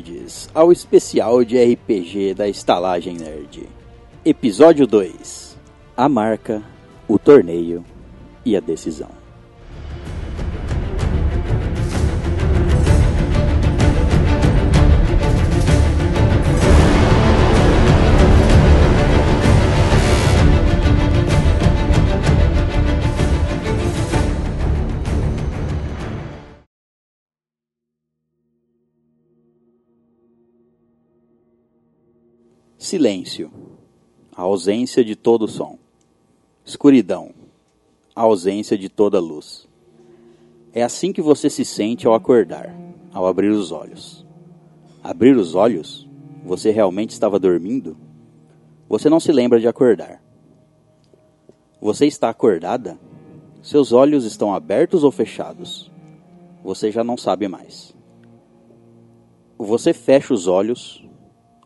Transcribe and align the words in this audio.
hóspedes, 0.00 0.48
ao 0.54 0.72
especial 0.72 1.44
de 1.44 1.62
RPG 1.62 2.34
da 2.34 2.48
Estalagem 2.48 3.16
Nerd. 3.16 3.68
Episódio 4.24 4.86
2: 4.86 5.56
A 5.96 6.08
marca, 6.08 6.62
o 7.06 7.18
torneio 7.18 7.84
e 8.44 8.56
a 8.56 8.60
decisão. 8.60 9.19
Silêncio, 32.90 33.52
a 34.34 34.42
ausência 34.42 35.04
de 35.04 35.14
todo 35.14 35.46
som. 35.46 35.78
Escuridão, 36.64 37.30
a 38.16 38.22
ausência 38.22 38.76
de 38.76 38.88
toda 38.88 39.20
luz. 39.20 39.68
É 40.72 40.82
assim 40.82 41.12
que 41.12 41.22
você 41.22 41.48
se 41.48 41.64
sente 41.64 42.08
ao 42.08 42.14
acordar, 42.14 42.76
ao 43.12 43.28
abrir 43.28 43.50
os 43.50 43.70
olhos. 43.70 44.26
Abrir 45.04 45.36
os 45.36 45.54
olhos? 45.54 46.08
Você 46.44 46.72
realmente 46.72 47.10
estava 47.10 47.38
dormindo? 47.38 47.96
Você 48.88 49.08
não 49.08 49.20
se 49.20 49.30
lembra 49.30 49.60
de 49.60 49.68
acordar. 49.68 50.20
Você 51.80 52.06
está 52.06 52.28
acordada? 52.28 52.98
Seus 53.62 53.92
olhos 53.92 54.24
estão 54.24 54.52
abertos 54.52 55.04
ou 55.04 55.12
fechados? 55.12 55.92
Você 56.64 56.90
já 56.90 57.04
não 57.04 57.16
sabe 57.16 57.46
mais. 57.46 57.94
Você 59.56 59.92
fecha 59.92 60.34
os 60.34 60.48
olhos, 60.48 61.08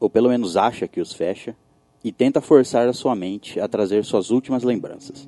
ou 0.05 0.11
pelo 0.11 0.29
menos 0.29 0.55
acha 0.55 0.87
que 0.87 1.01
os 1.01 1.15
fecha, 1.15 1.57
e 2.05 2.13
tenta 2.13 2.43
forçar 2.43 2.87
a 2.87 2.93
sua 2.93 3.17
mente 3.17 3.59
a 3.59 3.67
trazer 3.67 4.05
suas 4.05 4.31
últimas 4.31 4.63
lembranças. 4.63 5.27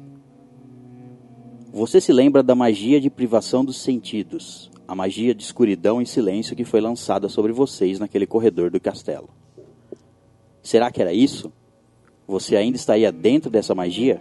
Você 1.73 1.99
se 1.99 2.13
lembra 2.13 2.43
da 2.43 2.55
magia 2.55 3.01
de 3.01 3.09
privação 3.09 3.65
dos 3.65 3.79
sentidos, 3.79 4.71
a 4.87 4.95
magia 4.95 5.35
de 5.35 5.43
escuridão 5.43 6.03
e 6.03 6.05
silêncio 6.05 6.55
que 6.55 6.63
foi 6.63 6.83
lançada 6.83 7.27
sobre 7.27 7.53
vocês 7.53 7.99
naquele 7.99 8.27
corredor 8.27 8.71
do 8.71 8.79
castelo. 8.79 9.31
Será 10.63 10.91
que 10.91 11.01
era 11.01 11.15
isso? 11.15 11.51
Você 12.29 12.55
ainda 12.55 12.77
estaria 12.77 13.11
dentro 13.11 13.49
dessa 13.49 13.75
magia? 13.75 14.21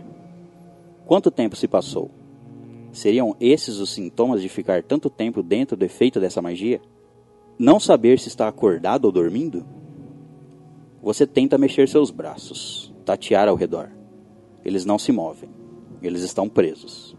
Quanto 1.05 1.29
tempo 1.29 1.57
se 1.57 1.67
passou? 1.67 2.09
Seriam 2.93 3.35
esses 3.41 3.79
os 3.79 3.89
sintomas 3.89 4.41
de 4.41 4.47
ficar 4.47 4.81
tanto 4.83 5.09
tempo 5.09 5.43
dentro 5.43 5.75
do 5.75 5.83
efeito 5.83 6.17
dessa 6.17 6.41
magia? 6.41 6.79
Não 7.59 7.77
saber 7.77 8.19
se 8.19 8.29
está 8.29 8.47
acordado 8.47 9.03
ou 9.03 9.11
dormindo? 9.11 9.65
Você 11.05 11.27
tenta 11.27 11.55
mexer 11.55 11.87
seus 11.87 12.09
braços, 12.09 12.91
tatear 13.05 13.47
ao 13.47 13.55
redor. 13.55 13.91
Eles 14.63 14.85
não 14.85 14.97
se 14.97 15.11
movem. 15.11 15.51
Eles 16.01 16.23
estão 16.23 16.49
presos. 16.49 17.15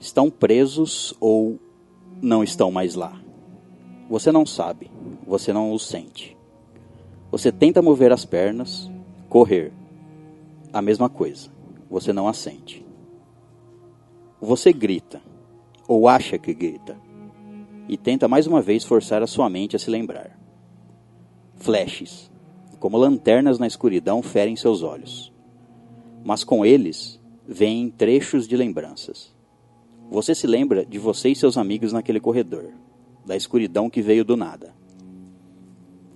Estão 0.00 0.30
presos 0.30 1.12
ou 1.20 1.60
não 2.22 2.42
estão 2.42 2.72
mais 2.72 2.94
lá? 2.94 3.20
Você 4.08 4.32
não 4.32 4.46
sabe. 4.46 4.90
Você 5.26 5.52
não 5.52 5.72
os 5.72 5.86
sente. 5.86 6.34
Você 7.30 7.52
tenta 7.52 7.82
mover 7.82 8.10
as 8.10 8.24
pernas, 8.24 8.90
correr. 9.28 9.70
A 10.72 10.80
mesma 10.80 11.10
coisa. 11.10 11.50
Você 11.90 12.14
não 12.14 12.26
a 12.26 12.32
sente. 12.32 12.82
Você 14.40 14.72
grita, 14.72 15.20
ou 15.86 16.08
acha 16.08 16.38
que 16.38 16.54
grita, 16.54 16.98
e 17.86 17.98
tenta 17.98 18.26
mais 18.26 18.46
uma 18.46 18.62
vez 18.62 18.84
forçar 18.84 19.22
a 19.22 19.26
sua 19.26 19.50
mente 19.50 19.76
a 19.76 19.78
se 19.78 19.90
lembrar. 19.90 20.41
Flashes, 21.62 22.28
como 22.80 22.98
lanternas 22.98 23.56
na 23.56 23.68
escuridão, 23.68 24.20
ferem 24.20 24.56
seus 24.56 24.82
olhos. 24.82 25.32
Mas 26.24 26.42
com 26.42 26.66
eles 26.66 27.20
vêm 27.46 27.88
trechos 27.88 28.48
de 28.48 28.56
lembranças. 28.56 29.32
Você 30.10 30.34
se 30.34 30.44
lembra 30.44 30.84
de 30.84 30.98
você 30.98 31.28
e 31.28 31.36
seus 31.36 31.56
amigos 31.56 31.92
naquele 31.92 32.18
corredor, 32.18 32.72
da 33.24 33.36
escuridão 33.36 33.88
que 33.88 34.02
veio 34.02 34.24
do 34.24 34.36
nada. 34.36 34.74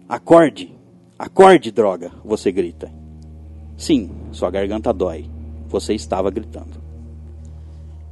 Acorde! 0.09 0.75
Acorde, 1.17 1.71
droga! 1.71 2.11
Você 2.25 2.51
grita. 2.51 2.93
Sim, 3.77 4.11
sua 4.33 4.51
garganta 4.51 4.93
dói. 4.93 5.31
Você 5.69 5.95
estava 5.95 6.29
gritando. 6.29 6.83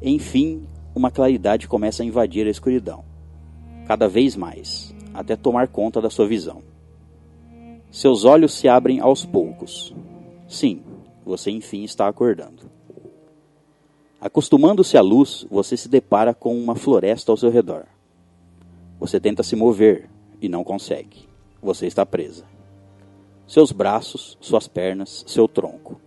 Enfim, 0.01 0.69
uma 0.95 1.11
claridade 1.11 1.67
começa 1.67 2.05
a 2.05 2.07
invadir 2.07 2.47
a 2.47 2.51
escuridão, 2.51 3.05
cada 3.89 4.07
vez 4.07 4.37
mais, 4.37 4.95
até 5.13 5.35
tomar 5.35 5.67
conta 5.67 6.01
da 6.01 6.09
sua 6.09 6.29
visão. 6.29 6.63
Seus 7.95 8.25
olhos 8.25 8.53
se 8.53 8.67
abrem 8.67 8.99
aos 8.99 9.25
poucos. 9.25 9.95
Sim, 10.49 10.83
você 11.25 11.53
enfim 11.53 11.85
está 11.85 12.09
acordando. 12.09 12.69
Acostumando-se 14.21 14.97
à 14.99 15.01
luz, 15.01 15.47
você 15.49 15.77
se 15.77 15.89
depara 15.89 16.35
com 16.35 16.59
uma 16.59 16.75
floresta 16.75 17.31
ao 17.31 17.37
seu 17.37 17.51
redor. 17.51 17.87
Você 18.99 19.21
tenta 19.21 19.45
se 19.45 19.55
mover 19.55 20.11
e 20.43 20.49
não 20.49 20.65
consegue. 20.65 21.29
Você 21.63 21.87
está 21.87 22.05
presa. 22.05 22.45
Seus 23.47 23.71
braços, 23.71 24.37
suas 24.41 24.67
pernas, 24.67 25.23
seu 25.29 25.47
tronco. 25.47 26.01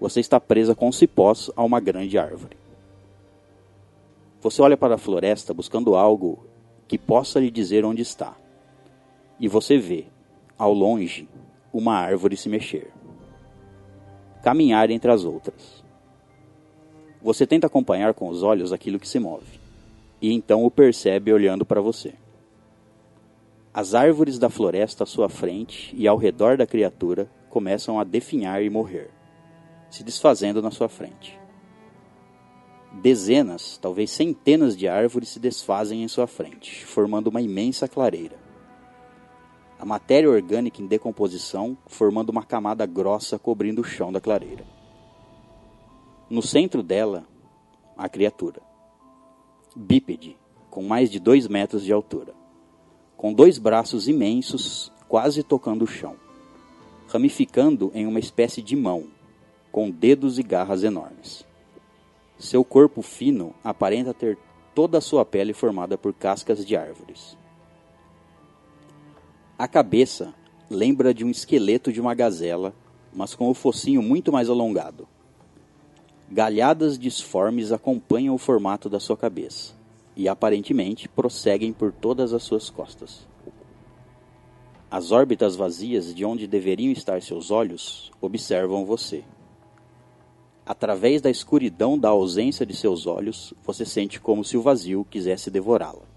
Você 0.00 0.20
está 0.20 0.40
presa 0.40 0.74
com 0.74 0.90
cipós 0.90 1.50
a 1.54 1.62
uma 1.62 1.78
grande 1.78 2.16
árvore. 2.16 2.56
Você 4.40 4.62
olha 4.62 4.78
para 4.78 4.94
a 4.94 4.98
floresta 4.98 5.52
buscando 5.52 5.94
algo 5.94 6.46
que 6.88 6.96
possa 6.96 7.38
lhe 7.38 7.50
dizer 7.50 7.84
onde 7.84 8.00
está. 8.00 8.34
E 9.38 9.46
você 9.46 9.76
vê, 9.76 10.06
ao 10.58 10.72
longe, 10.72 11.28
uma 11.72 11.94
árvore 11.94 12.36
se 12.36 12.48
mexer. 12.48 12.90
Caminhar 14.42 14.90
entre 14.90 15.10
as 15.10 15.24
outras. 15.24 15.84
Você 17.22 17.46
tenta 17.46 17.68
acompanhar 17.68 18.12
com 18.12 18.28
os 18.28 18.42
olhos 18.42 18.72
aquilo 18.72 18.98
que 18.98 19.08
se 19.08 19.20
move, 19.20 19.60
e 20.20 20.32
então 20.32 20.64
o 20.64 20.70
percebe 20.70 21.32
olhando 21.32 21.64
para 21.64 21.80
você. 21.80 22.14
As 23.72 23.94
árvores 23.94 24.38
da 24.38 24.50
floresta 24.50 25.04
à 25.04 25.06
sua 25.06 25.28
frente 25.28 25.94
e 25.96 26.08
ao 26.08 26.16
redor 26.16 26.56
da 26.56 26.66
criatura 26.66 27.30
começam 27.48 28.00
a 28.00 28.04
definhar 28.04 28.62
e 28.62 28.68
morrer, 28.68 29.10
se 29.88 30.02
desfazendo 30.02 30.60
na 30.60 30.72
sua 30.72 30.88
frente. 30.88 31.38
Dezenas, 33.00 33.78
talvez 33.78 34.10
centenas 34.10 34.76
de 34.76 34.88
árvores 34.88 35.28
se 35.28 35.38
desfazem 35.38 36.02
em 36.02 36.08
sua 36.08 36.26
frente, 36.26 36.84
formando 36.84 37.28
uma 37.28 37.40
imensa 37.40 37.86
clareira 37.86 38.47
a 39.78 39.84
matéria 39.84 40.28
orgânica 40.28 40.82
em 40.82 40.86
decomposição, 40.86 41.78
formando 41.86 42.30
uma 42.30 42.42
camada 42.42 42.84
grossa 42.84 43.38
cobrindo 43.38 43.82
o 43.82 43.84
chão 43.84 44.12
da 44.12 44.20
clareira. 44.20 44.64
No 46.28 46.42
centro 46.42 46.82
dela, 46.82 47.24
a 47.96 48.08
criatura. 48.08 48.60
Bípede, 49.76 50.36
com 50.68 50.82
mais 50.82 51.10
de 51.10 51.20
dois 51.20 51.46
metros 51.46 51.84
de 51.84 51.92
altura, 51.92 52.34
com 53.16 53.32
dois 53.32 53.56
braços 53.58 54.08
imensos, 54.08 54.92
quase 55.08 55.42
tocando 55.42 55.82
o 55.82 55.86
chão, 55.86 56.16
ramificando 57.08 57.90
em 57.94 58.06
uma 58.06 58.18
espécie 58.18 58.60
de 58.60 58.74
mão, 58.74 59.04
com 59.70 59.90
dedos 59.90 60.38
e 60.38 60.42
garras 60.42 60.82
enormes. 60.82 61.46
Seu 62.38 62.64
corpo 62.64 63.00
fino 63.00 63.54
aparenta 63.62 64.12
ter 64.12 64.36
toda 64.74 64.98
a 64.98 65.00
sua 65.00 65.24
pele 65.24 65.52
formada 65.52 65.96
por 65.96 66.12
cascas 66.12 66.64
de 66.64 66.76
árvores. 66.76 67.36
A 69.58 69.66
cabeça 69.66 70.32
lembra 70.70 71.12
de 71.12 71.24
um 71.24 71.30
esqueleto 71.30 71.92
de 71.92 72.00
uma 72.00 72.14
gazela, 72.14 72.72
mas 73.12 73.34
com 73.34 73.50
o 73.50 73.54
focinho 73.54 74.00
muito 74.00 74.30
mais 74.30 74.48
alongado. 74.48 75.08
Galhadas 76.30 76.96
disformes 76.96 77.72
acompanham 77.72 78.36
o 78.36 78.38
formato 78.38 78.88
da 78.88 79.00
sua 79.00 79.16
cabeça 79.16 79.74
e 80.14 80.28
aparentemente 80.28 81.08
prosseguem 81.08 81.72
por 81.72 81.90
todas 81.90 82.32
as 82.32 82.44
suas 82.44 82.70
costas. 82.70 83.26
As 84.88 85.10
órbitas 85.10 85.56
vazias 85.56 86.14
de 86.14 86.24
onde 86.24 86.46
deveriam 86.46 86.92
estar 86.92 87.20
seus 87.20 87.50
olhos 87.50 88.12
observam 88.20 88.86
você. 88.86 89.24
Através 90.64 91.20
da 91.20 91.30
escuridão 91.30 91.98
da 91.98 92.10
ausência 92.10 92.64
de 92.64 92.76
seus 92.76 93.08
olhos, 93.08 93.52
você 93.64 93.84
sente 93.84 94.20
como 94.20 94.44
se 94.44 94.56
o 94.56 94.62
vazio 94.62 95.04
quisesse 95.10 95.50
devorá-la. 95.50 96.07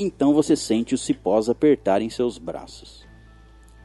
Então 0.00 0.32
você 0.32 0.54
sente 0.54 0.94
os 0.94 1.00
cipós 1.00 1.48
apertar 1.48 2.00
em 2.00 2.08
seus 2.08 2.38
braços, 2.38 3.04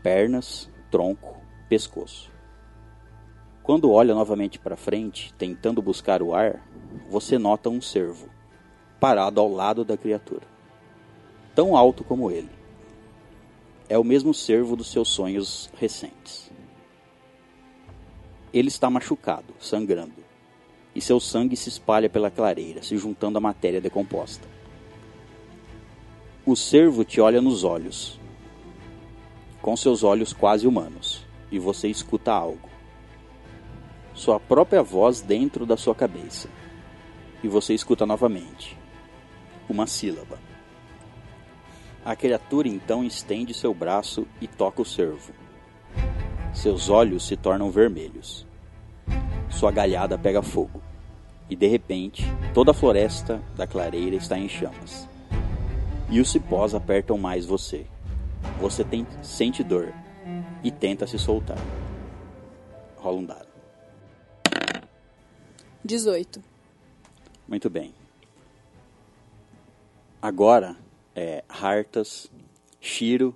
pernas, 0.04 0.70
tronco, 0.92 1.36
pescoço. 1.68 2.32
Quando 3.64 3.92
olha 3.92 4.14
novamente 4.14 4.60
para 4.60 4.78
frente, 4.78 5.34
tentando 5.34 5.82
buscar 5.82 6.22
o 6.22 6.36
ar, 6.36 6.64
você 7.10 7.40
nota 7.40 7.68
um 7.68 7.82
cervo, 7.82 8.30
parado 9.00 9.42
ao 9.42 9.52
lado 9.52 9.84
da 9.84 9.98
criatura, 9.98 10.46
tão 11.56 11.76
alto 11.76 12.04
como 12.04 12.30
ele. 12.30 12.52
É 13.90 13.98
o 13.98 14.04
mesmo 14.04 14.36
cervo 14.36 14.76
dos 14.76 14.92
seus 14.92 15.10
sonhos 15.10 15.68
recentes. 15.80 16.52
Ele 18.54 18.68
está 18.68 18.88
machucado, 18.88 19.52
sangrando, 19.60 20.24
e 20.94 21.02
seu 21.02 21.20
sangue 21.20 21.58
se 21.58 21.70
espalha 21.70 22.08
pela 22.08 22.30
clareira, 22.30 22.84
se 22.84 22.96
juntando 23.00 23.40
à 23.40 23.42
matéria 23.42 23.82
decomposta. 23.82 24.53
O 26.46 26.58
cervo 26.58 27.06
te 27.06 27.22
olha 27.22 27.42
nos 27.42 27.64
olhos, 27.64 28.20
com 29.62 29.78
seus 29.78 30.04
olhos 30.04 30.34
quase 30.34 30.68
humanos, 30.68 31.26
e 31.50 31.58
você 31.58 31.88
escuta 31.88 32.34
algo. 32.34 32.70
Sua 34.14 34.42
própria 34.42 34.84
voz 34.84 35.22
dentro 35.22 35.66
da 35.66 35.78
sua 35.78 35.96
cabeça. 35.96 36.50
E 37.42 37.48
você 37.48 37.74
escuta 37.74 38.06
novamente 38.06 38.78
uma 39.70 39.88
sílaba. 39.88 40.38
A 42.04 42.14
criatura 42.14 42.68
então 42.68 43.06
estende 43.06 43.54
seu 43.54 43.74
braço 43.74 44.28
e 44.42 44.48
toca 44.48 44.82
o 44.82 44.86
cervo. 44.86 45.32
Seus 46.54 46.90
olhos 46.90 47.26
se 47.26 47.38
tornam 47.38 47.72
vermelhos. 47.72 48.46
Sua 49.50 49.72
galhada 49.72 50.18
pega 50.18 50.42
fogo. 50.42 50.82
E 51.50 51.56
de 51.56 51.68
repente, 51.68 52.26
toda 52.54 52.72
a 52.72 52.74
floresta 52.74 53.42
da 53.56 53.66
clareira 53.66 54.18
está 54.18 54.38
em 54.38 54.50
chamas. 54.50 55.13
E 56.14 56.22
os 56.22 56.30
cipós 56.30 56.76
apertam 56.76 57.18
mais 57.18 57.44
você. 57.44 57.88
Você 58.62 58.84
tem, 58.84 59.08
sente 59.24 59.64
dor 59.64 59.92
e 60.64 60.70
tenta 60.70 61.08
se 61.08 61.18
soltar. 61.18 61.58
Rola 62.98 63.18
um 63.18 63.26
dado. 63.26 63.48
18. 65.84 66.40
Muito 67.48 67.68
bem. 67.68 67.96
Agora, 70.22 70.78
é, 71.16 71.44
Hartas, 71.50 72.30
Shiro, 72.80 73.34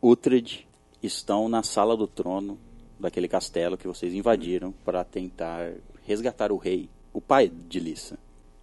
Uhtred 0.00 0.68
estão 1.02 1.48
na 1.48 1.64
sala 1.64 1.96
do 1.96 2.06
trono 2.06 2.56
daquele 2.96 3.26
castelo 3.26 3.76
que 3.76 3.88
vocês 3.88 4.14
invadiram 4.14 4.70
para 4.84 5.02
tentar 5.02 5.72
resgatar 6.06 6.52
o 6.52 6.58
rei, 6.58 6.88
o 7.12 7.20
pai 7.20 7.48
de 7.48 7.80
Lissa. 7.80 8.16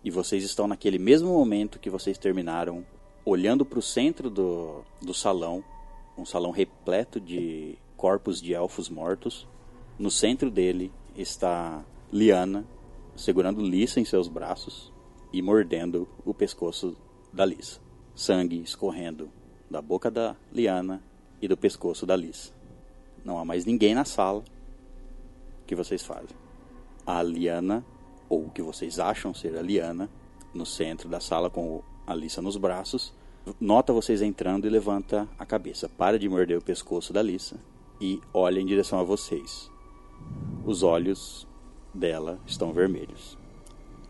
E 0.06 0.10
vocês 0.10 0.46
estão 0.46 0.70
naquele 0.70 0.98
mesmo 0.98 1.34
momento 1.34 1.80
que 1.80 1.90
vocês 1.90 2.18
terminaram, 2.18 2.86
olhando 3.30 3.66
para 3.66 3.78
o 3.78 3.82
centro 3.82 4.30
do, 4.30 4.86
do 5.02 5.14
salão, 5.14 5.62
um 6.18 6.24
salão 6.24 6.50
repleto 6.50 7.20
de 7.20 7.78
corpos 7.98 8.42
de 8.42 8.54
elfos 8.54 8.88
mortos. 8.88 9.46
No 10.00 10.10
centro 10.10 10.50
dele 10.50 10.94
está 11.14 11.84
Liana, 12.12 12.66
segurando 13.18 13.62
Lissa 13.62 14.00
em 14.00 14.06
seus 14.06 14.30
braços 14.30 14.94
e 15.34 15.42
mordendo 15.42 16.08
o 16.24 16.34
pescoço 16.34 16.96
da 17.34 17.46
Lissa. 17.46 17.82
Sangue 18.16 18.62
escorrendo 18.62 19.30
da 19.70 19.82
boca 19.82 20.10
da 20.10 20.34
Liana 20.50 21.04
e 21.42 21.50
do 21.50 21.58
pescoço 21.58 22.06
da 22.06 22.16
Lissa. 22.16 22.54
Não 23.26 23.38
há 23.38 23.44
mais 23.44 23.66
ninguém 23.66 23.94
na 23.94 24.06
sala. 24.06 24.42
O 25.64 25.66
que 25.66 25.76
vocês 25.76 26.02
fazem? 26.02 26.38
A 27.06 27.22
Liana, 27.22 27.86
ou 28.30 28.46
o 28.46 28.50
que 28.50 28.62
vocês 28.62 29.00
acham 29.00 29.34
ser 29.34 29.58
a 29.58 29.62
Liana, 29.62 30.10
no 30.54 30.66
centro 30.66 31.10
da 31.10 31.20
sala 31.20 31.50
com 31.50 31.84
a 32.08 32.16
Lissa 32.16 32.42
nos 32.42 32.56
braços, 32.56 33.14
nota 33.60 33.94
vocês 33.94 34.22
entrando 34.22 34.66
e 34.68 34.70
levanta 34.70 35.28
a 35.38 35.46
cabeça. 35.46 35.90
Para 35.90 36.20
de 36.20 36.28
morder 36.28 36.58
o 36.58 36.62
pescoço 36.62 37.14
da 37.14 37.22
Lissa 37.22 37.56
e 38.00 38.22
olha 38.34 38.60
em 38.60 38.66
direção 38.66 39.00
a 39.00 39.04
vocês. 39.04 39.70
Os 40.66 40.84
olhos 40.84 41.48
dela 41.94 42.40
estão 42.46 42.74
vermelhos. 42.74 43.38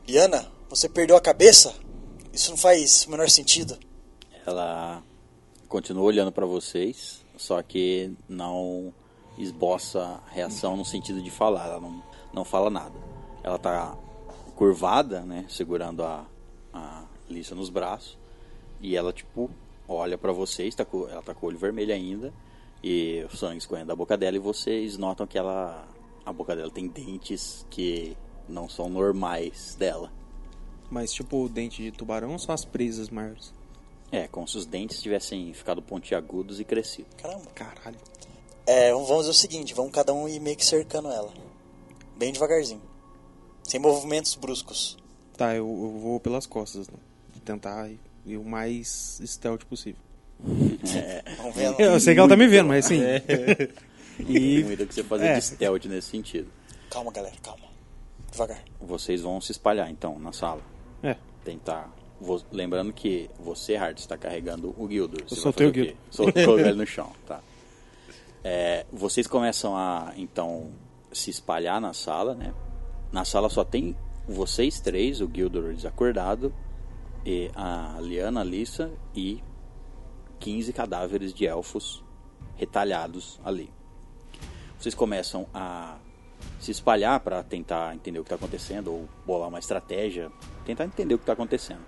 Liana, 0.07 0.51
você 0.69 0.87
perdeu 0.87 1.15
a 1.15 1.21
cabeça? 1.21 1.73
Isso 2.33 2.51
não 2.51 2.57
faz 2.57 3.05
o 3.05 3.11
menor 3.11 3.29
sentido. 3.29 3.77
Ela 4.45 5.01
continua 5.67 6.03
olhando 6.03 6.31
para 6.31 6.45
vocês, 6.45 7.21
só 7.35 7.61
que 7.61 8.11
não 8.27 8.93
esboça 9.37 10.19
reação 10.31 10.75
no 10.75 10.85
sentido 10.85 11.21
de 11.21 11.29
falar, 11.29 11.67
ela 11.67 11.79
não, 11.79 12.03
não 12.33 12.45
fala 12.45 12.69
nada. 12.69 12.95
Ela 13.43 13.57
tá 13.57 13.95
curvada, 14.55 15.21
né, 15.21 15.45
segurando 15.49 16.03
a, 16.03 16.25
a 16.73 17.03
Lisa 17.29 17.53
nos 17.53 17.69
braços, 17.69 18.17
e 18.81 18.95
ela, 18.95 19.11
tipo, 19.13 19.49
olha 19.87 20.17
para 20.17 20.31
vocês, 20.31 20.75
tá 20.75 20.85
com, 20.85 21.07
ela 21.07 21.21
tá 21.21 21.33
com 21.33 21.45
o 21.45 21.49
olho 21.49 21.57
vermelho 21.57 21.93
ainda, 21.93 22.33
e 22.83 23.25
o 23.31 23.35
sangue 23.35 23.57
escorrendo 23.57 23.87
da 23.87 23.95
boca 23.95 24.17
dela, 24.17 24.35
e 24.35 24.39
vocês 24.39 24.97
notam 24.97 25.25
que 25.25 25.37
ela, 25.37 25.87
a 26.25 26.31
boca 26.33 26.55
dela 26.55 26.69
tem 26.69 26.87
dentes 26.87 27.65
que 27.69 28.15
não 28.47 28.69
são 28.69 28.89
normais 28.89 29.75
dela. 29.75 30.11
Mas 30.89 31.11
tipo 31.11 31.43
o 31.43 31.49
dente 31.49 31.81
de 31.81 31.91
tubarão 31.91 32.31
ou 32.31 32.39
só 32.39 32.53
as 32.53 32.63
presas 32.63 33.09
maiores? 33.09 33.53
É, 34.09 34.27
como 34.27 34.47
se 34.47 34.57
os 34.57 34.65
dentes 34.65 35.01
tivessem 35.01 35.53
ficado 35.53 35.81
pontiagudos 35.81 36.61
e 36.61 36.63
crescido. 36.63 37.09
Caramba. 37.17 37.45
Caralho. 37.53 37.97
É, 38.65 38.91
vamos 38.93 39.09
fazer 39.09 39.29
o 39.29 39.33
seguinte, 39.33 39.73
vamos 39.73 39.91
cada 39.91 40.13
um 40.13 40.27
ir 40.29 40.39
meio 40.39 40.55
que 40.55 40.65
cercando 40.65 41.09
ela. 41.09 41.33
Bem 42.17 42.31
devagarzinho. 42.31 42.81
Sem 43.63 43.79
movimentos 43.79 44.35
bruscos. 44.35 44.97
Tá, 45.35 45.53
eu, 45.53 45.67
eu 45.67 45.99
vou 45.99 46.19
pelas 46.19 46.45
costas, 46.45 46.87
né? 46.87 46.97
Tentar 47.43 47.89
ir, 47.89 47.99
ir 48.27 48.37
o 48.37 48.43
mais 48.43 49.19
stealth 49.25 49.63
possível. 49.65 50.01
Vendo. 51.53 51.79
Eu 51.79 51.99
sei 51.99 52.13
que 52.13 52.19
ela 52.19 52.29
tá 52.29 52.37
me 52.37 52.47
vendo, 52.47 52.67
mas 52.67 52.85
assim. 52.85 53.01
E 54.19 54.63
muito 54.63 54.83
o 54.83 54.87
que 54.87 54.95
você 54.95 55.03
fazer 55.03 55.27
é. 55.27 55.35
de 55.35 55.45
stealth 55.45 55.85
nesse 55.85 56.09
sentido. 56.09 56.49
Calma, 56.89 57.11
galera, 57.11 57.35
calma. 57.43 57.65
Devagar. 58.31 58.63
Vocês 58.79 59.21
vão 59.21 59.39
se 59.39 59.51
espalhar 59.51 59.89
então 59.91 60.17
na 60.17 60.31
sala. 60.31 60.61
É. 61.03 61.15
Tentar. 61.43 61.93
Lembrando 62.51 62.91
que 62.91 63.29
você, 63.39 63.75
Hart, 63.75 63.99
está 63.99 64.17
carregando 64.17 64.73
o 64.77 64.89
Gildur. 64.89 65.21
Você 65.27 65.35
vai 65.35 65.43
soltei 65.43 65.67
o 65.67 65.71
quê? 65.71 65.95
Soltou 66.09 66.57
ele 66.59 66.73
no 66.73 66.85
chão, 66.85 67.11
tá. 67.27 67.41
É, 68.43 68.85
vocês 68.91 69.27
começam 69.27 69.77
a, 69.77 70.13
então, 70.17 70.71
se 71.11 71.29
espalhar 71.29 71.79
na 71.79 71.93
sala, 71.93 72.33
né? 72.33 72.53
Na 73.11 73.23
sala 73.23 73.49
só 73.49 73.63
tem 73.63 73.95
vocês 74.27 74.79
três, 74.79 75.21
o 75.21 75.29
Gildur 75.31 75.73
desacordado, 75.73 76.51
e 77.27 77.51
a 77.53 77.97
Liana, 77.99 78.41
Lissa 78.41 78.89
e 79.13 79.43
15 80.39 80.71
cadáveres 80.71 81.33
de 81.33 81.45
elfos 81.45 82.01
retalhados 82.55 83.37
ali. 83.43 83.69
Vocês 84.79 84.95
começam 84.95 85.45
a 85.53 85.97
se 86.57 86.71
espalhar 86.71 87.19
para 87.19 87.43
tentar 87.43 87.93
entender 87.93 88.17
o 88.17 88.23
que 88.23 88.33
está 88.33 88.35
acontecendo 88.35 88.93
ou 88.93 89.09
bolar 89.25 89.49
uma 89.49 89.59
estratégia, 89.59 90.31
tentar 90.63 90.85
entender 90.85 91.15
o 91.15 91.17
que 91.17 91.23
está 91.23 91.33
acontecendo. 91.33 91.81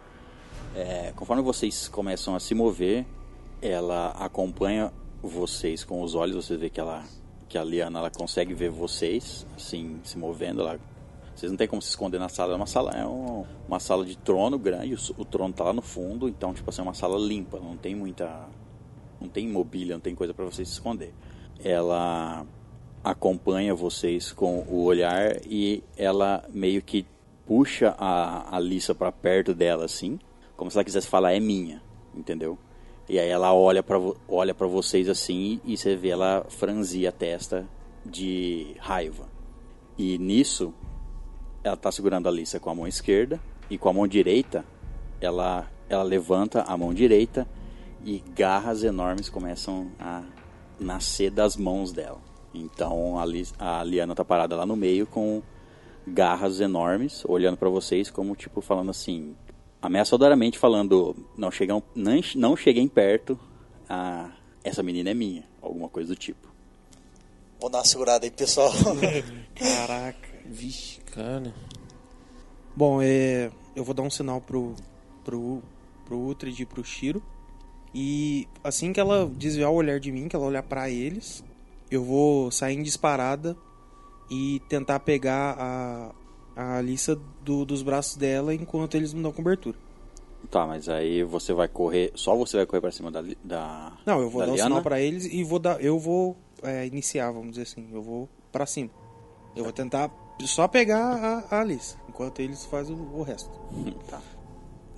É, 0.76 1.14
conforme 1.16 1.42
vocês 1.42 1.88
começam 1.88 2.36
a 2.36 2.40
se 2.42 2.54
mover, 2.54 3.06
ela 3.62 4.10
acompanha 4.20 4.92
vocês 5.24 5.86
com 5.86 6.02
os 6.02 6.16
olhos. 6.16 6.46
Você 6.46 6.58
vê 6.58 6.70
que 6.70 6.82
ela, 6.82 7.06
que 7.48 7.58
a 7.58 7.64
Liana, 7.64 8.00
ela 8.00 8.12
consegue 8.12 8.54
ver 8.54 8.72
vocês 8.72 9.48
assim 9.56 10.02
se 10.04 10.18
movendo. 10.18 10.64
Ela, 10.64 10.78
vocês 11.40 11.52
não 11.52 11.58
tem 11.58 11.68
como 11.68 11.82
se 11.82 11.90
esconder 11.90 12.20
na 12.20 12.28
sala. 12.28 12.54
É 12.54 12.56
uma 12.56 12.66
sala, 12.66 12.92
é 12.92 13.06
um- 13.06 13.46
uma 13.68 13.80
sala 13.80 14.06
de 14.06 14.18
trono 14.18 14.60
grande. 14.60 14.94
O, 14.94 15.22
o 15.22 15.26
trono 15.26 15.54
tá 15.54 15.64
lá 15.64 15.74
no 15.74 15.82
fundo, 15.82 16.28
então 16.28 16.54
tipo 16.54 16.70
assim, 16.70 16.82
é 16.82 16.84
uma 16.84 16.94
sala 16.94 17.18
limpa. 17.18 17.60
Não 17.60 17.78
tem 17.78 17.96
muita, 17.96 18.48
não 19.22 19.30
tem 19.30 19.48
mobília, 19.48 19.96
não 19.96 20.02
tem 20.02 20.14
coisa 20.14 20.34
para 20.34 20.44
vocês 20.46 20.68
se 20.68 20.74
esconder. 20.76 21.14
Ela 21.64 22.46
acompanha 23.04 23.74
vocês 23.74 24.32
com 24.34 24.60
o 24.68 24.84
olhar 24.84 25.38
e 25.46 25.82
ela 25.96 26.44
meio 26.50 26.82
que 26.82 27.06
puxa 27.48 27.96
a, 27.98 28.60
Lissa 28.60 28.94
para 28.94 29.12
perto 29.12 29.54
dela 29.54 29.86
assim, 29.86 30.20
como 30.56 30.70
se 30.70 30.78
ela 30.78 30.84
quisesse 30.84 31.08
falar 31.08 31.34
é 31.34 31.40
minha, 31.40 31.82
entendeu? 32.14 32.58
E 33.08 33.18
aí 33.18 33.30
ela 33.30 33.54
olha 33.54 33.82
para 33.82 33.98
olha 34.28 34.54
para 34.54 34.68
vocês 34.68 35.10
assim 35.10 35.60
e 35.66 35.76
você 35.76 35.96
vê 35.96 36.10
ela 36.10 36.46
franzir 36.50 37.08
a 37.08 37.12
testa 37.12 37.68
de 38.06 38.76
raiva. 38.78 39.28
E 39.98 40.18
nisso 40.20 40.74
ela 41.64 41.78
tá 41.78 41.92
segurando 41.92 42.28
a 42.28 42.32
Lissa 42.32 42.60
com 42.60 42.70
a 42.70 42.76
mão 42.76 42.88
esquerda 42.88 43.40
e 43.70 43.78
com 43.78 43.90
a 43.90 43.94
mão 43.94 44.08
direita 44.08 44.66
ela 45.22 45.70
ela 45.90 46.04
levanta 46.04 46.62
a 46.62 46.78
mão 46.78 46.94
direita 46.94 47.48
e 48.06 48.24
garras 48.36 48.84
enormes 48.84 49.28
começam 49.28 49.92
a 50.00 50.24
nascer 50.80 51.32
das 51.32 51.58
mãos 51.58 51.92
dela. 51.92 52.22
Então 52.54 53.20
a, 53.20 53.26
Li, 53.26 53.48
a 53.58 53.84
Liana 53.84 54.16
tá 54.16 54.24
parada 54.24 54.56
lá 54.56 54.66
no 54.66 54.76
meio 54.76 55.08
com 55.08 55.42
garras 56.08 56.60
enormes, 56.60 57.24
olhando 57.26 57.58
para 57.58 57.70
vocês 57.70 58.10
como 58.10 58.36
tipo 58.36 58.62
falando 58.62 58.92
assim, 58.92 59.36
ameaçadoramente 59.82 60.58
falando, 60.58 61.16
não 61.38 61.52
chegam, 61.52 61.84
não, 61.96 62.20
não 62.36 62.56
cheguem 62.56 62.88
perto, 62.88 63.38
a, 63.88 64.32
essa 64.64 64.84
menina 64.84 65.10
é 65.10 65.14
minha, 65.14 65.44
alguma 65.62 65.90
coisa 65.90 66.10
do 66.10 66.16
tipo. 66.16 66.48
Vou 67.60 67.70
dar 67.70 67.80
uma 67.80 67.86
segurada 67.86 68.26
aí, 68.26 68.32
pessoal. 68.32 68.72
Caraca. 69.56 70.30
Vixe, 70.46 70.99
cara. 71.14 71.54
Bom, 72.76 73.02
é, 73.02 73.52
eu 73.76 73.84
vou 73.84 73.94
dar 73.94 74.04
um 74.04 74.10
sinal 74.10 74.40
pro, 74.40 74.74
pro, 75.24 75.62
pro 76.06 76.18
Uhtred 76.20 76.62
e 76.62 76.66
pro 76.66 76.84
Shiro. 76.84 77.22
E 77.94 78.48
assim 78.64 78.94
que 78.94 79.00
ela 79.00 79.26
desviar 79.28 79.72
o 79.72 79.76
olhar 79.76 80.00
de 80.00 80.12
mim, 80.12 80.28
que 80.28 80.36
ela 80.36 80.46
olhar 80.46 80.64
pra 80.64 80.90
eles, 80.90 81.44
eu 81.90 82.04
vou 82.04 82.52
sair 82.52 82.76
em 82.78 82.84
disparada 82.84 83.58
e 84.30 84.62
tentar 84.70 85.00
pegar 85.00 85.56
a, 85.58 86.12
a 86.56 86.78
Alissa 86.78 87.20
do- 87.44 87.66
dos 87.66 87.82
braços 87.82 88.16
dela 88.16 88.54
enquanto 88.54 88.96
eles 88.96 89.14
me 89.14 89.24
dão 89.24 89.32
cobertura. 89.32 89.76
Tá, 90.52 90.66
mas 90.66 90.88
aí 90.88 91.24
você 91.24 91.52
vai 91.52 91.68
correr, 91.68 92.12
só 92.16 92.36
você 92.36 92.58
vai 92.58 92.66
correr 92.66 92.80
para 92.82 92.92
cima 92.92 93.12
da, 93.12 93.22
da 93.44 93.92
Não, 94.06 94.22
eu 94.22 94.30
vou 94.30 94.40
da 94.42 94.46
dar 94.46 94.52
um 94.52 94.56
Liana? 94.56 94.70
sinal 94.70 94.84
pra 94.84 95.02
eles 95.02 95.26
e 95.26 95.44
vou 95.44 95.60
dar, 95.60 95.84
eu 95.84 96.00
vou 96.00 96.38
é, 96.64 96.86
iniciar, 96.88 97.32
vamos 97.32 97.50
dizer 97.52 97.64
assim, 97.64 97.90
eu 97.92 98.02
vou 98.02 98.30
pra 98.52 98.66
cima. 98.66 98.90
Eu 99.56 99.64
vou 99.64 99.74
tentar 99.74 100.10
só 100.48 100.68
pegar 100.68 101.46
a, 101.50 101.56
a 101.56 101.62
Alice, 101.62 101.96
enquanto 102.08 102.40
eles 102.40 102.66
fazem 102.66 102.96
o, 102.96 103.20
o 103.20 103.24
resto. 103.24 103.50
Tá. 104.10 104.22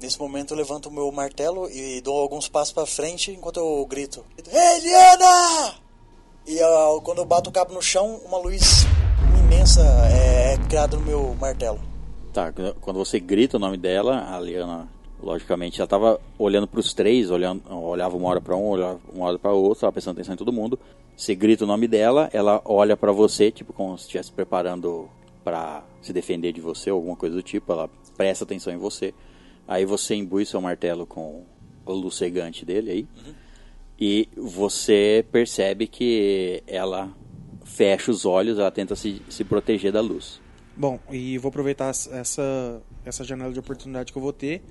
Nesse 0.01 0.19
momento 0.19 0.53
eu 0.53 0.57
levanto 0.57 0.88
o 0.88 0.91
meu 0.91 1.12
martelo 1.12 1.69
e 1.69 2.01
dou 2.01 2.19
alguns 2.19 2.50
passos 2.50 2.74
pra 2.74 2.86
frente 2.86 3.31
enquanto 3.31 3.57
eu 3.57 3.86
grito: 3.86 4.25
Ei, 4.51 4.79
Liana! 4.79 5.75
E 6.48 6.60
ah, 6.60 7.00
quando 7.03 7.19
eu 7.19 7.25
bato 7.25 7.51
o 7.51 7.53
cabo 7.53 7.74
no 7.74 7.81
chão, 7.81 8.19
uma 8.25 8.39
luz 8.39 8.86
imensa 9.39 9.81
é, 10.12 10.53
é 10.53 10.57
criada 10.67 10.98
no 10.98 11.05
meu 11.05 11.36
martelo. 11.39 11.79
Tá, 12.33 12.51
quando 12.79 12.98
você 12.98 13.19
grita 13.19 13.57
o 13.57 13.60
nome 13.60 13.77
dela, 13.77 14.33
a 14.33 14.39
Liana, 14.39 14.88
logicamente, 15.21 15.79
ela 15.79 15.88
tava 15.88 16.19
olhando 16.39 16.67
pros 16.67 16.93
três, 16.93 17.29
olhando, 17.29 17.62
olhava 17.69 18.17
uma 18.17 18.29
hora 18.29 18.41
pra 18.41 18.55
um, 18.55 18.69
olhava 18.69 19.00
uma 19.13 19.27
hora 19.27 19.38
pra 19.38 19.51
outro, 19.51 19.81
tava 19.81 19.93
prestando 19.93 20.17
atenção 20.17 20.33
em 20.33 20.38
todo 20.38 20.51
mundo. 20.51 20.79
Você 21.15 21.36
grita 21.36 21.63
o 21.65 21.67
nome 21.67 21.88
dela, 21.88 22.27
ela 22.33 22.60
olha 22.65 22.98
pra 22.98 23.12
você, 23.12 23.51
tipo 23.51 23.71
como 23.71 23.95
se 23.98 24.05
estivesse 24.05 24.31
preparando 24.31 25.07
pra 25.43 25.83
se 26.01 26.13
defender 26.13 26.51
de 26.51 26.62
você, 26.62 26.89
alguma 26.89 27.15
coisa 27.15 27.36
do 27.36 27.43
tipo, 27.43 27.71
ela 27.71 27.89
presta 28.17 28.43
atenção 28.43 28.74
em 28.74 28.77
você. 28.77 29.13
Aí 29.67 29.86
você 29.86 30.15
imbui 30.15 30.45
seu 30.45 30.62
martelo 30.62 31.05
com 31.05 31.43
a 31.86 31.91
luz 31.91 32.15
cegante 32.15 32.65
dele 32.65 32.91
aí. 32.91 33.07
E 34.00 34.27
você 34.36 35.25
percebe 35.31 35.88
que 35.88 36.63
ela 36.65 37.15
fecha 37.63 38.12
os 38.12 38.25
olhos, 38.25 38.57
ela 38.57 38.71
tenta 38.71 38.95
se, 38.95 39.21
se 39.29 39.43
proteger 39.43 39.91
da 39.91 40.01
luz. 40.01 40.41
Bom, 40.75 41.00
e 41.12 41.38
vou 41.38 41.50
aproveitar 41.50 41.89
essa, 41.89 42.81
essa 43.05 43.24
janela 43.24 43.53
de 43.53 43.60
oportunidade 43.60 44.12
que 44.12 44.17
eu 44.17 44.21
vou 44.21 44.33
ter. 44.33 44.63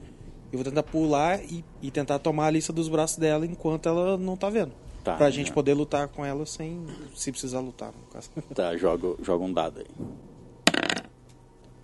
Eu 0.53 0.59
vou 0.59 0.65
tentar 0.65 0.83
pular 0.83 1.41
e, 1.45 1.65
e 1.81 1.91
tentar 1.91 2.19
tomar 2.19 2.47
a 2.47 2.51
lista 2.51 2.73
dos 2.73 2.89
braços 2.89 3.19
dela 3.19 3.47
enquanto 3.47 3.89
ela 3.89 4.17
não 4.17 4.37
tá 4.37 4.51
vendo. 4.51 4.73
Tá, 5.05 5.17
pra 5.17 5.27
né? 5.27 5.33
gente 5.33 5.53
poder 5.53 5.75
lutar 5.75 6.09
com 6.09 6.25
ela 6.25 6.45
sem 6.45 6.85
se 7.15 7.31
precisar 7.31 7.61
lutar, 7.61 7.93
no 7.93 8.07
caso. 8.13 8.31
Tá, 8.55 8.77
joga, 8.77 9.15
joga 9.23 9.45
um 9.45 9.53
dado 9.53 9.81
aí. 9.81 10.07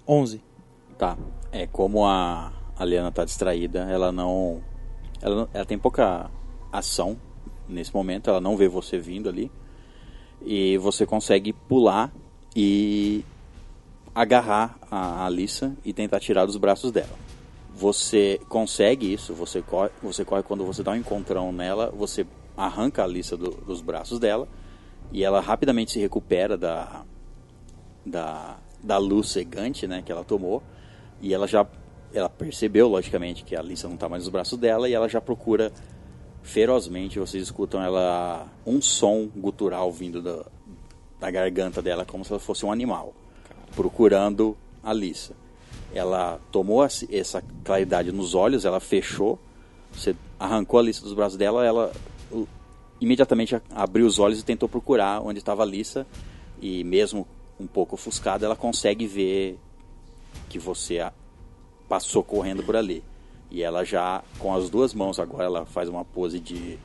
11. 0.06 0.42
Tá. 0.98 1.16
É 1.52 1.66
como 1.66 2.04
a, 2.06 2.52
a 2.76 2.84
Liana 2.84 3.10
tá 3.10 3.24
distraída, 3.24 3.80
ela 3.90 4.10
não. 4.12 4.62
Ela, 5.20 5.48
ela 5.52 5.64
tem 5.64 5.78
pouca 5.78 6.30
ação 6.72 7.16
nesse 7.68 7.94
momento, 7.94 8.28
ela 8.30 8.40
não 8.40 8.56
vê 8.56 8.68
você 8.68 8.98
vindo 8.98 9.28
ali. 9.28 9.50
E 10.44 10.76
você 10.78 11.06
consegue 11.06 11.52
pular 11.52 12.12
e 12.54 13.24
agarrar 14.14 14.78
a 14.90 15.26
Alissa 15.26 15.76
e 15.84 15.92
tentar 15.92 16.20
tirar 16.20 16.46
dos 16.46 16.56
braços 16.56 16.90
dela. 16.90 17.16
Você 17.74 18.40
consegue 18.48 19.12
isso, 19.12 19.34
você 19.34 19.60
corre, 19.60 19.90
você 20.02 20.24
corre 20.24 20.42
quando 20.42 20.64
você 20.64 20.82
dá 20.82 20.92
um 20.92 20.96
encontrão 20.96 21.52
nela, 21.52 21.92
você 21.94 22.26
arranca 22.56 23.02
a 23.02 23.04
Alissa 23.04 23.36
do- 23.36 23.50
dos 23.50 23.82
braços 23.82 24.18
dela 24.18 24.48
e 25.12 25.22
ela 25.22 25.40
rapidamente 25.40 25.92
se 25.92 26.00
recupera 26.00 26.56
da, 26.56 27.04
da, 28.04 28.56
da 28.86 28.96
luz 28.98 29.30
cegante 29.30 29.86
né, 29.86 30.00
que 30.00 30.12
ela 30.12 30.22
tomou 30.22 30.62
e 31.20 31.34
ela 31.34 31.46
já 31.46 31.66
ela 32.14 32.30
percebeu 32.30 32.88
logicamente 32.88 33.44
que 33.44 33.56
a 33.56 33.60
Alissa 33.60 33.88
não 33.88 33.96
está 33.96 34.08
mais 34.08 34.22
nos 34.22 34.30
braços 34.30 34.56
dela 34.58 34.88
e 34.88 34.94
ela 34.94 35.08
já 35.08 35.20
procura 35.20 35.72
ferozmente 36.42 37.18
vocês 37.18 37.42
escutam 37.42 37.82
ela 37.82 38.46
um 38.64 38.80
som 38.80 39.28
gutural 39.36 39.90
vindo 39.90 40.22
da, 40.22 40.44
da 41.18 41.30
garganta 41.30 41.82
dela 41.82 42.04
como 42.04 42.24
se 42.24 42.30
ela 42.30 42.38
fosse 42.38 42.64
um 42.64 42.70
animal 42.70 43.12
procurando 43.74 44.56
a 44.82 44.90
Alissa 44.90 45.34
ela 45.92 46.40
tomou 46.52 46.84
essa 46.84 47.42
claridade 47.64 48.12
nos 48.12 48.34
olhos 48.34 48.64
ela 48.64 48.78
fechou 48.78 49.38
você 49.92 50.14
arrancou 50.38 50.78
a 50.78 50.82
Alissa 50.82 51.02
dos 51.02 51.12
braços 51.12 51.36
dela 51.36 51.66
ela 51.66 51.92
imediatamente 53.00 53.60
abriu 53.74 54.06
os 54.06 54.20
olhos 54.20 54.40
e 54.40 54.44
tentou 54.44 54.68
procurar 54.68 55.20
onde 55.20 55.40
estava 55.40 55.62
a 55.62 55.66
Alissa 55.66 56.06
e 56.60 56.84
mesmo 56.84 57.26
um 57.58 57.66
pouco 57.66 57.94
ofuscada 57.94 58.44
ela 58.46 58.56
consegue 58.56 59.06
ver 59.06 59.58
que 60.48 60.58
você 60.58 61.10
passou 61.88 62.22
correndo 62.22 62.62
por 62.62 62.76
ali. 62.76 63.02
E 63.50 63.62
ela 63.62 63.84
já 63.84 64.22
com 64.38 64.54
as 64.54 64.68
duas 64.68 64.92
mãos 64.92 65.18
agora 65.18 65.44
ela 65.44 65.66
faz 65.66 65.88
uma 65.88 66.04
pose 66.04 66.40
de 66.40 66.78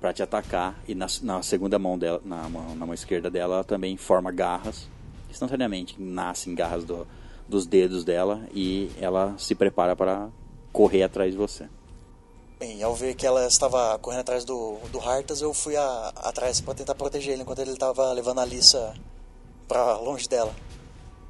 para 0.00 0.12
te 0.12 0.22
atacar. 0.22 0.78
E 0.86 0.94
na, 0.94 1.06
na 1.22 1.42
segunda 1.42 1.78
mão 1.78 1.98
dela 1.98 2.20
na 2.24 2.48
mão, 2.48 2.74
na 2.76 2.86
mão 2.86 2.94
esquerda 2.94 3.30
dela 3.30 3.54
ela 3.56 3.64
também 3.64 3.96
forma 3.96 4.30
garras 4.30 4.88
instantaneamente 5.30 6.00
nascem 6.00 6.54
garras 6.54 6.84
do- 6.84 7.06
dos 7.48 7.66
dedos 7.66 8.04
dela 8.04 8.46
e 8.54 8.90
ela 9.00 9.34
se 9.36 9.54
prepara 9.54 9.96
para 9.96 10.28
correr 10.72 11.02
atrás 11.02 11.32
de 11.32 11.36
você. 11.36 11.68
Bem, 12.58 12.82
ao 12.82 12.94
ver 12.94 13.14
que 13.16 13.26
ela 13.26 13.46
estava 13.46 13.98
correndo 13.98 14.20
atrás 14.20 14.44
do, 14.44 14.78
do 14.92 15.00
Hartas, 15.00 15.42
eu 15.42 15.52
fui 15.52 15.76
a- 15.76 16.12
atrás 16.16 16.60
para 16.60 16.72
tentar 16.74 16.94
proteger 16.94 17.32
ele 17.34 17.42
enquanto 17.42 17.58
ele 17.58 17.72
estava 17.72 18.12
levando 18.12 18.38
a 18.38 18.42
Alissa 18.42 18.94
pra 19.66 19.96
longe 19.98 20.28
dela. 20.28 20.54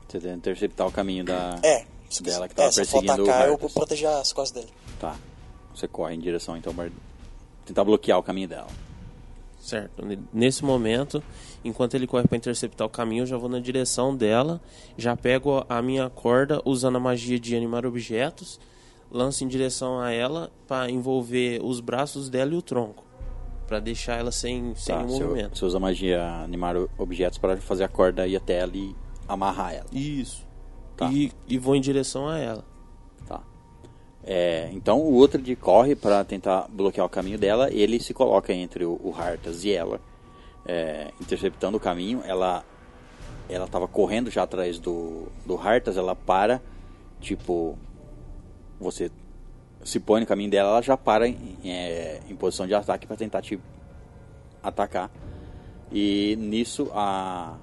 você 0.09 0.19
tenta 0.21 0.37
interceptar 0.37 0.87
o 0.87 0.93
caminho 0.93 1.25
da 1.25 1.59
É, 1.63 1.85
se, 2.11 2.23
dela 2.23 2.47
que 2.49 2.55
é, 2.55 2.57
tava 2.57 2.73
se 2.73 2.85
for 2.85 3.01
perseguindo 3.03 3.23
o 3.23 3.31
atacar, 3.31 3.49
eu 3.49 3.55
Hartas. 3.55 3.73
proteger 3.73 4.09
as 4.09 4.33
costas 4.33 4.63
dele. 4.63 4.75
tá 5.01 5.17
você 5.75 5.89
corre 5.89 6.15
em 6.15 6.21
direção 6.21 6.57
então 6.57 6.73
para 6.75 6.89
tentar 7.67 7.83
bloquear 7.85 8.19
o 8.19 8.23
caminho 8.23 8.49
dela 8.49 8.69
Certo. 9.65 10.05
Nesse 10.31 10.63
momento, 10.63 11.23
enquanto 11.65 11.95
ele 11.95 12.07
corre 12.07 12.29
para 12.29 12.37
interceptar 12.37 12.87
o 12.87 12.91
caminho, 12.91 13.23
eu 13.23 13.27
já 13.27 13.39
vou 13.39 13.49
na 13.49 13.59
direção 13.59 14.15
dela, 14.15 14.61
já 14.99 15.17
pego 15.17 15.65
a 15.67 15.81
minha 15.81 16.11
corda 16.11 16.61
usando 16.67 16.97
a 16.97 17.01
magia 17.01 17.41
de 17.41 17.57
animar 17.57 17.87
objetos, 17.87 18.61
lanço 19.11 19.43
em 19.43 19.49
direção 19.49 19.99
a 19.99 20.11
ela 20.13 20.53
para 20.69 20.91
envolver 20.91 21.63
os 21.65 21.81
braços 21.81 22.29
dela 22.29 22.53
e 22.53 22.57
o 22.59 22.61
tronco, 22.61 23.04
para 23.75 23.81
deixar 23.81 24.21
ela 24.21 24.31
sem, 24.31 24.73
sem 24.77 24.95
Tá, 24.95 25.03
movimento. 25.03 25.59
você 25.59 25.65
usa 25.65 25.81
magia 25.81 26.23
animar 26.45 26.77
objetos 26.97 27.39
para 27.39 27.57
fazer 27.57 27.83
a 27.83 27.89
corda 27.89 28.25
ir 28.25 28.37
até 28.37 28.59
ela 28.59 28.71
e 28.73 28.95
amarrar 29.27 29.75
ela. 29.75 29.87
Isso. 29.93 30.47
Tá. 30.97 31.11
E, 31.11 31.33
e 31.49 31.59
vou 31.59 31.75
em 31.75 31.81
direção 31.81 32.29
a 32.29 32.39
ela. 32.39 32.65
Tá. 33.27 33.41
É, 34.23 34.71
então 34.73 35.01
o 35.01 35.17
Uhtred 35.21 35.57
corre 35.57 35.97
para 35.97 36.23
tentar 36.25 36.69
bloquear 36.69 37.05
o 37.05 37.11
caminho 37.11 37.37
dela. 37.37 37.69
Ele 37.73 37.99
se 37.99 38.15
coloca 38.15 38.53
entre 38.53 38.85
o, 38.85 38.93
o 39.03 39.13
Hartas 39.13 39.65
e 39.65 39.73
ela, 39.73 40.01
é, 40.65 41.11
interceptando 41.21 41.77
o 41.77 41.81
caminho. 41.81 42.23
Ela 42.25 42.65
ela 43.49 43.65
estava 43.65 43.89
correndo 43.89 44.31
já 44.31 44.45
atrás 44.45 44.79
do, 44.79 45.27
do 45.45 45.59
Hartas. 45.59 45.97
Ela 45.97 46.15
para, 46.15 46.63
tipo, 47.21 47.77
você 48.79 49.11
se 49.85 50.01
põe 50.01 50.21
no 50.21 50.27
caminho 50.27 50.51
dela, 50.51 50.71
ela 50.71 50.83
já 50.83 50.97
para 50.97 51.29
em, 51.29 51.59
é, 51.65 52.21
em 52.29 52.35
posição 52.35 52.67
de 52.67 52.75
ataque 52.75 53.07
para 53.07 53.17
tentar 53.17 53.43
te 53.43 53.59
atacar. 54.63 55.11
E 55.93 56.37
nisso 56.37 56.91
a, 56.95 57.57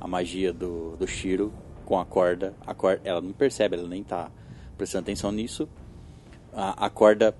a 0.00 0.08
magia 0.08 0.52
do, 0.52 0.96
do 0.96 1.06
Shiro 1.06 1.52
com 1.86 1.98
a 1.98 2.04
corda, 2.04 2.54
a 2.66 2.74
corda, 2.74 3.00
ela 3.04 3.20
não 3.20 3.32
percebe, 3.32 3.76
ela 3.76 3.88
nem 3.88 4.02
tá 4.02 4.30
prestando 4.76 5.02
atenção 5.02 5.30
nisso. 5.32 5.68
A, 6.52 6.86
a 6.86 6.90
corda 6.90 7.34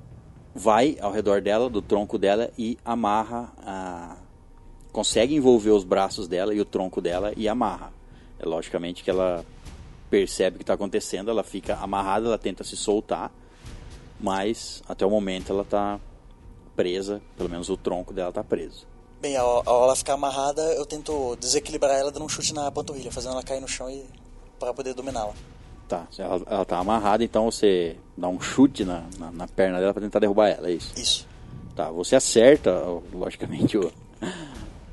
vai 0.55 0.97
ao 1.01 1.13
redor 1.13 1.41
dela, 1.41 1.69
do 1.69 1.83
tronco 1.83 2.17
dela 2.17 2.51
e 2.57 2.79
amarra 2.85 3.53
a 3.59 4.17
consegue 4.93 5.35
envolver 5.35 5.71
os 5.71 5.85
braços 5.85 6.27
dela 6.27 6.53
e 6.53 6.61
o 6.61 6.65
tronco 6.65 7.01
dela 7.01 7.33
e 7.37 7.49
amarra. 7.49 7.93
É 8.39 8.47
logicamente 8.47 9.05
que 9.05 9.11
ela 9.11 9.45
percebe 10.09 10.57
o 10.57 10.59
que 10.59 10.63
está 10.65 10.75
acontecendo, 10.75 11.31
ela 11.31 11.45
fica 11.45 11.77
amarrada, 11.77 12.27
ela 12.27 12.39
tenta 12.39 12.65
se 12.65 12.77
soltar, 12.77 13.31
mas 14.21 14.83
até 14.89 15.05
o 15.05 15.11
momento 15.11 15.53
ela 15.53 15.63
está 15.63 15.99
presa, 16.77 17.21
pelo 17.37 17.49
menos 17.49 17.69
o 17.69 17.77
tronco 17.77 18.13
dela 18.13 18.31
está 18.31 18.45
preso. 18.45 18.87
Bem, 19.21 19.37
ao, 19.37 19.63
ao 19.69 19.85
ela 19.85 19.97
ficar 19.97 20.15
amarrada, 20.15 20.63
eu 20.75 20.87
tento 20.87 21.37
desequilibrar 21.37 21.99
ela 21.99 22.11
dando 22.11 22.25
um 22.25 22.29
chute 22.29 22.55
na 22.55 22.71
panturrilha, 22.71 23.13
fazendo 23.13 23.33
ela 23.33 23.43
cair 23.43 23.61
no 23.61 23.69
chão 23.69 23.91
e 23.91 24.05
para 24.59 24.73
poder 24.73 24.95
dominá-la. 24.95 25.35
Tá, 25.87 26.07
ela, 26.17 26.41
ela 26.47 26.65
tá 26.65 26.79
amarrada, 26.79 27.25
então 27.25 27.51
você 27.51 27.97
dá 28.17 28.29
um 28.29 28.41
chute 28.41 28.85
na, 28.85 29.05
na, 29.19 29.31
na 29.31 29.49
perna 29.49 29.81
dela 29.81 29.93
para 29.93 30.03
tentar 30.03 30.21
derrubar 30.21 30.49
ela, 30.49 30.69
é 30.69 30.73
isso? 30.73 30.93
Isso. 30.97 31.27
Tá, 31.75 31.91
você 31.91 32.17
acerta, 32.17 32.73
logicamente, 33.13 33.77
o, 33.77 33.93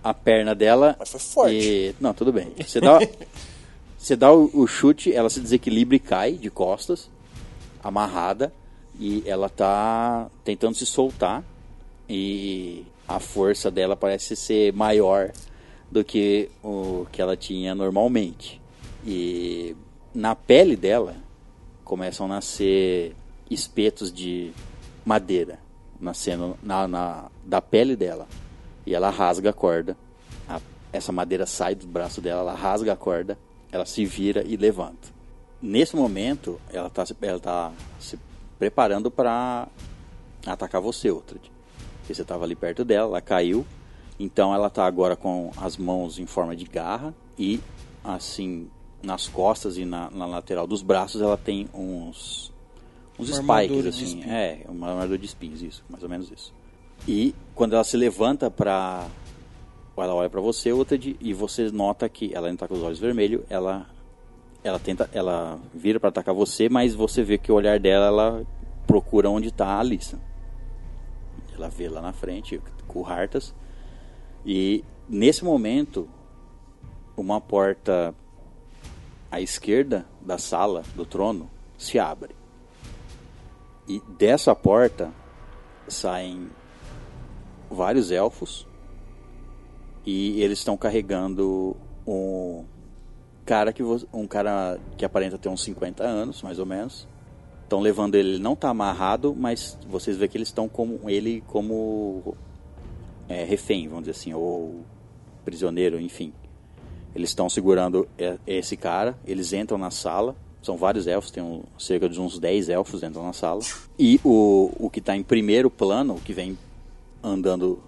a 0.03 0.13
perna 0.13 0.55
dela. 0.55 0.95
Mas 0.97 1.09
foi 1.09 1.19
forte. 1.19 1.55
E, 1.55 1.95
não, 1.99 2.13
tudo 2.13 2.33
bem. 2.33 2.53
Você 2.65 2.81
dá, 2.81 2.99
você 3.97 4.15
dá 4.15 4.31
o, 4.31 4.49
o 4.53 4.67
chute, 4.67 5.13
ela 5.13 5.29
se 5.29 5.39
desequilibra 5.39 5.95
e 5.95 5.99
cai 5.99 6.33
de 6.33 6.49
costas, 6.49 7.09
amarrada, 7.83 8.51
e 8.99 9.23
ela 9.25 9.49
tá 9.49 10.29
tentando 10.43 10.75
se 10.75 10.85
soltar. 10.85 11.43
E 12.09 12.85
a 13.07 13.19
força 13.19 13.69
dela 13.69 13.95
parece 13.95 14.35
ser 14.35 14.71
maior 14.73 15.31
do 15.91 16.03
que 16.03 16.49
o 16.63 17.05
que 17.11 17.21
ela 17.21 17.35
tinha 17.35 17.75
normalmente. 17.75 18.61
E 19.05 19.75
na 20.13 20.35
pele 20.35 20.75
dela 20.75 21.15
começam 21.83 22.25
a 22.25 22.29
nascer 22.29 23.15
espetos 23.49 24.11
de 24.11 24.51
madeira 25.05 25.59
nascendo 25.99 26.57
na, 26.61 26.87
na- 26.87 27.25
da 27.43 27.61
pele 27.61 27.95
dela. 27.95 28.27
E 28.85 28.93
ela 28.93 29.09
rasga 29.09 29.49
a 29.49 29.53
corda. 29.53 29.97
A- 30.47 30.61
essa 30.93 31.11
madeira 31.11 31.45
sai 31.45 31.75
do 31.75 31.87
braço 31.87 32.21
dela, 32.21 32.41
ela 32.41 32.53
rasga 32.55 32.93
a 32.93 32.95
corda, 32.95 33.37
ela 33.71 33.85
se 33.85 34.05
vira 34.05 34.43
e 34.45 34.55
levanta. 34.55 35.09
Nesse 35.61 35.95
momento, 35.95 36.59
ela 36.71 36.87
está 36.87 37.03
ela 37.21 37.39
tá 37.39 37.71
se 37.99 38.17
preparando 38.57 39.09
para 39.11 39.67
atacar 40.45 40.81
você, 40.81 41.11
Uhtred. 41.11 41.51
Porque 41.99 42.13
você 42.13 42.21
estava 42.21 42.43
ali 42.43 42.55
perto 42.55 42.85
dela, 42.85 43.07
ela 43.07 43.21
caiu. 43.21 43.65
Então 44.19 44.53
ela 44.53 44.67
está 44.67 44.85
agora 44.85 45.15
com 45.15 45.51
as 45.57 45.77
mãos 45.77 46.17
em 46.17 46.25
forma 46.25 46.55
de 46.55 46.65
garra 46.65 47.13
e 47.37 47.59
assim 48.03 48.69
nas 49.03 49.27
costas 49.27 49.77
e 49.77 49.85
na, 49.85 50.09
na 50.09 50.25
lateral 50.25 50.65
dos 50.65 50.81
braços 50.81 51.21
ela 51.21 51.37
tem 51.37 51.69
uns 51.73 52.51
uns 53.19 53.37
Uma 53.39 53.63
spikes, 53.63 53.85
assim. 53.87 54.23
É, 54.23 54.65
uma 54.67 54.89
armadura 54.89 55.17
de 55.17 55.25
espinhos, 55.25 55.61
isso, 55.61 55.83
mais 55.89 56.03
ou 56.03 56.09
menos 56.09 56.31
isso. 56.31 56.53
E 57.07 57.33
quando 57.55 57.73
ela 57.73 57.83
se 57.83 57.97
levanta 57.97 58.49
pra. 58.49 59.07
Ela 59.97 60.13
olha 60.13 60.29
pra 60.29 60.39
você, 60.39 60.71
outra 60.71 60.95
de, 60.95 61.17
e 61.19 61.33
você 61.33 61.71
nota 61.71 62.07
que 62.07 62.31
ela 62.31 62.47
ainda 62.47 62.59
tá 62.59 62.67
com 62.67 62.75
os 62.75 62.83
olhos 62.83 62.99
vermelhos, 62.99 63.41
ela. 63.49 63.87
Ela 64.67 64.79
tenta. 64.79 65.09
Ela 65.13 65.59
vira 65.73 65.99
pra 65.99 66.09
atacar 66.09 66.33
você, 66.33 66.69
mas 66.69 66.93
você 66.93 67.23
vê 67.23 67.37
que 67.37 67.51
o 67.51 67.55
olhar 67.55 67.79
dela, 67.79 68.07
ela 68.07 68.47
procura 68.85 69.29
onde 69.29 69.51
tá 69.51 69.67
a 69.67 69.79
Alissa. 69.79 70.19
Ela 71.55 71.69
vê 71.69 71.89
lá 71.89 72.01
na 72.01 72.13
frente, 72.13 72.61
com 72.87 73.01
o 73.01 73.05
Hartas. 73.05 73.53
E 74.45 74.83
nesse 75.09 75.43
momento, 75.43 76.07
uma 77.15 77.41
porta 77.41 78.13
à 79.31 79.41
esquerda 79.41 80.05
da 80.21 80.37
sala 80.37 80.83
do 80.95 81.05
trono 81.05 81.49
se 81.77 81.97
abre. 81.97 82.35
E 83.87 84.01
dessa 84.17 84.53
porta 84.53 85.11
saem 85.87 86.49
vários 87.69 88.11
elfos 88.11 88.67
e 90.05 90.41
eles 90.41 90.59
estão 90.59 90.77
carregando 90.77 91.75
um 92.05 92.65
cara 93.47 93.71
que 93.71 93.81
um 94.13 94.27
cara 94.27 94.77
que 94.97 95.05
aparenta 95.05 95.37
ter 95.37 95.47
uns 95.49 95.63
50 95.63 96.03
anos, 96.03 96.41
mais 96.43 96.59
ou 96.59 96.65
menos. 96.65 97.07
Estão 97.63 97.79
levando 97.79 98.15
ele, 98.15 98.29
ele 98.35 98.39
não 98.43 98.53
está 98.53 98.69
amarrado, 98.69 99.33
mas 99.37 99.77
vocês 99.89 100.17
veem 100.17 100.29
que 100.29 100.37
eles 100.37 100.49
estão 100.49 100.67
com 100.69 101.09
ele 101.09 101.43
como 101.47 102.35
é, 103.27 103.43
refém, 103.43 103.87
vamos 103.87 104.05
dizer 104.05 104.11
assim, 104.11 104.33
ou 104.33 104.81
prisioneiro, 105.43 105.99
enfim. 105.99 106.31
Eles 107.15 107.29
estão 107.29 107.49
segurando 107.49 108.07
e- 108.17 108.37
esse 108.45 108.77
cara, 108.77 109.17
eles 109.25 109.51
entram 109.53 109.77
na 109.77 109.91
sala, 109.91 110.35
são 110.61 110.77
vários 110.77 111.07
elfos, 111.07 111.31
tem 111.31 111.41
um- 111.43 111.63
cerca 111.77 112.07
de 112.07 112.19
uns 112.21 112.37
10 112.39 112.69
elfos 112.69 113.01
dentro 113.01 113.21
na 113.23 113.33
sala. 113.33 113.61
E 113.97 114.19
o, 114.23 114.71
o 114.79 114.89
que 114.89 114.99
está 114.99 115.15
em 115.15 115.23
primeiro 115.23 115.69
plano, 115.69 116.15
o 116.15 116.21
que 116.21 116.31
vem 116.33 116.57
andando 117.23 117.79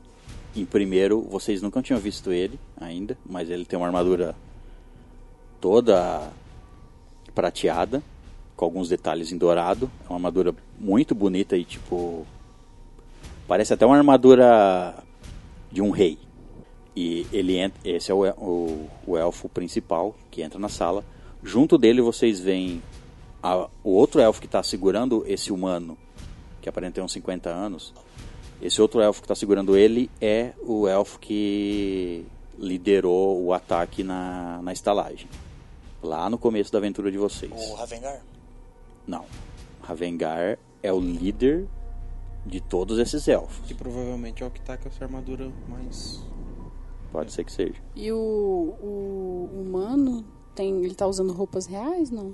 em 0.55 0.65
primeiro, 0.65 1.21
vocês 1.21 1.61
nunca 1.61 1.81
tinham 1.81 1.99
visto 2.01 2.31
ele 2.33 2.59
ainda, 2.79 3.17
mas 3.25 3.49
ele 3.49 3.63
tem 3.65 3.77
uma 3.79 3.85
armadura 3.85 4.35
toda 5.61 6.29
prateada, 7.33 8.01
com 8.55 8.65
alguns 8.65 8.89
detalhes 8.89 9.31
em 9.31 9.37
dourado. 9.37 9.89
É 10.05 10.09
uma 10.09 10.15
armadura 10.17 10.53
muito 10.79 11.13
bonita 11.15 11.55
e 11.57 11.63
tipo. 11.63 12.25
Parece 13.47 13.73
até 13.73 13.85
uma 13.85 13.97
armadura 13.97 14.95
de 15.71 15.81
um 15.81 15.89
rei. 15.89 16.17
E 16.95 17.25
ele 17.31 17.57
entra, 17.57 17.79
esse 17.83 18.11
é 18.11 18.13
o, 18.13 18.25
o, 18.37 18.89
o 19.07 19.17
elfo 19.17 19.47
principal 19.47 20.15
que 20.29 20.41
entra 20.41 20.59
na 20.59 20.69
sala. 20.69 21.03
Junto 21.43 21.77
dele 21.77 22.01
vocês 22.01 22.39
veem 22.39 22.81
a- 23.41 23.67
o 23.83 23.91
outro 23.91 24.19
elfo 24.19 24.39
que 24.41 24.45
está 24.47 24.61
segurando 24.61 25.23
esse 25.25 25.51
humano, 25.51 25.97
que 26.61 26.67
aparenta 26.67 26.95
ter 26.95 27.01
uns 27.01 27.13
50 27.13 27.49
anos. 27.49 27.93
Esse 28.61 28.81
outro 28.81 28.99
elfo 29.01 29.21
que 29.21 29.25
está 29.25 29.35
segurando 29.35 29.77
ele 29.77 30.11
é 30.19 30.51
o 30.61 30.87
elfo 30.87 31.17
que 31.19 32.25
liderou 32.57 33.41
o 33.41 33.53
ataque 33.53 34.03
na, 34.03 34.59
na 34.61 34.73
estalagem. 34.73 35.27
Lá 36.01 36.29
no 36.29 36.37
começo 36.37 36.71
da 36.71 36.77
aventura 36.77 37.11
de 37.11 37.17
vocês. 37.17 37.51
O 37.51 37.75
Ravengar? 37.75 38.21
Não. 39.05 39.25
Ravengar 39.81 40.57
é 40.81 40.93
o 40.93 40.99
líder 40.99 41.67
de 42.45 42.61
todos 42.61 42.97
esses 42.99 43.27
elfos. 43.27 43.65
Que 43.67 43.73
provavelmente 43.73 44.41
é 44.43 44.45
o 44.45 44.49
que 44.51 44.61
tá 44.61 44.77
com 44.77 44.87
essa 44.87 45.03
armadura 45.03 45.51
mais. 45.67 46.23
Pode 47.11 47.31
ser 47.33 47.43
que 47.43 47.51
seja. 47.51 47.73
E 47.95 48.11
o, 48.11 48.17
o 48.81 49.49
humano, 49.61 50.23
tem, 50.55 50.83
ele 50.83 50.93
tá 50.95 51.05
usando 51.07 51.33
roupas 51.33 51.65
reais, 51.65 52.09
não? 52.11 52.33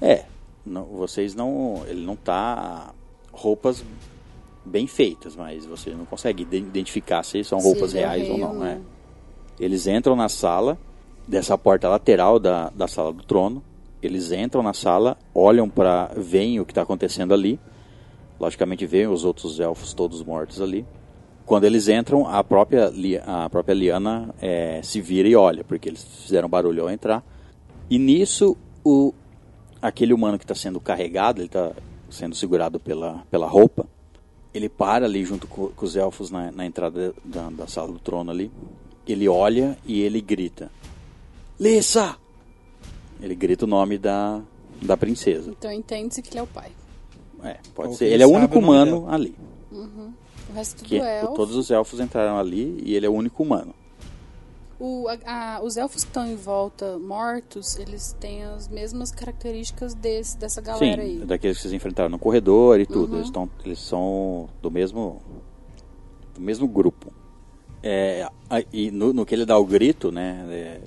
É, 0.00 0.24
não- 0.64 0.84
vocês 0.86 1.34
não. 1.34 1.84
Ele 1.86 2.04
não 2.04 2.16
tá 2.16 2.92
roupas 3.32 3.84
bem 4.64 4.86
feitas, 4.86 5.36
mas 5.36 5.66
você 5.66 5.90
não 5.90 6.06
consegue 6.06 6.42
ide- 6.42 6.56
identificar 6.56 7.22
se 7.22 7.44
são 7.44 7.58
roupas 7.60 7.94
é 7.94 7.98
reais 8.00 8.28
ou 8.30 8.38
não, 8.38 8.54
né? 8.54 8.76
não. 8.76 8.84
Eles 9.64 9.86
entram 9.86 10.16
na 10.16 10.28
sala, 10.28 10.78
dessa 11.26 11.56
porta 11.56 11.88
lateral 11.88 12.38
da, 12.38 12.70
da 12.70 12.86
sala 12.86 13.12
do 13.12 13.22
trono. 13.22 13.62
Eles 14.02 14.32
entram 14.32 14.62
na 14.62 14.74
sala, 14.74 15.16
olham 15.34 15.68
para, 15.68 16.10
veem 16.16 16.60
o 16.60 16.64
que 16.64 16.72
está 16.72 16.82
acontecendo 16.82 17.32
ali. 17.32 17.58
Logicamente 18.38 18.84
veem 18.86 19.06
os 19.06 19.24
outros 19.24 19.58
elfos 19.60 19.94
todos 19.94 20.22
mortos 20.22 20.60
ali. 20.60 20.84
Quando 21.46 21.64
eles 21.64 21.88
entram, 21.88 22.26
a 22.26 22.42
própria, 22.42 22.92
a 23.26 23.48
própria 23.50 23.74
Liana 23.74 24.34
é, 24.40 24.80
se 24.82 25.00
vira 25.00 25.28
e 25.28 25.36
olha, 25.36 25.62
porque 25.62 25.88
eles 25.88 26.02
fizeram 26.02 26.48
barulho 26.48 26.82
ao 26.82 26.90
entrar. 26.90 27.22
E 27.88 27.98
nisso, 27.98 28.56
o, 28.82 29.12
aquele 29.80 30.14
humano 30.14 30.38
que 30.38 30.44
está 30.44 30.54
sendo 30.54 30.80
carregado, 30.80 31.40
ele 31.40 31.46
está 31.46 31.72
sendo 32.10 32.34
segurado 32.34 32.80
pela, 32.80 33.22
pela 33.30 33.46
roupa, 33.46 33.86
ele 34.54 34.68
para 34.68 35.04
ali 35.04 35.24
junto 35.24 35.46
co- 35.46 35.72
com, 35.76 35.84
os 35.84 35.96
elfos 35.96 36.30
na, 36.30 36.50
na 36.50 36.64
entrada 36.64 37.14
da, 37.24 37.50
da 37.50 37.66
sala 37.66 37.92
do 37.92 37.98
trono 37.98 38.30
ali. 38.30 38.50
Ele 39.06 39.28
olha 39.28 39.76
e 39.84 40.00
ele 40.00 40.20
grita: 40.22 40.70
Lissa! 41.58 42.16
Ele 43.20 43.34
grita 43.34 43.64
o 43.64 43.68
nome 43.68 43.96
da, 43.98 44.42
da 44.82 44.96
princesa. 44.96 45.50
Então 45.50 45.70
entende-se 45.72 46.20
que 46.20 46.30
ele 46.30 46.38
é 46.40 46.42
o 46.42 46.46
pai. 46.46 46.70
É, 47.42 47.58
pode 47.74 47.90
Ou 47.90 47.94
ser. 47.94 48.06
Ele 48.06 48.22
é 48.22 48.26
o 48.26 48.30
único 48.30 48.58
humano 48.58 49.06
ali. 49.08 49.34
O 49.70 50.52
resto 50.54 50.84
Que 50.84 50.98
do 50.98 51.04
elfo. 51.04 51.34
todos 51.34 51.56
os 51.56 51.70
elfos 51.70 52.00
entraram 52.00 52.38
ali 52.38 52.80
e 52.84 52.94
ele 52.94 53.06
é 53.06 53.08
o 53.08 53.12
único 53.12 53.42
humano. 53.42 53.74
O, 54.78 55.06
a- 55.08 55.56
a- 55.56 55.62
os 55.62 55.76
elfos 55.76 56.02
que 56.04 56.10
estão 56.10 56.26
em 56.26 56.34
volta 56.36 56.98
mortos, 56.98 57.76
eles 57.78 58.14
têm 58.20 58.42
as 58.44 58.68
mesmas 58.68 59.10
características 59.12 59.94
desse, 59.94 60.36
dessa 60.36 60.60
galera 60.60 60.96
Sim, 60.96 61.00
aí. 61.00 61.18
daqueles 61.24 61.56
que 61.56 61.62
vocês 61.62 61.72
enfrentaram 61.72 62.10
no 62.10 62.18
corredor 62.18 62.78
e 62.78 62.82
Uhum. 62.82 62.86
tudo. 62.92 63.16
Eles, 63.16 63.30
tão, 63.30 63.48
eles 63.64 63.78
são 63.78 64.48
do 64.60 64.70
mesmo 64.70 65.22
do 66.34 66.40
mesmo 66.40 66.66
grupo. 66.66 67.12
É, 67.82 68.28
e 68.72 68.90
no, 68.90 69.12
no 69.12 69.24
que 69.24 69.34
ele 69.34 69.46
dá 69.46 69.56
o 69.56 69.64
grito, 69.64 70.10
né, 70.10 70.44
é, 70.50 70.80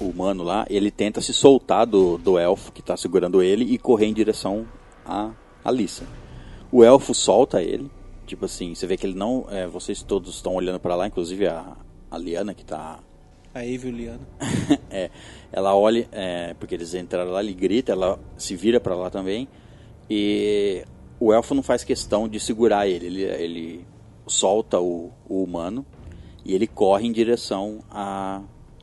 o 0.00 0.04
humano 0.04 0.42
lá, 0.42 0.66
ele 0.68 0.90
tenta 0.90 1.20
se 1.20 1.32
soltar 1.32 1.86
do, 1.86 2.18
do 2.18 2.38
elfo 2.38 2.72
que 2.72 2.80
está 2.80 2.96
segurando 2.96 3.42
ele 3.42 3.64
e 3.64 3.78
correr 3.78 4.06
em 4.06 4.14
direção 4.14 4.66
a 5.04 5.32
Alissa. 5.64 6.04
O 6.70 6.82
elfo 6.82 7.14
solta 7.14 7.62
ele, 7.62 7.90
tipo 8.26 8.44
assim, 8.44 8.74
você 8.74 8.86
vê 8.86 8.96
que 8.96 9.06
ele 9.06 9.16
não, 9.16 9.46
é, 9.50 9.66
vocês 9.66 10.02
todos 10.02 10.34
estão 10.34 10.54
olhando 10.54 10.80
para 10.80 10.96
lá, 10.96 11.06
inclusive 11.06 11.46
a, 11.46 11.76
a 12.10 12.18
Liana 12.18 12.54
que 12.54 12.62
está 12.62 12.98
A 13.54 13.64
Eviliana. 13.64 14.26
é, 14.90 15.10
ela 15.52 15.76
olha, 15.76 16.08
é, 16.10 16.54
porque 16.54 16.74
eles 16.74 16.94
entraram 16.94 17.30
lá, 17.30 17.40
ele 17.40 17.54
grita, 17.54 17.92
ela 17.92 18.18
se 18.36 18.56
vira 18.56 18.80
pra 18.80 18.94
lá 18.94 19.10
também. 19.10 19.48
E 20.10 20.84
o 21.20 21.32
elfo 21.32 21.54
não 21.54 21.62
faz 21.62 21.84
questão 21.84 22.28
de 22.28 22.40
segurar 22.40 22.88
ele, 22.88 23.06
ele, 23.06 23.22
ele 23.22 23.86
solta 24.26 24.80
o, 24.80 25.12
o 25.28 25.42
humano 25.42 25.86
e 26.44 26.54
ele 26.54 26.66
corre 26.66 27.06
em 27.06 27.12
direção 27.12 27.78
a, 27.90 28.42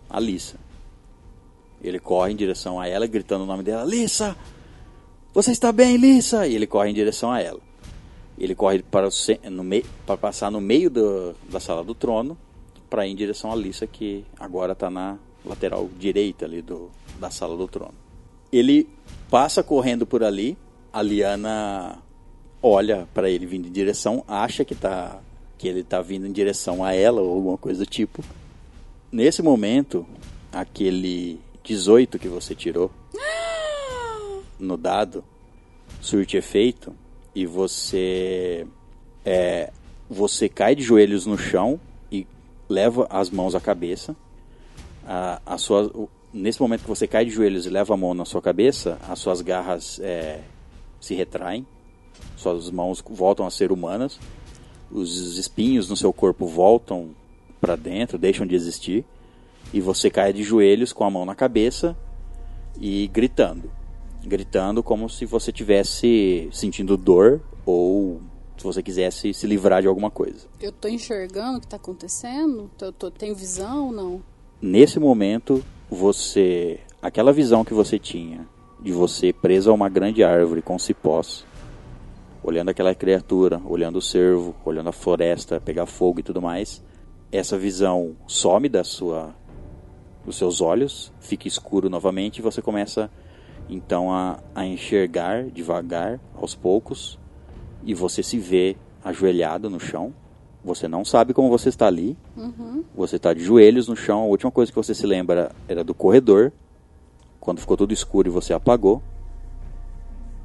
a 0.10 0.20
Lissa. 0.20 0.58
Ele 1.84 2.00
corre 2.00 2.32
em 2.32 2.36
direção 2.36 2.80
a 2.80 2.88
ela, 2.88 3.08
gritando 3.08 3.44
o 3.44 3.48
nome 3.48 3.64
dela: 3.64 3.84
Lissa! 3.84 4.36
Você 5.34 5.52
está 5.52 5.72
bem, 5.72 5.98
Lissa? 5.98 6.46
E 6.46 6.56
ele 6.56 6.68
corre 6.68 6.90
em 6.90 6.94
direção 6.94 7.32
a 7.32 7.40
ela. 7.40 7.60
Ele 8.38 8.54
corre 8.54 8.82
para, 8.84 9.08
o 9.08 9.12
no 9.50 9.64
mei- 9.64 9.86
para 10.06 10.18
passar 10.18 10.52
no 10.52 10.60
meio 10.60 10.90
do- 10.90 11.34
da 11.50 11.60
sala 11.60 11.84
do 11.84 11.94
trono 11.96 12.38
para 12.90 13.08
ir 13.08 13.12
em 13.12 13.16
direção 13.16 13.52
a 13.52 13.56
Lissa, 13.56 13.88
que 13.88 14.26
agora 14.40 14.74
está 14.74 14.90
na 14.90 15.18
lateral 15.46 15.90
direita 15.98 16.46
ali 16.46 16.62
do, 16.62 16.90
da 17.20 17.30
sala 17.30 17.56
do 17.56 17.68
trono. 17.68 17.94
Ele 18.52 18.88
passa 19.30 19.64
correndo 19.64 20.06
por 20.06 20.24
ali, 20.24 20.58
a 20.92 21.02
Liana 21.02 22.00
olha 22.62 23.08
para 23.14 23.30
ele 23.30 23.46
vindo 23.46 23.68
em 23.68 23.72
direção, 23.72 24.24
acha 24.28 24.66
que, 24.66 24.76
tá, 24.76 25.20
que 25.58 25.68
ele 25.68 25.80
está 25.80 26.02
vindo 26.02 26.28
em 26.28 26.32
direção 26.32 26.84
a 26.84 26.94
ela 26.94 27.22
ou 27.22 27.34
alguma 27.34 27.58
coisa 27.58 27.86
do 27.86 27.90
tipo. 27.90 28.22
Nesse 29.12 29.42
momento, 29.42 30.06
aquele 30.52 31.40
18 31.64 32.20
que 32.20 32.28
você 32.28 32.56
tirou 32.56 32.92
no 34.60 34.78
dado 34.78 35.24
surte 36.00 36.38
efeito 36.38 36.94
e 37.36 37.46
você 37.46 38.66
é, 39.24 39.72
você 40.10 40.50
cai 40.50 40.76
de 40.76 40.84
joelhos 40.84 41.26
no 41.26 41.38
chão 41.38 41.80
e 42.12 42.28
leva 42.68 43.08
as 43.10 43.30
mãos 43.30 43.56
à 43.56 43.62
cabeça. 43.62 44.16
A, 45.06 45.42
a 45.46 45.58
sua, 45.58 45.92
nesse 46.34 46.62
momento 46.62 46.82
que 46.82 46.90
você 46.90 47.08
cai 47.08 47.26
de 47.26 47.32
joelhos 47.32 47.66
e 47.66 47.70
leva 47.70 47.94
a 47.94 47.98
mão 47.98 48.14
na 48.14 48.26
sua 48.26 48.42
cabeça, 48.42 48.98
as 49.08 49.20
suas 49.20 49.42
garras 49.42 50.00
é, 50.02 50.42
se 51.00 51.16
retraem, 51.16 51.66
suas 52.36 52.70
mãos 52.70 53.04
voltam 53.10 53.46
a 53.46 53.52
ser 53.52 53.72
humanas, 53.72 54.20
os 54.92 55.38
espinhos 55.38 55.90
no 55.90 55.96
seu 55.96 56.12
corpo 56.12 56.46
voltam 56.46 57.12
para 57.60 57.76
dentro, 57.76 58.18
deixam 58.18 58.46
de 58.46 58.56
existir, 58.56 59.06
e 59.74 59.80
você 59.80 60.10
cai 60.10 60.34
de 60.34 60.44
joelhos 60.44 60.94
com 60.94 61.04
a 61.04 61.10
mão 61.10 61.26
na 61.26 61.36
cabeça 61.36 61.98
e 62.80 63.08
gritando. 63.08 63.72
Gritando 64.24 64.84
como 64.84 65.10
se 65.10 65.26
você 65.26 65.52
tivesse 65.52 66.50
sentindo 66.52 66.96
dor 66.96 67.42
ou 67.66 68.22
se 68.58 68.64
você 68.64 68.84
quisesse 68.84 69.34
se 69.34 69.48
livrar 69.48 69.82
de 69.82 69.88
alguma 69.88 70.12
coisa. 70.12 70.48
Eu 70.60 70.72
tô 70.72 70.88
enxergando 70.88 71.58
o 71.58 71.62
que 71.62 71.68
tá 71.68 71.78
acontecendo? 71.78 72.70
Eu 72.80 72.92
tô, 72.92 73.10
tenho 73.10 73.36
visão 73.36 73.88
ou 73.88 73.92
não? 73.92 74.22
Nesse 74.62 75.00
momento, 75.00 75.64
você. 75.90 76.80
Aquela 77.02 77.34
visão 77.34 77.66
que 77.66 77.74
você 77.74 77.98
tinha 77.98 78.48
de 78.80 78.92
você 78.92 79.34
preso 79.34 79.72
a 79.72 79.74
uma 79.74 79.90
grande 79.90 80.24
árvore 80.24 80.62
com 80.62 80.78
cipós, 80.78 81.46
olhando 82.44 82.70
aquela 82.70 82.94
criatura, 82.94 83.62
olhando 83.66 83.98
o 83.98 84.02
cervo, 84.02 84.56
olhando 84.66 84.90
a 84.90 84.94
floresta 84.94 85.60
pegar 85.60 85.86
fogo 85.86 86.20
e 86.20 86.24
tudo 86.24 86.42
mais. 86.42 86.84
Essa 87.32 87.58
visão 87.58 88.16
some 88.28 88.68
da 88.68 88.84
sua 88.84 89.34
dos 90.26 90.38
seus 90.38 90.62
olhos, 90.62 91.12
fica 91.20 91.48
escuro 91.48 91.90
novamente 91.90 92.38
e 92.38 92.42
você 92.42 92.62
começa 92.62 93.10
então 93.70 94.12
a, 94.12 94.40
a 94.54 94.66
enxergar 94.66 95.46
devagar, 95.46 96.20
aos 96.36 96.54
poucos, 96.54 97.18
e 97.84 97.94
você 97.94 98.22
se 98.22 98.38
vê 98.38 98.76
ajoelhado 99.04 99.70
no 99.70 99.80
chão. 99.80 100.14
Você 100.64 100.88
não 100.88 101.04
sabe 101.04 101.34
como 101.34 101.50
você 101.50 101.70
está 101.70 101.88
ali. 101.88 102.16
Você 102.96 103.16
está 103.16 103.34
de 103.34 103.44
joelhos 103.44 103.88
no 103.88 103.96
chão. 103.96 104.22
A 104.22 104.26
última 104.26 104.52
coisa 104.52 104.72
que 104.72 104.76
você 104.76 104.94
se 104.94 105.08
lembra 105.08 105.52
era 105.68 105.84
do 105.84 105.94
corredor, 105.94 106.52
quando 107.40 107.60
ficou 107.60 107.76
tudo 107.76 107.94
escuro 107.94 108.28
e 108.28 108.32
você 108.32 108.54
apagou. 108.54 109.02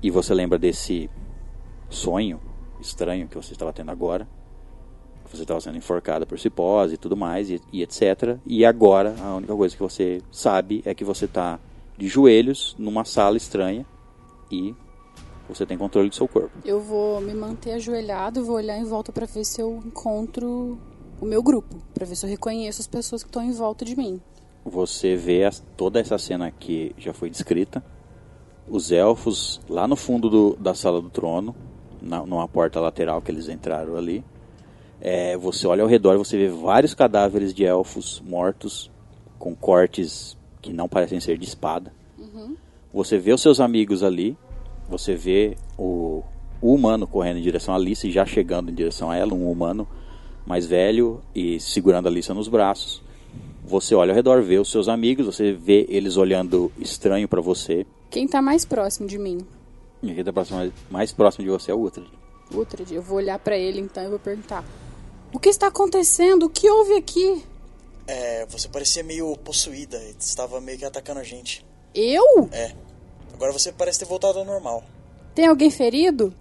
E 0.03 0.11
você 0.11 0.33
lembra 0.33 0.59
desse 0.59 1.11
sonho 1.91 2.41
estranho 2.81 3.29
que 3.29 3.37
você 3.37 3.53
estava 3.53 3.73
tendo 3.73 3.91
agora. 3.91 4.27
Você 5.33 5.43
estava 5.43 5.61
sendo 5.61 5.77
enforcada 5.77 6.25
por 6.27 6.39
cipós 6.39 6.93
e 6.93 6.97
tudo 6.97 7.17
mais, 7.17 7.51
e, 7.51 7.61
e 7.73 7.83
etc. 7.83 8.39
E 8.47 8.65
agora, 8.65 9.15
a 9.23 9.35
única 9.37 9.55
coisa 9.55 9.75
que 9.77 9.83
você 9.83 10.23
sabe 10.31 10.83
é 10.85 10.95
que 10.95 11.05
você 11.05 11.25
está 11.27 11.59
de 11.99 12.07
joelhos 12.09 12.75
numa 12.79 13.05
sala 13.05 13.37
estranha 13.37 13.85
e 14.51 14.75
você 15.49 15.65
tem 15.67 15.77
controle 15.79 16.09
do 16.09 16.15
seu 16.15 16.27
corpo. 16.29 16.51
Eu 16.65 16.81
vou 16.81 17.21
me 17.21 17.33
manter 17.35 17.73
ajoelhado, 17.73 18.45
vou 18.45 18.57
olhar 18.57 18.77
em 18.79 18.85
volta 18.85 19.13
pra 19.13 19.27
ver 19.27 19.45
se 19.45 19.61
eu 19.61 19.83
encontro 19.85 20.79
o 21.21 21.25
meu 21.25 21.43
grupo, 21.43 21.77
Pra 21.95 22.05
ver 22.05 22.15
se 22.15 22.27
eu 22.27 22.31
reconheço 22.31 22.81
as 22.81 22.87
pessoas 22.87 23.23
que 23.23 23.29
estão 23.29 23.43
em 23.43 23.53
volta 23.53 23.85
de 23.85 23.97
mim. 23.97 24.21
Você 24.65 25.17
vê 25.17 25.45
as- 25.45 25.65
toda 25.77 25.99
essa 26.01 26.19
cena 26.19 26.51
que 26.51 26.93
já 26.99 27.13
foi 27.15 27.31
descrita. 27.31 27.83
Os 28.69 28.91
elfos 28.93 29.61
lá 29.69 29.87
no 29.89 29.95
fundo 29.97 30.29
do- 30.29 30.57
da 30.57 30.75
sala 30.75 31.01
do 31.01 31.09
trono, 31.09 31.55
na, 32.03 32.27
numa 32.27 32.47
porta 32.49 32.81
lateral 32.81 33.23
que 33.23 33.31
eles 33.31 33.49
entraram 33.49 33.97
ali. 33.97 34.25
É, 35.01 35.37
você 35.37 35.67
olha 35.67 35.83
ao 35.83 35.89
redor 35.89 36.15
e 36.15 36.19
você 36.19 36.37
vê 36.37 36.49
vários 36.49 36.95
cadáveres 36.95 37.53
de 37.55 37.65
elfos 37.65 38.23
mortos 38.27 38.91
com 39.39 39.55
cortes 39.55 40.37
que 40.63 40.73
não 40.73 40.89
parecem 40.89 41.21
ser 41.21 41.37
de 41.39 41.45
espada. 41.47 41.93
Você 42.93 43.19
vê 43.19 43.33
os 43.33 43.43
seus 43.43 43.61
amigos 43.61 44.03
ali. 44.03 44.37
Você 44.89 45.15
vê 45.15 45.57
o, 45.77 46.23
o 46.63 46.73
humano 46.75 47.07
correndo 47.07 47.39
em 47.39 47.43
direção 47.43 47.75
a 47.75 47.77
Alice, 47.77 48.11
já 48.11 48.25
chegando 48.25 48.71
em 48.71 48.75
direção 48.75 49.11
a 49.11 49.17
ela, 49.17 49.35
um 49.35 49.51
humano 49.51 49.87
mais 50.47 50.65
velho 50.67 51.21
e 51.35 51.61
segurando 51.61 52.07
a 52.07 52.11
Alice 52.11 52.33
nos 52.33 52.49
braços. 52.49 53.03
Você 53.65 53.95
olha 53.95 54.13
ao 54.13 54.17
redor, 54.17 54.43
vê 54.43 54.59
os 54.59 54.71
seus 54.71 54.89
amigos, 54.89 55.27
você 55.27 55.53
vê 55.53 55.85
eles 55.89 56.17
olhando 56.17 56.71
estranho 56.79 57.27
pra 57.29 57.41
você. 57.41 57.85
Quem 58.11 58.27
tá 58.29 58.41
mais 58.41 58.65
próximo 58.65 59.07
de 59.09 59.19
mim? 59.19 59.39
Quem 60.01 60.23
tá 60.25 60.33
próximo- 60.33 60.73
mais 60.89 61.13
próximo 61.13 61.45
de 61.45 61.51
você 61.51 61.73
é 61.73 61.75
o 61.75 61.81
Uhtred. 61.83 62.09
Uhtred. 62.55 62.95
Eu 62.95 63.03
vou 63.03 63.17
olhar 63.19 63.39
pra 63.41 63.59
ele 63.59 63.81
então 63.81 64.05
e 64.05 64.09
vou 64.09 64.21
perguntar: 64.21 64.65
O 65.33 65.39
que 65.39 65.49
está 65.49 65.67
acontecendo? 65.67 66.47
O 66.47 66.51
que 66.51 66.69
houve 66.71 66.95
aqui? 66.95 67.45
É, 68.07 68.47
você 68.47 68.69
parecia 68.69 69.03
meio 69.03 69.37
possuída, 69.39 70.01
estava 70.19 70.61
meio 70.61 70.79
que 70.79 70.85
atacando 70.85 71.21
a 71.21 71.25
gente. 71.25 71.65
Eu? 71.95 72.49
É. 72.53 72.73
Agora 73.35 73.53
você 73.53 73.73
parece 73.73 73.99
ter 73.99 74.05
voltado 74.05 74.39
ao 74.39 74.45
normal. 74.45 74.85
Tem 75.35 75.47
alguém 75.47 75.71
ferido? 75.71 76.33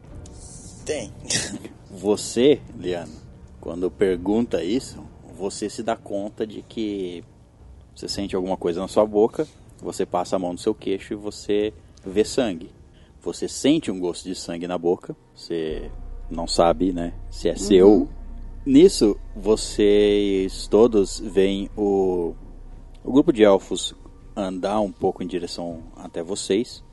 Tem. 0.86 1.12
Você, 1.90 2.62
Liana, 2.78 3.12
quando 3.62 3.90
pergunta 3.90 4.62
isso, 4.62 5.02
você 5.38 5.70
se 5.70 5.82
dá 5.82 5.96
conta 5.96 6.46
de 6.46 6.62
que 6.62 7.24
você 7.96 8.08
sente 8.10 8.36
alguma 8.36 8.58
coisa 8.58 8.82
na 8.82 8.88
sua 8.88 9.06
boca, 9.06 9.48
você 9.82 10.06
passa 10.06 10.36
a 10.36 10.40
mão 10.40 10.52
no 10.52 10.60
seu 10.60 10.76
queixo 10.76 11.14
e 11.14 11.16
você 11.16 11.74
vê 12.06 12.26
sangue. 12.26 12.70
Você 13.22 13.48
sente 13.48 13.90
um 13.90 14.00
gosto 14.00 14.26
de 14.26 14.36
sangue 14.36 14.68
na 14.68 14.78
boca, 14.78 15.16
você 15.34 15.90
não 16.30 16.48
sabe, 16.48 16.92
né, 16.92 17.14
se 17.32 17.48
é 17.48 17.56
seu. 17.56 18.10
Nisso, 18.66 19.16
vocês 19.36 20.66
todos 20.66 21.20
veem 21.20 21.70
o, 21.78 22.34
o 23.04 23.12
grupo 23.12 23.32
de 23.32 23.44
elfos 23.44 23.94
andar 24.36 24.80
um 24.80 24.92
pouco 24.92 25.22
em 25.22 25.28
direção 25.28 25.84
até 25.96 26.24
vocês. 26.24 26.84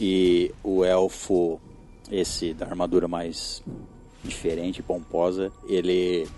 E 0.00 0.54
o 0.62 0.84
elfo, 0.84 1.60
esse 2.08 2.54
da 2.54 2.66
armadura 2.66 3.08
mais 3.08 3.64
diferente, 4.22 4.80
pomposa, 4.80 5.50
ele 5.68 6.28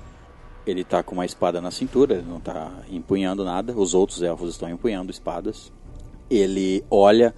ele 0.67 0.83
tá 0.83 1.03
com 1.03 1.15
uma 1.15 1.27
espada 1.27 1.61
na 1.61 1.71
cintura, 1.71 2.15
ele 2.15 2.27
não 2.27 2.41
tá 2.41 2.73
empunhando 2.91 3.45
nada. 3.45 3.75
Os 3.77 3.93
outros 3.93 4.23
elfos 4.23 4.49
estão 4.49 4.71
empunhando 4.71 5.11
espadas. 5.11 5.71
Ele 6.31 6.83
olha 6.91 7.35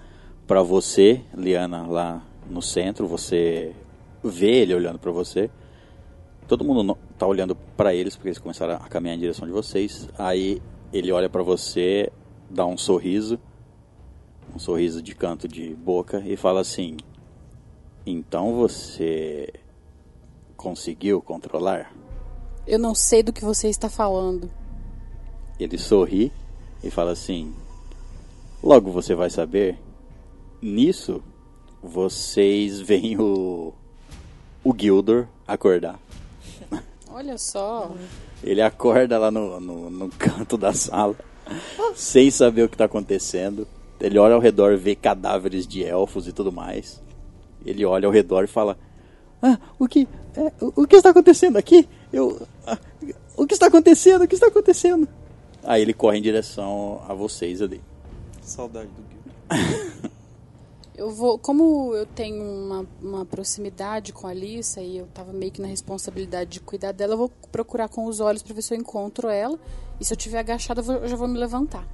pra 0.46 0.62
você, 0.62 1.20
Liana, 1.34 1.88
lá 1.88 2.24
no 2.48 2.62
centro, 2.62 3.08
você 3.08 3.74
vê 4.22 4.60
ele 4.60 4.74
olhando 4.74 5.00
pra 5.00 5.10
você. 5.10 5.50
Todo 6.46 6.64
mundo 6.64 6.98
tá 7.22 7.26
olhando 7.26 7.54
pra 7.76 7.94
eles 7.94 8.16
porque 8.16 8.30
eles 8.30 8.38
começaram 8.38 8.74
a 8.74 8.88
caminhar 8.88 9.16
em 9.16 9.20
direção 9.20 9.46
de 9.46 9.52
vocês. 9.52 10.08
Aí 10.18 10.60
ele 10.92 11.12
olha 11.12 11.28
pra 11.28 11.40
você, 11.40 12.10
dá 12.50 12.66
um 12.66 12.76
sorriso, 12.76 13.38
um 14.52 14.58
sorriso 14.58 15.00
de 15.00 15.14
canto 15.14 15.46
de 15.46 15.72
boca 15.72 16.20
e 16.26 16.36
fala 16.36 16.60
assim: 16.60 16.96
"Então 18.04 18.56
você 18.56 19.52
conseguiu 20.56 21.22
controlar?" 21.22 21.94
Eu 22.66 22.80
não 22.80 22.92
sei 22.92 23.22
do 23.22 23.32
que 23.32 23.44
você 23.44 23.68
está 23.68 23.88
falando. 23.88 24.50
Ele 25.60 25.78
sorri 25.78 26.32
e 26.82 26.90
fala 26.90 27.12
assim: 27.12 27.54
Logo 28.60 28.90
você 28.90 29.14
vai 29.14 29.30
saber. 29.30 29.78
Nisso, 30.60 31.22
vocês 31.80 32.80
veem 32.80 33.16
o, 33.20 33.72
o 34.64 34.74
Gildor 34.76 35.28
acordar. 35.46 36.00
Olha 37.14 37.36
só. 37.36 37.94
Ele 38.42 38.62
acorda 38.62 39.18
lá 39.18 39.30
no, 39.30 39.60
no, 39.60 39.90
no 39.90 40.08
canto 40.08 40.56
da 40.56 40.72
sala, 40.72 41.14
sem 41.94 42.30
saber 42.30 42.62
o 42.62 42.68
que 42.68 42.74
está 42.74 42.86
acontecendo. 42.86 43.66
Ele 44.00 44.18
olha 44.18 44.34
ao 44.34 44.40
redor, 44.40 44.76
vê 44.76 44.94
cadáveres 44.94 45.66
de 45.66 45.84
elfos 45.84 46.26
e 46.26 46.32
tudo 46.32 46.50
mais. 46.50 47.02
Ele 47.64 47.84
olha 47.84 48.06
ao 48.06 48.12
redor 48.12 48.44
e 48.44 48.48
fala: 48.48 48.76
Ah, 49.40 49.58
o 49.78 49.86
que, 49.86 50.08
é, 50.36 50.52
o, 50.60 50.82
o 50.82 50.86
que 50.86 50.96
está 50.96 51.10
acontecendo 51.10 51.56
aqui? 51.56 51.88
Eu, 52.12 52.40
ah, 52.66 52.78
o 53.36 53.46
que 53.46 53.54
está 53.54 53.66
acontecendo? 53.66 54.22
O 54.24 54.28
que 54.28 54.34
está 54.34 54.48
acontecendo? 54.48 55.06
Aí 55.62 55.82
ele 55.82 55.92
corre 55.92 56.18
em 56.18 56.22
direção 56.22 57.02
a 57.08 57.14
vocês 57.14 57.62
ali. 57.62 57.80
Saudade 58.40 58.88
do 58.88 59.02
Gil. 59.08 60.10
Eu 61.02 61.10
vou, 61.10 61.36
como 61.36 61.92
eu 61.96 62.06
tenho 62.06 62.40
uma, 62.44 62.86
uma 63.02 63.24
proximidade 63.26 64.12
com 64.12 64.28
a 64.28 64.30
Alissa 64.30 64.80
e 64.80 64.98
eu 64.98 65.06
tava 65.12 65.32
meio 65.32 65.50
que 65.50 65.60
na 65.60 65.66
responsabilidade 65.66 66.50
de 66.50 66.60
cuidar 66.60 66.92
dela, 66.92 67.14
eu 67.14 67.18
vou 67.18 67.28
procurar 67.50 67.88
com 67.88 68.04
os 68.06 68.20
olhos 68.20 68.40
pra 68.40 68.54
ver 68.54 68.62
se 68.62 68.72
eu 68.72 68.78
encontro 68.78 69.28
ela. 69.28 69.58
E 70.00 70.04
se 70.04 70.12
eu 70.12 70.16
tiver 70.16 70.38
agachada, 70.38 70.80
eu, 70.80 70.84
vou- 70.84 70.94
eu 70.96 71.08
já 71.08 71.16
vou 71.16 71.26
me 71.26 71.36
levantar. 71.38 71.84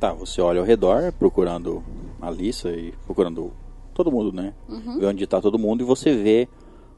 Tá, 0.00 0.14
você 0.14 0.40
olha 0.40 0.58
ao 0.60 0.64
redor, 0.66 1.12
procurando 1.12 1.82
a 2.18 2.30
Lissa 2.30 2.70
e 2.70 2.92
procurando 3.04 3.52
todo 3.92 4.10
mundo, 4.10 4.32
né? 4.32 4.54
Vê 4.98 5.04
onde 5.06 5.26
tá 5.26 5.38
todo 5.38 5.58
mundo 5.58 5.82
e 5.82 5.84
você 5.84 6.14
vê 6.16 6.48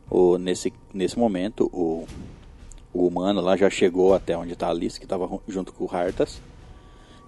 o, 0.09 0.39
nesse, 0.39 0.73
nesse 0.95 1.19
momento 1.19 1.69
o, 1.73 2.07
o 2.95 3.05
humano 3.09 3.41
lá 3.41 3.57
já 3.57 3.69
chegou 3.69 4.15
até 4.15 4.39
onde 4.39 4.55
tá 4.55 4.69
a 4.69 4.73
Lissa, 4.73 5.01
que 5.01 5.07
tava 5.09 5.27
ru- 5.27 5.43
junto 5.49 5.73
com 5.73 5.85
o 5.87 5.89
Hartas. 5.93 6.41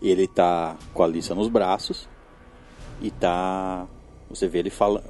Ele 0.00 0.29
tá 0.29 0.77
com 0.92 1.03
a 1.03 1.07
Lissa 1.09 1.35
nos 1.35 1.48
braços 1.48 2.09
e 3.03 3.11
tá. 3.11 3.88
Você 4.35 4.49
vê 4.49 4.59
ele 4.59 4.70
fala, 4.70 5.03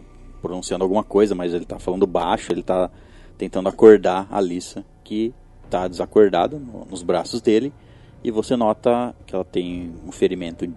pronunciando 0.43 0.85
alguma 0.85 1.03
coisa, 1.03 1.35
mas 1.35 1.55
ele 1.55 1.65
tá 1.65 1.79
falando 1.79 2.07
baixo, 2.07 2.53
ele 2.53 2.63
tá 2.63 2.91
tentando 3.39 3.69
acordar 3.69 4.27
a 4.31 4.41
Lissa, 4.41 4.85
que 5.03 5.33
tá 5.71 5.89
desacordada 5.89 6.59
no- 6.59 6.85
nos 6.85 7.03
braços 7.03 7.41
dele. 7.41 7.73
E 8.23 8.31
você 8.31 8.57
nota 8.57 9.15
que 9.27 9.35
ela 9.35 9.45
tem 9.45 9.93
um 10.07 10.13
ferimento 10.13 10.71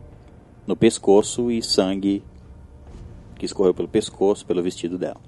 no 0.66 0.76
pescoço 0.76 1.50
e 1.52 1.62
sangue 1.62 2.24
que 3.36 3.46
escorreu 3.46 3.74
pelo 3.74 3.88
pescoço, 3.88 4.46
pelo 4.46 4.62
vestido 4.64 4.98
dela. 4.98 5.22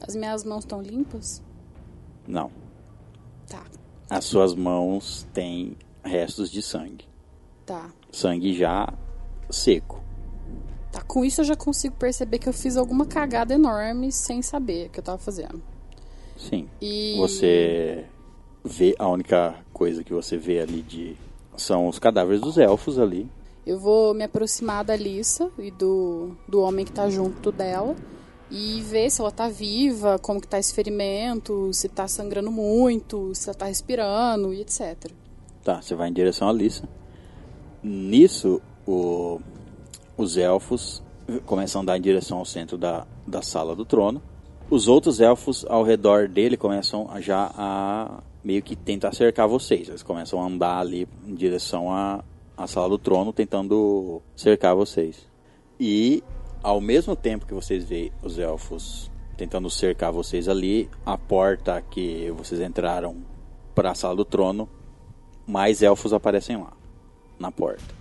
As 0.00 0.14
minhas 0.14 0.44
mãos 0.44 0.60
estão 0.64 0.80
limpas? 0.80 1.42
Não. 2.26 2.50
Tá, 3.48 3.64
As 4.08 4.24
suas 4.24 4.54
mãos 4.54 5.26
têm 5.32 5.76
restos 6.04 6.50
de 6.50 6.62
sangue. 6.62 7.04
tá. 7.66 7.90
Sangue 8.12 8.54
já 8.54 8.92
seco. 9.50 10.02
Tá, 10.92 11.00
com 11.02 11.24
isso 11.24 11.40
eu 11.40 11.44
já 11.44 11.54
consigo 11.56 11.94
perceber 11.96 12.38
que 12.38 12.48
eu 12.48 12.52
fiz 12.52 12.76
alguma 12.76 13.06
cagada 13.06 13.54
enorme 13.54 14.10
sem 14.10 14.42
saber 14.42 14.86
o 14.88 14.90
que 14.90 14.98
eu 15.00 15.04
tava 15.04 15.18
fazendo. 15.18 15.62
Sim. 16.36 16.68
E 16.80 17.14
Você 17.18 18.04
vê 18.64 18.94
a 18.98 19.08
única 19.08 19.54
coisa 19.72 20.02
que 20.02 20.12
você 20.12 20.36
vê 20.36 20.60
ali 20.60 20.82
de 20.82 21.16
são 21.56 21.86
os 21.88 21.98
cadáveres 21.98 22.40
dos 22.40 22.56
elfos 22.58 22.98
ali. 22.98 23.28
eu 23.66 23.78
vou 23.78 24.14
me 24.14 24.24
aproximar 24.24 24.82
da 24.84 24.94
Alissa 24.94 25.50
e 25.58 25.70
do, 25.70 26.34
do 26.48 26.60
homem 26.60 26.84
que 26.84 26.92
tá 26.92 27.08
junto 27.10 27.52
dela 27.52 27.94
e 28.50 28.80
ver 28.82 29.10
se 29.10 29.20
ela 29.20 29.30
tá 29.30 29.48
viva, 29.48 30.18
como 30.18 30.40
que 30.40 30.48
tá 30.48 30.58
esse 30.58 30.74
ferimento, 30.74 31.72
se 31.72 31.88
tá 31.88 32.08
sangrando 32.08 32.50
muito, 32.50 33.32
se 33.34 33.48
ela 33.48 33.56
tá 33.56 33.66
respirando 33.66 34.52
e 34.52 34.60
etc. 34.62 35.12
Tá, 35.62 35.80
você 35.80 35.94
vai 35.94 36.08
em 36.08 36.12
direção 36.12 36.48
à 36.48 36.52
Lissa. 36.52 36.88
Nisso, 37.82 38.60
o- 38.86 39.40
os 40.20 40.36
elfos 40.36 41.02
começam 41.46 41.80
a 41.80 41.82
andar 41.82 41.96
em 41.96 42.00
direção 42.00 42.38
ao 42.38 42.44
centro 42.44 42.76
da, 42.76 43.06
da 43.26 43.40
sala 43.40 43.74
do 43.74 43.84
trono. 43.84 44.20
Os 44.68 44.86
outros 44.86 45.20
elfos 45.20 45.64
ao 45.68 45.82
redor 45.82 46.28
dele 46.28 46.56
começam 46.56 47.08
já 47.20 47.50
a 47.56 48.22
meio 48.44 48.62
que 48.62 48.76
tentar 48.76 49.12
cercar 49.12 49.48
vocês. 49.48 49.88
Eles 49.88 50.02
começam 50.02 50.40
a 50.40 50.46
andar 50.46 50.78
ali 50.78 51.08
em 51.26 51.34
direção 51.34 51.90
à, 51.90 52.22
à 52.56 52.66
sala 52.66 52.90
do 52.90 52.98
trono, 52.98 53.32
tentando 53.32 54.20
cercar 54.36 54.74
vocês. 54.74 55.26
E 55.78 56.22
ao 56.62 56.80
mesmo 56.80 57.16
tempo 57.16 57.46
que 57.46 57.54
vocês 57.54 57.84
veem 57.84 58.12
os 58.22 58.38
elfos 58.38 59.10
tentando 59.38 59.70
cercar 59.70 60.12
vocês 60.12 60.50
ali, 60.50 60.90
a 61.04 61.16
porta 61.16 61.80
que 61.80 62.30
vocês 62.36 62.60
entraram 62.60 63.16
para 63.74 63.92
a 63.92 63.94
sala 63.94 64.14
do 64.14 64.24
trono, 64.24 64.68
mais 65.46 65.82
elfos 65.82 66.12
aparecem 66.12 66.58
lá, 66.58 66.74
na 67.38 67.50
porta. 67.50 67.99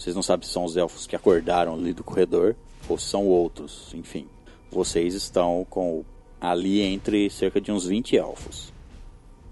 Vocês 0.00 0.16
não 0.16 0.22
sabem 0.22 0.46
se 0.46 0.54
são 0.54 0.64
os 0.64 0.78
elfos 0.78 1.06
que 1.06 1.14
acordaram 1.14 1.74
ali 1.74 1.92
do 1.92 2.02
corredor 2.02 2.56
ou 2.88 2.96
se 2.96 3.04
são 3.04 3.26
outros, 3.26 3.92
enfim. 3.92 4.26
Vocês 4.72 5.12
estão 5.12 5.66
com 5.68 6.02
ali 6.40 6.80
entre 6.80 7.28
cerca 7.28 7.60
de 7.60 7.70
uns 7.70 7.84
20 7.84 8.16
elfos. 8.16 8.72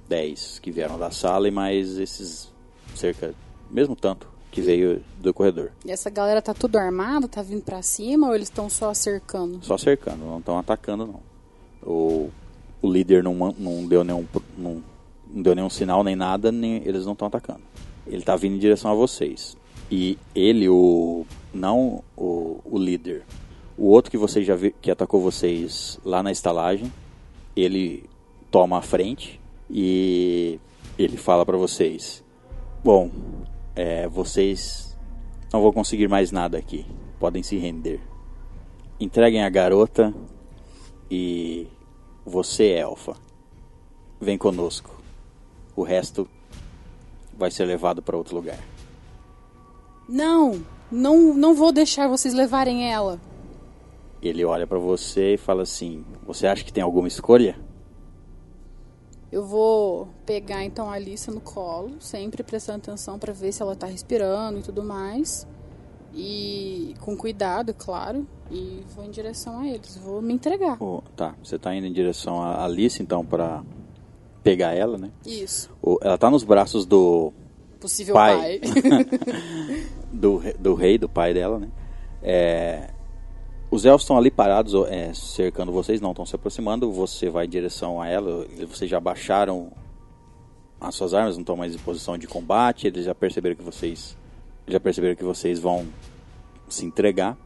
10 0.09 0.59
que 0.61 0.71
vieram 0.71 0.99
da 0.99 1.11
sala 1.11 1.49
e 1.49 1.51
mais 1.51 1.99
esses 1.99 2.51
cerca, 2.95 3.35
mesmo 3.71 3.95
tanto, 3.95 4.27
que 4.51 4.63
veio 4.63 5.05
do 5.19 5.35
corredor. 5.35 5.71
E 5.85 5.91
essa 5.91 6.09
galera 6.09 6.41
tá 6.41 6.55
tudo 6.55 6.79
armada, 6.79 7.29
tá 7.29 7.43
vindo 7.43 7.63
pra 7.63 7.83
cima 7.83 8.29
ou 8.29 8.35
eles 8.35 8.49
estão 8.49 8.71
só 8.71 8.95
cercando? 8.95 9.63
Só 9.63 9.77
cercando, 9.77 10.25
não 10.25 10.39
estão 10.39 10.59
atacando 10.59 11.07
não. 11.07 11.21
O, 11.83 12.31
o 12.81 12.91
líder 12.91 13.23
não, 13.23 13.35
não 13.35 13.87
deu 13.87 14.03
nenhum 14.03 14.27
não, 14.57 14.83
não 15.29 15.43
deu 15.43 15.55
nenhum 15.55 15.69
sinal 15.69 16.03
nem 16.03 16.17
nada, 16.17 16.51
nem 16.51 16.77
eles 16.87 17.05
não 17.05 17.13
estão 17.13 17.29
atacando. 17.29 17.61
Ele 18.07 18.23
tá 18.23 18.35
vindo 18.35 18.57
em 18.57 18.59
direção 18.59 18.91
a 18.91 18.95
vocês. 18.95 19.58
E 19.91 20.19
ele, 20.35 20.69
o 20.69 21.25
não 21.53 22.03
o, 22.17 22.61
o 22.65 22.79
líder, 22.79 23.25
o 23.77 23.87
outro 23.87 24.11
que 24.11 24.19
vocês 24.19 24.47
já 24.47 24.55
vi, 24.55 24.75
que 24.83 24.91
atacou 24.91 25.21
vocês 25.21 25.99
lá 26.05 26.23
na 26.23 26.33
estalagem, 26.33 26.93
ele 27.57 28.05
toma 28.51 28.79
a 28.79 28.83
frente 28.83 29.41
e 29.71 30.59
ele 30.99 31.17
fala 31.17 31.47
pra 31.47 31.57
vocês: 31.57 32.25
Bom, 32.83 33.11
é, 33.75 34.09
vocês 34.09 34.97
não 35.53 35.63
vão 35.63 35.73
conseguir 35.73 36.09
mais 36.09 36.31
nada 36.33 36.59
aqui. 36.59 36.85
Podem 37.19 37.43
se 37.43 37.57
render. 37.57 38.01
Entreguem 39.01 39.43
a 39.45 39.49
garota 39.49 40.13
e 41.11 41.67
você, 42.25 42.73
elfa, 42.73 43.17
vem 44.21 44.37
conosco. 44.37 45.01
O 45.75 45.83
resto 45.83 46.29
vai 47.37 47.51
ser 47.51 47.65
levado 47.65 48.03
para 48.03 48.17
outro 48.17 48.35
lugar. 48.35 48.59
Não, 50.09 50.65
não, 50.91 51.35
não 51.35 51.55
vou 51.55 51.71
deixar 51.71 52.09
vocês 52.09 52.33
levarem 52.33 52.91
ela. 52.91 53.21
Ele 54.23 54.45
olha 54.45 54.67
pra 54.67 54.79
você 54.79 55.35
e 55.35 55.39
fala 55.39 55.63
assim: 55.63 56.05
Você 56.27 56.47
acha 56.47 56.65
que 56.65 56.73
tem 56.73 56.83
alguma 56.83 57.07
escolha? 57.07 57.57
Eu 59.31 59.45
vou 59.45 60.09
pegar 60.25 60.65
então 60.65 60.91
a 60.91 60.95
Alice 60.95 61.31
no 61.31 61.41
colo, 61.41 61.97
sempre 62.01 62.43
prestando 62.43 62.79
atenção 62.79 63.19
pra 63.19 63.33
ver 63.33 63.53
se 63.53 63.61
ela 63.61 63.77
tá 63.77 63.87
respirando 63.87 64.61
e 64.61 64.63
tudo 64.63 64.83
mais. 64.83 65.47
E 66.15 66.95
com 67.01 67.15
cuidado, 67.15 67.75
claro, 67.75 68.27
e 68.51 68.83
vou 68.97 69.05
em 69.05 69.11
direção 69.11 69.61
a 69.61 69.69
eles, 69.69 69.99
vou 69.99 70.23
me 70.23 70.33
entregar. 70.33 70.83
Oh, 70.83 71.03
tá, 71.15 71.35
você 71.43 71.59
tá 71.59 71.75
indo 71.75 71.87
em 71.87 71.93
direção 71.93 72.43
a 72.43 72.65
Alice 72.65 73.03
então 73.03 73.25
pra 73.25 73.63
pegar 74.43 74.73
ela, 74.73 74.97
né? 74.97 75.11
Isso. 75.27 75.71
Ela 76.01 76.17
tá 76.17 76.31
nos 76.31 76.45
braços 76.45 76.87
do 76.87 77.33
Possível 77.81 78.15
Pai. 78.15 78.59
pai. 78.59 79.07
do, 80.13 80.43
do 80.59 80.75
rei, 80.75 80.99
do 80.99 81.09
pai 81.09 81.33
dela, 81.33 81.59
né? 81.59 81.69
É, 82.23 82.91
os 83.71 83.85
elfos 83.85 84.03
estão 84.03 84.17
ali 84.17 84.31
parados, 84.31 84.75
é, 84.89 85.13
cercando 85.15 85.71
vocês, 85.71 86.01
não 86.01 86.11
estão 86.11 86.27
se 86.27 86.35
aproximando. 86.35 86.91
Você 86.91 87.29
vai 87.29 87.47
em 87.47 87.49
direção 87.49 88.01
a 88.01 88.09
ela. 88.09 88.47
Vocês 88.67 88.91
já 88.91 88.99
baixaram 88.99 89.71
as 90.81 90.95
suas 90.95 91.15
armas, 91.15 91.37
não 91.37 91.43
estão 91.43 91.57
mais 91.57 91.75
em 91.75 91.79
posição 91.79 92.17
de 92.17 92.27
combate. 92.27 92.87
Eles 92.87 93.05
já 93.05 93.15
perceberam 93.15 93.57
que 93.57 93.63
vocês 93.63 94.17
já 94.67 94.81
perceberam 94.81 95.17
que 95.17 95.25
vocês 95.25 95.59
vão 95.59 95.87
se 96.69 96.85
entregar. 96.85 97.37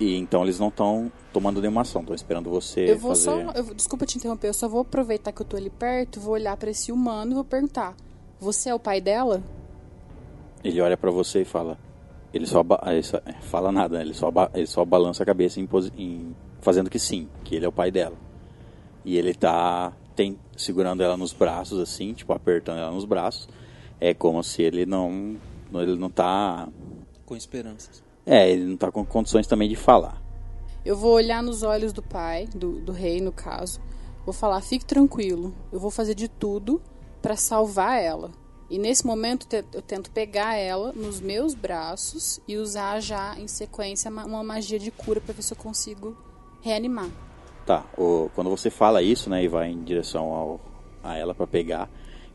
E 0.00 0.16
então 0.16 0.42
eles 0.42 0.58
não 0.58 0.68
estão 0.68 1.12
tomando 1.32 1.60
nenhuma 1.60 1.82
ação, 1.82 2.00
estão 2.00 2.14
esperando 2.14 2.50
você 2.50 2.90
eu 2.90 2.98
vou 2.98 3.14
fazer. 3.14 3.44
só. 3.44 3.52
eu 3.52 3.74
desculpa 3.74 4.04
te 4.04 4.18
interromper, 4.18 4.48
eu 4.48 4.54
só 4.54 4.68
vou 4.68 4.80
aproveitar 4.80 5.32
que 5.32 5.42
eu 5.42 5.46
tô 5.46 5.56
ali 5.56 5.70
perto, 5.70 6.20
vou 6.20 6.34
olhar 6.34 6.56
pra 6.56 6.70
esse 6.70 6.90
humano 6.90 7.32
e 7.32 7.34
vou 7.34 7.44
perguntar: 7.44 7.94
Você 8.42 8.70
é 8.70 8.74
o 8.74 8.78
pai 8.80 9.00
dela? 9.00 9.40
Ele 10.64 10.80
olha 10.80 10.96
pra 10.96 11.12
você 11.12 11.42
e 11.42 11.44
fala. 11.44 11.78
Ele 12.34 12.44
só, 12.44 12.64
ele 12.86 13.02
só- 13.04 13.20
é, 13.24 13.34
fala 13.42 13.70
nada, 13.70 13.98
né? 13.98 14.04
ele 14.04 14.14
só, 14.14 14.32
ele 14.52 14.66
só 14.66 14.84
balança 14.84 15.22
a 15.22 15.26
cabeça 15.26 15.60
em, 15.60 15.68
em- 15.96 16.34
fazendo 16.60 16.90
que 16.90 16.98
sim, 16.98 17.28
que 17.44 17.54
ele 17.54 17.64
é 17.64 17.68
o 17.68 17.72
pai 17.72 17.92
dela. 17.92 18.16
E 19.04 19.16
ele 19.16 19.32
tá 19.32 19.92
tem, 20.16 20.36
segurando 20.56 21.04
ela 21.04 21.16
nos 21.16 21.32
braços, 21.32 21.78
assim, 21.78 22.12
tipo, 22.14 22.32
apertando 22.32 22.78
ela 22.78 22.90
nos 22.90 23.04
braços. 23.04 23.48
É 24.00 24.12
como 24.12 24.42
se 24.42 24.60
ele 24.60 24.84
não. 24.86 25.36
não- 25.70 25.80
Ele 25.80 25.94
não 25.96 26.10
tá. 26.10 26.68
Com 27.24 27.36
esperanças. 27.36 28.02
É, 28.26 28.50
ele 28.50 28.64
não 28.64 28.76
tá 28.76 28.90
com 28.90 29.04
condições 29.04 29.46
também 29.46 29.68
de 29.68 29.76
falar. 29.76 30.20
Eu 30.84 30.96
vou 30.96 31.12
olhar 31.12 31.44
nos 31.44 31.62
olhos 31.62 31.92
do 31.92 32.02
pai, 32.02 32.48
do, 32.52 32.80
do 32.80 32.90
rei 32.90 33.20
no 33.20 33.30
caso. 33.30 33.80
Vou 34.24 34.32
falar: 34.34 34.60
Fique 34.62 34.84
tranquilo, 34.84 35.54
eu 35.72 35.78
vou 35.78 35.92
fazer 35.92 36.14
de 36.16 36.26
tudo 36.26 36.82
pra 37.22 37.36
salvar 37.36 38.02
ela. 38.02 38.30
E 38.68 38.78
nesse 38.78 39.06
momento 39.06 39.46
eu 39.72 39.82
tento 39.82 40.10
pegar 40.10 40.56
ela 40.56 40.92
nos 40.92 41.20
meus 41.20 41.54
braços 41.54 42.40
e 42.48 42.56
usar 42.56 43.00
já 43.00 43.38
em 43.38 43.46
sequência 43.46 44.10
ma- 44.10 44.24
uma 44.24 44.42
magia 44.42 44.78
de 44.78 44.90
cura 44.90 45.20
pra 45.20 45.32
ver 45.34 45.42
se 45.42 45.52
eu 45.52 45.56
consigo 45.58 46.16
reanimar. 46.62 47.10
Tá, 47.66 47.84
o- 47.96 48.28
quando 48.34 48.50
você 48.50 48.70
fala 48.70 49.02
isso, 49.02 49.28
né, 49.30 49.44
e 49.44 49.48
vai 49.48 49.70
em 49.70 49.82
direção 49.84 50.32
ao, 50.32 50.60
a 51.02 51.16
ela 51.16 51.34
pra 51.34 51.46
pegar, 51.46 51.88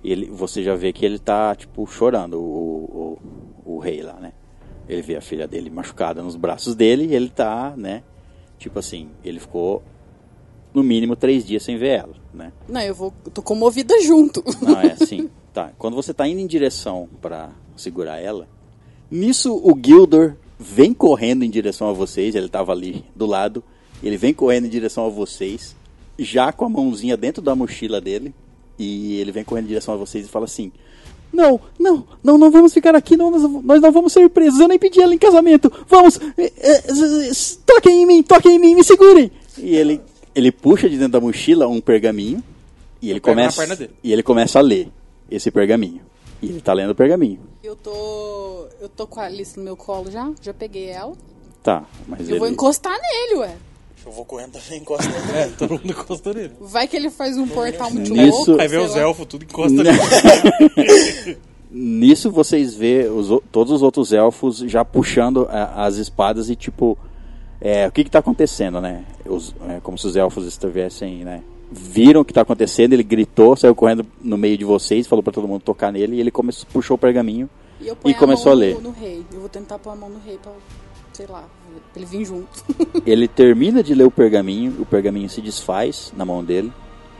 ele, 0.03 0.29
você 0.29 0.63
já 0.63 0.75
vê 0.75 0.93
que 0.93 1.03
ele 1.05 1.17
tá, 1.19 1.55
tipo, 1.55 1.85
chorando, 1.87 2.39
o, 2.39 3.17
o, 3.65 3.73
o 3.75 3.79
rei 3.79 4.01
lá, 4.03 4.13
né? 4.13 4.31
Ele 4.87 5.01
vê 5.01 5.15
a 5.17 5.21
filha 5.21 5.47
dele 5.47 5.69
machucada 5.69 6.21
nos 6.21 6.35
braços 6.35 6.75
dele 6.75 7.07
e 7.07 7.15
ele 7.15 7.29
tá, 7.29 7.73
né, 7.75 8.03
tipo 8.59 8.77
assim, 8.79 9.09
ele 9.23 9.39
ficou 9.39 9.81
no 10.77 10.83
mínimo 10.83 11.15
três 11.15 11.43
dias 11.43 11.63
sem 11.63 11.75
ver 11.75 11.99
ela, 11.99 12.13
né? 12.31 12.53
Não, 12.69 12.81
eu 12.81 12.93
vou. 12.93 13.11
Eu 13.25 13.31
tô 13.31 13.41
comovida 13.41 13.99
junto. 14.01 14.43
Não, 14.61 14.79
é 14.79 14.91
assim, 15.01 15.27
tá. 15.51 15.71
Quando 15.77 15.95
você 15.95 16.13
tá 16.13 16.27
indo 16.27 16.39
em 16.39 16.45
direção 16.45 17.09
pra 17.19 17.49
segurar 17.75 18.19
ela, 18.19 18.47
nisso 19.09 19.55
o 19.55 19.75
Gildor 19.83 20.35
vem 20.59 20.93
correndo 20.93 21.43
em 21.43 21.49
direção 21.49 21.89
a 21.89 21.93
vocês, 21.93 22.35
ele 22.35 22.47
tava 22.47 22.71
ali 22.71 23.03
do 23.15 23.25
lado, 23.25 23.63
ele 24.03 24.17
vem 24.17 24.35
correndo 24.35 24.65
em 24.65 24.69
direção 24.69 25.07
a 25.07 25.09
vocês, 25.09 25.75
já 26.17 26.51
com 26.51 26.65
a 26.65 26.69
mãozinha 26.69 27.17
dentro 27.17 27.41
da 27.41 27.55
mochila 27.55 27.99
dele, 27.99 28.33
e 28.77 29.19
ele 29.19 29.31
vem 29.31 29.43
correndo 29.43 29.65
em 29.65 29.69
direção 29.69 29.95
a 29.95 29.97
vocês 29.97 30.27
e 30.27 30.29
fala 30.29 30.45
assim: 30.45 30.71
Não, 31.33 31.59
não, 31.79 32.05
não, 32.23 32.37
não 32.37 32.51
vamos 32.51 32.71
ficar 32.71 32.95
aqui, 32.95 33.17
não, 33.17 33.31
nós, 33.31 33.41
nós 33.63 33.81
não 33.81 33.91
vamos 33.91 34.13
ser 34.13 34.29
presos, 34.29 34.59
eu 34.59 34.67
nem 34.67 34.77
pedi 34.77 35.01
ela 35.01 35.15
em 35.15 35.17
casamento, 35.17 35.73
vamos, 35.87 36.19
eh, 36.37 36.53
eh, 36.55 37.31
toquem 37.65 38.03
em 38.03 38.05
mim, 38.05 38.21
toquem 38.21 38.57
em 38.57 38.59
mim, 38.59 38.75
me 38.75 38.83
segurem! 38.83 39.31
E 39.57 39.75
ele, 39.75 39.99
ele 40.37 40.51
puxa 40.51 40.87
de 40.89 40.95
dentro 40.97 41.13
da 41.13 41.21
mochila 41.21 41.67
um 41.67 41.81
pergaminho, 41.81 42.43
e 43.01 43.09
ele 43.11 43.19
começa 43.19 43.57
perna 43.61 43.75
dele. 43.75 43.91
e 44.03 44.13
ele 44.13 44.23
começa 44.23 44.59
a 44.59 44.61
ler 44.61 44.89
esse 45.29 45.49
pergaminho. 45.51 46.01
E 46.41 46.47
ele 46.49 46.61
tá 46.61 46.71
lendo 46.73 46.91
o 46.91 46.95
pergaminho. 46.95 47.39
Eu 47.63 47.75
tô. 47.75 48.67
Eu 48.79 48.87
tô 48.89 49.07
com 49.07 49.19
a 49.19 49.23
Alice 49.25 49.57
no 49.57 49.63
meu 49.65 49.75
colo 49.75 50.11
já, 50.11 50.31
já 50.41 50.53
peguei 50.53 50.87
ela. 50.89 51.13
Tá, 51.63 51.83
mas 52.07 52.21
Eu 52.21 52.29
ele 52.35 52.39
vou 52.39 52.47
encostar 52.47 52.95
nele, 53.01 53.39
ué. 53.41 53.55
Eu 54.05 54.11
vou 54.11 54.23
correndo 54.23 54.51
também, 54.53 54.79
encosta 54.79 55.09
nele. 55.09 55.37
É, 55.37 55.47
todo 55.57 55.71
mundo 55.71 55.89
encosta 55.89 56.33
nele. 56.33 56.53
Vai 56.61 56.87
que 56.87 56.95
ele 56.95 57.09
faz 57.09 57.35
um 57.37 57.47
portal 57.47 57.91
muito 57.91 58.13
Nisso- 58.13 58.51
louco. 58.51 58.61
Aí 58.61 58.67
vê 58.67 58.77
os 58.77 58.95
elfos, 58.95 59.25
tudo 59.25 59.43
encosta 59.43 59.83
nele. 59.83 59.97
Nisso 61.69 62.31
vocês 62.31 62.73
vê 62.75 63.09
os 63.09 63.27
todos 63.51 63.73
os 63.73 63.81
outros 63.81 64.13
elfos 64.13 64.59
já 64.59 64.85
puxando 64.85 65.45
a- 65.49 65.85
as 65.85 65.97
espadas 65.97 66.49
e 66.49 66.55
tipo, 66.55 66.97
é, 67.59 67.87
o 67.87 67.91
que 67.91 68.03
que 68.03 68.09
tá 68.11 68.19
acontecendo, 68.19 68.79
né? 68.81 69.03
Os- 69.25 69.55
é, 69.67 69.79
como 69.81 69.97
se 69.97 70.07
os 70.07 70.15
elfos 70.15 70.45
estivessem, 70.45 71.23
né? 71.23 71.41
Viram 71.71 72.21
o 72.21 72.25
que 72.25 72.33
tá 72.33 72.41
acontecendo, 72.41 72.93
ele 72.93 73.03
gritou, 73.03 73.55
saiu 73.55 73.75
correndo 73.75 74.05
no 74.21 74.37
meio 74.37 74.57
de 74.57 74.63
vocês, 74.63 75.05
falou 75.05 75.21
pra 75.21 75.33
todo 75.33 75.47
mundo 75.47 75.61
tocar 75.61 75.91
nele 75.91 76.15
e 76.15 76.19
ele 76.21 76.31
começou, 76.31 76.65
puxou 76.71 76.95
o 76.95 76.97
pergaminho 76.97 77.49
E, 77.81 77.91
e 78.05 78.13
começou 78.13 78.51
a, 78.51 78.53
a 78.53 78.55
mão 78.55 78.65
ler. 78.65 78.75
No, 78.75 78.81
no 78.81 78.91
rei. 78.91 79.25
Eu 79.33 79.39
vou 79.41 79.49
tentar 79.49 79.77
pôr 79.77 79.89
a 79.89 79.95
mão 79.95 80.09
no 80.09 80.19
rei 80.25 80.37
pra, 80.41 80.53
sei 81.11 81.25
lá, 81.27 81.43
ele 81.95 82.05
vir 82.05 82.23
junto. 82.25 82.47
Ele 83.05 83.27
termina 83.27 83.83
de 83.83 83.93
ler 83.93 84.05
o 84.05 84.11
pergaminho, 84.11 84.75
o 84.79 84.85
pergaminho 84.85 85.29
se 85.29 85.41
desfaz 85.41 86.13
na 86.15 86.23
mão 86.23 86.43
dele, 86.43 86.71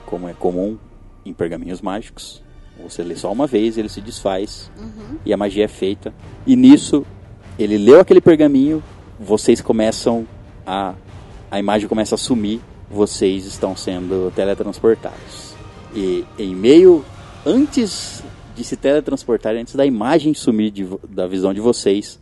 como 0.06 0.28
é 0.30 0.34
comum 0.34 0.78
em 1.26 1.34
pergaminhos 1.34 1.82
mágicos. 1.82 2.42
Você 2.84 3.04
lê 3.04 3.16
só 3.16 3.32
uma 3.32 3.48
vez, 3.48 3.78
ele 3.78 3.90
se 3.90 4.00
desfaz 4.00 4.72
e 5.26 5.34
a 5.34 5.38
magia 5.38 5.66
é 5.66 5.68
feita. 5.68 6.14
E 6.46 6.56
nisso, 6.56 7.06
ele 7.60 7.78
leu 7.78 8.00
aquele 8.00 8.22
pergaminho, 8.22 8.82
vocês 9.20 9.62
começam 9.62 10.28
a. 10.66 10.94
A 11.50 11.60
imagem 11.60 11.88
começa 11.88 12.16
a 12.16 12.18
sumir, 12.18 12.60
vocês 12.92 13.46
estão 13.46 13.74
sendo 13.74 14.32
teletransportados. 14.36 15.56
E 15.96 16.26
em 16.38 16.54
meio, 16.54 17.06
antes 17.46 18.22
de 18.54 18.66
se 18.66 18.76
teletransportarem, 18.76 19.62
antes 19.62 19.76
da 19.76 19.86
imagem 19.86 20.34
sumir 20.34 20.72
de 20.72 20.86
da 21.08 21.26
visão 21.26 21.54
de 21.54 21.62
vocês, 21.62 22.20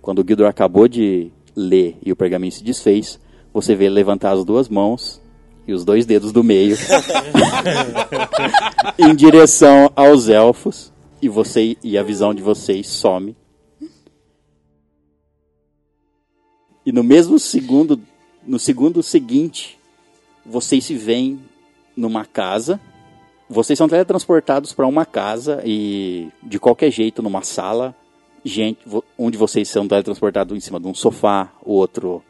quando 0.00 0.20
o 0.20 0.24
Gildor 0.26 0.46
acabou 0.46 0.86
de 0.86 1.32
lê 1.56 1.94
e 2.04 2.12
o 2.12 2.16
pergaminho 2.16 2.52
se 2.52 2.62
desfez, 2.62 3.18
você 3.52 3.74
vê 3.74 3.86
ele 3.86 3.94
levantar 3.94 4.32
as 4.32 4.44
duas 4.44 4.68
mãos 4.68 5.20
e 5.66 5.72
os 5.72 5.84
dois 5.84 6.04
dedos 6.04 6.30
do 6.30 6.44
meio 6.44 6.76
em 8.98 9.14
direção 9.14 9.90
aos 9.96 10.28
elfos 10.28 10.92
e 11.22 11.28
você 11.28 11.76
e 11.82 11.96
a 11.96 12.02
visão 12.02 12.34
de 12.34 12.42
vocês 12.42 12.86
some. 12.86 13.34
E 16.84 16.92
no 16.92 17.02
mesmo 17.02 17.38
segundo, 17.38 18.00
no 18.46 18.58
segundo 18.58 19.02
seguinte, 19.02 19.78
vocês 20.44 20.84
se 20.84 20.94
veem 20.94 21.40
numa 21.96 22.24
casa. 22.24 22.80
Vocês 23.48 23.78
são 23.78 23.88
teletransportados 23.88 24.72
para 24.72 24.86
uma 24.86 25.04
casa 25.04 25.62
e 25.64 26.28
de 26.42 26.58
qualquer 26.58 26.90
jeito 26.90 27.22
numa 27.22 27.42
sala, 27.42 27.94
gente, 28.44 28.80
onde 29.18 29.36
vocês 29.36 29.68
são 29.68 29.86
teletransportados 29.86 30.56
em 30.56 30.60
cima 30.60 30.80
de 30.80 30.86
um 30.86 30.94
sofá, 30.94 31.52
o 31.62 31.72
outro 31.72 32.22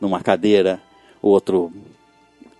numa 0.00 0.20
cadeira, 0.20 0.80
o 1.20 1.28
outro 1.28 1.72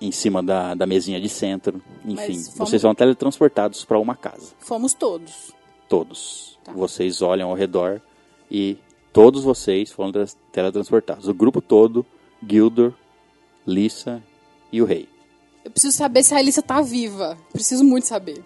em 0.00 0.10
cima 0.10 0.42
da, 0.42 0.74
da 0.74 0.86
mesinha 0.86 1.20
de 1.20 1.28
centro. 1.28 1.80
Enfim, 2.04 2.34
fomos... 2.34 2.54
vocês 2.56 2.82
são 2.82 2.94
teletransportados 2.94 3.84
para 3.84 3.98
uma 3.98 4.16
casa. 4.16 4.52
Fomos 4.58 4.94
todos. 4.94 5.52
Todos. 5.88 6.58
Tá. 6.64 6.72
Vocês 6.72 7.22
olham 7.22 7.50
ao 7.50 7.54
redor 7.54 8.00
e 8.50 8.76
todos 9.12 9.44
vocês 9.44 9.90
foram 9.90 10.12
teletransportados. 10.52 11.28
O 11.28 11.34
grupo 11.34 11.60
todo, 11.60 12.04
Gildor, 12.46 12.92
Lissa 13.66 14.22
e 14.72 14.80
o 14.80 14.84
rei. 14.84 15.08
Eu 15.64 15.70
preciso 15.70 15.96
saber 15.96 16.22
se 16.22 16.34
a 16.34 16.38
Alissa 16.38 16.62
tá 16.62 16.80
viva. 16.80 17.36
Preciso 17.52 17.84
muito 17.84 18.06
saber. 18.06 18.42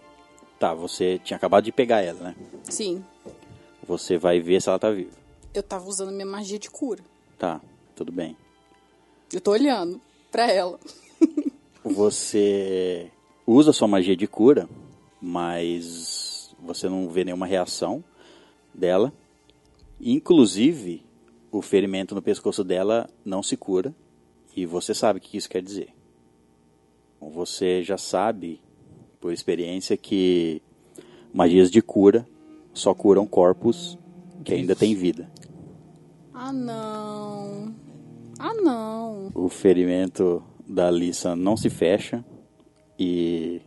Tá, 0.58 0.74
você 0.74 1.20
tinha 1.22 1.36
acabado 1.36 1.64
de 1.64 1.72
pegar 1.72 2.00
ela, 2.00 2.20
né? 2.20 2.36
Sim. 2.64 3.04
Você 3.86 4.18
vai 4.18 4.40
ver 4.40 4.60
se 4.60 4.68
ela 4.68 4.78
tá 4.78 4.90
viva. 4.90 5.12
Eu 5.52 5.62
tava 5.62 5.88
usando 5.88 6.10
minha 6.10 6.26
magia 6.26 6.58
de 6.58 6.70
cura. 6.70 7.02
Tá, 7.38 7.60
tudo 7.94 8.10
bem. 8.10 8.36
Eu 9.32 9.40
tô 9.40 9.52
olhando 9.52 10.00
pra 10.30 10.50
ela. 10.50 10.78
você 11.84 13.10
usa 13.46 13.72
sua 13.72 13.86
magia 13.86 14.16
de 14.16 14.26
cura, 14.26 14.68
mas 15.20 16.54
você 16.58 16.88
não 16.88 17.08
vê 17.08 17.24
nenhuma 17.24 17.46
reação 17.46 18.02
dela. 18.72 19.12
Inclusive, 20.00 21.04
o 21.50 21.62
ferimento 21.62 22.14
no 22.14 22.22
pescoço 22.22 22.64
dela 22.64 23.08
não 23.24 23.42
se 23.42 23.56
cura. 23.56 23.94
E 24.56 24.64
você 24.66 24.94
sabe 24.94 25.18
o 25.18 25.22
que 25.22 25.36
isso 25.36 25.48
quer 25.48 25.62
dizer. 25.62 25.88
Você 27.20 27.82
já 27.82 27.98
sabe, 27.98 28.60
por 29.20 29.32
experiência, 29.32 29.96
que 29.96 30.62
magias 31.32 31.70
de 31.70 31.82
cura 31.82 32.26
só 32.72 32.94
curam 32.94 33.26
corpos 33.26 33.98
que 34.44 34.52
ainda 34.52 34.76
têm 34.76 34.94
vida. 34.94 35.28
Ah, 36.32 36.52
não. 36.52 37.74
Ah, 38.38 38.54
não. 38.54 39.30
O 39.34 39.48
ferimento 39.48 40.42
da 40.66 40.88
Alissa 40.88 41.34
não 41.34 41.56
se 41.56 41.70
fecha 41.70 42.24
e 42.98 43.60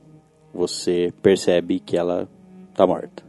você 0.53 1.13
percebe 1.21 1.79
que 1.79 1.97
ela 1.97 2.29
está 2.69 2.85
morta. 2.85 3.26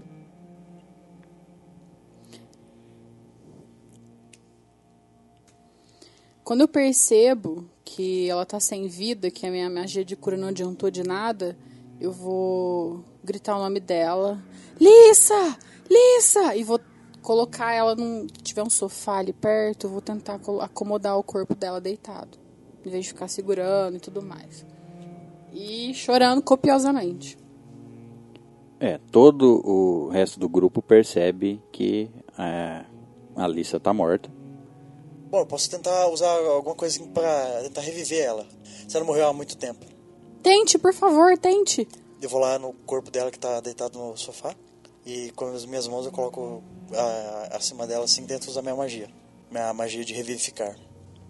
Quando 6.49 6.63
eu 6.63 6.69
percebo 6.69 7.67
que 7.85 8.27
ela 8.27 8.47
tá 8.47 8.59
sem 8.59 8.89
vida, 8.89 9.31
que 9.31 9.47
a 9.47 9.51
minha 9.51 9.69
magia 9.69 10.03
de 10.03 10.17
cura 10.17 10.35
não 10.35 10.49
adiantou 10.49 10.91
de 10.91 11.03
nada, 11.03 11.55
eu 12.01 12.11
vou 12.11 13.05
gritar 13.23 13.55
o 13.55 13.59
nome 13.59 13.81
dela. 13.81 14.43
Lissa! 14.81 15.59
Lissa! 15.91 16.57
E 16.57 16.65
vou 16.65 16.81
colocar 17.21 17.75
ela 17.75 17.95
num. 17.95 18.27
Tiver 18.43 18.63
um 18.63 18.71
sofá 18.71 19.19
ali 19.19 19.35
perto, 19.35 19.89
eu 19.89 19.91
vou 19.91 20.01
tentar 20.01 20.41
acomodar 20.63 21.19
o 21.19 21.23
corpo 21.23 21.55
dela 21.55 21.83
deitado. 21.83 22.39
Em 22.83 22.89
vez 22.89 23.05
de 23.05 23.11
ficar 23.11 23.29
segurando 23.29 23.99
e 23.99 24.01
tudo 24.01 24.23
mais. 24.23 24.65
E 25.53 25.93
chorando 25.93 26.41
copiosamente. 26.41 27.37
É, 28.81 28.99
todo 29.13 29.61
o 29.67 30.09
resto 30.09 30.41
do 30.41 30.49
grupo 30.49 30.81
percebe 30.81 31.61
que 31.71 32.09
é, 32.39 32.87
a 33.37 33.45
Alissa 33.45 33.79
tá 33.79 33.93
morta. 33.93 34.38
Bom, 35.31 35.41
eu 35.41 35.47
posso 35.47 35.71
tentar 35.71 36.09
usar 36.09 36.31
alguma 36.31 36.75
coisa 36.75 36.99
pra 37.13 37.61
tentar 37.63 37.83
reviver 37.83 38.25
ela. 38.25 38.47
Se 38.89 38.97
ela 38.97 39.05
morreu 39.05 39.29
há 39.29 39.33
muito 39.33 39.59
tempo. 39.59 39.85
Tente, 40.43 40.79
por 40.79 40.95
favor, 40.95 41.37
tente. 41.37 41.87
Eu 42.23 42.31
vou 42.31 42.41
lá 42.41 42.59
no 42.59 42.73
corpo 42.87 43.11
dela 43.11 43.31
que 43.31 43.39
tá 43.39 43.61
deitado 43.61 43.99
no 43.99 44.17
sofá. 44.17 44.55
E 45.05 45.31
com 45.33 45.47
as 45.47 45.67
minhas 45.67 45.87
mãos 45.87 46.07
eu 46.07 46.13
coloco 46.13 46.63
a, 46.95 47.57
acima 47.57 47.87
dela 47.87 48.05
assim, 48.05 48.25
dentro 48.25 48.53
da 48.55 48.63
minha 48.63 48.75
magia. 48.75 49.09
Minha 49.51 49.73
magia 49.75 50.03
de 50.03 50.15
revivificar. 50.15 50.75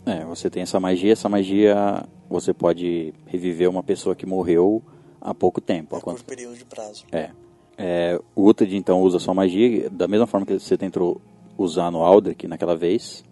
É, 0.07 0.25
você 0.25 0.49
tem 0.49 0.63
essa 0.63 0.79
magia. 0.79 1.13
Essa 1.13 1.29
magia 1.29 2.07
você 2.31 2.55
pode 2.55 3.13
reviver 3.27 3.69
uma 3.69 3.83
pessoa 3.83 4.15
que 4.15 4.25
morreu 4.25 4.81
há 5.21 5.35
pouco 5.35 5.61
tempo. 5.61 5.97
É 5.97 5.99
há 5.99 6.01
quanto 6.01 6.25
período 6.25 6.57
de 6.57 6.65
prazo. 6.65 7.05
É. 7.11 7.31
é 7.77 8.21
o 8.37 8.49
Utad 8.49 8.73
então 8.73 9.03
usa 9.03 9.19
sua 9.19 9.35
magia 9.35 9.91
da 9.91 10.07
mesma 10.07 10.27
forma 10.29 10.47
que 10.47 10.61
você 10.61 10.77
tentou 10.77 11.21
usar 11.57 11.91
no 11.91 12.05
Aldrich 12.05 12.47
naquela 12.47 12.77
vez 12.77 13.25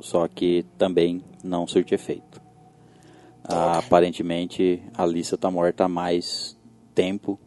só 0.00 0.26
que 0.28 0.64
também 0.76 1.22
não 1.42 1.66
surte 1.66 1.94
efeito. 1.94 2.40
Ah, 3.44 3.78
aparentemente, 3.78 4.82
a 4.94 5.04
Alissa 5.04 5.36
está 5.36 5.50
morta 5.50 5.84
há 5.84 5.88
mais 5.88 6.56
tempo 6.94 7.38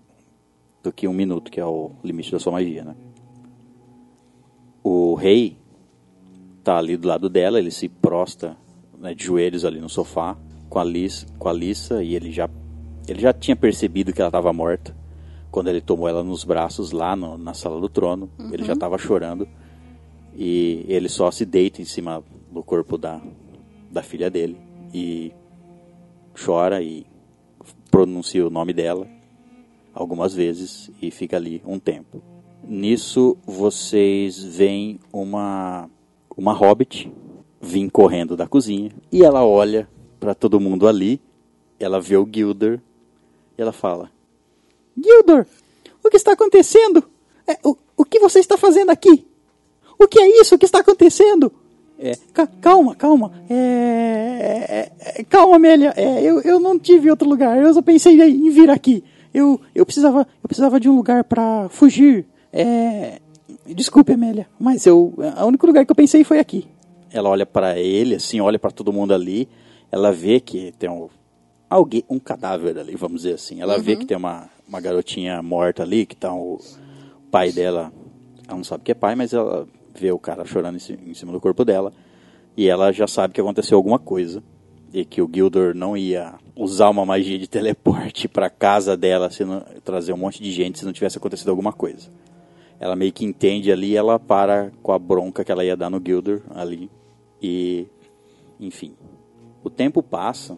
do 0.82 0.92
que 0.92 1.08
um 1.08 1.14
minuto, 1.14 1.52
que 1.52 1.60
é 1.60 1.66
o 1.66 1.92
limite 2.04 2.32
da 2.32 2.40
sua 2.40 2.54
magia, 2.54 2.84
né? 2.84 2.96
O 4.82 5.14
rei 5.16 5.58
está 6.60 6.78
ali 6.78 6.96
do 6.96 7.08
lado 7.08 7.30
dela, 7.30 7.60
ele 7.60 7.72
se 7.72 7.90
prosta 7.90 8.56
né, 8.98 9.14
de 9.14 9.26
joelhos 9.26 9.66
ali 9.66 9.80
no 9.80 9.90
sofá 9.90 10.38
com 10.70 10.80
a 10.80 10.84
Lissa, 10.84 11.26
com 11.38 11.50
a 11.50 11.54
Lissa 11.54 12.02
e 12.04 12.16
ele 12.16 12.32
já, 12.32 12.50
ele 13.08 13.20
já 13.20 13.34
tinha 13.34 13.56
percebido 13.56 14.14
que 14.14 14.22
ela 14.22 14.30
estava 14.30 14.54
morta 14.54 14.96
quando 15.52 15.68
ele 15.68 15.82
tomou 15.82 16.08
ela 16.08 16.24
nos 16.24 16.44
braços 16.44 16.92
lá 16.92 17.16
no, 17.16 17.38
na 17.38 17.54
sala 17.54 17.80
do 17.82 17.90
trono. 17.90 18.30
Uhum. 18.38 18.54
Ele 18.54 18.64
já 18.64 18.74
estava 18.74 18.98
chorando 18.98 19.48
e 20.36 20.86
ele 20.88 21.10
só 21.10 21.32
se 21.32 21.46
deita 21.46 21.82
em 21.82 21.86
cima 21.86 22.24
do 22.52 22.64
corpo 22.64 22.98
da, 22.98 23.22
da 23.92 24.02
filha 24.02 24.30
dele 24.30 24.58
e 24.94 25.32
chora 26.46 26.82
e 26.82 27.06
pronuncia 27.92 28.46
o 28.46 28.50
nome 28.50 28.74
dela 28.74 29.08
algumas 29.94 30.34
vezes 30.34 30.90
e 31.02 31.12
fica 31.12 31.38
ali 31.38 31.62
um 31.66 31.80
tempo. 31.80 32.22
Nisso 32.64 33.38
vocês 33.46 34.44
veem 34.44 35.00
uma 35.12 35.90
uma 36.38 36.54
hobbit 36.54 37.12
vir 37.62 37.90
correndo 37.90 38.38
da 38.38 38.48
cozinha 38.48 38.92
e 39.12 39.24
ela 39.24 39.46
olha 39.46 39.90
para 40.20 40.34
todo 40.34 40.60
mundo 40.60 40.88
ali, 40.88 41.20
ela 41.80 42.00
vê 42.00 42.18
o 42.18 42.28
Gilder 42.32 42.82
e 43.58 43.62
ela 43.62 43.72
fala: 43.72 44.12
Gilder, 44.98 45.46
o 46.04 46.10
que 46.10 46.18
está 46.18 46.34
acontecendo? 46.34 47.04
É, 47.48 47.58
o, 47.64 47.76
o 47.98 48.06
que 48.06 48.20
você 48.20 48.40
está 48.40 48.58
fazendo 48.58 48.90
aqui? 48.90 49.26
O 49.98 50.08
que 50.08 50.20
é 50.20 50.42
isso? 50.42 50.56
O 50.56 50.58
que 50.58 50.66
está 50.66 50.80
acontecendo? 50.80 51.52
É, 52.02 52.14
calma, 52.62 52.96
calma. 52.96 53.32
É, 53.50 53.56
é, 54.70 54.92
é, 55.20 55.24
calma, 55.26 55.58
Amélia. 55.58 55.94
É, 55.98 56.24
eu, 56.24 56.40
eu 56.42 56.60
não 56.60 56.80
tive 56.80 57.12
outro 57.12 57.28
lugar. 57.28 57.58
Eu 57.58 57.74
só 57.74 57.82
pensei 57.82 58.20
em 58.22 58.50
vir 58.50 58.70
aqui. 58.70 59.04
Eu, 59.34 59.60
eu, 59.76 59.86
precisava, 59.86 60.26
eu 60.42 60.48
precisava 60.48 60.80
de 60.80 60.90
um 60.90 60.96
lugar 60.96 61.26
para 61.26 61.68
fugir. 61.70 62.26
É, 62.54 63.20
desculpe, 63.68 64.13
Amélia, 64.13 64.48
mas 64.58 64.86
eu, 64.86 65.13
o 65.17 65.46
único 65.46 65.67
lugar 65.67 65.86
que 65.86 65.92
eu 65.92 65.96
pensei 65.96 66.23
foi 66.23 66.40
aqui. 66.40 66.65
Ela 67.12 67.30
olha 67.30 67.46
para 67.46 67.78
ele, 67.78 68.15
assim, 68.15 68.40
olha 68.40 68.58
para 68.58 68.71
todo 68.71 68.94
mundo 68.94 69.13
ali. 69.13 69.48
Ela 69.92 70.12
vê 70.12 70.40
que 70.40 70.71
tem 70.80 70.90
um, 70.90 71.10
alguém, 71.69 72.04
um 72.10 72.17
cadáver 72.17 72.78
ali, 72.78 72.96
vamos 72.96 73.23
dizer 73.23 73.36
assim. 73.36 73.62
Ela 73.62 73.76
uhum. 73.76 73.84
vê 73.84 73.96
que 73.98 74.06
tem 74.06 74.15
uma, 74.15 74.50
uma 74.67 74.80
garotinha 74.80 75.42
morta 75.42 75.84
ali, 75.84 76.06
que 76.06 76.15
tá 76.15 76.34
o 76.34 76.60
pai 77.30 77.52
dela. 77.52 77.92
Ela 78.48 78.58
não 78.58 78.63
sabe 78.63 78.84
que 78.84 78.92
é 78.92 78.96
pai, 78.96 79.15
mas 79.15 79.34
ela 79.34 79.67
vê 80.00 80.12
o 80.12 80.19
cara 80.19 80.45
chorando 80.45 80.77
em 80.77 81.13
cima 81.13 81.31
do 81.31 81.41
corpo 81.41 81.65
dela. 81.65 81.91
E 82.56 82.67
ela 82.67 82.91
já 82.91 83.08
sabe 83.08 83.33
que 83.33 83.41
aconteceu 83.41 83.77
alguma 83.77 84.00
coisa. 84.00 84.43
E 84.91 85.06
que 85.06 85.21
o 85.21 85.29
Gildor 85.31 85.75
não 85.75 85.95
ia 85.95 86.33
usar 86.56 86.89
uma 86.89 87.06
magia 87.06 87.37
de 87.37 87.47
teleporte 87.50 88.27
para 88.27 88.50
casa 88.50 88.97
dela, 88.97 89.29
se 89.29 89.45
não, 89.45 89.63
trazer 89.83 90.13
um 90.13 90.17
monte 90.17 90.41
de 90.41 90.52
gente 90.52 90.79
se 90.79 90.85
não 90.85 90.93
tivesse 90.93 91.17
acontecido 91.17 91.50
alguma 91.50 91.71
coisa. 91.71 92.10
Ela 92.79 92.95
meio 92.95 93.12
que 93.12 93.25
entende 93.25 93.71
ali, 93.71 93.95
ela 93.95 94.17
para 94.17 94.71
com 94.81 94.91
a 94.91 95.00
bronca 95.00 95.43
que 95.43 95.52
ela 95.52 95.65
ia 95.65 95.75
dar 95.75 95.89
no 95.89 96.02
Gildor 96.04 96.41
ali. 96.56 96.89
E, 97.41 97.87
enfim. 98.60 98.93
O 99.63 99.69
tempo 99.69 100.02
passa 100.02 100.58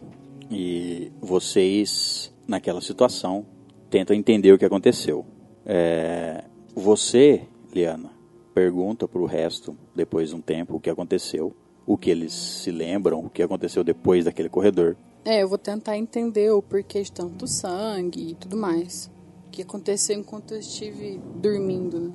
e 0.50 1.10
vocês, 1.20 2.32
naquela 2.46 2.80
situação, 2.80 3.44
tentam 3.90 4.14
entender 4.14 4.52
o 4.52 4.58
que 4.58 4.64
aconteceu. 4.64 5.26
É, 5.66 6.44
você, 6.74 7.42
Liana, 7.74 8.10
pergunta 8.54 9.08
para 9.08 9.20
o 9.20 9.26
resto, 9.26 9.76
depois 9.94 10.30
de 10.30 10.36
um 10.36 10.40
tempo, 10.40 10.76
o 10.76 10.80
que 10.80 10.90
aconteceu, 10.90 11.54
o 11.86 11.96
que 11.96 12.10
eles 12.10 12.32
se 12.32 12.70
lembram, 12.70 13.20
o 13.20 13.30
que 13.30 13.42
aconteceu 13.42 13.82
depois 13.82 14.24
daquele 14.24 14.48
corredor. 14.48 14.96
É, 15.24 15.42
eu 15.42 15.48
vou 15.48 15.58
tentar 15.58 15.96
entender 15.96 16.50
o 16.50 16.60
porquê 16.60 17.02
de 17.02 17.12
tanto 17.12 17.46
sangue 17.46 18.30
e 18.30 18.34
tudo 18.34 18.56
mais. 18.56 19.10
O 19.46 19.50
que 19.50 19.62
aconteceu 19.62 20.18
enquanto 20.18 20.54
eu 20.54 20.60
estive 20.60 21.20
dormindo, 21.36 22.00
né? 22.00 22.12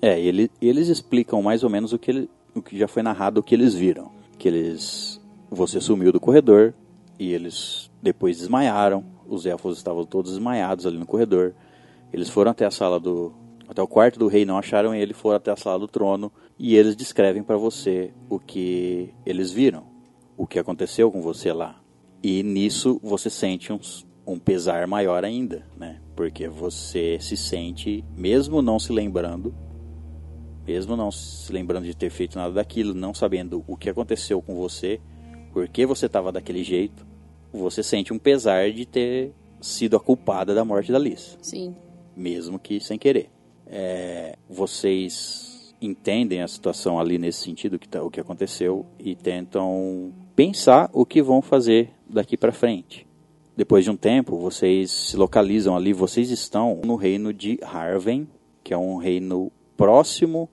É, 0.00 0.20
ele, 0.20 0.50
eles 0.60 0.88
explicam 0.88 1.42
mais 1.42 1.64
ou 1.64 1.70
menos 1.70 1.92
o 1.92 1.98
que, 1.98 2.10
ele, 2.10 2.30
o 2.54 2.62
que 2.62 2.78
já 2.78 2.86
foi 2.86 3.02
narrado, 3.02 3.40
o 3.40 3.42
que 3.42 3.54
eles 3.54 3.74
viram. 3.74 4.10
que 4.38 4.46
eles 4.46 5.20
você 5.50 5.80
sumiu 5.80 6.12
do 6.12 6.20
corredor 6.20 6.74
e 7.18 7.32
eles 7.32 7.90
depois 8.02 8.38
desmaiaram. 8.38 9.04
Os 9.26 9.46
elfos 9.46 9.76
estavam 9.76 10.04
todos 10.04 10.32
desmaiados 10.32 10.86
ali 10.86 10.98
no 10.98 11.06
corredor. 11.06 11.54
Eles 12.12 12.28
foram 12.28 12.50
até 12.50 12.64
a 12.64 12.70
sala 12.70 12.98
do 13.00 13.32
até 13.68 13.82
o 13.82 13.86
quarto 13.86 14.18
do 14.18 14.28
rei, 14.28 14.46
não 14.46 14.56
acharam 14.56 14.94
ele, 14.94 15.12
foram 15.12 15.36
até 15.36 15.50
a 15.50 15.56
sala 15.56 15.78
do 15.78 15.86
trono 15.86 16.32
e 16.58 16.74
eles 16.74 16.96
descrevem 16.96 17.42
para 17.42 17.58
você 17.58 18.12
o 18.28 18.38
que 18.38 19.14
eles 19.26 19.52
viram, 19.52 19.84
o 20.36 20.46
que 20.46 20.58
aconteceu 20.58 21.12
com 21.12 21.20
você 21.20 21.52
lá. 21.52 21.78
E 22.22 22.42
nisso 22.42 22.98
você 23.02 23.28
sente 23.28 23.70
um, 23.70 23.78
um 24.26 24.38
pesar 24.38 24.86
maior 24.86 25.22
ainda, 25.22 25.66
né? 25.76 26.00
Porque 26.16 26.48
você 26.48 27.18
se 27.20 27.36
sente, 27.36 28.02
mesmo 28.16 28.62
não 28.62 28.78
se 28.78 28.90
lembrando, 28.90 29.54
mesmo 30.66 30.96
não 30.96 31.10
se 31.10 31.52
lembrando 31.52 31.84
de 31.84 31.94
ter 31.94 32.10
feito 32.10 32.38
nada 32.38 32.54
daquilo, 32.54 32.94
não 32.94 33.12
sabendo 33.12 33.62
o 33.66 33.76
que 33.76 33.90
aconteceu 33.90 34.40
com 34.40 34.54
você, 34.54 34.98
por 35.52 35.68
que 35.68 35.84
você 35.84 36.06
estava 36.06 36.32
daquele 36.32 36.64
jeito, 36.64 37.06
você 37.52 37.82
sente 37.82 38.12
um 38.12 38.18
pesar 38.18 38.72
de 38.72 38.86
ter 38.86 39.34
sido 39.60 39.96
a 39.96 40.00
culpada 40.00 40.54
da 40.54 40.64
morte 40.64 40.90
da 40.90 40.98
Liz. 40.98 41.38
Sim. 41.42 41.76
Mesmo 42.16 42.58
que 42.58 42.80
sem 42.80 42.98
querer. 42.98 43.30
É, 43.68 44.36
vocês 44.48 45.74
entendem 45.80 46.42
a 46.42 46.48
situação 46.48 46.98
ali 46.98 47.18
nesse 47.18 47.44
sentido, 47.44 47.78
que 47.78 47.88
tá, 47.88 48.02
o 48.02 48.10
que 48.10 48.20
aconteceu, 48.20 48.84
e 48.98 49.14
tentam 49.14 50.12
pensar 50.34 50.90
o 50.92 51.04
que 51.04 51.22
vão 51.22 51.40
fazer 51.40 51.90
daqui 52.08 52.36
para 52.36 52.52
frente. 52.52 53.06
Depois 53.56 53.84
de 53.84 53.90
um 53.90 53.96
tempo, 53.96 54.36
vocês 54.36 54.90
se 54.90 55.16
localizam 55.16 55.76
ali, 55.76 55.92
vocês 55.92 56.30
estão 56.30 56.80
no 56.84 56.94
reino 56.94 57.32
de 57.32 57.58
Harven, 57.62 58.28
que 58.62 58.72
é 58.72 58.78
um 58.78 58.96
reino 58.96 59.50
próximo 59.76 60.48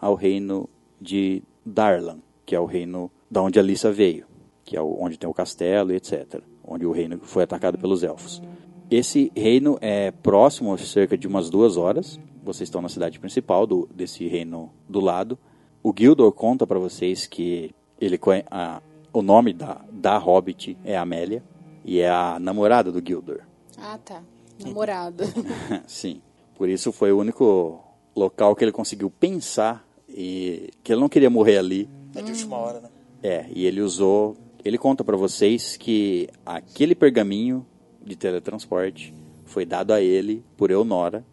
ao 0.00 0.14
reino 0.14 0.68
de 1.00 1.42
Darlan, 1.64 2.18
que 2.44 2.54
é 2.54 2.60
o 2.60 2.64
reino 2.64 3.10
da 3.30 3.42
onde 3.42 3.58
a 3.58 3.62
Lissa 3.62 3.92
veio, 3.92 4.26
que 4.64 4.76
é 4.76 4.80
onde 4.80 5.18
tem 5.18 5.28
o 5.28 5.34
castelo 5.34 5.92
e 5.92 5.96
etc, 5.96 6.40
onde 6.64 6.86
o 6.86 6.92
reino 6.92 7.18
foi 7.22 7.42
atacado 7.42 7.78
pelos 7.78 8.02
elfos. 8.02 8.42
Esse 8.90 9.32
reino 9.36 9.76
é 9.80 10.10
próximo, 10.10 10.78
cerca 10.78 11.18
de 11.18 11.26
umas 11.26 11.50
duas 11.50 11.76
horas. 11.76 12.20
Vocês 12.46 12.68
estão 12.68 12.80
na 12.80 12.88
cidade 12.88 13.18
principal 13.18 13.66
do, 13.66 13.88
desse 13.92 14.28
reino 14.28 14.72
do 14.88 15.00
lado. 15.00 15.36
O 15.82 15.92
Gildor 15.92 16.30
conta 16.30 16.64
para 16.64 16.78
vocês 16.78 17.26
que 17.26 17.74
ele 18.00 18.20
a, 18.48 18.80
o 19.12 19.20
nome 19.20 19.52
da, 19.52 19.84
da 19.90 20.16
Hobbit 20.16 20.78
é 20.84 20.96
Amélia 20.96 21.42
e 21.84 21.98
é 21.98 22.08
a 22.08 22.38
namorada 22.38 22.92
do 22.92 23.04
Gildor. 23.04 23.40
Ah, 23.76 23.98
tá. 23.98 24.22
Namorada. 24.64 25.24
Sim. 25.88 26.22
Por 26.54 26.68
isso 26.68 26.92
foi 26.92 27.10
o 27.10 27.18
único 27.18 27.80
local 28.14 28.54
que 28.54 28.62
ele 28.62 28.70
conseguiu 28.70 29.10
pensar 29.10 29.84
e 30.08 30.70
que 30.84 30.92
ele 30.92 31.00
não 31.00 31.08
queria 31.08 31.28
morrer 31.28 31.58
ali. 31.58 31.90
É 32.14 32.22
de 32.22 32.30
última 32.30 32.58
hora, 32.58 32.80
né? 32.80 32.88
É, 33.24 33.46
e 33.52 33.66
ele 33.66 33.80
usou. 33.80 34.36
Ele 34.64 34.78
conta 34.78 35.02
para 35.02 35.16
vocês 35.16 35.76
que 35.76 36.28
aquele 36.44 36.94
pergaminho 36.94 37.66
de 38.04 38.14
teletransporte 38.14 39.12
foi 39.44 39.66
dado 39.66 39.92
a 39.92 40.00
ele 40.00 40.44
por 40.56 40.70
Eunora 40.70 41.24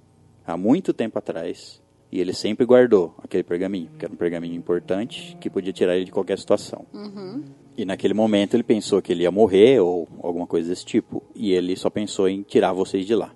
há 0.45 0.57
muito 0.57 0.93
tempo 0.93 1.17
atrás 1.17 1.81
e 2.11 2.19
ele 2.19 2.31
sempre 2.31 2.63
guardou 2.63 3.15
aquele 3.23 3.43
pergaminho, 3.43 3.89
que 3.97 4.05
era 4.05 4.13
um 4.13 4.17
pergaminho 4.17 4.55
importante 4.55 5.35
que 5.41 5.49
podia 5.49 5.73
tirar 5.73 5.95
ele 5.95 6.05
de 6.05 6.11
qualquer 6.11 6.37
situação. 6.37 6.85
Uhum. 6.93 7.43
E 7.75 7.85
naquele 7.85 8.13
momento 8.13 8.53
ele 8.53 8.61
pensou 8.61 9.01
que 9.01 9.11
ele 9.11 9.23
ia 9.23 9.31
morrer 9.31 9.79
ou 9.79 10.07
alguma 10.21 10.45
coisa 10.45 10.69
desse 10.69 10.85
tipo 10.85 11.23
e 11.35 11.53
ele 11.53 11.75
só 11.75 11.89
pensou 11.89 12.29
em 12.29 12.43
tirar 12.43 12.71
vocês 12.71 13.05
de 13.05 13.15
lá 13.15 13.33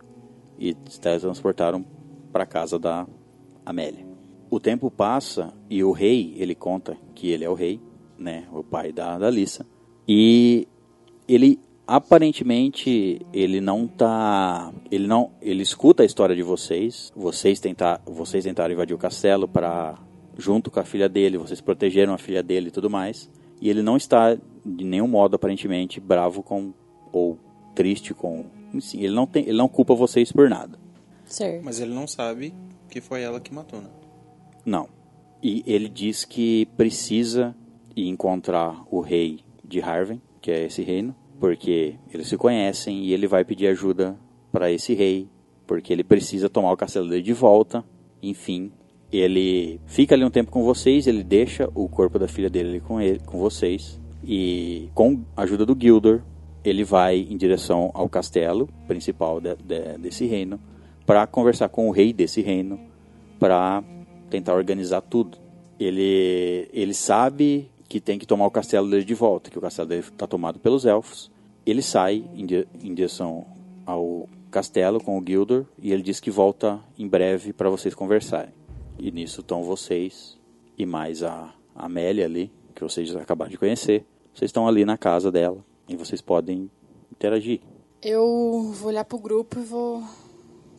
e 0.59 0.75
se 0.87 1.01
teletransportaram 1.01 1.83
para 2.31 2.45
casa 2.45 2.77
da 2.77 3.07
Amélia. 3.65 4.05
O 4.49 4.59
tempo 4.59 4.91
passa 4.91 5.53
e 5.69 5.83
o 5.83 5.91
rei, 5.91 6.35
ele 6.37 6.53
conta 6.53 6.95
que 7.15 7.31
ele 7.31 7.43
é 7.43 7.49
o 7.49 7.53
rei, 7.53 7.81
né, 8.17 8.47
o 8.51 8.63
pai 8.63 8.91
da, 8.91 9.17
da 9.17 9.29
Lissa, 9.29 9.65
e 10.07 10.67
ele 11.27 11.59
aparentemente 11.87 13.25
ele 13.31 13.61
não 13.61 13.87
tá 13.87 14.73
ele 14.91 15.07
não 15.07 15.31
ele 15.41 15.63
escuta 15.63 16.03
a 16.03 16.05
história 16.05 16.35
de 16.35 16.43
vocês. 16.43 17.11
Vocês 17.15 17.59
tentar 17.59 18.01
vocês 18.05 18.43
tentaram 18.43 18.73
invadir 18.73 18.93
o 18.93 18.97
castelo 18.97 19.47
para 19.47 19.97
junto 20.37 20.69
com 20.69 20.79
a 20.79 20.83
filha 20.83 21.07
dele 21.07 21.37
vocês 21.37 21.61
protegeram 21.61 22.13
a 22.13 22.17
filha 22.17 22.43
dele 22.43 22.67
e 22.67 22.71
tudo 22.71 22.89
mais. 22.89 23.29
E 23.61 23.69
ele 23.69 23.81
não 23.81 23.95
está 23.95 24.35
de 24.65 24.83
nenhum 24.83 25.07
modo 25.07 25.35
aparentemente 25.35 25.99
bravo 25.99 26.43
com 26.43 26.73
ou 27.13 27.39
triste 27.73 28.13
com 28.13 28.45
sim 28.81 28.99
ele 28.99 29.15
não 29.15 29.25
tem 29.25 29.43
ele 29.43 29.57
não 29.57 29.69
culpa 29.69 29.95
vocês 29.95 30.31
por 30.31 30.49
nada. 30.49 30.77
Certo 31.23 31.63
mas 31.63 31.79
ele 31.79 31.93
não 31.93 32.05
sabe 32.05 32.53
que 32.89 32.99
foi 32.99 33.21
ela 33.21 33.39
que 33.39 33.53
matou 33.53 33.81
né? 33.81 33.89
Não. 34.65 34.89
E 35.41 35.63
ele 35.65 35.87
diz 35.87 36.25
que 36.25 36.65
precisa 36.75 37.55
encontrar 37.95 38.83
o 38.91 38.99
rei 38.99 39.39
de 39.63 39.81
Harven 39.81 40.21
que 40.41 40.51
é 40.51 40.65
esse 40.65 40.83
reino 40.83 41.15
porque 41.39 41.95
eles 42.13 42.27
se 42.27 42.37
conhecem 42.37 43.03
e 43.03 43.13
ele 43.13 43.27
vai 43.27 43.43
pedir 43.43 43.67
ajuda 43.67 44.17
para 44.51 44.71
esse 44.71 44.93
rei, 44.93 45.27
porque 45.65 45.93
ele 45.93 46.03
precisa 46.03 46.49
tomar 46.49 46.71
o 46.71 46.77
castelo 46.77 47.07
dele 47.07 47.21
de 47.21 47.33
volta. 47.33 47.83
Enfim, 48.21 48.71
ele 49.11 49.79
fica 49.85 50.15
ali 50.15 50.23
um 50.23 50.29
tempo 50.29 50.51
com 50.51 50.63
vocês, 50.63 51.07
ele 51.07 51.23
deixa 51.23 51.69
o 51.73 51.87
corpo 51.87 52.17
da 52.19 52.27
filha 52.27 52.49
dele 52.49 52.79
com 52.79 52.99
ele, 52.99 53.19
com 53.19 53.37
vocês 53.39 53.99
e 54.23 54.89
com 54.93 55.21
a 55.35 55.43
ajuda 55.43 55.65
do 55.65 55.77
Gildor, 55.79 56.21
ele 56.63 56.83
vai 56.83 57.19
em 57.19 57.37
direção 57.37 57.91
ao 57.93 58.09
castelo 58.09 58.67
principal 58.87 59.39
de, 59.39 59.55
de, 59.55 59.97
desse 59.97 60.25
reino 60.25 60.59
para 61.05 61.25
conversar 61.25 61.69
com 61.69 61.87
o 61.87 61.91
rei 61.91 62.11
desse 62.11 62.41
reino 62.41 62.79
para 63.39 63.83
tentar 64.29 64.53
organizar 64.53 65.01
tudo. 65.01 65.37
Ele 65.79 66.67
ele 66.73 66.93
sabe 66.93 67.69
que 67.87 68.01
tem 68.01 68.19
que 68.19 68.25
tomar 68.25 68.45
o 68.45 68.51
castelo 68.51 68.89
dele 68.89 69.05
de 69.05 69.13
volta, 69.13 69.49
que 69.49 69.57
o 69.57 69.61
castelo 69.61 69.87
dele 69.87 70.01
está 70.01 70.27
tomado 70.27 70.59
pelos 70.59 70.85
elfos. 70.85 71.31
Ele 71.65 71.81
sai 71.81 72.23
em, 72.35 72.45
di 72.45 72.67
em, 72.83 72.93
direção 72.93 73.45
ao 73.85 74.27
castelo 74.51 75.01
com 75.01 75.17
o 75.17 75.23
Gildor 75.25 75.65
e 75.81 75.91
ele 75.91 76.01
diz 76.01 76.19
que 76.19 76.31
volta 76.31 76.79
em 76.97 77.07
breve 77.07 77.53
para 77.53 77.69
vocês 77.69 77.93
conversarem. 77.93 78.53
E 78.97 79.11
nisso 79.11 79.41
estão 79.41 79.63
vocês 79.63 80.37
e 80.77 80.85
mais 80.85 81.23
a 81.23 81.53
Amélia 81.75 82.25
ali, 82.25 82.51
que 82.73 82.83
vocês 82.83 83.15
acabaram 83.15 83.51
de 83.51 83.57
conhecer. 83.57 84.05
Vocês 84.33 84.49
estão 84.49 84.67
ali 84.67 84.85
na 84.85 84.97
casa 84.97 85.31
dela 85.31 85.63
e 85.87 85.95
vocês 85.95 86.21
podem 86.21 86.69
interagir. 87.11 87.61
Eu 88.01 88.71
vou 88.73 88.89
olhar 88.89 89.05
pro 89.05 89.17
grupo 89.17 89.59
e 89.59 89.63
vou 89.63 90.03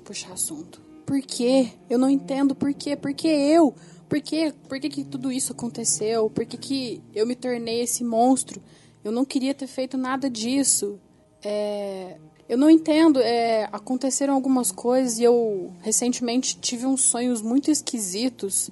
puxar 0.04 0.32
assunto. 0.32 0.80
Por 1.04 1.20
quê? 1.22 1.68
Eu 1.88 1.98
não 1.98 2.08
entendo 2.08 2.54
por 2.54 2.72
quê. 2.74 2.94
Por 2.94 3.12
que 3.14 3.28
eu? 3.28 3.74
Por, 4.08 4.20
quê? 4.20 4.54
Por 4.68 4.80
que, 4.80 4.88
que 4.88 5.04
tudo 5.04 5.30
isso 5.30 5.52
aconteceu? 5.52 6.30
Por 6.30 6.46
que, 6.46 6.56
que 6.56 7.02
eu 7.14 7.26
me 7.26 7.34
tornei 7.34 7.82
esse 7.82 8.02
monstro? 8.02 8.62
Eu 9.04 9.12
não 9.12 9.24
queria 9.24 9.54
ter 9.54 9.66
feito 9.66 9.98
nada 9.98 10.30
disso. 10.30 10.98
É, 11.44 12.16
eu 12.48 12.56
não 12.56 12.70
entendo. 12.70 13.20
É, 13.20 13.68
aconteceram 13.70 14.34
algumas 14.34 14.72
coisas 14.72 15.18
e 15.18 15.24
eu 15.24 15.72
recentemente 15.82 16.58
tive 16.58 16.86
uns 16.86 17.02
sonhos 17.02 17.42
muito 17.42 17.70
esquisitos. 17.70 18.70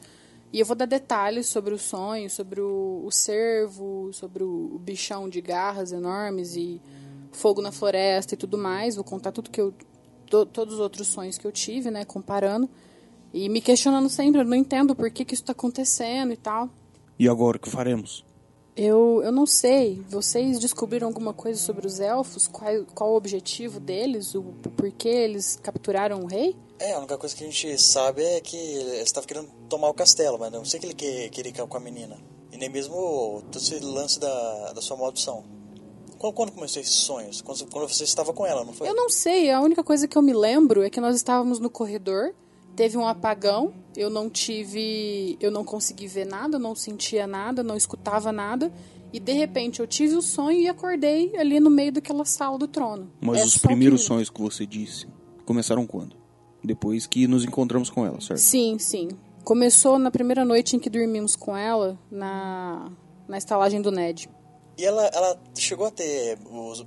E 0.53 0.61
eu 0.61 0.65
vou 0.65 0.75
dar 0.75 0.87
detalhes 0.87 1.47
sobre 1.47 1.75
os 1.75 1.83
sonhos, 1.83 2.33
sobre 2.33 2.61
o, 2.61 3.03
o 3.05 3.11
cervo, 3.11 4.11
sobre 4.13 4.43
o, 4.43 4.75
o 4.75 4.79
bichão 4.79 5.29
de 5.29 5.41
garras 5.43 5.93
enormes 5.93 6.57
e 6.57 6.81
fogo 7.31 7.61
na 7.61 7.71
floresta 7.71 8.33
e 8.33 8.37
tudo 8.39 8.57
mais. 8.57 8.95
Vou 8.95 9.05
contar 9.05 9.33
tudo 9.33 9.51
que 9.51 9.61
eu. 9.61 9.75
To, 10.31 10.45
todos 10.45 10.75
os 10.75 10.81
outros 10.81 11.07
sonhos 11.07 11.39
que 11.39 11.47
eu 11.47 11.53
tive, 11.53 11.91
né? 11.91 12.05
Comparando. 12.05 12.69
E 13.37 13.51
me 13.51 13.61
questionando 13.61 14.09
sempre, 14.09 14.41
eu 14.41 14.47
não 14.47 14.57
entendo 14.57 14.97
por 14.97 15.11
que, 15.11 15.23
que 15.23 15.35
isso 15.35 15.43
está 15.43 15.53
acontecendo 15.53 16.33
e 16.33 16.39
tal. 16.39 16.71
E 17.19 17.29
agora, 17.29 17.59
o 17.59 17.61
que 17.61 17.69
faremos? 17.69 18.25
Eu, 18.75 19.21
eu 19.23 19.31
não 19.31 19.45
sei. 19.45 20.03
Vocês 20.09 20.59
descobriram 20.59 21.07
alguma 21.07 21.35
coisa 21.35 21.61
sobre 21.61 21.87
os 21.87 22.01
elfos? 22.01 22.49
Qual, 22.49 22.73
qual 22.95 23.13
o 23.13 23.15
objetivo 23.15 23.79
deles? 23.79 24.35
O 24.35 24.43
porquê 24.75 25.11
eles 25.11 25.61
capturaram 25.63 26.21
o 26.21 26.27
rei? 26.27 26.57
É, 26.79 26.95
a 26.95 26.99
única 26.99 27.19
coisa 27.19 27.37
que 27.37 27.45
a 27.45 27.47
gente 27.47 27.79
sabe 27.79 28.23
é 28.23 28.41
que 28.41 28.57
ele 28.57 29.03
estava 29.03 29.27
querendo 29.27 29.51
tomar 29.69 29.91
o 29.91 29.95
castelo, 29.95 30.39
mas 30.39 30.51
não 30.51 30.65
sei 30.65 30.81
que 30.81 30.87
ele 30.87 30.95
quer, 30.95 31.29
queria 31.29 31.51
ir 31.51 31.67
com 31.67 31.77
a 31.77 31.81
menina. 31.81 32.17
E 32.51 32.57
nem 32.57 32.71
mesmo 32.71 33.43
todo 33.53 33.61
esse 33.61 33.79
lance 33.81 34.19
da, 34.19 34.73
da 34.73 34.81
sua 34.81 34.97
maldição. 34.97 35.45
Quando, 36.19 36.33
quando 36.33 36.53
começou 36.53 36.81
esses 36.81 36.95
sonhos? 36.95 37.43
Quando, 37.43 37.67
quando 37.67 37.87
você 37.87 38.05
estava 38.05 38.33
com 38.33 38.47
ela, 38.47 38.65
não 38.65 38.73
foi? 38.73 38.89
Eu 38.89 38.95
não 38.95 39.11
sei. 39.11 39.51
A 39.51 39.61
única 39.61 39.85
coisa 39.85 40.09
que 40.09 40.17
eu 40.17 40.23
me 40.23 40.33
lembro 40.33 40.83
é 40.83 40.89
que 40.89 41.03
nós 41.03 41.15
estávamos 41.15 41.61
no 41.61 41.69
corredor 41.69 42.35
teve 42.77 42.97
um 42.99 43.07
apagão, 43.07 43.73
eu 43.97 44.11
não 44.11 44.29
tive, 44.29 45.37
eu 45.41 45.51
não 45.51 45.65
consegui 45.65 46.07
ver 46.07 46.27
nada, 46.27 46.59
não 46.59 46.75
sentia 46.75 47.27
nada, 47.27 47.63
não 47.63 47.77
escutava 47.77 48.31
nada. 48.31 48.71
E 49.13 49.19
de 49.19 49.33
repente 49.33 49.81
eu 49.81 49.87
tive 49.87 50.15
o 50.15 50.21
sonho 50.23 50.61
e 50.61 50.69
acordei 50.69 51.35
ali 51.37 51.59
no 51.59 51.71
meio 51.71 51.91
daquela 51.93 52.25
sala 52.25 52.59
do 52.59 52.69
trono. 52.69 53.11
Mas 53.21 53.41
É 53.41 53.45
os 53.45 53.57
primeiros 53.59 54.03
que- 54.03 54.07
sonhos 54.09 54.29
que 54.31 54.41
você 54.41 54.67
disse 54.67 55.07
começaram 55.47 55.87
quando? 55.87 56.17
Depois 56.63 57.07
que 57.07 57.27
nos 57.27 57.45
encontramos 57.45 57.89
com 57.89 58.05
ela, 58.05 58.21
certo? 58.21 58.41
Sim, 58.41 58.79
sim. 58.79 59.09
Começou 59.45 59.99
na 59.99 60.11
primeira 60.11 60.45
noite 60.45 60.75
em 60.77 60.79
que 60.81 60.91
dormimos 60.91 61.37
com 61.37 61.57
ela 61.57 61.97
na, 62.11 62.91
na 63.29 63.39
estalagem 63.39 63.81
do 63.81 63.93
Ned. 63.93 64.29
E 64.77 64.85
ela, 64.85 65.07
ela 65.07 65.41
chegou 65.57 65.87
a 65.87 65.91
ter 65.91 66.37
os 66.51 66.85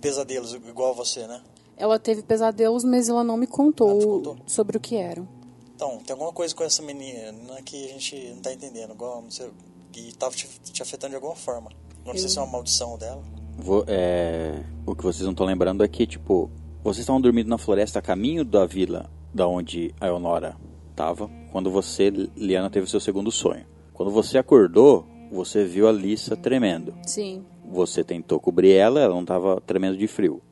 pesadelos 0.00 0.52
igual 0.52 0.90
a 0.90 0.94
você, 0.94 1.26
né? 1.26 1.40
Ela 1.80 1.98
teve 1.98 2.22
pesadelos, 2.22 2.84
mas 2.84 3.08
ela 3.08 3.24
não 3.24 3.36
me 3.36 3.46
contou, 3.46 3.90
Ah, 3.90 4.04
contou? 4.04 4.36
sobre 4.46 4.76
o 4.76 4.80
que 4.80 4.96
eram. 4.96 5.26
Então, 5.74 5.96
tem 6.04 6.12
alguma 6.12 6.32
coisa 6.32 6.54
com 6.54 6.62
essa 6.62 6.82
menina 6.82 7.32
que 7.64 7.86
a 7.86 7.88
gente 7.94 8.32
não 8.34 8.42
tá 8.42 8.52
entendendo. 8.52 8.92
Igual, 8.92 9.22
não 9.22 9.30
sei, 9.30 9.48
que 9.90 10.14
tava 10.16 10.34
te, 10.34 10.46
te 10.62 10.82
afetando 10.82 11.10
de 11.10 11.16
alguma 11.16 11.34
forma. 11.34 11.70
Não 12.04 12.14
sei 12.16 12.28
se 12.28 12.38
é 12.38 12.42
uma 12.42 12.52
maldição 12.52 12.98
dela. 12.98 13.22
Vo- 13.56 13.84
é, 13.88 14.62
o 14.86 14.94
que 14.94 15.02
vocês 15.02 15.24
não 15.24 15.30
estão 15.32 15.46
lembrando 15.46 15.82
é 15.82 15.88
que, 15.88 16.06
tipo, 16.06 16.50
vocês 16.84 16.98
estavam 17.00 17.20
dormindo 17.20 17.48
na 17.48 17.56
floresta 17.58 17.98
a 17.98 18.02
caminho 18.02 18.44
da 18.44 18.66
vila 18.66 19.10
da 19.32 19.46
onde 19.48 19.94
a 20.00 20.06
Eonora 20.06 20.56
estava, 20.90 21.30
quando 21.50 21.70
você, 21.70 22.10
Liana, 22.36 22.68
teve 22.68 22.84
o 22.86 22.88
seu 22.88 23.00
segundo 23.00 23.30
sonho. 23.30 23.64
Quando 23.94 24.10
você 24.10 24.36
acordou, 24.38 25.06
você 25.32 25.64
viu 25.64 25.88
a 25.88 25.92
Lissa 25.92 26.36
tremendo. 26.36 26.92
Sim. 27.06 27.44
Você 27.70 28.02
tentou 28.04 28.38
cobrir 28.40 28.72
ela, 28.72 29.00
ela 29.00 29.14
não 29.14 29.22
estava 29.22 29.60
tremendo 29.62 29.96
de 29.96 30.06
frio. 30.06 30.42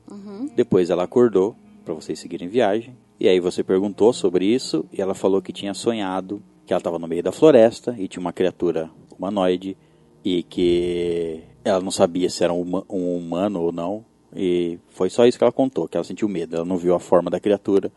Depois 0.54 0.90
ela 0.90 1.04
acordou 1.04 1.54
para 1.84 1.94
vocês 1.94 2.18
seguirem 2.18 2.48
viagem. 2.48 2.96
E 3.20 3.28
aí 3.28 3.40
você 3.40 3.62
perguntou 3.64 4.12
sobre 4.12 4.44
isso 4.46 4.84
e 4.92 5.00
ela 5.02 5.14
falou 5.14 5.42
que 5.42 5.52
tinha 5.52 5.74
sonhado 5.74 6.42
que 6.66 6.72
ela 6.72 6.78
estava 6.80 6.98
no 6.98 7.08
meio 7.08 7.22
da 7.22 7.32
floresta 7.32 7.94
e 7.98 8.06
tinha 8.06 8.20
uma 8.20 8.32
criatura 8.32 8.90
humanoide 9.16 9.76
e 10.24 10.42
que 10.42 11.40
ela 11.64 11.80
não 11.80 11.90
sabia 11.90 12.28
se 12.28 12.44
era 12.44 12.52
um, 12.52 12.82
um 12.90 13.16
humano 13.16 13.60
ou 13.62 13.72
não. 13.72 14.04
E 14.36 14.78
foi 14.90 15.08
só 15.08 15.26
isso 15.26 15.38
que 15.38 15.44
ela 15.44 15.52
contou, 15.52 15.88
que 15.88 15.96
ela 15.96 16.04
sentiu 16.04 16.28
medo. 16.28 16.56
Ela 16.56 16.64
não 16.64 16.76
viu 16.76 16.94
a 16.94 17.00
forma 17.00 17.30
da 17.30 17.40
criatura, 17.40 17.90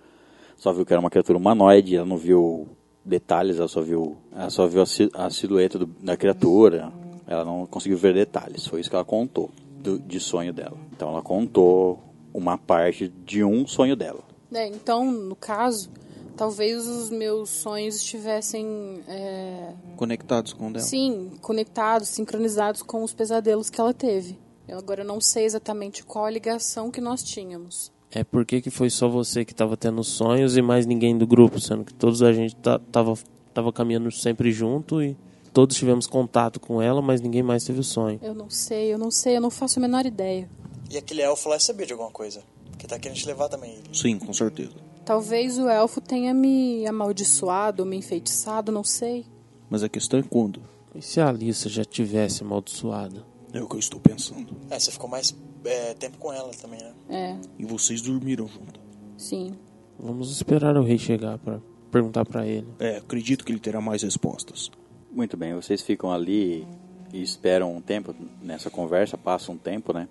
só 0.55 0.71
viu 0.71 0.85
que 0.85 0.93
era 0.93 0.99
uma 0.99 1.09
criatura 1.09 1.37
humanoide, 1.37 1.97
ela 1.97 2.05
não 2.05 2.17
viu 2.17 2.69
detalhes, 3.03 3.57
ela 3.59 3.67
só 3.67 3.81
viu, 3.81 4.15
ela 4.33 4.49
só 4.49 4.65
viu 4.67 4.81
a 5.13 5.29
silhueta 5.29 5.77
do- 5.77 5.85
da 6.01 6.15
criatura. 6.15 6.91
Ela 7.27 7.43
não 7.43 7.65
conseguiu 7.65 7.97
ver 7.97 8.13
detalhes, 8.13 8.65
foi 8.65 8.79
isso 8.79 8.89
que 8.89 8.95
ela 8.95 9.05
contou 9.05 9.49
do- 9.81 9.99
de 9.99 10.19
sonho 10.19 10.53
dela. 10.53 10.77
Então 10.93 11.09
ela 11.09 11.21
contou 11.21 11.99
uma 12.33 12.57
parte 12.57 13.07
de 13.25 13.43
um 13.43 13.65
sonho 13.67 13.95
dela. 13.95 14.23
É, 14.53 14.67
então, 14.67 15.09
no 15.11 15.35
caso, 15.35 15.89
talvez 16.37 16.87
os 16.87 17.09
meus 17.09 17.49
sonhos 17.49 17.95
estivessem, 17.97 19.01
é, 19.07 19.73
Conectados 19.95 20.53
com 20.53 20.67
o 20.69 20.73
dela. 20.73 20.85
sim, 20.85 21.31
conectados, 21.41 22.09
sincronizados 22.09 22.81
com 22.81 23.03
os 23.03 23.13
pesadelos 23.13 23.69
que 23.69 23.79
ela 23.79 23.93
teve. 23.93 24.37
Eu 24.67 24.77
agora 24.77 25.03
não 25.03 25.19
sei 25.19 25.45
exatamente 25.45 26.03
qual 26.03 26.25
a 26.25 26.29
ligação 26.29 26.89
que 26.91 27.01
nós 27.01 27.23
tínhamos. 27.23 27.91
É 28.13 28.23
porque 28.23 28.61
que 28.61 28.69
foi 28.69 28.89
só 28.89 29.07
você 29.09 29.43
que 29.45 29.55
tava 29.55 29.75
tendo 29.77 30.03
sonhos 30.03 30.55
e 30.57 30.61
mais 30.61 30.85
ninguém 30.85 31.17
do 31.17 31.25
grupo, 31.25 31.59
sendo 31.59 31.83
que 31.85 31.93
todos 31.93 32.21
a 32.21 32.31
gente 32.33 32.55
ta- 32.57 32.79
tava, 32.91 33.13
tava 33.53 33.71
caminhando 33.73 34.11
sempre 34.11 34.51
junto 34.51 35.01
e 35.01 35.15
todos 35.53 35.75
tivemos 35.77 36.07
contato 36.07 36.59
com 36.59 36.81
ela, 36.81 37.01
mas 37.01 37.21
ninguém 37.21 37.43
mais 37.43 37.63
teve 37.63 37.79
o 37.79 37.83
sonho. 37.83 38.19
Eu 38.21 38.33
não 38.33 38.49
sei, 38.49 38.93
eu 38.93 38.97
não 38.97 39.11
sei, 39.11 39.37
eu 39.37 39.41
não 39.41 39.49
faço 39.49 39.79
a 39.79 39.81
menor 39.81 40.05
ideia. 40.05 40.49
E 40.89 40.97
aquele 40.97 41.21
elfo 41.21 41.49
lá 41.49 41.59
sabia 41.59 41.85
de 41.85 41.93
alguma 41.93 42.11
coisa. 42.11 42.41
Que 42.77 42.87
tá 42.87 42.97
querendo 42.97 43.17
te 43.17 43.27
levar 43.27 43.47
também. 43.47 43.73
Ele. 43.73 43.83
Sim, 43.93 44.17
com 44.17 44.33
certeza. 44.33 44.71
Talvez 45.05 45.57
o 45.59 45.67
elfo 45.69 46.01
tenha 46.01 46.33
me 46.33 46.85
amaldiçoado, 46.87 47.85
me 47.85 47.95
enfeitiçado, 47.97 48.71
não 48.71 48.83
sei. 48.83 49.25
Mas 49.69 49.83
a 49.83 49.89
questão 49.89 50.19
é 50.19 50.23
quando. 50.23 50.61
E 50.95 51.01
se 51.01 51.21
a 51.21 51.29
Alissa 51.29 51.69
já 51.69 51.85
tivesse 51.85 52.43
amaldiçoada? 52.43 53.23
É 53.53 53.61
o 53.61 53.67
que 53.67 53.75
eu 53.75 53.79
estou 53.79 53.99
pensando. 53.99 54.55
É, 54.69 54.79
você 54.79 54.91
ficou 54.91 55.09
mais 55.09 55.35
é, 55.63 55.93
tempo 55.93 56.17
com 56.17 56.33
ela 56.33 56.49
também, 56.51 56.79
né? 56.79 56.93
É, 57.09 57.35
E 57.59 57.65
vocês 57.65 58.01
dormiram 58.01 58.47
junto. 58.47 58.79
sim. 59.17 59.53
Vamos 59.99 60.31
esperar 60.31 60.75
o 60.77 60.83
rei 60.83 60.97
chegar 60.97 61.37
pra 61.37 61.59
perguntar 61.91 62.25
pra 62.25 62.47
ele. 62.47 62.67
É, 62.79 62.97
acredito 62.97 63.45
que 63.45 63.51
ele 63.51 63.59
terá 63.59 63.79
mais 63.79 64.01
respostas. 64.01 64.71
Muito 65.13 65.35
bem, 65.35 65.53
vocês 65.53 65.81
ficam 65.81 66.09
ali 66.09 66.65
e 67.11 67.21
esperam 67.21 67.75
um 67.75 67.81
tempo 67.81 68.15
nessa 68.41 68.69
conversa, 68.69 69.17
passa 69.17 69.51
um 69.51 69.57
tempo, 69.57 69.91
né? 69.91 70.07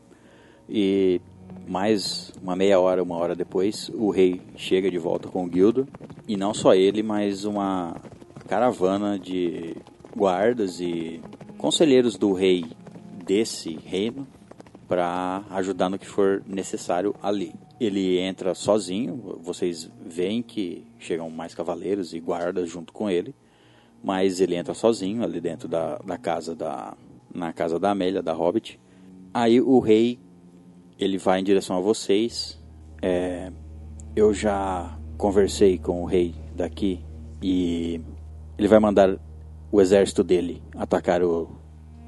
E 0.68 1.22
mais 1.66 2.30
uma 2.42 2.54
meia 2.54 2.78
hora, 2.78 3.02
uma 3.02 3.16
hora 3.16 3.34
depois, 3.34 3.90
o 3.94 4.10
rei 4.10 4.42
chega 4.56 4.90
de 4.90 4.98
volta 4.98 5.26
com 5.26 5.46
o 5.46 5.50
Gildo. 5.50 5.88
E 6.28 6.36
não 6.36 6.52
só 6.52 6.74
ele, 6.74 7.02
mas 7.02 7.46
uma 7.46 7.96
caravana 8.46 9.18
de 9.18 9.74
guardas 10.14 10.82
e 10.82 11.22
conselheiros 11.56 12.18
do 12.18 12.34
rei 12.34 12.66
desse 13.24 13.78
reino 13.82 14.28
para 14.86 15.44
ajudar 15.48 15.88
no 15.88 15.98
que 15.98 16.06
for 16.06 16.42
necessário 16.46 17.14
ali. 17.22 17.54
Ele 17.80 18.18
entra 18.18 18.54
sozinho, 18.54 19.40
vocês 19.42 19.90
veem 20.04 20.42
que 20.42 20.86
chegam 20.98 21.30
mais 21.30 21.54
cavaleiros 21.54 22.12
e 22.12 22.20
guardas 22.20 22.68
junto 22.68 22.92
com 22.92 23.08
ele 23.08 23.34
mas 24.02 24.40
ele 24.40 24.54
entra 24.54 24.74
sozinho 24.74 25.22
ali 25.22 25.40
dentro 25.40 25.68
da, 25.68 25.98
da 25.98 26.16
casa 26.16 26.54
da 26.54 26.94
na 27.32 27.52
casa 27.52 27.78
da 27.78 27.90
Amélia 27.90 28.22
da 28.22 28.32
Hobbit. 28.32 28.80
Aí 29.32 29.60
o 29.60 29.78
rei 29.78 30.18
ele 30.98 31.16
vai 31.16 31.40
em 31.40 31.44
direção 31.44 31.76
a 31.76 31.80
vocês. 31.80 32.60
É, 33.00 33.52
eu 34.16 34.34
já 34.34 34.98
conversei 35.16 35.78
com 35.78 36.02
o 36.02 36.04
rei 36.04 36.34
daqui 36.54 37.00
e 37.40 38.00
ele 38.58 38.68
vai 38.68 38.80
mandar 38.80 39.16
o 39.70 39.80
exército 39.80 40.24
dele 40.24 40.60
atacar 40.76 41.22
o, 41.22 41.48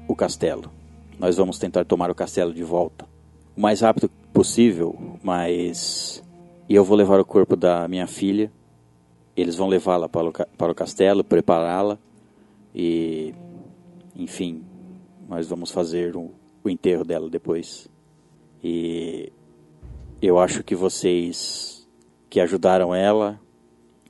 o 0.07 0.15
castelo. 0.15 0.69
Nós 1.17 1.37
vamos 1.37 1.57
tentar 1.57 1.85
tomar 1.85 2.11
o 2.11 2.15
castelo 2.15 2.53
de 2.53 2.63
volta. 2.63 3.07
O 3.55 3.61
mais 3.61 3.81
rápido 3.81 4.09
possível 4.33 5.17
mas 5.23 6.21
e 6.67 6.75
eu 6.75 6.83
vou 6.83 6.97
levar 6.97 7.19
o 7.19 7.25
corpo 7.25 7.55
da 7.55 7.87
minha 7.87 8.07
filha 8.07 8.51
eles 9.35 9.55
vão 9.55 9.67
levá-la 9.67 10.07
para, 10.07 10.31
para 10.31 10.71
o 10.71 10.75
castelo, 10.75 11.23
prepará-la 11.23 11.97
e, 12.73 13.33
enfim, 14.15 14.63
nós 15.27 15.47
vamos 15.47 15.71
fazer 15.71 16.15
o, 16.15 16.31
o 16.63 16.69
enterro 16.69 17.03
dela 17.03 17.29
depois. 17.29 17.89
E 18.63 19.31
eu 20.21 20.39
acho 20.39 20.63
que 20.63 20.75
vocês 20.75 21.87
que 22.29 22.39
ajudaram 22.39 22.95
ela, 22.95 23.39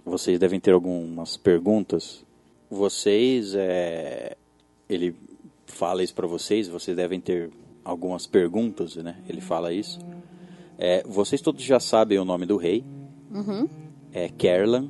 vocês 0.05 0.39
devem 0.39 0.59
ter 0.59 0.73
algumas 0.73 1.37
perguntas. 1.37 2.25
Vocês, 2.69 3.53
é, 3.55 4.37
ele 4.87 5.15
fala 5.65 6.03
isso 6.03 6.13
para 6.15 6.27
vocês, 6.27 6.67
vocês 6.67 6.95
devem 6.95 7.19
ter 7.19 7.49
algumas 7.83 8.25
perguntas, 8.25 8.95
né? 8.95 9.17
Ele 9.27 9.41
fala 9.41 9.73
isso. 9.73 9.99
É, 10.77 11.03
vocês 11.03 11.41
todos 11.41 11.63
já 11.63 11.79
sabem 11.79 12.17
o 12.19 12.25
nome 12.25 12.45
do 12.45 12.57
rei. 12.57 12.83
É 14.11 14.29
Kerlan. 14.29 14.89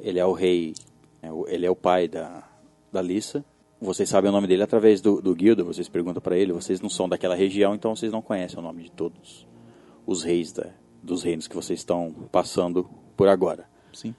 Ele 0.00 0.18
é 0.18 0.24
o 0.24 0.32
rei, 0.32 0.74
é 1.22 1.32
o- 1.32 1.46
ele 1.48 1.66
é 1.66 1.70
o 1.70 1.76
pai 1.76 2.08
da, 2.08 2.48
da 2.92 3.02
Lissa. 3.02 3.44
Vocês 3.80 4.08
sabem 4.08 4.28
o 4.28 4.32
nome 4.32 4.46
dele 4.48 4.62
através 4.62 5.00
do, 5.00 5.20
do 5.22 5.34
Guilda, 5.34 5.62
vocês 5.62 5.88
perguntam 5.88 6.20
para 6.20 6.36
ele. 6.36 6.52
Vocês 6.52 6.80
não 6.80 6.88
são 6.90 7.08
daquela 7.08 7.34
região, 7.34 7.74
então 7.74 7.94
vocês 7.94 8.10
não 8.10 8.20
conhecem 8.22 8.58
o 8.58 8.62
nome 8.62 8.82
de 8.82 8.90
todos 8.90 9.46
os 10.06 10.22
reis 10.22 10.52
da, 10.52 10.70
dos 11.02 11.22
reinos 11.22 11.46
que 11.46 11.54
vocês 11.54 11.80
estão 11.80 12.12
passando 12.32 12.88
por 13.16 13.28
agora. 13.28 13.68
Sim. 13.92 14.14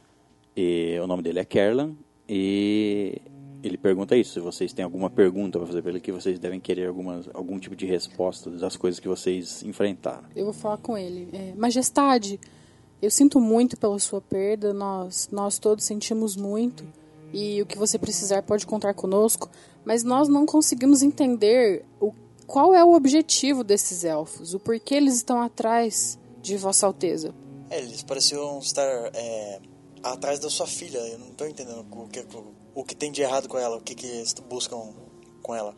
E 0.55 0.97
o 1.03 1.07
nome 1.07 1.23
dele 1.23 1.39
é 1.39 1.45
Kerlan 1.45 1.93
e 2.27 3.21
ele 3.61 3.77
pergunta 3.77 4.15
isso, 4.15 4.33
se 4.33 4.39
vocês 4.39 4.71
têm 4.71 4.85
alguma 4.85 5.09
pergunta 5.09 5.57
para 5.59 5.67
fazer 5.67 5.81
para 5.81 5.91
ele 5.91 5.99
que 5.99 6.11
vocês 6.11 6.39
devem 6.39 6.59
querer 6.59 6.87
algumas, 6.87 7.27
algum 7.33 7.59
tipo 7.59 7.75
de 7.75 7.85
resposta 7.85 8.49
das 8.51 8.77
coisas 8.77 8.99
que 8.99 9.07
vocês 9.07 9.61
enfrentaram. 9.63 10.29
Eu 10.35 10.45
vou 10.45 10.53
falar 10.53 10.77
com 10.77 10.97
ele. 10.97 11.27
É, 11.33 11.53
Majestade, 11.55 12.39
eu 13.01 13.09
sinto 13.09 13.39
muito 13.39 13.77
pela 13.77 13.97
sua 13.99 14.21
perda, 14.21 14.73
nós, 14.73 15.29
nós 15.31 15.57
todos 15.57 15.85
sentimos 15.85 16.35
muito. 16.35 16.85
E 17.31 17.61
o 17.61 17.65
que 17.65 17.77
você 17.77 17.97
precisar 17.97 18.41
pode 18.43 18.65
contar 18.65 18.93
conosco, 18.93 19.49
mas 19.85 20.03
nós 20.03 20.27
não 20.27 20.45
conseguimos 20.45 21.01
entender 21.03 21.85
o, 21.99 22.13
qual 22.47 22.73
é 22.73 22.83
o 22.83 22.93
objetivo 22.93 23.63
desses 23.63 24.03
elfos, 24.03 24.53
o 24.53 24.59
porquê 24.59 24.95
eles 24.95 25.15
estão 25.15 25.39
atrás 25.41 26.17
de 26.41 26.57
Vossa 26.57 26.87
Alteza. 26.87 27.33
É, 27.69 27.79
eles 27.79 28.01
pareciam 28.01 28.57
estar 28.59 29.11
é, 29.13 29.59
atrás 30.01 30.39
da 30.39 30.49
sua 30.49 30.65
filha. 30.65 30.97
Eu 30.97 31.19
não 31.19 31.31
tô 31.31 31.45
entendendo 31.45 31.85
o 31.91 32.07
que, 32.07 32.25
o 32.73 32.83
que 32.83 32.95
tem 32.95 33.11
de 33.11 33.21
errado 33.21 33.47
com 33.47 33.57
ela, 33.57 33.77
o 33.77 33.81
que, 33.81 33.93
que 33.93 34.07
eles 34.07 34.33
buscam 34.49 34.77
com 35.43 35.55
ela. 35.55 35.75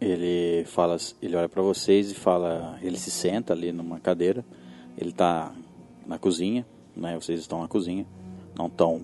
Ele 0.00 0.64
fala, 0.64 0.96
ele 1.20 1.36
olha 1.36 1.48
para 1.48 1.62
vocês 1.62 2.10
e 2.10 2.14
fala, 2.14 2.78
ele 2.82 2.98
se 2.98 3.10
senta 3.10 3.52
ali 3.52 3.72
numa 3.72 4.00
cadeira. 4.00 4.44
Ele 4.96 5.12
tá 5.12 5.54
na 6.06 6.18
cozinha, 6.18 6.66
né? 6.96 7.14
Vocês 7.14 7.40
estão 7.40 7.60
na 7.60 7.68
cozinha, 7.68 8.06
não 8.56 8.66
estão 8.66 9.02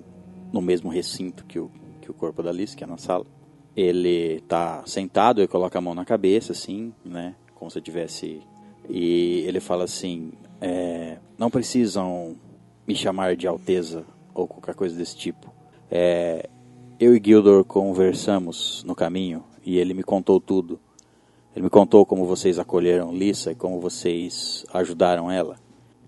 no 0.53 0.61
mesmo 0.61 0.90
recinto 0.90 1.44
que 1.44 1.59
o 1.59 1.70
que 2.01 2.11
o 2.11 2.14
corpo 2.14 2.42
da 2.42 2.51
Alice, 2.51 2.76
que 2.76 2.82
é 2.82 2.86
na 2.86 2.98
sala. 2.98 3.24
Ele 3.76 4.40
tá 4.48 4.82
sentado, 4.84 5.40
ele 5.40 5.48
coloca 5.48 5.78
a 5.78 5.80
mão 5.80 5.94
na 5.94 6.05
cabeça, 6.05 6.53
assim, 6.53 6.92
né? 7.05 7.34
Como 7.55 7.70
se 7.70 7.80
tivesse. 7.80 8.42
E 8.88 9.44
ele 9.46 9.61
fala 9.61 9.84
assim: 9.84 10.32
é, 10.61 11.18
não 11.38 11.51
precisam 11.51 12.36
me 12.86 12.94
chamar 12.94 13.36
de 13.36 13.46
Alteza 13.46 14.05
ou 14.34 14.48
qualquer 14.48 14.74
coisa 14.74 14.96
desse 14.96 15.16
tipo. 15.16 15.53
É, 15.90 16.48
eu 16.98 17.16
e 17.16 17.22
Gildor 17.24 17.64
conversamos 17.64 18.82
no 18.84 18.94
caminho 18.94 19.44
e 19.64 19.78
ele 19.78 19.94
me 19.94 20.03
contou 20.03 20.40
tudo. 20.40 20.80
Ele 21.55 21.64
me 21.64 21.70
contou 21.70 22.05
como 22.07 22.26
vocês 22.26 22.59
acolheram 22.59 23.12
Lissa 23.12 23.53
e 23.53 23.55
como 23.55 23.80
vocês 23.80 24.64
ajudaram 24.72 25.30
ela. 25.30 25.57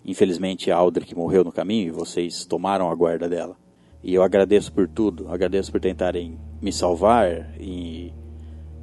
Infelizmente, 0.05 0.71
a 0.71 0.77
Aldrich 0.77 1.15
morreu 1.15 1.45
no 1.45 1.53
caminho 1.53 1.89
e 1.89 1.91
vocês 1.91 2.45
tomaram 2.45 2.91
a 2.91 2.95
guarda 2.95 3.29
dela. 3.29 3.57
E 4.03 4.15
eu 4.15 4.23
agradeço 4.23 4.73
por 4.73 4.89
tudo, 4.89 5.29
agradeço 5.29 5.71
por 5.71 5.81
tentarem 5.81 6.39
me 6.61 6.73
salvar 6.73 7.55
e 7.61 8.13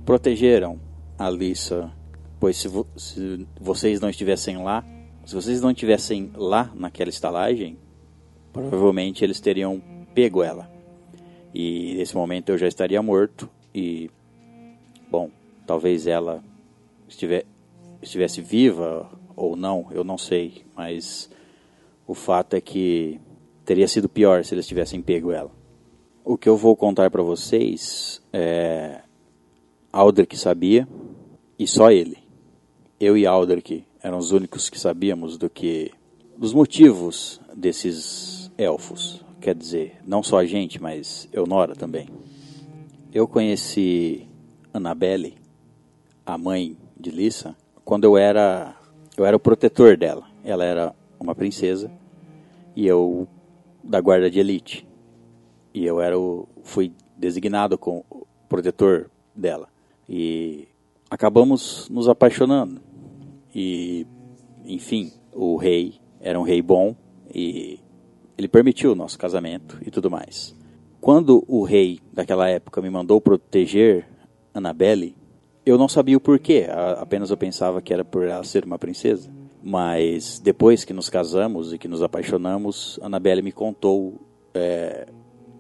protegeram 0.06 0.80
a 1.18 1.30
Lissa, 1.30 1.92
pois 2.40 2.56
se, 2.58 2.68
vo 2.68 2.88
se 2.96 3.46
vocês 3.60 4.00
não 4.00 4.10
estivessem 4.10 4.58
lá, 4.64 4.86
se 5.26 5.36
vocês 5.36 5.62
não 5.62 5.72
estivessem 5.72 6.32
lá 6.36 6.72
naquela 6.74 7.10
estalagem, 7.10 7.78
provavelmente 8.54 9.24
eles 9.24 9.42
teriam 9.42 9.82
pego 10.14 10.42
ela. 10.42 10.72
E 11.54 11.96
nesse 11.96 12.16
momento 12.16 12.50
eu 12.50 12.58
já 12.58 12.68
estaria 12.68 13.02
morto 13.02 13.50
e 13.76 14.10
Bom, 15.10 15.32
talvez 15.66 16.06
ela 16.06 16.44
estivesse 18.04 18.42
viva 18.42 19.10
ou 19.40 19.56
não, 19.56 19.88
eu 19.92 20.04
não 20.04 20.18
sei, 20.18 20.66
mas 20.76 21.30
o 22.06 22.14
fato 22.14 22.56
é 22.56 22.62
que 22.62 23.20
teria 23.64 23.88
sido 23.88 24.10
pior 24.10 24.44
se 24.44 24.54
eles 24.54 24.68
tivessem 24.68 25.02
pego 25.02 25.32
ela. 25.32 25.50
O 26.26 26.38
que 26.38 26.50
eu 26.50 26.58
vou 26.58 26.76
contar 26.76 27.10
para 27.10 27.24
vocês 27.24 28.22
é 28.34 29.02
Aldrich 29.92 30.38
sabia 30.38 30.88
e 31.58 31.66
só 31.66 31.90
ele. 31.90 32.18
Eu 33.00 33.18
e 33.18 33.26
Aldrich 33.26 33.86
eram 34.04 34.18
os 34.18 34.32
únicos 34.32 34.70
que 34.70 34.78
sabíamos 34.80 35.38
do 35.38 35.50
que 35.50 35.92
dos 36.38 36.54
motivos 36.54 37.40
desses 37.56 38.52
elfos. 38.58 39.24
Quer 39.40 39.56
dizer, 39.56 39.98
não 40.06 40.22
só 40.22 40.40
a 40.40 40.46
gente, 40.46 40.82
mas 40.82 41.30
Eunora 41.32 41.76
também. 41.76 42.10
Eu 43.14 43.26
conheci 43.26 44.28
Annabelle, 44.74 45.38
a 46.26 46.38
mãe 46.38 46.78
de 47.00 47.10
Lissa, 47.10 47.56
quando 47.86 48.04
eu 48.04 48.18
era 48.18 48.79
eu 49.20 49.26
era 49.26 49.36
o 49.36 49.40
protetor 49.40 49.98
dela. 49.98 50.26
Ela 50.44 50.64
era 50.64 50.96
uma 51.20 51.36
princesa 51.36 51.92
e 52.76 52.88
eu 52.88 53.28
da 53.84 54.00
guarda 54.00 54.30
de 54.30 54.40
elite. 54.40 54.88
E 55.74 55.86
eu 55.86 56.00
era 56.00 56.18
o, 56.18 56.48
fui 56.64 56.94
designado 57.18 57.78
como 57.78 58.06
protetor 58.48 59.10
dela. 59.36 59.68
E 60.08 60.68
acabamos 61.10 61.90
nos 61.90 62.08
apaixonando. 62.08 62.82
E, 63.54 64.08
enfim, 64.64 65.12
o 65.34 65.58
rei 65.58 65.96
era 66.22 66.40
um 66.40 66.44
rei 66.44 66.62
bom 66.62 66.96
e 67.34 67.80
ele 68.38 68.48
permitiu 68.48 68.94
o 68.94 68.96
nosso 68.96 69.20
casamento 69.20 69.78
e 69.86 69.92
tudo 69.92 70.10
mais. 70.10 70.56
Quando 71.02 71.44
o 71.46 71.64
rei 71.64 72.00
daquela 72.14 72.48
época 72.48 72.82
me 72.82 72.90
mandou 72.90 73.20
proteger 73.20 74.08
Annabelle, 74.54 75.16
eu 75.70 75.78
não 75.78 75.88
sabia 75.88 76.18
o 76.18 76.22
porquê, 76.22 76.68
apenas 76.98 77.30
eu 77.30 77.38
pensava 77.38 77.82
que 77.82 77.94
era 77.94 78.04
por 78.04 78.24
ela 78.24 78.44
ser 78.44 78.66
uma 78.66 78.80
princesa. 78.80 79.30
Mas 79.62 80.40
depois 80.40 80.86
que 80.86 80.94
nos 80.94 81.10
casamos 81.10 81.74
e 81.74 81.78
que 81.78 81.88
nos 81.88 82.02
apaixonamos, 82.02 82.98
Annabelle 83.04 83.42
me 83.42 83.52
contou 83.52 84.20
é, 84.54 85.06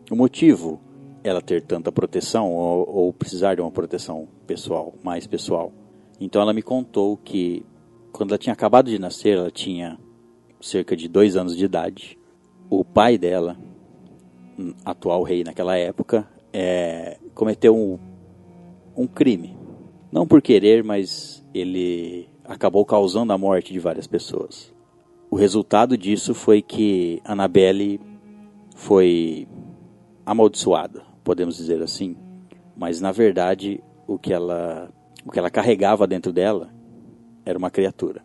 o 0.09 0.15
motivo 0.15 0.79
ela 1.21 1.41
ter 1.41 1.61
tanta 1.61 1.91
proteção 1.91 2.51
ou, 2.51 2.89
ou 2.89 3.13
precisar 3.13 3.55
de 3.55 3.61
uma 3.61 3.69
proteção 3.69 4.27
pessoal, 4.47 4.93
mais 5.03 5.27
pessoal. 5.27 5.71
Então 6.19 6.41
ela 6.41 6.53
me 6.53 6.61
contou 6.61 7.17
que 7.17 7.65
quando 8.11 8.31
ela 8.31 8.37
tinha 8.37 8.53
acabado 8.53 8.89
de 8.89 8.97
nascer, 8.97 9.37
ela 9.37 9.51
tinha 9.51 9.99
cerca 10.61 10.95
de 10.95 11.07
dois 11.07 11.35
anos 11.35 11.55
de 11.55 11.65
idade. 11.65 12.17
O 12.69 12.85
pai 12.85 13.17
dela, 13.17 13.57
hum, 14.57 14.73
atual 14.85 15.23
rei 15.23 15.43
naquela 15.43 15.77
época, 15.77 16.27
é, 16.53 17.17
cometeu 17.35 17.75
um, 17.75 17.99
um 18.95 19.07
crime. 19.07 19.58
Não 20.11 20.25
por 20.25 20.41
querer, 20.41 20.83
mas 20.83 21.45
ele 21.53 22.27
acabou 22.43 22.83
causando 22.83 23.31
a 23.31 23.37
morte 23.37 23.71
de 23.71 23.79
várias 23.79 24.07
pessoas. 24.07 24.73
O 25.29 25.35
resultado 25.35 25.95
disso 25.95 26.33
foi 26.33 26.61
que 26.61 27.21
Annabelle 27.23 28.01
foi 28.75 29.47
amaldiçoada, 30.25 31.03
podemos 31.23 31.57
dizer 31.57 31.81
assim. 31.83 32.17
Mas 32.75 32.99
na 32.99 33.11
verdade, 33.11 33.83
o 34.07 34.17
que 34.17 34.33
ela 34.33 34.91
o 35.25 35.31
que 35.31 35.37
ela 35.37 35.51
carregava 35.51 36.07
dentro 36.07 36.33
dela 36.33 36.73
era 37.45 37.57
uma 37.57 37.69
criatura. 37.69 38.23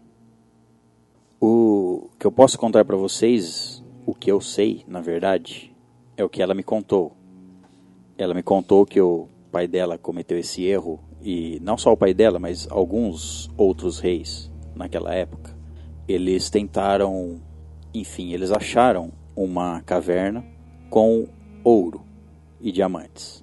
O 1.41 2.09
que 2.19 2.27
eu 2.27 2.33
posso 2.33 2.59
contar 2.59 2.85
para 2.85 2.97
vocês, 2.97 3.85
o 4.07 4.15
que 4.15 4.33
eu 4.33 4.41
sei, 4.41 4.85
na 4.89 5.03
verdade, 5.03 5.75
é 6.17 6.25
o 6.25 6.29
que 6.29 6.41
ela 6.41 6.55
me 6.55 6.63
contou. 6.63 7.13
Ela 8.17 8.33
me 8.33 8.43
contou 8.43 8.87
que 8.87 9.01
o 9.01 9.29
pai 9.53 9.67
dela 9.67 9.99
cometeu 9.99 10.39
esse 10.39 10.65
erro 10.65 10.99
e 11.25 11.59
não 11.63 11.79
só 11.79 11.91
o 11.91 11.97
pai 11.97 12.13
dela, 12.13 12.39
mas 12.39 12.69
alguns 12.71 13.51
outros 13.57 13.99
reis 13.99 14.53
naquela 14.77 15.15
época, 15.15 15.57
eles 16.07 16.51
tentaram, 16.51 17.41
enfim, 17.95 18.33
eles 18.35 18.53
acharam 18.53 19.11
uma 19.35 19.81
caverna 19.81 20.45
com 20.91 21.27
ouro 21.65 22.05
e 22.61 22.71
diamantes 22.71 23.43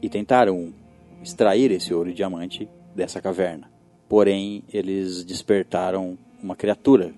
e 0.00 0.08
tentaram 0.08 0.72
extrair 1.20 1.72
esse 1.72 1.92
ouro 1.92 2.10
e 2.10 2.14
diamante 2.14 2.68
dessa 2.94 3.20
caverna. 3.20 3.68
Porém, 4.08 4.62
eles 4.72 5.24
despertaram 5.24 6.16
uma 6.40 6.54
criatura 6.54 7.12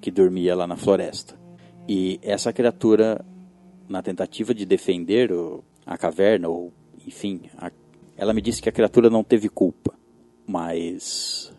que 0.00 0.10
dormia 0.10 0.54
lá 0.54 0.66
na 0.66 0.76
floresta. 0.76 1.34
E 1.88 2.18
essa 2.22 2.52
criatura, 2.52 3.24
na 3.88 4.02
tentativa 4.02 4.52
de 4.52 4.66
defender 4.66 5.30
a 5.86 5.96
caverna, 5.96 6.48
ou 6.48 6.72
enfim, 7.06 7.42
a 7.56 7.70
ela 8.18 8.34
me 8.34 8.42
disse 8.42 8.60
que 8.60 8.68
a 8.68 8.72
criatura 8.72 9.08
não 9.08 9.22
teve 9.22 9.48
culpa, 9.48 9.94
mas 10.44 11.54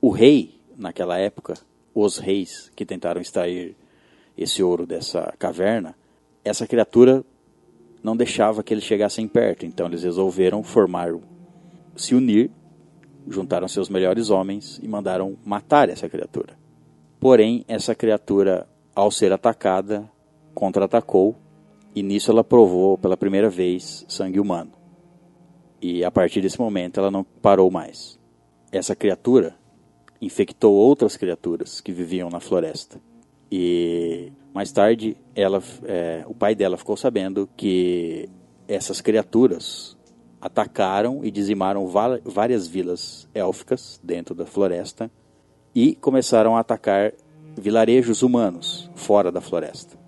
o 0.00 0.10
rei, 0.10 0.60
naquela 0.76 1.18
época, 1.18 1.54
os 1.92 2.18
reis 2.18 2.70
que 2.76 2.86
tentaram 2.86 3.20
extrair 3.20 3.74
esse 4.38 4.62
ouro 4.62 4.86
dessa 4.86 5.34
caverna, 5.40 5.96
essa 6.44 6.68
criatura 6.68 7.24
não 8.00 8.16
deixava 8.16 8.62
que 8.62 8.72
eles 8.72 8.84
chegassem 8.84 9.26
perto, 9.26 9.66
então 9.66 9.86
eles 9.86 10.04
resolveram 10.04 10.62
formar, 10.62 11.12
se 11.96 12.14
unir, 12.14 12.48
juntaram 13.28 13.66
seus 13.66 13.88
melhores 13.88 14.30
homens 14.30 14.78
e 14.80 14.86
mandaram 14.86 15.36
matar 15.44 15.88
essa 15.88 16.08
criatura. 16.08 16.56
Porém, 17.18 17.64
essa 17.66 17.92
criatura, 17.92 18.68
ao 18.94 19.10
ser 19.10 19.32
atacada, 19.32 20.08
contra-atacou 20.54 21.34
e 21.92 22.04
nisso 22.04 22.30
ela 22.30 22.44
provou 22.44 22.96
pela 22.96 23.16
primeira 23.16 23.50
vez 23.50 24.04
sangue 24.08 24.38
humano. 24.38 24.83
E 25.86 26.02
a 26.02 26.10
partir 26.10 26.40
desse 26.40 26.58
momento 26.58 26.98
ela 26.98 27.10
não 27.10 27.22
parou 27.22 27.70
mais. 27.70 28.18
Essa 28.72 28.96
criatura 28.96 29.54
infectou 30.18 30.72
outras 30.72 31.14
criaturas 31.14 31.78
que 31.82 31.92
viviam 31.92 32.30
na 32.30 32.40
floresta. 32.40 32.98
E 33.52 34.32
mais 34.54 34.72
tarde 34.72 35.14
ela, 35.34 35.62
é, 35.82 36.24
o 36.26 36.34
pai 36.34 36.54
dela 36.54 36.78
ficou 36.78 36.96
sabendo 36.96 37.46
que 37.54 38.30
essas 38.66 39.02
criaturas 39.02 39.94
atacaram 40.40 41.22
e 41.22 41.30
dizimaram 41.30 41.86
várias 41.86 42.66
vilas 42.66 43.28
élficas 43.34 44.00
dentro 44.02 44.34
da 44.34 44.46
floresta 44.46 45.10
e 45.74 45.94
começaram 45.96 46.56
a 46.56 46.60
atacar 46.60 47.12
vilarejos 47.58 48.22
humanos 48.22 48.90
fora 48.94 49.30
da 49.30 49.42
floresta. 49.42 49.98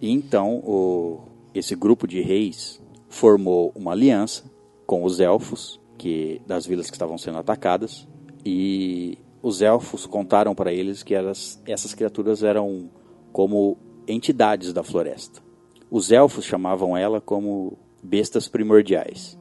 E 0.00 0.10
então 0.10 0.56
o, 0.56 1.20
esse 1.54 1.76
grupo 1.76 2.04
de 2.08 2.20
reis 2.20 2.82
formou 3.08 3.70
uma 3.76 3.92
aliança 3.92 4.52
com 4.86 5.04
os 5.04 5.20
elfos 5.20 5.80
que 5.96 6.40
das 6.46 6.66
vilas 6.66 6.90
que 6.90 6.96
estavam 6.96 7.16
sendo 7.16 7.38
atacadas 7.38 8.06
e 8.44 9.18
os 9.42 9.62
elfos 9.62 10.06
contaram 10.06 10.54
para 10.54 10.72
eles 10.72 11.02
que 11.02 11.14
elas, 11.14 11.60
essas 11.66 11.94
criaturas 11.94 12.42
eram 12.42 12.90
como 13.32 13.76
entidades 14.06 14.72
da 14.72 14.82
floresta. 14.82 15.42
Os 15.90 16.10
elfos 16.10 16.44
chamavam 16.44 16.96
ela 16.96 17.20
como 17.20 17.78
bestas 18.02 18.48
primordiais. 18.48 19.38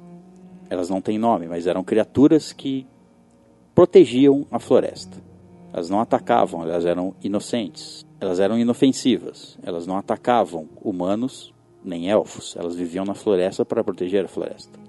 Elas 0.69 0.89
não 0.89 1.01
têm 1.01 1.17
nome, 1.17 1.47
mas 1.47 1.67
eram 1.67 1.83
criaturas 1.83 2.53
que 2.53 2.87
protegiam 3.73 4.45
a 4.51 4.59
floresta. 4.59 5.17
Elas 5.73 5.89
não 5.89 5.99
atacavam, 5.99 6.61
elas 6.63 6.85
eram 6.85 7.15
inocentes. 7.23 8.05
Elas 8.19 8.39
eram 8.39 8.59
inofensivas. 8.59 9.57
Elas 9.63 9.87
não 9.87 9.97
atacavam 9.97 10.69
humanos 10.81 11.53
nem 11.83 12.09
elfos. 12.09 12.55
Elas 12.55 12.75
viviam 12.75 13.05
na 13.05 13.15
floresta 13.15 13.65
para 13.65 13.83
proteger 13.83 14.25
a 14.25 14.27
floresta. 14.27 14.82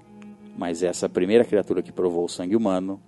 Mas 0.55 0.83
essa 0.83 1.09
primeira 1.09 1.43
criatura 1.43 1.81
que 1.81 1.91
provou 1.91 2.25
o 2.25 2.29
sangue 2.29 2.55
humano, 2.55 3.01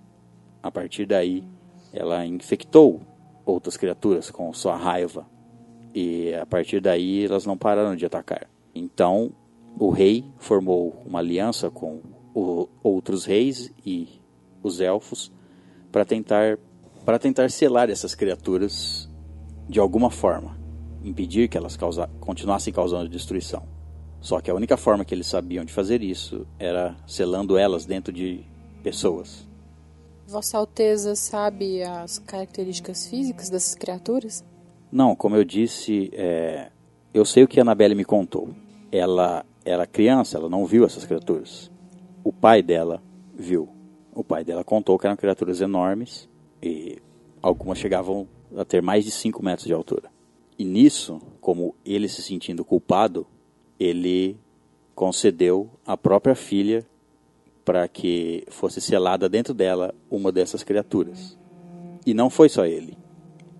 a 0.62 0.70
partir 0.70 1.06
daí, 1.06 1.44
ela 1.92 2.26
infectou 2.26 3.00
outras 3.44 3.76
criaturas 3.76 4.30
com 4.30 4.52
sua 4.52 4.76
raiva. 4.76 5.26
E 5.94 6.34
a 6.34 6.44
partir 6.44 6.80
daí, 6.80 7.24
elas 7.24 7.46
não 7.46 7.56
pararam 7.56 7.96
de 7.96 8.04
atacar. 8.04 8.48
Então, 8.74 9.32
o 9.78 9.90
rei 9.90 10.24
formou 10.38 11.02
uma 11.06 11.20
aliança 11.20 11.70
com 11.70 12.00
o, 12.34 12.68
outros 12.82 13.24
reis 13.24 13.72
e 13.84 14.20
os 14.62 14.80
elfos 14.80 15.32
para 15.90 16.04
tentar 16.04 16.58
para 17.04 17.18
tentar 17.18 17.50
selar 17.50 17.88
essas 17.88 18.14
criaturas 18.14 19.08
de 19.66 19.80
alguma 19.80 20.10
forma, 20.10 20.58
impedir 21.02 21.48
que 21.48 21.56
elas 21.56 21.74
causa, 21.74 22.06
continuassem 22.20 22.72
causando 22.72 23.08
destruição. 23.08 23.62
Só 24.20 24.40
que 24.40 24.50
a 24.50 24.54
única 24.54 24.76
forma 24.76 25.04
que 25.04 25.14
eles 25.14 25.26
sabiam 25.26 25.64
de 25.64 25.72
fazer 25.72 26.02
isso 26.02 26.46
era 26.58 26.96
selando 27.06 27.56
elas 27.56 27.84
dentro 27.84 28.12
de 28.12 28.44
pessoas. 28.82 29.46
Vossa 30.26 30.58
Alteza 30.58 31.14
sabe 31.14 31.82
as 31.82 32.18
características 32.18 33.06
físicas 33.06 33.48
dessas 33.48 33.74
criaturas? 33.74 34.44
Não, 34.90 35.14
como 35.14 35.36
eu 35.36 35.44
disse, 35.44 36.10
é... 36.12 36.70
eu 37.14 37.24
sei 37.24 37.44
o 37.44 37.48
que 37.48 37.58
a 37.58 37.62
Anabelle 37.62 37.94
me 37.94 38.04
contou. 38.04 38.50
Ela 38.90 39.44
era 39.64 39.86
criança, 39.86 40.36
ela 40.36 40.48
não 40.48 40.66
viu 40.66 40.84
essas 40.84 41.04
criaturas. 41.04 41.70
O 42.24 42.32
pai 42.32 42.62
dela 42.62 43.02
viu. 43.34 43.68
O 44.14 44.24
pai 44.24 44.44
dela 44.44 44.64
contou 44.64 44.98
que 44.98 45.06
eram 45.06 45.16
criaturas 45.16 45.60
enormes 45.60 46.28
e 46.62 46.98
algumas 47.40 47.78
chegavam 47.78 48.26
a 48.56 48.64
ter 48.64 48.82
mais 48.82 49.04
de 49.04 49.10
5 49.10 49.42
metros 49.42 49.66
de 49.66 49.72
altura. 49.72 50.10
E 50.58 50.64
nisso, 50.64 51.20
como 51.40 51.74
ele 51.84 52.08
se 52.08 52.20
sentindo 52.20 52.64
culpado, 52.64 53.26
ele 53.78 54.38
concedeu 54.94 55.70
a 55.86 55.96
própria 55.96 56.34
filha 56.34 56.86
para 57.64 57.86
que 57.86 58.44
fosse 58.48 58.80
selada 58.80 59.28
dentro 59.28 59.52
dela 59.52 59.94
uma 60.10 60.32
dessas 60.32 60.62
criaturas. 60.62 61.38
E 62.06 62.14
não 62.14 62.30
foi 62.30 62.48
só 62.48 62.64
ele. 62.64 62.96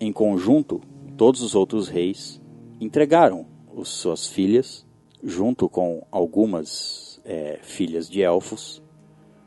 Em 0.01 0.13
conjunto, 0.13 0.81
todos 1.17 1.43
os 1.43 1.55
outros 1.55 1.89
reis 1.89 2.41
entregaram 2.81 3.47
as 3.77 3.89
suas 3.89 4.27
filhas, 4.27 4.87
junto 5.23 5.69
com 5.69 6.07
algumas 6.11 7.21
é, 7.25 7.59
filhas 7.63 8.09
de 8.09 8.23
elfos, 8.23 8.83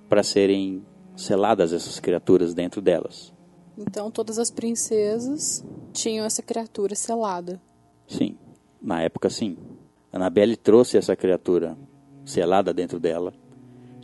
para 0.07 0.23
serem 0.23 0.85
seladas 1.15 1.73
essas 1.73 1.99
criaturas 1.99 2.53
dentro 2.53 2.81
delas. 2.81 3.33
Então 3.77 4.11
todas 4.11 4.37
as 4.37 4.51
princesas 4.51 5.65
tinham 5.93 6.25
essa 6.25 6.41
criatura 6.41 6.95
selada. 6.95 7.61
Sim, 8.07 8.37
na 8.81 9.01
época 9.01 9.29
sim. 9.29 9.57
Annabelle 10.11 10.55
trouxe 10.57 10.97
essa 10.97 11.15
criatura 11.15 11.77
selada 12.25 12.73
dentro 12.73 12.99
dela. 12.99 13.33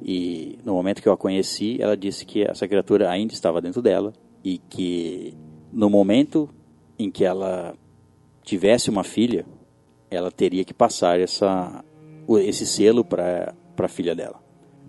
E 0.02 0.58
no 0.64 0.74
momento 0.74 1.02
que 1.02 1.08
eu 1.10 1.14
a 1.14 1.18
conheci, 1.18 1.78
ela 1.82 1.98
disse 1.98 2.26
que 2.26 2.44
essa 2.44 2.68
criatura 2.68 3.10
ainda 3.10 3.34
estava 3.34 3.60
dentro 3.62 3.82
dela 3.82 4.14
e 4.44 4.58
que 4.58 5.34
no 5.74 5.90
momento 5.90 6.50
em 7.00 7.10
que 7.12 7.26
ela 7.26 7.76
tivesse 8.44 8.90
uma 8.90 9.04
filha, 9.04 9.46
ela 10.10 10.32
teria 10.32 10.64
que 10.64 10.74
passar 10.74 11.20
essa, 11.20 11.84
esse 12.42 12.66
selo 12.66 13.04
para 13.04 13.54
a 13.78 13.88
filha 13.88 14.16
dela. 14.16 14.42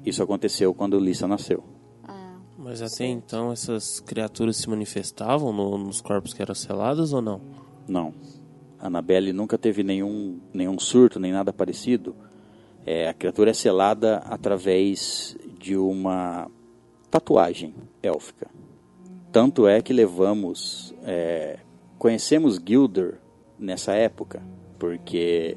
Isso 0.05 0.23
aconteceu 0.23 0.73
quando 0.73 0.99
Lisa 1.01 1.27
nasceu. 1.27 1.65
Ah, 2.05 2.37
Mas 2.57 2.81
até 2.81 2.89
Certo. 2.91 3.11
então 3.11 3.51
essas 3.53 3.99
criaturas 4.01 4.57
se 4.59 4.69
manifestavam 4.71 5.53
no- 5.53 5.77
nos 5.79 6.01
corpos 6.01 6.33
que 6.33 6.41
eram 6.43 6.55
selados 6.55 7.13
ou 7.13 7.21
não? 7.21 7.41
Não. 7.89 8.15
A 8.81 8.87
Annabelle 8.87 9.33
nunca 9.33 9.59
teve 9.59 9.83
nenhum, 9.83 10.39
nenhum 10.53 10.79
surto, 10.79 11.19
nem 11.19 11.33
nada 11.33 11.53
parecido. 11.53 12.15
É, 12.87 13.09
a 13.09 13.15
criatura 13.15 13.51
é 13.51 13.55
selada 13.55 14.19
através 14.19 15.37
de 15.59 15.77
uma 15.77 16.51
tatuagem 17.11 17.75
élfica. 18.03 18.49
Tanto 19.33 19.67
é 19.67 19.83
que 19.83 19.93
levamos. 19.93 20.95
é, 21.05 21.59
conhecemos 21.99 22.61
Gilder 22.65 23.19
nessa 23.59 23.93
época, 23.93 24.41
porque 24.79 25.57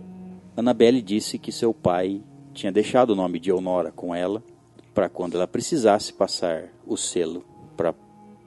Annabelle 0.57 1.01
disse 1.01 1.37
que 1.37 1.51
seu 1.51 1.73
pai 1.73 2.21
tinha 2.53 2.71
deixado 2.71 3.11
o 3.11 3.15
nome 3.15 3.39
de 3.39 3.49
Eonora 3.49 3.91
com 3.91 4.13
ela, 4.13 4.43
para 4.93 5.07
quando 5.07 5.35
ela 5.35 5.47
precisasse 5.47 6.11
passar 6.11 6.69
o 6.85 6.97
selo 6.97 7.45
para 7.77 7.93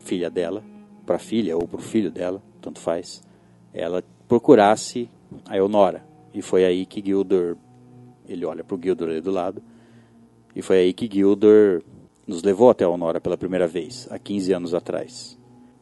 filha 0.00 0.28
dela, 0.28 0.62
para 1.06 1.18
filha 1.18 1.56
ou 1.56 1.66
para 1.66 1.78
o 1.78 1.82
filho 1.82 2.10
dela, 2.10 2.42
tanto 2.60 2.80
faz, 2.80 3.22
ela 3.72 4.04
procurasse 4.28 5.08
a 5.46 5.56
Eonora. 5.56 6.04
E 6.32 6.42
foi 6.42 6.64
aí 6.64 6.84
que 6.84 7.02
Gilder, 7.04 7.56
ele 8.28 8.44
olha 8.44 8.64
para 8.64 8.76
o 8.76 8.80
Gilder 8.82 9.08
ali 9.08 9.20
do 9.20 9.30
lado, 9.30 9.62
e 10.54 10.62
foi 10.62 10.78
aí 10.78 10.92
que 10.92 11.08
Gilder 11.12 11.82
nos 12.26 12.42
levou 12.42 12.70
até 12.70 12.84
a 12.84 12.88
Eonora 12.88 13.20
pela 13.20 13.36
primeira 13.36 13.66
vez, 13.66 14.08
há 14.10 14.18
15 14.18 14.52
anos 14.52 14.74
atrás. 14.74 15.38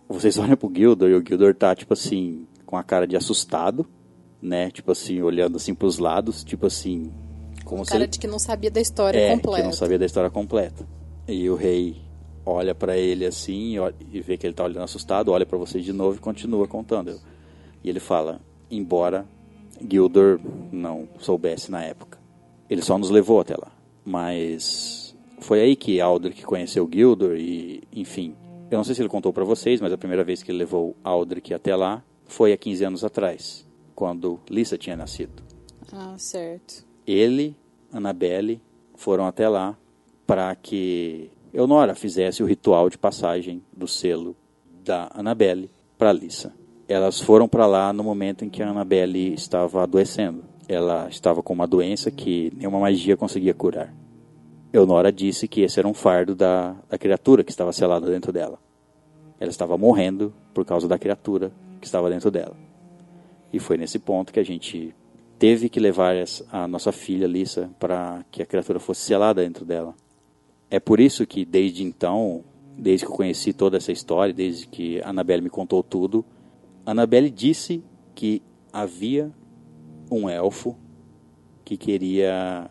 Vocês 0.09 0.37
olham 0.39 0.57
pro 0.57 0.71
Gilder 0.75 1.11
e 1.11 1.15
o 1.15 1.25
Gilder 1.27 1.55
tá, 1.55 1.75
tipo 1.75 1.93
assim, 1.95 2.47
com 2.67 2.77
a 2.77 2.83
cara 2.83 3.07
de 3.07 3.17
assustado, 3.17 3.87
né? 4.41 4.71
Tipo 4.71 4.93
assim, 4.93 5.23
olhando 5.23 5.57
assim 5.57 5.75
pros 5.75 5.99
lados, 5.99 6.43
tipo 6.45 6.67
assim... 6.67 7.11
Como 7.65 7.85
se 7.85 7.93
cara 7.93 8.05
ele- 8.05 8.11
de 8.11 8.19
que 8.19 8.27
não 8.27 8.39
sabia 8.41 8.71
da 8.71 8.81
história 8.81 9.19
é, 9.19 9.35
completa. 9.37 9.59
que 9.61 9.67
não 9.67 9.73
sabia 9.73 9.99
da 9.99 10.05
história 10.05 10.29
completa. 10.29 10.87
E 11.29 11.49
o 11.49 11.55
rei 11.55 11.97
olha 12.45 12.75
pra 12.75 12.97
ele 12.99 13.25
assim 13.25 13.77
e 14.13 14.21
vê 14.21 14.37
que 14.37 14.45
ele 14.45 14.53
tá 14.53 14.65
olhando 14.65 14.83
assustado, 14.83 15.31
olha 15.31 15.47
pra 15.47 15.57
vocês 15.57 15.85
de 15.85 15.93
novo 15.93 16.17
e 16.17 16.19
continua 16.21 16.67
contando. 16.67 17.21
E 17.85 17.89
ele 17.89 18.01
fala: 18.01 18.41
embora 18.71 19.27
Gilder 19.89 20.39
não 20.71 21.09
soubesse 21.19 21.71
na 21.71 21.83
época, 21.83 22.19
ele 22.71 22.83
só 22.83 22.97
nos 22.99 23.11
levou 23.11 23.41
até 23.41 23.55
lá. 23.57 23.73
Mas 24.05 25.17
foi 25.41 25.61
aí 25.61 25.77
que 25.77 26.01
Aldrich 26.01 26.43
conheceu 26.45 26.89
Gilder 26.93 27.37
e, 27.39 27.83
enfim, 27.93 28.35
eu 28.71 28.77
não 28.77 28.85
sei 28.85 28.95
se 28.95 29.03
ele 29.03 29.09
contou 29.09 29.33
pra 29.33 29.45
vocês, 29.45 29.81
mas 29.81 29.93
a 29.93 29.99
primeira 29.99 30.23
vez 30.25 30.43
que 30.43 30.51
ele 30.51 30.59
levou 30.59 30.97
Aldrich 31.03 31.53
até 31.55 31.75
lá 31.75 32.03
foi 32.27 32.53
há 32.53 32.57
15 32.57 32.85
anos 32.85 33.05
atrás, 33.05 33.67
quando 33.95 34.41
Lisa 34.49 34.79
tinha 34.79 34.97
nascido 34.97 35.43
Ah, 35.93 36.15
certo. 36.17 36.85
ele, 37.07 37.55
Annabelle, 37.93 38.61
foram 38.95 39.27
até 39.27 39.49
lá 39.49 39.77
para 40.27 40.55
que 40.55 41.31
Eonora 41.53 41.95
fizesse 41.95 42.43
o 42.43 42.47
ritual 42.47 42.89
de 42.89 42.97
passagem 42.97 43.63
do 43.77 43.87
selo 43.89 44.35
da 44.85 45.11
Annabelle 45.15 45.69
para 45.99 46.13
Lisa. 46.13 46.55
Elas 46.93 47.23
foram 47.23 47.49
para 47.49 47.65
lá 47.65 47.91
no 47.91 48.05
momento 48.05 48.45
em 48.45 48.51
que 48.51 48.63
a 48.63 48.69
Annabelle 48.69 49.33
estava 49.33 49.83
adoecendo. 49.83 50.45
Ela 50.69 51.09
estava 51.09 51.43
com 51.43 51.55
uma 51.55 51.67
doença 51.67 52.11
que 52.11 52.53
nenhuma 52.55 52.79
magia 52.79 53.17
conseguia 53.17 53.55
curar. 53.55 53.95
Eonora 54.71 55.11
disse 55.11 55.49
que 55.49 55.63
esse 55.63 55.79
era 55.79 55.89
um 55.89 55.95
fardo 55.95 56.35
da, 56.35 56.77
da 56.91 56.99
criatura 56.99 57.43
que 57.43 57.51
estava 57.51 57.73
selada 57.73 58.11
dentro 58.11 58.31
dela. 58.31 58.59
Ela 59.41 59.51
estava 59.51 59.79
morrendo 59.79 60.35
por 60.53 60.67
causa 60.67 60.87
da 60.87 60.99
criatura 60.99 61.51
que 61.81 61.87
estava 61.87 62.11
dentro 62.11 62.31
dela. 62.31 62.55
E 63.51 63.59
foi 63.59 63.79
nesse 63.79 63.99
ponto 63.99 64.31
que 64.31 64.41
a 64.41 64.45
gente 64.45 64.95
teve 65.39 65.71
que 65.71 65.81
levar 65.81 66.15
a 66.53 66.69
nossa 66.69 66.93
filha 66.93 67.27
Lisa 67.27 67.71
para 67.81 68.23
que 68.31 68.43
a 68.43 68.47
criatura 68.47 68.79
fosse 68.79 69.01
selada 69.01 69.43
dentro 69.43 69.65
dela. 69.65 69.95
É 70.71 70.79
por 70.79 71.01
isso 71.01 71.27
que 71.27 71.43
desde 71.43 71.83
então, 71.83 72.45
desde 72.77 73.07
que 73.07 73.11
eu 73.11 73.17
conheci 73.17 73.55
toda 73.55 73.79
essa 73.79 73.91
história, 73.93 74.35
desde 74.35 74.67
que 74.67 75.01
a 75.01 75.09
Annabelle 75.09 75.43
me 75.43 75.49
contou 75.49 75.83
tudo, 75.83 76.23
Annabelle 76.85 77.31
disse 77.31 77.83
que 78.15 78.43
havia 78.73 79.33
um 80.11 80.29
elfo 80.29 80.77
que 81.65 81.77
queria 81.77 82.71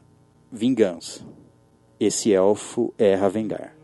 vingança. 0.52 1.26
Esse 2.00 2.34
elfo 2.34 2.94
é 2.98 3.16
Ravengar. 3.16 3.76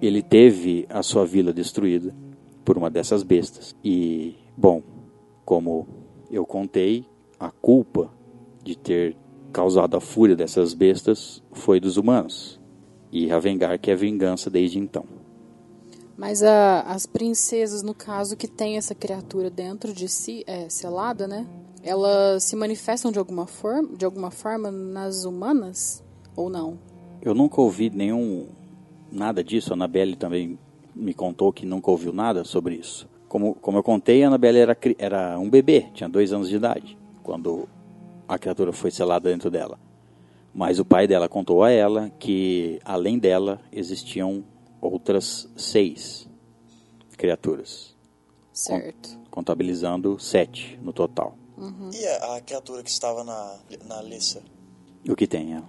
Ele 0.00 0.22
teve 0.22 0.86
a 0.88 1.02
sua 1.02 1.26
vila 1.26 1.52
destruída 1.52 2.14
por 2.64 2.78
uma 2.78 2.90
dessas 2.90 3.22
bestas. 3.22 3.76
E, 3.84 4.34
bom, 4.56 4.82
como 5.44 5.86
eu 6.30 6.46
contei, 6.46 7.04
a 7.38 7.50
culpa 7.50 8.10
de 8.62 8.76
ter 8.76 9.16
causado 9.52 9.96
a 9.96 10.00
fúria 10.00 10.34
dessas 10.34 10.72
bestas 10.74 11.42
foi 11.52 11.78
dos 11.78 11.96
humanos. 11.96 12.60
E 13.12 13.26
Ravengar 13.26 13.78
quer 13.78 13.96
vingança 13.96 14.48
desde 14.48 14.78
então. 14.78 15.04
Mas 16.16 16.42
a- 16.42 16.82
as 16.82 17.06
princesas, 17.06 17.82
no 17.82 17.94
caso, 17.94 18.36
que 18.36 18.46
tem 18.46 18.76
essa 18.76 18.94
criatura 18.94 19.50
dentro 19.50 19.92
de 19.92 20.08
si, 20.08 20.44
é, 20.46 20.68
selada, 20.68 21.26
né? 21.26 21.46
Elas 21.82 22.44
se 22.44 22.56
manifestam 22.56 23.10
de 23.12 23.18
alguma 23.18 23.46
forma, 23.46 23.88
de 23.96 24.04
alguma 24.04 24.30
forma 24.30 24.70
nas 24.70 25.24
humanas 25.24 26.02
ou 26.36 26.48
não? 26.48 26.78
Eu 27.20 27.34
nunca 27.34 27.60
ouvi 27.60 27.90
nenhum 27.90 28.46
nada 29.10 29.42
disso. 29.42 29.72
A 29.72 29.74
Annabelle 29.74 30.16
também 30.16 30.58
me 30.94 31.12
contou 31.12 31.52
que 31.52 31.66
nunca 31.66 31.90
ouviu 31.90 32.12
nada 32.12 32.44
sobre 32.44 32.76
isso. 32.76 33.08
Como, 33.28 33.54
como 33.56 33.78
eu 33.78 33.82
contei, 33.82 34.22
a 34.22 34.28
Annabelle 34.28 34.58
era, 34.60 34.78
era 34.98 35.38
um 35.38 35.50
bebê, 35.50 35.88
tinha 35.92 36.08
dois 36.08 36.32
anos 36.32 36.48
de 36.48 36.56
idade, 36.56 36.96
quando 37.22 37.68
a 38.28 38.38
criatura 38.38 38.72
foi 38.72 38.90
selada 38.90 39.28
dentro 39.28 39.50
dela. 39.50 39.78
Mas 40.54 40.78
o 40.78 40.84
pai 40.84 41.08
dela 41.08 41.28
contou 41.28 41.64
a 41.64 41.70
ela 41.70 42.10
que, 42.18 42.78
além 42.84 43.18
dela, 43.18 43.60
existiam 43.72 44.44
outras 44.92 45.48
seis 45.56 46.28
criaturas, 47.16 47.94
Certo. 48.52 49.18
contabilizando 49.30 50.18
sete 50.18 50.78
no 50.82 50.92
total. 50.92 51.36
E 51.92 52.06
a, 52.06 52.36
a 52.36 52.40
criatura 52.40 52.82
que 52.82 52.90
estava 52.90 53.22
na, 53.22 53.58
na 53.86 54.02
Lissa? 54.02 54.42
O 55.08 55.14
que 55.14 55.26
tem 55.26 55.54
ela? 55.54 55.68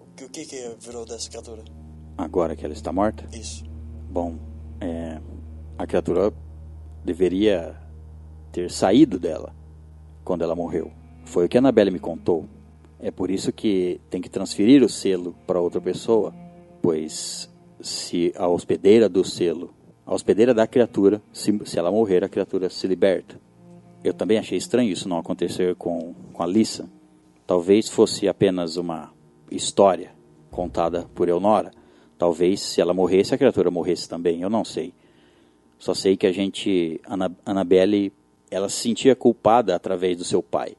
O 0.00 0.06
que, 0.16 0.24
o 0.24 0.28
que 0.28 0.44
que 0.46 0.76
virou 0.80 1.04
dessa 1.04 1.28
criatura? 1.28 1.62
Agora 2.16 2.56
que 2.56 2.64
ela 2.64 2.74
está 2.74 2.92
morta? 2.92 3.28
Isso. 3.36 3.64
Bom, 4.10 4.38
é, 4.80 5.20
a 5.76 5.86
criatura 5.86 6.32
deveria 7.04 7.76
ter 8.52 8.70
saído 8.70 9.18
dela 9.18 9.54
quando 10.24 10.42
ela 10.42 10.54
morreu. 10.56 10.90
Foi 11.24 11.44
o 11.46 11.48
que 11.48 11.56
a 11.56 11.60
Annabelle 11.60 11.90
me 11.90 11.98
contou. 11.98 12.46
É 12.98 13.10
por 13.10 13.30
isso 13.30 13.52
que 13.52 14.00
tem 14.10 14.20
que 14.20 14.28
transferir 14.28 14.82
o 14.82 14.88
selo 14.88 15.34
para 15.46 15.60
outra 15.60 15.80
pessoa, 15.80 16.34
pois 16.82 17.49
se 17.82 18.32
a 18.36 18.48
hospedeira 18.48 19.08
do 19.08 19.24
selo, 19.24 19.72
a 20.06 20.14
hospedeira 20.14 20.52
da 20.52 20.66
criatura, 20.66 21.22
se, 21.32 21.58
se 21.64 21.78
ela 21.78 21.90
morrer, 21.90 22.24
a 22.24 22.28
criatura 22.28 22.68
se 22.68 22.86
liberta. 22.86 23.40
Eu 24.02 24.14
também 24.14 24.38
achei 24.38 24.56
estranho 24.56 24.90
isso 24.90 25.08
não 25.08 25.18
acontecer 25.18 25.74
com, 25.76 26.14
com 26.32 26.42
a 26.42 26.46
Lissa. 26.46 26.88
Talvez 27.46 27.88
fosse 27.88 28.26
apenas 28.26 28.76
uma 28.76 29.12
história 29.50 30.12
contada 30.50 31.06
por 31.14 31.28
Eonora. 31.28 31.70
Talvez 32.16 32.60
se 32.60 32.80
ela 32.80 32.94
morresse, 32.94 33.34
a 33.34 33.38
criatura 33.38 33.70
morresse 33.70 34.08
também. 34.08 34.40
Eu 34.40 34.50
não 34.50 34.64
sei. 34.64 34.94
Só 35.78 35.94
sei 35.94 36.16
que 36.16 36.26
a 36.26 36.32
gente, 36.32 37.00
Ana, 37.06 37.34
Annabelle, 37.44 38.12
ela 38.50 38.68
se 38.68 38.82
sentia 38.82 39.14
culpada 39.14 39.74
através 39.74 40.16
do 40.16 40.24
seu 40.24 40.42
pai 40.42 40.76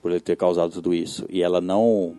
por 0.00 0.10
ele 0.10 0.20
ter 0.20 0.36
causado 0.36 0.72
tudo 0.72 0.94
isso. 0.94 1.26
E 1.28 1.42
ela 1.42 1.60
não, 1.60 2.16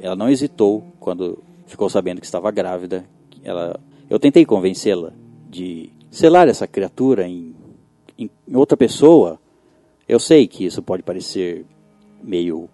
ela 0.00 0.16
não 0.16 0.28
hesitou 0.28 0.84
quando 0.98 1.42
ficou 1.66 1.88
sabendo 1.88 2.20
que 2.20 2.26
estava 2.26 2.50
grávida. 2.50 3.04
Ela, 3.42 3.78
eu 4.08 4.18
tentei 4.18 4.44
convencê-la 4.44 5.12
de 5.48 5.90
selar 6.10 6.48
essa 6.48 6.66
criatura 6.66 7.26
em, 7.26 7.54
em, 8.18 8.30
outra 8.54 8.76
pessoa. 8.76 9.38
Eu 10.08 10.18
sei 10.18 10.46
que 10.46 10.64
isso 10.64 10.82
pode 10.82 11.02
parecer 11.02 11.64
meio 12.22 12.68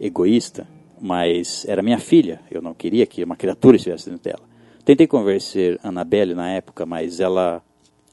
egoísta, 0.00 0.66
mas 1.00 1.64
era 1.68 1.82
minha 1.82 1.98
filha. 1.98 2.40
Eu 2.50 2.62
não 2.62 2.74
queria 2.74 3.06
que 3.06 3.22
uma 3.24 3.36
criatura 3.36 3.76
estivesse 3.76 4.08
dentro 4.08 4.24
dela. 4.24 4.48
tentei 4.84 5.06
convencer 5.06 5.78
Annabelle 5.82 6.34
na 6.34 6.50
época, 6.50 6.86
mas 6.86 7.20
ela, 7.20 7.62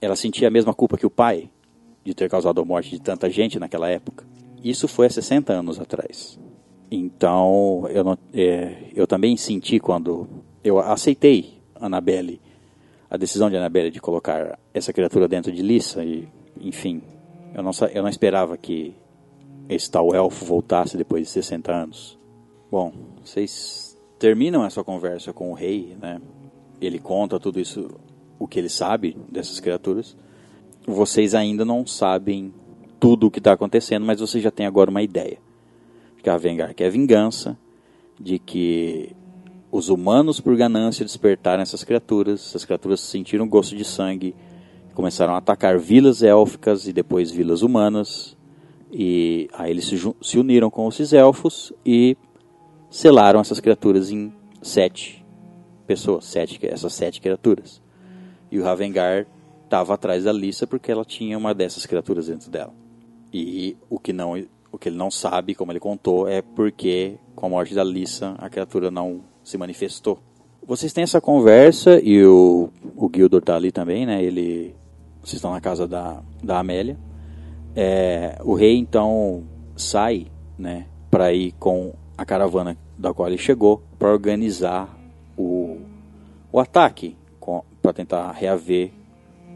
ela 0.02 0.16
sentia 0.16 0.48
a 0.48 0.52
mesma 0.52 0.74
culpa 0.74 0.98
que 0.98 1.06
o 1.06 1.10
pai 1.10 1.50
de 2.04 2.14
ter 2.14 2.30
causado 2.30 2.62
a 2.62 2.66
morte 2.66 2.92
de 2.92 3.02
tanta 3.02 3.30
gente 3.30 3.60
naquela 3.60 3.90
época. 3.90 4.26
Isso 4.64 4.88
foi 4.88 5.08
há 5.08 5.10
60 5.10 5.54
anos 5.54 5.80
atrás. 5.80 6.40
Então, 6.90 7.88
eu, 7.90 8.04
não, 8.04 8.18
é, 8.34 8.90
eu 8.96 9.08
também 9.08 9.36
senti 9.36 9.80
quando 9.80 10.28
eu 10.64 10.80
aceitei 10.80 11.55
Annabelle, 11.80 12.42
a 13.10 13.18
decisão 13.18 13.50
de 13.50 13.58
Annabelle 13.58 13.92
de 13.92 14.00
colocar 14.00 14.58
essa 14.74 14.92
criatura 14.92 15.28
dentro 15.28 15.52
de 15.52 15.62
Lissa, 15.62 16.04
e, 16.04 16.28
enfim, 16.60 17.02
eu 17.54 17.64
não, 17.64 17.72
eu 17.94 18.02
não 18.02 18.10
esperava 18.10 18.58
que 18.58 18.94
esse 19.70 19.90
tal 19.90 20.14
elfo 20.14 20.46
voltasse 20.46 20.98
depois 20.98 21.24
de 21.24 21.30
60 21.30 21.72
anos. 21.72 22.20
Bom, 22.72 22.94
vocês 23.24 23.98
terminam 24.20 24.66
essa 24.66 24.84
conversa 24.84 25.32
com 25.34 25.52
o 25.52 25.54
rei, 25.54 25.96
né? 26.02 26.22
Ele 26.82 27.00
conta 27.00 27.40
tudo 27.40 27.60
isso, 27.60 27.90
o 28.38 28.48
que 28.48 28.60
ele 28.60 28.70
sabe 28.70 29.16
dessas 29.30 29.60
criaturas. 29.60 30.16
Vocês 30.86 31.34
ainda 31.34 31.64
não 31.64 31.86
sabem 31.86 32.54
tudo 33.00 33.28
o 33.28 33.32
que 33.32 33.40
está 33.40 33.54
acontecendo, 33.54 34.06
mas 34.06 34.20
vocês 34.20 34.44
já 34.44 34.52
têm 34.52 34.66
agora 34.66 34.90
uma 34.90 35.02
ideia. 35.02 35.38
Que 36.22 36.30
a 36.30 36.38
Vengar 36.38 36.74
quer 36.74 36.90
vingança, 36.90 37.58
de 38.20 38.40
que 38.40 39.16
os 39.72 39.90
humanos, 39.90 40.40
por 40.40 40.56
ganância, 40.56 41.06
despertaram 41.06 41.62
essas 41.62 41.84
criaturas. 41.84 42.48
Essas 42.48 42.66
criaturas 42.66 43.00
sentiram 43.00 43.48
gosto 43.48 43.76
de 43.76 43.84
sangue, 43.84 44.36
começaram 44.94 45.34
a 45.34 45.38
atacar 45.38 45.78
vilas 45.78 46.24
élficas 46.24 46.88
e 46.88 46.94
depois 46.94 47.32
vilas 47.32 47.62
humanas. 47.62 48.38
E 48.92 49.50
aí 49.54 49.72
eles 49.72 49.86
se, 49.86 49.98
se 50.22 50.40
uniram 50.40 50.70
com 50.70 50.88
esses 50.88 51.12
elfos 51.12 51.74
e 51.86 52.18
selaram 52.90 53.42
essas 53.42 53.60
criaturas 53.60 54.10
em 54.12 54.34
sete 54.62 55.26
pessoas, 55.86 56.26
sete, 56.26 56.60
essas 56.66 56.94
sete 56.94 57.20
criaturas. 57.20 57.82
E 58.52 58.60
o 58.60 58.64
Ravengar 58.64 59.28
estava 59.66 59.94
atrás 59.94 60.24
da 60.24 60.32
Lissa 60.32 60.66
porque 60.66 60.92
ela 60.92 61.04
tinha 61.04 61.38
uma 61.38 61.54
dessas 61.54 61.86
criaturas 61.86 62.28
dentro 62.28 62.50
dela. 62.50 62.74
E 63.34 63.76
o 63.90 64.00
que 64.00 64.14
não 64.14 64.36
o 64.72 64.78
que 64.78 64.90
ele 64.90 64.98
não 64.98 65.10
sabe, 65.10 65.56
como 65.56 65.72
ele 65.72 65.80
contou, 65.80 66.28
é 66.28 66.42
porque 66.42 67.18
com 67.34 67.46
a 67.46 67.50
morte 67.50 67.74
da 67.74 67.84
Lissa 67.84 68.36
a 68.38 68.50
criatura 68.50 68.92
não 68.92 69.22
se 69.46 69.58
manifestou. 69.58 70.20
Vocês 70.68 70.92
têm 70.92 71.04
essa 71.04 71.22
conversa 71.22 72.02
e 72.02 72.26
o, 72.26 72.70
o 72.96 73.10
Gildor 73.14 73.40
está 73.40 73.56
ali 73.56 73.72
também, 73.72 74.06
né? 74.06 74.22
Ele, 74.22 74.76
vocês 75.22 75.36
estão 75.36 75.52
na 75.52 75.62
casa 75.62 75.88
da, 75.88 76.22
da 76.44 76.60
Amélia. 76.60 76.98
É, 77.76 78.40
o 78.44 78.56
rei 78.56 78.76
então 78.76 79.44
sai, 79.76 80.28
né, 80.58 80.88
para 81.12 81.32
ir 81.32 81.52
com 81.60 81.94
a 82.18 82.26
caravana 82.26 82.76
da 82.98 83.14
qual 83.14 83.28
ele 83.28 83.38
chegou 83.38 83.84
para 84.00 84.12
organizar 84.12 84.98
o, 85.38 85.78
o 86.52 86.60
ataque 86.60 87.16
para 87.82 87.94
tentar 87.94 88.32
reaver 88.32 88.92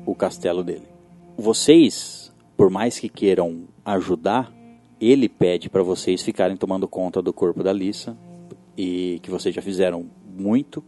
o 0.06 0.14
castelo 0.14 0.64
dele. 0.64 0.88
Vocês, 1.36 2.32
por 2.56 2.70
mais 2.70 3.00
que 3.00 3.10
queiram 3.10 3.64
ajudar, 3.84 4.54
ele 5.02 5.28
pede 5.28 5.68
para 5.68 5.82
vocês 5.82 6.22
ficarem 6.22 6.56
tomando 6.56 6.88
conta 6.88 7.22
do 7.22 7.34
corpo 7.34 7.64
da 7.64 7.74
Lissa 7.74 8.16
e 8.82 9.20
que 9.20 9.30
vocês 9.30 9.54
já 9.54 9.62
fizeram 9.62 10.10
muito 10.26 10.82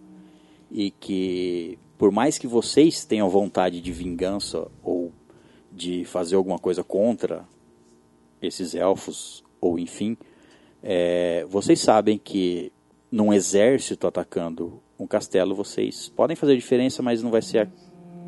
e 0.71 0.91
que 0.91 1.77
por 1.97 2.09
mais 2.09 2.37
que 2.37 2.47
vocês 2.47 3.03
tenham 3.03 3.27
vontade 3.27 3.81
de 3.81 3.91
vingança 3.91 4.65
ou 4.81 5.11
de 5.69 6.05
fazer 6.05 6.37
alguma 6.37 6.57
coisa 6.57 6.85
contra 6.85 7.45
esses 8.41 8.73
elfos 8.73 9.43
ou 9.59 9.77
enfim, 9.77 10.15
é, 10.81 11.45
vocês 11.49 11.81
sabem 11.81 12.17
que 12.17 12.71
num 13.11 13.33
exército 13.33 14.07
atacando 14.07 14.81
um 14.97 15.05
castelo 15.05 15.53
vocês 15.53 16.07
podem 16.15 16.37
fazer 16.37 16.55
diferença, 16.55 17.03
mas 17.03 17.21
não 17.21 17.29
vai 17.29 17.41
ser 17.41 17.57
a 17.57 17.67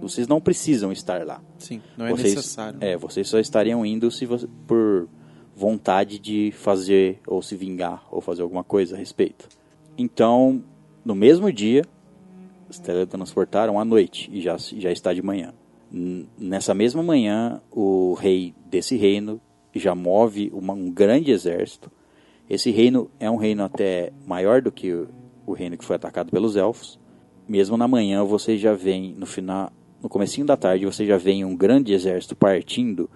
vocês 0.02 0.28
não 0.28 0.42
precisam 0.42 0.92
estar 0.92 1.26
lá. 1.26 1.42
Sim, 1.58 1.82
não 1.96 2.08
é 2.08 2.10
vocês, 2.10 2.36
necessário. 2.36 2.80
É, 2.82 2.98
vocês 2.98 3.30
só 3.30 3.40
estariam 3.40 3.86
indo 3.86 4.12
se 4.12 4.26
você, 4.26 4.46
por 4.68 5.08
vontade 5.56 6.20
de 6.20 6.52
fazer 6.52 7.20
ou 7.28 7.42
se 7.42 7.56
vingar 7.56 8.06
ou 8.12 8.22
fazer 8.22 8.42
alguma 8.42 8.64
coisa 8.64 8.96
a 8.96 9.00
respeito. 9.00 9.48
Então, 9.98 10.64
no 11.06 11.14
mesmo 11.14 11.52
dia, 11.52 11.84
se 12.70 12.82
teletransportaram 12.82 13.80
à 13.80 13.86
noite 13.86 14.30
e 14.34 14.42
já, 14.42 14.58
já 14.58 14.92
está 14.92 15.14
de 15.14 15.22
manhã. 15.22 15.54
Nessa 16.38 16.74
mesma 16.74 17.04
manhã, 17.04 17.62
o 17.72 18.14
rei 18.14 18.56
desse 18.66 18.96
reino 18.96 19.40
já 19.76 19.94
move 19.94 20.50
uma, 20.54 20.74
um 20.74 20.90
grande 20.90 21.32
exército. 21.32 21.92
Esse 22.50 22.72
reino 22.72 23.10
é 23.20 23.30
um 23.30 23.36
reino 23.36 23.64
até 23.64 24.12
maior 24.26 24.62
do 24.62 24.72
que 24.72 24.92
o, 24.92 25.08
o 25.46 25.54
reino 25.54 25.78
que 25.78 25.86
foi 25.86 25.96
atacado 25.96 26.32
pelos 26.32 26.56
elfos. 26.56 27.00
Mesmo 27.48 27.78
na 27.78 27.88
manhã, 27.88 28.24
você 28.24 28.58
já 28.58 28.74
vem 28.74 29.14
no 29.14 29.26
final, 29.26 29.72
no 30.02 30.10
comecinho 30.10 30.48
da 30.48 30.58
tarde, 30.58 30.86
você 30.86 31.06
já 31.06 31.18
vê 31.18 31.44
um 31.46 31.56
grande 31.56 31.94
exército 31.94 32.36
partindo 32.36 33.10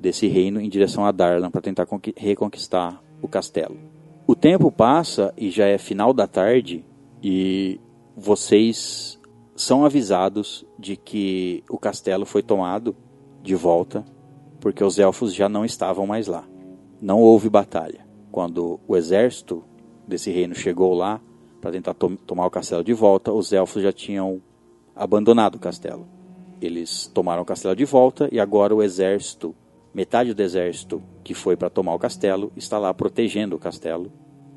desse 0.00 0.26
reino 0.26 0.60
em 0.60 0.68
direção 0.68 1.04
a 1.04 1.12
Darlan 1.12 1.50
para 1.50 1.60
tentar 1.60 1.86
reconquistar 2.16 3.02
o 3.20 3.28
castelo. 3.28 3.76
O 4.26 4.34
tempo 4.34 4.72
passa 4.72 5.32
e 5.36 5.50
já 5.50 5.66
é 5.66 5.76
final 5.76 6.12
da 6.12 6.26
tarde 6.26 6.84
e 7.22 7.78
vocês 8.16 9.20
são 9.54 9.84
avisados 9.84 10.64
de 10.78 10.96
que 10.96 11.62
o 11.68 11.78
castelo 11.78 12.24
foi 12.24 12.42
tomado 12.42 12.96
de 13.42 13.54
volta 13.54 14.04
porque 14.60 14.84
os 14.84 14.98
elfos 14.98 15.34
já 15.34 15.48
não 15.48 15.64
estavam 15.64 16.06
mais 16.06 16.26
lá. 16.26 16.44
Não 17.00 17.20
houve 17.20 17.48
batalha. 17.48 18.06
Quando 18.30 18.78
o 18.86 18.96
exército 18.96 19.64
desse 20.06 20.30
reino 20.30 20.54
chegou 20.54 20.94
lá 20.94 21.20
para 21.60 21.72
tentar 21.72 21.94
to 21.94 22.16
tomar 22.26 22.46
o 22.46 22.50
castelo 22.50 22.84
de 22.84 22.92
volta, 22.92 23.32
os 23.32 23.52
elfos 23.52 23.82
já 23.82 23.92
tinham 23.92 24.40
abandonado 24.94 25.56
o 25.56 25.58
castelo. 25.58 26.06
Eles 26.60 27.10
tomaram 27.12 27.42
o 27.42 27.46
castelo 27.46 27.74
de 27.74 27.84
volta 27.84 28.28
e 28.30 28.38
agora 28.38 28.74
o 28.74 28.82
exército, 28.82 29.54
metade 29.92 30.32
do 30.32 30.42
exército 30.42 31.02
que 31.22 31.34
foi 31.34 31.56
para 31.56 31.70
tomar 31.70 31.94
o 31.94 31.98
castelo, 31.98 32.52
está 32.56 32.78
lá 32.78 32.92
protegendo 32.94 33.56
o 33.56 33.58
castelo, 33.58 34.10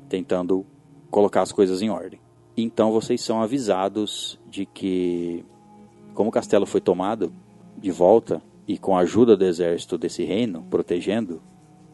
tentando 0.08 0.64
colocar 1.10 1.42
as 1.42 1.52
coisas 1.52 1.82
em 1.82 1.90
ordem. 1.90 2.20
Então 2.56 2.92
vocês 2.92 3.20
são 3.20 3.42
avisados 3.42 4.38
de 4.48 4.64
que, 4.64 5.44
como 6.14 6.28
o 6.28 6.32
castelo 6.32 6.66
foi 6.66 6.80
tomado 6.80 7.32
de 7.76 7.90
volta 7.90 8.40
e 8.66 8.78
com 8.78 8.96
a 8.96 9.00
ajuda 9.00 9.36
do 9.36 9.44
exército 9.44 9.98
desse 9.98 10.24
reino 10.24 10.64
protegendo, 10.70 11.42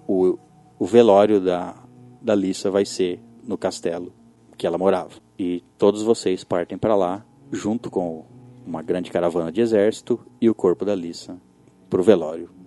o, 0.07 0.39
o 0.79 0.85
velório 0.85 1.41
da, 1.41 1.75
da 2.21 2.35
Lissa 2.35 2.71
vai 2.71 2.85
ser 2.85 3.21
no 3.43 3.57
castelo 3.57 4.13
que 4.57 4.67
ela 4.67 4.77
morava. 4.77 5.13
E 5.39 5.65
todos 5.79 6.03
vocês 6.03 6.45
partem 6.45 6.77
para 6.77 6.95
lá 6.95 7.25
junto 7.51 7.91
com 7.91 8.27
uma 8.67 8.83
grande 8.83 9.11
caravana 9.11 9.51
de 9.51 9.63
exército 9.63 10.21
e 10.41 10.51
o 10.51 10.55
corpo 10.55 10.85
da 10.85 10.95
Lissa 10.95 11.41
para 11.89 12.01
o 12.01 12.05
velório 12.05 12.60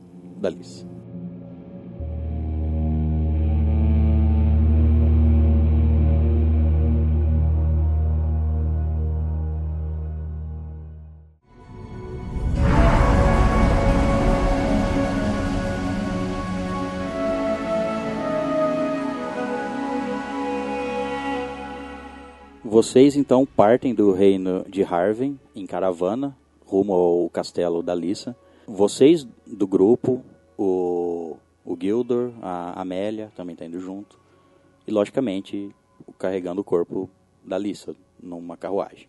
da 0.44 0.50
Lissa. 0.50 0.86
Vocês 22.66 23.16
então 23.16 23.46
partem 23.46 23.94
do 23.94 24.12
reino 24.12 24.66
de 24.68 24.84
Harven 24.84 25.40
em 25.56 25.66
caravana 25.66 26.36
rumo 26.66 26.92
ao 26.92 27.30
castelo 27.30 27.84
da 27.84 27.94
Lissa. 27.94 28.36
Vocês 28.68 29.28
do 29.46 29.68
grupo, 29.68 30.24
o, 30.58 31.38
o 31.66 31.78
Gildor, 31.80 32.32
a 32.42 32.82
Amélia 32.82 33.32
também 33.36 33.54
está 33.54 33.66
indo 33.66 33.80
junto. 33.80 34.20
E 34.86 34.92
logicamente 34.92 35.74
carregando 36.18 36.62
o 36.62 36.64
corpo 36.64 37.10
da 37.44 37.58
Lissa 37.58 37.96
numa 38.22 38.58
carruagem. 38.58 39.08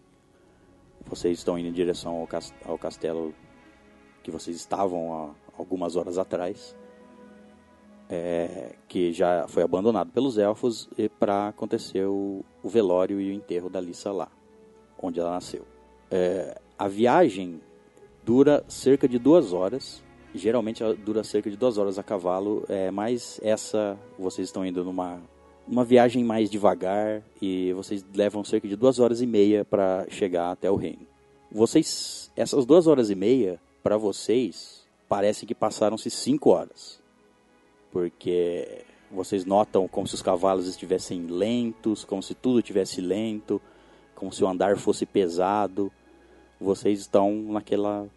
Vocês 1.07 1.38
estão 1.38 1.59
indo 1.59 1.68
em 1.68 1.72
direção 1.72 2.20
ao, 2.20 2.26
cast 2.26 2.55
ao 2.64 2.78
castelo 2.78 3.34
que 4.22 4.30
vocês 4.30 4.57
estavam 4.57 5.12
há 5.12 5.34
algumas 5.59 5.97
horas 5.97 6.16
atrás 6.16 6.74
é, 8.09 8.74
que 8.86 9.12
já 9.12 9.47
foi 9.49 9.62
abandonado 9.62 10.11
pelos 10.11 10.38
elfos 10.38 10.88
para 11.18 11.49
acontecer 11.49 12.07
o, 12.07 12.45
o, 12.62 12.68
velório 12.68 13.20
e 13.20 13.30
o 13.30 13.32
enterro 13.32 13.70
da 13.70 13.80
Lissa 13.80 14.12
lá, 14.12 14.30
onde 15.01 15.20
ela 15.20 15.30
nasceu. 15.30 15.64
É, 16.11 16.61
a 16.78 16.88
viagem 16.88 17.61
dura 18.24 18.64
cerca 18.68 19.09
de 19.09 19.18
duas 19.18 19.53
horas. 19.53 20.03
Geralmente 20.35 20.82
dura 21.05 21.22
cerca 21.22 21.51
de 21.51 21.57
duas 21.57 21.78
horas 21.78 21.99
a 21.99 22.03
cavalo, 22.03 22.64
é, 22.68 22.91
mas 22.91 23.41
essa 23.43 23.99
vocês 24.18 24.49
estão 24.49 24.66
indo 24.66 24.85
numa 24.85 25.20
uma 25.66 25.85
viagem 25.85 26.22
mais 26.22 26.51
devagar 26.51 27.22
e 27.41 27.72
vocês 27.72 28.05
levam 28.14 28.45
cerca 28.45 28.68
de 28.68 28.76
duas 28.76 28.99
horas 28.99 29.22
e 29.22 29.26
meia 29.26 29.64
para 29.64 30.05
chegar 30.11 30.51
até 30.51 30.70
o 30.70 30.76
reino. 30.76 31.07
Vocês, 31.51 32.30
essas 32.37 32.66
duas 32.66 32.87
horas 32.87 33.09
e 33.09 33.14
meia 33.14 33.59
para 33.82 33.97
vocês 33.97 34.85
parece 35.09 35.47
que 35.47 35.55
passaram-se 35.55 36.11
cinco 36.11 36.51
horas 36.51 37.03
porque 37.95 38.85
vocês 39.09 39.45
notam 39.45 39.87
como 39.87 40.05
se 40.05 40.16
os 40.16 40.20
cavalos 40.20 40.66
estivessem 40.66 41.28
lentos, 41.28 42.05
como 42.05 42.20
se 42.20 42.35
tudo 42.35 42.59
estivesse 42.59 43.01
lento, 43.01 43.62
como 44.16 44.32
se 44.32 44.43
o 44.43 44.49
andar 44.49 44.76
fosse 44.76 45.07
pesado. 45.07 45.93
vocês 46.61 46.99
estão 46.99 47.32
naquela. 47.32 48.09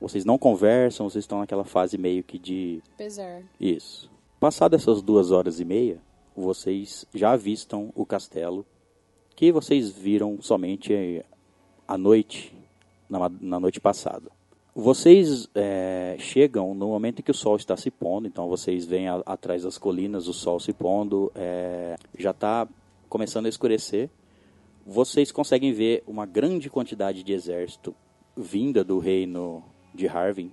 Vocês 0.00 0.24
não 0.24 0.38
conversam, 0.38 1.08
vocês 1.08 1.24
estão 1.24 1.40
naquela 1.40 1.64
fase 1.64 1.98
meio 1.98 2.22
que 2.22 2.38
de. 2.38 2.82
Pesar. 2.96 3.42
Isso. 3.60 4.10
Passado 4.38 4.76
essas 4.76 5.02
duas 5.02 5.32
horas 5.32 5.58
e 5.58 5.64
meia, 5.64 6.00
vocês 6.36 7.04
já 7.12 7.32
avistam 7.32 7.92
o 7.94 8.06
castelo, 8.06 8.64
que 9.34 9.50
vocês 9.50 9.90
viram 9.90 10.40
somente 10.40 11.24
à 11.86 11.98
noite, 11.98 12.54
na, 13.10 13.28
na 13.40 13.58
noite 13.58 13.80
passada. 13.80 14.30
Vocês 14.72 15.48
é, 15.56 16.14
chegam 16.20 16.72
no 16.72 16.86
momento 16.86 17.18
em 17.18 17.22
que 17.22 17.32
o 17.32 17.34
sol 17.34 17.56
está 17.56 17.76
se 17.76 17.90
pondo, 17.90 18.28
então 18.28 18.48
vocês 18.48 18.86
veem 18.86 19.08
a, 19.08 19.16
atrás 19.26 19.64
das 19.64 19.76
colinas 19.76 20.28
o 20.28 20.32
sol 20.32 20.60
se 20.60 20.72
pondo, 20.72 21.32
é, 21.34 21.96
já 22.16 22.30
está 22.30 22.68
começando 23.08 23.46
a 23.46 23.48
escurecer. 23.48 24.08
Vocês 24.86 25.32
conseguem 25.32 25.72
ver 25.72 26.04
uma 26.06 26.24
grande 26.24 26.70
quantidade 26.70 27.24
de 27.24 27.32
exército 27.32 27.92
vinda 28.36 28.84
do 28.84 29.00
reino 29.00 29.64
de 29.98 30.06
Harvin. 30.06 30.52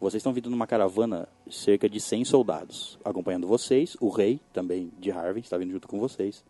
Vocês 0.00 0.20
estão 0.20 0.32
vindo 0.32 0.48
numa 0.48 0.66
caravana, 0.66 1.28
cerca 1.50 1.88
de 1.88 2.00
100 2.00 2.24
soldados, 2.24 2.98
acompanhando 3.04 3.46
vocês. 3.48 3.96
O 4.00 4.08
rei, 4.08 4.40
também 4.52 4.92
de 4.96 5.10
Harvin, 5.10 5.40
está 5.40 5.58
vindo 5.58 5.72
junto 5.72 5.88
com 5.88 5.98
vocês, 5.98 6.44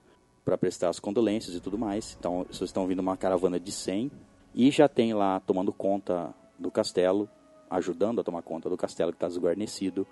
para 0.44 0.58
prestar 0.58 0.90
as 0.90 1.00
condolências 1.00 1.56
e 1.56 1.60
tudo 1.60 1.78
mais. 1.78 2.14
Então, 2.20 2.44
vocês 2.50 2.68
estão 2.68 2.86
vindo 2.86 2.98
numa 2.98 3.16
caravana 3.16 3.58
de 3.58 3.72
100. 3.72 4.10
E 4.54 4.70
já 4.70 4.86
tem 4.86 5.14
lá, 5.14 5.40
tomando 5.40 5.72
conta 5.72 6.34
do 6.58 6.70
castelo, 6.70 7.26
ajudando 7.70 8.20
a 8.20 8.24
tomar 8.24 8.42
conta 8.42 8.68
do 8.68 8.76
castelo 8.76 9.12
que 9.12 9.16
está 9.16 9.28
desguarnecido, 9.28 10.06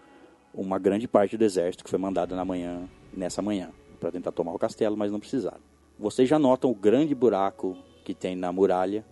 uma 0.55 0.79
grande 0.79 1.07
parte 1.07 1.37
do 1.37 1.45
exército 1.45 1.85
que 1.85 1.91
foi 1.91 1.99
mandada 1.99 2.35
na 2.35 2.45
manhã, 2.45 2.89
nessa 3.13 3.43
manhã, 3.43 3.71
para 4.01 4.11
tentar 4.11 4.33
tomar 4.33 4.53
o 4.53 4.59
castelo, 4.59 4.97
mas 4.97 5.13
não 5.13 5.21
precisaram. 5.21 5.61
Vocês 5.99 6.29
já 6.29 6.39
notam 6.39 6.71
o 6.71 6.75
grande 6.75 7.15
buraco 7.15 7.77
que 8.03 8.15
tem 8.15 8.35
na 8.35 8.51
muralha, 8.51 9.05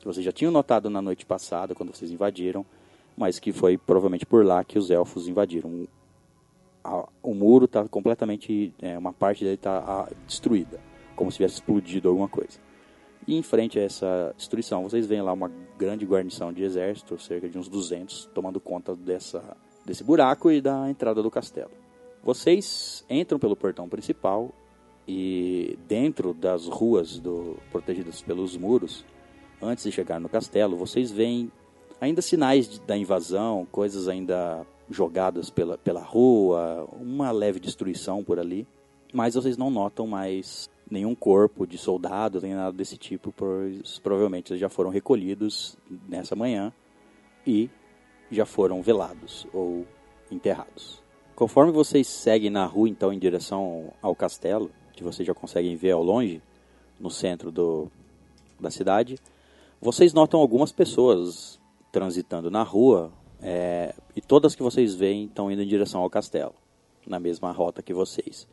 que 0.00 0.06
vocês 0.06 0.24
já 0.24 0.32
tinham 0.32 0.50
notado 0.50 0.90
na 0.90 1.00
noite 1.00 1.24
passada, 1.24 1.74
quando 1.74 1.94
vocês 1.94 2.10
invadiram, 2.10 2.64
mas 3.16 3.38
que 3.38 3.52
foi 3.52 3.76
provavelmente 3.76 4.26
por 4.26 4.44
lá 4.44 4.64
que 4.64 4.78
os 4.78 4.90
elfos 4.90 5.28
invadiram. 5.28 5.86
O 7.22 7.34
muro 7.34 7.66
está 7.66 7.86
completamente, 7.86 8.72
é, 8.80 8.96
uma 8.96 9.12
parte 9.12 9.44
dele 9.44 9.54
está 9.54 10.08
destruída, 10.26 10.80
como 11.14 11.30
se 11.30 11.36
tivesse 11.36 11.56
explodido 11.56 12.08
alguma 12.08 12.28
coisa. 12.28 12.58
E 13.26 13.36
em 13.36 13.42
frente 13.42 13.78
a 13.78 13.82
essa 13.82 14.34
destruição, 14.36 14.82
vocês 14.82 15.06
veem 15.06 15.20
lá 15.20 15.32
uma 15.32 15.52
grande 15.78 16.06
guarnição 16.06 16.52
de 16.52 16.62
exército, 16.62 17.18
cerca 17.18 17.48
de 17.48 17.58
uns 17.58 17.68
200, 17.68 18.30
tomando 18.34 18.58
conta 18.58 18.96
dessa, 18.96 19.56
desse 19.84 20.02
buraco 20.02 20.50
e 20.50 20.60
da 20.60 20.88
entrada 20.88 21.22
do 21.22 21.30
castelo. 21.30 21.70
Vocês 22.22 23.04
entram 23.08 23.38
pelo 23.38 23.54
portão 23.54 23.88
principal 23.88 24.50
e 25.06 25.78
dentro 25.86 26.32
das 26.32 26.66
ruas 26.66 27.18
do, 27.18 27.58
protegidas 27.70 28.22
pelos 28.22 28.56
muros, 28.56 29.04
antes 29.60 29.84
de 29.84 29.92
chegar 29.92 30.20
no 30.20 30.28
castelo, 30.28 30.76
vocês 30.76 31.10
veem 31.10 31.50
ainda 32.00 32.22
sinais 32.22 32.68
de, 32.68 32.80
da 32.80 32.96
invasão, 32.96 33.66
coisas 33.70 34.08
ainda 34.08 34.66
jogadas 34.88 35.50
pela, 35.50 35.78
pela 35.78 36.00
rua, 36.00 36.88
uma 37.00 37.30
leve 37.30 37.60
destruição 37.60 38.24
por 38.24 38.38
ali, 38.38 38.66
mas 39.12 39.34
vocês 39.34 39.56
não 39.56 39.70
notam 39.70 40.06
mais 40.06 40.68
nenhum 40.90 41.14
corpo 41.14 41.66
de 41.66 41.78
soldado, 41.78 42.40
nem 42.40 42.54
nada 42.54 42.72
desse 42.72 42.96
tipo, 42.96 43.32
pois 43.32 43.98
provavelmente 44.00 44.52
eles 44.52 44.60
já 44.60 44.68
foram 44.68 44.90
recolhidos 44.90 45.76
nessa 46.08 46.34
manhã 46.34 46.72
e 47.46 47.70
já 48.30 48.44
foram 48.44 48.82
velados 48.82 49.46
ou 49.52 49.86
enterrados. 50.30 51.02
Conforme 51.34 51.72
vocês 51.72 52.06
seguem 52.06 52.50
na 52.50 52.66
rua, 52.66 52.88
então, 52.88 53.12
em 53.12 53.18
direção 53.18 53.92
ao 54.02 54.14
castelo, 54.14 54.70
que 54.92 55.02
vocês 55.02 55.26
já 55.26 55.32
conseguem 55.32 55.76
ver 55.76 55.92
ao 55.92 56.02
longe, 56.02 56.42
no 56.98 57.10
centro 57.10 57.50
do, 57.50 57.90
da 58.60 58.70
cidade, 58.70 59.16
vocês 59.80 60.12
notam 60.12 60.38
algumas 60.38 60.72
pessoas 60.72 61.58
transitando 61.90 62.50
na 62.50 62.62
rua 62.62 63.10
é, 63.40 63.94
e 64.14 64.20
todas 64.20 64.54
que 64.54 64.62
vocês 64.62 64.94
veem 64.94 65.24
estão 65.24 65.50
indo 65.50 65.62
em 65.62 65.66
direção 65.66 66.02
ao 66.02 66.10
castelo, 66.10 66.52
na 67.06 67.18
mesma 67.18 67.50
rota 67.50 67.82
que 67.82 67.94
vocês. 67.94 68.46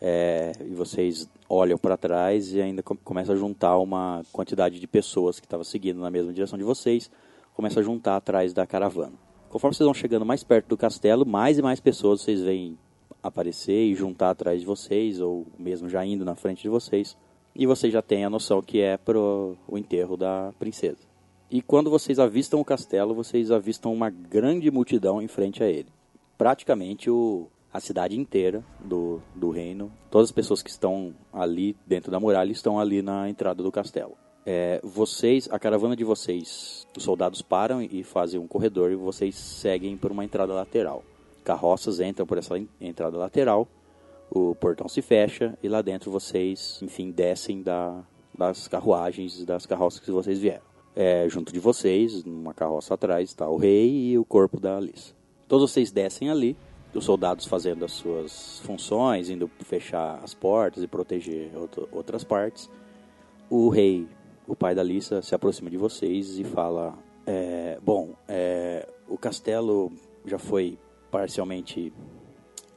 É, 0.00 0.52
e 0.64 0.74
vocês 0.74 1.28
olham 1.48 1.76
para 1.76 1.96
trás 1.96 2.54
e 2.54 2.62
ainda 2.62 2.82
começa 2.82 3.32
a 3.32 3.36
juntar 3.36 3.76
uma 3.76 4.22
quantidade 4.32 4.80
de 4.80 4.86
pessoas 4.86 5.38
que 5.38 5.44
estava 5.44 5.64
seguindo 5.64 6.00
na 6.00 6.10
mesma 6.10 6.32
direção 6.32 6.58
de 6.58 6.64
vocês, 6.64 7.10
começa 7.52 7.80
a 7.80 7.82
juntar 7.82 8.16
atrás 8.16 8.54
da 8.54 8.66
caravana. 8.66 9.14
Conforme 9.50 9.74
vocês 9.74 9.84
vão 9.84 9.94
chegando 9.94 10.24
mais 10.24 10.42
perto 10.42 10.68
do 10.68 10.76
castelo, 10.76 11.26
mais 11.26 11.58
e 11.58 11.62
mais 11.62 11.80
pessoas 11.80 12.22
vocês 12.22 12.40
veem 12.40 12.78
aparecer 13.22 13.86
e 13.86 13.94
juntar 13.94 14.30
atrás 14.30 14.60
de 14.60 14.66
vocês, 14.66 15.20
ou 15.20 15.46
mesmo 15.58 15.88
já 15.88 16.06
indo 16.06 16.24
na 16.24 16.34
frente 16.34 16.62
de 16.62 16.68
vocês, 16.68 17.16
e 17.58 17.66
vocês 17.66 17.92
já 17.92 18.00
têm 18.00 18.24
a 18.24 18.30
noção 18.30 18.62
que 18.62 18.80
é 18.80 18.96
para 18.96 19.18
o 19.18 19.56
enterro 19.72 20.16
da 20.16 20.54
princesa. 20.60 21.08
E 21.50 21.60
quando 21.60 21.90
vocês 21.90 22.20
avistam 22.20 22.60
o 22.60 22.64
castelo, 22.64 23.12
vocês 23.12 23.50
avistam 23.50 23.92
uma 23.92 24.08
grande 24.08 24.70
multidão 24.70 25.20
em 25.20 25.26
frente 25.26 25.64
a 25.64 25.66
ele. 25.66 25.88
Praticamente 26.36 27.10
o, 27.10 27.48
a 27.72 27.80
cidade 27.80 28.16
inteira 28.16 28.64
do, 28.78 29.20
do 29.34 29.50
reino, 29.50 29.90
todas 30.08 30.28
as 30.28 30.32
pessoas 30.32 30.62
que 30.62 30.70
estão 30.70 31.12
ali 31.32 31.76
dentro 31.84 32.12
da 32.12 32.20
muralha 32.20 32.52
estão 32.52 32.78
ali 32.78 33.02
na 33.02 33.28
entrada 33.28 33.60
do 33.60 33.72
castelo. 33.72 34.12
É, 34.46 34.80
vocês, 34.84 35.48
a 35.50 35.58
caravana 35.58 35.96
de 35.96 36.04
vocês, 36.04 36.86
os 36.96 37.02
soldados 37.02 37.42
param 37.42 37.82
e 37.82 38.04
fazem 38.04 38.38
um 38.38 38.46
corredor 38.46 38.92
e 38.92 38.94
vocês 38.94 39.34
seguem 39.34 39.96
por 39.96 40.12
uma 40.12 40.24
entrada 40.24 40.54
lateral. 40.54 41.02
Carroças 41.42 41.98
entram 41.98 42.24
por 42.24 42.38
essa 42.38 42.54
entrada 42.80 43.18
lateral, 43.18 43.66
o 44.30 44.54
portão 44.54 44.88
se 44.88 45.00
fecha 45.00 45.56
e 45.62 45.68
lá 45.68 45.82
dentro 45.82 46.10
vocês, 46.10 46.80
enfim, 46.82 47.10
descem 47.10 47.62
da, 47.62 48.04
das 48.36 48.68
carruagens, 48.68 49.44
das 49.44 49.66
carroças 49.66 50.00
que 50.00 50.10
vocês 50.10 50.38
vieram. 50.38 50.66
É, 50.94 51.28
junto 51.28 51.52
de 51.52 51.60
vocês, 51.60 52.24
numa 52.24 52.52
carroça 52.52 52.94
atrás, 52.94 53.30
está 53.30 53.48
o 53.48 53.56
rei 53.56 54.10
e 54.10 54.18
o 54.18 54.24
corpo 54.24 54.58
da 54.58 54.76
Alice. 54.76 55.14
Todos 55.46 55.70
vocês 55.70 55.90
descem 55.90 56.28
ali 56.28 56.56
os 56.94 57.04
soldados 57.04 57.46
fazendo 57.46 57.84
as 57.84 57.92
suas 57.92 58.60
funções, 58.60 59.30
indo 59.30 59.50
fechar 59.60 60.20
as 60.22 60.34
portas 60.34 60.82
e 60.82 60.86
proteger 60.86 61.50
outro, 61.56 61.88
outras 61.92 62.24
partes. 62.24 62.68
O 63.48 63.68
rei, 63.68 64.06
o 64.46 64.56
pai 64.56 64.74
da 64.74 64.82
Lisa, 64.82 65.22
se 65.22 65.34
aproxima 65.34 65.70
de 65.70 65.76
vocês 65.76 66.38
e 66.38 66.44
fala: 66.44 66.98
é, 67.26 67.78
Bom, 67.82 68.14
é, 68.26 68.88
o 69.08 69.16
castelo 69.16 69.92
já 70.24 70.38
foi 70.38 70.78
parcialmente 71.10 71.92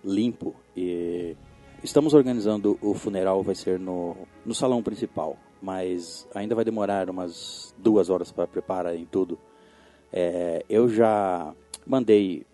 limpo 0.03 0.55
e 0.75 1.35
estamos 1.83 2.13
organizando 2.13 2.77
o 2.81 2.93
funeral, 2.93 3.43
vai 3.43 3.55
ser 3.55 3.79
no, 3.79 4.15
no 4.45 4.53
salão 4.53 4.81
principal, 4.81 5.37
mas 5.61 6.27
ainda 6.33 6.55
vai 6.55 6.65
demorar 6.65 7.09
umas 7.09 7.73
duas 7.77 8.09
horas 8.09 8.31
para 8.31 8.47
prepararem 8.47 9.05
tudo. 9.05 9.37
É, 10.11 10.65
eu 10.69 10.89
já 10.89 11.53
mandei 11.85 12.45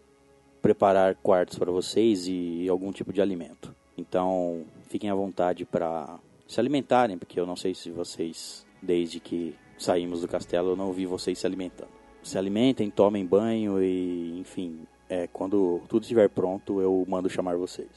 preparar 0.62 1.16
quartos 1.16 1.58
para 1.58 1.72
vocês 1.72 2.28
e 2.28 2.68
algum 2.70 2.92
tipo 2.92 3.14
de 3.14 3.22
alimento. 3.22 3.74
Então, 3.98 4.66
fiquem 4.90 5.10
à 5.10 5.16
vontade 5.16 5.66
para 5.66 6.20
se 6.48 6.60
alimentarem, 6.60 7.18
porque 7.18 7.40
eu 7.40 7.46
não 7.46 7.56
sei 7.56 7.74
se 7.74 7.90
vocês, 7.92 8.66
desde 8.82 9.20
que 9.20 9.56
saímos 9.78 10.22
do 10.22 10.28
castelo, 10.28 10.70
eu 10.70 10.76
não 10.76 10.92
vi 10.92 11.06
vocês 11.06 11.40
se 11.40 11.46
alimentando. 11.46 11.90
Se 12.24 12.38
alimentem, 12.38 12.90
tomem 12.90 13.26
banho 13.26 13.82
e, 13.82 14.40
enfim, 14.40 14.82
é, 15.10 15.28
quando 15.28 15.82
tudo 15.88 16.04
estiver 16.04 16.30
pronto, 16.30 16.82
eu 16.82 17.06
mando 17.08 17.30
chamar 17.30 17.56
vocês. 17.56 17.88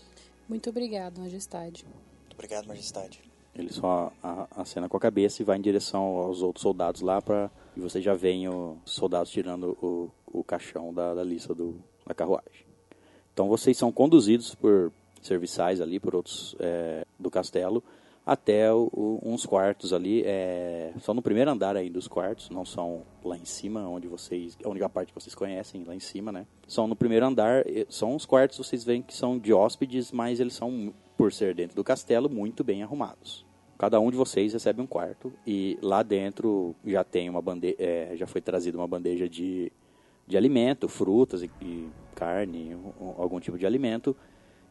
Muito 0.51 0.68
obrigado, 0.68 1.20
Majestade. 1.20 1.84
Muito 1.84 2.34
obrigado, 2.34 2.66
Majestade. 2.66 3.20
Ele 3.55 3.72
só 3.72 4.12
acena 4.51 4.88
com 4.88 4.96
a 4.96 5.01
cabeça 5.01 5.40
e 5.40 5.44
vai 5.44 5.57
em 5.57 5.61
direção 5.61 6.03
aos 6.03 6.42
outros 6.42 6.62
soldados 6.62 7.03
lá 7.03 7.22
para 7.22 7.48
e 7.76 7.80
você 7.80 8.03
já 8.03 8.14
vem 8.14 8.48
os 8.48 8.78
soldados 8.84 9.30
tirando 9.30 9.78
o, 9.80 10.11
o 10.26 10.42
caixão 10.42 10.92
da, 10.92 11.14
da 11.14 11.22
lista 11.22 11.55
do, 11.55 11.80
da 12.05 12.12
carruagem. 12.12 12.66
Então 13.32 13.48
vocês 13.48 13.78
são 13.78 13.92
conduzidos 13.92 14.53
por 14.57 14.92
serviçais 15.22 15.80
ali, 15.80 16.01
por 16.01 16.16
outros 16.16 16.57
é, 16.59 17.07
do 17.16 17.30
castelo, 17.30 17.80
até 18.25 18.73
o, 18.73 18.89
o, 18.93 19.21
uns 19.23 19.45
quartos 19.45 19.93
ali, 19.93 20.23
é, 20.25 20.93
no 21.14 21.23
primeiro 21.23 21.51
andar 21.51 21.77
aí 21.77 21.91
dos 21.91 22.07
quartos, 22.07 22.51
não 22.51 22.64
são 22.64 23.03
lá 23.25 23.37
em 23.37 23.45
cima, 23.45 23.89
onde 23.89 24.07
vocês, 24.07 24.57
a 24.64 24.68
única 24.68 24.89
parte 24.89 25.12
que 25.12 25.21
vocês 25.21 25.35
conhecem, 25.35 25.85
lá 25.85 25.95
em 25.95 26.01
cima, 26.01 26.31
né? 26.31 26.47
São 26.68 26.87
no 26.87 26.95
primeiro 26.95 27.27
andar, 27.27 27.64
são 27.89 28.14
os 28.14 28.25
quartos, 28.25 28.59
vocês 28.59 28.85
veem 28.85 29.03
que 29.03 29.14
são 29.14 29.39
de 29.39 29.53
hóspedes, 29.53 30.12
mas 30.12 30.41
eles 30.41 30.55
são, 30.55 30.95
por 31.16 31.33
ser 31.33 31.55
dentro 31.55 31.75
do 31.75 31.83
castelo, 31.83 32.29
muito 32.29 32.62
bem 32.62 32.83
arrumados. 32.83 33.45
Cada 33.79 33.99
um 33.99 34.11
de 34.11 34.16
vocês 34.16 34.53
recebe 34.53 34.83
um 34.83 34.87
quarto 34.87 35.33
e 35.47 35.79
lá 35.81 36.03
dentro 36.03 36.77
já 36.85 37.03
tem 37.03 37.31
uma 37.31 37.41
bandeja, 37.41 37.77
é, 37.79 38.12
já 38.14 38.27
foi 38.27 38.41
trazida 38.43 38.77
uma 38.77 38.87
bandeja 38.87 39.29
de 39.29 39.73
de 40.31 40.37
alimento, 40.37 40.89
frutas 40.89 41.43
e, 41.43 41.51
e 41.61 41.89
carne, 42.14 42.77
algum 43.18 43.41
tipo 43.41 43.59
de 43.59 43.66
alimento, 43.66 44.16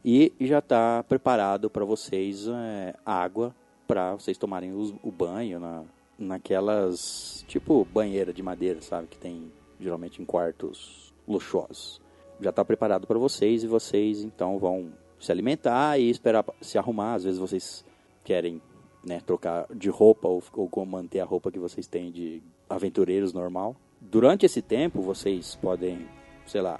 e 0.03 0.33
já 0.41 0.59
está 0.59 1.03
preparado 1.03 1.69
para 1.69 1.85
vocês 1.85 2.47
é, 2.47 2.95
água 3.05 3.53
para 3.89 4.13
vocês 4.13 4.37
tomarem 4.37 4.71
os, 4.71 4.93
o 5.01 5.11
banho 5.11 5.59
na, 5.59 5.83
naquelas 6.17 7.43
tipo 7.47 7.83
banheira 7.91 8.31
de 8.31 8.43
madeira, 8.43 8.79
sabe, 8.81 9.07
que 9.07 9.17
tem 9.17 9.51
geralmente 9.79 10.21
em 10.21 10.25
quartos 10.25 11.11
luxuosos. 11.27 11.99
Já 12.39 12.51
está 12.51 12.63
preparado 12.63 13.07
para 13.07 13.17
vocês 13.17 13.63
e 13.63 13.67
vocês 13.67 14.23
então 14.23 14.59
vão 14.59 14.91
se 15.19 15.31
alimentar 15.31 15.97
e 15.97 16.07
esperar 16.07 16.45
se 16.61 16.77
arrumar. 16.77 17.15
Às 17.15 17.23
vezes 17.23 17.39
vocês 17.39 17.83
querem 18.23 18.61
né, 19.03 19.21
trocar 19.25 19.65
de 19.73 19.89
roupa 19.89 20.27
ou, 20.27 20.43
ou 20.53 20.85
manter 20.85 21.21
a 21.21 21.25
roupa 21.25 21.51
que 21.51 21.57
vocês 21.57 21.87
têm 21.87 22.11
de 22.11 22.43
aventureiros 22.69 23.33
normal. 23.33 23.75
Durante 23.99 24.45
esse 24.45 24.61
tempo, 24.61 25.01
vocês 25.01 25.55
podem, 25.55 26.07
sei 26.45 26.61
lá, 26.61 26.79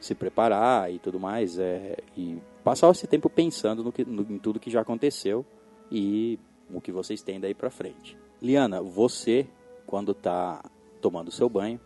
se 0.00 0.14
preparar 0.14 0.90
e 0.90 0.98
tudo 0.98 1.20
mais, 1.20 1.58
é, 1.58 1.98
e 2.16 2.38
passar 2.66 2.90
esse 2.90 3.06
tempo 3.06 3.30
pensando 3.30 3.84
no 3.84 3.92
que, 3.92 4.04
no, 4.04 4.22
em 4.22 4.40
tudo 4.40 4.58
que 4.58 4.68
já 4.68 4.80
aconteceu 4.80 5.46
e 5.88 6.36
o 6.68 6.80
que 6.80 6.90
vocês 6.90 7.22
têm 7.22 7.38
daí 7.38 7.54
pra 7.54 7.70
frente. 7.70 8.18
Liana, 8.42 8.82
você, 8.82 9.46
quando 9.86 10.12
tá 10.12 10.64
tomando 11.00 11.30
seu 11.30 11.48
banho, 11.48 11.80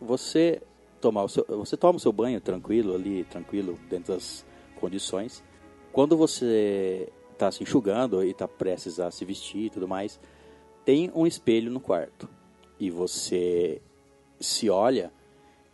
você, 0.00 0.60
tomar 1.00 1.28
seu, 1.28 1.46
você 1.46 1.76
toma 1.76 1.98
o 1.98 2.00
seu 2.00 2.10
banho 2.10 2.40
tranquilo 2.40 2.96
ali, 2.96 3.22
tranquilo, 3.22 3.78
dentro 3.88 4.12
das 4.12 4.44
condições. 4.74 5.40
Quando 5.92 6.16
você 6.16 7.08
tá 7.38 7.52
se 7.52 7.62
enxugando 7.62 8.24
e 8.24 8.34
tá 8.34 8.48
prestes 8.48 8.98
a 8.98 9.12
se 9.12 9.24
vestir 9.24 9.66
e 9.66 9.70
tudo 9.70 9.86
mais, 9.86 10.18
tem 10.84 11.12
um 11.14 11.28
espelho 11.28 11.70
no 11.70 11.78
quarto. 11.78 12.28
E 12.80 12.90
você 12.90 13.80
se 14.40 14.68
olha 14.68 15.12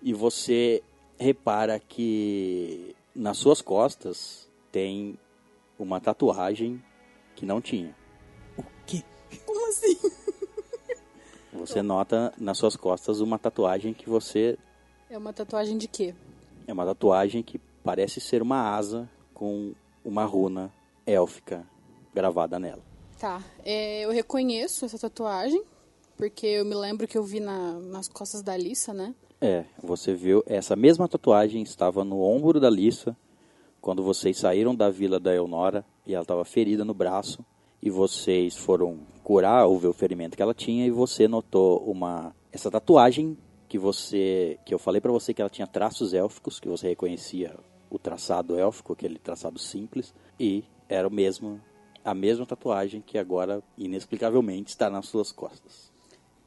e 0.03 0.13
você 0.13 0.83
repara 1.19 1.81
que 1.81 2.95
nas 3.15 3.39
suas 3.39 3.63
costas 3.63 4.50
tem 4.73 5.19
uma 5.79 6.01
tatuagem 6.01 6.83
que 7.37 7.45
não 7.47 7.61
tinha. 7.61 7.95
O 8.57 8.63
quê? 8.87 9.03
Como 9.47 9.69
assim? 9.69 9.97
Você 11.53 11.83
nota 11.83 12.33
nas 12.39 12.59
suas 12.59 12.77
costas 12.77 13.21
uma 13.21 13.39
tatuagem 13.39 13.93
que 13.93 14.09
você 14.09 14.57
É 15.09 15.19
uma 15.19 15.33
tatuagem 15.33 15.77
de 15.77 15.89
quê? 15.89 16.15
é 16.67 16.73
uma 16.73 16.85
tatuagem 16.85 17.43
que 17.43 17.59
parece 17.83 18.21
ser 18.21 18.41
uma 18.43 18.75
asa 18.77 19.11
com 19.35 19.73
uma 20.05 20.25
runa 20.25 20.73
élfica 21.05 21.67
gravada 22.15 22.59
nela. 22.61 22.83
Tá. 23.19 23.43
É, 23.65 24.03
eu 24.05 24.11
reconheço 24.13 24.85
essa 24.85 24.99
tatuagem, 24.99 25.63
porque 26.17 26.47
eu 26.47 26.65
me 26.65 26.75
lembro 26.75 27.09
que 27.09 27.19
eu 27.19 27.25
vi 27.25 27.41
na- 27.41 27.79
nas 27.81 28.07
costas 28.09 28.43
da 28.43 28.53
Alissa, 28.53 28.95
né? 28.95 29.15
É, 29.41 29.65
você 29.83 30.15
viu, 30.15 30.43
essa 30.47 30.77
mesma 30.77 31.09
tatuagem 31.09 31.63
estava 31.63 32.05
no 32.05 32.21
ombro 32.23 32.61
da 32.61 32.71
Lissa 32.71 33.17
quando 33.81 34.03
vocês 34.03 34.37
saíram 34.37 34.75
da 34.75 34.91
vila 34.91 35.19
da 35.19 35.35
Elnora 35.35 35.85
e 36.07 36.15
ela 36.15 36.23
estava 36.23 36.45
ferida 36.45 36.85
no 36.85 36.95
braço 36.95 37.45
e 37.83 37.91
vocês 37.91 38.57
foram 38.57 38.99
curar 39.25 39.67
ou 39.67 39.79
ver 39.79 39.89
o 39.89 39.93
ferimento 39.93 40.37
que 40.37 40.43
ela 40.43 40.55
tinha 40.55 40.87
e 40.87 40.91
você 40.91 41.27
notou 41.27 41.79
uma 41.91 42.35
essa 42.53 42.71
tatuagem 42.71 43.39
que 43.69 43.79
você 43.79 44.59
que 44.65 44.75
eu 44.75 44.79
falei 44.79 45.01
pra 45.01 45.13
você 45.13 45.33
que 45.33 45.41
ela 45.41 45.51
tinha 45.51 45.67
traços 45.67 46.13
élficos, 46.13 46.61
que 46.61 46.69
você 46.69 46.89
reconhecia 46.89 47.57
o 47.89 47.99
traçado 47.99 48.59
élfico, 48.59 48.93
aquele 48.93 49.19
traçado 49.19 49.59
simples 49.59 50.15
e 50.39 50.65
era 50.89 51.07
o 51.07 51.11
mesmo 51.11 51.61
a 52.05 52.15
mesma 52.15 52.47
tatuagem 52.47 53.01
que 53.01 53.19
agora 53.19 53.63
inexplicavelmente 53.77 54.71
está 54.71 54.89
nas 54.91 55.07
suas 55.07 55.33
costas. 55.33 55.91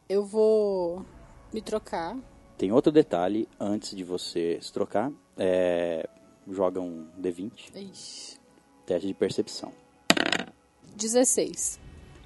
Eu 0.10 0.26
vou 0.26 1.06
me 1.54 1.62
trocar. 1.62 2.18
Tem 2.58 2.72
outro 2.72 2.92
detalhe 2.92 3.48
antes 3.60 3.96
de 3.96 4.04
você 4.04 4.60
se 4.62 4.72
trocar. 4.74 5.12
É, 5.38 6.08
joga 6.50 6.80
um 6.82 7.08
D20, 7.20 7.76
Ixi. 7.76 8.38
teste 8.86 9.08
de 9.08 9.14
percepção. 9.14 9.72
16. 10.96 11.80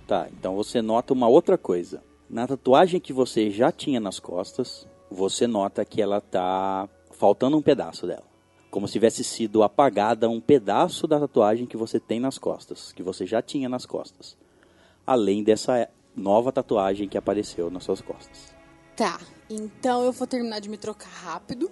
Tá, 0.07 0.27
então 0.31 0.55
você 0.55 0.81
nota 0.81 1.13
uma 1.13 1.27
outra 1.27 1.57
coisa. 1.57 2.03
Na 2.29 2.47
tatuagem 2.47 2.99
que 2.99 3.13
você 3.13 3.49
já 3.49 3.71
tinha 3.71 3.99
nas 3.99 4.19
costas, 4.19 4.87
você 5.09 5.47
nota 5.47 5.85
que 5.85 6.01
ela 6.01 6.19
tá 6.19 6.89
faltando 7.11 7.57
um 7.57 7.61
pedaço 7.61 8.05
dela. 8.05 8.25
Como 8.69 8.87
se 8.87 8.93
tivesse 8.93 9.23
sido 9.23 9.63
apagada 9.63 10.29
um 10.29 10.41
pedaço 10.41 11.07
da 11.07 11.19
tatuagem 11.19 11.65
que 11.65 11.77
você 11.77 11.99
tem 11.99 12.19
nas 12.19 12.37
costas, 12.37 12.91
que 12.91 13.01
você 13.01 13.25
já 13.25 13.41
tinha 13.41 13.69
nas 13.69 13.85
costas. 13.85 14.37
Além 15.05 15.41
dessa 15.43 15.89
nova 16.15 16.51
tatuagem 16.51 17.07
que 17.07 17.17
apareceu 17.17 17.69
nas 17.69 17.83
suas 17.83 18.01
costas. 18.01 18.53
Tá, 18.95 19.19
então 19.49 20.03
eu 20.03 20.11
vou 20.11 20.27
terminar 20.27 20.59
de 20.59 20.69
me 20.69 20.77
trocar 20.77 21.09
rápido 21.09 21.71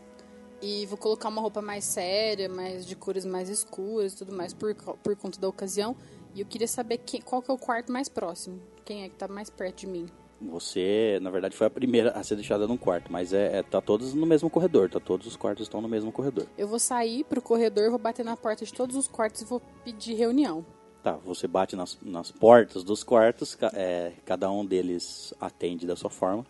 e 0.62 0.86
vou 0.86 0.98
colocar 0.98 1.30
uma 1.30 1.42
roupa 1.42 1.62
mais 1.62 1.84
séria, 1.84 2.50
mais 2.50 2.86
de 2.86 2.96
cores 2.96 3.26
mais 3.26 3.50
escuras 3.50 4.14
e 4.14 4.18
tudo 4.18 4.36
mais 4.36 4.54
por, 4.54 4.74
por 4.76 5.16
conta 5.16 5.40
da 5.40 5.48
ocasião. 5.48 5.96
E 6.34 6.42
eu 6.42 6.46
queria 6.46 6.68
saber 6.68 6.98
quem, 7.00 7.22
qual 7.22 7.42
que 7.42 7.50
é 7.50 7.54
o 7.54 7.58
quarto 7.58 7.92
mais 7.92 8.10
próximo. 8.10 8.60
Quem 8.84 9.04
é 9.04 9.10
que 9.10 9.16
tá 9.16 9.28
mais 9.28 9.50
perto 9.50 9.82
de 9.82 9.88
mim? 9.88 10.08
Você, 10.42 11.18
na 11.22 11.30
verdade, 11.30 11.56
foi 11.56 11.66
a 11.66 11.70
primeira 11.70 12.12
a 12.12 12.24
ser 12.24 12.36
deixada 12.36 12.68
num 12.68 12.78
quarto, 12.78 13.12
mas 13.12 13.32
é, 13.32 13.60
é- 13.60 13.64
tá 13.64 13.80
todos 13.82 14.14
no 14.14 14.26
mesmo 14.26 14.50
corredor, 14.50 14.90
tá 14.90 15.00
todos 15.00 15.26
os 15.26 15.36
quartos 15.36 15.66
estão 15.66 15.82
no 15.82 15.88
mesmo 15.88 16.12
corredor. 16.12 16.46
Eu 16.58 16.68
vou 16.68 16.78
sair 16.78 17.24
pro 17.24 17.42
corredor, 17.42 17.90
vou 17.90 17.98
bater 18.00 18.26
na 18.26 18.36
porta 18.36 18.66
de 18.66 18.74
todos 18.74 18.96
os 18.96 19.08
quartos 19.08 19.42
e 19.42 19.46
vou 19.46 19.62
pedir 19.84 20.14
reunião. 20.14 20.66
Tá, 21.02 21.14
você 21.14 21.48
bate 21.48 21.76
nas, 21.76 21.98
nas 22.02 22.32
portas 22.32 22.84
dos 22.84 23.04
quartos, 23.04 23.58
é, 23.74 24.12
cada 24.26 24.52
um 24.52 24.66
deles 24.66 25.34
atende 25.40 25.86
da 25.88 25.96
sua 25.96 26.10
forma. 26.10 26.46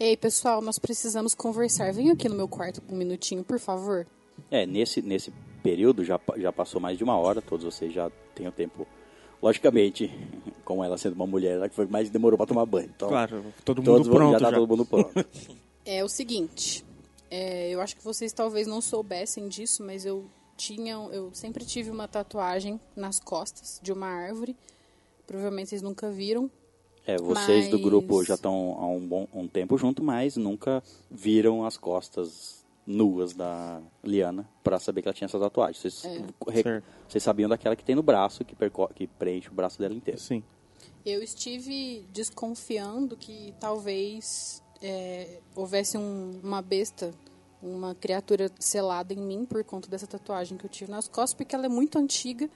Ei, 0.00 0.16
pessoal, 0.16 0.62
nós 0.62 0.78
precisamos 0.78 1.34
conversar. 1.34 1.92
Vem 1.92 2.10
aqui 2.10 2.26
no 2.26 2.34
meu 2.34 2.48
quarto 2.48 2.82
um 2.88 2.96
minutinho, 2.96 3.44
por 3.44 3.58
favor. 3.58 4.06
É, 4.50 4.64
nesse, 4.64 5.02
nesse 5.02 5.30
período 5.62 6.02
já, 6.02 6.18
já 6.38 6.50
passou 6.50 6.80
mais 6.80 6.96
de 6.96 7.04
uma 7.04 7.18
hora, 7.18 7.42
todos 7.42 7.66
vocês 7.66 7.92
já 7.92 8.10
têm 8.34 8.48
o 8.48 8.52
tempo. 8.52 8.86
Logicamente, 9.42 10.10
como 10.64 10.82
ela 10.82 10.96
sendo 10.96 11.12
uma 11.16 11.26
mulher, 11.26 11.56
ela 11.56 11.68
que 11.68 11.74
foi 11.74 11.84
que 11.84 11.92
mais 11.92 12.08
demorou 12.08 12.38
pra 12.38 12.46
tomar 12.46 12.64
banho. 12.64 12.90
Então, 12.96 13.08
Claro, 13.10 13.44
todo 13.62 13.82
mundo 13.82 14.08
pronto 14.08 14.32
já 14.32 14.38
já. 14.38 14.50
tá 14.50 14.56
todo 14.56 14.68
mundo 14.68 14.86
pronto. 14.86 15.12
É 15.82 16.04
o 16.04 16.08
seguinte, 16.10 16.84
é, 17.30 17.70
eu 17.70 17.80
acho 17.80 17.96
que 17.96 18.04
vocês 18.04 18.34
talvez 18.34 18.66
não 18.66 18.82
soubessem 18.82 19.48
disso, 19.48 19.82
mas 19.82 20.04
eu 20.04 20.26
tinha, 20.54 20.92
eu 21.10 21.30
sempre 21.32 21.64
tive 21.64 21.90
uma 21.90 22.06
tatuagem 22.06 22.78
nas 22.94 23.18
costas 23.18 23.80
de 23.82 23.90
uma 23.90 24.06
árvore. 24.06 24.54
Provavelmente 25.26 25.70
vocês 25.70 25.80
nunca 25.80 26.10
viram. 26.10 26.50
É, 27.06 27.16
vocês 27.16 27.68
do 27.68 27.76
Mas- 27.78 27.84
grupo 27.84 28.22
já 28.24 28.34
estão 28.34 28.76
há 28.78 28.86
um 28.86 29.00
bom 29.06 29.26
um 29.34 29.48
tempo 29.48 29.76
junto, 29.78 30.02
mas 30.02 30.36
nunca 30.36 30.82
viram 31.10 31.64
as 31.64 31.76
costas 31.76 32.64
nuas 32.86 33.32
da 33.34 33.80
Liana 34.04 34.48
pra 34.62 34.78
saber 34.78 35.02
que 35.02 35.08
ela 35.08 35.14
tinha 35.14 35.26
essa 35.26 35.38
tatuagem. 35.38 35.80
Vocês, 35.80 36.02
re- 36.48 36.62
Certo. 36.62 36.84
vocês 37.08 37.22
sabiam 37.22 37.48
daquela 37.48 37.74
que 37.76 37.84
tem 37.84 37.94
no 37.94 38.02
braço, 38.02 38.44
que, 38.44 38.54
perco- 38.54 38.88
que 38.94 39.06
preenche 39.06 39.48
o 39.48 39.54
braço 39.54 39.78
dela 39.78 39.94
inteiro. 39.94 40.20
Sim. 40.20 40.42
Eu 41.04 41.22
estive 41.22 42.04
desconfiando 42.12 43.16
que 43.16 43.54
talvez 43.60 44.62
é, 44.82 45.40
houvesse 45.54 45.98
um- 45.98 46.40
uma 46.42 46.62
besta, 46.62 47.12
uma 47.62 47.94
criatura 47.94 48.50
selada 48.58 49.12
em 49.12 49.18
mim 49.18 49.44
por 49.44 49.62
conta 49.64 49.88
dessa 49.90 50.06
tatuagem 50.06 50.56
que 50.56 50.64
eu 50.64 50.70
tive 50.70 50.90
nas 50.90 51.06
costas, 51.06 51.34
porque 51.34 51.54
ela 51.54 51.66
é 51.66 51.68
muito 51.68 51.98
antiga 51.98 52.48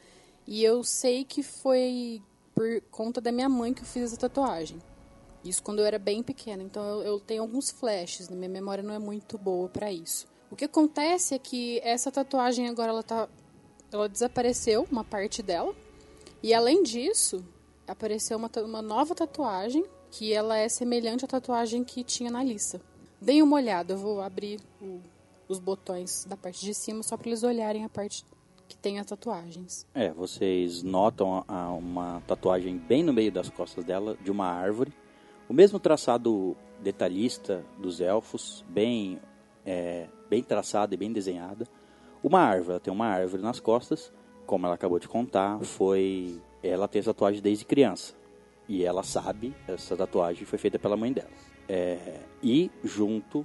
e 0.47 0.65
eu 0.65 0.83
sei 0.83 1.23
que 1.25 1.43
foi 1.43 2.23
por 2.55 2.81
conta 2.91 3.21
da 3.21 3.33
minha 3.33 3.49
mãe 3.49 3.73
que 3.75 3.83
eu 3.83 3.87
fiz 3.87 4.05
essa 4.05 4.17
tatuagem. 4.17 4.79
Isso 5.45 5.63
quando 5.63 5.81
eu 5.81 5.85
era 5.87 5.99
bem 5.99 6.23
pequena, 6.23 6.63
então 6.63 6.83
eu, 6.85 7.03
eu 7.03 7.21
tenho 7.21 7.43
alguns 7.43 7.71
flashes, 7.71 8.29
né? 8.29 8.37
minha 8.37 8.49
memória 8.49 8.83
não 8.83 8.95
é 8.95 8.99
muito 8.99 9.37
boa 9.37 9.69
para 9.69 9.93
isso. 9.93 10.27
O 10.51 10.57
que 10.57 10.65
acontece 10.65 11.35
é 11.35 11.39
que 11.39 11.81
essa 11.81 12.11
tatuagem 12.11 12.69
agora 12.69 12.91
ela 12.91 13.03
tá 13.03 13.29
ela 13.93 14.09
desapareceu, 14.09 14.87
uma 14.91 15.05
parte 15.05 15.43
dela. 15.43 15.75
E 16.43 16.53
além 16.53 16.83
disso, 16.83 17.45
apareceu 17.87 18.37
uma, 18.37 18.51
uma 18.65 18.83
nova 18.83 19.15
tatuagem 19.15 19.85
que 20.11 20.33
ela 20.33 20.57
é 20.57 20.69
semelhante 20.69 21.25
à 21.25 21.29
tatuagem 21.29 21.85
que 21.85 22.03
tinha 22.03 22.31
na 22.31 22.43
lista. 22.43 22.81
Deem 23.21 23.43
uma 23.43 23.57
olhada, 23.57 23.95
eu 23.95 23.99
vou 23.99 24.21
abrir 24.21 24.61
o- 24.81 25.01
os 25.49 25.59
botões 25.59 26.25
da 26.25 26.37
parte 26.37 26.65
de 26.65 26.75
cima 26.75 27.03
só 27.03 27.17
para 27.17 27.29
eles 27.29 27.43
olharem 27.43 27.85
a 27.85 27.89
parte 27.89 28.25
que 28.81 28.99
as 28.99 29.07
tatuagens. 29.07 29.87
É, 29.95 30.11
vocês 30.13 30.83
notam 30.83 31.45
a- 31.49 31.71
uma 31.71 32.23
tatuagem 32.27 32.77
bem 32.79 33.03
no 33.03 33.13
meio 33.13 33.33
das 33.33 33.49
costas 33.49 33.85
dela, 33.85 34.17
de 34.23 34.31
uma 34.31 34.47
árvore. 34.47 34.93
O 35.49 35.53
mesmo 35.53 35.79
traçado 35.79 36.57
detalhista 36.83 37.65
dos 37.79 38.01
elfos, 38.01 38.65
bem, 38.69 39.21
é, 39.65 40.07
bem 40.29 40.43
traçada 40.43 40.95
e 40.95 40.97
bem 40.97 41.13
desenhada. 41.13 41.67
Uma 42.23 42.41
árvore, 42.41 42.71
ela 42.73 42.81
tem 42.81 42.93
uma 42.93 43.07
árvore 43.07 43.43
nas 43.43 43.61
costas, 43.61 44.13
como 44.47 44.67
ela 44.67 44.75
acabou 44.75 44.99
de 44.99 45.09
contar, 45.09 45.59
foi. 45.61 46.41
Ela 46.63 46.89
tem 46.89 47.01
essa 47.01 47.13
tatuagem 47.13 47.43
desde 47.43 47.65
criança. 47.65 48.15
E 48.67 48.83
ela 48.85 49.03
sabe, 49.03 49.55
essa 49.69 49.95
tatuagem 49.95 50.47
foi 50.47 50.59
feita 50.59 50.79
pela 50.79 50.97
mãe 50.97 51.13
dela. 51.13 51.29
É, 51.69 52.21
e 52.43 52.71
junto 52.83 53.45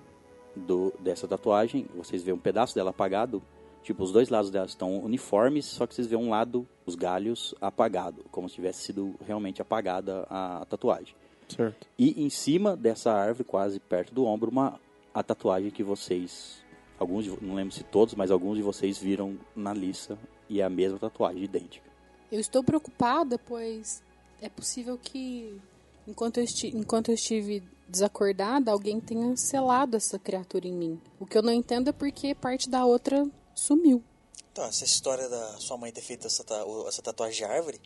do, 0.55 0.93
dessa 0.99 1.27
tatuagem, 1.27 1.85
vocês 1.95 2.23
veem 2.23 2.35
um 2.35 2.39
pedaço 2.39 2.73
dela 2.73 2.89
apagado. 2.91 3.41
Tipo, 3.83 4.03
os 4.03 4.11
dois 4.11 4.29
lados 4.29 4.51
dela 4.51 4.65
estão 4.65 4.99
uniformes, 4.99 5.65
só 5.65 5.87
que 5.87 5.95
vocês 5.95 6.07
veem 6.07 6.21
um 6.21 6.29
lado, 6.29 6.67
os 6.85 6.95
galhos, 6.95 7.55
apagado. 7.59 8.25
Como 8.31 8.47
se 8.47 8.55
tivesse 8.55 8.83
sido 8.83 9.15
realmente 9.25 9.61
apagada 9.61 10.27
a 10.29 10.65
tatuagem. 10.69 11.15
Certo. 11.47 11.87
E 11.97 12.23
em 12.23 12.29
cima 12.29 12.75
dessa 12.75 13.11
árvore, 13.11 13.43
quase 13.43 13.79
perto 13.79 14.13
do 14.13 14.25
ombro, 14.25 14.51
uma, 14.51 14.79
a 15.13 15.23
tatuagem 15.23 15.71
que 15.71 15.83
vocês, 15.83 16.63
alguns, 16.99 17.27
não 17.41 17.55
lembro 17.55 17.73
se 17.73 17.83
todos, 17.83 18.13
mas 18.13 18.29
alguns 18.29 18.57
de 18.57 18.63
vocês 18.63 18.97
viram 18.97 19.37
na 19.55 19.73
lista. 19.73 20.17
E 20.47 20.61
é 20.61 20.63
a 20.63 20.69
mesma 20.69 20.97
tatuagem, 20.99 21.43
idêntica. 21.43 21.87
Eu 22.31 22.39
estou 22.39 22.63
preocupada, 22.63 23.39
pois 23.39 24.03
é 24.41 24.49
possível 24.49 24.97
que, 24.97 25.59
enquanto 26.07 26.37
eu, 26.37 26.43
esti 26.43 26.67
enquanto 26.75 27.09
eu 27.09 27.15
estive 27.15 27.63
desacordada, 27.87 28.71
alguém 28.71 28.99
tenha 28.99 29.35
selado 29.35 29.97
essa 29.97 30.19
criatura 30.19 30.67
em 30.67 30.73
mim. 30.73 31.01
O 31.19 31.25
que 31.25 31.37
eu 31.37 31.41
não 31.41 31.53
entendo 31.53 31.89
é 31.89 31.91
porque 31.91 32.35
parte 32.35 32.69
da 32.69 32.85
outra 32.85 33.27
sumiu. 33.59 34.03
Então, 34.51 34.65
essa 34.65 34.83
história 34.83 35.29
da 35.29 35.57
sua 35.57 35.77
mãe 35.77 35.91
ter 35.91 36.01
feito 36.01 36.27
essa, 36.27 36.43
essa 36.87 37.01
tatuagem 37.01 37.37
de 37.37 37.43
árvore, 37.43 37.79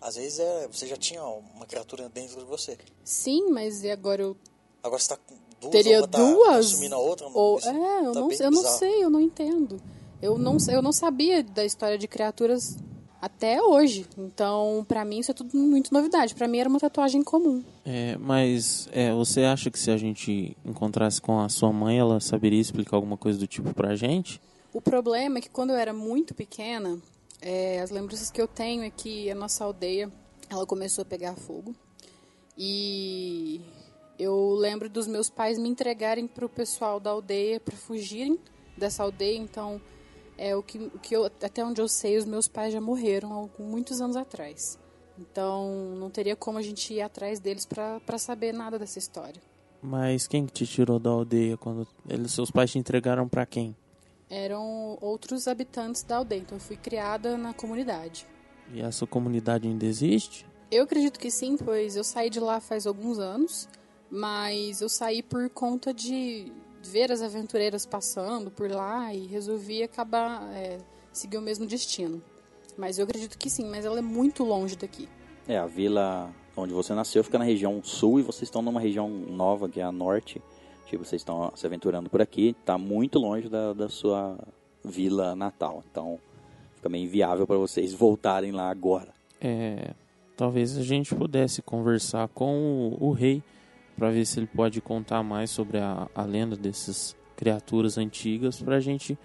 às 0.00 0.16
vezes 0.16 0.38
é, 0.38 0.68
você 0.68 0.86
já 0.86 0.96
tinha 0.96 1.22
uma 1.24 1.66
criatura 1.66 2.08
dentro 2.08 2.38
de 2.38 2.44
você. 2.44 2.76
Sim, 3.04 3.50
mas 3.50 3.82
e 3.82 3.90
agora 3.90 4.22
eu 4.22 4.36
Agora 4.82 5.00
você 5.00 5.08
tá 5.08 5.18
duas 5.60 5.72
Teria 5.72 5.98
uma 5.98 6.08
tá 6.08 6.18
duas? 6.18 6.66
consumindo 6.72 6.94
a 6.94 6.98
outra. 6.98 7.26
Ou, 7.26 7.58
Isso 7.58 7.68
é, 7.68 7.72
eu, 7.72 8.12
tá 8.12 8.20
não, 8.20 8.32
eu 8.32 8.50
não 8.50 8.62
sei, 8.64 9.04
eu 9.04 9.10
não 9.10 9.20
entendo. 9.20 9.80
Eu 10.20 10.38
não, 10.38 10.56
eu 10.68 10.82
não 10.82 10.92
sabia 10.92 11.42
da 11.42 11.64
história 11.64 11.98
de 11.98 12.08
criaturas 12.08 12.76
até 13.20 13.60
hoje. 13.62 14.06
Então, 14.16 14.84
pra 14.88 15.04
mim, 15.04 15.18
isso 15.18 15.30
é 15.30 15.34
tudo 15.34 15.56
muito 15.56 15.92
novidade. 15.92 16.34
Pra 16.34 16.46
mim, 16.48 16.58
era 16.58 16.68
uma 16.68 16.78
tatuagem 16.78 17.22
comum. 17.22 17.62
É, 17.84 18.16
mas 18.18 18.88
é, 18.92 19.12
você 19.12 19.42
acha 19.42 19.70
que 19.70 19.78
se 19.78 19.90
a 19.90 19.96
gente 19.96 20.56
encontrasse 20.64 21.20
com 21.20 21.40
a 21.40 21.48
sua 21.48 21.72
mãe, 21.72 21.98
ela 21.98 22.20
saberia 22.20 22.60
explicar 22.60 22.96
alguma 22.96 23.16
coisa 23.16 23.38
do 23.38 23.46
tipo 23.46 23.74
pra 23.74 23.96
gente? 23.96 24.40
O 24.72 24.80
problema 24.80 25.38
é 25.38 25.40
que 25.40 25.48
quando 25.48 25.70
eu 25.70 25.76
era 25.76 25.92
muito 25.92 26.34
pequena, 26.34 27.00
é, 27.40 27.80
as 27.80 27.90
lembranças 27.90 28.30
que 28.30 28.40
eu 28.40 28.46
tenho 28.46 28.82
é 28.82 28.90
que 28.90 29.30
a 29.30 29.34
nossa 29.34 29.64
aldeia 29.64 30.12
ela 30.50 30.66
começou 30.66 31.02
a 31.02 31.04
pegar 31.04 31.34
fogo. 31.36 31.74
E 32.56 33.60
eu 34.18 34.54
lembro 34.54 34.88
dos 34.90 35.06
meus 35.06 35.30
pais 35.30 35.58
me 35.58 35.68
entregarem 35.68 36.26
para 36.26 36.44
o 36.44 36.48
pessoal 36.48 36.98
da 36.98 37.10
aldeia 37.10 37.60
para 37.60 37.76
fugirem 37.76 38.38
dessa 38.76 39.02
aldeia. 39.02 39.38
Então, 39.38 39.80
é 40.36 40.54
o 40.56 40.62
que, 40.62 40.78
o 40.78 40.98
que 40.98 41.14
eu, 41.14 41.24
até 41.24 41.64
onde 41.64 41.80
eu 41.80 41.88
sei, 41.88 42.16
os 42.16 42.24
meus 42.24 42.48
pais 42.48 42.72
já 42.72 42.80
morreram 42.80 43.50
há 43.58 43.62
muitos 43.62 44.00
anos 44.00 44.16
atrás. 44.16 44.78
Então, 45.18 45.96
não 45.96 46.10
teria 46.10 46.36
como 46.36 46.58
a 46.58 46.62
gente 46.62 46.94
ir 46.94 47.00
atrás 47.00 47.40
deles 47.40 47.66
para 47.66 48.18
saber 48.18 48.52
nada 48.52 48.78
dessa 48.78 48.98
história. 48.98 49.40
Mas 49.80 50.26
quem 50.26 50.46
que 50.46 50.52
te 50.52 50.66
tirou 50.66 50.98
da 50.98 51.10
aldeia 51.10 51.56
quando 51.56 51.86
eles, 52.08 52.32
seus 52.32 52.50
pais 52.50 52.70
te 52.70 52.78
entregaram 52.78 53.28
pra 53.28 53.46
quem? 53.46 53.76
Eram 54.30 54.98
outros 55.00 55.48
habitantes 55.48 56.02
da 56.02 56.16
aldeia. 56.16 56.40
Então, 56.40 56.56
eu 56.56 56.60
fui 56.60 56.76
criada 56.76 57.36
na 57.36 57.54
comunidade. 57.54 58.26
E 58.72 58.80
essa 58.80 59.06
comunidade 59.06 59.66
ainda 59.66 59.86
existe? 59.86 60.46
Eu 60.70 60.84
acredito 60.84 61.18
que 61.18 61.30
sim, 61.30 61.56
pois 61.56 61.96
eu 61.96 62.04
saí 62.04 62.28
de 62.28 62.38
lá 62.38 62.60
faz 62.60 62.86
alguns 62.86 63.18
anos, 63.18 63.68
mas 64.10 64.82
eu 64.82 64.88
saí 64.88 65.22
por 65.22 65.48
conta 65.48 65.94
de 65.94 66.52
ver 66.82 67.10
as 67.10 67.22
aventureiras 67.22 67.86
passando 67.86 68.50
por 68.50 68.70
lá 68.70 69.12
e 69.14 69.26
resolvi 69.26 69.82
acabar 69.82 70.42
é, 70.52 70.78
seguir 71.12 71.38
o 71.38 71.42
mesmo 71.42 71.66
destino. 71.66 72.22
Mas 72.76 72.98
eu 72.98 73.04
acredito 73.04 73.38
que 73.38 73.48
sim, 73.48 73.64
mas 73.64 73.84
ela 73.84 73.98
é 73.98 74.02
muito 74.02 74.44
longe 74.44 74.76
daqui. 74.76 75.08
É, 75.46 75.56
a 75.56 75.66
vila 75.66 76.30
onde 76.56 76.72
você 76.72 76.94
nasceu 76.94 77.24
fica 77.24 77.38
na 77.38 77.44
região 77.44 77.82
sul 77.82 78.20
e 78.20 78.22
vocês 78.22 78.42
estão 78.42 78.60
numa 78.60 78.80
região 78.80 79.08
nova, 79.08 79.68
que 79.68 79.80
é 79.80 79.82
a 79.82 79.90
norte. 79.90 80.42
Tipo, 80.88 81.04
vocês 81.04 81.20
estão 81.20 81.52
se 81.54 81.66
aventurando 81.66 82.08
por 82.08 82.22
aqui, 82.22 82.56
tá 82.64 82.78
muito 82.78 83.18
longe 83.18 83.48
da, 83.48 83.74
da 83.74 83.88
sua 83.90 84.38
vila 84.82 85.36
natal. 85.36 85.84
Então, 85.90 86.18
fica 86.74 86.88
meio 86.88 87.04
inviável 87.04 87.46
para 87.46 87.58
vocês 87.58 87.92
voltarem 87.92 88.52
lá 88.52 88.70
agora. 88.70 89.12
É, 89.38 89.92
talvez 90.34 90.78
a 90.78 90.82
gente 90.82 91.14
pudesse 91.14 91.60
conversar 91.60 92.28
com 92.28 92.96
o, 93.00 93.08
o 93.08 93.12
rei 93.12 93.42
para 93.96 94.10
ver 94.10 94.24
se 94.24 94.40
ele 94.40 94.46
pode 94.46 94.80
contar 94.80 95.22
mais 95.22 95.50
sobre 95.50 95.78
a, 95.78 96.08
a 96.14 96.22
lenda 96.22 96.56
dessas 96.56 97.14
criaturas 97.36 97.98
antigas 97.98 98.62
pra 98.62 98.80
gente 98.80 99.18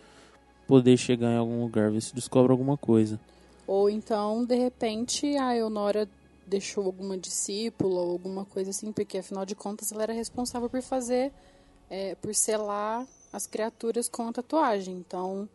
poder 0.67 0.97
chegar 0.97 1.31
em 1.31 1.37
algum 1.37 1.61
lugar, 1.61 1.91
ver 1.91 2.01
se 2.01 2.13
descobre 2.13 2.51
alguma 2.51 2.75
coisa. 2.75 3.19
Ou 3.65 3.89
então, 3.89 4.43
de 4.43 4.55
repente, 4.55 5.37
a 5.37 5.55
Eonora 5.55 6.09
deixou 6.45 6.83
alguma 6.83 7.17
discípula 7.17 8.01
ou 8.01 8.11
alguma 8.11 8.45
coisa 8.45 8.71
assim, 8.71 8.91
porque 8.91 9.17
afinal 9.17 9.45
de 9.45 9.55
contas 9.55 9.91
ela 9.91 10.03
era 10.03 10.13
responsável 10.13 10.69
por 10.69 10.81
fazer, 10.81 11.31
é, 11.93 12.15
por 12.15 12.33
selar 12.33 13.05
as 13.31 13.45
criaturas 13.45 14.09
com 14.09 14.27
a 14.27 14.33
tatuagem. 14.33 14.95
Então, 14.95 15.47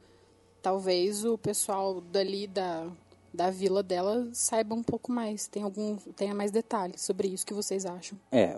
talvez 0.63 1.25
o 1.25 1.37
pessoal 1.37 2.01
dali 2.01 2.47
da, 2.47 2.87
da 3.35 3.51
vila 3.51 3.83
dela 3.83 4.29
saiba 4.33 4.73
um 4.73 4.83
pouco 4.83 5.11
mais, 5.11 5.49
tem 5.49 5.65
algum, 5.65 5.97
tenha 6.17 6.33
mais 6.33 6.53
detalhes 6.53 7.01
sobre 7.01 7.27
isso 7.27 7.45
que 7.45 7.53
vocês 7.53 7.85
acham. 7.85 8.17
É, 8.31 8.55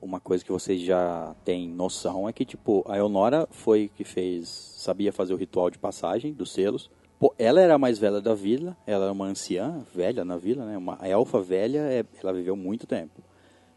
uma 0.00 0.18
coisa 0.20 0.42
que 0.42 0.50
vocês 0.50 0.80
já 0.80 1.34
têm 1.44 1.68
noção 1.68 2.26
é 2.26 2.32
que, 2.32 2.46
tipo, 2.46 2.82
a 2.88 2.96
Eonora 2.96 3.46
foi 3.50 3.90
que 3.94 4.04
fez, 4.04 4.48
sabia 4.48 5.12
fazer 5.12 5.34
o 5.34 5.36
ritual 5.36 5.68
de 5.68 5.78
passagem 5.78 6.32
dos 6.32 6.50
selos. 6.50 6.90
Pô, 7.18 7.34
ela 7.38 7.60
era 7.60 7.74
a 7.74 7.78
mais 7.78 7.98
velha 7.98 8.22
da 8.22 8.32
vila, 8.32 8.74
ela 8.86 9.04
era 9.04 9.12
uma 9.12 9.26
anciã 9.26 9.84
velha 9.94 10.24
na 10.24 10.38
vila, 10.38 10.64
né? 10.64 10.78
Uma 10.78 10.98
elfa 11.02 11.42
velha, 11.42 11.80
é- 11.80 12.04
ela 12.22 12.32
viveu 12.32 12.56
muito 12.56 12.86
tempo. 12.86 13.20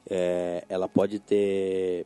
É, 0.10 0.64
ela 0.70 0.88
pode 0.88 1.20
ter 1.20 2.06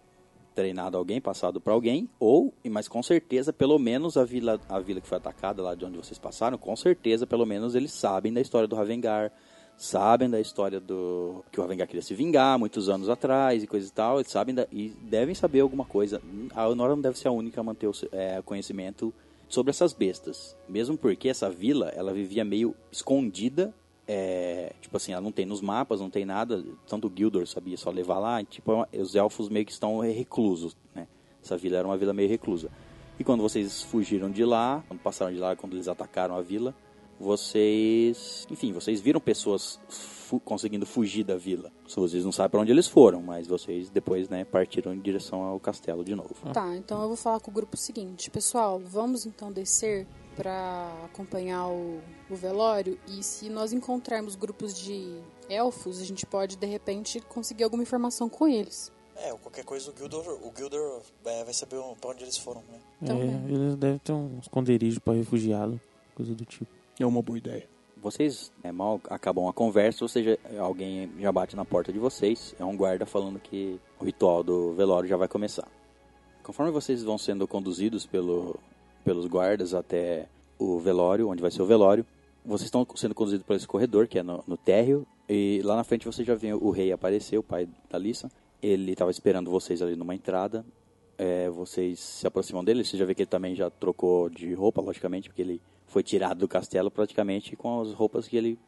treinado 0.55 0.97
alguém, 0.97 1.19
passado 1.19 1.59
para 1.59 1.73
alguém, 1.73 2.09
ou, 2.19 2.53
mas 2.71 2.87
com 2.87 3.03
certeza, 3.03 3.51
pelo 3.51 3.77
menos 3.77 4.15
a 4.15 4.23
vila, 4.23 4.59
a 4.69 4.79
vila 4.79 5.01
que 5.01 5.07
foi 5.07 5.17
atacada 5.17 5.61
lá 5.61 5.75
de 5.75 5.85
onde 5.85 5.97
vocês 5.97 6.17
passaram, 6.17 6.57
com 6.57 6.75
certeza, 6.75 7.27
pelo 7.27 7.45
menos 7.45 7.75
eles 7.75 7.91
sabem 7.91 8.33
da 8.33 8.39
história 8.39 8.67
do 8.67 8.75
Ravengar, 8.75 9.31
sabem 9.77 10.29
da 10.29 10.39
história 10.39 10.79
do 10.79 11.43
que 11.51 11.59
o 11.59 11.61
Ravengar 11.61 11.87
queria 11.87 12.01
se 12.01 12.15
vingar 12.15 12.57
muitos 12.57 12.87
anos 12.87 13.09
atrás 13.09 13.61
e 13.61 13.67
coisa 13.67 13.87
e 13.87 13.91
tal, 13.91 14.17
eles 14.17 14.31
sabem 14.31 14.55
da, 14.55 14.65
e 14.71 14.89
devem 15.01 15.35
saber 15.35 15.59
alguma 15.59 15.83
coisa. 15.83 16.21
A 16.53 16.67
Honora 16.67 16.95
não 16.95 17.01
deve 17.01 17.19
ser 17.19 17.27
a 17.27 17.31
única 17.31 17.59
a 17.59 17.63
manter 17.63 17.87
o 17.87 17.93
é, 18.13 18.41
conhecimento 18.41 19.13
sobre 19.49 19.69
essas 19.69 19.93
bestas, 19.93 20.57
mesmo 20.67 20.97
porque 20.97 21.29
essa 21.29 21.49
vila 21.49 21.89
ela 21.89 22.13
vivia 22.13 22.43
meio 22.45 22.73
escondida 22.91 23.73
é, 24.07 24.73
tipo 24.81 24.95
assim, 24.97 25.11
ela 25.13 25.21
não 25.21 25.31
tem 25.31 25.45
nos 25.45 25.61
mapas, 25.61 25.99
não 25.99 26.09
tem 26.09 26.25
nada. 26.25 26.63
Tanto 26.87 27.07
o 27.07 27.11
Gildor 27.15 27.47
sabia 27.47 27.77
só 27.77 27.89
levar 27.89 28.19
lá. 28.19 28.43
Tipo, 28.43 28.85
os 28.93 29.15
elfos 29.15 29.49
meio 29.49 29.65
que 29.65 29.71
estão 29.71 29.99
reclusos, 29.99 30.75
né? 30.93 31.07
Essa 31.43 31.57
vila 31.57 31.77
era 31.77 31.87
uma 31.87 31.97
vila 31.97 32.13
meio 32.13 32.29
reclusa. 32.29 32.69
E 33.19 33.23
quando 33.23 33.41
vocês 33.41 33.81
fugiram 33.83 34.29
de 34.29 34.43
lá, 34.43 34.83
quando 34.87 34.99
passaram 34.99 35.31
de 35.33 35.39
lá, 35.39 35.55
quando 35.55 35.73
eles 35.73 35.87
atacaram 35.87 36.35
a 36.35 36.41
vila, 36.41 36.75
vocês, 37.49 38.45
enfim, 38.51 38.73
vocês 38.73 38.99
viram 38.99 39.19
pessoas 39.21 39.79
fu- 39.87 40.39
conseguindo 40.39 40.85
fugir 40.85 41.23
da 41.23 41.37
vila. 41.37 41.71
Só 41.87 42.01
Vocês 42.01 42.25
não 42.25 42.31
sabem 42.31 42.49
para 42.51 42.59
onde 42.61 42.71
eles 42.71 42.87
foram, 42.87 43.21
mas 43.21 43.47
vocês 43.47 43.89
depois, 43.89 44.27
né, 44.27 44.43
partiram 44.43 44.93
em 44.93 44.99
direção 44.99 45.41
ao 45.43 45.59
castelo 45.59 46.03
de 46.03 46.13
novo. 46.15 46.35
Tá, 46.53 46.75
então 46.75 47.01
eu 47.01 47.07
vou 47.07 47.15
falar 47.17 47.39
com 47.39 47.51
o 47.51 47.53
grupo 47.53 47.77
seguinte. 47.77 48.29
Pessoal, 48.29 48.79
vamos 48.79 49.25
então 49.25 49.51
descer 49.51 50.05
para 50.35 50.91
acompanhar 51.05 51.67
o, 51.67 52.01
o 52.29 52.35
velório 52.35 52.99
e 53.07 53.23
se 53.23 53.49
nós 53.49 53.73
encontrarmos 53.73 54.35
grupos 54.35 54.77
de 54.77 55.19
elfos, 55.49 56.01
a 56.01 56.05
gente 56.05 56.25
pode 56.25 56.55
de 56.55 56.67
repente 56.67 57.19
conseguir 57.21 57.63
alguma 57.63 57.83
informação 57.83 58.27
com 58.27 58.47
eles. 58.47 58.91
É, 59.17 59.31
ou 59.31 59.39
qualquer 59.39 59.63
coisa 59.63 59.91
o 59.91 59.97
Gildor, 59.97 60.27
o 60.27 60.51
Gildor 60.55 61.01
é, 61.25 61.43
vai 61.43 61.53
saber 61.53 61.81
pra 62.01 62.09
onde 62.09 62.23
eles 62.23 62.37
foram, 62.37 62.61
né? 62.69 62.79
Então, 63.01 63.21
é, 63.21 63.25
né? 63.25 63.45
eles 63.47 63.75
devem 63.75 63.97
ter 63.99 64.11
um 64.11 64.39
esconderijo 64.41 64.99
para 64.99 65.13
refugiado, 65.13 65.79
coisa 66.13 66.35
do 66.35 66.43
tipo. 66.43 66.69
É 66.99 67.05
uma 67.05 67.21
boa 67.21 67.37
ideia. 67.37 67.67
Vocês 67.97 68.51
né, 68.63 68.71
mal 68.71 68.99
acabam 69.09 69.47
a 69.47 69.53
conversa, 69.53 70.03
ou 70.03 70.09
seja, 70.09 70.37
alguém 70.59 71.09
já 71.19 71.31
bate 71.31 71.55
na 71.55 71.65
porta 71.65 71.91
de 71.93 71.97
vocês. 71.97 72.53
É 72.59 72.65
um 72.65 72.75
guarda 72.75 73.05
falando 73.05 73.39
que 73.39 73.79
o 73.99 74.05
ritual 74.05 74.43
do 74.43 74.73
velório 74.73 75.07
já 75.07 75.17
vai 75.17 75.27
começar. 75.27 75.67
Conforme 76.43 76.71
vocês 76.71 77.01
vão 77.01 77.17
sendo 77.17 77.47
conduzidos 77.47 78.05
pelo, 78.05 78.59
pelos 79.05 79.27
guardas 79.27 79.73
até 79.73 80.27
o 80.59 80.79
velório, 80.79 81.29
onde 81.29 81.41
vai 81.41 81.51
ser 81.51 81.61
o 81.61 81.65
velório, 81.65 82.05
vocês 82.43 82.65
estão 82.65 82.85
sendo 82.95 83.15
conduzidos 83.15 83.45
por 83.45 83.55
esse 83.55 83.67
corredor, 83.67 84.07
que 84.07 84.19
é 84.19 84.23
no, 84.23 84.43
no 84.47 84.57
térreo, 84.57 85.05
e 85.29 85.61
lá 85.63 85.75
na 85.75 85.83
frente 85.83 86.05
você 86.05 86.23
já 86.23 86.35
vê 86.35 86.53
o 86.53 86.69
rei 86.71 86.91
aparecer, 86.91 87.37
o 87.37 87.43
pai 87.43 87.67
da 87.89 87.97
Lissa. 87.97 88.29
Ele 88.61 88.91
estava 88.91 89.11
esperando 89.11 89.49
vocês 89.49 89.81
ali 89.81 89.95
numa 89.95 90.13
entrada. 90.13 90.65
É, 91.17 91.49
vocês 91.49 91.99
se 91.99 92.27
aproximam 92.27 92.63
dele, 92.63 92.83
você 92.83 92.97
já 92.97 93.05
vê 93.05 93.15
que 93.15 93.21
ele 93.21 93.29
também 93.29 93.55
já 93.55 93.69
trocou 93.69 94.29
de 94.29 94.53
roupa, 94.53 94.81
logicamente, 94.81 95.29
porque 95.29 95.41
ele 95.41 95.61
foi 95.87 96.03
tirado 96.03 96.39
do 96.39 96.47
castelo 96.47 96.91
praticamente 96.91 97.55
com 97.55 97.81
as 97.81 97.93
roupas 97.93 98.27
que 98.27 98.35
ele 98.35 98.59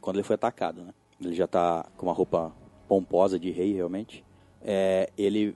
quando 0.00 0.16
ele 0.16 0.24
foi 0.24 0.34
atacado, 0.34 0.82
né? 0.82 0.92
Ele 1.20 1.34
já 1.34 1.44
está 1.44 1.86
com 1.96 2.06
uma 2.06 2.12
roupa 2.12 2.52
pomposa 2.88 3.38
de 3.38 3.50
rei, 3.50 3.72
realmente. 3.72 4.24
É, 4.60 5.10
ele 5.16 5.54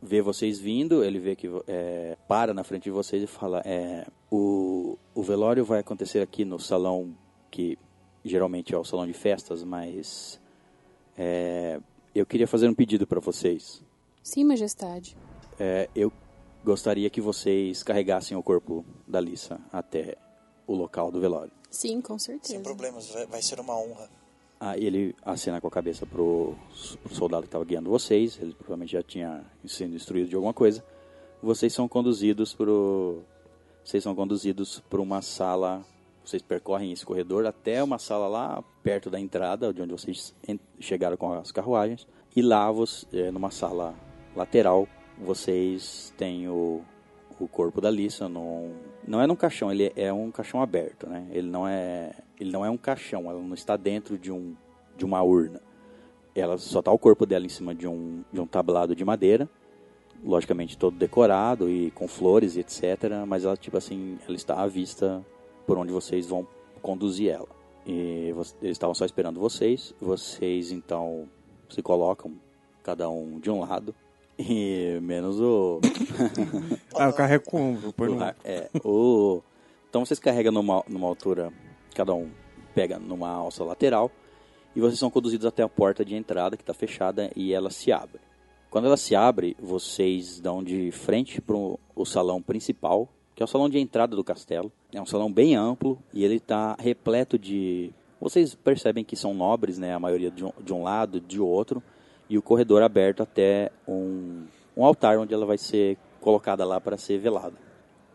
vê 0.00 0.22
vocês 0.22 0.58
vindo, 0.58 1.02
ele 1.04 1.18
vê 1.18 1.34
que 1.34 1.48
é, 1.66 2.16
para 2.26 2.54
na 2.54 2.64
frente 2.64 2.84
de 2.84 2.90
vocês 2.90 3.22
e 3.22 3.26
fala: 3.26 3.62
é, 3.64 4.06
o, 4.30 4.96
o 5.14 5.22
velório 5.22 5.64
vai 5.64 5.80
acontecer 5.80 6.20
aqui 6.20 6.44
no 6.44 6.58
salão 6.58 7.16
que 7.50 7.78
geralmente 8.24 8.74
é 8.74 8.78
o 8.78 8.84
salão 8.84 9.06
de 9.06 9.12
festas, 9.12 9.62
mas 9.64 10.40
é, 11.16 11.80
eu 12.14 12.26
queria 12.26 12.46
fazer 12.46 12.68
um 12.68 12.74
pedido 12.74 13.06
para 13.06 13.20
vocês. 13.20 13.82
Sim, 14.22 14.44
majestade. 14.44 15.16
É, 15.58 15.88
eu 15.94 16.12
gostaria 16.64 17.08
que 17.10 17.20
vocês 17.20 17.82
carregassem 17.82 18.36
o 18.36 18.42
corpo 18.42 18.84
da 19.06 19.20
Lissa 19.20 19.60
até 19.72 20.16
o 20.66 20.74
local 20.74 21.10
do 21.10 21.20
velório. 21.20 21.52
Sim, 21.70 22.00
com 22.00 22.18
certeza. 22.18 22.54
Sem 22.54 22.62
problemas, 22.62 23.10
vai, 23.10 23.26
vai 23.26 23.42
ser 23.42 23.58
uma 23.60 23.76
honra. 23.78 24.08
Aí 24.60 24.84
ele 24.84 25.14
acena 25.24 25.60
com 25.60 25.68
a 25.68 25.70
cabeça 25.70 26.04
pro, 26.04 26.54
pro 27.02 27.14
soldado 27.14 27.42
que 27.42 27.48
estava 27.48 27.64
guiando 27.64 27.90
vocês. 27.90 28.38
Ele 28.40 28.52
provavelmente 28.52 28.92
já 28.92 29.02
tinha 29.02 29.44
sido 29.64 29.94
instruído 29.94 30.28
de 30.28 30.34
alguma 30.34 30.52
coisa. 30.52 30.84
Vocês 31.42 31.72
são 31.72 31.86
conduzidos 31.86 32.54
pro, 32.54 33.22
vocês 33.84 34.02
são 34.02 34.14
conduzidos 34.14 34.80
para 34.90 35.00
uma 35.00 35.22
sala. 35.22 35.82
Vocês 36.24 36.42
percorrem 36.42 36.92
esse 36.92 37.06
corredor 37.06 37.46
até 37.46 37.82
uma 37.82 37.98
sala 37.98 38.28
lá 38.28 38.62
perto 38.82 39.08
da 39.08 39.18
entrada, 39.18 39.72
de 39.72 39.80
onde 39.80 39.92
vocês 39.92 40.34
chegaram 40.78 41.16
com 41.16 41.32
as 41.32 41.50
carruagens. 41.50 42.06
E 42.36 42.42
lá, 42.42 42.68
é, 43.12 43.30
numa 43.30 43.50
sala 43.50 43.94
lateral, 44.36 44.86
vocês 45.16 46.12
têm 46.18 46.48
o, 46.48 46.82
o 47.40 47.48
corpo 47.48 47.80
da 47.80 47.90
Lissa 47.90 48.28
num, 48.28 48.74
não 49.06 49.22
é 49.22 49.26
num 49.26 49.34
caixão, 49.34 49.72
ele 49.72 49.90
é 49.96 50.12
um 50.12 50.30
caixão 50.30 50.60
aberto, 50.60 51.08
né? 51.08 51.26
Ele 51.30 51.48
não 51.48 51.66
é, 51.66 52.12
ele 52.40 52.50
não 52.50 52.64
é 52.64 52.70
um 52.70 52.76
caixão, 52.76 53.30
ela 53.30 53.40
não 53.40 53.54
está 53.54 53.76
dentro 53.76 54.18
de 54.18 54.30
um 54.32 54.54
de 54.96 55.04
uma 55.04 55.22
urna. 55.22 55.60
Ela 56.34 56.56
só 56.58 56.80
tá 56.82 56.90
o 56.92 56.98
corpo 56.98 57.24
dela 57.26 57.46
em 57.46 57.48
cima 57.48 57.74
de 57.74 57.86
um 57.88 58.22
de 58.32 58.40
um 58.40 58.46
tablado 58.46 58.94
de 58.94 59.04
madeira. 59.04 59.48
logicamente 60.24 60.76
todo 60.76 60.96
decorado 60.96 61.70
e 61.70 61.90
com 61.92 62.08
flores 62.08 62.56
e 62.56 62.60
etc. 62.60 62.82
Mas 63.26 63.44
ela, 63.44 63.56
tipo 63.56 63.76
assim, 63.76 64.18
ela 64.26 64.36
está 64.36 64.60
à 64.60 64.66
vista 64.66 65.24
por 65.66 65.78
onde 65.78 65.92
vocês 65.92 66.26
vão 66.26 66.46
conduzir 66.82 67.30
ela. 67.30 67.48
E 67.86 68.32
eles 68.60 68.72
estavam 68.76 68.94
só 68.94 69.04
esperando 69.04 69.38
vocês. 69.40 69.94
Vocês 70.00 70.72
então 70.72 71.28
se 71.68 71.80
colocam 71.82 72.32
cada 72.82 73.08
um 73.08 73.38
de 73.38 73.50
um 73.50 73.60
lado. 73.60 73.94
E 74.38 74.98
menos 75.02 75.40
o. 75.40 75.80
Ah, 76.96 77.06
eu 77.06 77.12
carrego 77.12 77.44
com 77.44 77.58
o 77.62 77.68
ombro. 77.70 77.92
põe 77.92 78.08
no- 78.08 78.22
é, 78.44 78.68
o 78.84 79.40
então 79.88 80.04
vocês 80.04 80.18
carregam 80.20 80.52
numa, 80.52 80.84
numa 80.88 81.06
altura, 81.06 81.52
cada 81.98 82.14
um 82.14 82.30
pega 82.76 82.96
numa 82.96 83.28
alça 83.28 83.64
lateral. 83.64 84.08
E 84.76 84.80
vocês 84.80 85.00
são 85.00 85.10
conduzidos 85.10 85.44
até 85.44 85.64
a 85.64 85.68
porta 85.68 86.04
de 86.04 86.14
entrada 86.14 86.56
que 86.56 86.62
está 86.62 86.72
fechada 86.72 87.28
e 87.34 87.52
ela 87.52 87.70
se 87.70 87.90
abre. 87.90 88.20
Quando 88.70 88.84
ela 88.84 88.96
se 88.96 89.16
abre, 89.16 89.56
vocês 89.58 90.38
dão 90.38 90.62
de 90.62 90.92
frente 90.92 91.40
para 91.40 91.56
o 91.56 92.04
salão 92.04 92.40
principal, 92.40 93.08
que 93.34 93.42
é 93.42 93.44
o 93.44 93.48
salão 93.48 93.68
de 93.68 93.80
entrada 93.80 94.14
do 94.14 94.22
castelo. 94.22 94.70
É 94.92 95.02
um 95.02 95.06
salão 95.06 95.32
bem 95.32 95.56
amplo 95.56 95.98
e 96.14 96.24
ele 96.24 96.36
está 96.36 96.76
repleto 96.78 97.36
de. 97.36 97.90
Vocês 98.20 98.54
percebem 98.54 99.04
que 99.04 99.16
são 99.16 99.34
nobres, 99.34 99.76
né? 99.76 99.92
A 99.92 99.98
maioria 99.98 100.30
de 100.30 100.44
um, 100.44 100.52
de 100.60 100.72
um 100.72 100.84
lado, 100.84 101.20
de 101.20 101.40
outro, 101.40 101.82
e 102.30 102.38
o 102.38 102.42
corredor 102.42 102.82
aberto 102.82 103.24
até 103.24 103.72
um, 103.88 104.44
um 104.76 104.84
altar 104.84 105.18
onde 105.18 105.34
ela 105.34 105.46
vai 105.46 105.58
ser 105.58 105.96
colocada 106.20 106.64
lá 106.64 106.80
para 106.80 106.96
ser 106.96 107.18
velada. 107.18 107.67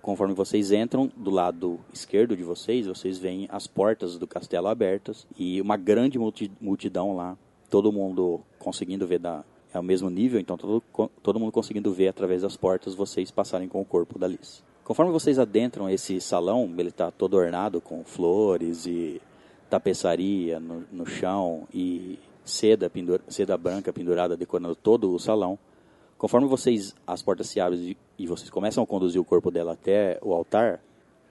Conforme 0.04 0.34
vocês 0.34 0.74
entram 0.74 1.10
do 1.16 1.32
lado 1.32 1.80
esquerdo 1.94 2.36
de 2.36 2.44
vocês, 2.44 2.86
vocês 2.86 3.18
veem 3.18 3.48
as 3.50 3.68
portas 3.68 4.18
do 4.18 4.28
castelo 4.28 4.68
abertas 4.68 5.26
e 5.40 5.62
uma 5.62 5.78
grande 5.78 6.20
multi- 6.20 6.52
multidão 6.60 7.16
lá, 7.16 7.38
todo 7.70 7.90
mundo 7.90 8.42
conseguindo 8.60 9.08
ver 9.08 9.20
da 9.20 9.46
é 9.74 9.80
o 9.80 9.84
mesmo 9.84 10.10
nível, 10.10 10.40
então 10.42 10.58
todo, 10.58 10.84
todo 11.24 11.40
mundo 11.40 11.54
conseguindo 11.54 11.92
ver 11.94 12.10
através 12.10 12.42
das 12.42 12.58
portas 12.58 12.94
vocês 12.94 13.32
passarem 13.32 13.68
com 13.70 13.80
o 13.80 13.86
corpo 13.86 14.20
da 14.20 14.28
Liz. 14.28 14.62
Conforme 14.84 15.12
vocês 15.12 15.40
adentram 15.40 15.90
esse 15.90 16.20
salão, 16.20 16.70
ele 16.78 16.90
está 16.90 17.10
todo 17.10 17.36
ornado 17.36 17.80
com 17.80 18.04
flores 18.04 18.86
e 18.86 19.22
tapeçaria 19.70 20.60
no, 20.60 20.84
no 20.92 21.06
chão 21.06 21.66
e 21.74 22.20
seda, 22.44 22.90
pendur, 22.90 23.22
seda 23.30 23.58
branca 23.58 23.94
pendurada 23.94 24.36
decorando 24.36 24.76
todo 24.76 25.12
o 25.12 25.18
salão. 25.18 25.58
Conforme 26.24 26.48
vocês 26.48 26.96
as 27.06 27.22
portas 27.22 27.50
se 27.50 27.60
abrem 27.60 27.98
e- 28.18 28.28
vocês 28.28 28.50
começam 28.50 28.82
a 28.82 28.88
conduzir 28.88 29.20
o 29.20 29.26
corpo 29.26 29.52
dela 29.52 29.74
até 29.74 30.18
o 30.22 30.34
altar, 30.34 30.82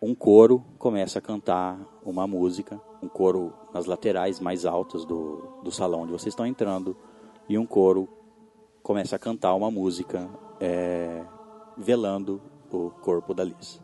um 0.02 0.14
coro 0.14 0.62
começa 0.78 1.18
a 1.18 1.22
cantar 1.22 1.80
uma 2.04 2.26
música, 2.26 2.78
um 3.02 3.08
coro 3.08 3.54
nas 3.72 3.86
laterais 3.86 4.38
mais 4.38 4.66
altas 4.66 5.06
do, 5.06 5.60
do 5.64 5.72
salão 5.72 6.02
onde 6.02 6.12
vocês 6.12 6.32
estão 6.34 6.44
entrando, 6.44 6.94
e 7.48 7.56
um 7.56 7.64
coro 7.64 8.06
começa 8.82 9.16
a 9.16 9.18
cantar 9.18 9.54
uma 9.54 9.70
música 9.70 10.28
é, 10.60 11.24
velando 11.74 12.38
o 12.70 12.90
corpo 12.90 13.32
da 13.32 13.44
Liz. 13.44 13.80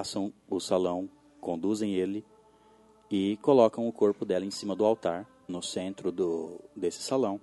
Passam 0.00 0.32
o 0.48 0.58
salão, 0.58 1.10
conduzem 1.42 1.94
ele 1.94 2.24
e 3.10 3.36
colocam 3.42 3.86
o 3.86 3.92
corpo 3.92 4.24
dela 4.24 4.46
em 4.46 4.50
cima 4.50 4.74
do 4.74 4.82
altar, 4.82 5.28
no 5.46 5.62
centro 5.62 6.10
do, 6.10 6.58
desse 6.74 7.02
salão. 7.02 7.38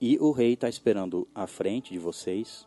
E 0.00 0.18
o 0.18 0.32
rei 0.32 0.54
está 0.54 0.68
esperando 0.68 1.28
à 1.32 1.46
frente 1.46 1.92
de 1.92 2.00
vocês, 2.00 2.66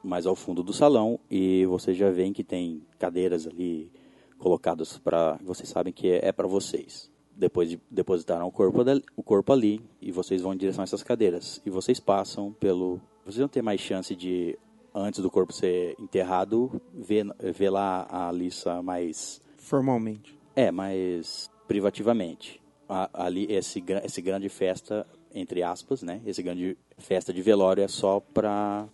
mais 0.00 0.26
ao 0.26 0.36
fundo 0.36 0.62
do 0.62 0.72
salão, 0.72 1.18
e 1.28 1.66
vocês 1.66 1.96
já 1.96 2.08
veem 2.08 2.32
que 2.32 2.44
tem 2.44 2.86
cadeiras 3.00 3.48
ali 3.48 3.90
colocadas 4.38 4.96
para. 4.96 5.40
Vocês 5.42 5.68
sabem 5.68 5.92
que 5.92 6.12
é, 6.12 6.28
é 6.28 6.30
para 6.30 6.46
vocês. 6.46 7.10
Depois 7.36 7.68
de 7.68 7.80
depositaram 7.90 8.46
o 8.46 8.52
corpo, 8.52 8.84
o 9.16 9.22
corpo 9.24 9.52
ali 9.52 9.80
e 10.00 10.12
vocês 10.12 10.40
vão 10.40 10.54
em 10.54 10.56
direção 10.56 10.82
a 10.82 10.84
essas 10.84 11.02
cadeiras. 11.02 11.60
E 11.66 11.70
vocês 11.70 11.98
passam 11.98 12.52
pelo. 12.52 13.00
Vocês 13.24 13.38
vão 13.38 13.48
ter 13.48 13.60
mais 13.60 13.80
chance 13.80 14.14
de, 14.14 14.56
antes 14.94 15.20
do 15.20 15.30
corpo 15.30 15.52
ser 15.52 15.96
enterrado, 15.98 16.80
ver, 17.08 17.26
ver 17.54 17.70
lá 17.70 18.06
a 18.10 18.28
Alissa 18.28 18.82
mais. 18.82 19.40
Formalmente. 19.56 20.38
É, 20.54 20.70
mais 20.70 21.50
privativamente. 21.66 22.60
A- 22.88 23.10
ali, 23.12 23.46
esse, 23.50 23.82
esse 24.04 24.20
grande 24.20 24.48
festa, 24.48 25.06
entre 25.34 25.62
aspas, 25.62 26.02
né? 26.02 26.20
Esse 26.26 26.42
grande 26.42 26.76
festa 26.98 27.32
de 27.32 27.40
velório 27.42 27.82
é 27.82 27.88
só 27.88 28.20
para 28.20 28.86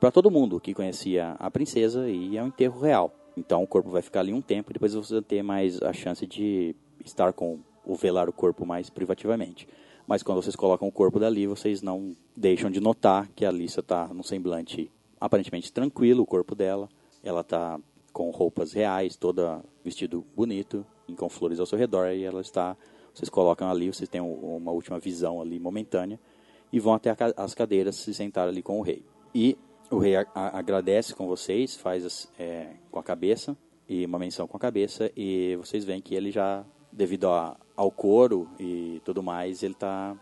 para 0.00 0.10
todo 0.10 0.30
mundo 0.30 0.60
que 0.60 0.74
conhecia 0.74 1.34
a 1.38 1.50
princesa 1.50 2.10
e 2.10 2.36
é 2.36 2.42
um 2.42 2.48
enterro 2.48 2.78
real. 2.78 3.14
Então 3.36 3.62
o 3.62 3.66
corpo 3.66 3.88
vai 3.88 4.02
ficar 4.02 4.20
ali 4.20 4.34
um 4.34 4.42
tempo 4.42 4.70
e 4.70 4.74
depois 4.74 4.92
vocês 4.92 5.10
vão 5.10 5.22
ter 5.22 5.42
mais 5.42 5.80
a 5.82 5.92
chance 5.94 6.26
de 6.26 6.76
estar 7.04 7.32
com 7.32 7.58
o 7.86 7.94
velar 7.94 8.28
o 8.28 8.32
corpo 8.32 8.66
mais 8.66 8.90
privativamente. 8.90 9.66
Mas 10.06 10.22
quando 10.22 10.42
vocês 10.42 10.54
colocam 10.56 10.86
o 10.86 10.92
corpo 10.92 11.18
dali, 11.18 11.46
vocês 11.46 11.80
não 11.80 12.14
deixam 12.36 12.70
de 12.70 12.80
notar 12.80 13.28
que 13.34 13.46
a 13.46 13.48
Alissa 13.48 13.80
está 13.80 14.08
num 14.08 14.22
semblante 14.22 14.90
aparentemente 15.18 15.72
tranquilo, 15.72 16.22
o 16.22 16.26
corpo 16.26 16.54
dela. 16.54 16.88
Ela 17.24 17.40
está 17.40 17.80
com 18.12 18.30
roupas 18.30 18.72
reais, 18.72 19.16
toda 19.16 19.64
vestido 19.82 20.24
bonito, 20.36 20.86
e 21.08 21.16
com 21.16 21.28
flores 21.28 21.58
ao 21.58 21.66
seu 21.66 21.76
redor, 21.78 22.12
e 22.12 22.22
ela 22.22 22.40
está. 22.40 22.76
Vocês 23.12 23.28
colocam 23.28 23.68
ali, 23.68 23.92
vocês 23.92 24.08
têm 24.08 24.20
um- 24.20 24.56
uma 24.56 24.70
última 24.70 24.98
visão 24.98 25.40
ali 25.40 25.58
momentânea 25.58 26.20
e 26.72 26.78
vão 26.78 26.94
até 26.94 27.14
as 27.36 27.54
cadeiras 27.54 27.96
se 27.96 28.12
sentar 28.14 28.48
ali 28.48 28.62
com 28.62 28.78
o 28.78 28.82
rei. 28.82 29.04
E 29.34 29.58
o 29.90 29.98
rei 29.98 30.14
agradece 30.34 31.14
com 31.14 31.26
vocês, 31.26 31.76
faz 31.76 32.28
é, 32.38 32.74
com 32.90 32.98
a 32.98 33.02
cabeça 33.02 33.56
e 33.88 34.04
uma 34.06 34.18
menção 34.18 34.46
com 34.46 34.56
a 34.56 34.60
cabeça 34.60 35.10
e 35.16 35.56
vocês 35.56 35.84
veem 35.84 36.00
que 36.00 36.14
ele 36.14 36.30
já, 36.30 36.64
devido 36.90 37.28
a- 37.28 37.56
ao 37.76 37.90
coro 37.90 38.48
e 38.58 39.00
tudo 39.04 39.22
mais, 39.22 39.62
ele 39.62 39.74
está 39.74 40.16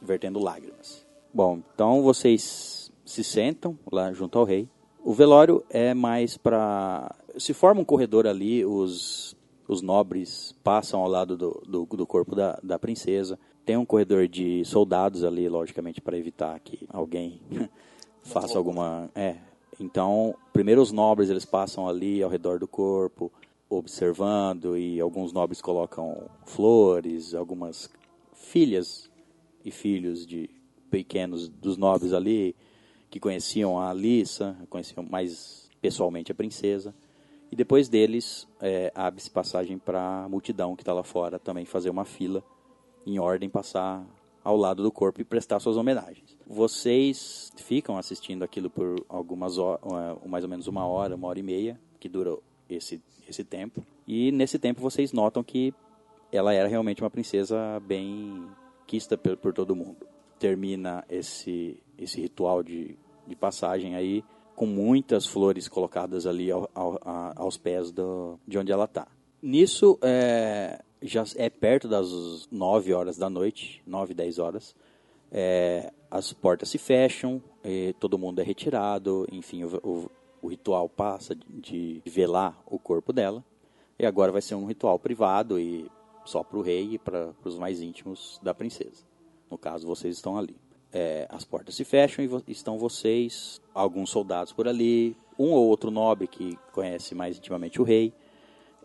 vertendo 0.00 0.38
lágrimas. 0.40 1.06
Bom, 1.32 1.60
então 1.74 2.02
vocês 2.02 2.90
se 3.04 3.22
sentam 3.22 3.78
lá 3.90 4.12
junto 4.12 4.38
ao 4.38 4.44
rei. 4.44 4.68
O 5.08 5.14
velório 5.14 5.64
é 5.70 5.94
mais 5.94 6.36
para 6.36 7.16
se 7.38 7.54
forma 7.54 7.80
um 7.80 7.84
corredor 7.84 8.26
ali, 8.26 8.62
os 8.62 9.34
os 9.66 9.80
nobres 9.80 10.54
passam 10.62 11.00
ao 11.00 11.08
lado 11.08 11.34
do, 11.34 11.62
do, 11.66 11.86
do 11.86 12.06
corpo 12.06 12.36
da, 12.36 12.58
da 12.62 12.78
princesa. 12.78 13.38
Tem 13.64 13.74
um 13.74 13.86
corredor 13.86 14.28
de 14.28 14.62
soldados 14.66 15.24
ali, 15.24 15.48
logicamente, 15.48 16.02
para 16.02 16.18
evitar 16.18 16.60
que 16.60 16.86
alguém 16.90 17.40
faça 18.22 18.58
alguma. 18.58 19.08
É, 19.14 19.36
Então, 19.80 20.34
primeiro 20.52 20.82
os 20.82 20.92
nobres 20.92 21.30
eles 21.30 21.46
passam 21.46 21.88
ali 21.88 22.22
ao 22.22 22.28
redor 22.28 22.58
do 22.58 22.68
corpo, 22.68 23.32
observando 23.66 24.76
e 24.76 25.00
alguns 25.00 25.32
nobres 25.32 25.62
colocam 25.62 26.28
flores, 26.44 27.34
algumas 27.34 27.88
filhas 28.34 29.10
e 29.64 29.70
filhos 29.70 30.26
de 30.26 30.50
pequenos 30.90 31.48
dos 31.48 31.78
nobres 31.78 32.12
ali 32.12 32.54
que 33.10 33.20
conheciam 33.20 33.78
a 33.78 33.90
Alissa, 33.90 34.56
conheciam 34.68 35.04
mais 35.04 35.68
pessoalmente 35.80 36.32
a 36.32 36.34
princesa. 36.34 36.94
E 37.50 37.56
depois 37.56 37.88
deles, 37.88 38.46
é, 38.60 38.92
abre-se 38.94 39.30
passagem 39.30 39.78
para 39.78 40.24
a 40.24 40.28
multidão 40.28 40.76
que 40.76 40.82
está 40.82 40.92
lá 40.92 41.02
fora 41.02 41.38
também 41.38 41.64
fazer 41.64 41.88
uma 41.88 42.04
fila 42.04 42.44
em 43.06 43.18
ordem, 43.18 43.48
passar 43.48 44.04
ao 44.44 44.56
lado 44.56 44.82
do 44.82 44.92
corpo 44.92 45.20
e 45.20 45.24
prestar 45.24 45.60
suas 45.60 45.76
homenagens. 45.76 46.36
Vocês 46.46 47.52
ficam 47.56 47.96
assistindo 47.96 48.42
aquilo 48.42 48.68
por 48.68 48.96
algumas 49.08 49.58
horas, 49.58 49.80
mais 50.26 50.44
ou 50.44 50.50
menos 50.50 50.66
uma 50.66 50.86
hora, 50.86 51.14
uma 51.14 51.28
hora 51.28 51.38
e 51.38 51.42
meia, 51.42 51.80
que 51.98 52.08
dura 52.08 52.36
esse, 52.68 53.02
esse 53.28 53.44
tempo. 53.44 53.84
E 54.06 54.30
nesse 54.32 54.58
tempo 54.58 54.80
vocês 54.80 55.12
notam 55.12 55.42
que 55.42 55.74
ela 56.30 56.52
era 56.52 56.68
realmente 56.68 57.02
uma 57.02 57.10
princesa 57.10 57.80
bem 57.80 58.46
quista 58.86 59.16
por, 59.16 59.36
por 59.36 59.52
todo 59.52 59.74
mundo. 59.74 60.06
Termina 60.38 61.04
esse, 61.08 61.80
esse 61.98 62.20
ritual 62.20 62.62
de, 62.62 62.96
de 63.26 63.36
passagem 63.36 63.94
aí 63.94 64.24
com 64.54 64.66
muitas 64.66 65.26
flores 65.26 65.68
colocadas 65.68 66.26
ali 66.26 66.50
ao, 66.50 66.68
ao, 66.74 66.98
aos 67.36 67.56
pés 67.56 67.92
do, 67.92 68.38
de 68.46 68.58
onde 68.58 68.72
ela 68.72 68.86
está. 68.86 69.06
Nisso, 69.40 69.98
é, 70.02 70.82
já 71.00 71.22
é 71.36 71.48
perto 71.48 71.86
das 71.86 72.48
9 72.50 72.92
horas 72.92 73.16
da 73.16 73.30
noite, 73.30 73.80
9, 73.86 74.14
10 74.14 74.38
horas. 74.38 74.74
É, 75.30 75.92
as 76.10 76.32
portas 76.32 76.70
se 76.70 76.78
fecham, 76.78 77.40
todo 78.00 78.18
mundo 78.18 78.40
é 78.40 78.42
retirado, 78.42 79.26
enfim, 79.30 79.62
o, 79.62 79.76
o, 79.82 80.10
o 80.42 80.48
ritual 80.48 80.88
passa 80.88 81.36
de, 81.36 82.00
de 82.00 82.10
velar 82.10 82.60
o 82.66 82.78
corpo 82.78 83.12
dela. 83.12 83.44
E 83.96 84.06
agora 84.06 84.32
vai 84.32 84.42
ser 84.42 84.54
um 84.54 84.66
ritual 84.66 84.98
privado 84.98 85.60
e 85.60 85.88
só 86.24 86.42
para 86.42 86.58
o 86.58 86.62
rei 86.62 86.94
e 86.94 86.98
para 86.98 87.32
os 87.44 87.56
mais 87.58 87.80
íntimos 87.80 88.40
da 88.42 88.52
princesa. 88.52 89.04
No 89.50 89.56
caso, 89.56 89.86
vocês 89.86 90.16
estão 90.16 90.36
ali 90.36 90.56
é, 90.92 91.26
as 91.30 91.44
portas 91.44 91.74
se 91.74 91.84
fecham 91.84 92.24
e 92.24 92.28
vo 92.28 92.42
estão 92.46 92.78
vocês, 92.78 93.60
alguns 93.74 94.10
soldados 94.10 94.52
por 94.52 94.66
ali, 94.66 95.16
um 95.38 95.52
ou 95.52 95.66
outro 95.66 95.90
nobre 95.90 96.26
que 96.26 96.58
conhece 96.72 97.14
mais 97.14 97.36
intimamente 97.36 97.80
o 97.80 97.84
rei, 97.84 98.12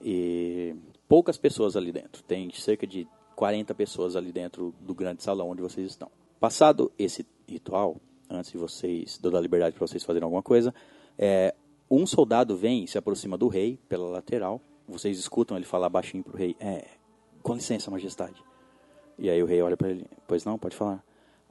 e 0.01 0.75
poucas 1.07 1.38
pessoas 1.38 1.75
ali 1.75 1.91
dentro. 1.91 2.21
Tem 2.23 2.51
cerca 2.51 2.85
de 2.85 3.07
40 3.35 3.73
pessoas 3.73 4.15
ali 4.15 4.31
dentro 4.31 4.73
do 4.81 4.93
grande 4.93 5.23
salão 5.23 5.49
onde 5.49 5.61
vocês 5.61 5.89
estão. 5.89 6.11
Passado 6.39 6.91
esse 6.99 7.25
ritual, 7.47 7.95
antes 8.30 8.51
de 8.51 8.57
vocês, 8.57 9.17
dou 9.17 9.35
a 9.35 9.41
liberdade 9.41 9.75
para 9.75 9.88
vocês 9.88 10.03
fazerem 10.03 10.25
alguma 10.25 10.43
coisa, 10.43 10.73
é, 11.17 11.55
um 11.89 12.05
soldado 12.05 12.57
vem 12.57 12.84
e 12.84 12.88
se 12.88 12.97
aproxima 12.97 13.38
do 13.38 13.47
rei 13.47 13.80
pela 13.88 14.09
lateral. 14.09 14.59
Vocês 14.88 15.17
escutam 15.17 15.55
ele 15.55 15.65
falar 15.65 15.89
baixinho 15.89 16.23
para 16.23 16.34
o 16.34 16.38
rei: 16.38 16.55
É, 16.59 16.85
com 17.41 17.53
licença, 17.53 17.91
majestade. 17.91 18.43
E 19.17 19.30
aí 19.30 19.41
o 19.41 19.45
rei 19.45 19.61
olha 19.61 19.77
para 19.77 19.89
ele: 19.89 20.05
Pois 20.27 20.43
não, 20.43 20.57
pode 20.57 20.75
falar. 20.75 21.03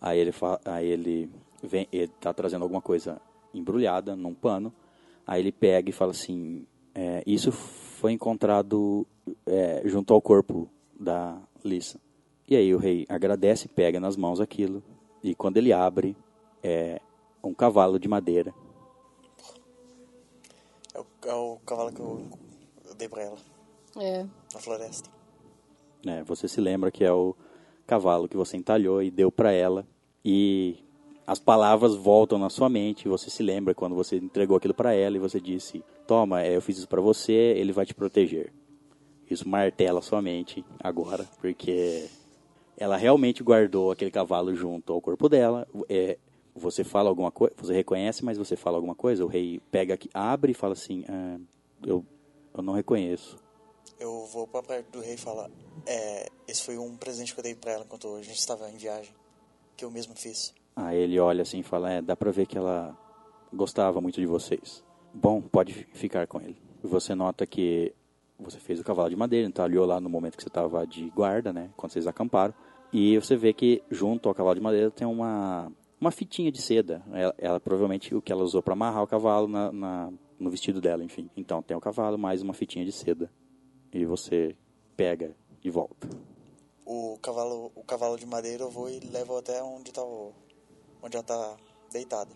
Aí 0.02 0.18
ele, 0.18 0.34
aí 0.64 0.86
ele 0.88 1.30
vem, 1.62 1.86
ele 1.92 2.08
tá 2.20 2.34
trazendo 2.34 2.62
alguma 2.62 2.82
coisa 2.82 3.22
embrulhada 3.54 4.16
num 4.16 4.34
pano. 4.34 4.74
Aí 5.24 5.40
ele 5.40 5.52
pega 5.52 5.88
e 5.88 5.92
fala 5.92 6.10
assim: 6.10 6.66
é, 6.92 7.22
Isso 7.24 7.52
foi 7.52 8.10
encontrado 8.10 9.06
é, 9.46 9.80
junto 9.84 10.12
ao 10.12 10.20
corpo 10.20 10.68
da 10.98 11.40
Lissa. 11.64 12.00
E 12.48 12.56
aí 12.56 12.74
o 12.74 12.78
rei 12.78 13.06
agradece, 13.08 13.68
pega 13.68 14.00
nas 14.00 14.16
mãos 14.16 14.40
aquilo. 14.40 14.82
E 15.22 15.36
quando 15.36 15.56
ele 15.58 15.72
abre, 15.72 16.16
é 16.64 17.00
um 17.42 17.54
cavalo 17.54 17.96
de 17.96 18.08
madeira. 18.08 18.52
É 20.92 20.98
o, 20.98 21.06
é 21.26 21.34
o 21.34 21.58
cavalo 21.64 21.92
que 21.92 22.00
eu, 22.00 22.26
eu 22.86 22.94
dei 22.96 23.08
pra 23.08 23.22
ela. 23.22 23.38
É. 23.96 24.26
Na 24.52 24.60
floresta. 24.60 25.08
É, 26.04 26.24
você 26.24 26.48
se 26.48 26.60
lembra 26.60 26.90
que 26.90 27.04
é 27.04 27.12
o 27.12 27.36
cavalo 27.92 28.26
que 28.26 28.36
você 28.36 28.56
entalhou 28.56 29.02
e 29.02 29.10
deu 29.10 29.30
para 29.30 29.52
ela 29.52 29.86
e 30.24 30.76
as 31.26 31.38
palavras 31.38 31.94
voltam 31.94 32.38
na 32.38 32.48
sua 32.48 32.68
mente, 32.68 33.06
você 33.06 33.28
se 33.28 33.42
lembra 33.42 33.74
quando 33.74 33.94
você 33.94 34.16
entregou 34.16 34.56
aquilo 34.56 34.72
para 34.72 34.94
ela 34.94 35.16
e 35.16 35.20
você 35.20 35.38
disse: 35.38 35.84
"Toma, 36.06 36.42
é, 36.42 36.56
eu 36.56 36.62
fiz 36.62 36.78
isso 36.78 36.88
para 36.88 37.02
você, 37.02 37.32
ele 37.32 37.70
vai 37.70 37.84
te 37.84 37.94
proteger". 37.94 38.50
Isso 39.30 39.46
martela 39.46 40.00
sua 40.00 40.22
mente 40.22 40.64
agora, 40.82 41.26
porque 41.38 42.08
ela 42.78 42.96
realmente 42.96 43.42
guardou 43.42 43.90
aquele 43.90 44.10
cavalo 44.10 44.54
junto 44.54 44.92
ao 44.92 45.00
corpo 45.00 45.28
dela. 45.28 45.68
É, 45.88 46.18
você 46.54 46.82
fala 46.82 47.10
alguma 47.10 47.30
coisa, 47.30 47.54
você 47.58 47.74
reconhece, 47.74 48.24
mas 48.24 48.38
você 48.38 48.56
fala 48.56 48.78
alguma 48.78 48.94
coisa. 48.94 49.24
O 49.24 49.28
rei 49.28 49.60
pega 49.70 49.98
abre 50.14 50.52
e 50.52 50.54
fala 50.54 50.72
assim: 50.72 51.04
ah, 51.08 51.38
eu, 51.86 52.04
eu 52.56 52.62
não 52.62 52.72
reconheço. 52.72 53.36
Eu 54.02 54.26
vou 54.26 54.48
para 54.48 54.64
perto 54.64 54.90
do 54.90 55.00
rei 55.00 55.14
e 55.14 55.16
falar: 55.16 55.48
é, 55.86 56.28
esse 56.48 56.64
foi 56.64 56.76
um 56.76 56.96
presente 56.96 57.32
que 57.32 57.38
eu 57.38 57.44
dei 57.44 57.54
para 57.54 57.70
ela 57.70 57.84
enquanto 57.84 58.16
a 58.16 58.20
gente 58.20 58.36
estava 58.36 58.68
em 58.68 58.76
viagem 58.76 59.14
que 59.76 59.84
eu 59.84 59.92
mesmo 59.92 60.12
fiz. 60.16 60.52
Aí 60.74 60.98
ele 60.98 61.20
olha 61.20 61.42
assim 61.42 61.60
e 61.60 61.62
fala: 61.62 61.88
É, 61.88 62.02
dá 62.02 62.16
pra 62.16 62.32
ver 62.32 62.46
que 62.46 62.58
ela 62.58 62.98
gostava 63.52 64.00
muito 64.00 64.20
de 64.20 64.26
vocês. 64.26 64.82
Bom, 65.14 65.40
pode 65.40 65.72
ficar 65.92 66.26
com 66.26 66.40
ele. 66.40 66.60
Você 66.82 67.14
nota 67.14 67.46
que 67.46 67.94
você 68.40 68.58
fez 68.58 68.80
o 68.80 68.84
cavalo 68.84 69.08
de 69.08 69.14
madeira, 69.14 69.48
olhou 69.62 69.86
lá 69.86 70.00
no 70.00 70.10
momento 70.10 70.36
que 70.36 70.42
você 70.42 70.48
estava 70.48 70.84
de 70.84 71.08
guarda, 71.10 71.52
né? 71.52 71.70
Quando 71.76 71.92
vocês 71.92 72.08
acamparam. 72.08 72.52
E 72.92 73.16
você 73.18 73.36
vê 73.36 73.52
que 73.52 73.84
junto 73.88 74.28
ao 74.28 74.34
cavalo 74.34 74.56
de 74.56 74.60
madeira 74.60 74.90
tem 74.90 75.06
uma, 75.06 75.70
uma 76.00 76.10
fitinha 76.10 76.50
de 76.50 76.60
seda. 76.60 77.04
Ela, 77.12 77.34
ela 77.38 77.60
provavelmente 77.60 78.12
o 78.16 78.20
que 78.20 78.32
ela 78.32 78.42
usou 78.42 78.60
para 78.64 78.72
amarrar 78.72 79.04
o 79.04 79.06
cavalo 79.06 79.46
na, 79.46 79.70
na, 79.70 80.12
no 80.40 80.50
vestido 80.50 80.80
dela, 80.80 81.04
enfim. 81.04 81.30
Então 81.36 81.62
tem 81.62 81.76
o 81.76 81.80
cavalo 81.80 82.18
mais 82.18 82.42
uma 82.42 82.52
fitinha 82.52 82.84
de 82.84 82.90
seda. 82.90 83.30
E 83.92 84.04
você 84.04 84.56
pega 84.96 85.36
de 85.60 85.70
volta 85.70 86.08
o 86.84 87.18
cavalo, 87.20 87.72
o 87.74 87.82
cavalo 87.82 88.18
de 88.18 88.26
madeira 88.26 88.64
eu 88.64 88.70
vou 88.70 88.88
e 88.90 89.00
levo 89.00 89.36
até 89.36 89.62
onde 89.62 89.92
tá 89.92 90.02
o, 90.02 90.32
onde 91.02 91.16
ela 91.16 91.24
tá 91.24 91.56
deitada. 91.92 92.30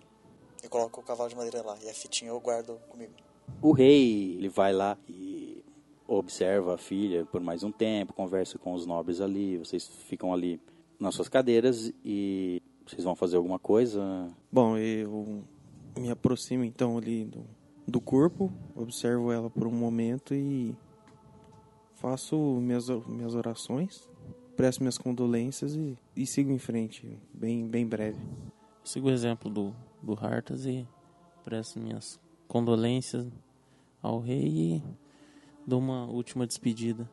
Eu 0.62 0.70
coloco 0.70 1.00
o 1.00 1.04
cavalo 1.04 1.28
de 1.28 1.36
madeira 1.36 1.62
lá 1.62 1.76
e 1.82 1.88
a 1.88 1.94
fitinha 1.94 2.30
eu 2.30 2.40
guardo 2.40 2.78
comigo. 2.88 3.12
O 3.60 3.72
rei, 3.72 4.36
ele 4.36 4.48
vai 4.48 4.72
lá 4.72 4.96
e 5.08 5.62
observa 6.06 6.74
a 6.74 6.78
filha 6.78 7.24
por 7.26 7.40
mais 7.40 7.62
um 7.62 7.70
tempo, 7.70 8.12
conversa 8.12 8.58
com 8.58 8.72
os 8.72 8.86
nobres 8.86 9.20
ali, 9.20 9.58
vocês 9.58 9.86
ficam 9.86 10.32
ali 10.32 10.60
nas 10.98 11.14
suas 11.14 11.28
cadeiras 11.28 11.92
e 12.04 12.62
vocês 12.86 13.04
vão 13.04 13.14
fazer 13.14 13.36
alguma 13.36 13.58
coisa? 13.58 14.28
Bom, 14.50 14.78
eu 14.78 15.44
me 15.98 16.10
aproximo 16.10 16.64
então 16.64 16.96
ali 16.96 17.24
do, 17.24 17.44
do 17.86 18.00
corpo, 18.00 18.52
observo 18.74 19.32
ela 19.32 19.50
por 19.50 19.66
um 19.66 19.72
momento 19.72 20.34
e 20.34 20.74
faço 21.96 22.36
minhas, 22.60 22.88
minhas 23.06 23.34
orações 23.34 24.08
presto 24.56 24.80
minhas 24.80 24.96
condolências 24.96 25.76
e, 25.76 25.96
e 26.16 26.26
sigo 26.26 26.50
em 26.50 26.58
frente, 26.58 27.06
bem, 27.32 27.66
bem 27.68 27.86
breve. 27.86 28.18
Sigo 28.82 29.08
o 29.08 29.10
exemplo 29.10 29.50
do, 29.50 29.74
do 30.02 30.14
Hartas 30.14 30.64
e 30.64 30.88
presto 31.44 31.78
minhas 31.78 32.18
condolências 32.48 33.26
ao 34.02 34.18
rei 34.18 34.46
e 34.46 34.82
dou 35.66 35.78
uma 35.78 36.06
última 36.06 36.46
despedida. 36.46 37.08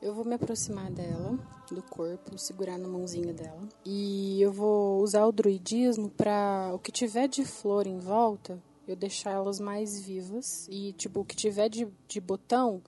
Eu 0.00 0.14
vou 0.14 0.24
me 0.24 0.34
aproximar 0.34 0.90
dela, 0.90 1.38
do 1.70 1.82
corpo, 1.82 2.38
segurar 2.38 2.78
na 2.78 2.88
mãozinha 2.88 3.34
dela. 3.34 3.68
E 3.84 4.40
eu 4.40 4.52
vou 4.52 5.02
usar 5.02 5.26
o 5.26 5.32
druidismo 5.32 6.08
para 6.08 6.70
o 6.72 6.78
que 6.78 6.92
tiver 6.92 7.28
de 7.28 7.44
flor 7.44 7.86
em 7.86 7.98
volta, 7.98 8.62
eu 8.86 8.96
deixar 8.96 9.32
elas 9.32 9.58
mais 9.58 10.00
vivas. 10.00 10.66
E, 10.70 10.92
tipo, 10.94 11.20
o 11.20 11.24
que 11.24 11.36
tiver 11.36 11.68
de, 11.68 11.86
de 12.08 12.20
botão, 12.20 12.82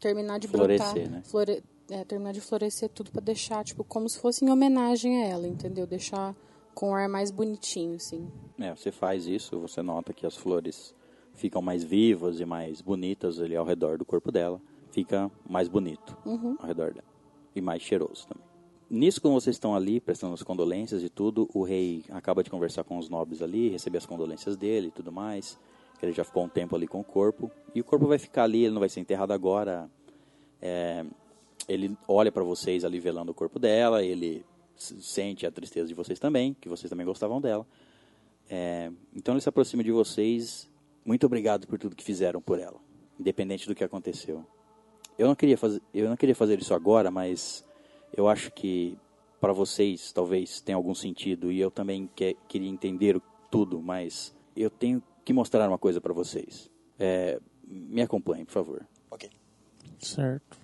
terminar 0.00 0.38
de 0.38 0.48
Florescer, 0.48 0.92
brotar. 0.92 1.10
Né? 1.10 1.22
Flore 1.24 1.62
é, 1.90 2.04
terminar 2.04 2.32
de 2.32 2.40
florescer 2.40 2.88
tudo 2.88 3.10
para 3.10 3.20
deixar, 3.22 3.64
tipo, 3.64 3.84
como 3.84 4.08
se 4.08 4.18
fosse 4.18 4.44
em 4.44 4.50
homenagem 4.50 5.22
a 5.22 5.26
ela, 5.26 5.46
entendeu? 5.46 5.86
Deixar 5.86 6.34
com 6.74 6.90
um 6.90 6.94
ar 6.94 7.08
mais 7.08 7.30
bonitinho, 7.30 7.96
assim. 7.96 8.30
É, 8.58 8.74
você 8.74 8.90
faz 8.90 9.26
isso, 9.26 9.58
você 9.58 9.82
nota 9.82 10.12
que 10.12 10.26
as 10.26 10.36
flores 10.36 10.94
ficam 11.34 11.62
mais 11.62 11.84
vivas 11.84 12.40
e 12.40 12.44
mais 12.44 12.80
bonitas 12.80 13.40
ali 13.40 13.56
ao 13.56 13.64
redor 13.64 13.98
do 13.98 14.04
corpo 14.04 14.32
dela. 14.32 14.60
Fica 14.90 15.30
mais 15.48 15.68
bonito 15.68 16.16
uhum. 16.24 16.56
ao 16.58 16.66
redor 16.66 16.92
dela. 16.92 17.06
E 17.54 17.60
mais 17.60 17.82
cheiroso 17.82 18.26
também. 18.26 18.46
Nisso, 18.88 19.20
quando 19.20 19.34
vocês 19.34 19.56
estão 19.56 19.74
ali 19.74 20.00
prestando 20.00 20.34
as 20.34 20.42
condolências 20.42 21.02
e 21.02 21.08
tudo, 21.08 21.48
o 21.52 21.62
rei 21.64 22.04
acaba 22.10 22.42
de 22.42 22.50
conversar 22.50 22.84
com 22.84 22.98
os 22.98 23.08
nobres 23.08 23.42
ali, 23.42 23.68
receber 23.68 23.98
as 23.98 24.06
condolências 24.06 24.56
dele 24.56 24.88
e 24.88 24.90
tudo 24.90 25.10
mais. 25.10 25.58
Ele 26.02 26.12
já 26.12 26.24
ficou 26.24 26.44
um 26.44 26.48
tempo 26.48 26.76
ali 26.76 26.86
com 26.86 27.00
o 27.00 27.04
corpo. 27.04 27.50
E 27.74 27.80
o 27.80 27.84
corpo 27.84 28.06
vai 28.06 28.18
ficar 28.18 28.44
ali, 28.44 28.64
ele 28.64 28.74
não 28.74 28.80
vai 28.80 28.88
ser 28.88 29.00
enterrado 29.00 29.32
agora. 29.32 29.90
É, 30.60 31.04
ele 31.68 31.96
olha 32.06 32.30
para 32.30 32.44
vocês 32.44 32.84
ali 32.84 33.00
velando 33.00 33.32
o 33.32 33.34
corpo 33.34 33.58
dela, 33.58 34.02
ele 34.04 34.44
sente 34.76 35.46
a 35.46 35.50
tristeza 35.50 35.88
de 35.88 35.94
vocês 35.94 36.18
também, 36.18 36.54
que 36.60 36.68
vocês 36.68 36.88
também 36.90 37.06
gostavam 37.06 37.40
dela. 37.40 37.66
É, 38.48 38.90
então 39.14 39.34
ele 39.34 39.40
se 39.40 39.48
aproxima 39.48 39.82
de 39.82 39.90
vocês. 39.90 40.70
Muito 41.04 41.24
obrigado 41.26 41.66
por 41.66 41.78
tudo 41.78 41.96
que 41.96 42.04
fizeram 42.04 42.40
por 42.40 42.58
ela, 42.58 42.78
independente 43.18 43.66
do 43.66 43.74
que 43.74 43.84
aconteceu. 43.84 44.44
Eu 45.18 45.26
não 45.26 45.34
queria 45.34 45.56
fazer, 45.56 45.80
eu 45.94 46.08
não 46.08 46.16
queria 46.16 46.34
fazer 46.34 46.58
isso 46.60 46.74
agora, 46.74 47.10
mas 47.10 47.64
eu 48.14 48.28
acho 48.28 48.50
que 48.52 48.98
para 49.40 49.52
vocês 49.52 50.12
talvez 50.12 50.60
tenha 50.60 50.76
algum 50.76 50.94
sentido 50.94 51.50
e 51.50 51.60
eu 51.60 51.70
também 51.70 52.08
que, 52.14 52.36
queria 52.48 52.68
entender 52.68 53.20
tudo, 53.50 53.80
mas 53.80 54.34
eu 54.56 54.68
tenho 54.68 55.02
que 55.26 55.32
mostrar 55.32 55.68
uma 55.68 55.76
coisa 55.76 56.00
para 56.00 56.12
vocês. 56.12 56.70
É, 56.96 57.40
me 57.66 58.00
acompanhe, 58.00 58.44
por 58.44 58.52
favor. 58.52 58.86
Ok. 59.10 59.28
Certo. 59.98 60.56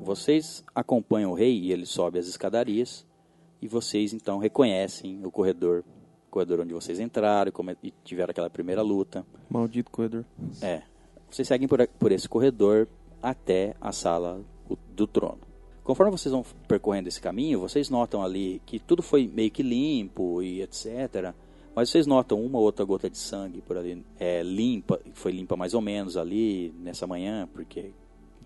Vocês 0.00 0.64
acompanham 0.72 1.32
o 1.32 1.34
rei 1.34 1.58
e 1.58 1.72
ele 1.72 1.86
sobe 1.86 2.20
as 2.20 2.28
escadarias 2.28 3.04
e 3.60 3.66
vocês 3.66 4.12
então 4.12 4.38
reconhecem 4.38 5.20
o 5.26 5.30
corredor, 5.30 5.82
o 6.28 6.30
corredor 6.30 6.60
onde 6.60 6.72
vocês 6.72 7.00
entraram 7.00 7.52
e 7.82 7.90
tiveram 8.04 8.30
aquela 8.30 8.48
primeira 8.48 8.80
luta. 8.80 9.26
Maldito 9.48 9.90
corredor. 9.90 10.24
É. 10.62 10.82
Vocês 11.28 11.48
seguem 11.48 11.66
por, 11.66 11.84
por 11.98 12.12
esse 12.12 12.28
corredor 12.28 12.86
até 13.20 13.74
a 13.80 13.90
sala 13.90 14.40
do 14.94 15.06
trono. 15.08 15.49
Conforme 15.84 16.12
vocês 16.12 16.32
vão 16.32 16.44
percorrendo 16.68 17.08
esse 17.08 17.20
caminho, 17.20 17.60
vocês 17.60 17.90
notam 17.90 18.22
ali 18.22 18.60
que 18.66 18.78
tudo 18.78 19.02
foi 19.02 19.26
meio 19.26 19.50
que 19.50 19.62
limpo 19.62 20.42
e 20.42 20.62
etc. 20.62 21.34
Mas 21.74 21.90
vocês 21.90 22.06
notam 22.06 22.42
uma 22.42 22.58
ou 22.58 22.64
outra 22.64 22.84
gota 22.84 23.08
de 23.08 23.16
sangue 23.16 23.60
por 23.60 23.76
ali, 23.76 24.04
é, 24.18 24.42
limpa, 24.42 25.00
foi 25.14 25.32
limpa 25.32 25.56
mais 25.56 25.72
ou 25.72 25.80
menos 25.80 26.16
ali 26.16 26.74
nessa 26.78 27.06
manhã, 27.06 27.48
porque 27.52 27.92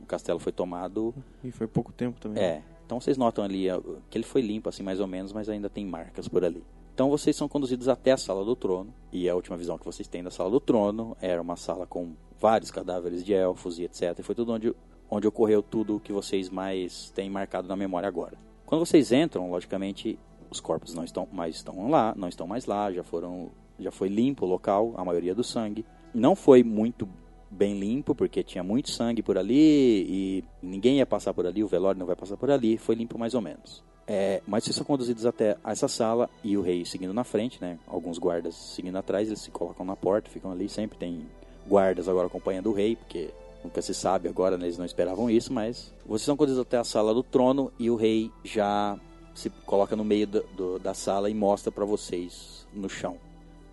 o 0.00 0.06
castelo 0.06 0.38
foi 0.38 0.52
tomado 0.52 1.14
E 1.42 1.50
foi 1.50 1.66
pouco 1.66 1.92
tempo 1.92 2.20
também. 2.20 2.42
é. 2.42 2.62
Então 2.86 3.00
vocês 3.00 3.16
notam 3.16 3.42
ali 3.42 3.70
ó, 3.70 3.80
que 4.10 4.18
ele 4.18 4.24
foi 4.24 4.42
limpo 4.42 4.68
assim 4.68 4.82
mais 4.82 5.00
ou 5.00 5.06
menos, 5.06 5.32
mas 5.32 5.48
ainda 5.48 5.70
tem 5.70 5.86
marcas 5.86 6.28
por 6.28 6.44
ali. 6.44 6.62
Então 6.94 7.08
vocês 7.08 7.34
são 7.34 7.48
conduzidos 7.48 7.88
até 7.88 8.12
a 8.12 8.16
sala 8.16 8.44
do 8.44 8.54
trono 8.54 8.94
e 9.10 9.28
a 9.28 9.34
última 9.34 9.56
visão 9.56 9.78
que 9.78 9.84
vocês 9.84 10.06
têm 10.06 10.22
da 10.22 10.30
sala 10.30 10.50
do 10.50 10.60
trono 10.60 11.16
era 11.20 11.40
uma 11.40 11.56
sala 11.56 11.86
com 11.86 12.12
vários 12.38 12.70
cadáveres 12.70 13.24
de 13.24 13.32
elfos 13.32 13.78
e 13.78 13.84
etc. 13.84 14.16
E 14.18 14.22
foi 14.22 14.34
tudo 14.34 14.52
onde 14.52 14.74
onde 15.14 15.28
ocorreu 15.28 15.62
tudo 15.62 15.96
o 15.96 16.00
que 16.00 16.12
vocês 16.12 16.50
mais 16.50 17.10
têm 17.10 17.30
marcado 17.30 17.68
na 17.68 17.76
memória 17.76 18.08
agora. 18.08 18.36
Quando 18.66 18.84
vocês 18.84 19.12
entram, 19.12 19.50
logicamente 19.50 20.18
os 20.50 20.58
corpos 20.60 20.92
não 20.92 21.04
estão 21.04 21.28
mais 21.32 21.56
estão 21.56 21.88
lá, 21.88 22.12
não 22.16 22.28
estão 22.28 22.46
mais 22.46 22.66
lá, 22.66 22.90
já 22.92 23.04
foram 23.04 23.50
já 23.78 23.90
foi 23.90 24.08
limpo 24.08 24.44
o 24.44 24.48
local, 24.48 24.92
a 24.96 25.04
maioria 25.04 25.34
do 25.34 25.44
sangue. 25.44 25.84
Não 26.12 26.34
foi 26.34 26.62
muito 26.62 27.08
bem 27.50 27.78
limpo, 27.78 28.14
porque 28.14 28.42
tinha 28.42 28.64
muito 28.64 28.90
sangue 28.90 29.22
por 29.22 29.38
ali 29.38 30.04
e 30.08 30.44
ninguém 30.60 30.98
ia 30.98 31.06
passar 31.06 31.32
por 31.32 31.46
ali, 31.46 31.62
o 31.62 31.68
velório 31.68 31.98
não 31.98 32.06
vai 32.06 32.16
passar 32.16 32.36
por 32.36 32.50
ali, 32.50 32.76
foi 32.76 32.96
limpo 32.96 33.18
mais 33.18 33.34
ou 33.34 33.40
menos. 33.40 33.84
É, 34.06 34.42
mas 34.46 34.64
vocês 34.64 34.76
são 34.76 34.84
conduzidos 34.84 35.24
até 35.24 35.56
essa 35.64 35.88
sala 35.88 36.28
e 36.42 36.56
o 36.56 36.62
rei 36.62 36.84
seguindo 36.84 37.14
na 37.14 37.24
frente, 37.24 37.60
né? 37.60 37.78
Alguns 37.86 38.18
guardas 38.18 38.54
seguindo 38.54 38.96
atrás, 38.96 39.28
eles 39.28 39.40
se 39.40 39.50
colocam 39.50 39.86
na 39.86 39.96
porta, 39.96 40.28
ficam 40.28 40.50
ali, 40.50 40.68
sempre 40.68 40.98
tem 40.98 41.26
guardas 41.66 42.08
agora 42.08 42.26
acompanhando 42.26 42.70
o 42.70 42.74
rei, 42.74 42.96
porque 42.96 43.30
nunca 43.64 43.80
se 43.82 43.94
sabe 43.94 44.28
agora, 44.28 44.56
né? 44.58 44.66
eles 44.66 44.78
não 44.78 44.84
esperavam 44.84 45.28
isso, 45.30 45.52
mas 45.52 45.92
vocês 46.06 46.22
são 46.26 46.36
conduzidos 46.36 46.62
até 46.62 46.76
a 46.76 46.84
sala 46.84 47.12
do 47.14 47.22
trono 47.22 47.72
e 47.78 47.90
o 47.90 47.96
rei 47.96 48.30
já 48.44 48.96
se 49.34 49.50
coloca 49.66 49.96
no 49.96 50.04
meio 50.04 50.26
do- 50.26 50.44
do- 50.56 50.78
da 50.78 50.94
sala 50.94 51.28
e 51.30 51.34
mostra 51.34 51.72
para 51.72 51.84
vocês 51.84 52.66
no 52.72 52.88
chão. 52.88 53.16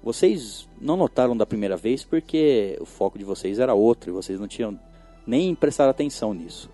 Vocês 0.03 0.67
não 0.79 0.97
notaram 0.97 1.37
da 1.37 1.45
primeira 1.45 1.77
vez 1.77 2.03
porque 2.03 2.75
o 2.81 2.85
foco 2.85 3.19
de 3.19 3.23
vocês 3.23 3.59
era 3.59 3.73
outro 3.75 4.09
e 4.09 4.13
vocês 4.13 4.39
não 4.39 4.47
tinham 4.47 4.79
nem 5.27 5.53
prestaram 5.53 5.91
atenção 5.91 6.33
nisso. 6.33 6.69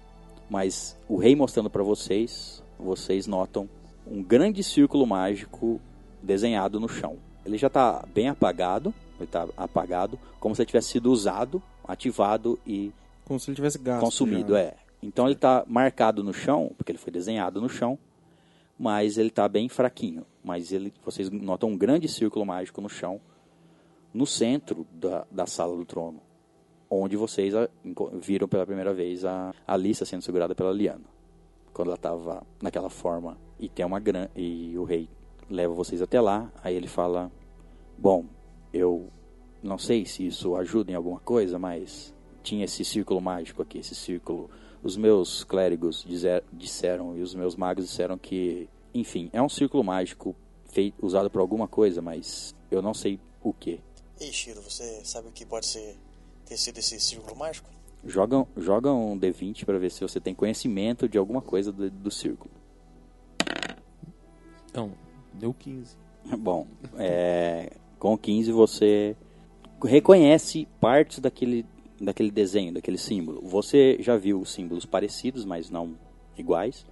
Mas 0.49 0.97
o 1.09 1.17
rei 1.17 1.35
mostrando 1.35 1.69
para 1.69 1.83
vocês, 1.83 2.63
vocês 2.79 3.27
notam 3.27 3.67
um 4.09 4.23
grande 4.23 4.63
círculo 4.63 5.05
mágico 5.05 5.81
desenhado 6.23 6.79
no 6.79 6.87
chão. 6.87 7.17
Ele 7.45 7.57
já 7.57 7.67
está 7.67 8.05
bem 8.13 8.29
apagado, 8.29 8.93
ele 9.17 9.25
está 9.25 9.45
apagado, 9.57 10.17
como 10.39 10.55
se 10.55 10.61
ele 10.61 10.67
tivesse 10.67 10.89
sido 10.91 11.11
usado, 11.11 11.61
ativado 11.85 12.57
e 12.65 12.93
Como 13.27 13.39
se 13.39 13.49
ele 13.49 13.55
tivesse 13.55 13.77
gasto. 13.77 14.03
consumido, 14.03 14.53
já. 14.53 14.59
é. 14.59 14.75
Então 15.03 15.25
ele 15.25 15.33
está 15.35 15.63
marcado 15.67 16.23
no 16.23 16.33
chão, 16.33 16.71
porque 16.77 16.91
ele 16.91 16.97
foi 16.99 17.11
desenhado 17.11 17.61
no 17.61 17.67
chão, 17.69 17.99
mas 18.79 19.17
ele 19.17 19.27
está 19.29 19.47
bem 19.47 19.67
fraquinho. 19.69 20.25
Mas 20.43 20.71
ele, 20.71 20.93
vocês 21.03 21.29
notam 21.29 21.69
um 21.69 21.77
grande 21.77 22.07
círculo 22.07 22.45
mágico 22.45 22.79
no 22.81 22.89
chão, 22.89 23.19
no 24.13 24.25
centro 24.25 24.87
da, 24.91 25.25
da 25.29 25.45
sala 25.45 25.75
do 25.75 25.85
trono, 25.85 26.21
onde 26.89 27.15
vocês 27.17 27.53
a- 27.53 27.69
viram 28.13 28.47
pela 28.47 28.65
primeira 28.65 28.93
vez 28.93 29.25
a 29.25 29.53
Alissa 29.67 30.05
sendo 30.05 30.21
segurada 30.23 30.55
pela 30.55 30.71
Liana, 30.71 31.03
quando 31.73 31.89
ela 31.89 31.95
estava 31.95 32.43
naquela 32.61 32.89
forma 32.89 33.37
e 33.59 33.67
tem 33.69 33.85
uma 33.85 33.99
gran 33.99 34.27
e 34.35 34.75
o 34.77 34.83
rei 34.83 35.09
leva 35.49 35.73
vocês 35.73 36.01
até 36.01 36.19
lá. 36.21 36.51
Aí 36.63 36.73
ele 36.75 36.87
fala: 36.87 37.31
Bom, 37.97 38.25
eu 38.73 39.09
não 39.61 39.77
sei 39.77 40.05
se 40.05 40.25
isso 40.25 40.55
ajuda 40.55 40.91
em 40.91 40.95
alguma 40.95 41.19
coisa, 41.19 41.59
mas 41.59 42.15
tinha 42.47 42.63
esse 42.63 42.85
círculo 42.85 43.19
mágico 43.19 43.61
aqui, 43.61 43.79
esse 43.79 43.93
círculo. 43.93 44.49
Os 44.81 44.95
meus 44.95 45.43
clérigos 45.43 46.03
dizer, 46.07 46.43
disseram 46.53 47.17
e 47.17 47.21
os 47.21 47.35
meus 47.35 47.55
magos 47.55 47.85
disseram 47.85 48.17
que, 48.17 48.69
enfim, 48.93 49.29
é 49.33 49.41
um 49.41 49.49
círculo 49.49 49.83
mágico 49.83 50.35
feito, 50.65 51.05
usado 51.05 51.29
por 51.29 51.41
alguma 51.41 51.67
coisa, 51.67 52.01
mas 52.01 52.55
eu 52.71 52.81
não 52.81 52.93
sei 52.93 53.19
o 53.43 53.51
que. 53.51 53.81
Ei, 54.19 54.31
Shiro, 54.31 54.61
você 54.61 55.01
sabe 55.03 55.27
o 55.27 55.31
que 55.31 55.45
pode 55.45 55.65
ser 55.65 55.97
ter 56.45 56.57
sido 56.57 56.77
esse 56.77 56.97
círculo 56.99 57.35
mágico? 57.35 57.69
Joga, 58.05 58.47
joga 58.55 58.91
um 58.91 59.19
D20 59.19 59.65
para 59.65 59.77
ver 59.77 59.91
se 59.91 60.01
você 60.01 60.19
tem 60.19 60.33
conhecimento 60.33 61.09
de 61.09 61.17
alguma 61.17 61.41
coisa 61.41 61.71
do, 61.71 61.89
do 61.89 62.09
círculo. 62.09 62.51
Então, 64.69 64.93
deu 65.33 65.53
15. 65.53 65.97
Bom, 66.39 66.65
é, 66.97 67.73
com 67.99 68.17
15 68.17 68.51
você 68.51 69.17
reconhece 69.83 70.67
partes 70.79 71.19
daquele, 71.19 71.65
daquele 71.99 72.31
desenho, 72.31 72.73
daquele 72.73 72.97
símbolo. 72.97 73.41
Você 73.43 73.97
já 73.99 74.17
viu 74.17 74.43
símbolos 74.45 74.85
parecidos, 74.85 75.45
mas 75.45 75.69
não 75.69 75.95
iguais. 76.37 76.85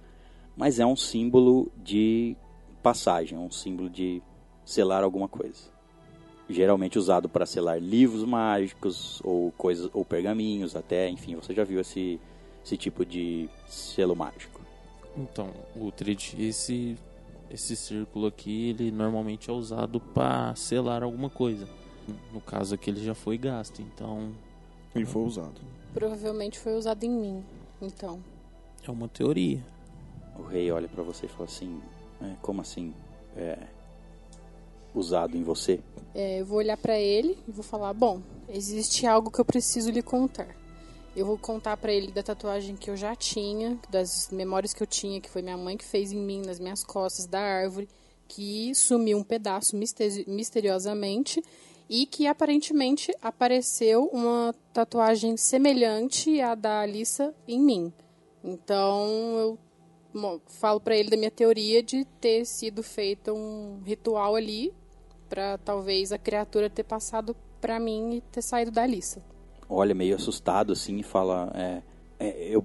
Mas 0.56 0.80
é 0.80 0.86
um 0.86 0.96
símbolo 0.96 1.70
de 1.76 2.36
passagem, 2.82 3.38
um 3.38 3.50
símbolo 3.50 3.90
de 3.90 4.22
selar 4.64 5.02
alguma 5.02 5.28
coisa. 5.28 5.74
Geralmente 6.48 6.98
usado 6.98 7.28
para 7.28 7.44
selar 7.44 7.80
livros 7.80 8.24
mágicos 8.24 9.20
ou 9.24 9.52
coisas 9.52 9.90
ou 9.92 10.04
pergaminhos, 10.04 10.76
até, 10.76 11.08
enfim, 11.08 11.34
você 11.34 11.52
já 11.52 11.64
viu 11.64 11.80
esse, 11.80 12.20
esse 12.64 12.76
tipo 12.76 13.04
de 13.04 13.48
selo 13.66 14.14
mágico. 14.14 14.60
Então, 15.16 15.50
Utrid, 15.74 16.34
esse 16.38 16.96
esse 17.50 17.76
círculo 17.76 18.26
aqui, 18.26 18.70
ele 18.70 18.90
normalmente 18.90 19.50
é 19.50 19.52
usado 19.52 20.00
para 20.00 20.54
selar 20.56 21.02
alguma 21.02 21.30
coisa. 21.30 21.68
No 22.32 22.40
caso 22.40 22.74
aqui 22.74 22.90
ele 22.90 23.02
já 23.02 23.14
foi 23.14 23.36
gasto, 23.38 23.82
então 23.82 24.32
Ele 24.96 25.06
foi 25.06 25.22
usado. 25.22 25.60
Provavelmente 25.94 26.58
foi 26.58 26.74
usado 26.76 27.04
em 27.04 27.10
mim. 27.10 27.44
Então, 27.80 28.22
é 28.86 28.90
uma 28.90 29.08
teoria. 29.08 29.64
O 30.38 30.42
rei 30.42 30.70
olha 30.70 30.88
para 30.88 31.02
você 31.02 31.26
e 31.26 31.28
fala 31.28 31.44
assim: 31.44 31.80
"É, 32.22 32.32
como 32.42 32.60
assim? 32.60 32.92
É, 33.36 33.58
usado 34.94 35.36
em 35.36 35.42
você? 35.42 35.80
é, 36.14 36.40
eu 36.40 36.46
vou 36.46 36.58
olhar 36.58 36.76
pra 36.76 36.98
ele 36.98 37.38
e 37.46 37.50
vou 37.52 37.62
falar: 37.62 37.92
Bom, 37.92 38.20
existe 38.48 39.06
algo 39.06 39.30
que 39.30 39.38
eu 39.40 39.44
preciso 39.44 39.90
lhe 39.90 40.02
contar. 40.02 40.54
Eu 41.14 41.24
vou 41.24 41.38
contar 41.38 41.76
pra 41.78 41.90
ele 41.92 42.12
da 42.12 42.22
tatuagem 42.22 42.76
que 42.76 42.90
eu 42.90 42.96
já 42.96 43.14
tinha, 43.16 43.78
das 43.90 44.28
memórias 44.30 44.74
que 44.74 44.82
eu 44.82 44.86
tinha, 44.86 45.18
que 45.20 45.30
foi 45.30 45.40
minha 45.40 45.56
mãe 45.56 45.76
que 45.76 45.84
fez 45.84 46.12
em 46.12 46.18
mim, 46.20 46.42
nas 46.44 46.58
minhas 46.60 46.84
costas, 46.84 47.26
da 47.26 47.40
árvore, 47.40 47.88
que 48.28 48.74
sumiu 48.74 49.16
um 49.16 49.22
pedaço 49.22 49.74
misteri- 49.76 50.26
misteriosamente 50.28 51.42
e 51.88 52.06
que 52.06 52.26
aparentemente 52.26 53.14
apareceu 53.22 54.06
uma 54.12 54.54
tatuagem 54.72 55.36
semelhante 55.36 56.40
à 56.40 56.54
da 56.54 56.80
Alissa 56.80 57.34
em 57.46 57.60
mim. 57.60 57.92
Então 58.42 59.08
eu 59.38 59.58
falo 60.46 60.80
pra 60.80 60.96
ele 60.96 61.10
da 61.10 61.16
minha 61.16 61.30
teoria 61.30 61.82
de 61.82 62.04
ter 62.20 62.44
sido 62.44 62.82
feito 62.82 63.32
um 63.32 63.80
ritual 63.84 64.34
ali 64.34 64.72
pra 65.28 65.58
talvez 65.58 66.12
a 66.12 66.18
criatura 66.18 66.70
ter 66.70 66.84
passado 66.84 67.36
pra 67.60 67.78
mim 67.78 68.16
e 68.16 68.20
ter 68.20 68.42
saído 68.42 68.70
da 68.70 68.82
Alissa. 68.82 69.22
Olha 69.68 69.94
meio 69.94 70.14
assustado 70.14 70.72
assim 70.72 70.98
e 70.98 71.02
fala: 71.02 71.52
é, 71.54 71.82
é, 72.18 72.48
eu, 72.48 72.64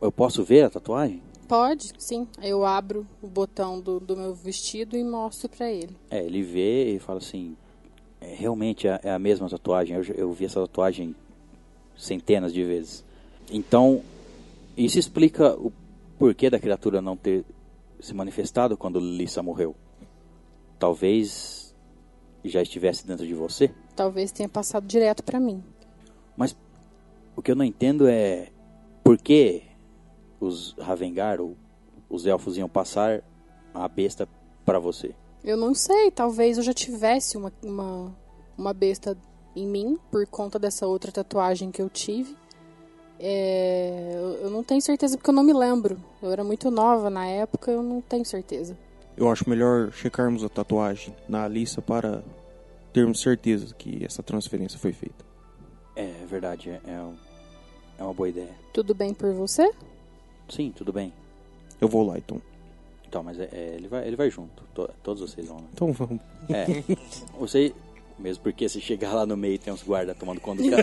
eu 0.00 0.10
posso 0.12 0.42
ver 0.42 0.64
a 0.64 0.70
tatuagem? 0.70 1.22
Pode, 1.46 1.92
sim. 1.98 2.26
Eu 2.42 2.64
abro 2.64 3.06
o 3.22 3.28
botão 3.28 3.80
do, 3.80 4.00
do 4.00 4.16
meu 4.16 4.34
vestido 4.34 4.96
e 4.96 5.04
mostro 5.04 5.48
pra 5.48 5.70
ele. 5.70 5.96
É, 6.10 6.24
ele 6.24 6.42
vê 6.42 6.94
e 6.94 6.98
fala 6.98 7.18
assim: 7.18 7.56
"É, 7.62 7.63
realmente 8.34 8.88
é, 8.88 9.00
é 9.02 9.10
a 9.10 9.18
mesma 9.18 9.48
tatuagem. 9.48 9.96
Eu, 9.96 10.02
eu 10.14 10.32
vi 10.32 10.44
essa 10.44 10.60
tatuagem 10.60 11.14
centenas 11.96 12.52
de 12.52 12.64
vezes. 12.64 13.04
Então, 13.50 14.02
isso 14.76 14.98
explica 14.98 15.54
o 15.54 15.72
porquê 16.18 16.48
da 16.48 16.58
criatura 16.58 17.00
não 17.00 17.16
ter 17.16 17.44
se 18.00 18.14
manifestado 18.14 18.76
quando 18.76 18.98
Lissa 18.98 19.42
morreu. 19.42 19.74
Talvez 20.78 21.74
já 22.44 22.60
estivesse 22.62 23.06
dentro 23.06 23.26
de 23.26 23.34
você. 23.34 23.70
Talvez 23.96 24.32
tenha 24.32 24.48
passado 24.48 24.86
direto 24.86 25.22
pra 25.22 25.40
mim. 25.40 25.62
Mas 26.36 26.56
o 27.36 27.42
que 27.42 27.50
eu 27.50 27.56
não 27.56 27.64
entendo 27.64 28.06
é 28.06 28.48
por 29.02 29.16
que 29.18 29.62
os 30.40 30.74
Ravengar 30.78 31.40
ou 31.40 31.56
os 32.08 32.26
elfos 32.26 32.56
iam 32.56 32.68
passar 32.68 33.22
a 33.72 33.88
besta 33.88 34.28
para 34.64 34.78
você. 34.78 35.14
Eu 35.44 35.58
não 35.58 35.74
sei, 35.74 36.10
talvez 36.10 36.56
eu 36.56 36.62
já 36.62 36.72
tivesse 36.72 37.36
uma, 37.36 37.52
uma, 37.62 38.16
uma 38.56 38.72
besta 38.72 39.14
em 39.54 39.66
mim 39.66 39.98
por 40.10 40.26
conta 40.26 40.58
dessa 40.58 40.86
outra 40.86 41.12
tatuagem 41.12 41.70
que 41.70 41.82
eu 41.82 41.90
tive. 41.90 42.34
É, 43.20 44.38
eu, 44.42 44.50
não 44.50 44.64
tenho 44.64 44.80
certeza 44.80 45.18
porque 45.18 45.28
eu 45.28 45.34
não 45.34 45.42
me 45.42 45.52
lembro. 45.52 45.98
Eu 46.22 46.32
era 46.32 46.42
muito 46.42 46.70
nova 46.70 47.10
na 47.10 47.26
época, 47.26 47.70
eu 47.70 47.82
não 47.82 48.00
tenho 48.00 48.24
certeza. 48.24 48.76
Eu 49.16 49.30
acho 49.30 49.48
melhor 49.48 49.92
checarmos 49.92 50.42
a 50.42 50.48
tatuagem 50.48 51.14
na 51.28 51.46
lista 51.46 51.82
para 51.82 52.24
termos 52.92 53.20
certeza 53.20 53.74
que 53.74 54.02
essa 54.02 54.22
transferência 54.22 54.78
foi 54.78 54.92
feita. 54.92 55.24
É 55.94 56.24
verdade, 56.26 56.70
é, 56.70 56.80
é, 56.86 57.04
é 57.98 58.02
uma 58.02 58.14
boa 58.14 58.30
ideia. 58.30 58.54
Tudo 58.72 58.94
bem 58.94 59.12
por 59.12 59.30
você? 59.34 59.70
Sim, 60.48 60.72
tudo 60.74 60.90
bem. 60.90 61.12
Eu 61.80 61.86
vou 61.86 62.04
lá 62.04 62.16
então. 62.16 62.40
Então, 63.14 63.22
mas 63.22 63.38
é, 63.38 63.48
é, 63.52 63.74
ele, 63.76 63.86
vai, 63.86 64.04
ele 64.08 64.16
vai 64.16 64.28
junto. 64.28 64.64
To- 64.74 64.90
todos 65.00 65.22
vocês 65.30 65.46
vão, 65.46 65.58
né? 65.58 65.66
Então 65.72 65.92
vamos. 65.92 66.20
É. 66.48 66.66
Você. 67.38 67.72
Mesmo 68.18 68.42
porque 68.42 68.68
se 68.68 68.80
chegar 68.80 69.12
lá 69.14 69.24
no 69.24 69.36
meio 69.36 69.56
tem 69.56 69.72
uns 69.72 69.84
guardas 69.84 70.16
tomando 70.18 70.40
conta 70.40 70.60
do 70.64 70.68
cara. 70.70 70.82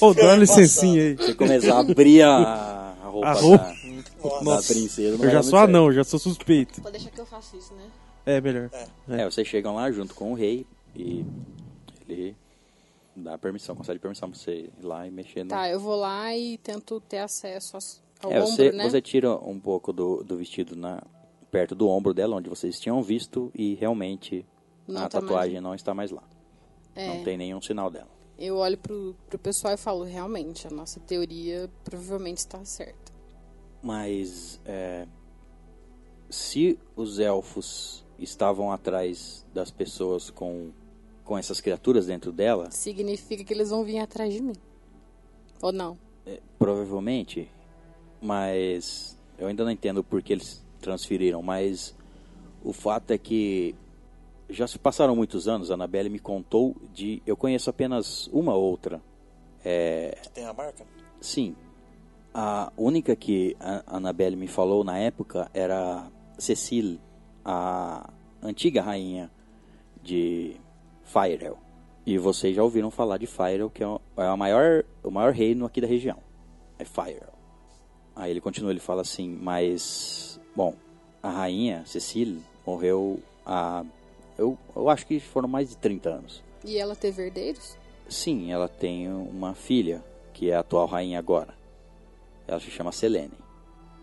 Ô, 0.00 0.14
dá 0.14 0.24
uma 0.24 0.36
licencinha 0.36 1.02
aí. 1.02 1.14
Você 1.14 1.34
começar 1.34 1.74
a 1.76 1.80
abrir 1.80 2.22
a, 2.22 2.94
a 3.02 3.06
roupa 3.06 3.26
A 3.28 3.32
roupa? 3.34 3.64
da, 3.64 4.28
da 4.30 4.42
Nossa. 4.42 4.72
princesa. 4.72 5.18
não 5.18 5.24
Eu 5.26 5.30
já 5.30 5.42
sou 5.42 5.58
anão, 5.58 5.86
eu 5.88 5.92
já 5.92 6.04
sou 6.04 6.18
suspeito. 6.18 6.80
Pode 6.80 6.92
deixar 6.96 7.10
que 7.10 7.20
eu 7.20 7.26
faça 7.26 7.54
isso, 7.54 7.74
né? 7.74 7.84
É 8.24 8.40
melhor. 8.40 8.70
certo. 8.70 8.90
É, 9.10 9.24
vocês 9.26 9.46
chegam 9.46 9.74
lá 9.74 9.90
junto 9.92 10.14
com 10.14 10.32
o 10.32 10.34
rei 10.34 10.66
e 10.96 11.22
ele 12.08 12.34
dá 13.14 13.36
permissão, 13.36 13.76
concede 13.76 13.98
permissão 13.98 14.30
pra 14.30 14.38
você 14.38 14.52
ir 14.52 14.72
lá 14.82 15.06
e 15.06 15.10
mexer 15.10 15.44
no. 15.44 15.50
Tá, 15.50 15.68
eu 15.68 15.78
vou 15.80 15.96
lá 15.96 16.34
e 16.34 16.56
tento 16.58 16.98
ter 17.00 17.18
acesso 17.18 17.76
ao 18.22 18.32
é, 18.32 18.40
ombro, 18.40 18.50
você, 18.52 18.72
né? 18.72 18.88
você 18.88 19.02
tira 19.02 19.34
um 19.36 19.58
pouco 19.60 19.92
do, 19.92 20.22
do 20.22 20.36
vestido 20.36 20.76
na, 20.76 21.02
perto 21.52 21.74
do 21.74 21.86
ombro 21.86 22.12
dela, 22.14 22.34
onde 22.36 22.48
vocês 22.48 22.80
tinham 22.80 23.00
visto, 23.02 23.52
e 23.54 23.74
realmente 23.74 24.44
Não 24.88 25.02
a 25.02 25.08
tá 25.08 25.20
tatuagem 25.20 25.52
mais- 25.54 25.62
não 25.62 25.74
está 25.74 25.94
mais 25.94 26.10
lá. 26.10 26.24
É. 26.96 27.06
Não 27.06 27.22
tem 27.22 27.36
nenhum 27.36 27.60
sinal 27.60 27.90
dela. 27.90 28.08
Eu 28.38 28.56
olho 28.56 28.76
pro, 28.78 29.14
pro 29.28 29.38
pessoal 29.38 29.74
e 29.74 29.76
falo, 29.76 30.02
realmente, 30.02 30.66
a 30.66 30.70
nossa 30.70 30.98
teoria 30.98 31.70
provavelmente 31.84 32.38
está 32.38 32.64
certa. 32.64 33.12
Mas 33.82 34.58
é, 34.64 35.06
se 36.30 36.78
os 36.96 37.18
elfos 37.18 38.02
estavam 38.18 38.72
atrás 38.72 39.44
das 39.52 39.70
pessoas 39.70 40.30
com, 40.30 40.70
com 41.24 41.36
essas 41.36 41.60
criaturas 41.60 42.06
dentro 42.06 42.32
dela, 42.32 42.70
Significa 42.70 43.44
que 43.44 43.52
eles 43.52 43.68
vão 43.70 43.84
vir 43.84 43.98
atrás 43.98 44.32
de 44.32 44.40
mim. 44.40 44.54
Ou 45.60 45.70
não? 45.70 45.98
é, 46.26 46.40
provavelmente, 46.58 47.50
mas 48.20 49.18
eu 49.38 49.46
ainda 49.48 49.64
não 49.64 49.70
entendo 49.70 50.02
por 50.04 50.22
que 50.22 50.32
eles 50.32 50.61
transferiram, 50.82 51.42
mas 51.42 51.96
o 52.62 52.72
fato 52.72 53.12
é 53.12 53.18
que 53.18 53.74
já 54.50 54.66
se 54.66 54.78
passaram 54.78 55.16
muitos 55.16 55.48
anos, 55.48 55.70
a 55.70 55.74
Annabelle 55.74 56.10
me 56.10 56.18
contou 56.18 56.76
de. 56.92 57.22
Eu 57.26 57.36
conheço 57.36 57.70
apenas 57.70 58.28
uma 58.28 58.54
outra. 58.54 59.00
É, 59.64 60.18
Que 60.22 60.30
tem 60.30 60.44
a 60.44 60.52
marca? 60.52 60.84
Sim. 61.20 61.56
A 62.34 62.72
única 62.76 63.14
que 63.14 63.56
a 63.60 63.96
Annabelle 63.96 64.36
me 64.36 64.48
falou 64.48 64.82
na 64.84 64.98
época 64.98 65.50
era 65.54 66.10
Cecile, 66.38 67.00
a 67.44 68.10
antiga 68.42 68.82
rainha 68.82 69.30
de 70.02 70.56
Firel. 71.04 71.58
E 72.04 72.18
vocês 72.18 72.56
já 72.56 72.62
ouviram 72.62 72.90
falar 72.90 73.18
de 73.18 73.26
Firel, 73.26 73.70
que 73.70 73.82
é 73.82 73.86
o, 73.86 74.00
é 74.16 74.26
a 74.26 74.36
maior, 74.36 74.84
o 75.04 75.10
maior 75.10 75.32
reino 75.32 75.64
aqui 75.64 75.80
da 75.80 75.86
região. 75.86 76.18
É 76.78 76.84
Firel. 76.84 77.32
Aí 78.14 78.30
ele 78.30 78.40
continua, 78.40 78.70
ele 78.70 78.80
fala 78.80 79.02
assim, 79.02 79.28
mas... 79.28 80.40
Bom, 80.54 80.74
a 81.22 81.30
rainha, 81.30 81.82
Cecile, 81.86 82.42
morreu 82.66 83.20
há... 83.46 83.84
Eu, 84.38 84.56
eu 84.74 84.88
acho 84.88 85.06
que 85.06 85.20
foram 85.20 85.48
mais 85.48 85.68
de 85.70 85.76
30 85.76 86.08
anos. 86.10 86.42
E 86.64 86.78
ela 86.78 86.94
teve 86.96 87.22
herdeiros? 87.22 87.76
Sim, 88.08 88.50
ela 88.52 88.68
tem 88.68 89.08
uma 89.12 89.54
filha, 89.54 90.02
que 90.32 90.50
é 90.50 90.54
a 90.56 90.60
atual 90.60 90.86
rainha 90.86 91.18
agora. 91.18 91.54
Ela 92.46 92.60
se 92.60 92.70
chama 92.70 92.92
Selene. 92.92 93.32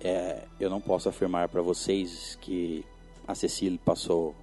É, 0.01 0.43
eu 0.59 0.69
não 0.69 0.79
posso 0.79 1.09
afirmar 1.09 1.49
para 1.49 1.61
vocês 1.61 2.37
que 2.41 2.85
a 3.27 3.35
Cecile 3.35 3.77
passou 3.77 4.33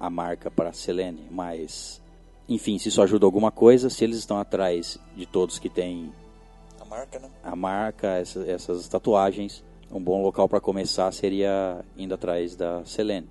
a 0.00 0.10
marca 0.10 0.50
para 0.50 0.72
Selene, 0.72 1.26
mas 1.30 2.02
enfim, 2.48 2.76
se 2.78 2.88
isso 2.88 3.00
ajuda 3.00 3.24
alguma 3.24 3.52
coisa, 3.52 3.88
se 3.88 4.02
eles 4.02 4.16
estão 4.18 4.38
atrás 4.38 4.98
de 5.16 5.24
todos 5.24 5.58
que 5.60 5.68
têm 5.68 6.12
A 6.80 6.84
marca, 6.84 7.18
né? 7.20 7.30
a 7.44 7.54
marca, 7.54 8.08
essa- 8.18 8.44
essas 8.50 8.88
tatuagens, 8.88 9.62
um 9.92 10.00
bom 10.02 10.22
local 10.22 10.48
para 10.48 10.60
começar 10.60 11.10
seria 11.12 11.84
indo 11.96 12.14
atrás 12.14 12.56
da 12.56 12.84
Selene. 12.84 13.28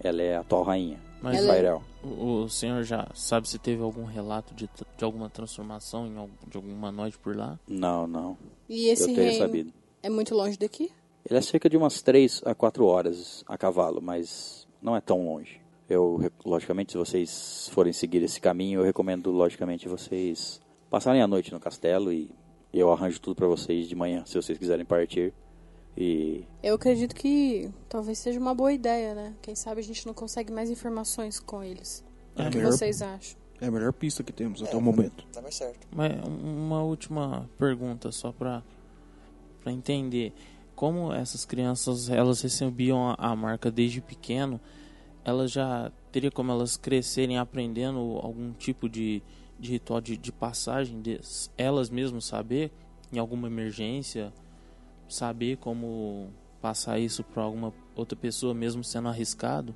Ela 0.00 0.22
é 0.22 0.36
a 0.36 0.40
atual 0.40 0.62
rainha 0.62 1.00
Mas 1.20 1.42
é- 1.42 1.46
Fairel. 1.46 1.82
o, 2.04 2.42
o 2.44 2.48
senhor 2.48 2.82
já 2.84 3.08
sabe 3.14 3.48
se 3.48 3.58
teve 3.58 3.82
algum 3.82 4.04
relato 4.04 4.54
de, 4.54 4.68
de 4.96 5.04
alguma 5.04 5.28
transformação 5.28 6.06
em 6.06 6.16
algum, 6.16 6.32
de 6.48 6.56
algum 6.56 6.72
humanoide 6.72 7.18
por 7.18 7.36
lá? 7.36 7.58
Não, 7.66 8.06
não. 8.06 8.38
E 8.68 8.86
esse 8.88 9.02
eu 9.10 9.14
teria 9.14 9.30
reino 9.30 9.38
sabido. 9.46 9.72
é 10.02 10.08
muito 10.08 10.34
longe 10.34 10.56
daqui? 10.56 10.90
Ele 11.28 11.38
é 11.38 11.42
cerca 11.42 11.68
de 11.68 11.76
umas 11.76 12.00
3 12.00 12.42
a 12.46 12.54
4 12.54 12.86
horas 12.86 13.44
a 13.46 13.58
cavalo, 13.58 14.00
mas 14.00 14.66
não 14.80 14.96
é 14.96 15.00
tão 15.00 15.26
longe. 15.26 15.60
Eu, 15.88 16.30
logicamente, 16.44 16.92
se 16.92 16.98
vocês 16.98 17.68
forem 17.72 17.92
seguir 17.92 18.22
esse 18.22 18.40
caminho, 18.40 18.80
eu 18.80 18.84
recomendo, 18.84 19.30
logicamente, 19.30 19.88
vocês 19.88 20.60
passarem 20.88 21.20
a 21.20 21.26
noite 21.26 21.52
no 21.52 21.58
castelo 21.58 22.12
e 22.12 22.30
eu 22.72 22.92
arranjo 22.92 23.20
tudo 23.20 23.34
para 23.36 23.46
vocês 23.46 23.88
de 23.88 23.96
manhã, 23.96 24.22
se 24.24 24.34
vocês 24.40 24.56
quiserem 24.58 24.84
partir. 24.84 25.32
E 26.00 26.44
Eu 26.62 26.76
acredito 26.76 27.12
que 27.14 27.68
talvez 27.88 28.18
seja 28.18 28.38
uma 28.38 28.54
boa 28.54 28.72
ideia, 28.72 29.14
né? 29.16 29.34
Quem 29.42 29.56
sabe 29.56 29.80
a 29.80 29.82
gente 29.84 30.06
não 30.06 30.14
consegue 30.14 30.52
mais 30.52 30.70
informações 30.70 31.40
com 31.40 31.60
eles. 31.62 32.04
É 32.36 32.46
o 32.46 32.50
que 32.50 32.56
melhor- 32.58 32.70
vocês 32.72 33.02
acham? 33.02 33.36
É 33.60 33.66
a 33.66 33.70
melhor 33.70 33.92
pista 33.92 34.22
que 34.22 34.32
temos 34.32 34.62
até 34.62 34.74
É, 34.74 34.76
o 34.76 34.80
momento. 34.80 35.26
Tá 35.32 35.42
mais 35.42 35.56
certo. 35.56 35.88
Mas 35.90 36.12
um- 36.24 36.66
uma 36.66 36.82
última 36.82 37.50
pergunta 37.58 38.12
só 38.12 38.30
para 38.32 38.62
para 39.60 39.72
entender 39.72 40.32
como 40.76 41.12
essas 41.12 41.44
crianças 41.44 42.08
elas 42.08 42.40
recebiam 42.40 43.10
a, 43.10 43.14
a 43.18 43.34
marca 43.34 43.68
desde 43.72 44.00
pequeno, 44.00 44.60
elas 45.24 45.50
já 45.50 45.90
teria 46.12 46.30
como 46.30 46.52
elas 46.52 46.76
crescerem 46.76 47.36
aprendendo 47.38 47.98
algum 48.22 48.52
tipo 48.52 48.88
de, 48.88 49.20
de 49.58 49.72
ritual 49.72 50.00
de, 50.00 50.16
de 50.16 50.30
passagem, 50.30 51.02
de, 51.02 51.20
elas 51.58 51.90
mesmas 51.90 52.24
saber 52.24 52.70
em 53.12 53.18
alguma 53.18 53.48
emergência, 53.48 54.32
saber 55.08 55.56
como 55.58 56.28
passar 56.60 56.98
isso 56.98 57.22
para 57.24 57.42
alguma 57.42 57.72
outra 57.96 58.16
pessoa 58.16 58.52
mesmo 58.54 58.82
sendo 58.84 59.08
arriscado. 59.08 59.74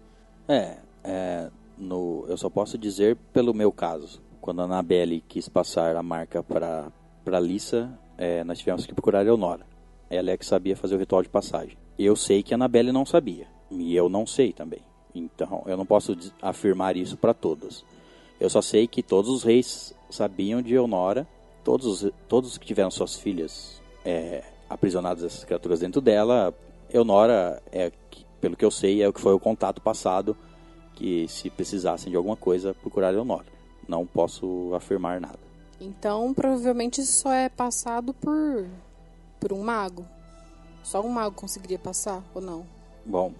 é, 0.48 0.78
é, 1.04 1.50
no, 1.78 2.24
eu 2.28 2.36
só 2.36 2.48
posso 2.50 2.76
dizer 2.78 3.16
pelo 3.32 3.52
meu 3.54 3.72
caso. 3.72 4.20
Quando 4.40 4.60
a 4.60 4.64
Anabelle 4.64 5.20
quis 5.26 5.48
passar 5.48 5.96
a 5.96 6.02
marca 6.02 6.42
para 6.42 6.90
para 7.24 7.38
Lissa, 7.38 7.96
é, 8.18 8.42
nós 8.42 8.58
tivemos 8.58 8.84
que 8.84 8.92
procurar 8.92 9.20
a 9.20 9.22
Leonora. 9.22 9.64
Ela 10.10 10.32
é 10.32 10.36
que 10.36 10.44
sabia 10.44 10.76
fazer 10.76 10.96
o 10.96 10.98
ritual 10.98 11.22
de 11.22 11.28
passagem. 11.28 11.78
Eu 11.96 12.16
sei 12.16 12.42
que 12.42 12.52
a 12.52 12.56
Anabelle 12.56 12.90
não 12.90 13.06
sabia. 13.06 13.46
E 13.70 13.94
eu 13.94 14.08
não 14.08 14.26
sei 14.26 14.52
também. 14.52 14.80
Então, 15.14 15.62
eu 15.66 15.76
não 15.76 15.86
posso 15.86 16.16
afirmar 16.42 16.96
isso 16.96 17.16
para 17.16 17.32
todos. 17.32 17.84
Eu 18.40 18.50
só 18.50 18.60
sei 18.60 18.88
que 18.88 19.02
todos 19.04 19.30
os 19.30 19.44
reis 19.44 19.94
sabiam 20.10 20.60
de 20.60 20.74
Eonora. 20.74 21.26
Todos, 21.62 22.02
os- 22.02 22.12
todos 22.28 22.58
que 22.58 22.66
tiveram 22.66 22.90
suas 22.90 23.14
filhas 23.16 23.80
é, 24.04 24.42
aprisionadas 24.72 25.24
essas 25.24 25.44
criaturas 25.44 25.80
dentro 25.80 26.00
dela. 26.00 26.54
Eonora, 26.92 27.62
é, 27.70 27.90
pelo 28.40 28.56
que 28.56 28.64
eu 28.64 28.70
sei, 28.70 29.02
é 29.02 29.08
o 29.08 29.12
que 29.12 29.20
foi 29.20 29.32
o 29.32 29.40
contato 29.40 29.80
passado. 29.80 30.36
Que 30.94 31.26
se 31.28 31.48
precisassem 31.50 32.10
de 32.10 32.16
alguma 32.16 32.36
coisa, 32.36 32.74
procurar 32.74 33.14
Eonora. 33.14 33.46
Não 33.88 34.06
posso 34.06 34.72
afirmar 34.74 35.20
nada. 35.20 35.38
Então, 35.80 36.32
provavelmente 36.32 37.00
isso 37.00 37.22
só 37.22 37.32
é 37.32 37.48
passado 37.48 38.14
por 38.14 38.66
por 39.42 39.52
um 39.52 39.64
mago. 39.64 40.06
Só 40.84 41.04
um 41.04 41.08
mago 41.08 41.34
conseguiria 41.34 41.78
passar 41.78 42.22
ou 42.32 42.40
não? 42.40 42.64
Bom, 43.04 43.32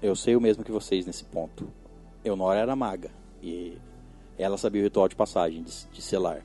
eu 0.00 0.16
sei 0.16 0.34
o 0.34 0.40
mesmo 0.40 0.64
que 0.64 0.72
vocês 0.72 1.04
nesse 1.04 1.22
ponto. 1.22 1.68
Eonora 2.24 2.60
era 2.60 2.74
maga 2.74 3.10
e 3.42 3.76
ela 4.38 4.56
sabia 4.56 4.80
o 4.80 4.84
ritual 4.84 5.06
de 5.06 5.14
passagem, 5.14 5.62
de, 5.62 5.86
de 5.92 6.00
selar. 6.00 6.42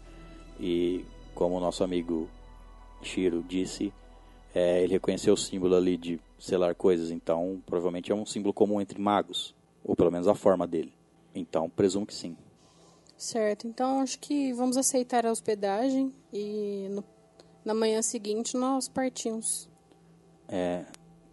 E 0.59 1.05
como 1.33 1.55
o 1.55 1.59
nosso 1.61 1.81
amigo 1.81 2.29
Shiro 3.01 3.41
disse, 3.47 3.93
é, 4.55 4.81
ele 4.81 4.93
reconheceu 4.93 5.33
o 5.33 5.37
símbolo 5.37 5.75
ali 5.75 5.97
de 5.97 6.19
selar 6.39 6.73
coisas, 6.73 7.11
então 7.11 7.61
provavelmente 7.65 8.11
é 8.11 8.15
um 8.15 8.25
símbolo 8.25 8.53
comum 8.53 8.79
entre 8.81 8.99
magos, 8.99 9.53
ou 9.83 9.95
pelo 9.95 10.09
menos 10.11 10.27
a 10.27 10.33
forma 10.33 10.65
dele. 10.65 10.93
Então 11.35 11.69
presumo 11.69 12.05
que 12.05 12.13
sim. 12.13 12.35
Certo. 13.17 13.65
Então, 13.67 14.01
acho 14.01 14.19
que 14.19 14.51
vamos 14.53 14.75
aceitar 14.77 15.25
a 15.25 15.31
hospedagem 15.31 16.11
e 16.33 16.87
no- 16.89 17.03
na 17.63 17.73
manhã 17.73 18.01
seguinte 18.01 18.57
nós 18.57 18.89
partimos. 18.89 19.69
É, 20.49 20.83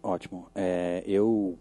ótimo. 0.01 0.47
É, 0.55 1.03
eu 1.05 1.57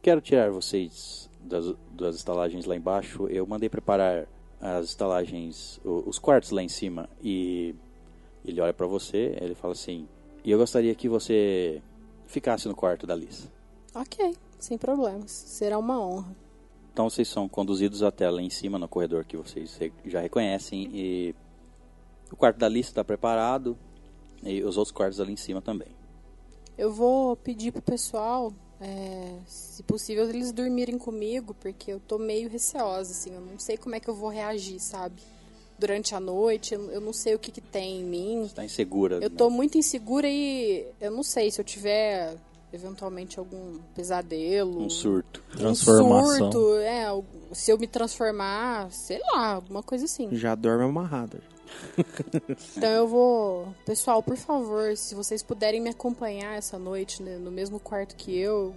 quero 0.00 0.20
tirar 0.20 0.50
vocês 0.50 1.28
das, 1.40 1.74
das 1.92 2.16
estalagens 2.16 2.64
lá 2.64 2.74
embaixo. 2.74 3.26
Eu 3.28 3.46
mandei 3.46 3.68
preparar 3.68 4.26
as 4.60 4.86
estalagens, 4.86 5.78
os 5.84 6.18
quartos 6.18 6.50
lá 6.50 6.62
em 6.62 6.68
cima. 6.68 7.08
E 7.22 7.74
ele 8.44 8.60
olha 8.60 8.72
pra 8.72 8.86
você, 8.86 9.36
ele 9.40 9.54
fala 9.54 9.72
assim: 9.74 10.08
E 10.46 10.50
eu 10.52 10.58
gostaria 10.58 10.94
que 10.94 11.08
você 11.08 11.82
ficasse 12.28 12.68
no 12.68 12.74
quarto 12.76 13.04
da 13.04 13.16
Liz. 13.16 13.48
Ok, 13.92 14.32
sem 14.60 14.78
problemas. 14.78 15.32
Será 15.32 15.76
uma 15.76 16.00
honra. 16.00 16.36
Então 16.92 17.10
vocês 17.10 17.26
são 17.26 17.48
conduzidos 17.48 18.00
até 18.00 18.30
lá 18.30 18.40
em 18.40 18.48
cima, 18.48 18.78
no 18.78 18.86
corredor 18.86 19.24
que 19.24 19.36
vocês 19.36 19.76
já 20.04 20.20
reconhecem. 20.20 20.88
E 20.94 21.34
o 22.30 22.36
quarto 22.36 22.58
da 22.58 22.68
Liz 22.68 22.86
está 22.86 23.02
preparado. 23.02 23.76
E 24.44 24.62
os 24.62 24.76
outros 24.76 24.92
quartos 24.92 25.18
ali 25.18 25.32
em 25.32 25.36
cima 25.36 25.60
também. 25.60 25.88
Eu 26.78 26.92
vou 26.92 27.34
pedir 27.34 27.72
pro 27.72 27.82
pessoal, 27.82 28.52
é, 28.80 29.38
se 29.46 29.82
possível, 29.82 30.28
eles 30.28 30.52
dormirem 30.52 30.96
comigo, 30.96 31.54
porque 31.54 31.92
eu 31.92 31.98
tô 31.98 32.18
meio 32.18 32.48
receosa, 32.48 33.10
assim. 33.10 33.34
Eu 33.34 33.40
não 33.40 33.58
sei 33.58 33.76
como 33.76 33.96
é 33.96 34.00
que 34.00 34.08
eu 34.08 34.14
vou 34.14 34.28
reagir, 34.28 34.78
sabe? 34.78 35.20
Durante 35.78 36.14
a 36.14 36.20
noite, 36.20 36.74
eu 36.74 37.00
não 37.00 37.12
sei 37.12 37.34
o 37.34 37.38
que, 37.38 37.52
que 37.52 37.60
tem 37.60 38.00
em 38.00 38.04
mim. 38.04 38.48
Você 38.48 38.54
tá 38.54 38.64
insegura. 38.64 39.16
Eu 39.16 39.28
né? 39.28 39.36
tô 39.36 39.50
muito 39.50 39.76
insegura 39.76 40.26
e 40.28 40.86
eu 41.00 41.10
não 41.10 41.22
sei 41.22 41.50
se 41.50 41.60
eu 41.60 41.64
tiver 41.64 42.34
eventualmente 42.72 43.38
algum 43.38 43.78
pesadelo. 43.94 44.82
Um 44.82 44.90
surto. 44.90 45.42
um 45.54 45.58
Transformação. 45.58 46.52
surto, 46.52 46.76
é, 46.78 47.06
se 47.52 47.70
eu 47.70 47.78
me 47.78 47.86
transformar, 47.86 48.90
sei 48.90 49.20
lá, 49.32 49.54
alguma 49.54 49.82
coisa 49.82 50.04
assim. 50.04 50.28
Já 50.32 50.54
dorme 50.54 50.84
amarrada. 50.84 51.40
Então 52.76 52.90
eu 52.90 53.08
vou. 53.08 53.74
Pessoal, 53.84 54.22
por 54.22 54.36
favor, 54.36 54.96
se 54.96 55.14
vocês 55.14 55.42
puderem 55.42 55.80
me 55.80 55.90
acompanhar 55.90 56.56
essa 56.56 56.78
noite 56.78 57.22
né, 57.22 57.36
no 57.38 57.50
mesmo 57.50 57.80
quarto 57.80 58.14
que 58.14 58.36
eu, 58.36 58.74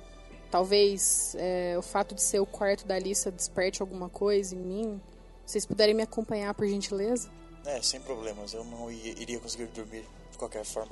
talvez 0.49 1.35
é, 1.37 1.75
o 1.77 1.81
fato 1.81 2.15
de 2.15 2.21
ser 2.21 2.39
o 2.39 2.45
quarto 2.45 2.85
da 2.87 2.95
Alissa 2.95 3.31
desperte 3.31 3.81
alguma 3.81 4.09
coisa 4.09 4.55
em 4.55 4.59
mim. 4.59 5.01
Vocês 5.49 5.65
puderem 5.65 5.95
me 5.95 6.03
acompanhar, 6.03 6.53
por 6.53 6.67
gentileza? 6.67 7.27
É, 7.65 7.81
sem 7.81 7.99
problemas. 7.99 8.53
Eu 8.53 8.63
não 8.65 8.91
ia- 8.91 9.19
iria 9.19 9.39
conseguir 9.39 9.65
dormir 9.73 10.05
de 10.31 10.37
qualquer 10.37 10.63
forma. 10.63 10.91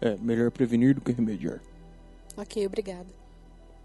É, 0.00 0.16
melhor 0.16 0.50
prevenir 0.50 0.92
do 0.96 1.00
que 1.00 1.12
remediar. 1.12 1.60
Ok, 2.36 2.66
obrigada. 2.66 3.06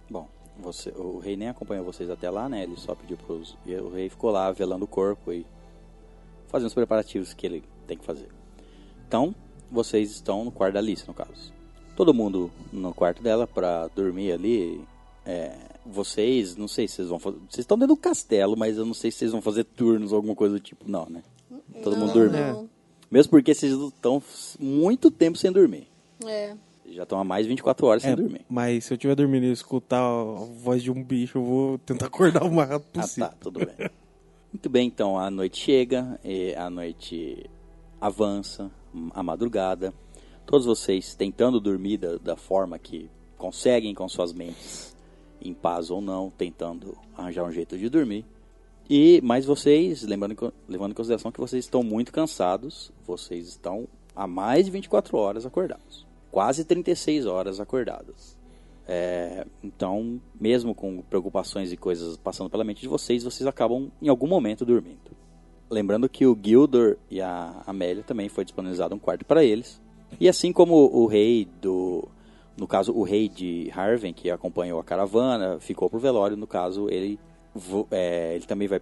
Bom, 0.09 0.27
você, 0.57 0.89
o 0.89 1.19
rei 1.19 1.37
nem 1.37 1.49
acompanhou 1.49 1.85
vocês 1.85 2.09
até 2.09 2.31
lá, 2.31 2.49
né? 2.49 2.63
Ele 2.63 2.75
só 2.77 2.95
pediu 2.95 3.15
pros. 3.15 3.55
E 3.63 3.75
o 3.75 3.93
rei 3.93 4.09
ficou 4.09 4.31
lá 4.31 4.51
velando 4.51 4.85
o 4.85 4.87
corpo 4.87 5.31
e 5.31 5.45
fazendo 6.47 6.69
os 6.69 6.73
preparativos 6.73 7.35
que 7.35 7.45
ele 7.45 7.63
tem 7.85 7.95
que 7.95 8.03
fazer. 8.03 8.27
Então, 9.07 9.35
vocês 9.71 10.09
estão 10.09 10.43
no 10.43 10.51
quarto 10.51 10.73
da 10.73 10.79
Alice, 10.79 11.07
no 11.07 11.13
caso. 11.13 11.53
Todo 11.95 12.11
mundo 12.11 12.49
no 12.73 12.91
quarto 12.91 13.21
dela 13.21 13.45
pra 13.45 13.87
dormir 13.89 14.31
ali. 14.31 14.83
É, 15.23 15.55
vocês, 15.89 16.55
não 16.55 16.67
sei 16.67 16.87
se 16.87 16.95
vocês 16.95 17.07
vão 17.09 17.19
fazer. 17.19 17.37
Vocês 17.49 17.59
estão 17.59 17.77
dentro 17.77 17.95
do 17.95 18.01
castelo, 18.01 18.55
mas 18.57 18.77
eu 18.77 18.85
não 18.85 18.93
sei 18.93 19.11
se 19.11 19.17
vocês 19.19 19.31
vão 19.31 19.41
fazer 19.41 19.63
turnos 19.63 20.11
ou 20.11 20.17
alguma 20.17 20.35
coisa 20.35 20.55
do 20.55 20.59
tipo, 20.59 20.89
não, 20.89 21.05
né? 21.09 21.23
Todo 21.83 21.95
Não, 21.95 22.07
mundo 22.07 22.13
dormindo. 22.13 22.37
não. 22.53 22.69
Mesmo 23.09 23.29
porque 23.31 23.53
vocês 23.53 23.71
estão 23.73 24.21
muito 24.59 25.09
tempo 25.09 25.37
sem 25.37 25.51
dormir. 25.51 25.87
É. 26.25 26.55
Já 26.89 27.03
estão 27.03 27.19
há 27.19 27.23
mais 27.23 27.45
de 27.45 27.49
24 27.49 27.85
horas 27.85 28.01
sem 28.03 28.11
É, 28.11 28.15
dormir. 28.15 28.41
mas 28.49 28.85
se 28.85 28.93
eu 28.93 28.95
estiver 28.95 29.15
dormindo 29.15 29.45
e 29.45 29.51
escutar 29.51 29.99
a 30.01 30.23
voz 30.61 30.81
de 30.83 30.89
um 30.91 31.03
bicho, 31.03 31.37
eu 31.37 31.43
vou 31.43 31.77
tentar 31.79 32.07
acordar 32.07 32.43
o 32.43 32.51
mais 32.51 32.69
rápido 32.69 32.89
Ah, 32.95 33.01
possível. 33.01 33.29
tá, 33.29 33.35
tudo 33.39 33.59
bem. 33.59 33.89
Muito 34.51 34.69
bem, 34.69 34.87
então 34.87 35.17
a 35.19 35.29
noite 35.29 35.57
chega, 35.59 36.19
e 36.23 36.53
a 36.55 36.69
noite 36.69 37.45
avança, 37.99 38.71
a 39.11 39.21
madrugada. 39.21 39.93
Todos 40.45 40.65
vocês 40.65 41.13
tentando 41.15 41.59
dormir 41.59 41.97
da, 41.97 42.17
da 42.17 42.35
forma 42.37 42.79
que 42.79 43.09
conseguem 43.37 43.93
com 43.93 44.07
suas 44.07 44.31
mentes, 44.33 44.95
em 45.41 45.53
paz 45.53 45.89
ou 45.89 46.01
não, 46.01 46.29
tentando 46.29 46.97
arranjar 47.15 47.45
um 47.45 47.51
jeito 47.51 47.77
de 47.77 47.89
dormir. 47.89 48.25
E 48.89 49.19
mas 49.23 49.45
vocês, 49.45 50.03
lembrando, 50.03 50.53
levando 50.67 50.91
em 50.91 50.95
consideração 50.95 51.31
que 51.31 51.39
vocês 51.39 51.65
estão 51.65 51.83
muito 51.83 52.11
cansados, 52.11 52.91
vocês 53.05 53.47
estão 53.47 53.87
há 54.15 54.25
mais 54.25 54.65
de 54.65 54.71
24 54.71 55.17
horas 55.17 55.45
acordados. 55.45 56.05
Quase 56.31 56.63
36 56.63 57.25
horas 57.25 57.59
acordados. 57.59 58.37
É, 58.87 59.45
então, 59.61 60.21
mesmo 60.39 60.73
com 60.73 61.01
preocupações 61.01 61.73
e 61.73 61.77
coisas 61.77 62.15
passando 62.15 62.49
pela 62.49 62.63
mente 62.63 62.81
de 62.81 62.87
vocês, 62.87 63.23
vocês 63.23 63.45
acabam 63.45 63.91
em 64.01 64.07
algum 64.07 64.27
momento 64.27 64.65
dormindo. 64.65 65.11
Lembrando 65.69 66.07
que 66.07 66.25
o 66.25 66.37
Gildor 66.41 66.95
e 67.11 67.19
a 67.19 67.61
Amélia 67.67 68.01
também 68.01 68.29
foi 68.29 68.45
disponibilizado 68.45 68.95
um 68.95 68.99
quarto 68.99 69.25
para 69.25 69.43
eles. 69.43 69.81
E 70.19 70.29
assim 70.29 70.53
como 70.53 70.75
o 70.75 71.05
rei 71.05 71.45
do. 71.61 72.07
No 72.57 72.67
caso, 72.67 72.91
o 72.91 73.03
rei 73.03 73.29
de 73.29 73.71
Harven, 73.73 74.11
que 74.13 74.31
acompanhou 74.31 74.79
a 74.79 74.83
caravana, 74.83 75.59
ficou 75.59 75.89
pro 75.89 75.99
velório. 75.99 76.35
No 76.35 76.47
caso, 76.47 76.89
ele, 76.89 77.19
é, 77.91 78.35
ele 78.35 78.45
também 78.45 78.67
vai 78.67 78.81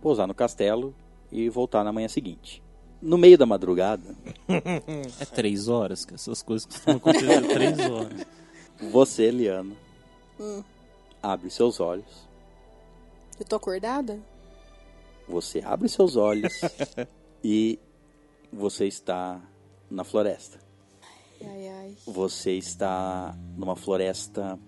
pousar 0.00 0.28
no 0.28 0.34
castelo 0.34 0.94
e 1.32 1.48
voltar 1.48 1.82
na 1.82 1.92
manhã 1.92 2.06
seguinte. 2.06 2.62
No 3.02 3.18
meio 3.18 3.36
da 3.36 3.44
madrugada, 3.44 4.14
É 5.20 5.24
três 5.24 5.68
horas, 5.68 6.04
que 6.04 6.14
essas 6.14 6.40
coisas 6.42 6.66
costumam 6.66 6.96
acontecer 6.98 7.42
três 7.52 7.78
horas. 7.78 8.26
você, 8.90 9.30
Liano, 9.30 9.76
abre 11.20 11.50
seus 11.50 11.80
olhos. 11.80 12.28
Eu 13.38 13.44
tô 13.44 13.56
acordada? 13.56 14.18
Você 15.28 15.60
abre 15.64 15.88
seus 15.88 16.16
olhos 16.16 16.52
e 17.42 17.78
você 18.52 18.86
está 18.86 19.40
na 19.90 20.04
floresta. 20.04 20.65
Ai, 21.44 21.68
ai. 21.68 21.96
Você 22.06 22.52
está 22.52 23.36
numa 23.56 23.76
floresta 23.76 24.58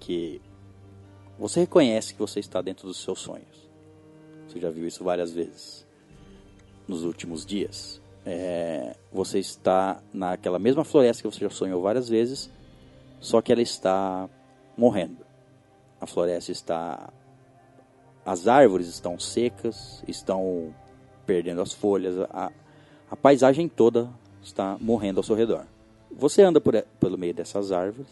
que 0.00 0.40
você 1.38 1.60
reconhece 1.60 2.14
que 2.14 2.20
você 2.20 2.40
está 2.40 2.62
dentro 2.62 2.86
dos 2.86 3.02
seus 3.02 3.20
sonhos. 3.20 3.68
Você 4.46 4.60
já 4.60 4.70
viu 4.70 4.86
isso 4.86 5.04
várias 5.04 5.32
vezes 5.32 5.86
nos 6.88 7.02
últimos 7.02 7.44
dias. 7.44 8.00
É, 8.24 8.96
você 9.12 9.38
está 9.38 10.02
naquela 10.12 10.58
mesma 10.58 10.84
floresta 10.84 11.22
que 11.22 11.32
você 11.32 11.44
já 11.44 11.50
sonhou 11.50 11.82
várias 11.82 12.08
vezes, 12.08 12.50
só 13.20 13.40
que 13.40 13.52
ela 13.52 13.62
está 13.62 14.28
morrendo. 14.76 15.24
A 16.00 16.06
floresta 16.06 16.52
está. 16.52 17.12
As 18.24 18.48
árvores 18.48 18.88
estão 18.88 19.18
secas, 19.18 20.02
estão 20.08 20.74
perdendo 21.24 21.60
as 21.60 21.72
folhas, 21.72 22.18
a, 22.30 22.50
a 23.10 23.16
paisagem 23.16 23.68
toda 23.68 24.10
está 24.42 24.76
morrendo 24.80 25.18
ao 25.18 25.24
seu 25.24 25.36
redor. 25.36 25.66
Você 26.18 26.42
anda 26.42 26.60
por, 26.60 26.80
pelo 26.98 27.18
meio 27.18 27.34
dessas 27.34 27.70
árvores, 27.70 28.08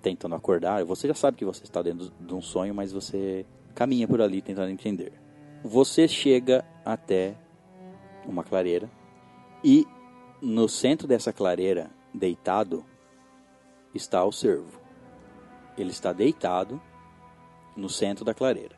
tentando 0.00 0.36
acordar. 0.36 0.84
Você 0.84 1.08
já 1.08 1.14
sabe 1.14 1.36
que 1.36 1.44
você 1.44 1.64
está 1.64 1.82
dentro 1.82 2.10
de 2.20 2.34
um 2.34 2.40
sonho, 2.40 2.72
mas 2.72 2.92
você 2.92 3.44
caminha 3.74 4.06
por 4.06 4.22
ali 4.22 4.40
tentando 4.40 4.70
entender. 4.70 5.12
Você 5.64 6.06
chega 6.06 6.64
até 6.84 7.34
uma 8.24 8.44
clareira 8.44 8.88
e 9.64 9.84
no 10.40 10.68
centro 10.68 11.08
dessa 11.08 11.32
clareira, 11.32 11.90
deitado, 12.14 12.84
está 13.92 14.24
o 14.24 14.30
cervo. 14.30 14.80
Ele 15.76 15.90
está 15.90 16.12
deitado 16.12 16.80
no 17.76 17.88
centro 17.88 18.24
da 18.24 18.32
clareira. 18.32 18.76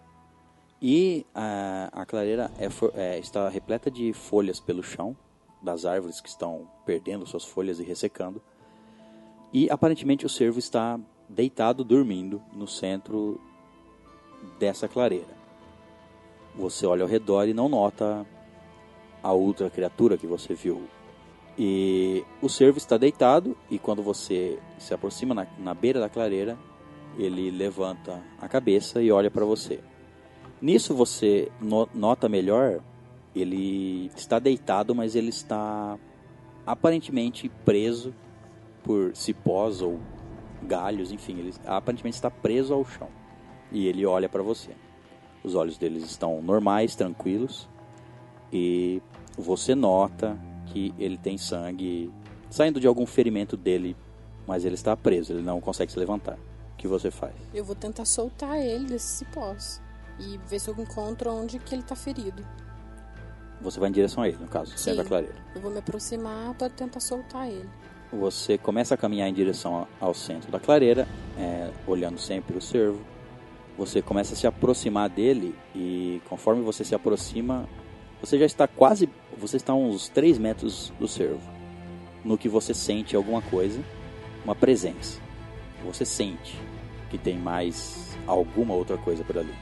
E 0.81 1.27
a, 1.35 1.91
a 1.93 2.07
clareira 2.07 2.51
é, 2.59 2.69
é, 2.95 3.19
está 3.19 3.47
repleta 3.51 3.91
de 3.91 4.15
folhas 4.15 4.59
pelo 4.59 4.83
chão, 4.83 5.15
das 5.63 5.85
árvores 5.85 6.19
que 6.19 6.29
estão 6.31 6.67
perdendo 6.87 7.27
suas 7.27 7.45
folhas 7.45 7.79
e 7.79 7.85
ressecando. 7.85 8.41
E 9.53 9.69
aparentemente 9.71 10.25
o 10.25 10.29
cervo 10.29 10.59
está 10.59 10.99
deitado, 11.29 11.85
dormindo, 11.85 12.41
no 12.53 12.67
centro 12.67 13.41
dessa 14.59 14.89
clareira. 14.89 15.39
Você 16.55 16.87
olha 16.87 17.03
ao 17.03 17.09
redor 17.09 17.49
e 17.49 17.55
não 17.55 17.69
nota 17.69 18.27
a 19.23 19.33
outra 19.33 19.69
criatura 19.71 20.17
que 20.17 20.27
você 20.27 20.55
viu. 20.55 20.83
E 21.59 22.25
o 22.41 22.49
cervo 22.49 22.79
está 22.79 22.97
deitado 22.97 23.57
e 23.71 23.79
quando 23.79 24.03
você 24.03 24.59
se 24.79 24.95
aproxima 24.95 25.35
na, 25.35 25.47
na 25.59 25.75
beira 25.75 26.01
da 26.01 26.09
clareira, 26.09 26.57
ele 27.19 27.51
levanta 27.51 28.23
a 28.41 28.49
cabeça 28.49 29.03
e 29.03 29.11
olha 29.11 29.31
para 29.31 29.45
você. 29.45 29.81
Nisso 30.61 30.95
você 30.95 31.51
no- 31.61 31.89
nota 31.93 32.29
melhor, 32.29 32.81
ele 33.35 34.11
está 34.17 34.39
deitado, 34.39 34.95
mas 34.95 35.15
ele 35.15 35.29
está 35.29 35.99
aparentemente 36.65 37.49
preso 37.65 38.15
por 38.83 39.15
cipós 39.15 39.81
ou 39.81 40.01
galhos, 40.63 41.13
enfim, 41.13 41.39
ele 41.39 41.55
aparentemente 41.67 42.17
está 42.17 42.31
preso 42.31 42.75
ao 42.75 42.85
chão. 42.85 43.09
E 43.73 43.87
ele 43.87 44.05
olha 44.05 44.29
para 44.29 44.43
você. 44.43 44.71
Os 45.43 45.55
olhos 45.55 45.79
deles 45.79 46.05
estão 46.05 46.43
normais, 46.43 46.95
tranquilos, 46.95 47.69
e 48.53 49.01
você 49.39 49.75
nota 49.75 50.39
que 50.67 50.95
ele 50.99 51.17
tem 51.17 51.39
sangue 51.39 52.13
saindo 52.51 52.81
de 52.81 52.87
algum 52.87 53.07
ferimento 53.07 53.57
dele, 53.57 53.97
mas 54.47 54.65
ele 54.65 54.75
está 54.75 54.97
preso, 54.97 55.33
ele 55.33 55.43
não 55.43 55.61
consegue 55.61 55.91
se 55.91 55.99
levantar. 55.99 56.37
O 56.75 56.77
que 56.77 56.89
você 56.89 57.11
faz? 57.11 57.35
Eu 57.55 57.65
vou 57.65 57.77
tentar 57.77 58.05
soltar 58.05 58.59
ele 58.59 58.87
desses 58.87 59.11
cipós. 59.11 59.81
E 60.19 60.39
ver 60.47 60.59
se 60.59 60.69
eu 60.69 60.75
encontro 60.79 61.33
onde 61.33 61.59
que 61.59 61.75
ele 61.75 61.83
tá 61.83 61.97
ferido. 61.97 62.45
Você 63.63 63.81
vai 63.81 63.89
em 63.89 63.93
direção 63.93 64.23
a 64.23 64.29
ele, 64.29 64.37
no 64.39 64.49
caso, 64.49 64.77
Sim. 64.77 64.95
da 64.95 65.05
clareira. 65.05 65.37
Eu 65.55 65.61
vou 65.63 65.71
me 65.71 65.79
aproximar 65.79 66.55
pra 66.55 66.69
tentar 66.69 67.01
soltar 67.01 67.49
ele. 67.49 67.69
Você 68.13 68.59
começa 68.59 68.95
a 68.95 68.97
caminhar 68.97 69.29
em 69.29 69.33
direção 69.33 69.87
ao 70.01 70.13
centro 70.13 70.51
da 70.51 70.59
clareira, 70.59 71.07
é, 71.39 71.71
olhando 71.87 72.19
sempre 72.19 72.57
o 72.57 72.61
cervo. 72.61 73.01
Você 73.79 74.03
começa 74.03 74.35
a 74.35 74.37
se 74.37 74.49
aproximar 74.49 75.09
dele 75.09 75.55
e 75.75 76.21
conforme 76.29 76.63
você 76.63 76.85
se 76.85 76.95
aproxima, 76.95 77.69
você 78.21 78.37
já 78.37 78.45
está 78.45 78.67
quase. 78.67 79.09
Você 79.39 79.57
está 79.57 79.73
a 79.73 79.77
uns 79.77 80.09
3 80.09 80.39
metros 80.39 80.93
do 80.99 81.07
cervo. 81.07 81.41
No 82.25 82.37
que 82.37 82.49
você 82.49 82.75
sente 82.75 83.15
alguma 83.15 83.41
coisa, 83.41 83.81
uma 84.45 84.57
presença. 84.57 85.21
Você 85.85 86.05
sente 86.05 86.59
que 87.11 87.17
tem 87.17 87.39
mais 87.39 88.19
alguma 88.27 88.75
outra 88.75 88.99
coisa 88.99 89.23
por 89.23 89.39
ali. 89.39 89.55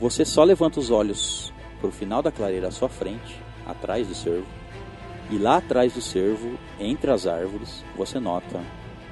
Você 0.00 0.24
só 0.24 0.42
levanta 0.42 0.80
os 0.80 0.90
olhos 0.90 1.52
para 1.80 1.88
o 1.88 1.92
final 1.92 2.20
da 2.20 2.32
clareira 2.32 2.68
à 2.68 2.70
sua 2.70 2.88
frente, 2.88 3.40
atrás 3.66 4.08
do 4.08 4.14
cervo, 4.14 4.46
e 5.30 5.38
lá 5.38 5.58
atrás 5.58 5.94
do 5.94 6.00
cervo, 6.00 6.58
entre 6.78 7.10
as 7.10 7.26
árvores, 7.26 7.84
você 7.96 8.18
nota 8.18 8.60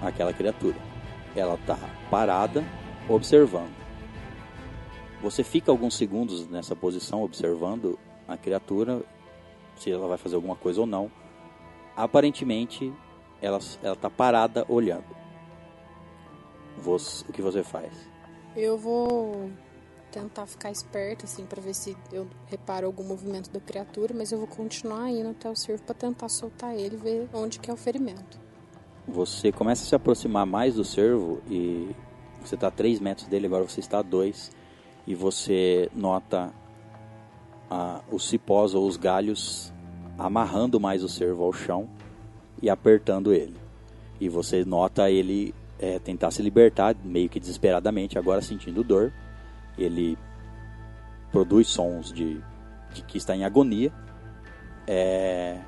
aquela 0.00 0.32
criatura. 0.32 0.76
ela 1.36 1.56
tá 1.64 1.78
parada, 2.10 2.64
observando. 3.08 3.72
Você 5.22 5.44
fica 5.44 5.70
alguns 5.70 5.94
segundos 5.94 6.48
nessa 6.48 6.74
posição 6.74 7.22
observando 7.22 7.96
a 8.26 8.36
criatura, 8.36 9.02
se 9.76 9.90
ela 9.90 10.08
vai 10.08 10.18
fazer 10.18 10.34
alguma 10.34 10.56
coisa 10.56 10.80
ou 10.80 10.86
não. 10.86 11.10
Aparentemente, 11.96 12.92
ela 13.40 13.60
ela 13.82 13.94
tá 13.94 14.10
parada 14.10 14.64
olhando. 14.68 15.16
Você, 16.78 17.24
o 17.28 17.32
que 17.32 17.42
você 17.42 17.62
faz? 17.62 17.92
Eu 18.56 18.76
vou 18.76 19.50
tentar 20.08 20.46
ficar 20.46 20.70
esperto, 20.70 21.24
assim, 21.24 21.44
pra 21.44 21.60
ver 21.60 21.74
se 21.74 21.96
eu 22.12 22.28
reparo 22.46 22.86
algum 22.86 23.04
movimento 23.04 23.50
da 23.50 23.60
criatura, 23.60 24.14
mas 24.14 24.32
eu 24.32 24.38
vou 24.38 24.46
continuar 24.46 25.10
indo 25.10 25.28
até 25.28 25.48
o 25.50 25.56
cervo 25.56 25.82
pra 25.82 25.94
tentar 25.94 26.28
soltar 26.28 26.74
ele 26.74 26.96
ver 26.96 27.28
onde 27.32 27.58
que 27.58 27.70
é 27.70 27.74
o 27.74 27.76
ferimento. 27.76 28.38
Você 29.06 29.50
começa 29.50 29.84
a 29.84 29.86
se 29.86 29.94
aproximar 29.94 30.44
mais 30.44 30.74
do 30.74 30.84
cervo 30.84 31.40
e 31.48 31.94
você 32.42 32.54
está 32.54 32.68
a 32.68 32.70
3 32.70 33.00
metros 33.00 33.26
dele, 33.26 33.46
agora 33.46 33.64
você 33.64 33.80
está 33.80 34.00
a 34.00 34.02
2 34.02 34.50
e 35.06 35.14
você 35.14 35.90
nota 35.94 36.52
ah, 37.70 38.00
os 38.10 38.28
cipós 38.28 38.74
ou 38.74 38.86
os 38.86 38.96
galhos 38.96 39.72
amarrando 40.18 40.80
mais 40.80 41.02
o 41.02 41.08
cervo 41.08 41.44
ao 41.44 41.52
chão 41.52 41.88
e 42.60 42.68
apertando 42.68 43.32
ele. 43.32 43.56
E 44.20 44.28
você 44.28 44.64
nota 44.64 45.10
ele 45.10 45.54
é, 45.78 45.98
tentar 45.98 46.30
se 46.30 46.42
libertar, 46.42 46.96
meio 47.04 47.28
que 47.28 47.38
desesperadamente, 47.38 48.18
agora 48.18 48.42
sentindo 48.42 48.82
dor. 48.82 49.12
Ele 49.78 50.18
produz 51.30 51.68
sons 51.68 52.12
de, 52.12 52.42
de 52.92 53.02
que 53.02 53.16
está 53.16 53.34
em 53.34 53.44
agonia. 53.44 53.92
É, 54.86 55.58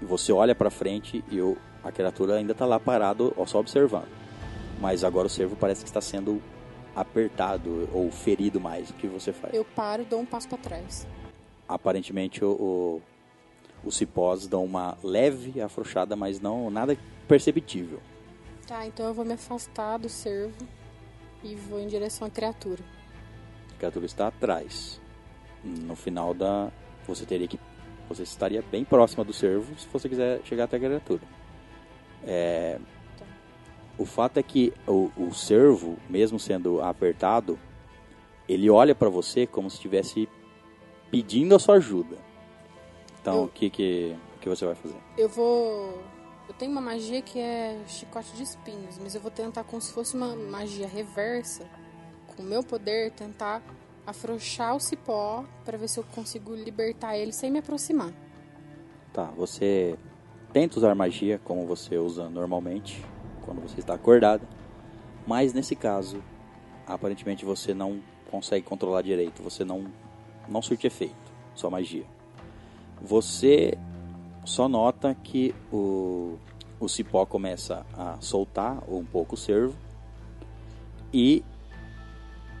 e 0.00 0.04
você 0.04 0.32
olha 0.32 0.54
para 0.54 0.70
frente 0.70 1.24
e 1.30 1.40
o, 1.40 1.56
a 1.82 1.90
criatura 1.90 2.36
ainda 2.36 2.52
está 2.52 2.64
lá 2.64 2.78
parado, 2.78 3.34
só 3.46 3.58
observando. 3.58 4.08
Mas 4.80 5.04
agora 5.04 5.26
o 5.26 5.30
cervo 5.30 5.56
parece 5.56 5.82
que 5.82 5.90
está 5.90 6.00
sendo 6.00 6.42
apertado 6.94 7.88
ou 7.92 8.10
ferido 8.10 8.60
mais. 8.60 8.90
O 8.90 8.94
que 8.94 9.06
você 9.06 9.32
faz? 9.32 9.52
Eu 9.54 9.64
paro 9.64 10.02
e 10.02 10.04
dou 10.04 10.20
um 10.20 10.26
passo 10.26 10.48
pra 10.48 10.58
trás. 10.58 11.06
Aparentemente 11.68 12.44
o, 12.44 12.50
o, 12.50 13.02
os 13.84 13.96
cipós 13.96 14.46
dão 14.46 14.64
uma 14.64 14.96
leve 15.02 15.60
afrouxada, 15.60 16.16
mas 16.16 16.40
não 16.40 16.70
nada 16.70 16.96
perceptível. 17.28 18.00
Tá, 18.66 18.86
então 18.86 19.06
eu 19.06 19.14
vou 19.14 19.24
me 19.24 19.32
afastar 19.32 19.98
do 19.98 20.08
cervo 20.08 20.66
e 21.42 21.54
vou 21.54 21.80
em 21.80 21.86
direção 21.86 22.26
à 22.26 22.30
criatura. 22.30 22.82
A 23.80 23.88
criatura 23.88 24.04
está 24.04 24.26
atrás. 24.28 25.00
No 25.64 25.96
final 25.96 26.34
da. 26.34 26.70
Você 27.08 27.24
teria 27.24 27.48
que. 27.48 27.58
Você 28.10 28.24
estaria 28.24 28.60
bem 28.70 28.84
próxima 28.84 29.24
do 29.24 29.32
cervo 29.32 29.74
se 29.78 29.86
você 29.88 30.06
quiser 30.06 30.40
chegar 30.44 30.64
até 30.64 30.76
a 30.76 30.80
criatura. 30.80 31.22
É, 32.24 32.78
o 33.96 34.04
fato 34.04 34.36
é 34.36 34.42
que 34.42 34.70
o, 34.86 35.10
o 35.16 35.32
cervo, 35.32 35.96
mesmo 36.10 36.38
sendo 36.38 36.82
apertado, 36.82 37.58
ele 38.46 38.68
olha 38.68 38.94
para 38.94 39.08
você 39.08 39.46
como 39.46 39.70
se 39.70 39.76
estivesse 39.76 40.28
pedindo 41.10 41.54
a 41.54 41.58
sua 41.58 41.76
ajuda. 41.76 42.18
Então, 43.22 43.36
Eu- 43.36 43.44
o 43.44 43.48
que, 43.48 43.70
que, 43.70 44.14
que 44.42 44.48
você 44.48 44.66
vai 44.66 44.74
fazer? 44.74 44.96
Eu 45.16 45.28
vou. 45.30 46.02
Eu 46.48 46.54
tenho 46.54 46.72
uma 46.72 46.80
magia 46.82 47.22
que 47.22 47.38
é 47.38 47.80
chicote 47.86 48.32
de 48.34 48.42
espinhos, 48.42 48.98
mas 48.98 49.14
eu 49.14 49.20
vou 49.22 49.30
tentar 49.30 49.64
como 49.64 49.80
se 49.80 49.90
fosse 49.92 50.14
uma 50.16 50.34
magia 50.36 50.86
reversa, 50.86 51.64
com 52.40 52.46
o 52.46 52.48
meu 52.48 52.62
poder, 52.62 53.10
tentar 53.12 53.62
afrouxar 54.06 54.74
o 54.74 54.80
cipó 54.80 55.44
pra 55.62 55.76
ver 55.76 55.88
se 55.88 56.00
eu 56.00 56.04
consigo 56.14 56.54
libertar 56.54 57.16
ele 57.16 57.32
sem 57.32 57.50
me 57.50 57.58
aproximar. 57.58 58.10
Tá, 59.12 59.24
você 59.36 59.98
tenta 60.50 60.78
usar 60.78 60.94
magia 60.94 61.38
como 61.44 61.66
você 61.66 61.98
usa 61.98 62.30
normalmente 62.30 63.04
quando 63.42 63.60
você 63.60 63.80
está 63.80 63.94
acordada, 63.94 64.42
mas 65.26 65.52
nesse 65.52 65.76
caso, 65.76 66.22
aparentemente 66.86 67.44
você 67.44 67.74
não 67.74 68.00
consegue 68.30 68.64
controlar 68.64 69.02
direito, 69.02 69.42
você 69.42 69.64
não 69.64 69.84
não 70.48 70.62
surte 70.62 70.86
efeito, 70.86 71.14
sua 71.54 71.70
magia. 71.70 72.04
Você 73.02 73.76
só 74.44 74.68
nota 74.68 75.14
que 75.14 75.54
o, 75.70 76.38
o 76.80 76.88
cipó 76.88 77.26
começa 77.26 77.86
a 77.92 78.16
soltar 78.20 78.82
um 78.88 79.04
pouco 79.04 79.34
o 79.34 79.38
cervo 79.38 79.76
e 81.12 81.44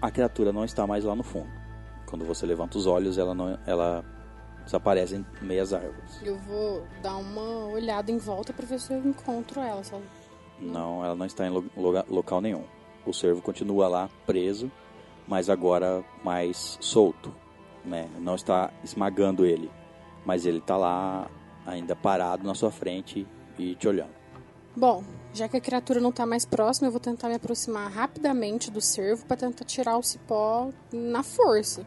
a 0.00 0.10
criatura 0.10 0.52
não 0.52 0.64
está 0.64 0.86
mais 0.86 1.04
lá 1.04 1.14
no 1.14 1.22
fundo. 1.22 1.50
Quando 2.06 2.24
você 2.24 2.44
levanta 2.46 2.76
os 2.78 2.86
olhos, 2.86 3.18
ela 3.18 3.34
não, 3.34 3.58
ela 3.66 4.04
desaparece 4.64 5.16
em 5.16 5.26
meias 5.44 5.72
árvores. 5.72 6.20
Eu 6.22 6.36
vou 6.38 6.84
dar 7.02 7.16
uma 7.16 7.66
olhada 7.68 8.10
em 8.10 8.18
volta 8.18 8.52
pra 8.52 8.66
ver 8.66 8.80
se 8.80 8.92
eu 8.92 8.98
encontro 8.98 9.60
ela. 9.60 9.82
Só... 9.84 10.00
Não, 10.60 11.04
ela 11.04 11.14
não 11.14 11.26
está 11.26 11.46
em 11.46 11.50
lo- 11.50 11.70
local 12.08 12.40
nenhum. 12.40 12.64
O 13.06 13.12
cervo 13.12 13.40
continua 13.40 13.88
lá 13.88 14.10
preso, 14.26 14.70
mas 15.26 15.48
agora 15.48 16.04
mais 16.24 16.76
solto, 16.80 17.32
né? 17.84 18.08
Não 18.18 18.34
está 18.34 18.70
esmagando 18.84 19.46
ele, 19.46 19.70
mas 20.24 20.44
ele 20.44 20.58
está 20.58 20.76
lá 20.76 21.30
ainda 21.66 21.94
parado 21.96 22.46
na 22.46 22.54
sua 22.54 22.70
frente 22.70 23.26
e 23.58 23.74
te 23.74 23.88
olhando. 23.88 24.10
Bom, 24.76 25.02
já 25.32 25.48
que 25.48 25.56
a 25.56 25.60
criatura 25.60 26.00
não 26.00 26.10
tá 26.10 26.26
mais 26.26 26.44
próxima, 26.44 26.88
eu 26.88 26.92
vou 26.92 27.00
tentar 27.00 27.28
me 27.28 27.34
aproximar 27.34 27.90
rapidamente 27.90 28.70
do 28.70 28.80
cervo 28.80 29.24
pra 29.26 29.36
tentar 29.36 29.64
tirar 29.64 29.96
o 29.96 30.02
cipó 30.02 30.70
na 30.92 31.22
força. 31.22 31.84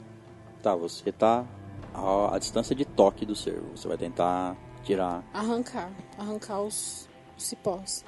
Tá, 0.61 0.75
você 0.75 1.09
está 1.09 1.45
à, 1.93 2.35
à 2.35 2.39
distância 2.39 2.75
de 2.75 2.85
toque 2.85 3.25
do 3.25 3.35
cervo. 3.35 3.75
Você 3.75 3.87
vai 3.87 3.97
tentar 3.97 4.55
tirar. 4.83 5.23
Arrancar. 5.33 5.91
Arrancar 6.17 6.61
os 6.61 7.07
cipós. 7.37 8.05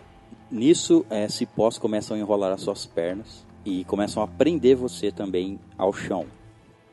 Nisso, 0.49 1.06
é, 1.10 1.28
cipós 1.28 1.78
começam 1.78 2.16
a 2.16 2.20
enrolar 2.20 2.52
as 2.52 2.62
suas 2.62 2.86
pernas 2.86 3.45
e 3.66 3.84
começam 3.86 4.24
a 4.24 4.28
prender 4.28 4.76
você 4.76 5.12
também 5.12 5.60
ao 5.78 5.91
chão. 5.91 6.28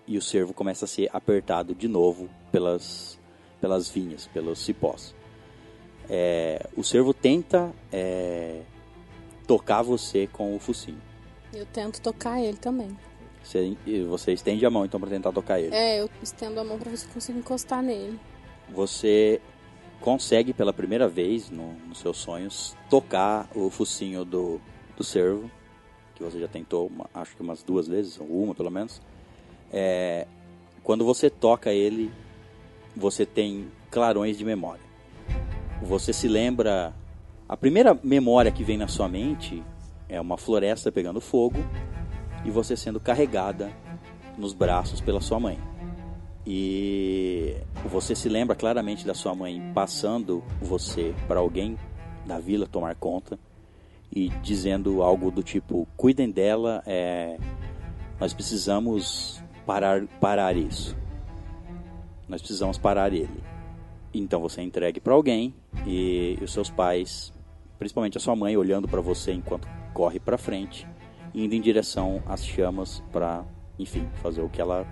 E 0.07 0.19
o 0.19 0.23
cervo 0.23 0.53
começa 0.53 0.85
a 0.85 0.89
ser 0.89 1.09
apertado 1.13 1.75
de 1.75 1.87
novo 1.87 2.29
pelas, 2.51 3.19
pelas 3.61 3.89
vinhas, 3.89 4.27
pelos 4.27 4.59
cipós. 4.59 5.15
É, 6.15 6.67
o 6.77 6.85
cervo 6.85 7.15
tenta 7.15 7.73
é, 7.91 8.61
tocar 9.47 9.81
você 9.81 10.27
com 10.27 10.55
o 10.55 10.59
focinho. 10.59 11.01
Eu 11.55 11.65
tento 11.65 12.03
tocar 12.03 12.39
ele 12.39 12.59
também. 12.59 12.95
Você, 13.43 13.75
você 14.09 14.33
estende 14.35 14.65
a 14.67 14.71
mão 14.71 14.85
então 14.85 15.01
para 15.01 15.09
tentar 15.09 15.33
tocar 15.33 15.59
ele. 15.59 15.75
É, 15.75 16.03
eu 16.03 16.11
estendo 16.23 16.61
a 16.61 16.65
mão 16.65 16.77
ver 16.77 16.95
se 16.99 17.07
eu 17.07 17.13
consigo 17.15 17.39
encostar 17.39 17.83
nele. 17.83 18.21
Você 18.69 19.41
consegue 20.03 20.53
pela 20.53 20.73
primeira 20.73 21.09
vez 21.09 21.49
no, 21.49 21.73
nos 21.89 21.99
seus 21.99 22.19
sonhos 22.19 22.77
tocar 22.91 23.49
o 23.55 23.71
focinho 23.71 24.23
do, 24.23 24.61
do 24.97 25.03
cervo, 25.03 25.51
que 26.15 26.23
você 26.23 26.39
já 26.39 26.47
tentou, 26.49 26.89
uma- 26.89 27.09
acho 27.15 27.35
que 27.35 27.41
umas 27.43 27.63
duas 27.63 27.89
vezes, 27.89 28.21
ou 28.21 28.27
uma 28.45 28.55
pelo 28.55 28.71
menos. 28.71 29.01
É, 29.73 30.27
quando 30.83 31.05
você 31.07 31.31
toca 31.31 31.73
ele, 31.73 32.13
você 32.95 33.25
tem 33.25 33.67
clarões 33.91 34.37
de 34.37 34.45
memória. 34.45 34.92
Você 35.83 36.13
se 36.13 36.29
lembra. 36.29 36.95
A 37.49 37.57
primeira 37.57 37.99
memória 38.03 38.53
que 38.53 38.65
vem 38.65 38.79
na 38.79 38.89
sua 38.89 39.09
mente 39.09 39.63
é 40.09 40.21
uma 40.21 40.39
floresta 40.39 40.91
pegando 40.91 41.21
fogo 41.21 41.59
e 42.45 42.51
você 42.51 42.77
sendo 42.77 43.01
carregada 43.01 43.71
nos 44.39 44.55
braços 44.55 45.01
pela 45.01 45.21
sua 45.21 45.39
mãe. 45.41 45.59
E 46.47 47.57
você 47.91 48.15
se 48.15 48.29
lembra 48.29 48.57
claramente 48.57 49.07
da 49.07 49.13
sua 49.13 49.35
mãe 49.35 49.61
passando 49.75 50.43
você 50.61 51.15
para 51.29 51.41
alguém 51.41 51.77
da 52.25 52.39
vila 52.39 52.67
tomar 52.67 52.95
conta 52.95 53.39
e 54.11 54.29
dizendo 54.43 55.03
algo 55.03 55.31
do 55.31 55.43
tipo: 55.43 55.87
cuidem 55.97 56.31
dela, 56.31 56.83
é, 56.87 57.39
nós 58.21 58.33
precisamos 58.33 59.43
parar, 59.67 60.07
parar 60.21 60.57
isso. 60.57 60.97
Nós 62.29 62.41
precisamos 62.41 62.79
parar 62.79 63.13
ele. 63.13 63.52
Então 64.15 64.41
você 64.41 64.61
é 64.61 64.65
entregue 64.65 65.01
para 65.01 65.15
alguém 65.15 65.55
e 65.87 66.39
os 66.43 66.53
seus 66.53 66.71
pais, 66.71 67.33
principalmente 67.79 68.19
a 68.19 68.21
sua 68.21 68.37
mãe, 68.37 68.57
olhando 68.57 68.87
para 68.87 69.01
você 69.01 69.33
enquanto 69.33 69.67
corre 69.95 70.21
para 70.21 70.37
frente, 70.37 70.87
indo 71.35 71.55
em 71.55 71.61
direção 71.61 72.23
às 72.27 72.45
chamas 72.45 73.03
para, 73.11 73.45
enfim, 73.79 74.07
fazer 74.23 74.43
o 74.43 74.49
que 74.49 74.61
ela 74.61 74.87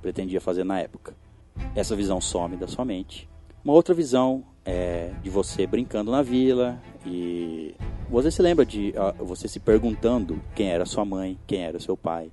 pretendia 0.00 0.40
fazer 0.40 0.64
na 0.64 0.80
época. 0.80 1.14
Essa 1.74 1.94
visão 1.94 2.20
some 2.20 2.56
da 2.56 2.66
sua 2.66 2.84
mente. 2.84 3.28
Uma 3.64 3.74
outra 3.74 3.94
visão 3.94 4.44
é 4.64 5.12
de 5.22 5.30
você 5.30 5.66
brincando 5.66 6.10
na 6.10 6.22
vila 6.22 6.80
e 7.06 7.74
você 8.10 8.30
se 8.30 8.42
lembra 8.42 8.64
de 8.64 8.92
ah, 8.96 9.14
você 9.18 9.48
se 9.48 9.60
perguntando 9.60 10.40
quem 10.54 10.68
era 10.68 10.86
sua 10.86 11.04
mãe, 11.04 11.38
quem 11.46 11.62
era 11.62 11.80
seu 11.80 11.96
pai. 11.96 12.30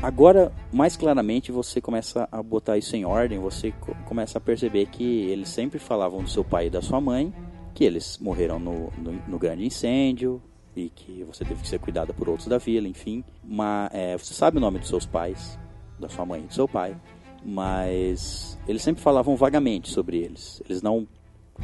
Agora, 0.00 0.52
mais 0.72 0.96
claramente, 0.96 1.50
você 1.50 1.80
começa 1.80 2.28
a 2.30 2.40
botar 2.40 2.78
isso 2.78 2.94
em 2.94 3.04
ordem, 3.04 3.40
você 3.40 3.72
co- 3.72 3.96
começa 4.06 4.38
a 4.38 4.40
perceber 4.40 4.86
que 4.86 5.02
eles 5.02 5.48
sempre 5.48 5.80
falavam 5.80 6.22
do 6.22 6.30
seu 6.30 6.44
pai 6.44 6.68
e 6.68 6.70
da 6.70 6.80
sua 6.80 7.00
mãe, 7.00 7.32
que 7.74 7.82
eles 7.82 8.16
morreram 8.18 8.60
no, 8.60 8.92
no, 8.96 9.12
no 9.26 9.38
grande 9.40 9.66
incêndio 9.66 10.40
e 10.76 10.88
que 10.88 11.24
você 11.24 11.44
teve 11.44 11.62
que 11.62 11.68
ser 11.68 11.80
cuidada 11.80 12.14
por 12.14 12.28
outros 12.28 12.46
da 12.46 12.58
vila, 12.58 12.86
enfim. 12.86 13.24
Mas 13.42 13.90
é, 13.92 14.16
você 14.16 14.32
sabe 14.34 14.58
o 14.58 14.60
nome 14.60 14.78
dos 14.78 14.88
seus 14.88 15.04
pais, 15.04 15.58
da 15.98 16.08
sua 16.08 16.24
mãe 16.24 16.42
e 16.42 16.46
do 16.46 16.54
seu 16.54 16.68
pai, 16.68 16.96
mas 17.44 18.56
eles 18.68 18.82
sempre 18.82 19.02
falavam 19.02 19.34
vagamente 19.34 19.90
sobre 19.90 20.18
eles. 20.18 20.62
Eles 20.64 20.80
não 20.80 21.08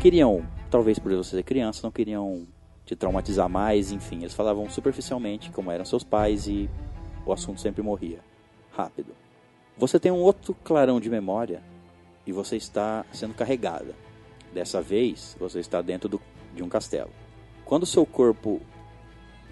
queriam, 0.01 0.44
talvez 0.73 0.98
por 0.98 1.12
você 1.15 1.36
ser 1.36 1.44
criança, 1.44 1.82
não 1.85 1.93
queriam 1.93 2.48
te 2.85 2.97
traumatizar 2.97 3.48
mais, 3.48 3.93
enfim. 3.93 4.19
Eles 4.19 4.35
falavam 4.35 4.69
superficialmente 4.69 5.52
como 5.52 5.70
eram 5.70 5.85
seus 5.85 6.02
pais 6.02 6.48
e 6.48 6.69
o 7.25 7.33
assunto 7.33 7.61
sempre 7.61 7.83
morria 7.83 8.21
rápido. 8.73 9.15
Você 9.77 9.99
tem 9.99 10.13
um 10.13 10.21
outro 10.21 10.55
clarão 10.63 11.01
de 11.01 11.11
memória 11.11 11.63
e 12.27 12.33
você 12.33 12.57
está 12.57 13.05
sendo 13.13 13.35
carregada. 13.35 13.95
Dessa 14.53 14.81
vez, 14.81 15.37
você 15.39 15.59
está 15.59 15.83
dentro 15.83 16.09
do, 16.09 16.21
de 16.55 16.63
um 16.63 16.69
castelo. 16.69 17.11
Quando 17.65 17.87
seu 17.87 18.07
corpo, 18.07 18.61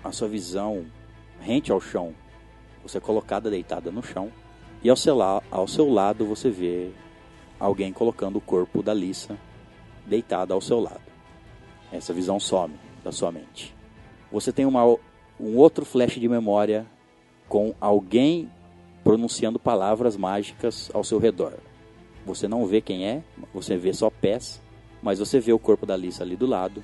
a 0.04 0.12
sua 0.12 0.28
visão 0.28 0.86
rente 1.40 1.72
ao 1.72 1.80
chão, 1.80 2.14
você 2.82 2.98
é 2.98 3.00
colocada 3.00 3.50
deitada 3.50 3.90
no 3.90 4.02
chão 4.02 4.30
e 4.82 4.90
ao 4.90 4.96
seu, 4.96 5.20
ao 5.22 5.66
seu 5.66 5.90
lado 5.90 6.24
você 6.24 6.50
vê 6.50 6.90
alguém 7.58 7.92
colocando 7.92 8.36
o 8.36 8.40
corpo 8.40 8.82
da 8.82 8.92
Lissa 8.92 9.38
deitada 10.06 10.54
ao 10.54 10.60
seu 10.60 10.80
lado. 10.80 11.00
Essa 11.90 12.12
visão 12.12 12.38
some 12.38 12.74
da 13.04 13.12
sua 13.12 13.32
mente. 13.32 13.74
Você 14.30 14.52
tem 14.52 14.66
uma, 14.66 14.84
um 15.38 15.56
outro 15.56 15.84
flash 15.84 16.18
de 16.18 16.28
memória 16.28 16.86
com 17.52 17.74
alguém 17.78 18.50
pronunciando 19.04 19.58
palavras 19.58 20.16
mágicas 20.16 20.90
ao 20.94 21.04
seu 21.04 21.18
redor. 21.18 21.52
Você 22.24 22.48
não 22.48 22.64
vê 22.64 22.80
quem 22.80 23.06
é, 23.06 23.22
você 23.52 23.76
vê 23.76 23.92
só 23.92 24.08
pés, 24.08 24.58
mas 25.02 25.18
você 25.18 25.38
vê 25.38 25.52
o 25.52 25.58
corpo 25.58 25.84
da 25.84 25.94
Lissa 25.94 26.22
ali 26.22 26.34
do 26.34 26.46
lado. 26.46 26.82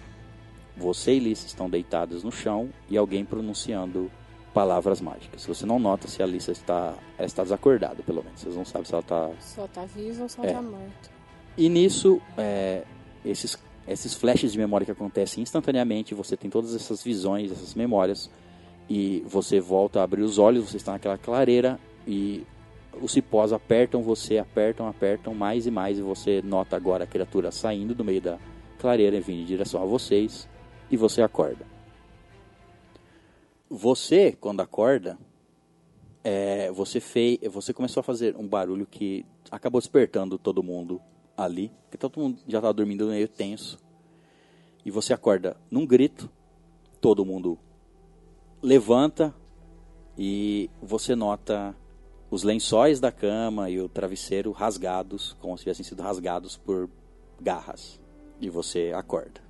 Você 0.77 1.15
e 1.15 1.21
Lissa 1.21 1.47
estão 1.47 1.71
deitados 1.71 2.23
no 2.23 2.31
chão 2.31 2.69
e 2.87 2.99
alguém 2.99 3.25
pronunciando 3.25 4.11
palavras 4.53 5.01
mágicas. 5.01 5.47
Você 5.47 5.65
não 5.65 5.79
nota 5.79 6.07
se 6.07 6.23
a 6.23 6.27
Lissa 6.27 6.53
está, 6.53 6.93
ela 7.17 7.27
está 7.27 7.43
desacordada, 7.43 8.03
pelo 8.03 8.23
menos. 8.23 8.39
Vocês 8.43 8.55
não 8.55 8.67
sabem 8.67 8.85
se 8.85 8.93
ela 8.93 9.01
está 9.01 9.31
Se 9.41 9.59
ela 9.59 9.69
tá 9.69 9.87
viva 9.87 10.23
ou 10.25 10.29
se 10.29 10.39
É. 10.43 10.51
ela 10.51 10.53
tá 10.53 10.61
morta. 10.63 11.11
e 11.57 11.67
nisso, 11.71 12.21
é, 12.37 12.85
esses, 13.25 13.57
esses 13.87 14.13
flashes 14.13 14.53
de 14.53 14.59
memória 14.59 14.85
que 14.85 14.93
acontecem 14.93 15.43
instantaneamente, 15.43 16.15
você 16.15 16.37
tem 16.37 16.51
todas 16.51 16.75
essas 16.75 17.03
visões, 17.03 17.51
essas 17.51 17.75
memórias, 17.75 18.31
e 18.89 19.21
você 19.27 19.61
volta 19.61 20.01
a 20.01 20.05
abrir 20.05 20.23
os 20.23 20.39
olhos, 20.39 20.71
você 20.71 20.79
está 20.79 20.93
naquela 20.93 21.19
clareira, 21.19 21.79
e 22.07 22.47
os 23.01 23.13
cipós 23.13 23.53
apertam 23.53 24.03
você, 24.03 24.39
apertam, 24.39 24.89
apertam 24.89 25.35
mais 25.35 25.67
e 25.67 25.71
mais, 25.71 25.99
e 25.99 26.03
você 26.03 26.41
nota 26.43 26.75
agora 26.75 27.05
a 27.05 27.07
criatura 27.07 27.51
saindo 27.51 27.95
do 27.95 28.05
meio 28.05 28.21
da 28.21 28.39
clareira 28.79 29.17
e 29.17 29.21
vindo 29.21 29.43
em 29.43 29.45
direção 29.45 29.83
a 29.83 29.87
vocês, 29.87 30.49
e 30.91 30.97
você 30.97 31.21
acorda. 31.21 31.67
Você, 33.69 34.33
quando 34.33 34.61
acorda, 34.61 35.19
é, 36.25 36.71
você 36.73 37.01
fez, 37.01 37.39
você 37.51 37.75
começou 37.75 38.01
a 38.01 38.05
fazer 38.05 38.35
um 38.37 38.49
barulho 38.49 38.87
que 38.87 39.27
acabou 39.51 39.81
despertando 39.81 40.39
todo 40.39 40.63
mundo 40.63 41.01
ali, 41.37 41.71
porque 41.83 41.99
todo 41.99 42.19
mundo 42.19 42.39
já 42.49 42.59
estava 42.59 42.73
dormindo 42.73 43.07
meio 43.07 43.29
tenso. 43.29 43.79
E 44.85 44.91
você 44.91 45.13
acorda 45.13 45.57
num 45.71 45.87
grito, 45.87 46.31
todo 47.01 47.25
mundo 47.27 47.59
levanta 48.63 49.35
e 50.17 50.69
você 50.83 51.15
nota 51.15 51.75
os 52.31 52.43
lençóis 52.43 53.01
da 53.01 53.11
cama 53.11 53.71
e 53.71 53.81
o 53.81 53.89
travesseiro 53.89 54.51
rasgados, 54.53 55.37
como 55.41 55.57
se 55.57 55.65
tivessem 55.65 55.85
sido 55.85 56.03
rasgados 56.03 56.57
por 56.57 56.89
garras. 57.41 57.99
E 58.41 58.51
você 58.51 58.93
acorda. 58.95 59.41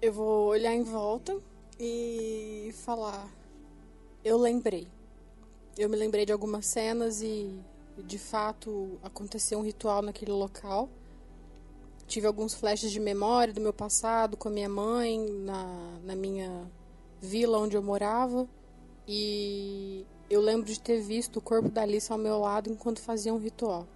Eu 0.00 0.12
vou 0.12 0.48
olhar 0.48 0.74
em 0.74 0.82
volta 0.82 1.38
e 1.78 2.70
falar. 2.84 3.28
Eu 4.24 4.38
lembrei. 4.38 4.88
Eu 5.78 5.88
me 5.88 5.96
lembrei 5.96 6.26
de 6.26 6.32
algumas 6.32 6.66
cenas 6.66 7.22
e, 7.22 7.58
de 8.04 8.18
fato, 8.18 8.98
aconteceu 9.02 9.58
um 9.58 9.62
ritual 9.62 10.02
naquele 10.02 10.32
local. 10.32 10.88
Tive 12.06 12.26
alguns 12.26 12.54
flashes 12.54 12.90
de 12.90 13.00
memória 13.00 13.52
do 13.52 13.60
meu 13.60 13.72
passado 13.72 14.36
com 14.36 14.48
a 14.48 14.52
minha 14.52 14.68
mãe, 14.68 15.18
na, 15.44 15.98
na 16.04 16.16
minha 16.16 16.70
vila 17.20 17.58
onde 17.58 17.76
eu 17.76 17.82
morava. 17.82 18.48
E 19.06 20.04
eu 20.28 20.40
lembro 20.40 20.66
de 20.66 20.80
ter 20.80 21.00
visto 21.00 21.36
o 21.36 21.40
corpo 21.40 21.68
da 21.68 21.82
Alice 21.82 22.10
ao 22.10 22.18
meu 22.18 22.38
lado 22.40 22.70
enquanto 22.70 23.00
fazia 23.00 23.32
um 23.32 23.38
ritual. 23.38 23.86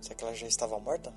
Será 0.00 0.14
que 0.14 0.24
ela 0.24 0.34
já 0.34 0.46
estava 0.46 0.78
morta? 0.78 1.12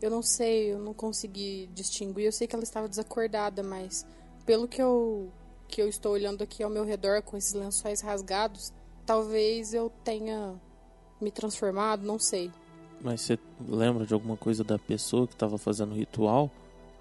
Eu 0.00 0.10
não 0.10 0.22
sei, 0.22 0.72
eu 0.72 0.78
não 0.78 0.92
consegui 0.92 1.70
distinguir. 1.72 2.26
Eu 2.26 2.32
sei 2.32 2.46
que 2.46 2.54
ela 2.54 2.64
estava 2.64 2.88
desacordada, 2.88 3.62
mas 3.62 4.04
pelo 4.44 4.68
que 4.68 4.82
eu 4.82 5.30
que 5.68 5.82
eu 5.82 5.88
estou 5.88 6.12
olhando 6.12 6.42
aqui 6.44 6.62
ao 6.62 6.70
meu 6.70 6.84
redor 6.84 7.22
com 7.22 7.36
esses 7.36 7.52
lençóis 7.52 8.00
rasgados, 8.00 8.72
talvez 9.04 9.74
eu 9.74 9.90
tenha 10.04 10.54
me 11.20 11.30
transformado, 11.30 12.06
não 12.06 12.20
sei. 12.20 12.52
Mas 13.00 13.20
você 13.20 13.38
lembra 13.66 14.06
de 14.06 14.14
alguma 14.14 14.36
coisa 14.36 14.62
da 14.62 14.78
pessoa 14.78 15.26
que 15.26 15.34
estava 15.34 15.58
fazendo 15.58 15.92
o 15.92 15.94
ritual? 15.96 16.50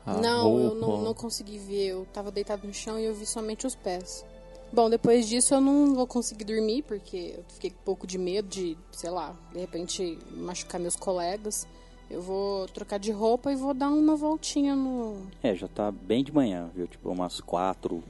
Não, 0.05 0.57
eu 0.59 0.69
roupa? 0.69 0.75
não, 0.79 1.01
não 1.01 1.13
consegui 1.13 1.57
ver. 1.57 1.87
Eu 1.87 2.03
estava 2.03 2.31
deitado 2.31 2.65
no 2.67 2.73
chão 2.73 2.99
e 2.99 3.05
eu 3.05 3.13
vi 3.13 3.25
somente 3.25 3.65
os 3.65 3.75
pés. 3.75 4.25
Bom, 4.71 4.89
depois 4.89 5.27
disso 5.27 5.53
eu 5.53 5.61
não 5.61 5.93
vou 5.95 6.05
conseguir 6.07 6.43
dormir 6.43 6.81
porque 6.83 7.35
eu 7.37 7.43
fiquei 7.47 7.69
com 7.69 7.77
um 7.77 7.85
pouco 7.85 8.05
de 8.07 8.17
medo 8.17 8.47
de, 8.47 8.77
sei 8.91 9.09
lá, 9.09 9.33
de 9.53 9.59
repente 9.59 10.17
machucar 10.31 10.79
meus 10.79 10.95
colegas. 10.95 11.65
Eu 12.09 12.21
vou 12.21 12.67
trocar 12.67 12.99
de 12.99 13.11
roupa 13.11 13.51
e 13.51 13.55
vou 13.55 13.73
dar 13.73 13.89
uma 13.89 14.15
voltinha 14.15 14.75
no, 14.75 15.25
É, 15.41 15.55
já 15.55 15.67
tá 15.67 15.91
bem 15.91 16.23
de 16.23 16.31
manhã, 16.31 16.69
viu? 16.75 16.87
Tipo, 16.87 17.09
umas 17.09 17.39
quatro, 17.39 18.03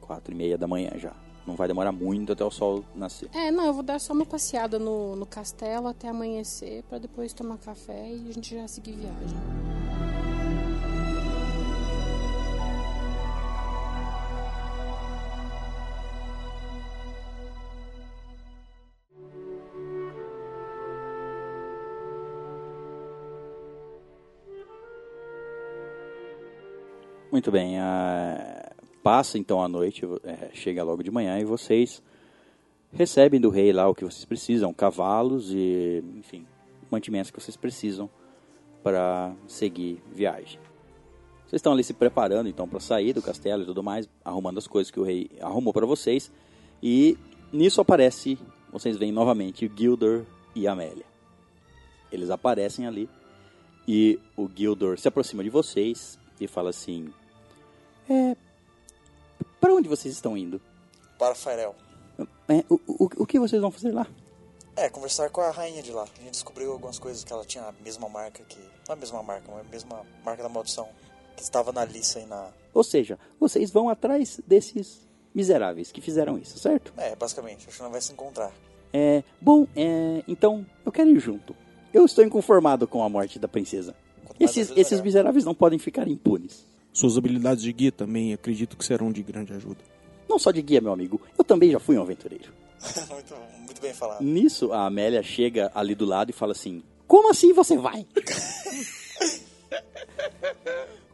quatro 0.00 0.32
e 0.32 0.36
meia 0.36 0.56
da 0.56 0.66
manhã 0.66 0.92
já. 0.96 1.12
Não 1.46 1.54
vai 1.54 1.68
demorar 1.68 1.92
muito 1.92 2.32
até 2.32 2.42
o 2.42 2.50
sol 2.50 2.82
nascer. 2.94 3.28
É, 3.34 3.50
não, 3.50 3.66
eu 3.66 3.74
vou 3.74 3.82
dar 3.82 3.98
só 4.00 4.14
uma 4.14 4.24
passeada 4.24 4.78
no, 4.78 5.14
no 5.14 5.26
castelo 5.26 5.88
até 5.88 6.08
amanhecer 6.08 6.84
pra 6.84 6.96
depois 6.98 7.34
tomar 7.34 7.58
café 7.58 8.08
e 8.08 8.28
a 8.30 8.32
gente 8.32 8.54
já 8.54 8.66
seguir 8.66 8.92
viagem. 8.92 10.13
Muito 27.34 27.50
bem, 27.50 27.80
a- 27.80 28.70
passa 29.02 29.36
então 29.38 29.60
a 29.60 29.66
noite, 29.66 30.02
é, 30.22 30.50
chega 30.54 30.84
logo 30.84 31.02
de 31.02 31.10
manhã 31.10 31.36
e 31.40 31.44
vocês 31.44 32.00
recebem 32.92 33.40
do 33.40 33.50
rei 33.50 33.72
lá 33.72 33.88
o 33.88 33.94
que 33.94 34.04
vocês 34.04 34.24
precisam, 34.24 34.72
cavalos 34.72 35.50
e, 35.50 36.00
enfim, 36.14 36.46
mantimentos 36.88 37.32
que 37.32 37.40
vocês 37.40 37.56
precisam 37.56 38.08
para 38.84 39.34
seguir 39.48 40.00
viagem. 40.12 40.60
Vocês 41.40 41.54
estão 41.54 41.72
ali 41.72 41.82
se 41.82 41.92
preparando 41.92 42.48
então 42.48 42.68
para 42.68 42.78
sair 42.78 43.12
do 43.12 43.20
castelo 43.20 43.64
e 43.64 43.66
tudo 43.66 43.82
mais, 43.82 44.08
arrumando 44.24 44.58
as 44.58 44.68
coisas 44.68 44.92
que 44.92 45.00
o 45.00 45.02
rei 45.02 45.28
arrumou 45.40 45.72
para 45.72 45.86
vocês. 45.86 46.30
E 46.80 47.18
nisso 47.52 47.80
aparece, 47.80 48.38
vocês 48.70 48.96
veem 48.96 49.10
novamente 49.10 49.68
Gildor 49.76 50.24
e 50.54 50.68
Amélia. 50.68 51.04
Eles 52.12 52.30
aparecem 52.30 52.86
ali 52.86 53.10
e 53.88 54.20
o 54.36 54.48
Gildor 54.54 55.00
se 55.00 55.08
aproxima 55.08 55.42
de 55.42 55.50
vocês 55.50 56.16
e 56.40 56.46
fala 56.46 56.70
assim: 56.70 57.12
É. 58.08 58.36
Para 59.60 59.74
onde 59.74 59.88
vocês 59.88 60.14
estão 60.14 60.36
indo? 60.36 60.60
Para 61.18 61.34
Fairel. 61.34 61.74
É, 62.48 62.64
o, 62.68 62.74
o, 62.86 63.22
o 63.22 63.26
que 63.26 63.38
vocês 63.38 63.60
vão 63.60 63.70
fazer 63.70 63.92
lá? 63.92 64.06
É, 64.76 64.88
conversar 64.88 65.30
com 65.30 65.40
a 65.40 65.50
rainha 65.50 65.82
de 65.82 65.92
lá. 65.92 66.02
A 66.02 66.22
gente 66.22 66.32
descobriu 66.32 66.72
algumas 66.72 66.98
coisas 66.98 67.22
que 67.22 67.32
ela 67.32 67.44
tinha 67.44 67.64
a 67.64 67.72
mesma 67.82 68.08
marca 68.08 68.42
que. 68.44 68.58
Não 68.88 68.94
a 68.94 68.96
mesma 68.96 69.22
marca, 69.22 69.50
mas 69.50 69.66
a 69.66 69.70
mesma 69.70 70.02
marca 70.24 70.42
da 70.42 70.48
maldição. 70.48 70.88
Que 71.36 71.42
estava 71.42 71.72
na 71.72 71.84
lista 71.84 72.20
e 72.20 72.26
na. 72.26 72.48
Ou 72.72 72.82
seja, 72.82 73.18
vocês 73.38 73.70
vão 73.70 73.88
atrás 73.88 74.40
desses 74.46 75.00
miseráveis 75.34 75.90
que 75.90 76.00
fizeram 76.00 76.38
isso, 76.38 76.58
certo? 76.58 76.92
É, 76.96 77.14
basicamente, 77.16 77.66
acho 77.68 77.76
que 77.76 77.82
não 77.82 77.90
vai 77.90 78.00
se 78.00 78.12
encontrar. 78.12 78.52
É. 78.92 79.22
Bom, 79.40 79.66
é, 79.74 80.22
então 80.28 80.64
eu 80.84 80.92
quero 80.92 81.10
ir 81.10 81.18
junto. 81.18 81.56
Eu 81.92 82.04
estou 82.04 82.24
inconformado 82.24 82.86
com 82.86 83.02
a 83.02 83.08
morte 83.08 83.38
da 83.38 83.48
princesa. 83.48 83.94
Esses, 84.38 84.72
esses 84.76 85.00
miseráveis 85.00 85.44
não 85.44 85.54
podem 85.54 85.78
ficar 85.78 86.08
impunes. 86.08 86.64
Suas 86.94 87.18
habilidades 87.18 87.64
de 87.64 87.72
guia 87.72 87.90
também 87.90 88.32
acredito 88.32 88.76
que 88.76 88.84
serão 88.84 89.10
de 89.10 89.20
grande 89.20 89.52
ajuda. 89.52 89.80
Não 90.28 90.38
só 90.38 90.52
de 90.52 90.62
guia, 90.62 90.80
meu 90.80 90.92
amigo. 90.92 91.20
Eu 91.36 91.42
também 91.42 91.72
já 91.72 91.80
fui 91.80 91.98
um 91.98 92.02
aventureiro. 92.02 92.52
muito, 93.10 93.34
muito 93.66 93.82
bem 93.82 93.92
falado. 93.92 94.22
Nisso, 94.22 94.72
a 94.72 94.86
Amélia 94.86 95.20
chega 95.20 95.72
ali 95.74 95.92
do 95.96 96.04
lado 96.04 96.30
e 96.30 96.32
fala 96.32 96.52
assim: 96.52 96.84
Como 97.08 97.28
assim 97.28 97.52
você 97.52 97.76
vai? 97.76 98.06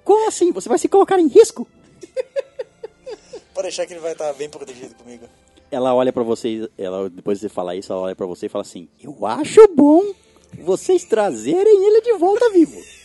Como 0.05 0.29
assim? 0.29 0.53
Você 0.53 0.69
vai 0.69 0.77
se 0.77 0.87
colocar 0.87 1.19
em 1.19 1.29
risco? 1.29 1.67
Pode 3.55 3.63
deixar 3.63 3.87
que 3.87 3.95
ele 3.95 4.01
vai 4.01 4.13
estar 4.13 4.31
bem 4.35 4.51
protegido 4.51 4.95
comigo. 4.97 5.27
Ela 5.71 5.95
olha 5.95 6.13
pra 6.13 6.23
vocês, 6.23 6.69
ela, 6.77 7.09
depois 7.09 7.39
de 7.39 7.43
você 7.43 7.49
falar 7.49 7.75
isso, 7.77 7.91
ela 7.91 8.03
olha 8.03 8.15
pra 8.17 8.27
você 8.27 8.45
e 8.47 8.51
fala 8.51 8.63
assim: 8.63 8.87
Eu 9.03 9.25
acho 9.25 9.67
bom 9.75 10.13
vocês 10.59 11.07
trazerem 11.07 11.87
ele 11.87 12.03
de 12.03 12.13
volta 12.19 12.51
vivo. 12.51 13.00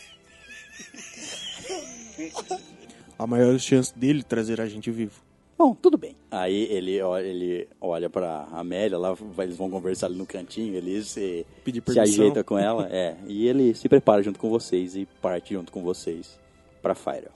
A 3.18 3.26
maior 3.26 3.58
chance 3.58 3.96
dele 3.96 4.22
trazer 4.22 4.60
a 4.60 4.66
gente 4.66 4.90
vivo. 4.90 5.26
Bom, 5.58 5.74
tudo 5.74 5.96
bem. 5.96 6.14
Aí 6.30 6.64
ele 6.70 7.00
olha, 7.00 7.26
ele 7.26 7.68
olha 7.80 8.10
pra 8.10 8.46
Amélia, 8.52 8.98
lá 8.98 9.16
eles 9.38 9.56
vão 9.56 9.70
conversar 9.70 10.06
ali 10.06 10.16
no 10.16 10.26
cantinho, 10.26 10.74
ele 10.74 11.02
se, 11.02 11.46
se 11.86 11.98
ajeita 11.98 12.44
com 12.44 12.58
ela, 12.58 12.86
é. 12.90 13.16
E 13.26 13.48
ele 13.48 13.74
se 13.74 13.88
prepara 13.88 14.22
junto 14.22 14.38
com 14.38 14.50
vocês 14.50 14.94
e 14.94 15.06
parte 15.22 15.54
junto 15.54 15.72
com 15.72 15.82
vocês 15.82 16.38
pra 16.82 16.94
Fire. 16.94 17.28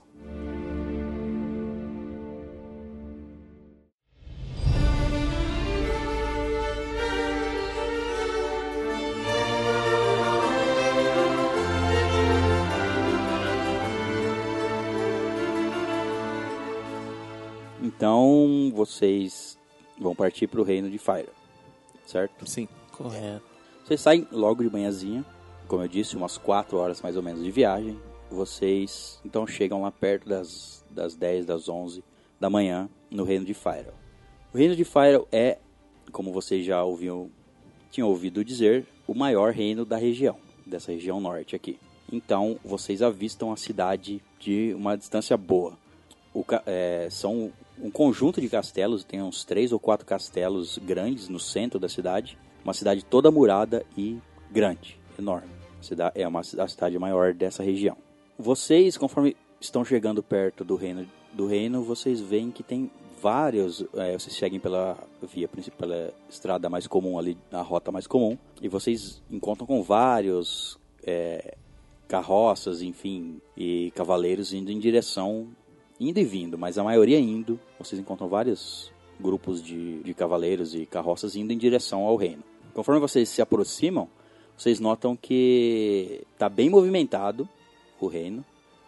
Então 18.01 18.71
vocês 18.73 19.59
vão 19.99 20.15
partir 20.15 20.47
para 20.47 20.59
o 20.59 20.63
reino 20.63 20.89
de 20.89 20.97
Fire, 20.97 21.29
certo? 22.03 22.49
Sim. 22.49 22.67
Correto. 22.91 23.43
Vocês 23.85 24.01
saem 24.01 24.27
logo 24.31 24.63
de 24.63 24.71
manhãzinha, 24.71 25.23
como 25.67 25.83
eu 25.83 25.87
disse, 25.87 26.15
umas 26.15 26.35
4 26.35 26.75
horas 26.79 26.99
mais 26.99 27.15
ou 27.15 27.21
menos 27.21 27.43
de 27.43 27.51
viagem. 27.51 27.99
Vocês 28.31 29.21
então 29.23 29.45
chegam 29.45 29.83
lá 29.83 29.91
perto 29.91 30.27
das, 30.27 30.83
das 30.89 31.13
10, 31.13 31.45
das 31.45 31.69
11 31.69 32.03
da 32.39 32.49
manhã 32.49 32.89
no 33.11 33.23
reino 33.23 33.45
de 33.45 33.53
Fire. 33.53 33.91
O 34.51 34.57
reino 34.57 34.75
de 34.75 34.83
Fire 34.83 35.23
é, 35.31 35.59
como 36.11 36.33
vocês 36.33 36.65
já 36.65 36.83
ouviam, 36.83 37.29
tinham 37.91 38.09
ouvido 38.09 38.43
dizer, 38.43 38.83
o 39.05 39.13
maior 39.13 39.53
reino 39.53 39.85
da 39.85 39.97
região, 39.97 40.37
dessa 40.65 40.91
região 40.91 41.21
norte 41.21 41.55
aqui. 41.55 41.77
Então 42.11 42.57
vocês 42.65 43.03
avistam 43.03 43.51
a 43.51 43.57
cidade 43.57 44.23
de 44.39 44.73
uma 44.73 44.97
distância 44.97 45.37
boa. 45.37 45.77
Ca- 46.47 46.63
é, 46.65 47.07
são 47.11 47.51
um 47.81 47.89
conjunto 47.89 48.39
de 48.39 48.47
castelos, 48.47 49.03
tem 49.03 49.21
uns 49.21 49.43
três 49.43 49.71
ou 49.71 49.79
quatro 49.79 50.05
castelos 50.05 50.77
grandes 50.77 51.27
no 51.27 51.39
centro 51.39 51.79
da 51.79 51.89
cidade. 51.89 52.37
Uma 52.63 52.73
cidade 52.73 53.03
toda 53.03 53.31
murada 53.31 53.83
e 53.97 54.19
grande, 54.51 54.99
enorme. 55.17 55.49
É 56.13 56.27
uma 56.27 56.41
a 56.41 56.67
cidade 56.67 56.97
maior 56.99 57.33
dessa 57.33 57.63
região. 57.63 57.97
Vocês, 58.37 58.97
conforme 58.97 59.35
estão 59.59 59.83
chegando 59.83 60.21
perto 60.21 60.63
do 60.63 60.75
reino, 60.75 61.07
do 61.33 61.47
reino 61.47 61.83
vocês 61.83 62.19
veem 62.19 62.51
que 62.51 62.61
tem 62.61 62.91
vários. 63.21 63.83
é, 63.95 64.13
vocês 64.17 64.35
seguem 64.35 64.59
pela 64.59 64.97
via 65.33 65.47
principal, 65.47 65.79
pela 65.79 66.13
estrada 66.29 66.69
mais 66.69 66.85
comum 66.87 67.17
ali, 67.17 67.37
a 67.51 67.61
rota 67.61 67.91
mais 67.91 68.05
comum, 68.05 68.37
e 68.61 68.67
vocês 68.67 69.21
encontram 69.29 69.65
com 69.65 69.81
vários 69.81 70.77
é, 71.03 71.55
carroças, 72.07 72.81
enfim, 72.81 73.41
e 73.55 73.91
cavaleiros 73.95 74.53
indo 74.53 74.71
em 74.71 74.79
direção, 74.79 75.47
indo 76.01 76.19
e 76.19 76.23
vindo, 76.25 76.57
mas 76.57 76.79
a 76.79 76.83
maioria 76.83 77.19
indo. 77.19 77.59
Vocês 77.77 78.01
encontram 78.01 78.27
vários 78.27 78.91
grupos 79.19 79.61
de, 79.61 80.01
de 80.01 80.13
cavaleiros 80.15 80.73
e 80.73 80.87
carroças 80.87 81.35
indo 81.35 81.53
em 81.53 81.57
direção 81.57 82.01
ao 82.01 82.15
reino. 82.15 82.43
Conforme 82.73 82.99
vocês 82.99 83.29
se 83.29 83.41
aproximam, 83.41 84.09
vocês 84.57 84.79
notam 84.79 85.15
que 85.15 86.23
está 86.33 86.49
bem 86.49 86.69
movimentado 86.69 87.47
o 87.99 88.07
reino. 88.07 88.43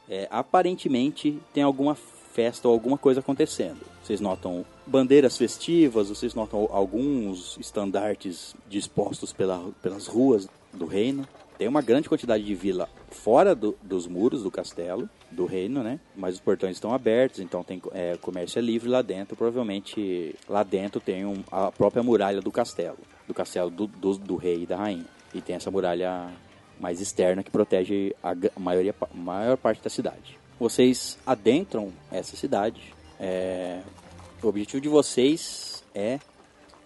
É, 0.10 0.27
aparentemente 0.31 1.40
tem 1.53 1.61
alguma 1.61 1.95
festa 1.95 2.68
ou 2.68 2.73
alguma 2.73 2.98
coisa 2.98 3.19
acontecendo. 3.19 3.80
Vocês 4.02 4.19
notam 4.19 4.65
bandeiras 4.88 5.38
festivas, 5.38 6.10
vocês 6.10 6.34
notam 6.34 6.68
alguns 6.72 7.57
estandartes 7.60 8.56
dispostos 8.68 9.31
pela, 9.31 9.72
pelas 9.84 10.07
ruas 10.07 10.49
do 10.73 10.85
reino. 10.85 11.27
Tem 11.57 11.68
uma 11.68 11.81
grande 11.81 12.10
quantidade 12.10 12.44
de 12.44 12.56
vila 12.56 12.90
fora 13.14 13.56
do- 13.56 13.77
dos 13.81 14.07
muros 14.07 14.44
do 14.44 14.52
castelo, 14.52 15.10
do 15.31 15.45
reino, 15.45 15.81
né? 15.84 15.99
Mas 16.15 16.35
os 16.35 16.41
portões 16.41 16.76
estão 16.77 16.94
abertos, 16.94 17.40
então 17.40 17.64
tem 17.64 17.81
é, 17.94 18.18
comércio 18.18 18.60
é 18.60 18.61
livre 18.61 18.90
lá 18.90 19.02
dentro. 19.02 19.35
Provavelmente 19.35 20.35
lá 20.49 20.64
dentro 20.64 20.99
tem 20.99 21.26
um- 21.26 21.44
a 21.52 21.72
própria 21.72 22.03
muralha 22.03 22.41
do 22.41 22.52
castelo, 22.52 22.98
do 23.27 23.34
castelo 23.34 23.69
do, 23.69 23.88
do, 23.88 24.18
do 24.18 24.35
rei 24.35 24.64
e 24.64 24.65
da 24.65 24.77
rainha. 24.77 25.06
E 25.34 25.41
tem 25.41 25.56
essa 25.56 25.72
muralha 25.72 26.30
mais 26.80 26.99
externa 26.99 27.41
que 27.44 27.49
protege 27.52 28.14
a, 28.22 28.35
maioria, 28.60 28.94
maior 29.14 29.56
parte 29.57 29.81
da 29.81 29.90
cidade. 29.90 30.38
Vocês 30.60 31.18
adentram 31.26 31.91
essa 32.11 32.35
cidade. 32.35 32.94
é, 33.19 33.81
o 34.41 34.48
objetivo 34.48 34.81
de 34.81 34.90
vocês 34.90 35.84
é 35.95 36.19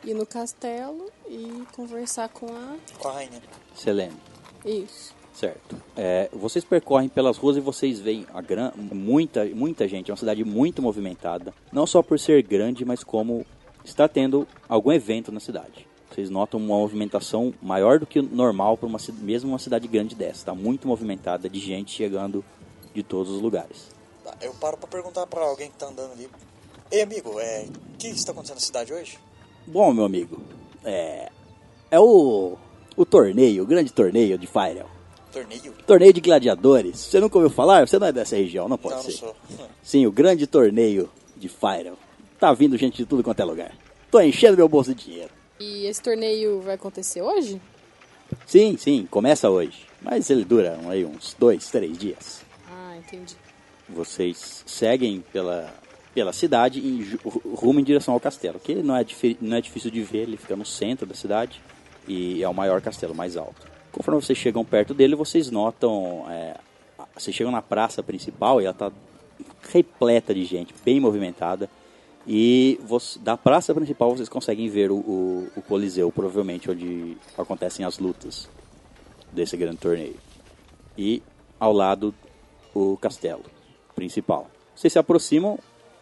Ir 0.05 0.13
no 0.13 0.25
castelo 0.27 1.09
e 1.27 1.63
conversar 1.75 2.29
com 2.29 2.45
a. 2.45 2.75
Com 2.99 3.07
a 3.07 3.13
rainha. 3.13 3.41
Selene. 3.73 4.15
Isso. 4.63 5.13
Certo. 5.37 5.79
É, 5.95 6.29
vocês 6.33 6.65
percorrem 6.65 7.07
pelas 7.07 7.37
ruas 7.37 7.57
e 7.57 7.59
vocês 7.59 7.99
veem 7.99 8.25
a 8.33 8.41
gran... 8.41 8.71
muita, 8.75 9.45
muita 9.45 9.87
gente. 9.87 10.09
É 10.09 10.11
uma 10.11 10.17
cidade 10.17 10.43
muito 10.43 10.81
movimentada. 10.81 11.53
Não 11.71 11.85
só 11.85 12.01
por 12.01 12.17
ser 12.17 12.41
grande, 12.41 12.83
mas 12.83 13.03
como 13.03 13.45
está 13.85 14.07
tendo 14.07 14.47
algum 14.67 14.91
evento 14.91 15.31
na 15.31 15.39
cidade. 15.39 15.87
Vocês 16.09 16.31
notam 16.31 16.59
uma 16.59 16.75
movimentação 16.75 17.53
maior 17.61 17.99
do 17.99 18.07
que 18.07 18.19
o 18.19 18.23
normal 18.23 18.77
para 18.77 18.89
uma 18.89 18.97
mesmo 19.19 19.51
uma 19.51 19.59
cidade 19.59 19.87
grande 19.87 20.15
dessa. 20.15 20.39
Está 20.39 20.55
muito 20.55 20.87
movimentada 20.87 21.47
de 21.47 21.59
gente 21.59 21.91
chegando 21.91 22.43
de 22.91 23.03
todos 23.03 23.31
os 23.31 23.39
lugares. 23.39 23.91
Tá, 24.23 24.33
Eu 24.41 24.55
paro 24.55 24.75
pra 24.75 24.87
perguntar 24.87 25.27
pra 25.27 25.41
alguém 25.41 25.69
que 25.69 25.77
tá 25.77 25.85
andando 25.85 26.13
ali. 26.13 26.27
Ei, 26.89 27.03
amigo, 27.03 27.39
é, 27.39 27.67
o 27.93 27.97
que 27.99 28.07
está 28.07 28.31
acontecendo 28.31 28.55
na 28.55 28.61
cidade 28.61 28.91
hoje? 28.91 29.19
Bom, 29.67 29.93
meu 29.93 30.05
amigo, 30.05 30.41
é 30.83 31.31
é 31.91 31.99
o 31.99 32.57
o 32.95 33.05
torneio, 33.05 33.61
o 33.61 33.67
grande 33.67 33.93
torneio 33.93 34.35
de 34.35 34.47
Fire. 34.47 34.96
Torneio? 35.43 35.73
Torneio 35.85 36.13
de 36.13 36.21
gladiadores. 36.21 36.99
Você 36.99 37.19
nunca 37.19 37.37
ouviu 37.37 37.49
falar? 37.49 37.87
Você 37.87 37.99
não 37.99 38.07
é 38.07 38.11
dessa 38.11 38.35
região, 38.35 38.67
não 38.67 38.77
pode 38.77 38.95
não, 38.95 39.03
ser. 39.03 39.11
não 39.11 39.17
sou. 39.17 39.35
Sim, 39.83 40.05
o 40.05 40.11
grande 40.11 40.47
torneio 40.47 41.09
de 41.35 41.47
Fire. 41.47 41.93
Tá 42.39 42.53
vindo 42.53 42.77
gente 42.77 42.97
de 42.97 43.05
tudo 43.05 43.23
quanto 43.23 43.39
é 43.39 43.45
lugar. 43.45 43.71
Tô 44.09 44.19
enchendo 44.19 44.57
meu 44.57 44.69
bolso 44.69 44.93
de 44.93 45.05
dinheiro. 45.05 45.31
E 45.59 45.85
esse 45.85 46.01
torneio 46.01 46.61
vai 46.61 46.75
acontecer 46.75 47.21
hoje? 47.21 47.59
Sim, 48.45 48.77
sim, 48.77 49.07
começa 49.09 49.49
hoje. 49.49 49.85
Mas 50.01 50.29
ele 50.29 50.45
dura 50.45 50.79
aí 50.87 51.03
uns 51.03 51.35
dois, 51.37 51.69
três 51.69 51.97
dias. 51.97 52.41
Ah, 52.69 52.95
entendi. 52.97 53.35
Vocês 53.89 54.63
seguem 54.65 55.23
pela, 55.33 55.73
pela 56.13 56.33
cidade 56.33 56.79
e 56.79 57.17
rumo 57.55 57.79
em 57.79 57.83
direção 57.83 58.13
ao 58.13 58.19
castelo, 58.19 58.59
que 58.59 58.75
não 58.75 58.95
é, 58.95 59.05
não 59.41 59.57
é 59.57 59.61
difícil 59.61 59.89
de 59.89 60.01
ver, 60.03 60.23
ele 60.23 60.37
fica 60.37 60.55
no 60.55 60.65
centro 60.65 61.05
da 61.05 61.15
cidade 61.15 61.61
e 62.07 62.43
é 62.43 62.49
o 62.49 62.53
maior 62.53 62.81
castelo, 62.81 63.15
mais 63.15 63.35
alto. 63.35 63.67
Conforme 63.97 64.21
vocês 64.21 64.37
chegam 64.37 64.63
perto 64.63 64.93
dele, 64.93 65.15
vocês 65.15 65.49
notam. 65.49 66.23
é, 66.29 66.55
vocês 67.15 67.35
chegam 67.35 67.51
na 67.51 67.63
praça 67.63 68.03
principal 68.03 68.61
e 68.61 68.65
ela 68.65 68.71
está 68.71 68.91
repleta 69.73 70.35
de 70.35 70.45
gente, 70.45 70.71
bem 70.85 70.99
movimentada. 70.99 71.67
E 72.27 72.79
você- 72.83 73.17
da 73.17 73.35
praça 73.35 73.73
principal 73.73 74.15
vocês 74.15 74.29
conseguem 74.29 74.69
ver 74.69 74.91
o, 74.91 74.97
o, 74.97 75.47
o 75.55 75.61
Coliseu, 75.63 76.11
provavelmente 76.11 76.69
onde 76.69 77.17
acontecem 77.35 77.83
as 77.85 77.97
lutas 77.97 78.47
desse 79.31 79.57
grande 79.57 79.77
torneio. 79.77 80.17
E 80.95 81.23
ao 81.59 81.73
lado 81.73 82.13
o 82.75 82.97
castelo 82.97 83.45
principal. 83.95 84.47
Vocês 84.75 84.93
se 84.93 84.99
aproximam 84.99 85.57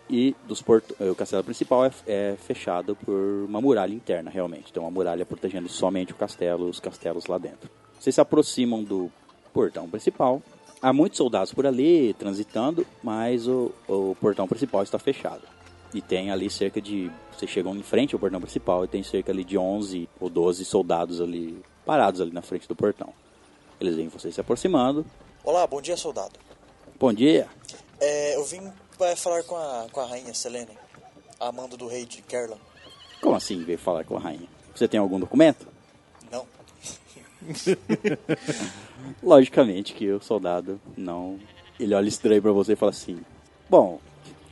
e 0.09 0.35
dos 0.45 0.61
port... 0.61 0.83
eh, 0.99 1.09
o 1.09 1.15
castelo 1.15 1.45
principal 1.45 1.85
é, 1.85 1.91
é 2.05 2.35
fechado 2.37 2.93
por 2.93 3.15
uma 3.47 3.61
muralha 3.61 3.93
interna, 3.93 4.29
realmente. 4.29 4.73
Tem 4.73 4.83
uma 4.83 4.91
muralha 4.91 5.25
protegendo 5.25 5.69
somente 5.69 6.11
o 6.11 6.15
castelo, 6.15 6.67
os 6.67 6.81
castelos 6.81 7.27
lá 7.27 7.37
dentro. 7.37 7.69
Vocês 7.99 8.15
se 8.15 8.21
aproximam 8.21 8.83
do 8.83 9.11
portão 9.53 9.89
principal. 9.89 10.41
Há 10.81 10.93
muitos 10.93 11.17
soldados 11.17 11.53
por 11.53 11.65
ali 11.65 12.13
transitando, 12.13 12.85
mas 13.01 13.47
o, 13.47 13.71
o 13.87 14.15
portão 14.19 14.47
principal 14.47 14.83
está 14.83 14.99
fechado. 14.99 15.41
E 15.93 16.01
tem 16.01 16.29
ali 16.29 16.49
cerca 16.49 16.81
de. 16.81 17.09
Vocês 17.31 17.49
chegam 17.49 17.75
em 17.75 17.83
frente 17.83 18.13
ao 18.13 18.19
portão 18.19 18.39
principal 18.39 18.83
e 18.83 18.87
tem 18.87 19.01
cerca 19.01 19.31
ali 19.31 19.43
de 19.43 19.57
11 19.57 20.09
ou 20.19 20.29
12 20.29 20.65
soldados 20.65 21.21
ali 21.21 21.61
parados 21.85 22.19
ali 22.19 22.31
na 22.31 22.41
frente 22.41 22.67
do 22.67 22.75
portão. 22.75 23.13
Eles 23.79 23.95
veem 23.95 24.07
vocês 24.07 24.33
se 24.35 24.41
aproximando. 24.41 25.05
Olá, 25.43 25.65
bom 25.67 25.81
dia, 25.81 25.95
soldado. 25.95 26.39
Bom 26.99 27.13
dia. 27.13 27.47
É, 27.99 28.35
eu 28.35 28.43
vim 28.45 28.71
é, 28.99 29.15
falar 29.15 29.43
com 29.43 29.55
a, 29.55 29.87
com 29.91 29.99
a 29.99 30.05
rainha 30.05 30.33
Selene, 30.33 30.77
a 31.39 31.51
mando 31.51 31.77
do 31.77 31.87
rei 31.87 32.05
de 32.05 32.21
Kerlan. 32.21 32.57
Como 33.21 33.35
assim 33.35 33.63
veio 33.63 33.77
falar 33.77 34.03
com 34.03 34.17
a 34.17 34.19
rainha? 34.19 34.47
Você 34.73 34.87
tem 34.87 34.99
algum 34.99 35.19
documento? 35.19 35.67
Não. 36.31 36.45
Logicamente 39.23 39.93
que 39.93 40.11
o 40.11 40.21
soldado 40.21 40.79
não. 40.97 41.37
Ele 41.79 41.93
olha 41.93 42.07
estranho 42.07 42.41
pra 42.41 42.51
você 42.51 42.73
e 42.73 42.75
fala 42.75 42.91
assim: 42.91 43.19
Bom, 43.69 43.99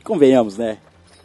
convenhamos, 0.02 0.58
né? 0.58 0.78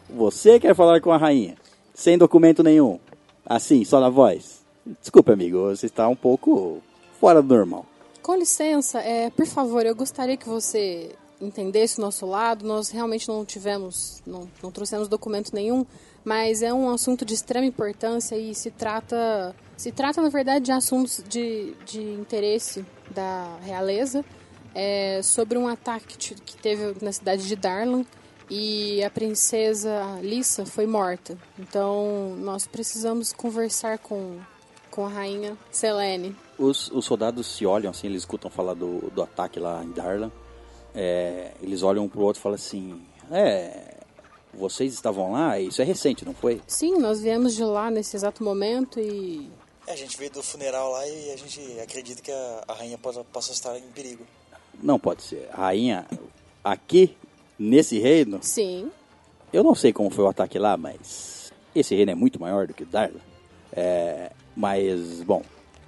Você 0.08 0.58
quer 0.58 0.74
falar 0.74 1.00
com 1.00 1.12
a 1.12 1.16
rainha, 1.16 1.56
sem 1.94 2.18
documento 2.18 2.62
nenhum, 2.62 2.98
assim, 3.44 3.84
só 3.84 4.00
na 4.00 4.08
voz. 4.08 4.64
Desculpe, 5.00 5.30
amigo, 5.30 5.68
você 5.68 5.86
está 5.86 6.08
um 6.08 6.16
pouco 6.16 6.82
fora 7.20 7.42
do 7.42 7.54
normal. 7.54 7.86
Com 8.22 8.34
licença, 8.36 9.00
é, 9.00 9.30
por 9.30 9.46
favor, 9.46 9.84
eu 9.84 9.94
gostaria 9.94 10.36
que 10.36 10.48
você 10.48 11.14
entendesse 11.40 11.98
o 11.98 12.02
nosso 12.02 12.26
lado. 12.26 12.66
Nós 12.66 12.90
realmente 12.90 13.28
não 13.28 13.44
tivemos, 13.44 14.22
não, 14.26 14.48
não 14.62 14.70
trouxemos 14.70 15.08
documento 15.08 15.54
nenhum, 15.54 15.86
mas 16.24 16.62
é 16.62 16.72
um 16.72 16.90
assunto 16.90 17.24
de 17.24 17.34
extrema 17.34 17.66
importância 17.66 18.36
e 18.36 18.54
se 18.54 18.70
trata, 18.70 19.54
se 19.80 19.90
trata 19.90 20.20
na 20.20 20.28
verdade 20.28 20.66
de 20.66 20.72
assuntos 20.72 21.24
de, 21.26 21.74
de 21.86 22.02
interesse 22.02 22.84
da 23.10 23.56
realeza, 23.62 24.22
é, 24.74 25.22
sobre 25.22 25.56
um 25.56 25.66
ataque 25.66 26.18
que 26.18 26.54
teve 26.58 27.02
na 27.02 27.10
cidade 27.10 27.48
de 27.48 27.56
Darlan 27.56 28.04
e 28.50 29.02
a 29.02 29.08
princesa 29.08 30.18
Lissa 30.20 30.66
foi 30.66 30.86
morta. 30.86 31.38
Então 31.58 32.36
nós 32.40 32.66
precisamos 32.66 33.32
conversar 33.32 33.96
com 33.96 34.38
com 34.90 35.06
a 35.06 35.08
rainha 35.08 35.56
Selene. 35.70 36.36
Os, 36.58 36.90
os 36.90 37.06
soldados 37.06 37.46
se 37.46 37.64
olham 37.64 37.90
assim, 37.90 38.08
eles 38.08 38.22
escutam 38.22 38.50
falar 38.50 38.74
do, 38.74 39.10
do 39.14 39.22
ataque 39.22 39.58
lá 39.58 39.82
em 39.82 39.92
Darlan. 39.92 40.30
É, 40.94 41.52
eles 41.62 41.82
olham 41.82 42.04
um 42.04 42.08
pro 42.08 42.20
outro 42.20 42.38
e 42.38 42.42
falam 42.42 42.56
assim: 42.56 43.00
É, 43.30 44.00
vocês 44.52 44.92
estavam 44.92 45.32
lá? 45.32 45.58
Isso 45.58 45.80
é 45.80 45.84
recente, 45.84 46.24
não 46.24 46.34
foi? 46.34 46.60
Sim, 46.66 46.98
nós 46.98 47.20
viemos 47.20 47.54
de 47.54 47.64
lá 47.64 47.90
nesse 47.90 48.16
exato 48.16 48.42
momento 48.44 49.00
e. 49.00 49.48
É, 49.90 49.92
a 49.92 49.96
gente 49.96 50.16
veio 50.16 50.30
do 50.30 50.40
funeral 50.40 50.92
lá 50.92 51.06
e 51.08 51.32
a 51.32 51.36
gente 51.36 51.60
acredita 51.80 52.22
que 52.22 52.30
a, 52.30 52.64
a 52.68 52.74
rainha 52.74 52.96
possa, 52.96 53.24
possa 53.24 53.52
estar 53.52 53.76
em 53.76 53.82
perigo. 53.92 54.24
Não 54.80 55.00
pode 55.00 55.22
ser. 55.22 55.48
A 55.52 55.62
rainha, 55.62 56.06
aqui, 56.62 57.16
nesse 57.58 57.98
reino, 57.98 58.38
Sim. 58.40 58.88
eu 59.52 59.64
não 59.64 59.74
sei 59.74 59.92
como 59.92 60.08
foi 60.08 60.24
o 60.24 60.28
ataque 60.28 60.60
lá, 60.60 60.76
mas 60.76 61.52
esse 61.74 61.94
reino 61.94 62.12
é 62.12 62.14
muito 62.14 62.40
maior 62.40 62.68
do 62.68 62.74
que 62.74 62.84
o 62.84 62.86
Darla. 62.86 63.20
É, 63.72 64.30
mas, 64.54 65.22
bom, 65.22 65.42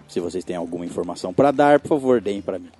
se 0.08 0.18
vocês 0.18 0.44
têm 0.44 0.56
alguma 0.56 0.84
informação 0.84 1.32
para 1.32 1.52
dar, 1.52 1.78
por 1.78 1.88
favor, 1.90 2.20
deem 2.20 2.42
para 2.42 2.58
mim. 2.58 2.72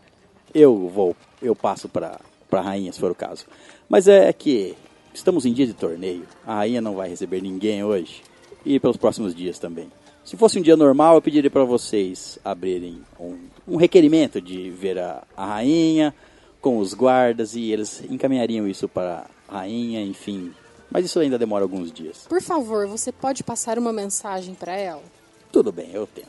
Eu 0.52 0.88
vou, 0.88 1.16
eu 1.40 1.54
passo 1.54 1.88
para 1.88 2.20
para 2.50 2.60
rainha, 2.60 2.92
se 2.92 3.00
for 3.00 3.10
o 3.10 3.14
caso. 3.14 3.46
Mas 3.88 4.06
é 4.06 4.30
que 4.30 4.76
estamos 5.14 5.46
em 5.46 5.54
dia 5.54 5.66
de 5.66 5.72
torneio. 5.72 6.26
A 6.44 6.56
rainha 6.56 6.82
não 6.82 6.96
vai 6.96 7.08
receber 7.08 7.40
ninguém 7.40 7.82
hoje 7.82 8.22
e 8.62 8.78
pelos 8.78 8.98
próximos 8.98 9.34
dias 9.34 9.58
também. 9.58 9.90
Se 10.24 10.36
fosse 10.36 10.58
um 10.58 10.62
dia 10.62 10.76
normal, 10.76 11.16
eu 11.16 11.22
pediria 11.22 11.50
para 11.50 11.64
vocês 11.64 12.38
abrirem 12.44 13.02
um, 13.18 13.38
um, 13.66 13.76
requerimento 13.76 14.40
de 14.40 14.70
ver 14.70 14.98
a, 14.98 15.24
a 15.36 15.46
rainha 15.46 16.14
com 16.60 16.78
os 16.78 16.94
guardas 16.94 17.56
e 17.56 17.72
eles 17.72 18.02
encaminhariam 18.08 18.68
isso 18.68 18.88
para 18.88 19.26
a 19.48 19.58
rainha, 19.58 20.00
enfim. 20.00 20.52
Mas 20.88 21.06
isso 21.06 21.18
ainda 21.18 21.38
demora 21.38 21.64
alguns 21.64 21.90
dias. 21.90 22.26
Por 22.28 22.40
favor, 22.40 22.86
você 22.86 23.10
pode 23.10 23.42
passar 23.42 23.78
uma 23.78 23.92
mensagem 23.92 24.54
para 24.54 24.72
ela? 24.76 25.02
Tudo 25.50 25.72
bem, 25.72 25.90
eu 25.92 26.06
tento. 26.06 26.28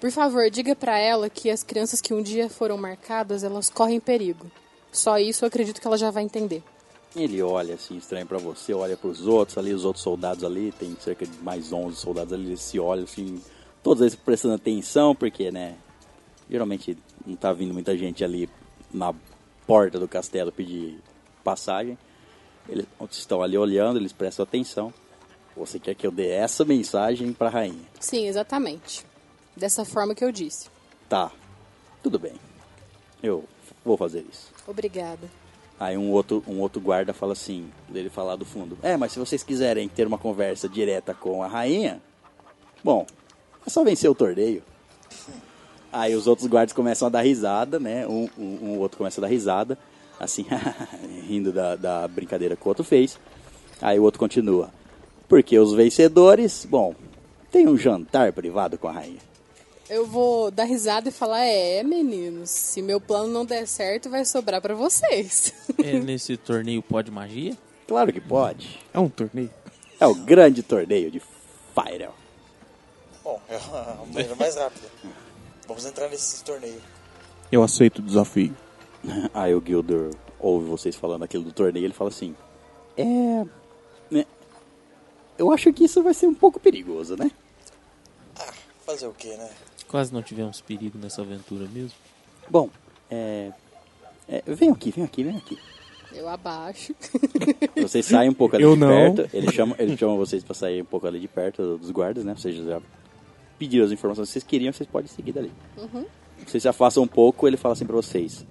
Por 0.00 0.10
favor, 0.10 0.50
diga 0.50 0.74
para 0.74 0.98
ela 0.98 1.30
que 1.30 1.50
as 1.50 1.62
crianças 1.62 2.00
que 2.00 2.12
um 2.12 2.22
dia 2.22 2.48
foram 2.48 2.76
marcadas, 2.76 3.44
elas 3.44 3.70
correm 3.70 4.00
perigo. 4.00 4.50
Só 4.90 5.18
isso 5.18 5.44
eu 5.44 5.46
acredito 5.46 5.80
que 5.80 5.86
ela 5.86 5.98
já 5.98 6.10
vai 6.10 6.24
entender. 6.24 6.64
Ele 7.14 7.42
olha 7.42 7.74
assim, 7.74 7.96
estranho 7.96 8.26
para 8.26 8.38
você, 8.38 8.72
olha 8.72 8.96
para 8.96 9.08
os 9.08 9.26
outros 9.26 9.58
ali, 9.58 9.72
os 9.72 9.84
outros 9.84 10.02
soldados 10.02 10.44
ali, 10.44 10.72
tem 10.72 10.96
cerca 11.00 11.26
de 11.26 11.36
mais 11.38 11.72
11 11.72 11.96
soldados 11.96 12.32
ali, 12.32 12.46
eles 12.46 12.60
se 12.60 12.78
olham 12.78 13.02
assim, 13.02 13.42
todos 13.82 14.00
eles 14.00 14.14
prestando 14.14 14.54
atenção, 14.54 15.14
porque, 15.14 15.50
né, 15.50 15.76
geralmente 16.48 16.96
não 17.26 17.34
tá 17.34 17.52
vindo 17.52 17.74
muita 17.74 17.96
gente 17.96 18.22
ali 18.24 18.48
na 18.92 19.12
porta 19.66 19.98
do 19.98 20.08
castelo 20.08 20.52
pedir 20.52 20.98
passagem. 21.42 21.98
Eles 22.68 22.86
estão 23.10 23.42
ali 23.42 23.56
olhando, 23.58 23.98
eles 23.98 24.12
prestam 24.12 24.44
atenção. 24.44 24.92
Você 25.56 25.78
quer 25.78 25.94
que 25.94 26.06
eu 26.06 26.12
dê 26.12 26.28
essa 26.28 26.64
mensagem 26.64 27.32
para 27.32 27.48
a 27.48 27.50
rainha? 27.50 27.84
Sim, 27.98 28.26
exatamente. 28.26 29.04
Dessa 29.56 29.84
forma 29.84 30.14
que 30.14 30.24
eu 30.24 30.30
disse. 30.30 30.68
Tá. 31.08 31.32
Tudo 32.02 32.18
bem. 32.18 32.34
Eu 33.22 33.44
vou 33.84 33.96
fazer 33.96 34.24
isso. 34.30 34.50
Obrigada. 34.66 35.28
Aí 35.80 35.96
um 35.96 36.10
outro, 36.10 36.44
um 36.46 36.60
outro 36.60 36.78
guarda 36.78 37.14
fala 37.14 37.32
assim, 37.32 37.70
dele 37.88 38.10
falar 38.10 38.36
do 38.36 38.44
fundo. 38.44 38.76
É, 38.82 38.98
mas 38.98 39.12
se 39.12 39.18
vocês 39.18 39.42
quiserem 39.42 39.88
ter 39.88 40.06
uma 40.06 40.18
conversa 40.18 40.68
direta 40.68 41.14
com 41.14 41.42
a 41.42 41.48
rainha, 41.48 42.02
bom, 42.84 43.06
é 43.66 43.70
só 43.70 43.82
vencer 43.82 44.10
o 44.10 44.14
torneio. 44.14 44.62
Aí 45.90 46.14
os 46.14 46.26
outros 46.26 46.46
guardas 46.46 46.74
começam 46.74 47.08
a 47.08 47.10
dar 47.10 47.22
risada, 47.22 47.80
né? 47.80 48.06
Um, 48.06 48.28
um, 48.38 48.58
um 48.62 48.78
outro 48.78 48.98
começa 48.98 49.22
a 49.22 49.22
dar 49.22 49.28
risada, 49.28 49.78
assim, 50.20 50.44
rindo 51.26 51.50
da, 51.50 51.76
da 51.76 52.06
brincadeira 52.06 52.54
que 52.56 52.64
o 52.64 52.68
outro 52.68 52.84
fez. 52.84 53.18
Aí 53.80 53.98
o 53.98 54.02
outro 54.02 54.20
continua. 54.20 54.68
Porque 55.26 55.58
os 55.58 55.72
vencedores, 55.72 56.66
bom, 56.68 56.94
tem 57.50 57.66
um 57.66 57.78
jantar 57.78 58.34
privado 58.34 58.76
com 58.76 58.86
a 58.86 58.92
rainha. 58.92 59.29
Eu 59.90 60.06
vou 60.06 60.52
dar 60.52 60.64
risada 60.64 61.08
e 61.08 61.12
falar: 61.12 61.40
é, 61.40 61.82
meninos, 61.82 62.48
se 62.48 62.80
meu 62.80 63.00
plano 63.00 63.26
não 63.26 63.44
der 63.44 63.66
certo, 63.66 64.08
vai 64.08 64.24
sobrar 64.24 64.62
para 64.62 64.74
vocês. 64.74 65.52
É, 65.82 65.98
nesse 65.98 66.36
torneio 66.36 66.82
pode 66.82 67.10
magia? 67.10 67.56
Claro 67.88 68.12
que 68.12 68.20
pode. 68.20 68.78
É 68.92 68.98
um 69.00 69.08
torneio? 69.08 69.50
É 69.98 70.06
o 70.06 70.14
grande 70.14 70.62
torneio 70.62 71.10
de 71.10 71.18
Fire. 71.18 72.10
Bom, 73.24 73.40
é 73.48 73.56
a 73.56 74.04
maneira 74.06 74.36
mais 74.36 74.56
rápida. 74.56 74.86
Vamos 75.66 75.86
entrar 75.86 76.08
nesse 76.08 76.44
torneio. 76.44 76.80
Eu 77.50 77.62
aceito 77.62 77.98
o 77.98 78.02
desafio. 78.02 78.54
Aí 79.34 79.54
o 79.54 79.64
Gilder 79.64 80.10
ouve 80.38 80.66
vocês 80.66 80.94
falando 80.94 81.24
aquilo 81.24 81.44
do 81.44 81.52
torneio 81.52 81.86
ele 81.86 81.94
fala 81.94 82.10
assim: 82.10 82.36
É. 82.96 83.44
Né, 84.10 84.24
eu 85.38 85.50
acho 85.50 85.72
que 85.72 85.84
isso 85.84 86.02
vai 86.02 86.14
ser 86.14 86.26
um 86.26 86.34
pouco 86.34 86.60
perigoso, 86.60 87.16
né? 87.16 87.30
Ah, 88.38 88.52
fazer 88.84 89.06
o 89.06 89.14
quê, 89.14 89.34
né? 89.36 89.50
Quase 89.90 90.14
não 90.14 90.22
tivemos 90.22 90.60
perigo 90.60 90.96
nessa 90.98 91.20
aventura 91.20 91.66
mesmo. 91.66 91.98
Bom, 92.48 92.70
é. 93.10 93.50
é 94.28 94.40
venham 94.46 94.72
aqui, 94.72 94.92
venham 94.92 95.06
aqui, 95.06 95.24
venham 95.24 95.38
aqui. 95.38 95.58
Eu 96.12 96.28
abaixo. 96.28 96.94
Vocês 97.74 98.06
saem 98.06 98.30
um 98.30 98.34
pouco 98.34 98.54
ali 98.54 98.64
Eu 98.64 98.74
de 98.74 98.80
não. 98.80 98.88
perto. 98.88 99.36
Ele 99.36 99.50
chama, 99.50 99.74
ele 99.80 99.96
chama 99.96 100.14
vocês 100.14 100.44
pra 100.44 100.54
sair 100.54 100.80
um 100.80 100.84
pouco 100.84 101.08
ali 101.08 101.18
de 101.18 101.26
perto 101.26 101.76
dos 101.76 101.90
guardas, 101.90 102.24
né? 102.24 102.36
Vocês 102.36 102.54
já 102.54 102.80
pediram 103.58 103.84
as 103.84 103.90
informações 103.90 104.28
que 104.28 104.32
vocês 104.34 104.44
queriam, 104.44 104.72
vocês 104.72 104.88
podem 104.88 105.08
seguir 105.08 105.32
dali. 105.32 105.52
Vocês 106.46 106.62
se 106.62 106.68
afastam 106.68 107.02
um 107.02 107.08
pouco, 107.08 107.48
ele 107.48 107.56
fala 107.56 107.72
assim 107.72 107.84
pra 107.84 107.96
vocês. 107.96 108.46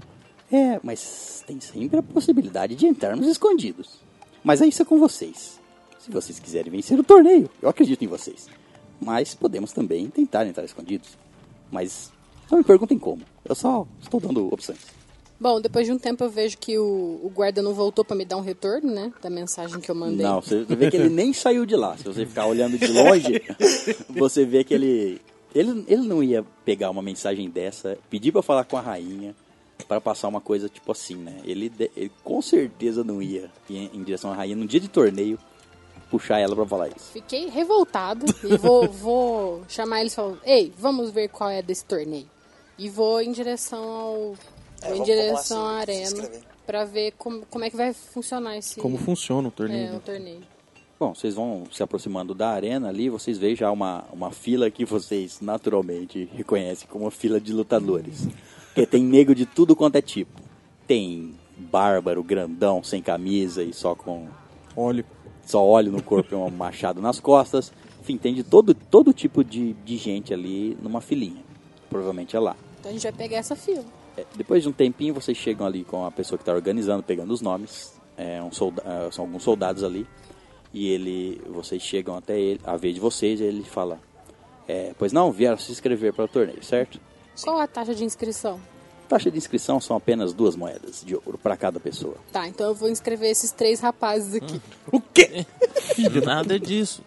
É, 0.51 0.77
mas 0.83 1.43
tem 1.47 1.59
sempre 1.61 1.99
a 1.99 2.03
possibilidade 2.03 2.75
de 2.75 2.85
entrarmos 2.85 3.27
escondidos. 3.27 3.99
Mas 4.43 4.61
é 4.61 4.67
isso 4.67 4.81
é 4.81 4.85
com 4.85 4.99
vocês. 4.99 5.59
Se 5.99 6.11
vocês 6.11 6.37
quiserem 6.37 6.71
vencer 6.71 6.99
o 6.99 7.03
torneio, 7.03 7.49
eu 7.61 7.69
acredito 7.69 8.03
em 8.03 8.07
vocês. 8.07 8.49
Mas 8.99 9.33
podemos 9.35 9.71
também 9.71 10.09
tentar 10.09 10.45
entrar 10.45 10.65
escondidos. 10.65 11.17
Mas 11.71 12.11
não 12.49 12.59
me 12.59 12.63
perguntem 12.63 12.97
como. 12.97 13.21
Eu 13.45 13.55
só 13.55 13.87
estou 14.01 14.19
dando 14.19 14.51
opções. 14.53 14.79
Bom, 15.39 15.61
depois 15.61 15.85
de 15.85 15.93
um 15.93 15.97
tempo 15.97 16.23
eu 16.23 16.29
vejo 16.29 16.57
que 16.57 16.77
o, 16.77 17.21
o 17.23 17.31
guarda 17.33 17.61
não 17.61 17.73
voltou 17.73 18.03
para 18.03 18.15
me 18.15 18.25
dar 18.25 18.35
um 18.35 18.41
retorno, 18.41 18.93
né? 18.93 19.13
Da 19.21 19.29
mensagem 19.29 19.79
que 19.79 19.89
eu 19.89 19.95
mandei. 19.95 20.25
Não, 20.25 20.41
você 20.41 20.65
vê 20.65 20.91
que 20.91 20.97
ele 20.97 21.09
nem 21.09 21.31
saiu 21.31 21.65
de 21.65 21.77
lá. 21.77 21.95
Se 21.95 22.03
você 22.03 22.25
ficar 22.25 22.45
olhando 22.45 22.77
de 22.77 22.87
longe, 22.87 23.41
você 24.09 24.43
vê 24.43 24.65
que 24.65 24.73
ele, 24.73 25.21
ele. 25.55 25.85
Ele 25.87 26.01
não 26.01 26.21
ia 26.21 26.43
pegar 26.65 26.89
uma 26.89 27.01
mensagem 27.01 27.49
dessa, 27.49 27.97
pedir 28.09 28.33
pra 28.33 28.41
falar 28.41 28.65
com 28.65 28.75
a 28.75 28.81
rainha, 28.81 29.33
pra 29.87 30.01
passar 30.01 30.27
uma 30.27 30.41
coisa 30.41 30.67
tipo 30.67 30.91
assim, 30.91 31.15
né? 31.15 31.37
Ele, 31.45 31.71
ele 31.95 32.11
com 32.21 32.41
certeza 32.41 33.01
não 33.01 33.21
ia 33.21 33.49
em, 33.69 33.89
em 33.93 34.03
direção 34.03 34.31
à 34.31 34.35
rainha 34.35 34.57
no 34.57 34.67
dia 34.67 34.79
de 34.79 34.89
torneio 34.89 35.39
puxar 36.09 36.39
ela 36.39 36.55
pra 36.55 36.65
falar 36.65 36.87
isso. 36.89 37.11
Fiquei 37.13 37.47
revoltada 37.49 38.25
e 38.43 38.57
vou, 38.57 38.87
vou 38.91 39.63
chamar 39.67 40.01
eles 40.01 40.13
e 40.13 40.15
falar: 40.15 40.37
Ei, 40.43 40.73
vamos 40.77 41.11
ver 41.11 41.29
qual 41.29 41.49
é 41.49 41.61
desse 41.61 41.85
torneio. 41.85 42.27
E 42.77 42.89
vou 42.89 43.21
em 43.21 43.31
direção 43.31 43.83
ao. 43.83 44.33
É, 44.81 44.89
vou 44.89 44.97
em 44.97 45.03
direção 45.03 45.41
se- 45.41 45.53
à 45.53 45.77
arena 45.79 46.29
pra 46.65 46.85
ver 46.85 47.13
como, 47.17 47.45
como 47.49 47.65
é 47.65 47.69
que 47.69 47.75
vai 47.75 47.93
funcionar 47.93 48.57
esse 48.57 48.79
Como 48.79 48.97
funciona 48.97 49.47
o 49.47 49.51
torneio? 49.51 49.87
é, 49.87 49.91
né? 49.91 49.97
o 49.97 49.99
torneio. 49.99 50.39
Bom, 50.99 51.15
vocês 51.15 51.33
vão 51.33 51.63
se 51.71 51.81
aproximando 51.81 52.33
da 52.35 52.49
arena 52.49 52.89
ali, 52.89 53.09
vocês 53.09 53.37
veem 53.37 53.55
já 53.55 53.71
uma, 53.71 54.03
uma 54.11 54.31
fila 54.31 54.69
que 54.69 54.83
vocês 54.83 55.39
naturalmente 55.41 56.29
reconhecem 56.33 56.87
como 56.89 57.05
uma 57.05 57.11
fila 57.11 57.39
de 57.39 57.53
lutadores. 57.53 58.27
Porque 58.67 58.85
tem 58.85 59.01
nego 59.03 59.33
de 59.33 59.45
tudo 59.45 59.75
quanto 59.77 59.95
é 59.95 60.01
tipo. 60.01 60.41
Tem 60.85 61.35
bárbaro, 61.57 62.21
grandão, 62.21 62.83
sem 62.83 63.01
camisa 63.01 63.63
e 63.63 63.73
só 63.73 63.95
com 63.95 64.27
Olha, 64.75 65.03
só 65.49 65.63
óleo 65.65 65.91
no 65.91 66.01
corpo 66.03 66.33
e 66.33 66.37
um 66.37 66.49
machado 66.51 67.01
nas 67.01 67.19
costas. 67.19 67.71
Enfim, 68.01 68.17
tem 68.17 68.33
de 68.33 68.43
todo, 68.43 68.73
todo 68.73 69.11
tipo 69.11 69.43
de, 69.43 69.73
de 69.73 69.97
gente 69.97 70.33
ali 70.33 70.77
numa 70.81 71.01
filinha. 71.01 71.43
Provavelmente 71.89 72.35
é 72.35 72.39
lá. 72.39 72.55
Então 72.79 72.89
a 72.91 72.93
gente 72.93 73.03
vai 73.03 73.11
pegar 73.11 73.37
essa 73.37 73.55
fila. 73.55 73.83
É, 74.15 74.25
depois 74.35 74.63
de 74.63 74.69
um 74.69 74.71
tempinho, 74.71 75.13
vocês 75.13 75.37
chegam 75.37 75.65
ali 75.65 75.83
com 75.83 76.05
a 76.05 76.11
pessoa 76.11 76.37
que 76.37 76.43
está 76.43 76.53
organizando, 76.53 77.01
pegando 77.03 77.33
os 77.33 77.41
nomes. 77.41 77.93
É, 78.15 78.41
um 78.43 78.51
solda- 78.51 78.83
é, 78.85 79.11
são 79.11 79.25
alguns 79.25 79.43
soldados 79.43 79.83
ali. 79.83 80.05
E 80.73 80.89
ele, 80.89 81.41
vocês 81.49 81.81
chegam 81.81 82.15
até 82.15 82.39
ele, 82.39 82.61
a 82.63 82.77
vez 82.77 82.93
de 82.93 82.99
vocês, 82.99 83.39
e 83.39 83.43
ele 83.43 83.63
fala: 83.63 83.99
é, 84.67 84.93
Pois 84.99 85.11
não, 85.11 85.31
vieram 85.31 85.57
se 85.57 85.71
inscrever 85.71 86.13
para 86.13 86.25
o 86.25 86.27
torneio, 86.27 86.63
certo? 86.63 86.99
Qual 87.43 87.57
a 87.59 87.65
taxa 87.67 87.95
de 87.95 88.03
inscrição? 88.03 88.59
Taxa 89.09 89.31
de 89.31 89.39
inscrição 89.39 89.81
são 89.81 89.97
apenas 89.97 90.33
duas 90.33 90.55
moedas 90.55 91.03
de 91.03 91.15
ouro 91.15 91.39
para 91.41 91.57
cada 91.57 91.79
pessoa. 91.79 92.15
Tá, 92.31 92.47
então 92.47 92.67
eu 92.67 92.75
vou 92.75 92.87
inscrever 92.87 93.31
esses 93.31 93.51
três 93.51 93.79
rapazes 93.79 94.35
aqui. 94.35 94.61
o 94.91 95.01
quê? 95.01 95.47
Filho, 95.95 96.23
nada 96.23 96.59
disso. 96.59 97.01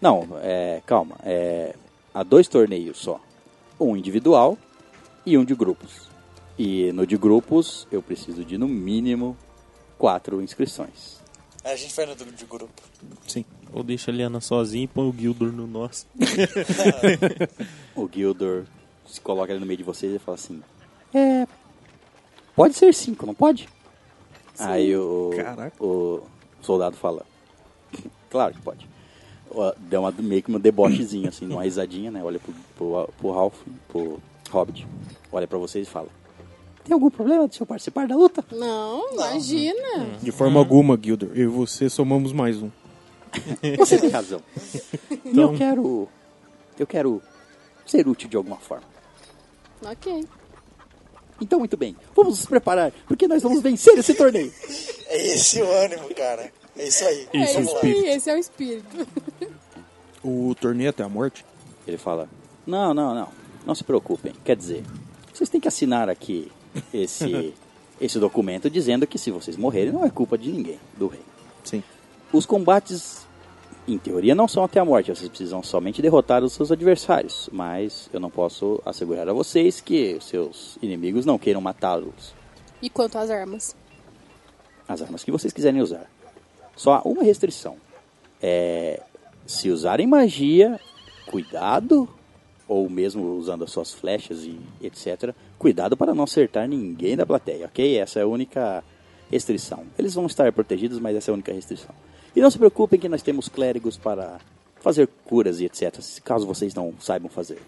Não, 0.00 0.28
é, 0.40 0.80
calma. 0.86 1.16
É, 1.24 1.74
há 2.14 2.22
dois 2.22 2.46
torneios 2.46 2.98
só: 2.98 3.20
um 3.78 3.96
individual 3.96 4.56
e 5.26 5.36
um 5.36 5.44
de 5.44 5.52
grupos. 5.56 6.08
E 6.56 6.92
no 6.92 7.04
de 7.04 7.16
grupos, 7.16 7.88
eu 7.90 8.00
preciso 8.00 8.44
de 8.44 8.56
no 8.56 8.68
mínimo 8.68 9.36
quatro 9.98 10.40
inscrições. 10.40 11.18
Aí 11.64 11.72
a 11.72 11.76
gente 11.76 11.92
vai 11.92 12.06
no 12.06 12.14
de 12.14 12.44
grupo. 12.44 12.82
Sim. 13.26 13.44
Ou 13.72 13.82
deixa 13.82 14.12
a 14.12 14.14
Liana 14.14 14.40
sozinha 14.40 14.84
e 14.84 14.88
põe 14.88 15.08
o 15.08 15.12
Gildor 15.12 15.50
no 15.50 15.66
nosso. 15.66 16.06
O 17.96 18.08
Gildor 18.08 18.64
se 19.04 19.20
coloca 19.20 19.52
ali 19.52 19.58
no 19.58 19.66
meio 19.66 19.78
de 19.78 19.82
vocês 19.82 20.14
e 20.14 20.20
fala 20.20 20.36
assim: 20.36 20.62
É. 21.14 21.46
Pode 22.54 22.74
ser 22.74 22.92
cinco, 22.94 23.24
não 23.24 23.34
pode? 23.34 23.68
Aí 24.58 24.96
o, 24.96 25.30
Caraca. 25.36 25.84
o 25.84 26.22
soldado 26.60 26.96
fala: 26.96 27.24
Claro 28.28 28.54
que 28.54 28.60
pode. 28.60 28.88
Deu 29.78 30.00
uma, 30.00 30.10
meio 30.12 30.42
que 30.42 30.50
uma 30.50 30.58
debochezinha, 30.58 31.28
assim, 31.30 31.46
uma 31.46 31.62
risadinha, 31.62 32.10
né? 32.10 32.22
Olha 32.22 32.38
pro, 32.38 32.52
pro, 32.76 33.08
pro 33.18 33.30
Ralph, 33.30 33.56
pro 33.88 34.20
Hobbit, 34.50 34.86
olha 35.32 35.46
pra 35.46 35.58
vocês 35.58 35.86
e 35.86 35.90
fala: 35.90 36.08
Tem 36.84 36.92
algum 36.92 37.08
problema 37.10 37.48
de 37.48 37.60
eu 37.60 37.66
participar 37.66 38.06
da 38.06 38.16
luta? 38.16 38.44
Não, 38.52 39.14
imagina. 39.14 40.18
De 40.20 40.32
forma 40.32 40.58
alguma, 40.58 40.98
Gilder. 41.00 41.30
Eu 41.34 41.44
e 41.44 41.46
você 41.46 41.88
somamos 41.88 42.32
mais 42.32 42.62
um. 42.62 42.70
Você 43.76 43.98
tem 43.98 44.08
razão. 44.08 44.40
E 45.22 45.38
eu 45.38 45.52
quero. 45.52 46.08
Eu 46.78 46.86
quero 46.86 47.22
ser 47.84 48.08
útil 48.08 48.26
de 48.26 48.38
alguma 48.38 48.56
forma. 48.56 48.86
Ok. 49.84 50.24
Então, 51.40 51.58
muito 51.58 51.76
bem, 51.76 51.96
vamos 52.14 52.38
nos 52.38 52.46
preparar, 52.46 52.92
porque 53.06 53.28
nós 53.28 53.42
vamos 53.42 53.62
vencer 53.62 53.96
esse 53.96 54.14
torneio. 54.14 54.52
É 55.06 55.26
esse 55.34 55.62
o 55.62 55.70
ânimo, 55.70 56.12
cara. 56.14 56.52
É 56.76 56.86
isso 56.86 57.04
aí. 57.04 57.28
Isso, 57.32 57.58
é 57.58 57.60
isso 57.60 57.76
aí, 57.82 58.08
esse 58.08 58.30
é 58.30 58.34
o 58.34 58.38
espírito. 58.38 59.06
O 60.20 60.52
torneio 60.60 60.90
até 60.90 61.04
a 61.04 61.08
morte? 61.08 61.44
Ele 61.86 61.96
fala: 61.96 62.28
Não, 62.66 62.92
não, 62.92 63.14
não. 63.14 63.28
Não 63.64 63.74
se 63.74 63.84
preocupem. 63.84 64.32
Quer 64.44 64.56
dizer, 64.56 64.82
vocês 65.32 65.48
têm 65.48 65.60
que 65.60 65.68
assinar 65.68 66.08
aqui 66.08 66.50
esse, 66.92 67.54
esse 68.00 68.18
documento 68.18 68.68
dizendo 68.68 69.06
que 69.06 69.16
se 69.16 69.30
vocês 69.30 69.56
morrerem 69.56 69.92
não 69.92 70.04
é 70.04 70.10
culpa 70.10 70.36
de 70.36 70.50
ninguém, 70.50 70.80
do 70.96 71.06
rei. 71.06 71.22
Sim. 71.62 71.82
Os 72.32 72.44
combates, 72.44 73.27
em 73.92 73.98
teoria, 73.98 74.34
não 74.34 74.46
são 74.46 74.64
até 74.64 74.78
a 74.78 74.84
morte. 74.84 75.10
Vocês 75.10 75.28
precisam 75.28 75.62
somente 75.62 76.02
derrotar 76.02 76.44
os 76.44 76.52
seus 76.52 76.70
adversários. 76.70 77.48
Mas 77.52 78.08
eu 78.12 78.20
não 78.20 78.30
posso 78.30 78.80
assegurar 78.84 79.28
a 79.28 79.32
vocês 79.32 79.80
que 79.80 80.18
seus 80.20 80.78
inimigos 80.82 81.24
não 81.24 81.38
queiram 81.38 81.60
matá-los. 81.60 82.34
E 82.82 82.90
quanto 82.90 83.18
às 83.18 83.30
armas? 83.30 83.74
As 84.86 85.02
armas 85.02 85.24
que 85.24 85.32
vocês 85.32 85.52
quiserem 85.52 85.80
usar. 85.80 86.08
Só 86.76 86.94
há 86.94 87.02
uma 87.02 87.22
restrição. 87.22 87.76
É, 88.40 89.02
se 89.46 89.70
usarem 89.70 90.06
magia, 90.06 90.78
cuidado. 91.26 92.08
Ou 92.68 92.88
mesmo 92.90 93.36
usando 93.36 93.64
as 93.64 93.70
suas 93.70 93.92
flechas 93.92 94.44
e 94.44 94.60
etc. 94.82 95.34
Cuidado 95.58 95.96
para 95.96 96.14
não 96.14 96.24
acertar 96.24 96.68
ninguém 96.68 97.16
da 97.16 97.24
plateia, 97.24 97.64
ok? 97.64 97.98
Essa 97.98 98.20
é 98.20 98.22
a 98.22 98.26
única 98.26 98.84
restrição. 99.30 99.84
Eles 99.98 100.14
vão 100.14 100.26
estar 100.26 100.52
protegidos, 100.52 100.98
mas 100.98 101.16
essa 101.16 101.30
é 101.30 101.32
a 101.32 101.34
única 101.34 101.52
restrição. 101.52 101.94
E 102.34 102.40
não 102.40 102.50
se 102.50 102.58
preocupem 102.58 102.98
que 102.98 103.08
nós 103.08 103.22
temos 103.22 103.48
clérigos 103.48 103.96
para 103.96 104.40
fazer 104.76 105.08
curas 105.24 105.60
e 105.60 105.64
etc. 105.64 106.00
se 106.00 106.20
Caso 106.22 106.46
vocês 106.46 106.74
não 106.74 106.94
saibam 107.00 107.28
fazer. 107.28 107.60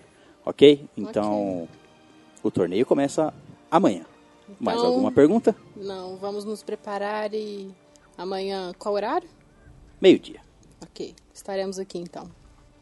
Ok? 0.45 0.85
Então, 0.97 1.69
o 2.43 2.51
torneio 2.51 2.87
começa 2.87 3.33
amanhã. 3.71 4.05
Mais 4.59 4.79
Então- 4.79 4.91
alguma 4.91 5.13
pergunta? 5.13 5.55
Não, 5.77 6.17
vamos 6.17 6.45
nos 6.45 6.63
preparar 6.63 7.33
e 7.35 7.71
amanhã 8.17 8.73
qual 8.79 8.95
horário? 8.95 9.29
Meio-dia. 10.01 10.41
Ok, 10.83 11.15
estaremos 11.33 11.79
aqui 11.79 11.99
então. 11.99 12.31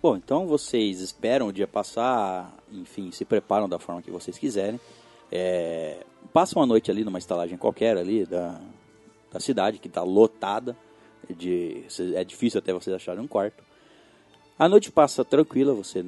Bom, 0.00 0.16
então 0.16 0.46
vocês 0.46 1.00
esperam 1.00 1.48
o 1.48 1.52
dia 1.52 1.66
passar, 1.66 2.55
enfim, 2.72 3.10
se 3.10 3.24
preparam 3.24 3.68
da 3.68 3.78
forma 3.78 4.00
que 4.00 4.10
vocês 4.10 4.38
quiserem. 4.38 4.78
É, 5.30 6.05
passam 6.32 6.62
a 6.62 6.66
noite 6.66 6.90
ali 6.90 7.05
numa 7.05 7.18
estalagem 7.18 7.59
qualquer 7.59 7.98
ali 7.98 8.24
da, 8.24 8.60
da 9.32 9.40
cidade, 9.40 9.78
que 9.78 9.88
está 9.88 10.02
lotada. 10.02 10.76
De, 11.36 11.84
é 12.14 12.24
difícil 12.24 12.59
até 12.59 12.72
vocês 12.72 12.94
acharem 12.94 13.22
um 13.22 13.28
quarto. 13.28 13.62
A 14.59 14.68
noite 14.68 14.90
passa 14.90 15.24
tranquila, 15.24 15.72
você, 15.72 16.05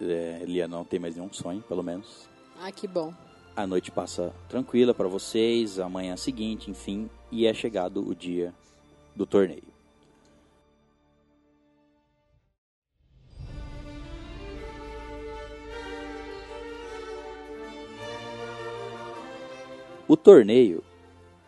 é, 0.00 0.42
Lia, 0.46 0.66
não 0.66 0.84
tem 0.84 0.98
mais 0.98 1.16
nenhum 1.16 1.32
sonho, 1.32 1.62
pelo 1.62 1.82
menos. 1.82 2.28
Ah, 2.60 2.72
que 2.72 2.86
bom. 2.86 3.12
A 3.56 3.66
noite 3.66 3.90
passa 3.90 4.34
tranquila 4.48 4.94
para 4.94 5.06
vocês, 5.06 5.78
amanhã 5.78 6.16
seguinte, 6.16 6.70
enfim, 6.70 7.10
e 7.30 7.46
é 7.46 7.54
chegado 7.54 8.06
o 8.06 8.14
dia 8.14 8.54
do 9.14 9.26
torneio. 9.26 9.74
O 20.06 20.16
torneio 20.16 20.82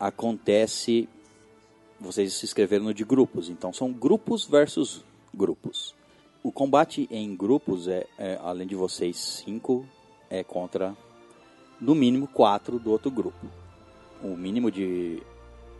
acontece. 0.00 1.08
Vocês 2.00 2.34
se 2.34 2.44
inscreveram 2.44 2.84
no 2.84 2.94
de 2.94 3.04
grupos, 3.04 3.48
então 3.48 3.72
são 3.72 3.92
grupos 3.92 4.46
versus 4.46 5.04
grupos. 5.34 5.94
O 6.42 6.52
combate 6.52 7.08
em 7.10 7.34
grupos 7.34 7.88
é, 7.88 8.06
é, 8.18 8.38
além 8.42 8.66
de 8.66 8.74
vocês 8.74 9.16
cinco, 9.16 9.86
é 10.30 10.44
contra 10.44 10.96
no 11.80 11.94
mínimo 11.94 12.26
quatro 12.26 12.78
do 12.78 12.90
outro 12.90 13.10
grupo. 13.10 13.46
O 14.22 14.36
mínimo 14.36 14.70
de, 14.70 15.22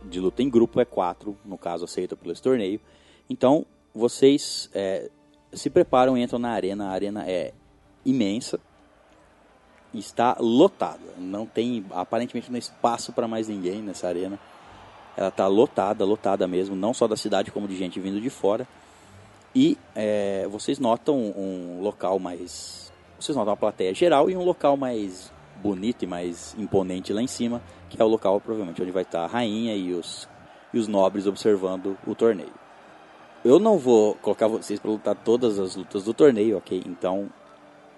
de 0.04 0.20
luta 0.20 0.42
em 0.42 0.50
grupo 0.50 0.80
é 0.80 0.84
quatro, 0.84 1.36
no 1.44 1.56
caso 1.56 1.84
aceito 1.84 2.16
pelo 2.16 2.34
torneio. 2.40 2.80
Então 3.28 3.66
vocês 3.94 4.70
é, 4.74 5.10
se 5.52 5.70
preparam 5.70 6.16
e 6.16 6.22
entram 6.22 6.38
na 6.38 6.50
arena. 6.50 6.88
A 6.88 6.92
arena 6.92 7.24
é 7.28 7.52
imensa, 8.04 8.60
está 9.94 10.36
lotada. 10.40 11.14
Não 11.18 11.46
tem 11.46 11.84
aparentemente 11.90 12.50
não 12.50 12.58
espaço 12.58 13.12
para 13.12 13.28
mais 13.28 13.48
ninguém 13.48 13.82
nessa 13.82 14.08
arena. 14.08 14.38
Ela 15.16 15.28
está 15.28 15.46
lotada, 15.46 16.04
lotada 16.04 16.46
mesmo, 16.46 16.76
não 16.76 16.92
só 16.92 17.08
da 17.08 17.16
cidade 17.16 17.50
como 17.50 17.66
de 17.66 17.76
gente 17.76 17.98
vindo 17.98 18.20
de 18.20 18.28
fora. 18.28 18.66
E 19.54 19.78
é, 19.94 20.46
vocês 20.50 20.78
notam 20.78 21.16
um 21.16 21.80
local 21.80 22.18
mais, 22.18 22.92
vocês 23.18 23.34
notam 23.34 23.52
uma 23.52 23.56
plateia 23.56 23.94
geral 23.94 24.28
e 24.28 24.36
um 24.36 24.44
local 24.44 24.76
mais 24.76 25.32
bonito 25.62 26.02
e 26.02 26.06
mais 26.06 26.54
imponente 26.58 27.12
lá 27.12 27.22
em 27.22 27.26
cima, 27.26 27.62
que 27.88 28.00
é 28.00 28.04
o 28.04 28.08
local 28.08 28.38
provavelmente 28.40 28.82
onde 28.82 28.90
vai 28.90 29.02
estar 29.02 29.24
a 29.24 29.26
rainha 29.26 29.74
e 29.74 29.94
os 29.94 30.28
e 30.74 30.78
os 30.78 30.88
nobres 30.88 31.26
observando 31.26 31.96
o 32.06 32.14
torneio. 32.14 32.52
Eu 33.42 33.58
não 33.58 33.78
vou 33.78 34.14
colocar 34.16 34.46
vocês 34.46 34.78
para 34.78 34.90
lutar 34.90 35.14
todas 35.14 35.58
as 35.58 35.76
lutas 35.76 36.04
do 36.04 36.12
torneio, 36.12 36.58
ok? 36.58 36.82
Então 36.84 37.30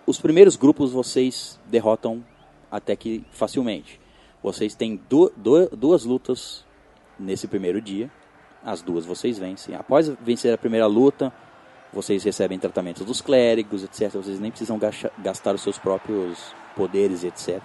os 0.07 0.20
primeiros 0.20 0.55
grupos 0.55 0.93
vocês 0.93 1.59
derrotam 1.66 2.24
até 2.70 2.95
que 2.95 3.24
facilmente. 3.32 4.01
Vocês 4.43 4.74
têm 4.74 5.01
du 5.09 5.32
du 5.36 5.69
duas 5.70 6.05
lutas 6.05 6.65
nesse 7.19 7.47
primeiro 7.49 7.81
dia. 7.81 8.11
As 8.65 8.82
duas 8.82 9.05
vocês 9.07 9.39
vencem. 9.39 9.74
Após 9.74 10.09
vencer 10.20 10.53
a 10.53 10.59
primeira 10.59 10.86
luta, 10.86 11.32
vocês 11.93 12.23
recebem 12.24 12.59
tratamento 12.59 13.05
dos 13.05 13.20
clérigos, 13.20 13.82
etc. 13.85 14.11
Vocês 14.12 14.40
nem 14.40 14.51
precisam 14.51 14.78
gastar 15.19 15.55
os 15.55 15.62
seus 15.62 15.78
próprios 15.78 16.55
poderes, 16.77 17.24
etc. 17.24 17.61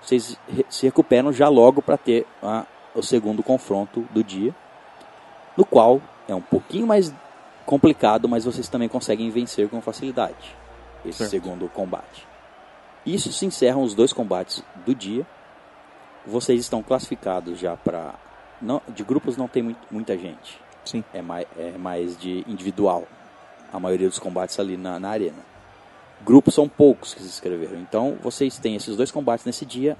Vocês 0.00 0.38
se 0.68 0.86
recuperam 0.86 1.32
já 1.32 1.48
logo 1.48 1.82
para 1.82 1.96
ter 1.98 2.26
a- 2.42 2.64
o 2.94 3.02
segundo 3.02 3.42
confronto 3.42 4.00
do 4.10 4.24
dia, 4.24 4.54
no 5.56 5.64
qual 5.64 6.00
é 6.26 6.34
um 6.34 6.40
pouquinho 6.40 6.86
mais 6.86 7.12
complicado, 7.66 8.28
mas 8.28 8.44
vocês 8.44 8.68
também 8.68 8.88
conseguem 8.88 9.30
vencer 9.30 9.68
com 9.68 9.80
facilidade 9.80 10.56
esse 11.04 11.18
Certo. 11.18 11.30
segundo 11.30 11.68
combate. 11.68 12.26
Isso 13.04 13.32
se 13.32 13.44
encerram 13.46 13.82
os 13.82 13.94
dois 13.94 14.12
combates 14.12 14.62
do 14.86 14.94
dia. 14.94 15.26
Vocês 16.26 16.60
estão 16.60 16.82
classificados 16.82 17.58
já 17.58 17.76
para 17.76 18.14
de 18.94 19.02
grupos 19.04 19.36
não 19.36 19.48
tem 19.48 19.62
muito- 19.62 19.86
muita 19.90 20.16
gente. 20.16 20.58
Sim. 20.84 21.04
É 21.12 21.20
mais, 21.22 21.46
é 21.58 21.72
mais 21.78 22.16
de 22.18 22.44
individual. 22.48 23.06
A 23.72 23.78
maioria 23.78 24.08
dos 24.08 24.18
combates 24.18 24.58
ali 24.58 24.76
na, 24.76 24.98
na 24.98 25.10
arena. 25.10 25.38
Grupos 26.24 26.54
são 26.54 26.68
poucos 26.68 27.14
que 27.14 27.20
se 27.20 27.28
inscreveram. 27.28 27.78
Então 27.80 28.16
vocês 28.22 28.58
têm 28.58 28.76
esses 28.76 28.96
dois 28.96 29.10
combates 29.10 29.44
nesse 29.46 29.64
dia, 29.64 29.96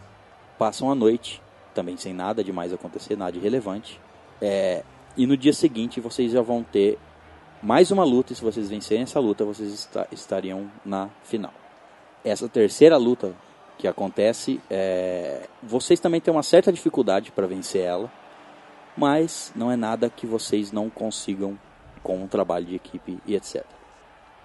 passam 0.59 0.91
a 0.91 0.95
noite, 0.95 1.41
também 1.75 1.97
sem 1.97 2.13
nada 2.13 2.43
de 2.45 2.53
mais 2.53 2.73
acontecer, 2.73 3.17
nada 3.17 3.33
de 3.33 3.39
relevante. 3.39 4.01
É, 4.41 4.83
e 5.17 5.27
no 5.27 5.37
dia 5.37 5.53
seguinte 5.53 6.01
vocês 6.01 6.33
já 6.33 6.43
vão 6.43 6.63
ter 6.63 6.99
mais 7.63 7.91
uma 7.91 8.05
luta, 8.05 8.33
e 8.33 8.37
se 8.37 8.43
vocês 8.43 8.69
vencerem 8.71 9.03
essa 9.05 9.21
luta, 9.21 9.45
vocês 9.45 9.73
esta- 9.73 10.09
estariam 10.11 10.71
na 10.85 11.09
final. 11.25 11.53
Essa 12.25 12.49
terceira 12.49 12.97
luta 12.97 13.35
que 13.79 13.87
acontece, 13.87 14.61
é, 14.69 15.47
vocês 15.63 16.01
também 16.01 16.21
têm 16.21 16.33
uma 16.33 16.43
certa 16.43 16.73
dificuldade 16.73 17.31
para 17.31 17.47
vencer 17.47 17.83
ela, 17.83 18.11
mas 18.97 19.53
não 19.55 19.71
é 19.71 19.77
nada 19.77 20.11
que 20.11 20.27
vocês 20.27 20.73
não 20.73 20.91
consigam 20.91 21.59
com 22.03 22.23
um 22.23 22.27
trabalho 22.27 22.67
de 22.67 22.75
equipe 22.75 23.19
e 23.27 23.35
etc. 23.35 23.65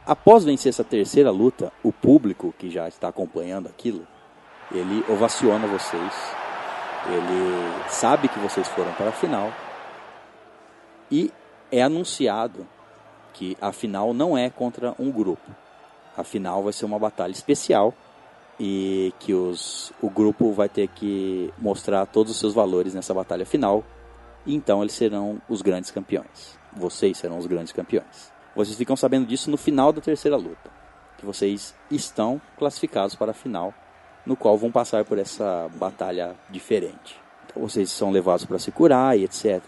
Após 0.05 0.43
vencer 0.43 0.69
essa 0.69 0.83
terceira 0.83 1.31
luta, 1.31 1.71
o 1.83 1.91
público 1.91 2.53
que 2.59 2.69
já 2.69 2.87
está 2.87 3.07
acompanhando 3.07 3.67
aquilo, 3.67 4.05
ele 4.71 5.03
ovaciona 5.09 5.65
vocês, 5.67 6.13
ele 7.07 7.89
sabe 7.89 8.27
que 8.27 8.39
vocês 8.39 8.67
foram 8.67 8.91
para 8.93 9.09
a 9.09 9.11
final 9.11 9.51
e 11.11 11.31
é 11.71 11.81
anunciado 11.81 12.67
que 13.33 13.57
a 13.59 13.71
final 13.71 14.13
não 14.13 14.37
é 14.37 14.49
contra 14.49 14.95
um 14.97 15.11
grupo. 15.11 15.51
A 16.15 16.23
final 16.23 16.63
vai 16.63 16.71
ser 16.71 16.85
uma 16.85 16.97
batalha 16.97 17.31
especial 17.31 17.93
e 18.59 19.13
que 19.19 19.33
os, 19.33 19.91
o 20.01 20.09
grupo 20.09 20.51
vai 20.53 20.69
ter 20.69 20.87
que 20.87 21.53
mostrar 21.57 22.05
todos 22.05 22.31
os 22.31 22.39
seus 22.39 22.53
valores 22.53 22.93
nessa 22.93 23.13
batalha 23.13 23.45
final. 23.45 23.83
E 24.45 24.55
então 24.55 24.81
eles 24.81 24.93
serão 24.93 25.41
os 25.49 25.61
grandes 25.61 25.91
campeões. 25.91 26.57
Vocês 26.73 27.17
serão 27.17 27.37
os 27.37 27.47
grandes 27.47 27.73
campeões. 27.73 28.31
Vocês 28.55 28.77
ficam 28.77 28.95
sabendo 28.95 29.25
disso 29.25 29.49
no 29.49 29.57
final 29.57 29.91
da 29.91 30.01
terceira 30.01 30.37
luta. 30.37 30.69
Que 31.17 31.25
vocês 31.25 31.73
estão 31.89 32.41
classificados 32.57 33.15
para 33.15 33.31
a 33.31 33.33
final, 33.33 33.73
no 34.25 34.35
qual 34.35 34.57
vão 34.57 34.71
passar 34.71 35.03
por 35.05 35.17
essa 35.17 35.69
batalha 35.75 36.35
diferente. 36.49 37.19
Então 37.45 37.61
vocês 37.61 37.89
são 37.89 38.11
levados 38.11 38.45
para 38.45 38.59
se 38.59 38.71
curar 38.71 39.17
e 39.17 39.23
etc. 39.23 39.61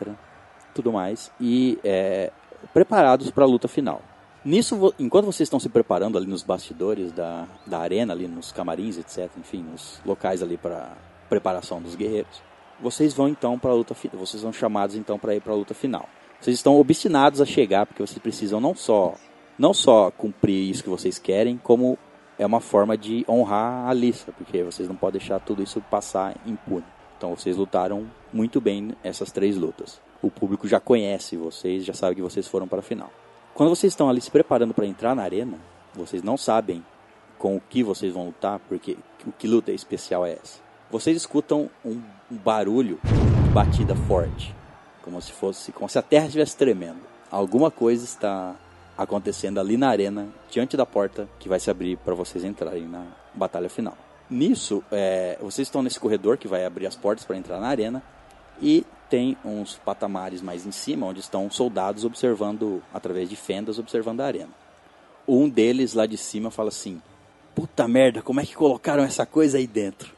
Tudo 0.73 0.91
mais. 0.91 1.31
E 1.39 1.79
é, 1.83 2.31
preparados 2.73 3.31
para 3.31 3.43
a 3.43 3.47
luta 3.47 3.67
final. 3.67 4.01
Nisso, 4.43 4.93
enquanto 4.97 5.25
vocês 5.25 5.47
estão 5.47 5.59
se 5.59 5.67
preparando 5.67 6.17
ali 6.17 6.27
nos 6.27 6.43
bastidores 6.43 7.11
da, 7.11 7.47
da 7.65 7.79
arena, 7.79 8.13
ali 8.13 8.27
nos 8.27 8.51
camarins, 8.51 8.97
etc., 8.97 9.29
enfim, 9.37 9.61
nos 9.61 9.99
locais 10.05 10.41
ali 10.41 10.55
para 10.55 10.95
preparação 11.27 11.81
dos 11.81 11.95
guerreiros, 11.95 12.41
vocês 12.81 13.13
vão 13.13 13.27
então 13.27 13.57
para 13.57 13.71
a 13.71 13.73
luta 13.73 13.93
final. 13.93 14.25
Vocês 14.25 14.41
são 14.41 14.53
chamados 14.53 14.95
então 14.95 15.17
para 15.17 15.35
ir 15.35 15.41
para 15.41 15.53
a 15.53 15.55
luta 15.55 15.73
final. 15.73 16.07
Vocês 16.39 16.55
estão 16.55 16.79
obstinados 16.79 17.41
a 17.41 17.45
chegar 17.45 17.85
porque 17.85 18.01
vocês 18.01 18.19
precisam 18.19 18.59
não 18.59 18.75
só 18.75 19.15
não 19.57 19.73
só 19.73 20.11
cumprir 20.11 20.69
isso 20.69 20.83
que 20.83 20.89
vocês 20.89 21.17
querem, 21.17 21.57
como 21.57 21.97
é 22.37 22.45
uma 22.45 22.61
forma 22.61 22.95
de 22.95 23.25
honrar 23.27 23.87
a 23.87 23.93
lista, 23.93 24.31
porque 24.31 24.63
vocês 24.63 24.87
não 24.87 24.95
podem 24.95 25.19
deixar 25.19 25.39
tudo 25.39 25.63
isso 25.63 25.81
passar 25.89 26.35
impune. 26.45 26.85
Então 27.17 27.35
vocês 27.35 27.57
lutaram 27.57 28.07
muito 28.31 28.61
bem 28.61 28.91
essas 29.03 29.31
três 29.31 29.57
lutas. 29.57 29.99
O 30.21 30.29
público 30.29 30.67
já 30.67 30.79
conhece 30.79 31.35
vocês, 31.35 31.83
já 31.83 31.93
sabe 31.93 32.15
que 32.15 32.21
vocês 32.21 32.47
foram 32.47 32.67
para 32.67 32.79
a 32.79 32.83
final. 32.83 33.11
Quando 33.55 33.69
vocês 33.69 33.93
estão 33.93 34.07
ali 34.07 34.21
se 34.21 34.29
preparando 34.29 34.73
para 34.73 34.85
entrar 34.85 35.15
na 35.15 35.23
arena, 35.23 35.57
vocês 35.95 36.21
não 36.21 36.37
sabem 36.37 36.85
com 37.39 37.55
o 37.55 37.61
que 37.61 37.83
vocês 37.83 38.13
vão 38.13 38.27
lutar, 38.27 38.59
porque 38.69 38.95
o 39.25 39.31
que 39.31 39.47
luta 39.47 39.71
especial 39.71 40.23
é 40.25 40.33
essa. 40.33 40.59
Vocês 40.91 41.17
escutam 41.17 41.69
um, 41.83 41.99
um 42.31 42.35
barulho 42.35 42.99
de 43.03 43.49
batida 43.49 43.95
forte, 43.95 44.53
como 45.01 45.21
se 45.21 45.31
fosse, 45.31 45.71
como 45.71 45.87
se 45.87 45.97
a 45.97 46.01
terra 46.01 46.25
estivesse 46.25 46.57
tremendo. 46.57 46.99
Alguma 47.31 47.71
coisa 47.71 48.03
está 48.03 48.55
acontecendo 48.97 49.59
ali 49.59 49.77
na 49.77 49.89
arena, 49.89 50.27
diante 50.49 50.75
da 50.75 50.85
porta 50.85 51.27
que 51.39 51.47
vai 51.47 51.59
se 51.59 51.69
abrir 51.69 51.97
para 51.97 52.13
vocês 52.13 52.43
entrarem 52.43 52.87
na 52.87 53.05
batalha 53.33 53.69
final. 53.69 53.97
Nisso, 54.29 54.83
é, 54.91 55.37
vocês 55.39 55.67
estão 55.67 55.81
nesse 55.81 55.99
corredor 55.99 56.37
que 56.37 56.47
vai 56.47 56.65
abrir 56.65 56.85
as 56.85 56.95
portas 56.95 57.23
para 57.23 57.37
entrar 57.37 57.59
na 57.59 57.67
arena 57.67 58.03
e 58.61 58.85
tem 59.09 59.37
uns 59.45 59.75
patamares 59.75 60.41
mais 60.41 60.65
em 60.65 60.71
cima 60.71 61.05
onde 61.05 61.21
estão 61.21 61.49
soldados 61.49 62.03
observando 62.03 62.83
através 62.93 63.29
de 63.29 63.37
fendas 63.37 63.79
observando 63.79 64.19
a 64.19 64.25
arena. 64.25 64.49
Um 65.25 65.47
deles 65.47 65.93
lá 65.93 66.05
de 66.05 66.17
cima 66.17 66.51
fala 66.51 66.69
assim: 66.69 67.01
"Puta 67.55 67.87
merda, 67.87 68.21
como 68.21 68.41
é 68.41 68.45
que 68.45 68.55
colocaram 68.55 69.03
essa 69.03 69.25
coisa 69.25 69.57
aí 69.57 69.67
dentro?" 69.67 70.16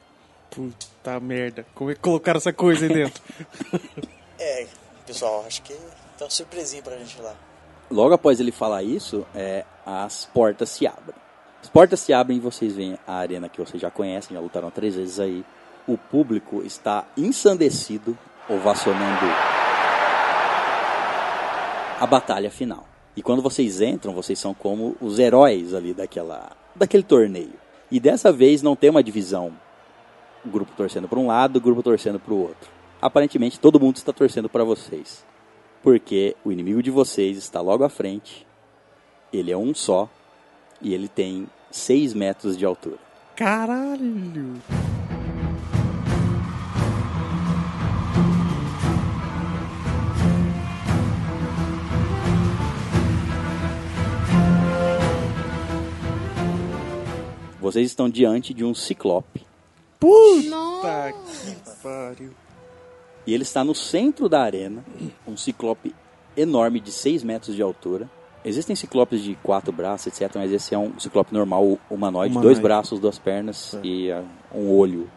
Puta 0.50 1.20
merda. 1.20 1.66
Como 1.76 1.92
é 1.92 1.94
que 1.94 2.00
colocaram 2.00 2.38
essa 2.38 2.54
coisa 2.54 2.86
aí 2.86 2.94
dentro? 2.94 3.22
É, 4.42 4.66
pessoal, 5.06 5.44
acho 5.46 5.62
que 5.64 5.74
tem 5.74 5.82
uma 6.22 6.30
surpresinha 6.30 6.82
pra 6.82 6.96
gente 6.98 7.22
lá. 7.22 7.36
Logo 7.92 8.14
após 8.14 8.40
ele 8.40 8.54
falar 8.54 8.84
isso, 8.84 9.28
é, 9.36 9.66
as 9.86 10.24
portas 10.34 10.70
se 10.70 10.88
abrem. 10.88 11.16
As 11.62 11.68
portas 11.68 12.00
se 12.00 12.14
abrem 12.14 12.38
e 12.38 12.40
vocês 12.40 12.74
veem 12.74 12.98
a 13.06 13.16
arena 13.16 13.50
que 13.50 13.60
vocês 13.60 13.82
já 13.82 13.92
conhecem, 13.92 14.34
já 14.34 14.42
lutaram 14.42 14.72
três 14.72 14.96
vezes 14.96 15.20
aí. 15.20 15.44
O 15.86 15.98
público 15.98 16.64
está 16.64 17.06
ensandecido, 17.18 18.18
ovacionando 18.48 19.26
a 22.00 22.08
batalha 22.08 22.50
final. 22.50 22.88
E 23.18 23.22
quando 23.22 23.42
vocês 23.42 23.82
entram, 23.82 24.14
vocês 24.14 24.40
são 24.40 24.54
como 24.54 24.96
os 25.02 25.20
heróis 25.20 25.74
ali 25.74 25.94
daquela, 25.94 26.52
daquele 26.74 27.04
torneio. 27.04 27.56
E 27.92 28.00
dessa 28.00 28.32
vez 28.32 28.62
não 28.62 28.76
tem 28.76 28.90
uma 28.90 29.04
divisão, 29.04 29.52
grupo 30.46 30.72
torcendo 30.76 31.08
para 31.08 31.20
um 31.20 31.28
lado, 31.28 31.60
grupo 31.60 31.84
torcendo 31.84 32.20
para 32.20 32.34
o 32.34 32.42
outro. 32.42 32.70
Aparentemente 33.02 33.60
todo 33.60 33.80
mundo 33.80 33.98
está 33.98 34.14
torcendo 34.14 34.50
para 34.50 34.64
vocês 34.64 35.26
porque 35.82 36.36
o 36.44 36.52
inimigo 36.52 36.84
de 36.84 36.92
vocês 36.92 37.38
está 37.38 37.62
logo 37.62 37.84
à 37.84 37.90
frente, 37.90 38.46
ele 39.32 39.52
é 39.52 39.58
um 39.58 39.74
só 39.74 40.10
e 40.82 40.94
ele 40.94 41.08
tem 41.08 41.48
6 41.72 42.14
metros 42.14 42.58
de 42.58 42.66
altura. 42.66 42.98
Caralho. 43.36 44.62
Vocês 57.60 57.86
estão 57.86 58.10
diante 58.10 58.54
de 58.54 58.66
um 58.66 58.74
ciclope 58.74 59.49
Puta 60.00 60.50
Nossa. 60.50 61.14
que 61.14 61.84
pariu. 61.84 62.32
e 63.28 63.34
ele 63.34 63.44
está 63.44 63.64
no 63.64 63.76
centro 63.76 64.30
da 64.30 64.42
arena, 64.42 64.84
um 65.28 65.36
ciclope 65.36 65.94
enorme 66.38 66.80
de 66.80 66.92
6 66.92 67.24
metros 67.24 67.56
de 67.56 67.62
altura. 67.62 68.10
Existem 68.46 68.76
ciclopes 68.76 69.22
de 69.22 69.36
quatro 69.44 69.74
braços, 69.74 70.08
etc., 70.08 70.32
mas 70.36 70.52
esse 70.52 70.74
é 70.74 70.78
um 70.78 70.98
ciclope 70.98 71.34
normal, 71.34 71.78
humanoide, 71.90 72.32
Humanoide. 72.32 72.40
dois 72.40 72.60
braços, 72.60 73.00
duas 73.00 73.20
pernas 73.20 73.78
e 73.84 74.10
ah, 74.10 74.24
um 74.56 74.72
olho 74.72 75.10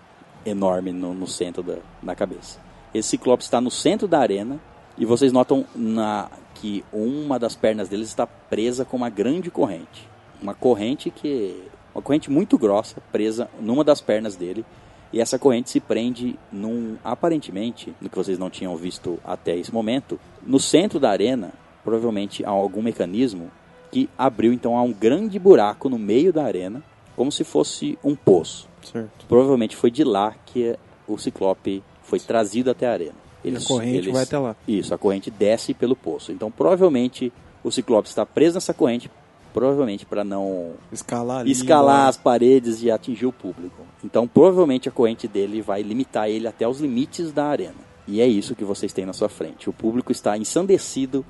enorme 0.44 0.90
no, 0.90 1.14
no 1.14 1.26
centro 1.28 1.62
da, 1.62 1.76
da 2.02 2.16
cabeça. 2.16 2.58
Esse 2.92 3.10
ciclope 3.10 3.44
está 3.44 3.60
no 3.60 3.70
centro 3.70 4.08
da 4.08 4.18
arena 4.18 4.60
e 4.98 5.06
vocês 5.06 5.32
notam 5.32 5.64
na, 5.74 6.28
que 6.56 6.84
uma 6.92 7.38
das 7.38 7.54
pernas 7.54 7.88
dele 7.88 8.02
está 8.02 8.26
presa 8.26 8.84
com 8.84 8.96
uma 8.96 9.08
grande 9.08 9.50
corrente. 9.50 10.08
Uma 10.40 10.54
corrente 10.54 11.10
que. 11.10 11.62
Uma 11.94 12.02
corrente 12.02 12.30
muito 12.30 12.56
grossa, 12.58 13.00
presa 13.12 13.48
numa 13.60 13.84
das 13.84 14.00
pernas 14.00 14.36
dele. 14.36 14.64
E 15.12 15.20
essa 15.20 15.38
corrente 15.38 15.68
se 15.68 15.78
prende 15.78 16.38
num. 16.50 16.96
Aparentemente, 17.04 17.94
no 18.00 18.08
que 18.08 18.16
vocês 18.16 18.38
não 18.38 18.48
tinham 18.48 18.74
visto 18.76 19.18
até 19.22 19.56
esse 19.56 19.72
momento, 19.72 20.18
no 20.42 20.58
centro 20.58 20.98
da 20.98 21.10
arena, 21.10 21.52
provavelmente 21.84 22.44
há 22.44 22.50
algum 22.50 22.82
mecanismo 22.82 23.50
que 23.90 24.08
abriu 24.16 24.52
então 24.54 24.76
há 24.76 24.82
um 24.82 24.92
grande 24.92 25.38
buraco 25.38 25.90
no 25.90 25.98
meio 25.98 26.32
da 26.32 26.44
arena, 26.44 26.82
como 27.14 27.30
se 27.30 27.44
fosse 27.44 27.98
um 28.02 28.16
poço. 28.16 28.66
Certo. 28.82 29.26
Provavelmente 29.28 29.76
foi 29.76 29.90
de 29.90 30.02
lá 30.02 30.34
que 30.46 30.76
o 31.06 31.18
Ciclope 31.18 31.84
foi 32.02 32.18
trazido 32.18 32.70
até 32.70 32.88
a 32.88 32.92
arena. 32.92 33.22
E 33.44 33.54
a 33.54 33.60
corrente 33.60 34.10
vai 34.10 34.22
até 34.22 34.38
lá. 34.38 34.56
Isso, 34.66 34.94
a 34.94 34.98
corrente 34.98 35.30
desce 35.30 35.74
pelo 35.74 35.94
poço. 35.94 36.32
Então, 36.32 36.50
provavelmente, 36.50 37.32
o 37.62 37.70
Ciclope 37.70 38.08
está 38.08 38.24
preso 38.24 38.54
nessa 38.54 38.72
corrente, 38.72 39.10
provavelmente 39.52 40.06
para 40.06 40.24
não 40.24 40.72
Escalar 40.90 41.46
escalar 41.46 42.08
as 42.08 42.16
paredes 42.16 42.82
e 42.82 42.90
atingir 42.90 43.26
o 43.26 43.32
público. 43.32 43.82
Então, 44.04 44.26
provavelmente, 44.26 44.88
a 44.88 44.92
corrente 44.92 45.28
dele 45.28 45.62
vai 45.62 45.82
limitar 45.82 46.28
ele 46.28 46.48
até 46.48 46.66
os 46.66 46.80
limites 46.80 47.32
da 47.32 47.46
arena. 47.46 47.92
E 48.06 48.20
é 48.20 48.26
isso 48.26 48.54
que 48.54 48.64
vocês 48.64 48.92
têm 48.92 49.06
na 49.06 49.12
sua 49.12 49.28
frente. 49.28 49.70
O 49.70 49.72
público 49.72 50.10
está 50.10 50.36
ensandecido, 50.36 51.24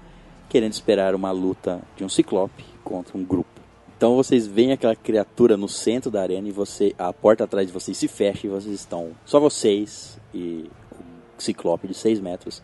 querendo 0.48 0.72
esperar 0.72 1.14
uma 1.14 1.30
luta 1.30 1.80
de 1.96 2.04
um 2.04 2.08
Ciclope 2.08 2.64
contra 2.82 3.16
um 3.16 3.24
grupo. 3.24 3.50
Então 3.96 4.16
vocês 4.16 4.48
veem 4.48 4.72
aquela 4.72 4.96
criatura 4.96 5.56
no 5.56 5.68
centro 5.68 6.10
da 6.10 6.22
arena 6.22 6.48
e 6.48 6.50
você, 6.50 6.92
a 6.98 7.12
porta 7.12 7.44
atrás 7.44 7.68
de 7.68 7.72
vocês 7.72 7.96
se 7.96 8.08
fecha 8.08 8.46
e 8.46 8.50
vocês 8.50 8.74
estão 8.74 9.12
só 9.24 9.38
vocês 9.38 10.18
e 10.34 10.68
o 11.38 11.40
Ciclope 11.40 11.86
de 11.86 11.94
6 11.94 12.18
metros 12.18 12.60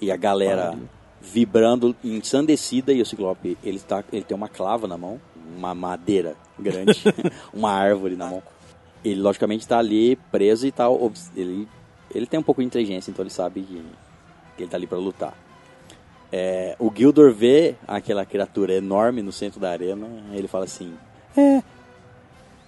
e 0.00 0.10
a 0.10 0.16
galera 0.16 0.76
vibrando 1.20 1.94
ensandecida 2.02 2.92
e 2.92 3.02
o 3.02 3.06
Ciclope 3.06 3.58
ele 3.62 3.78
tá, 3.80 4.02
ele 4.12 4.24
tem 4.24 4.36
uma 4.36 4.48
clava 4.48 4.86
na 4.86 4.96
mão, 4.96 5.20
uma 5.56 5.74
madeira 5.74 6.36
grande, 6.58 7.02
uma 7.52 7.72
árvore 7.72 8.16
na 8.16 8.26
mão. 8.26 8.42
Ele 9.04 9.20
logicamente 9.20 9.64
está 9.64 9.78
ali 9.78 10.16
preso 10.30 10.66
e 10.66 10.72
tá 10.72 10.88
obs- 10.88 11.30
ele 11.36 11.68
ele 12.14 12.26
tem 12.26 12.40
um 12.40 12.42
pouco 12.42 12.60
de 12.62 12.66
inteligência, 12.66 13.10
então 13.10 13.22
ele 13.22 13.30
sabe 13.30 13.60
que, 13.60 13.74
que 14.56 14.62
ele 14.62 14.64
está 14.64 14.76
ali 14.76 14.86
para 14.86 14.98
lutar. 14.98 15.34
É, 16.32 16.74
o 16.78 16.90
Gildor 16.94 17.32
vê 17.32 17.74
aquela 17.86 18.24
criatura 18.24 18.74
enorme 18.74 19.22
no 19.22 19.32
centro 19.32 19.60
da 19.60 19.70
arena. 19.70 20.06
Ele 20.32 20.48
fala 20.48 20.64
assim: 20.64 20.92
É, 21.36 21.62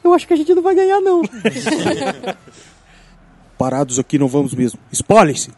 eu 0.04 0.12
acho 0.14 0.26
que 0.26 0.34
a 0.34 0.36
gente 0.36 0.54
não 0.54 0.62
vai 0.62 0.74
ganhar, 0.74 1.00
não. 1.00 1.22
Parados 3.58 3.98
aqui 3.98 4.18
não 4.18 4.28
vamos 4.28 4.54
mesmo. 4.54 4.78
Espalhem-se. 4.90 5.50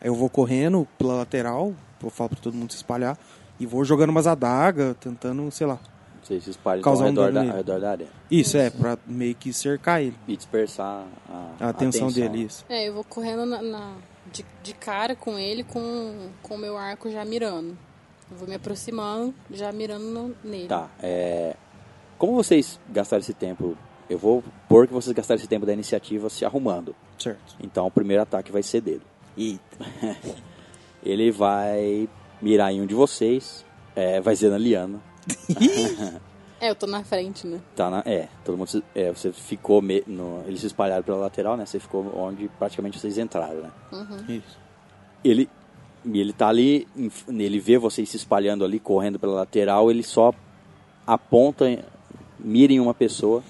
Aí 0.00 0.08
eu 0.08 0.14
vou 0.14 0.28
correndo 0.30 0.88
pela 0.98 1.14
lateral, 1.14 1.74
eu 2.02 2.10
falo 2.10 2.30
pra 2.30 2.38
todo 2.40 2.54
mundo 2.54 2.70
se 2.70 2.76
espalhar. 2.76 3.18
E 3.60 3.66
vou 3.66 3.84
jogando 3.84 4.10
umas 4.10 4.26
adagas, 4.26 4.96
tentando, 4.98 5.50
sei 5.50 5.66
lá. 5.66 5.78
Vocês 6.22 6.44
se 6.44 6.50
espalham 6.50 6.82
Causar 6.82 7.04
ao 7.04 7.08
um 7.08 7.10
redor, 7.10 7.32
da, 7.32 7.40
nele. 7.40 7.50
ao 7.50 7.56
redor 7.56 7.80
da 7.80 7.90
arena 7.90 8.10
Isso, 8.30 8.56
é, 8.56 8.70
pra 8.70 8.96
meio 9.06 9.34
que 9.34 9.52
cercar 9.52 10.00
ele. 10.00 10.16
e 10.28 10.36
dispersar 10.36 11.04
a, 11.28 11.50
A 11.66 11.68
atenção 11.70 12.10
dele, 12.12 12.44
isso. 12.44 12.64
É, 12.68 12.88
eu 12.88 12.94
vou 12.94 13.02
correndo 13.04 13.44
na, 13.44 13.60
na- 13.60 13.94
de, 14.32 14.44
de 14.62 14.72
cara 14.72 15.16
com 15.16 15.36
ele 15.36 15.64
com 15.64 16.28
com 16.42 16.54
o 16.54 16.58
meu 16.58 16.78
arco 16.78 17.10
já 17.10 17.24
mirando. 17.24 17.76
Eu 18.30 18.36
vou 18.38 18.48
me 18.48 18.54
aproximando, 18.54 19.34
já 19.50 19.72
mirando 19.72 20.04
no- 20.04 20.34
nele. 20.44 20.68
Tá, 20.68 20.88
é, 21.02 21.56
como 22.16 22.34
vocês 22.34 22.78
gastaram 22.88 23.20
esse 23.20 23.34
tempo? 23.34 23.76
Eu 24.08 24.16
vou 24.18 24.44
pôr 24.68 24.86
que 24.86 24.92
vocês 24.92 25.12
gastaram 25.14 25.38
esse 25.40 25.48
tempo 25.48 25.66
da 25.66 25.72
iniciativa 25.72 26.30
se 26.30 26.44
arrumando. 26.44 26.94
Certo. 27.18 27.56
Então 27.60 27.84
o 27.86 27.90
primeiro 27.90 28.22
ataque 28.22 28.52
vai 28.52 28.62
ser 28.62 28.80
dele. 28.80 29.02
Eita. 29.36 29.60
Ele 31.02 31.30
vai 31.30 32.08
mirar 32.40 32.72
em 32.72 32.80
um 32.80 32.86
de 32.86 32.94
vocês, 32.94 33.64
é, 33.96 34.20
vai 34.20 34.36
ser 34.36 34.50
na 34.50 34.58
Liana. 34.58 35.00
É, 36.60 36.70
eu 36.70 36.76
tô 36.76 36.86
na 36.86 37.02
frente, 37.02 37.44
né? 37.44 37.58
Tá 37.74 37.90
na, 37.90 38.04
é, 38.06 38.28
todo 38.44 38.56
mundo. 38.56 38.68
se- 38.68 38.84
É, 38.94 39.10
você 39.10 39.32
ficou. 39.32 39.82
Me, 39.82 40.04
no, 40.06 40.44
eles 40.46 40.60
se 40.60 40.68
espalharam 40.68 41.02
pela 41.02 41.16
lateral, 41.18 41.56
né? 41.56 41.66
Você 41.66 41.80
ficou 41.80 42.16
onde 42.16 42.48
praticamente 42.56 43.00
vocês 43.00 43.18
entraram, 43.18 43.62
né? 43.62 43.70
Isso. 44.28 44.58
Ele. 45.24 45.50
Ele 46.06 46.32
tá 46.32 46.46
ali, 46.48 46.86
ele 47.28 47.58
vê 47.58 47.78
vocês 47.78 48.08
se 48.08 48.16
espalhando 48.16 48.64
ali, 48.64 48.78
correndo 48.78 49.18
pela 49.18 49.34
lateral, 49.34 49.90
ele 49.90 50.04
só 50.04 50.32
aponta, 51.04 51.64
mira 52.38 52.72
em 52.72 52.78
uma 52.80 52.94
pessoa, 52.94 53.42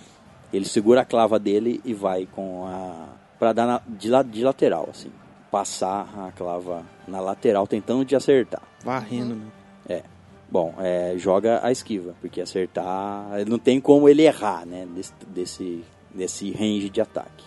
ele 0.53 0.65
segura 0.67 1.03
a 1.03 1.05
clava 1.05 1.39
dele 1.39 1.83
e 1.85 1.93
vai 1.95 2.27
com 2.31 2.67
a. 2.67 3.09
pra 3.39 3.53
dar 3.53 3.67
na- 3.67 3.83
de, 3.87 4.09
la- 4.09 4.23
de 4.23 4.43
lateral, 4.43 4.89
assim. 4.91 5.11
Passar 5.53 6.09
a 6.19 6.33
clava 6.33 6.85
na 7.07 7.21
lateral, 7.21 7.67
tentando 7.67 8.05
de 8.05 8.17
acertar. 8.17 8.63
Varrendo, 8.83 9.37
né? 9.37 9.47
É. 9.89 10.03
Bom, 10.51 10.75
é, 10.79 11.15
joga 11.17 11.61
a 11.63 11.71
esquiva, 11.71 12.17
porque 12.21 12.41
acertar. 12.41 13.47
Não 13.47 13.59
tem 13.59 13.81
como 13.81 14.09
ele 14.09 14.23
errar, 14.23 14.67
né? 14.67 14.87
Desse, 14.87 15.13
desse, 15.29 15.85
desse 16.13 16.51
range 16.51 16.89
de 16.89 17.01
ataque. 17.01 17.45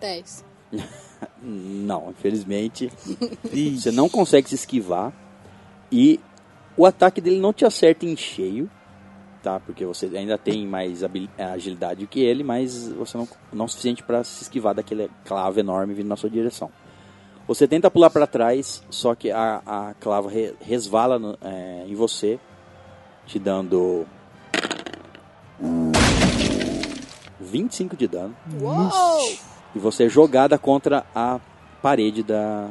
10. 0.00 0.44
Não, 1.42 2.10
infelizmente. 2.10 2.90
Você 3.44 3.90
não 3.90 4.08
consegue 4.08 4.48
se 4.48 4.54
esquivar. 4.54 5.12
E 5.90 6.20
o 6.76 6.86
ataque 6.86 7.20
dele 7.20 7.38
não 7.38 7.52
te 7.52 7.64
acerta 7.64 8.06
em 8.06 8.16
cheio. 8.16 8.70
Tá? 9.42 9.58
Porque 9.60 9.84
você 9.84 10.06
ainda 10.16 10.38
tem 10.38 10.66
mais 10.66 11.02
habil- 11.02 11.28
agilidade 11.38 12.06
que 12.06 12.20
ele, 12.20 12.42
mas 12.44 12.88
você 12.92 13.16
não, 13.18 13.28
não 13.52 13.64
o 13.64 13.68
suficiente 13.68 14.02
para 14.02 14.22
se 14.24 14.42
esquivar 14.42 14.74
daquele 14.74 15.10
clavo 15.24 15.58
enorme 15.60 15.94
vindo 15.94 16.08
na 16.08 16.16
sua 16.16 16.30
direção. 16.30 16.70
Você 17.48 17.66
tenta 17.66 17.90
pular 17.90 18.08
para 18.10 18.26
trás, 18.26 18.82
só 18.88 19.14
que 19.14 19.30
a, 19.30 19.60
a 19.66 19.94
clava 20.00 20.30
re- 20.30 20.54
resvala 20.60 21.18
no- 21.18 21.36
é, 21.42 21.84
em 21.88 21.94
você, 21.94 22.38
te 23.26 23.38
dando 23.38 24.06
25 27.40 27.96
de 27.96 28.06
dano. 28.08 28.34
Uou! 28.60 29.36
E 29.74 29.78
você 29.78 30.04
é 30.04 30.08
jogada 30.08 30.58
contra 30.58 31.04
a 31.14 31.40
parede 31.80 32.22
da, 32.22 32.68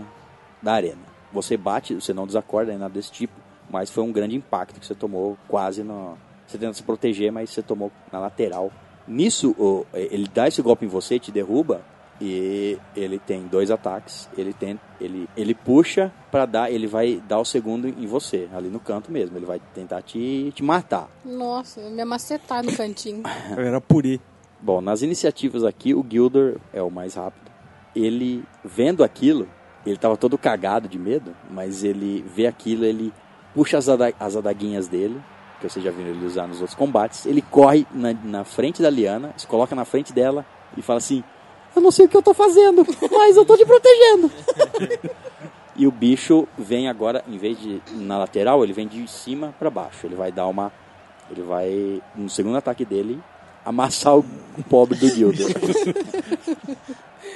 da 0.62 0.74
arena. 0.74 1.02
Você 1.34 1.58
bate, 1.58 1.96
você 1.96 2.14
não 2.14 2.26
desacorda, 2.28 2.72
nem 2.72 2.80
nada 2.80 2.94
desse 2.94 3.12
tipo, 3.12 3.34
mas 3.70 3.90
foi 3.90 4.04
um 4.04 4.12
grande 4.12 4.36
impacto 4.36 4.80
que 4.80 4.86
você 4.86 4.96
tomou 4.96 5.38
quase 5.48 5.84
no. 5.84 6.18
Você 6.52 6.58
tenta 6.58 6.74
se 6.74 6.84
proteger, 6.84 7.32
mas 7.32 7.50
você 7.50 7.62
tomou 7.62 7.92
na 8.12 8.20
lateral. 8.20 8.72
Nisso, 9.08 9.56
o- 9.58 9.86
ele 9.94 10.28
dá 10.34 10.48
esse 10.48 10.62
golpe 10.62 10.86
em 10.86 10.90
você, 10.90 11.18
te 11.18 11.32
derruba, 11.32 11.82
e 12.20 12.78
ele 12.96 13.18
tem 13.18 13.48
dois 13.48 13.72
ataques. 13.72 14.30
Ele 14.38 14.54
tem, 14.54 14.80
ele, 15.00 15.28
ele 15.36 15.56
puxa 15.56 16.12
pra 16.30 16.46
dar, 16.46 16.70
ele 16.72 16.86
vai 16.88 17.22
dar 17.28 17.40
o 17.40 17.46
segundo 17.46 17.88
em 17.88 18.06
você, 18.06 18.48
ali 18.54 18.70
no 18.70 18.80
canto 18.80 19.12
mesmo. 19.12 19.38
Ele 19.38 19.46
vai 19.46 19.60
tentar 19.74 20.02
te, 20.02 20.52
te 20.54 20.62
matar. 20.64 21.10
Nossa, 21.26 21.82
me 21.90 22.02
amacetar 22.02 22.64
no 22.64 22.76
cantinho. 22.76 23.24
Era 23.58 23.82
purê. 23.82 24.20
Bom, 24.62 24.82
nas 24.82 25.02
iniciativas 25.02 25.64
aqui, 25.64 25.96
o 25.96 26.06
Gilder 26.08 26.58
é 26.72 26.82
o 26.84 26.92
mais 26.92 27.16
rápido. 27.16 27.50
Ele, 27.96 28.44
vendo 28.64 29.04
aquilo, 29.04 29.48
ele 29.86 29.98
tava 29.98 30.16
todo 30.16 30.38
cagado 30.38 30.88
de 30.88 31.00
medo, 31.00 31.34
mas 31.50 31.84
ele 31.84 32.24
vê 32.36 32.46
aquilo, 32.46 32.86
ele 32.86 33.12
puxa 33.56 33.78
as, 33.80 33.90
ada- 33.90 34.14
as 34.20 34.36
adaguinhas 34.36 34.88
dele, 34.88 35.20
que 35.62 35.70
você 35.70 35.80
já 35.80 35.92
viu 35.92 36.08
ele 36.08 36.26
usar 36.26 36.48
nos 36.48 36.60
outros 36.60 36.76
combates. 36.76 37.26
Ele 37.26 37.42
corre 37.42 37.86
na, 37.92 38.14
na 38.14 38.44
frente 38.44 38.82
da 38.82 38.90
Liana, 38.90 39.34
se 39.38 39.46
coloca 39.46 39.76
na 39.76 39.86
frente 39.86 40.12
dela 40.12 40.46
e 40.76 40.82
fala 40.82 40.98
assim: 40.98 41.24
Eu 41.76 41.82
não 41.82 41.92
sei 41.92 42.06
o 42.06 42.10
que 42.10 42.18
eu 42.18 42.24
tô 42.24 42.34
fazendo, 42.34 42.86
mas 43.12 43.38
eu 43.38 43.46
tô 43.46 43.56
te 43.56 43.66
protegendo. 43.66 44.32
e 45.76 45.86
o 45.86 45.92
bicho 45.92 46.48
vem 46.58 46.90
agora, 46.90 47.24
em 47.28 47.38
vez 47.38 47.60
de 47.60 47.82
na 47.92 48.18
lateral, 48.18 48.64
ele 48.64 48.74
vem 48.74 48.88
de 48.88 49.08
cima 49.08 49.54
pra 49.60 49.70
baixo. 49.70 50.08
Ele 50.08 50.16
vai 50.16 50.32
dar 50.32 50.48
uma. 50.48 50.72
Ele 51.30 51.44
vai, 51.44 52.02
no 52.14 52.30
segundo 52.30 52.58
ataque 52.58 52.84
dele, 52.84 53.22
amassar 53.64 54.18
o 54.18 54.26
pobre 54.70 54.98
do 54.98 55.08
Gilder. 55.08 55.48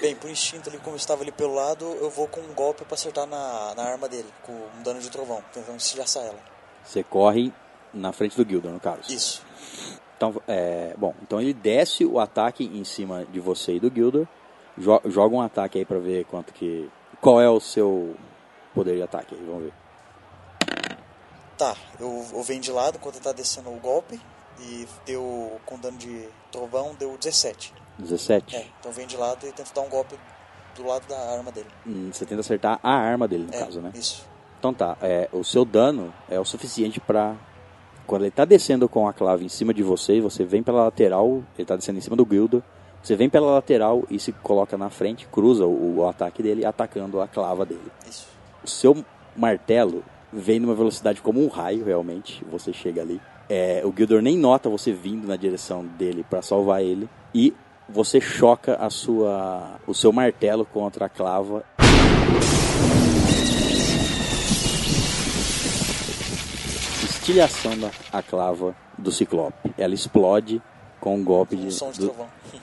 Bem, 0.01 0.15
por 0.15 0.29
instinto 0.29 0.69
ali, 0.69 0.77
como 0.79 0.95
eu 0.95 0.97
estava 0.97 1.21
ali 1.21 1.31
pelo 1.31 1.53
lado, 1.53 1.85
eu 2.01 2.09
vou 2.09 2.27
com 2.27 2.41
um 2.41 2.53
golpe 2.53 2.83
pra 2.83 2.95
acertar 2.95 3.25
na, 3.25 3.73
na 3.75 3.83
arma 3.83 4.09
dele, 4.09 4.27
com 4.43 4.51
um 4.51 4.83
dano 4.83 4.99
de 4.99 5.09
trovão, 5.09 5.41
tentando 5.53 5.77
estilhaçar 5.77 6.23
ela. 6.23 6.39
Você 6.83 7.01
corre 7.03 7.53
na 7.95 8.11
frente 8.11 8.35
do 8.41 8.47
Gilder, 8.47 8.71
no 8.71 8.79
caso. 8.79 9.11
Isso. 9.11 9.41
Então, 10.17 10.41
é, 10.47 10.93
bom, 10.97 11.13
então 11.21 11.41
ele 11.41 11.53
desce 11.53 12.05
o 12.05 12.19
ataque 12.19 12.63
em 12.65 12.83
cima 12.83 13.25
de 13.25 13.39
você 13.39 13.75
e 13.75 13.79
do 13.79 13.91
Gilder. 13.93 14.27
Jo- 14.77 15.01
joga 15.05 15.35
um 15.35 15.41
ataque 15.41 15.77
aí 15.79 15.85
pra 15.85 15.97
ver 15.99 16.25
quanto 16.25 16.53
que. 16.53 16.89
Qual 17.21 17.41
é 17.41 17.49
o 17.49 17.59
seu 17.59 18.15
poder 18.73 18.95
de 18.97 19.01
ataque 19.01 19.33
aí, 19.35 19.41
vamos 19.45 19.63
ver. 19.63 19.73
Tá, 21.57 21.75
eu, 21.99 22.25
eu 22.33 22.43
venho 22.43 22.59
de 22.61 22.71
lado 22.71 22.97
enquanto 22.97 23.15
ele 23.15 23.23
tá 23.23 23.31
descendo 23.31 23.69
o 23.69 23.79
golpe, 23.79 24.19
e 24.59 24.85
deu, 25.05 25.59
com 25.65 25.79
dano 25.79 25.97
de 25.97 26.27
trovão, 26.51 26.93
deu 26.95 27.17
17. 27.17 27.73
17? 27.97 28.55
É, 28.55 28.67
então 28.79 28.91
venho 28.91 29.07
de 29.07 29.15
lado 29.15 29.47
e 29.47 29.51
tento 29.53 29.73
dar 29.73 29.81
um 29.81 29.89
golpe 29.89 30.17
do 30.75 30.85
lado 30.85 31.07
da 31.07 31.17
arma 31.31 31.51
dele. 31.51 31.67
Hum, 31.87 32.09
Você 32.11 32.25
tenta 32.25 32.41
acertar 32.41 32.77
a 32.83 32.91
arma 32.93 33.25
dele, 33.27 33.45
no 33.49 33.53
é, 33.55 33.59
caso, 33.59 33.79
né? 33.79 33.91
Isso. 33.95 34.25
Então 34.59 34.73
tá, 34.73 34.97
é, 35.01 35.29
o 35.31 35.43
seu 35.43 35.63
dano 35.63 36.13
é 36.29 36.37
o 36.39 36.43
suficiente 36.45 36.99
pra. 36.99 37.35
Quando 38.05 38.23
ele 38.23 38.31
tá 38.31 38.45
descendo 38.45 38.87
com 38.87 39.07
a 39.07 39.13
clave 39.13 39.45
em 39.45 39.49
cima 39.49 39.73
de 39.73 39.81
você, 39.83 40.21
você 40.21 40.43
vem 40.43 40.61
pela 40.61 40.83
lateral, 40.83 41.43
ele 41.57 41.65
tá 41.65 41.75
descendo 41.75 41.97
em 41.97 42.01
cima 42.01 42.15
do 42.15 42.27
Gilder, 42.29 42.61
você 43.01 43.15
vem 43.15 43.29
pela 43.29 43.51
lateral 43.51 44.03
e 44.09 44.19
se 44.19 44.31
coloca 44.31 44.77
na 44.77 44.89
frente, 44.89 45.27
cruza 45.27 45.65
o, 45.65 45.97
o 45.97 46.07
ataque 46.07 46.41
dele, 46.41 46.65
atacando 46.65 47.21
a 47.21 47.27
clava 47.27 47.65
dele. 47.65 47.91
Isso. 48.09 48.27
O 48.63 48.67
seu 48.67 49.03
martelo 49.35 50.03
vem 50.31 50.59
numa 50.59 50.73
velocidade 50.73 51.21
como 51.21 51.43
um 51.43 51.47
raio, 51.47 51.85
realmente, 51.85 52.43
você 52.51 52.73
chega 52.73 53.01
ali. 53.01 53.21
É, 53.47 53.81
o 53.85 53.93
Gilder 53.95 54.21
nem 54.21 54.37
nota 54.37 54.69
você 54.69 54.91
vindo 54.91 55.27
na 55.27 55.35
direção 55.35 55.85
dele 55.85 56.25
pra 56.27 56.41
salvar 56.41 56.81
ele 56.81 57.07
e 57.33 57.53
você 57.87 58.19
choca 58.19 58.75
a 58.75 58.89
sua, 58.89 59.79
o 59.85 59.93
seu 59.93 60.11
martelo 60.11 60.65
contra 60.65 61.05
a 61.05 61.09
clava 61.09 61.63
estilhaçando 67.25 67.89
a 68.13 68.21
clava 68.21 68.75
do 68.95 69.11
Ciclope. 69.11 69.73
Ela 69.79 69.95
explode 69.95 70.61
com 70.99 71.15
um 71.15 71.23
golpe 71.23 71.55
de, 71.55 71.71
som 71.71 71.91
de 71.91 72.01
do, 72.01 72.13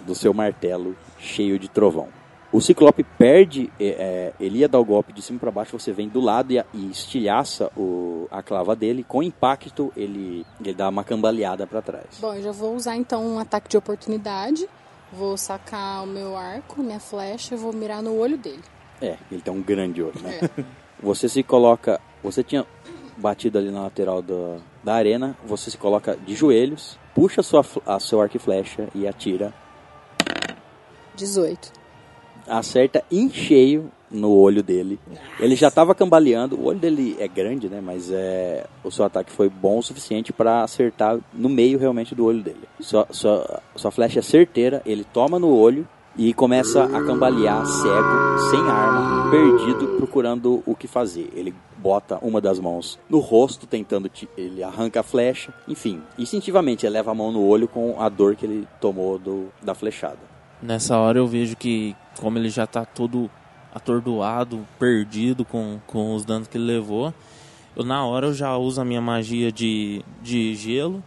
do 0.07 0.15
seu 0.15 0.33
martelo 0.33 0.97
cheio 1.19 1.59
de 1.59 1.69
trovão. 1.69 2.09
O 2.53 2.61
Ciclope 2.61 3.03
perde, 3.03 3.73
é, 3.81 3.87
é, 3.87 4.33
ele 4.39 4.59
ia 4.59 4.69
dar 4.69 4.79
o 4.79 4.85
golpe 4.85 5.13
de 5.13 5.21
cima 5.21 5.41
para 5.41 5.51
baixo, 5.51 5.77
você 5.77 5.91
vem 5.91 6.09
do 6.09 6.21
lado 6.21 6.53
e, 6.53 6.63
e 6.75 6.91
estilhaça 6.91 7.73
o, 7.77 8.29
a 8.31 8.41
clava 8.41 8.77
dele. 8.77 9.03
Com 9.03 9.21
impacto, 9.21 9.93
ele, 9.97 10.47
ele 10.61 10.75
dá 10.75 10.89
uma 10.89 11.03
cambaleada 11.03 11.67
para 11.67 11.83
trás. 11.83 12.19
Bom, 12.21 12.35
eu 12.35 12.43
já 12.43 12.53
vou 12.53 12.77
usar 12.77 12.95
então 12.95 13.27
um 13.27 13.39
ataque 13.41 13.69
de 13.69 13.77
oportunidade. 13.77 14.69
Vou 15.13 15.37
sacar 15.37 16.05
o 16.05 16.07
meu 16.07 16.37
arco, 16.37 16.83
minha 16.83 17.01
flecha, 17.01 17.55
e 17.55 17.59
vou 17.59 17.73
mirar 17.73 18.01
no 18.01 18.17
olho 18.17 18.39
dele. 18.39 18.63
É, 19.01 19.17
ele 19.31 19.41
tem 19.41 19.53
um 19.53 19.63
grande 19.63 20.03
olho, 20.03 20.21
né? 20.23 20.39
É. 20.57 20.65
Você 21.03 21.29
se 21.29 21.43
coloca. 21.43 22.01
Você 22.23 22.45
tinha 22.45 22.65
batido 23.23 23.59
ali 23.59 23.71
na 23.71 23.83
lateral 23.83 24.21
da, 24.21 24.59
da 24.85 24.95
arena. 24.95 25.37
Você 25.47 25.71
se 25.71 25.79
coloca 25.79 26.17
de 26.17 26.35
joelhos, 26.35 26.99
puxa 27.15 27.41
a 27.41 27.45
sua, 27.45 27.65
a 27.87 27.99
seu 27.99 28.21
arco 28.21 28.37
e 28.37 28.41
flecha 28.41 28.89
e 28.95 29.07
atira. 29.07 29.55
18. 31.15 31.73
Acerta 32.47 33.05
em 33.11 33.31
cheio 33.31 33.91
no 34.11 34.31
olho 34.31 34.63
dele. 34.63 34.99
Ele 35.41 35.55
já 35.55 35.69
estava 35.69 35.95
cambaleando. 35.95 36.57
O 36.57 36.65
olho 36.67 36.79
dele 36.79 37.17
é 37.19 37.27
grande, 37.27 37.69
né? 37.69 37.81
Mas 37.81 38.11
é, 38.11 38.67
o 38.85 38.91
seu 38.91 39.05
ataque 39.05 39.31
foi 39.31 39.49
bom 39.49 39.79
o 39.79 39.83
suficiente 39.83 40.33
para 40.33 40.63
acertar 40.63 41.19
no 41.33 41.49
meio 41.49 41.79
realmente 41.79 42.15
do 42.15 42.25
olho 42.25 42.43
dele. 42.43 42.69
Sua, 42.81 43.07
sua, 43.11 43.63
sua 43.77 43.91
flecha 43.91 44.19
é 44.19 44.23
certeira. 44.23 44.83
Ele 44.85 45.05
toma 45.05 45.39
no 45.39 45.49
olho 45.49 45.87
e 46.17 46.35
começa 46.35 46.85
a 46.85 47.03
cambalear 47.05 47.65
cego, 47.65 48.39
sem 48.51 48.61
arma, 48.61 49.31
perdido, 49.31 49.95
procurando 49.97 50.63
o 50.67 50.75
que 50.77 50.87
fazer. 50.87 51.31
Ele 51.35 51.55
bota 51.79 52.19
uma 52.21 52.41
das 52.41 52.61
mãos 52.61 52.99
no 53.09 53.19
rosto, 53.19 53.67
tentando. 53.67 54.09
ti- 54.09 54.29
Ele 54.37 54.63
arranca 54.63 55.01
a 55.01 55.03
flecha. 55.03 55.53
Enfim, 55.67 56.03
instintivamente 56.19 56.85
ele 56.85 56.93
leva 56.95 57.11
a 57.13 57.15
mão 57.15 57.33
no 57.33 57.43
olho 57.47 57.67
com 57.67 58.01
a 58.01 58.09
dor 58.09 58.37
que 58.37 58.45
ele 58.45 58.69
tomou 58.81 59.19
do, 59.19 59.49
da 59.63 59.75
flechada. 59.75 60.19
Nessa 60.63 60.97
hora 60.99 61.19
eu 61.19 61.27
vejo 61.27 61.57
que, 61.57 61.97
como 62.21 62.39
ele 62.39 62.49
já 62.51 62.67
tá 62.67 62.85
todo 62.85 63.31
atordoado, 63.75 64.67
perdido 64.79 65.45
com, 65.47 65.81
com 65.87 66.15
os 66.15 66.25
danos 66.27 66.47
que 66.47 66.59
ele 66.59 66.67
levou, 66.67 67.13
eu 67.75 67.85
na 67.85 68.05
hora 68.05 68.27
eu 68.27 68.35
já 68.35 68.55
uso 68.57 68.81
a 68.81 68.85
minha 68.85 69.01
magia 69.01 69.51
de, 69.51 70.05
de 70.21 70.55
gelo 70.55 71.03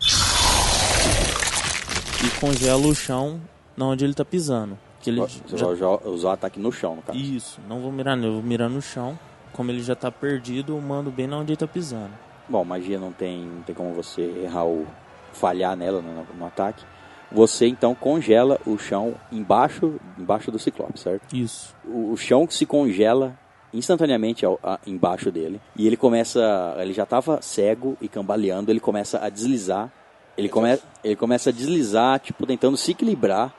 e 2.26 2.40
congelo 2.40 2.90
o 2.90 2.96
chão 2.96 3.40
na 3.78 3.86
onde 3.86 4.04
ele 4.04 4.14
tá 4.14 4.26
pisando. 4.26 4.78
Que 5.02 5.10
ele 5.10 5.22
Você 5.22 5.40
já- 5.58 5.66
vai 5.66 5.76
usar- 5.76 6.30
o 6.30 6.30
ataque 6.30 6.60
no 6.60 6.72
chão, 6.72 6.96
no 6.96 7.02
caso. 7.02 7.18
Isso, 7.18 7.60
não 7.70 7.80
vou 7.82 7.92
mirar 7.92 8.16
nele, 8.16 8.28
eu 8.30 8.34
vou 8.34 8.44
mirar 8.44 8.70
no 8.70 8.82
chão. 8.82 9.18
Como 9.54 9.72
ele 9.72 9.82
já 9.84 9.96
tá 9.96 10.12
perdido, 10.12 10.74
eu 10.76 10.82
mando 10.82 11.10
bem 11.12 11.28
na 11.28 11.38
onde 11.38 11.52
ele 11.52 11.58
tá 11.58 11.68
pisando. 11.68 12.12
Bom, 12.50 12.64
magia 12.66 13.00
não 13.00 13.12
tem, 13.12 13.44
não 13.44 13.62
tem 13.62 13.74
como 13.76 13.94
você 13.94 14.22
errar 14.44 14.64
ou 14.64 14.86
falhar 15.34 15.76
nela 15.76 16.02
no, 16.02 16.26
no 16.38 16.46
ataque. 16.46 16.84
Você 17.32 17.68
então 17.68 17.96
congela 17.96 18.60
o 18.66 18.78
chão 18.78 19.16
embaixo, 19.32 19.96
embaixo 20.18 20.52
do 20.52 20.60
ciclope, 20.60 21.00
certo? 21.00 21.36
Isso. 21.36 21.76
O, 21.84 22.12
o 22.12 22.18
chão 22.18 22.48
se 22.50 22.66
congela 22.66 23.38
instantaneamente 23.74 24.46
ao, 24.46 24.60
a- 24.64 24.80
embaixo 24.88 25.32
dele 25.32 25.60
e 25.76 25.86
ele 25.88 25.98
começa, 25.98 26.76
ele 26.80 26.94
já 26.94 27.04
estava 27.04 27.42
cego 27.42 27.98
e 28.00 28.08
cambaleando, 28.08 28.72
ele 28.72 28.80
começa 28.80 29.20
a 29.24 29.30
deslizar. 29.30 29.92
Ele, 30.38 30.50
come, 30.50 30.78
ele 31.04 31.16
começa 31.16 31.50
a 31.50 31.54
deslizar, 31.54 32.20
tipo 32.20 32.46
tentando 32.46 32.76
se 32.78 32.92
equilibrar, 32.92 33.54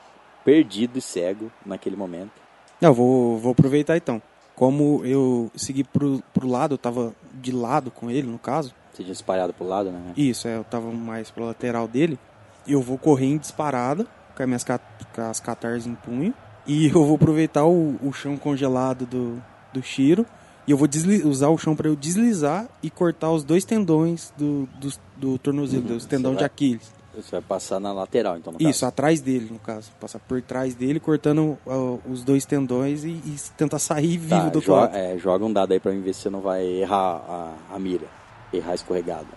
perdido 0.47 0.97
e 0.97 1.01
cego 1.01 1.51
naquele 1.65 1.97
momento. 1.97 2.31
Não, 2.79 2.93
vou, 2.93 3.37
vou 3.37 3.51
aproveitar 3.51 3.97
então. 3.97 4.21
Como 4.55 5.03
eu 5.03 5.51
segui 5.53 5.83
pro, 5.83 6.23
pro 6.33 6.47
lado, 6.47 6.75
eu 6.75 6.77
tava 6.77 7.13
de 7.33 7.51
lado 7.51 7.91
com 7.91 8.09
ele, 8.09 8.25
no 8.25 8.39
caso. 8.39 8.73
Você 8.93 9.03
tinha 9.03 9.11
espalhado 9.11 9.51
pro 9.51 9.67
lado, 9.67 9.91
né? 9.91 10.13
Isso, 10.15 10.47
é, 10.47 10.55
eu 10.55 10.63
tava 10.63 10.89
mais 10.89 11.29
pro 11.29 11.43
lateral 11.43 11.85
dele. 11.85 12.17
Eu 12.65 12.81
vou 12.81 12.97
correr 12.97 13.25
em 13.25 13.37
disparada, 13.37 14.07
com 14.37 14.41
as 14.41 14.47
minhas 14.47 14.63
cat, 14.63 14.81
com 15.13 15.21
as 15.21 15.41
catarses 15.41 15.85
em 15.85 15.95
punho. 15.95 16.33
E 16.65 16.87
eu 16.95 17.03
vou 17.03 17.15
aproveitar 17.15 17.65
o, 17.65 17.97
o 18.01 18.13
chão 18.13 18.37
congelado 18.37 19.05
do, 19.05 19.43
do 19.73 19.83
Shiro. 19.83 20.25
E 20.65 20.71
eu 20.71 20.77
vou 20.77 20.87
usar 21.25 21.49
o 21.49 21.57
chão 21.57 21.75
para 21.75 21.89
eu 21.89 21.95
deslizar 21.95 22.69
e 22.81 22.89
cortar 22.89 23.31
os 23.31 23.43
dois 23.43 23.65
tendões 23.65 24.33
do, 24.37 24.67
do, 24.79 24.93
do 25.17 25.37
tornozelo, 25.37 25.83
dos 25.83 26.05
tendão 26.05 26.35
de 26.35 26.45
Aquiles. 26.45 26.96
Você 27.17 27.31
vai 27.31 27.41
passar 27.41 27.79
na 27.79 27.91
lateral, 27.91 28.37
então 28.37 28.53
no 28.53 28.59
Isso, 28.61 28.81
caso. 28.81 28.85
atrás 28.85 29.19
dele, 29.21 29.49
no 29.51 29.57
caso. 29.59 29.91
Passar 29.99 30.19
por 30.19 30.39
trás 30.41 30.75
dele, 30.75 30.99
cortando 30.99 31.57
ó, 31.65 31.97
os 32.07 32.23
dois 32.23 32.45
tendões 32.45 33.03
e, 33.03 33.09
e 33.09 33.35
tentar 33.57 33.79
sair 33.79 34.17
vivo 34.17 34.29
Tá, 34.29 34.49
do 34.49 34.55
outro 34.57 34.73
jo- 34.73 34.95
é, 34.95 35.17
joga 35.17 35.43
um 35.43 35.51
dado 35.51 35.71
aí 35.73 35.79
pra 35.79 35.91
mim 35.91 36.01
ver 36.01 36.13
se 36.13 36.21
você 36.21 36.29
não 36.29 36.41
vai 36.41 36.63
errar 36.63 37.21
a, 37.27 37.75
a 37.75 37.79
mira. 37.79 38.05
Errar 38.53 38.71
a 38.73 38.75
escorregada. 38.75 39.27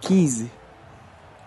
15. 0.00 0.50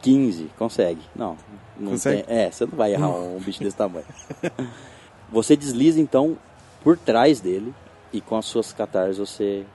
15, 0.02 0.50
consegue. 0.58 1.02
Não, 1.16 1.38
não 1.78 1.92
Consegue? 1.92 2.24
tem. 2.24 2.36
É, 2.38 2.52
você 2.52 2.66
não 2.66 2.78
vai 2.78 2.94
errar 2.94 3.10
um 3.10 3.40
bicho 3.40 3.60
desse 3.64 3.76
tamanho. 3.78 4.06
Você 5.30 5.58
desliza 5.58 6.00
então 6.00 6.38
por 6.82 6.98
trás 6.98 7.42
dele 7.42 7.74
e 8.14 8.22
com 8.22 8.38
as 8.38 8.46
suas 8.46 8.72
catarras 8.72 9.18
você 9.18 9.66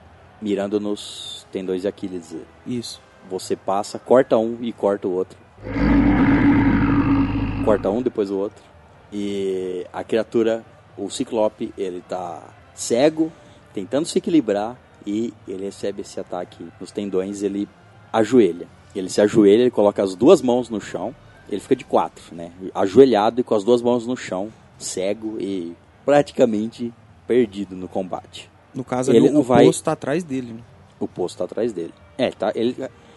mirando 0.41 0.79
nos 0.79 1.45
tendões 1.51 1.83
de 1.83 1.87
Aquiles. 1.87 2.35
Isso. 2.65 2.99
Você 3.29 3.55
passa, 3.55 3.97
corta 3.97 4.37
um 4.37 4.57
e 4.61 4.71
corta 4.71 5.07
o 5.07 5.11
outro. 5.11 5.37
Corta 7.65 7.89
um, 7.89 8.01
depois 8.01 8.29
o 8.29 8.37
outro. 8.37 8.61
E 9.11 9.85
a 9.93 10.03
criatura, 10.03 10.63
o 10.97 11.09
ciclope, 11.09 11.73
ele 11.77 12.01
tá 12.07 12.41
cego, 12.73 13.31
tentando 13.73 14.05
se 14.07 14.17
equilibrar 14.17 14.75
e 15.05 15.33
ele 15.47 15.65
recebe 15.65 16.01
esse 16.01 16.19
ataque 16.19 16.65
nos 16.79 16.91
tendões, 16.91 17.41
ele 17.43 17.67
ajoelha. 18.11 18.67
Ele 18.95 19.09
se 19.09 19.21
ajoelha, 19.21 19.61
ele 19.61 19.71
coloca 19.71 20.03
as 20.03 20.15
duas 20.15 20.41
mãos 20.41 20.69
no 20.69 20.79
chão, 20.81 21.15
ele 21.49 21.61
fica 21.61 21.75
de 21.75 21.85
quatro, 21.85 22.23
né? 22.35 22.51
Ajoelhado 22.75 23.41
e 23.41 23.43
com 23.43 23.55
as 23.55 23.63
duas 23.63 23.81
mãos 23.81 24.05
no 24.05 24.15
chão, 24.17 24.49
cego 24.77 25.37
e 25.39 25.75
praticamente 26.05 26.93
perdido 27.27 27.75
no 27.75 27.87
combate. 27.87 28.49
No 28.73 28.83
caso, 28.83 29.11
Ele 29.11 29.29
não 29.29 29.39
o 29.39 29.43
vai- 29.43 29.65
poço 29.65 29.83
tá 29.83 29.91
atrás 29.93 30.23
dele. 30.23 30.53
Né? 30.53 30.59
O 30.99 31.07
poço 31.07 31.37
tá 31.37 31.43
atrás 31.45 31.71
dele. 31.71 31.93
É, 32.17 32.31
tá, 32.31 32.51
ele, 32.55 32.75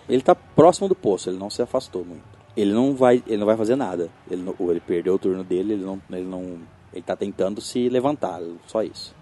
ele 0.08 0.22
tá 0.22 0.34
próximo 0.34 0.88
do 0.88 0.94
poço, 0.94 1.28
ele 1.30 1.38
não 1.38 1.50
se 1.50 1.62
afastou 1.62 2.04
muito. 2.04 2.36
Ele 2.56 2.72
não 2.72 2.94
vai, 2.94 3.22
ele 3.26 3.36
não 3.36 3.46
vai 3.46 3.56
fazer 3.56 3.76
nada. 3.76 4.08
Ele, 4.30 4.42
não- 4.42 4.70
ele 4.70 4.80
perdeu 4.80 5.14
o 5.14 5.18
turno 5.18 5.44
dele, 5.44 5.74
ele 5.74 5.84
não, 5.84 6.00
ele 6.10 6.24
não, 6.26 6.58
ele 6.92 7.02
tá 7.02 7.14
tentando 7.14 7.60
se 7.60 7.88
levantar, 7.88 8.40
só 8.66 8.82
isso. 8.82 9.14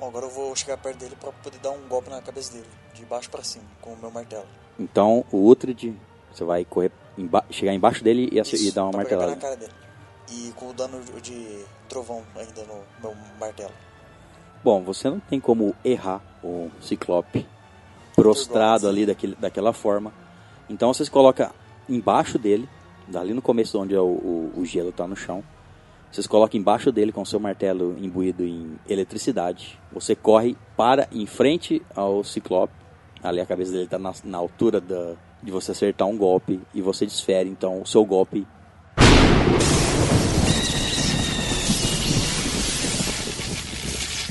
Bom, 0.00 0.08
agora 0.08 0.26
eu 0.26 0.30
vou 0.30 0.54
chegar 0.56 0.76
perto 0.78 0.98
dele 0.98 1.16
pra 1.20 1.30
poder 1.30 1.58
dar 1.58 1.70
um 1.70 1.86
golpe 1.88 2.10
na 2.10 2.20
cabeça 2.20 2.52
dele, 2.54 2.66
de 2.92 3.04
baixo 3.04 3.30
pra 3.30 3.42
cima, 3.44 3.64
com 3.80 3.92
o 3.92 3.96
meu 3.98 4.10
martelo. 4.10 4.44
Então, 4.80 5.24
o 5.30 5.46
Uhtred, 5.48 5.94
você 6.32 6.42
vai 6.44 6.64
correr, 6.64 6.90
emba- 7.16 7.44
chegar 7.50 7.72
embaixo 7.72 8.02
dele 8.02 8.28
e, 8.32 8.40
Isso, 8.40 8.56
e 8.56 8.72
dar 8.72 8.82
uma 8.84 8.92
martelada. 8.96 9.30
na 9.30 9.36
cara 9.36 9.54
dele. 9.56 9.72
E 10.32 10.50
com 10.56 10.70
o 10.70 10.72
dano 10.72 10.98
de 11.22 11.64
trovão 11.88 12.22
ainda 12.34 12.62
no 12.64 12.80
meu 13.00 13.14
martelo. 13.38 13.70
Bom, 14.64 14.82
você 14.82 15.08
não 15.10 15.20
tem 15.20 15.38
como 15.38 15.74
errar 15.84 16.20
o 16.42 16.68
Ciclope 16.80 17.46
prostrado 18.16 18.88
ali 18.88 19.06
daquele, 19.06 19.34
daquela 19.36 19.72
forma. 19.72 20.12
Então 20.72 20.92
você 20.92 21.04
se 21.04 21.10
coloca 21.10 21.52
embaixo 21.86 22.38
dele, 22.38 22.66
dali 23.06 23.34
no 23.34 23.42
começo 23.42 23.78
onde 23.78 23.94
é 23.94 24.00
o, 24.00 24.04
o, 24.04 24.52
o 24.56 24.64
gelo 24.64 24.88
está 24.88 25.06
no 25.06 25.14
chão. 25.14 25.44
Você 26.10 26.22
se 26.22 26.28
coloca 26.28 26.56
embaixo 26.56 26.90
dele 26.90 27.12
com 27.12 27.24
seu 27.26 27.38
martelo 27.38 27.94
imbuído 28.00 28.42
em 28.42 28.78
eletricidade. 28.88 29.78
Você 29.92 30.14
corre 30.14 30.56
para 30.74 31.06
em 31.12 31.26
frente 31.26 31.82
ao 31.94 32.24
Ciclope. 32.24 32.72
Ali 33.22 33.40
a 33.40 33.46
cabeça 33.46 33.72
dele 33.72 33.84
está 33.84 33.98
na, 33.98 34.12
na 34.24 34.38
altura 34.38 34.80
da, 34.80 35.14
de 35.42 35.50
você 35.50 35.72
acertar 35.72 36.08
um 36.08 36.16
golpe. 36.16 36.58
E 36.74 36.80
você 36.80 37.04
desfere 37.04 37.50
então 37.50 37.82
o 37.82 37.86
seu 37.86 38.04
golpe 38.04 38.46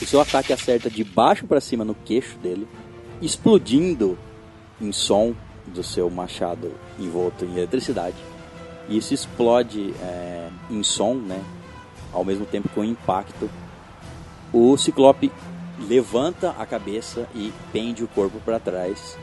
O 0.02 0.06
seu 0.12 0.20
ataque 0.20 0.52
acerta 0.52 0.90
de 0.90 1.04
baixo 1.04 1.46
para 1.48 1.62
cima 1.62 1.86
no 1.86 1.96
queixo 1.96 2.38
dele, 2.40 2.68
explodindo 3.22 4.18
em 4.82 4.92
som 4.92 5.34
do 5.74 5.84
seu 5.84 6.10
machado 6.10 6.72
envolto 7.00 7.46
em 7.46 7.54
eletricidade. 7.54 8.18
E 8.88 8.98
isso 8.98 9.14
explode 9.14 9.94
é, 10.02 10.50
em 10.70 10.84
som, 10.84 11.16
né? 11.16 11.42
Ao 12.12 12.26
mesmo 12.26 12.46
tempo 12.46 12.70
que 12.70 12.80
o 12.80 12.84
impacto. 12.84 13.50
O 14.52 14.76
Ciclope 14.78 15.32
levanta 15.88 16.50
a 16.60 16.66
cabeça 16.66 17.28
e 17.34 17.54
pende 17.72 18.04
o 18.04 18.08
corpo 18.08 18.40
para 18.44 18.60
trás. 18.60 19.18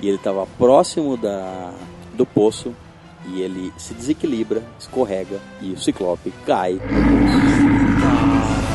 E 0.00 0.08
ele 0.08 0.16
estava 0.16 0.46
próximo 0.58 1.16
da, 1.16 1.72
do 2.14 2.26
poço. 2.26 2.74
E 3.26 3.40
ele 3.40 3.72
se 3.78 3.94
desequilibra, 3.94 4.62
escorrega 4.78 5.40
e 5.62 5.72
o 5.72 5.78
Ciclope 5.78 6.30
cai. 6.44 6.78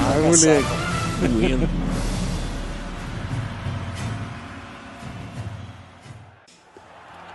Ai, 0.08 0.22
moleque. 0.22 1.89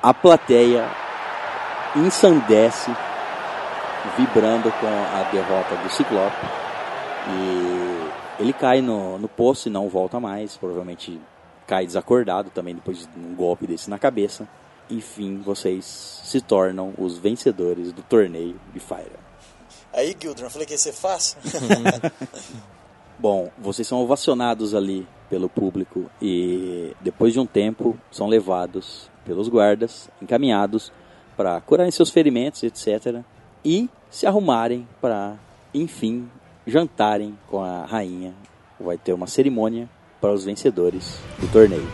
A 0.05 0.12
plateia 0.12 0.86
ensandece, 1.97 2.91
vibrando 4.18 4.70
com 4.73 4.86
a 4.86 5.31
derrota 5.33 5.76
do 5.76 5.89
Ciclope. 5.89 6.36
E 7.26 8.42
ele 8.42 8.52
cai 8.52 8.83
no, 8.83 9.18
no 9.18 9.28
poço 9.28 9.66
e 9.68 9.73
não 9.73 9.89
volta 9.89 10.20
mais. 10.20 10.58
Provavelmente 10.58 11.18
cai 11.66 11.86
desacordado 11.86 12.50
também 12.50 12.74
depois 12.74 12.99
de 12.99 13.18
um 13.18 13.34
golpe 13.34 13.66
desse 13.66 13.89
na 13.89 13.99
cabeça. 13.99 14.47
Enfim, 14.91 15.41
vocês 15.41 16.20
se 16.23 16.39
tornam 16.42 16.92
os 16.99 17.16
vencedores 17.16 17.91
do 17.91 18.02
torneio 18.02 18.60
de 18.74 18.81
Fire. 18.81 19.10
Aí, 19.91 20.15
Gildran, 20.20 20.49
eu 20.49 20.50
falei 20.50 20.66
que 20.66 20.74
ia 20.74 20.78
ser 20.78 20.92
fácil. 20.92 21.39
Bom, 23.18 23.50
vocês 23.57 23.89
são 23.89 24.02
ovacionados 24.02 24.74
ali 24.74 25.08
pelo 25.31 25.49
público 25.49 26.10
e 26.20 26.94
depois 27.00 27.33
de 27.33 27.41
um 27.41 27.47
tempo 27.47 27.99
são 28.10 28.26
levados 28.26 29.14
pelos 29.25 29.49
guardas, 29.49 30.09
encaminhados 30.20 30.93
para 31.36 31.61
curarem 31.61 31.91
seus 31.91 32.11
ferimentos, 32.11 32.62
etc. 32.62 33.23
E 33.65 33.89
se 34.11 34.27
arrumarem 34.27 34.86
para, 35.01 35.36
enfim, 35.73 36.28
jantarem 36.67 37.36
com 37.49 37.62
a 37.62 37.85
rainha. 37.85 38.35
Vai 38.78 38.97
ter 38.97 39.12
uma 39.12 39.27
cerimônia 39.27 39.89
para 40.20 40.33
os 40.33 40.44
vencedores 40.44 41.19
do 41.39 41.51
torneio. 41.51 41.89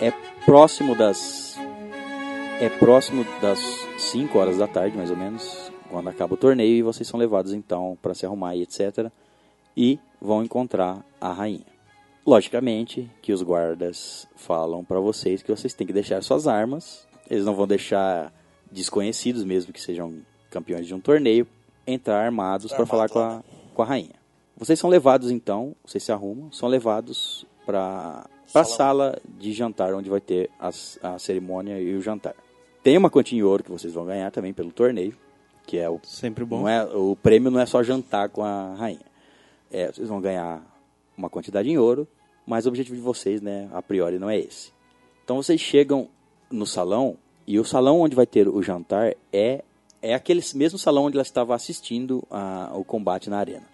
É 0.00 0.12
próximo 0.44 0.94
das 0.94 1.43
é 2.60 2.68
próximo 2.68 3.24
das 3.40 3.58
5 3.98 4.38
horas 4.38 4.56
da 4.58 4.66
tarde, 4.66 4.96
mais 4.96 5.10
ou 5.10 5.16
menos, 5.16 5.70
quando 5.90 6.08
acaba 6.08 6.34
o 6.34 6.36
torneio 6.36 6.76
e 6.76 6.82
vocês 6.82 7.06
são 7.06 7.18
levados 7.18 7.52
então 7.52 7.96
para 8.00 8.14
se 8.14 8.24
arrumar 8.24 8.54
e 8.56 8.62
etc. 8.62 9.10
E 9.76 9.98
vão 10.20 10.42
encontrar 10.42 11.04
a 11.20 11.32
rainha. 11.32 11.66
Logicamente 12.26 13.10
que 13.20 13.32
os 13.32 13.42
guardas 13.42 14.26
falam 14.36 14.84
para 14.84 14.98
vocês 15.00 15.42
que 15.42 15.50
vocês 15.50 15.74
têm 15.74 15.86
que 15.86 15.92
deixar 15.92 16.22
suas 16.22 16.46
armas. 16.46 17.06
Eles 17.28 17.44
não 17.44 17.54
vão 17.54 17.66
deixar 17.66 18.32
desconhecidos, 18.70 19.44
mesmo 19.44 19.72
que 19.72 19.80
sejam 19.80 20.14
campeões 20.50 20.86
de 20.86 20.94
um 20.94 21.00
torneio, 21.00 21.46
entrar 21.86 22.24
armados 22.24 22.72
para 22.72 22.86
falar 22.86 23.08
com 23.08 23.18
a, 23.18 23.42
com 23.74 23.82
a 23.82 23.84
rainha. 23.84 24.14
Vocês 24.56 24.78
são 24.78 24.88
levados 24.88 25.30
então, 25.30 25.74
vocês 25.84 26.02
se 26.02 26.12
arrumam, 26.12 26.50
são 26.52 26.68
levados 26.68 27.44
para 27.66 28.24
a 28.54 28.64
sala 28.64 29.18
de 29.38 29.52
jantar 29.52 29.92
onde 29.94 30.08
vai 30.08 30.20
ter 30.20 30.48
as- 30.58 30.98
a, 31.02 31.18
cerimônia 31.18 31.78
e 31.80 31.94
o 31.96 32.00
jantar. 32.00 32.34
Tem 32.84 32.98
uma 32.98 33.08
quantia 33.08 33.38
em 33.38 33.42
ouro 33.42 33.64
que 33.64 33.70
vocês 33.70 33.94
vão 33.94 34.04
ganhar 34.04 34.30
também 34.30 34.52
pelo 34.52 34.70
torneio, 34.70 35.16
que 35.66 35.78
é 35.78 35.88
o 35.88 35.98
Sempre 36.02 36.44
bom. 36.44 36.60
não 36.60 36.68
é, 36.68 36.84
o 36.84 37.16
prêmio 37.16 37.50
não 37.50 37.58
é 37.58 37.64
só 37.64 37.82
jantar 37.82 38.28
com 38.28 38.44
a 38.44 38.74
rainha. 38.74 39.06
É, 39.72 39.90
vocês 39.90 40.06
vão 40.06 40.20
ganhar 40.20 40.62
uma 41.16 41.30
quantidade 41.30 41.70
em 41.70 41.78
ouro, 41.78 42.06
mas 42.46 42.66
o 42.66 42.68
objetivo 42.68 42.94
de 42.94 43.00
vocês, 43.00 43.40
né, 43.40 43.70
a 43.72 43.80
priori, 43.80 44.18
não 44.18 44.28
é 44.28 44.38
esse. 44.38 44.70
Então 45.24 45.36
vocês 45.36 45.62
chegam 45.62 46.10
no 46.50 46.66
salão, 46.66 47.16
e 47.46 47.58
o 47.58 47.64
salão 47.64 48.00
onde 48.00 48.14
vai 48.14 48.26
ter 48.26 48.46
o 48.46 48.62
jantar 48.62 49.14
é, 49.32 49.64
é 50.02 50.14
aquele 50.14 50.42
mesmo 50.54 50.78
salão 50.78 51.04
onde 51.04 51.16
ela 51.16 51.22
estava 51.22 51.54
assistindo 51.54 52.22
a, 52.30 52.70
o 52.74 52.84
combate 52.84 53.30
na 53.30 53.38
arena. 53.38 53.66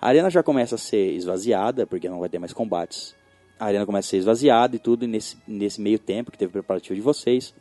A 0.00 0.08
arena 0.08 0.30
já 0.30 0.42
começa 0.42 0.76
a 0.76 0.78
ser 0.78 1.12
esvaziada, 1.12 1.86
porque 1.86 2.08
não 2.08 2.20
vai 2.20 2.30
ter 2.30 2.38
mais 2.38 2.54
combates. 2.54 3.14
A 3.60 3.66
arena 3.66 3.84
começa 3.84 4.08
a 4.08 4.10
ser 4.10 4.16
esvaziada 4.16 4.74
e 4.74 4.78
tudo, 4.78 5.04
e 5.04 5.06
nesse, 5.06 5.36
nesse 5.46 5.82
meio 5.82 5.98
tempo 5.98 6.30
que 6.30 6.38
teve 6.38 6.48
o 6.48 6.52
preparativo 6.52 6.94
de 6.94 7.02
vocês, 7.02 7.54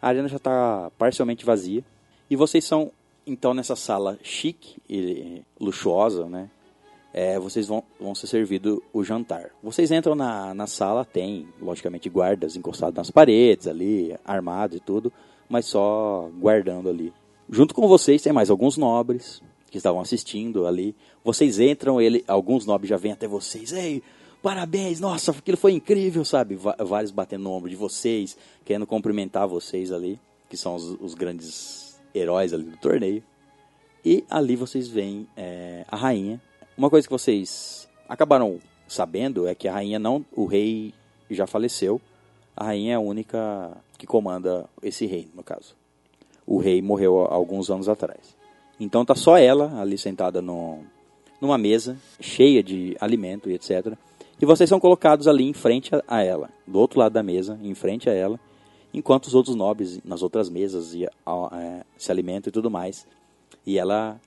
a 0.00 0.08
arena 0.08 0.28
já 0.28 0.36
está 0.36 0.90
parcialmente 0.96 1.44
vazia. 1.44 1.84
E 2.30 2.36
vocês 2.36 2.64
são, 2.64 2.92
então, 3.26 3.54
nessa 3.54 3.74
sala 3.74 4.18
chique 4.22 4.76
e 4.88 5.42
luxuosa, 5.58 6.26
né? 6.26 6.50
É, 7.12 7.38
vocês 7.38 7.66
vão, 7.66 7.82
vão 7.98 8.14
ser 8.14 8.26
servido 8.26 8.82
o 8.92 9.02
jantar. 9.02 9.50
Vocês 9.62 9.90
entram 9.90 10.14
na, 10.14 10.54
na 10.54 10.66
sala, 10.66 11.04
tem, 11.04 11.48
logicamente, 11.60 12.08
guardas 12.08 12.54
encostados 12.54 12.96
nas 12.96 13.10
paredes 13.10 13.66
ali, 13.66 14.14
armados 14.24 14.76
e 14.76 14.80
tudo, 14.80 15.12
mas 15.48 15.66
só 15.66 16.30
guardando 16.38 16.88
ali. 16.88 17.12
Junto 17.48 17.74
com 17.74 17.88
vocês 17.88 18.20
tem 18.20 18.32
mais 18.32 18.50
alguns 18.50 18.76
nobres 18.76 19.42
que 19.70 19.78
estavam 19.78 20.00
assistindo 20.00 20.66
ali. 20.66 20.94
Vocês 21.24 21.58
entram, 21.58 22.00
ele, 22.00 22.22
alguns 22.28 22.66
nobres 22.66 22.90
já 22.90 22.96
vêm 22.96 23.12
até 23.12 23.26
vocês. 23.26 23.72
Ei, 23.72 24.02
parabéns, 24.42 25.00
nossa, 25.00 25.30
aquilo 25.30 25.56
foi 25.56 25.72
incrível, 25.72 26.24
sabe? 26.24 26.56
Vários 26.56 27.10
batendo 27.10 27.44
no 27.44 27.52
ombro 27.52 27.68
de 27.68 27.76
vocês, 27.76 28.36
querendo 28.64 28.86
cumprimentar 28.86 29.46
vocês 29.46 29.92
ali, 29.92 30.18
que 30.48 30.56
são 30.56 30.74
os, 30.74 30.84
os 31.00 31.14
grandes 31.14 31.98
heróis 32.14 32.52
ali 32.52 32.64
do 32.64 32.76
torneio. 32.76 33.22
E 34.04 34.24
ali 34.30 34.56
vocês 34.56 34.88
veem 34.88 35.26
é, 35.36 35.84
a 35.88 35.96
rainha. 35.96 36.40
Uma 36.76 36.88
coisa 36.88 37.06
que 37.06 37.12
vocês 37.12 37.88
acabaram 38.08 38.58
sabendo 38.86 39.46
é 39.46 39.54
que 39.54 39.68
a 39.68 39.72
rainha 39.72 39.98
não, 39.98 40.24
o 40.32 40.46
rei 40.46 40.94
já 41.30 41.46
faleceu. 41.46 42.00
A 42.56 42.64
rainha 42.64 42.92
é 42.92 42.96
a 42.96 43.00
única 43.00 43.76
que 43.98 44.06
comanda 44.06 44.68
esse 44.82 45.06
reino, 45.06 45.30
no 45.34 45.42
caso. 45.42 45.76
O 46.46 46.58
rei 46.58 46.80
morreu 46.80 47.20
há 47.22 47.34
alguns 47.34 47.70
anos 47.70 47.88
atrás. 47.88 48.36
Então 48.80 49.04
tá 49.04 49.14
só 49.14 49.36
ela 49.36 49.80
ali 49.80 49.98
sentada 49.98 50.40
no, 50.40 50.80
numa 51.40 51.58
mesa 51.58 51.98
cheia 52.20 52.62
de 52.62 52.96
alimento 53.00 53.50
e 53.50 53.54
etc. 53.54 53.96
E 54.40 54.46
vocês 54.46 54.68
são 54.68 54.78
colocados 54.78 55.26
ali 55.26 55.44
em 55.44 55.52
frente 55.52 55.90
a, 56.06 56.22
ela, 56.22 56.48
do 56.66 56.78
outro 56.78 57.00
lado 57.00 57.12
da 57.12 57.22
mesa, 57.22 57.58
em 57.62 57.74
frente 57.74 58.08
a 58.08 58.12
ela, 58.12 58.38
enquanto 58.94 59.26
os 59.26 59.34
outros 59.34 59.56
nobres 59.56 60.00
nas 60.04 60.22
outras 60.22 60.48
mesas 60.48 60.94
e, 60.94 61.04
é, 61.04 61.84
se 61.96 62.12
alimentam 62.12 62.48
e 62.48 62.52
tudo 62.52 62.70
mais. 62.70 63.06
E 63.66 63.78
ela, 63.78 64.20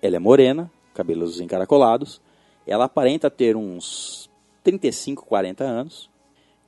ela 0.00 0.16
é 0.16 0.18
morena, 0.18 0.70
cabelos 0.92 1.40
encaracolados, 1.40 2.20
ela 2.66 2.84
aparenta 2.84 3.30
ter 3.30 3.56
uns 3.56 4.28
35, 4.64 5.24
40 5.26 5.64
anos 5.64 6.10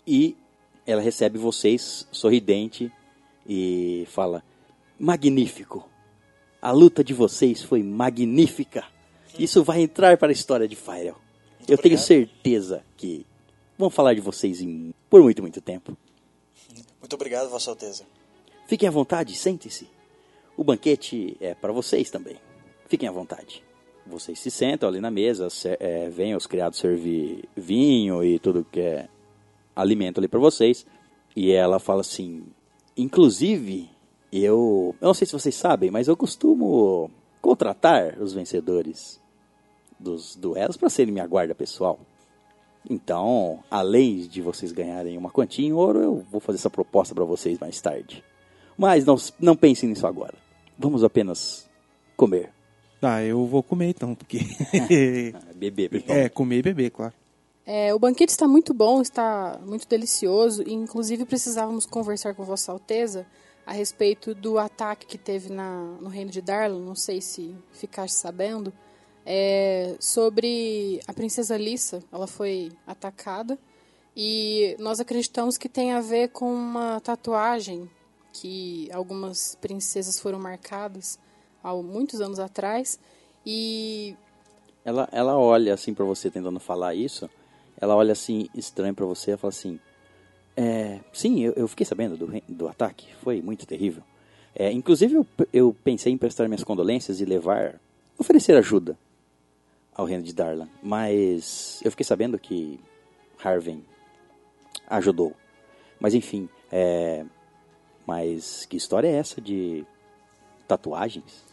e 0.06 0.36
ela 0.86 1.00
recebe 1.00 1.39
vocês 1.39 2.06
sorridente 2.12 2.92
e 3.47 4.06
fala: 4.08 4.42
Magnífico! 4.98 5.89
A 6.62 6.70
luta 6.70 7.02
de 7.02 7.12
vocês 7.12 7.62
foi 7.62 7.82
magnífica! 7.82 8.84
Isso 9.39 9.64
vai 9.64 9.82
entrar 9.82 10.16
para 10.16 10.28
a 10.28 10.32
história 10.32 10.68
de 10.68 10.76
Fyrel. 10.76 11.23
Eu 11.68 11.78
tenho 11.78 11.99
certeza 11.99 12.84
que 12.97 13.25
vão 13.78 13.91
falar 13.91 14.15
de 14.15 14.20
vocês 14.20 14.60
em- 14.60 14.93
por 15.09 15.23
muito, 15.23 15.43
muito 15.43 15.60
tempo. 15.60 15.97
Muito 17.01 17.15
obrigado, 17.15 17.49
Vossa 17.51 17.70
Alteza. 17.70 18.05
Fiquem 18.67 18.89
à 18.89 18.93
vontade, 18.93 19.34
sentem-se. 19.36 19.89
O 20.57 20.65
banquete 20.65 21.36
é 21.41 21.55
para 21.55 21.73
vocês 21.73 22.10
também. 22.10 22.36
Fiquem 22.89 23.09
à 23.09 23.12
vontade. 23.12 23.62
Vocês 24.07 24.39
se 24.39 24.51
sentam 24.51 24.89
ali 24.89 25.01
na 25.01 25.10
mesa, 25.10 25.49
é, 25.81 26.09
vêm 26.10 26.34
os 26.36 26.47
criados 26.47 26.78
servir 26.78 27.49
vinho 27.57 28.23
e 28.23 28.39
tudo 28.39 28.65
que 28.70 28.81
é 28.81 29.09
alimento 29.75 30.18
ali 30.18 30.28
para 30.28 30.39
vocês. 30.41 30.86
E 31.34 31.51
ela 31.52 31.78
fala 31.78 32.02
assim: 32.02 32.44
Inclusive, 32.97 33.91
eu. 34.33 34.94
Eu 35.01 35.07
não 35.07 35.15
sei 35.15 35.26
se 35.26 35.33
vocês 35.33 35.55
sabem, 35.55 35.91
mas 35.91 36.07
eu 36.09 36.17
costumo 36.17 37.10
contratar 37.41 38.18
os 38.20 38.33
vencedores 38.33 39.20
dos 39.98 40.36
duelos 40.36 40.76
para 40.76 40.90
serem 40.90 41.12
minha 41.12 41.26
guarda 41.26 41.55
pessoal. 41.55 41.98
Então, 42.89 43.60
além 43.70 44.18
de 44.28 44.42
vocês 44.42 44.70
ganharem 44.70 45.16
uma 45.16 45.31
quantia 45.31 45.66
em 45.66 45.73
ouro, 45.73 45.98
eu 46.00 46.26
vou 46.31 46.40
fazer 46.40 46.58
essa 46.58 46.70
proposta 46.70 47.14
para 47.14 47.24
vocês 47.24 47.58
mais 47.58 47.81
tarde. 47.81 48.23
Mas 48.76 49.05
não, 49.05 49.16
não 49.39 49.56
pensem 49.56 49.89
nisso 49.89 50.06
agora. 50.06 50.34
Vamos 50.78 51.02
apenas 51.02 51.68
comer. 52.16 52.50
Tá, 53.00 53.23
eu 53.23 53.47
vou 53.47 53.62
comer 53.62 53.90
então, 53.90 54.14
porque. 54.14 54.40
Beber, 55.55 55.89
principalmente. 55.90 56.26
é, 56.26 56.28
comer 56.28 56.58
e 56.58 56.62
beber, 56.62 56.90
claro. 56.90 57.14
É, 57.66 57.94
o 57.94 57.98
banquete 57.98 58.31
está 58.31 58.47
muito 58.47 58.74
bom, 58.74 59.00
está 59.00 59.58
muito 59.64 59.89
delicioso. 59.89 60.62
E, 60.66 60.73
inclusive, 60.73 61.24
precisávamos 61.24 61.86
conversar 61.86 62.34
com 62.34 62.44
Vossa 62.44 62.73
Alteza 62.73 63.26
a 63.66 63.73
respeito 63.73 64.34
do 64.34 64.58
ataque 64.58 65.06
que 65.06 65.16
teve 65.16 65.50
na, 65.50 65.97
no 66.00 66.08
reino 66.08 66.31
de 66.31 66.42
Darlan. 66.42 66.81
Não 66.81 66.94
sei 66.94 67.20
se 67.20 67.55
ficaste 67.73 68.16
sabendo. 68.16 68.73
É, 69.26 69.96
sobre 69.98 71.00
a 71.06 71.12
princesa 71.12 71.56
Lissa. 71.56 72.02
Ela 72.12 72.26
foi 72.26 72.72
atacada. 72.86 73.58
E 74.16 74.76
nós 74.78 75.00
acreditamos 75.00 75.58
que 75.58 75.68
tem 75.68 75.92
a 75.92 76.00
ver 76.00 76.28
com 76.28 76.52
uma 76.52 77.00
tatuagem 77.00 77.90
que 78.32 78.88
algumas 78.92 79.56
princesas 79.60 80.20
foram 80.20 80.38
marcadas 80.38 81.18
há 81.62 81.74
muitos 81.74 82.20
anos 82.20 82.38
atrás. 82.38 82.98
E 83.44 84.14
Ela, 84.84 85.08
ela 85.10 85.36
olha 85.38 85.74
assim 85.74 85.94
para 85.94 86.04
você 86.04 86.30
tentando 86.30 86.60
falar 86.60 86.94
isso. 86.94 87.28
Ela 87.80 87.96
olha 87.96 88.12
assim 88.12 88.48
estranho 88.54 88.94
para 88.94 89.06
você 89.06 89.32
e 89.32 89.36
fala 89.36 89.50
assim: 89.50 89.80
é, 90.56 91.00
Sim, 91.12 91.40
eu, 91.40 91.52
eu 91.56 91.66
fiquei 91.66 91.84
sabendo 91.84 92.16
do, 92.16 92.42
do 92.48 92.68
ataque. 92.68 93.06
Foi 93.22 93.42
muito 93.42 93.66
terrível. 93.66 94.02
É, 94.54 94.70
inclusive, 94.70 95.16
eu, 95.16 95.26
eu 95.52 95.76
pensei 95.82 96.12
em 96.12 96.16
prestar 96.16 96.46
minhas 96.46 96.62
condolências 96.62 97.20
e 97.20 97.24
levar. 97.24 97.80
oferecer 98.16 98.56
ajuda 98.56 98.96
ao 99.94 100.05
reino 100.05 100.23
de 100.23 100.34
Darlan. 100.34 100.68
Mas 100.82 101.81
eu 101.84 101.90
fiquei 101.90 102.05
sabendo 102.05 102.39
que 102.39 102.81
Harvey 103.42 103.82
ajudou. 104.89 105.34
Mas 106.00 106.14
enfim, 106.14 106.48
é, 106.70 107.24
mas 108.06 108.66
que 108.66 108.76
história 108.76 109.08
é 109.08 109.14
essa 109.14 109.40
de 109.40 109.86
tatuagens? 110.66 111.44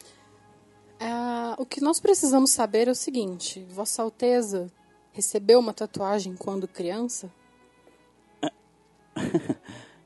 Ah, 1.00 1.56
o 1.58 1.66
que 1.66 1.82
nós 1.82 2.00
precisamos 2.00 2.52
saber 2.52 2.88
é 2.88 2.92
o 2.92 2.96
seguinte: 2.96 3.66
Vossa 3.70 4.02
Alteza 4.02 4.72
recebeu 5.14 5.60
uma 5.60 5.74
tatuagem 5.74 6.36
quando 6.36 6.68
criança? 6.68 7.32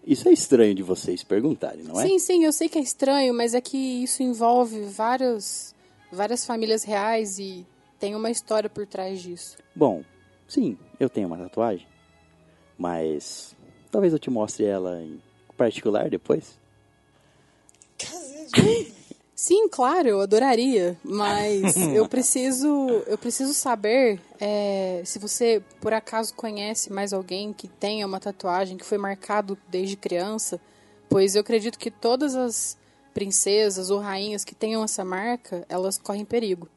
Isso 0.05 0.29
é 0.29 0.31
estranho 0.31 0.75
de 0.75 0.83
vocês 0.83 1.23
perguntarem, 1.23 1.83
não 1.83 1.99
é? 1.99 2.07
Sim, 2.07 2.19
sim, 2.19 2.43
eu 2.45 2.53
sei 2.53 2.69
que 2.69 2.77
é 2.77 2.81
estranho, 2.81 3.33
mas 3.33 3.55
é 3.55 3.61
que 3.61 4.03
isso 4.03 4.21
envolve 4.21 4.81
vários, 4.83 5.73
várias 6.11 6.45
famílias 6.45 6.83
reais 6.83 7.39
e 7.39 7.65
tem 7.99 8.15
uma 8.15 8.29
história 8.31 8.69
por 8.69 8.85
trás 8.85 9.21
disso. 9.21 9.57
Bom, 9.75 10.03
sim, 10.47 10.77
eu 10.99 11.09
tenho 11.09 11.27
uma 11.27 11.37
tatuagem. 11.37 11.87
Mas 12.77 13.55
talvez 13.91 14.13
eu 14.13 14.19
te 14.19 14.29
mostre 14.29 14.65
ela 14.65 15.01
em 15.01 15.21
particular 15.57 16.09
depois. 16.09 16.59
Sim, 19.35 19.67
claro, 19.67 20.07
eu 20.07 20.21
adoraria, 20.21 20.97
mas 21.03 21.75
eu 21.93 22.07
preciso, 22.07 22.67
eu 23.05 23.17
preciso 23.17 23.53
saber 23.53 24.19
é, 24.39 25.01
se 25.03 25.19
você 25.19 25.61
por 25.81 25.91
acaso 25.93 26.33
conhece 26.33 26.91
mais 26.91 27.11
alguém 27.11 27.51
que 27.51 27.67
tenha 27.67 28.07
uma 28.07 28.19
tatuagem 28.19 28.77
que 28.77 28.85
foi 28.85 28.97
marcado 28.97 29.57
desde 29.67 29.97
criança, 29.97 30.59
pois 31.09 31.35
eu 31.35 31.41
acredito 31.41 31.77
que 31.77 31.91
todas 31.91 32.33
as 32.33 32.77
princesas 33.13 33.89
ou 33.89 33.99
rainhas 33.99 34.45
que 34.45 34.55
tenham 34.55 34.83
essa 34.83 35.03
marca, 35.03 35.65
elas 35.67 35.97
correm 35.97 36.23
perigo. 36.23 36.69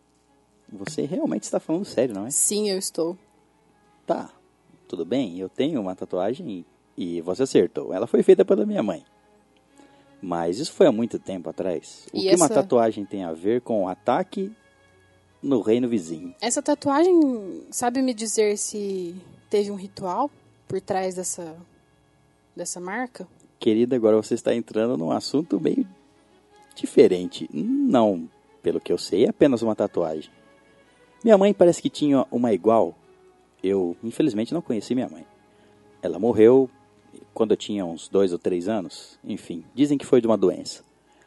Você 0.70 1.02
realmente 1.02 1.44
está 1.44 1.58
falando 1.58 1.84
sério, 1.84 2.14
não 2.14 2.26
é? 2.26 2.30
Sim, 2.30 2.68
eu 2.68 2.78
estou. 2.78 3.16
Tá, 4.06 4.30
tudo 4.86 5.04
bem, 5.04 5.38
eu 5.38 5.48
tenho 5.48 5.80
uma 5.80 5.94
tatuagem 5.94 6.64
e 6.96 7.20
você 7.22 7.42
acertou. 7.44 7.92
Ela 7.92 8.06
foi 8.06 8.22
feita 8.22 8.44
pela 8.44 8.66
minha 8.66 8.82
mãe. 8.82 9.04
Mas 10.20 10.58
isso 10.58 10.72
foi 10.72 10.86
há 10.86 10.92
muito 10.92 11.18
tempo 11.18 11.48
atrás. 11.48 12.06
O 12.12 12.18
E 12.18 12.22
que 12.22 12.34
uma 12.34 12.46
essa- 12.46 12.54
tatuagem 12.54 13.04
tem 13.04 13.22
a 13.24 13.32
ver 13.32 13.60
com 13.60 13.84
o 13.84 13.88
ataque 13.88 14.52
no 15.42 15.60
reino 15.60 15.88
vizinho? 15.88 16.34
Essa 16.40 16.60
tatuagem, 16.60 17.66
sabe 17.70 18.02
me 18.02 18.12
dizer 18.12 18.58
se 18.58 19.14
teve 19.48 19.70
um 19.70 19.76
ritual 19.76 20.30
por 20.66 20.80
trás 20.80 21.14
dessa 21.14 21.56
dessa 22.56 22.80
marca? 22.80 23.26
Querida, 23.60 23.94
agora 23.94 24.16
você 24.16 24.34
está 24.34 24.52
entrando 24.52 24.96
num 24.96 25.12
assunto 25.12 25.60
meio 25.60 25.86
diferente. 26.74 27.48
Não, 27.52 28.28
pelo 28.62 28.80
que 28.80 28.92
eu 28.92 28.98
sei, 28.98 29.26
é 29.26 29.28
apenas 29.28 29.62
uma 29.62 29.76
tatuagem. 29.76 30.30
Minha 31.22 31.36
mãe 31.36 31.52
parece 31.52 31.82
que 31.82 31.90
tinha 31.90 32.26
uma 32.30 32.52
igual. 32.52 32.94
Eu, 33.62 33.96
infelizmente, 34.02 34.54
não 34.54 34.62
conheci 34.62 34.94
minha 34.94 35.08
mãe. 35.08 35.26
Ela 36.00 36.18
morreu 36.18 36.70
quando 37.34 37.52
eu 37.52 37.56
tinha 37.56 37.84
uns 37.84 38.08
dois 38.08 38.32
ou 38.32 38.38
três 38.38 38.68
anos. 38.68 39.18
Enfim, 39.24 39.64
dizem 39.74 39.98
que 39.98 40.06
foi 40.06 40.20
de 40.20 40.26
uma 40.26 40.36
doença. 40.36 40.84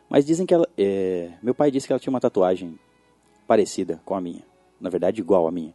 Mas 0.10 0.26
dizem 0.26 0.46
que 0.46 0.54
ela. 0.54 0.68
é, 0.78 1.32
Meu 1.42 1.54
pai 1.54 1.72
disse 1.72 1.88
que 1.88 1.94
ela 1.94 2.00
tinha 2.00 2.12
uma 2.12 2.20
tatuagem 2.20 2.80
parecida 3.48 4.02
com 4.06 4.16
a 4.16 4.22
minha. 4.22 4.44
Na 4.80 4.90
verdade, 4.90 5.22
igual 5.22 5.48
à 5.48 5.52
minha. 5.52 5.74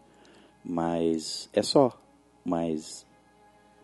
Mas 0.64 1.48
é 1.52 1.62
só. 1.62 1.98
Mas 2.44 3.06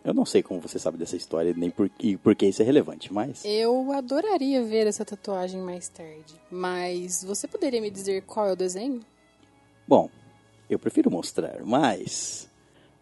eu 0.05 0.13
não 0.13 0.25
sei 0.25 0.43
como 0.43 0.61
você 0.61 0.79
sabe 0.79 0.99
dessa 0.99 1.17
história, 1.17 1.55
nem 1.57 1.71
por, 1.71 1.91
e 2.01 2.17
por 2.17 2.35
que 2.35 2.47
isso 2.47 2.61
é 2.61 2.65
relevante, 2.65 3.13
mas. 3.13 3.45
Eu 3.45 3.93
adoraria 3.93 4.65
ver 4.65 4.87
essa 4.87 5.05
tatuagem 5.05 5.61
mais 5.61 5.89
tarde, 5.89 6.35
mas 6.51 7.23
você 7.23 7.47
poderia 7.47 7.81
me 7.81 7.91
dizer 7.91 8.23
qual 8.23 8.49
é 8.49 8.53
o 8.53 8.57
desenho? 8.57 9.01
Bom, 9.87 10.11
eu 10.75 10.79
prefiro 10.79 11.11
mostrar, 11.11 11.61
mas. 11.65 12.49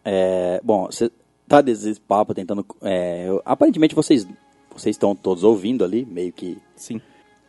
É, 0.05 0.61
bom, 0.65 0.87
você 0.87 1.11
tá 1.47 1.61
desse 1.61 2.01
papo 2.01 2.35
tentando. 2.35 2.65
é, 2.83 3.29
eu- 3.29 3.43
aparentemente 3.45 3.95
vocês 3.95 4.27
vocês 4.75 4.95
estão 4.95 5.15
todos 5.15 5.45
ouvindo 5.45 5.85
ali, 5.85 6.07
meio 6.07 6.33
que. 6.33 6.59
Sim. 6.77 7.01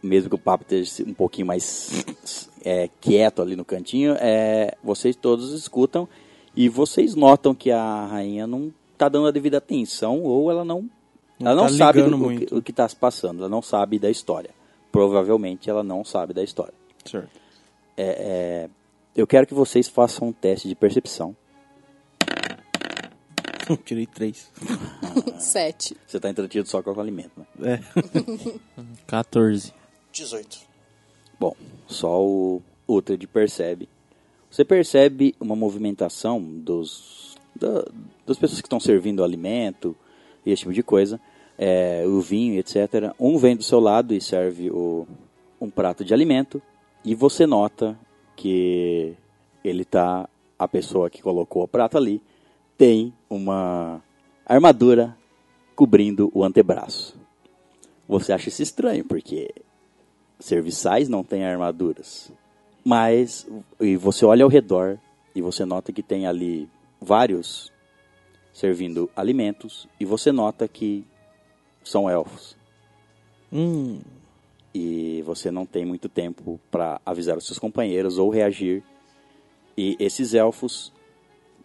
Mesmo 0.03 0.29
que 0.29 0.35
o 0.35 0.39
papo 0.39 0.63
esteja 0.63 1.07
um 1.09 1.13
pouquinho 1.13 1.45
mais 1.47 2.47
é, 2.65 2.89
quieto 2.99 3.41
ali 3.41 3.55
no 3.55 3.63
cantinho, 3.63 4.15
é, 4.19 4.75
vocês 4.83 5.15
todos 5.15 5.53
escutam 5.53 6.07
e 6.55 6.67
vocês 6.67 7.13
notam 7.15 7.53
que 7.53 7.69
a 7.71 8.07
rainha 8.07 8.47
não 8.47 8.73
tá 8.97 9.07
dando 9.07 9.27
a 9.27 9.31
devida 9.31 9.57
atenção 9.57 10.21
ou 10.23 10.49
ela 10.49 10.65
não. 10.65 10.89
Não 11.39 11.51
ela 11.51 11.61
não 11.63 11.69
tá 11.69 11.73
sabe 11.75 12.01
do, 12.01 12.15
o, 12.15 12.37
que, 12.37 12.55
o 12.55 12.61
que 12.61 12.73
tá 12.73 12.87
se 12.89 12.95
passando, 12.95 13.39
ela 13.39 13.49
não 13.49 13.61
sabe 13.61 13.99
da 13.99 14.09
história. 14.09 14.49
Provavelmente 14.91 15.69
ela 15.69 15.83
não 15.83 16.03
sabe 16.03 16.33
da 16.33 16.43
história. 16.43 16.73
Certo. 17.05 17.29
É, 17.95 18.03
é, 18.03 18.69
eu 19.15 19.27
quero 19.27 19.45
que 19.47 19.53
vocês 19.53 19.87
façam 19.87 20.29
um 20.29 20.33
teste 20.33 20.67
de 20.67 20.75
percepção. 20.75 21.35
Tirei 23.85 24.05
três. 24.05 24.51
Sete. 25.39 25.95
Você 26.05 26.17
está 26.17 26.29
entretido 26.29 26.67
só 26.67 26.81
com 26.81 26.91
o 26.91 26.99
alimento, 26.99 27.31
né? 27.57 27.79
É. 27.79 27.79
14. 29.07 29.73
18. 30.11 30.59
Bom, 31.39 31.55
só 31.87 32.21
o 32.21 32.61
Uhtred 32.87 33.25
percebe. 33.27 33.87
Você 34.49 34.65
percebe 34.65 35.33
uma 35.39 35.55
movimentação 35.55 36.41
dos 36.41 37.35
da- 37.55 37.85
das 38.25 38.37
pessoas 38.37 38.61
que 38.61 38.67
estão 38.67 38.79
servindo 38.79 39.19
o 39.19 39.23
alimento 39.23 39.95
e 40.45 40.51
esse 40.51 40.61
tipo 40.61 40.73
de 40.73 40.83
coisa, 40.83 41.19
é, 41.57 42.03
o 42.05 42.19
vinho, 42.21 42.59
etc. 42.59 43.13
Um 43.19 43.37
vem 43.37 43.55
do 43.55 43.63
seu 43.63 43.79
lado 43.79 44.13
e 44.13 44.19
serve 44.21 44.69
o, 44.69 45.07
um 45.59 45.69
prato 45.69 46.03
de 46.03 46.13
alimento 46.13 46.61
e 47.05 47.15
você 47.15 47.45
nota 47.45 47.97
que 48.41 49.13
ele 49.63 49.85
tá 49.85 50.27
a 50.57 50.67
pessoa 50.67 51.11
que 51.11 51.21
colocou 51.21 51.63
o 51.63 51.67
prato 51.67 51.95
ali 51.95 52.19
tem 52.75 53.13
uma 53.29 54.01
armadura 54.43 55.15
cobrindo 55.75 56.31
o 56.33 56.43
antebraço. 56.43 57.15
Você 58.07 58.33
acha 58.33 58.49
isso 58.49 58.63
estranho 58.63 59.05
porque 59.05 59.53
serviçais 60.39 61.07
não 61.07 61.23
têm 61.23 61.45
armaduras. 61.45 62.31
Mas 62.83 63.47
e 63.79 63.95
você 63.95 64.25
olha 64.25 64.43
ao 64.43 64.49
redor 64.49 64.97
e 65.35 65.41
você 65.41 65.63
nota 65.63 65.93
que 65.93 66.01
tem 66.01 66.25
ali 66.25 66.67
vários 66.99 67.71
servindo 68.51 69.07
alimentos 69.15 69.87
e 69.99 70.05
você 70.05 70.31
nota 70.31 70.67
que 70.67 71.05
são 71.83 72.09
elfos. 72.09 72.57
Hum, 73.53 74.01
e 74.73 75.21
você 75.23 75.51
não 75.51 75.65
tem 75.65 75.85
muito 75.85 76.07
tempo 76.07 76.59
para 76.69 77.01
avisar 77.05 77.37
os 77.37 77.45
seus 77.45 77.59
companheiros 77.59 78.17
ou 78.17 78.29
reagir. 78.29 78.83
E 79.77 79.95
esses 79.99 80.33
elfos 80.33 80.93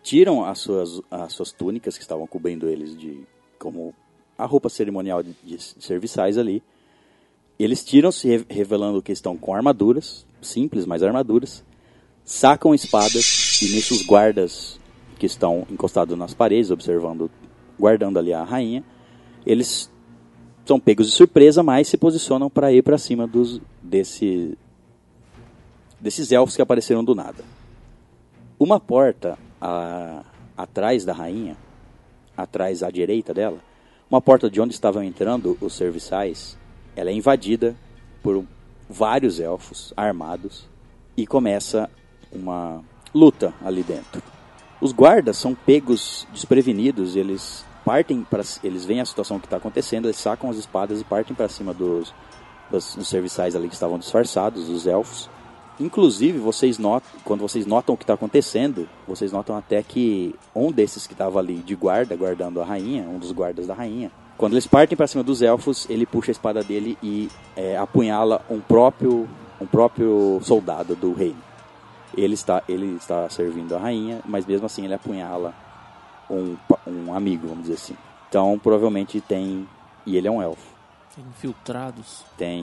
tiram 0.02 0.44
as 0.44 0.58
suas, 0.58 1.00
as 1.10 1.32
suas 1.32 1.52
túnicas 1.52 1.96
que 1.96 2.02
estavam 2.02 2.26
cobrindo 2.26 2.68
eles 2.68 2.96
de 2.96 3.20
como 3.58 3.94
a 4.38 4.44
roupa 4.44 4.68
cerimonial 4.68 5.22
de, 5.22 5.34
de 5.42 5.60
serviçais 5.60 6.36
ali. 6.38 6.62
Eles 7.58 7.84
tiram-se 7.84 8.28
re- 8.28 8.46
revelando 8.48 9.02
que 9.02 9.12
estão 9.12 9.36
com 9.36 9.54
armaduras, 9.54 10.26
simples, 10.42 10.84
mas 10.84 11.02
armaduras. 11.02 11.64
Sacam 12.24 12.74
espadas 12.74 13.60
e 13.62 13.74
nisso 13.74 13.94
os 13.94 14.02
guardas 14.04 14.78
que 15.18 15.26
estão 15.26 15.66
encostados 15.70 16.18
nas 16.18 16.34
paredes, 16.34 16.70
observando, 16.70 17.30
guardando 17.78 18.18
ali 18.18 18.32
a 18.32 18.44
rainha, 18.44 18.84
eles 19.46 19.90
são 20.66 20.80
pegos 20.80 21.06
de 21.06 21.12
surpresa, 21.12 21.62
mas 21.62 21.88
se 21.88 21.96
posicionam 21.96 22.50
para 22.50 22.72
ir 22.72 22.82
para 22.82 22.98
cima 22.98 23.26
dos 23.26 23.60
desse 23.82 24.56
desses 26.00 26.30
elfos 26.30 26.54
que 26.54 26.62
apareceram 26.62 27.02
do 27.02 27.14
nada. 27.14 27.42
Uma 28.58 28.78
porta 28.78 29.38
a- 29.60 30.22
atrás 30.56 31.04
da 31.04 31.12
rainha, 31.12 31.56
atrás 32.36 32.82
à 32.82 32.90
direita 32.90 33.32
dela, 33.32 33.58
uma 34.10 34.20
porta 34.20 34.48
de 34.50 34.60
onde 34.60 34.74
estavam 34.74 35.02
entrando 35.02 35.56
os 35.60 35.74
serviçais, 35.74 36.56
ela 36.94 37.10
é 37.10 37.12
invadida 37.12 37.74
por 38.22 38.44
vários 38.88 39.40
elfos 39.40 39.92
armados 39.96 40.68
e 41.16 41.26
começa 41.26 41.88
uma 42.30 42.82
luta 43.14 43.54
ali 43.64 43.82
dentro. 43.82 44.22
Os 44.80 44.92
guardas 44.92 45.38
são 45.38 45.54
pegos 45.54 46.26
desprevenidos, 46.32 47.16
eles 47.16 47.64
partem 47.86 48.26
para 48.28 48.42
eles 48.64 48.84
veem 48.84 49.00
a 49.00 49.04
situação 49.04 49.38
que 49.38 49.46
está 49.46 49.58
acontecendo, 49.58 50.06
eles 50.06 50.16
sacam 50.16 50.50
as 50.50 50.56
espadas 50.56 51.00
e 51.00 51.04
partem 51.04 51.36
para 51.36 51.48
cima 51.48 51.72
dos, 51.72 52.12
dos, 52.68 52.96
dos 52.96 53.06
serviçais 53.06 53.54
ali 53.54 53.68
que 53.68 53.74
estavam 53.74 53.96
disfarçados, 53.96 54.68
os 54.68 54.88
elfos. 54.88 55.30
Inclusive, 55.78 56.36
vocês 56.38 56.78
notam, 56.78 57.08
quando 57.24 57.42
vocês 57.42 57.64
notam 57.64 57.94
o 57.94 57.98
que 57.98 58.02
está 58.02 58.14
acontecendo, 58.14 58.88
vocês 59.06 59.30
notam 59.30 59.56
até 59.56 59.84
que 59.84 60.34
um 60.52 60.72
desses 60.72 61.06
que 61.06 61.12
estava 61.12 61.38
ali 61.38 61.58
de 61.58 61.76
guarda, 61.76 62.16
guardando 62.16 62.60
a 62.60 62.64
rainha, 62.64 63.04
um 63.04 63.20
dos 63.20 63.30
guardas 63.30 63.68
da 63.68 63.74
rainha, 63.74 64.10
quando 64.36 64.54
eles 64.54 64.66
partem 64.66 64.96
para 64.96 65.06
cima 65.06 65.22
dos 65.22 65.40
elfos, 65.40 65.86
ele 65.88 66.04
puxa 66.04 66.30
a 66.30 66.32
espada 66.32 66.64
dele 66.64 66.98
e 67.00 67.28
é, 67.54 67.76
apunhala 67.76 68.44
um 68.50 68.58
próprio, 68.58 69.28
um 69.60 69.66
próprio 69.66 70.40
soldado 70.42 70.96
do 70.96 71.12
reino. 71.12 71.40
Ele 72.16 72.34
está, 72.34 72.64
ele 72.68 72.96
está 72.96 73.28
servindo 73.28 73.76
a 73.76 73.78
rainha, 73.78 74.20
mas 74.24 74.44
mesmo 74.44 74.66
assim 74.66 74.84
ele 74.84 74.94
apunhala 74.94 75.54
um, 76.30 76.56
um 76.86 77.14
amigo, 77.14 77.46
vamos 77.48 77.62
dizer 77.64 77.74
assim. 77.74 77.96
Então, 78.28 78.58
provavelmente 78.58 79.20
tem. 79.20 79.66
E 80.04 80.16
ele 80.16 80.28
é 80.28 80.30
um 80.30 80.42
elfo. 80.42 80.74
Infiltrados. 81.18 82.24
Tem 82.36 82.62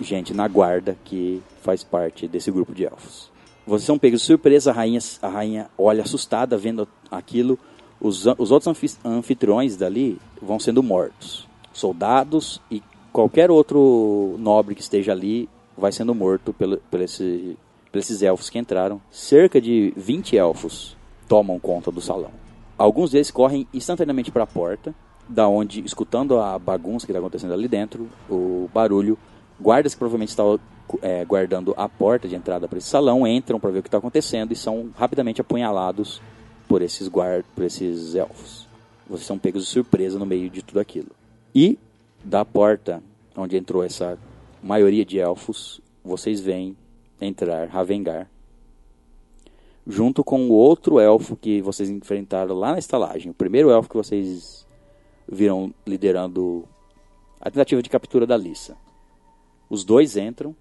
gente 0.00 0.34
na 0.34 0.46
guarda 0.48 0.96
que 1.04 1.42
faz 1.62 1.84
parte 1.84 2.26
desse 2.26 2.50
grupo 2.50 2.74
de 2.74 2.84
elfos. 2.84 3.30
Vocês 3.66 3.84
são 3.86 3.98
pegos 3.98 4.20
de 4.20 4.26
surpresa, 4.26 4.70
a 4.70 4.74
rainha, 4.74 4.98
a 5.22 5.28
rainha 5.28 5.70
olha 5.78 6.02
assustada 6.02 6.56
vendo 6.58 6.86
aquilo. 7.10 7.58
Os, 8.00 8.26
os 8.38 8.50
outros 8.50 8.66
anfi- 8.66 8.96
anfitriões 9.04 9.76
dali 9.76 10.18
vão 10.40 10.58
sendo 10.58 10.82
mortos. 10.82 11.46
Soldados 11.72 12.60
e 12.70 12.82
qualquer 13.12 13.50
outro 13.50 14.34
nobre 14.38 14.74
que 14.74 14.80
esteja 14.82 15.12
ali 15.12 15.48
vai 15.78 15.92
sendo 15.92 16.14
morto 16.14 16.52
pelo, 16.52 16.78
pelo 16.90 17.04
esse, 17.04 17.56
por 17.90 17.98
esses 17.98 18.20
elfos 18.22 18.50
que 18.50 18.58
entraram. 18.58 19.00
Cerca 19.10 19.60
de 19.60 19.92
20 19.96 20.36
elfos 20.36 20.96
tomam 21.28 21.58
conta 21.60 21.90
do 21.92 22.00
salão. 22.00 22.32
Alguns 22.82 23.12
deles 23.12 23.30
correm 23.30 23.64
instantaneamente 23.72 24.32
para 24.32 24.42
a 24.42 24.46
porta, 24.46 24.92
da 25.28 25.46
onde, 25.46 25.84
escutando 25.84 26.40
a 26.40 26.58
bagunça 26.58 27.06
que 27.06 27.12
está 27.12 27.20
acontecendo 27.20 27.54
ali 27.54 27.68
dentro, 27.68 28.08
o 28.28 28.68
barulho, 28.74 29.16
guardas 29.60 29.94
que 29.94 30.00
provavelmente 30.00 30.30
estavam 30.30 30.58
é, 31.00 31.24
guardando 31.24 31.72
a 31.76 31.88
porta 31.88 32.26
de 32.26 32.34
entrada 32.34 32.66
para 32.66 32.78
esse 32.78 32.88
salão 32.88 33.24
entram 33.24 33.60
para 33.60 33.70
ver 33.70 33.78
o 33.78 33.82
que 33.82 33.86
está 33.86 33.98
acontecendo 33.98 34.50
e 34.50 34.56
são 34.56 34.90
rapidamente 34.96 35.40
apunhalados 35.40 36.20
por 36.66 36.82
esses 36.82 37.06
guard, 37.06 37.44
por 37.54 37.62
esses 37.62 38.16
elfos. 38.16 38.66
Vocês 39.08 39.28
são 39.28 39.38
pegos 39.38 39.62
de 39.62 39.68
surpresa 39.68 40.18
no 40.18 40.26
meio 40.26 40.50
de 40.50 40.60
tudo 40.60 40.80
aquilo. 40.80 41.12
E 41.54 41.78
da 42.24 42.44
porta 42.44 43.00
onde 43.36 43.56
entrou 43.56 43.84
essa 43.84 44.18
maioria 44.60 45.04
de 45.04 45.20
elfos, 45.20 45.80
vocês 46.02 46.40
veem 46.40 46.76
entrar 47.20 47.68
Ravengar 47.68 48.28
junto 49.86 50.22
com 50.22 50.48
o 50.48 50.52
outro 50.52 51.00
elfo 51.00 51.36
que 51.36 51.60
vocês 51.60 51.90
enfrentaram 51.90 52.54
lá 52.54 52.72
na 52.72 52.78
estalagem. 52.78 53.30
O 53.30 53.34
primeiro 53.34 53.70
elfo 53.70 53.88
que 53.88 53.96
vocês 53.96 54.66
viram 55.28 55.72
liderando 55.86 56.64
a 57.40 57.50
tentativa 57.50 57.82
de 57.82 57.90
captura 57.90 58.26
da 58.26 58.36
Lissa. 58.36 58.76
Os 59.68 59.84
dois 59.84 60.16
entram, 60.16 60.54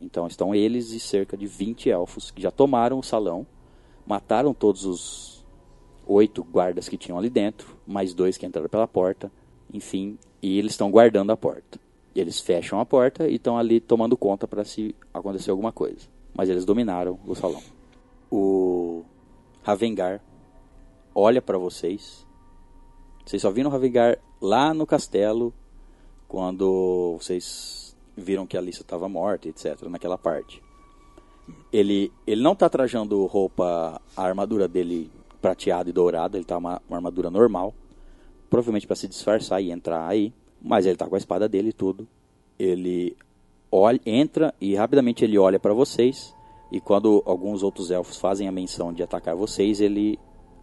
então 0.00 0.26
estão 0.26 0.54
eles 0.54 0.90
e 0.90 1.00
cerca 1.00 1.36
de 1.36 1.46
20 1.46 1.90
elfos 1.90 2.30
que 2.30 2.40
já 2.40 2.50
tomaram 2.50 2.98
o 2.98 3.02
salão, 3.02 3.46
mataram 4.06 4.54
todos 4.54 4.84
os 4.84 5.44
oito 6.06 6.42
guardas 6.44 6.88
que 6.88 6.96
tinham 6.96 7.18
ali 7.18 7.30
dentro, 7.30 7.76
mais 7.86 8.14
dois 8.14 8.36
que 8.36 8.46
entraram 8.46 8.68
pela 8.68 8.86
porta, 8.86 9.30
enfim, 9.72 10.18
e 10.42 10.58
eles 10.58 10.72
estão 10.72 10.90
guardando 10.90 11.30
a 11.30 11.36
porta. 11.36 11.80
Eles 12.14 12.38
fecham 12.38 12.78
a 12.78 12.86
porta 12.86 13.28
e 13.28 13.36
estão 13.36 13.58
ali 13.58 13.80
tomando 13.80 14.16
conta 14.16 14.46
para 14.46 14.64
se 14.64 14.94
acontecer 15.12 15.50
alguma 15.50 15.72
coisa. 15.72 16.06
Mas 16.32 16.48
eles 16.48 16.64
dominaram 16.64 17.18
o 17.26 17.34
salão 17.34 17.73
o 18.34 19.04
Ravengar 19.62 20.20
olha 21.14 21.40
para 21.40 21.56
vocês. 21.56 22.26
Vocês 23.24 23.40
só 23.40 23.50
viram 23.50 23.70
o 23.70 23.72
Ravengar 23.72 24.18
lá 24.40 24.74
no 24.74 24.84
castelo 24.84 25.54
quando 26.26 27.16
vocês 27.20 27.96
viram 28.16 28.44
que 28.44 28.56
a 28.56 28.60
Alissa 28.60 28.82
estava 28.82 29.08
morta, 29.08 29.48
etc, 29.48 29.82
naquela 29.82 30.18
parte. 30.18 30.60
Ele 31.72 32.10
ele 32.26 32.42
não 32.42 32.56
tá 32.56 32.68
trajando 32.68 33.24
roupa, 33.26 34.00
a 34.16 34.22
armadura 34.22 34.66
dele 34.66 35.10
prateada 35.40 35.88
e 35.88 35.92
dourada, 35.92 36.36
ele 36.36 36.44
tá 36.44 36.58
uma, 36.58 36.82
uma 36.88 36.96
armadura 36.96 37.30
normal, 37.30 37.72
provavelmente 38.50 38.86
para 38.86 38.96
se 38.96 39.06
disfarçar 39.06 39.62
e 39.62 39.70
entrar 39.70 40.08
aí, 40.08 40.32
mas 40.60 40.86
ele 40.86 40.96
tá 40.96 41.06
com 41.06 41.14
a 41.14 41.18
espada 41.18 41.48
dele 41.48 41.68
e 41.68 41.72
tudo. 41.72 42.08
Ele 42.58 43.16
olha, 43.70 44.00
entra 44.04 44.52
e 44.60 44.74
rapidamente 44.74 45.24
ele 45.24 45.38
olha 45.38 45.60
para 45.60 45.72
vocês 45.72 46.33
e 46.70 46.80
quando 46.80 47.22
alguns 47.26 47.62
outros 47.62 47.90
elfos 47.90 48.16
fazem 48.16 48.48
a 48.48 48.52
menção 48.52 48.92
de 48.92 49.02
atacar 49.02 49.36
vocês, 49.36 49.80
ele 49.80 50.18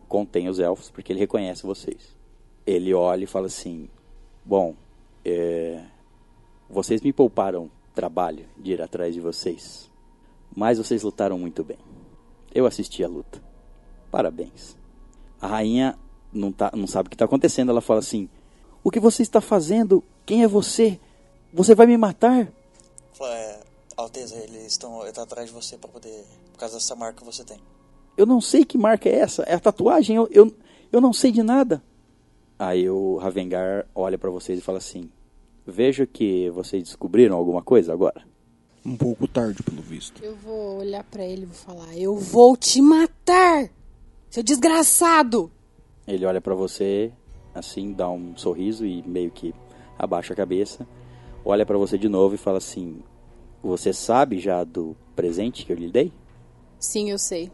contém 0.07 0.49
os 0.49 0.59
elfos 0.59 0.89
porque 0.89 1.13
ele 1.13 1.19
reconhece 1.19 1.63
vocês. 1.63 2.15
Ele 2.65 2.93
olha 2.93 3.23
e 3.23 3.27
fala 3.27 3.47
assim: 3.47 3.89
Bom, 4.43 4.75
é, 5.23 5.83
vocês 6.69 7.01
me 7.01 7.13
pouparam 7.13 7.69
trabalho 7.93 8.45
de 8.57 8.71
ir 8.71 8.81
atrás 8.81 9.13
de 9.13 9.19
vocês, 9.19 9.89
mas 10.55 10.77
vocês 10.77 11.03
lutaram 11.03 11.37
muito 11.37 11.63
bem. 11.63 11.77
Eu 12.53 12.65
assisti 12.65 13.03
a 13.03 13.07
luta. 13.07 13.41
Parabéns. 14.09 14.75
A 15.39 15.47
rainha 15.47 15.97
não, 16.33 16.51
tá, 16.51 16.71
não 16.75 16.87
sabe 16.87 17.07
o 17.07 17.09
que 17.09 17.15
está 17.15 17.25
acontecendo. 17.25 17.69
Ela 17.69 17.81
fala 17.81 17.99
assim: 17.99 18.29
O 18.83 18.91
que 18.91 18.99
você 18.99 19.21
está 19.21 19.39
fazendo? 19.39 20.03
Quem 20.25 20.43
é 20.43 20.47
você? 20.47 20.99
Você 21.53 21.73
vai 21.73 21.87
me 21.87 21.97
matar? 21.97 22.51
É, 23.21 23.50
Alteza, 23.97 24.35
eles 24.35 24.67
estão 24.67 25.01
ele 25.03 25.11
tá 25.11 25.23
atrás 25.23 25.47
de 25.47 25.53
você 25.53 25.77
para 25.77 25.89
poder. 25.89 26.25
Por 26.51 26.59
causa 26.59 26.75
dessa 26.75 26.95
marca 26.95 27.19
que 27.19 27.25
você 27.25 27.43
tem. 27.43 27.57
Eu 28.17 28.25
não 28.25 28.41
sei 28.41 28.65
que 28.65 28.77
marca 28.77 29.09
é 29.09 29.19
essa. 29.19 29.43
É 29.43 29.55
a 29.55 29.59
tatuagem? 29.59 30.15
Eu, 30.15 30.27
eu, 30.31 30.53
eu 30.91 31.01
não 31.01 31.13
sei 31.13 31.31
de 31.31 31.41
nada. 31.43 31.81
Aí 32.59 32.89
o 32.89 33.17
Ravengar 33.17 33.87
olha 33.95 34.17
para 34.17 34.29
vocês 34.29 34.59
e 34.59 34.61
fala 34.61 34.77
assim: 34.77 35.09
Vejo 35.65 36.05
que 36.05 36.49
vocês 36.51 36.83
descobriram 36.83 37.35
alguma 37.35 37.61
coisa 37.61 37.93
agora. 37.93 38.23
um 38.85 38.95
pouco 38.95 39.27
tarde, 39.27 39.63
pelo 39.63 39.81
visto. 39.81 40.23
Eu 40.23 40.35
vou 40.35 40.79
olhar 40.79 41.03
pra 41.03 41.23
ele 41.23 41.43
e 41.43 41.45
vou 41.45 41.55
falar: 41.55 41.97
Eu 41.97 42.15
vou 42.15 42.55
te 42.55 42.81
matar, 42.81 43.69
seu 44.29 44.43
desgraçado! 44.43 45.51
Ele 46.07 46.25
olha 46.25 46.41
para 46.41 46.53
você, 46.55 47.11
assim, 47.53 47.93
dá 47.93 48.09
um 48.09 48.35
sorriso 48.35 48.85
e 48.85 49.01
meio 49.07 49.31
que 49.31 49.53
abaixa 49.97 50.33
a 50.33 50.35
cabeça. 50.35 50.87
Olha 51.43 51.65
para 51.65 51.77
você 51.77 51.97
de 51.97 52.09
novo 52.09 52.35
e 52.35 52.37
fala 52.37 52.57
assim: 52.59 53.01
Você 53.63 53.93
sabe 53.93 54.39
já 54.39 54.63
do 54.63 54.95
presente 55.15 55.65
que 55.65 55.71
eu 55.71 55.77
lhe 55.77 55.91
dei? 55.91 56.11
Sim, 56.79 57.11
eu 57.11 57.19
sei. 57.19 57.51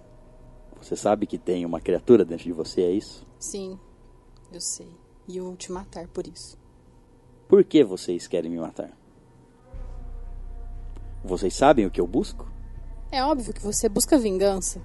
Você 0.81 0.95
sabe 0.95 1.27
que 1.27 1.37
tem 1.37 1.65
uma 1.65 1.81
criatura 1.81 2.23
dentro 2.23 2.45
de 2.45 2.53
você, 2.53 2.81
é 2.81 2.91
isso? 2.91 3.25
Sim, 3.39 3.77
eu 4.53 4.61
sei. 4.61 4.87
E 5.27 5.37
eu 5.37 5.45
vou 5.45 5.55
te 5.57 5.71
matar 5.71 6.07
por 6.07 6.25
isso. 6.25 6.57
Por 7.47 7.63
que 7.63 7.83
vocês 7.83 8.25
querem 8.27 8.49
me 8.49 8.57
matar? 8.57 8.97
Vocês 11.23 11.53
sabem 11.53 11.85
o 11.85 11.91
que 11.91 11.99
eu 11.99 12.07
busco? 12.07 12.49
É 13.11 13.23
óbvio 13.23 13.53
que 13.53 13.61
você 13.61 13.89
busca 13.89 14.17
vingança. 14.17 14.81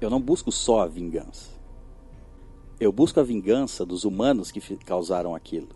Eu 0.00 0.10
não 0.10 0.20
busco 0.20 0.52
só 0.52 0.80
a 0.82 0.86
vingança. 0.86 1.50
Eu 2.78 2.92
busco 2.92 3.18
a 3.18 3.24
vingança 3.24 3.84
dos 3.84 4.04
humanos 4.04 4.52
que 4.52 4.60
causaram 4.76 5.34
aquilo. 5.34 5.68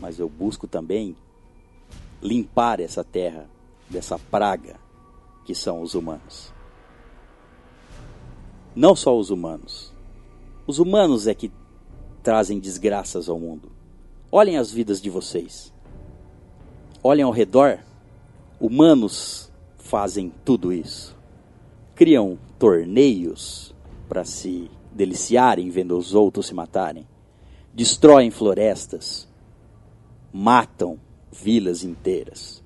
Mas 0.00 0.18
eu 0.18 0.28
busco 0.28 0.66
também 0.66 1.16
limpar 2.22 2.80
essa 2.80 3.04
terra 3.04 3.50
dessa 3.88 4.18
praga 4.18 4.76
que 5.44 5.54
são 5.54 5.82
os 5.82 5.94
humanos. 5.94 6.52
Não 8.74 8.96
só 8.96 9.16
os 9.16 9.30
humanos. 9.30 9.92
Os 10.66 10.78
humanos 10.78 11.26
é 11.26 11.34
que 11.34 11.52
trazem 12.22 12.58
desgraças 12.58 13.28
ao 13.28 13.38
mundo. 13.38 13.70
Olhem 14.32 14.56
as 14.56 14.72
vidas 14.72 15.00
de 15.00 15.10
vocês. 15.10 15.72
Olhem 17.02 17.22
ao 17.22 17.30
redor. 17.30 17.78
Humanos 18.58 19.52
fazem 19.76 20.32
tudo 20.44 20.72
isso. 20.72 21.14
Criam 21.94 22.38
torneios 22.58 23.74
para 24.08 24.24
se 24.24 24.70
deliciarem 24.90 25.70
vendo 25.70 25.96
os 25.96 26.14
outros 26.14 26.46
se 26.46 26.54
matarem. 26.54 27.06
Destroem 27.72 28.30
florestas. 28.30 29.28
Matam 30.32 30.98
vilas 31.30 31.84
inteiras. 31.84 32.63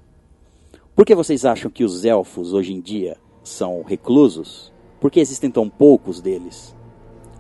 Por 0.99 1.07
que 1.07 1.15
vocês 1.15 1.45
acham 1.45 1.71
que 1.71 1.85
os 1.85 2.05
elfos 2.05 2.53
hoje 2.53 2.73
em 2.73 2.81
dia 2.81 3.17
são 3.45 3.85
reclusos? 3.85 4.73
Por 5.01 5.13
que 5.13 5.21
existem 5.21 5.49
tão 5.49 5.71
poucos 5.71 6.21
deles? 6.21 6.75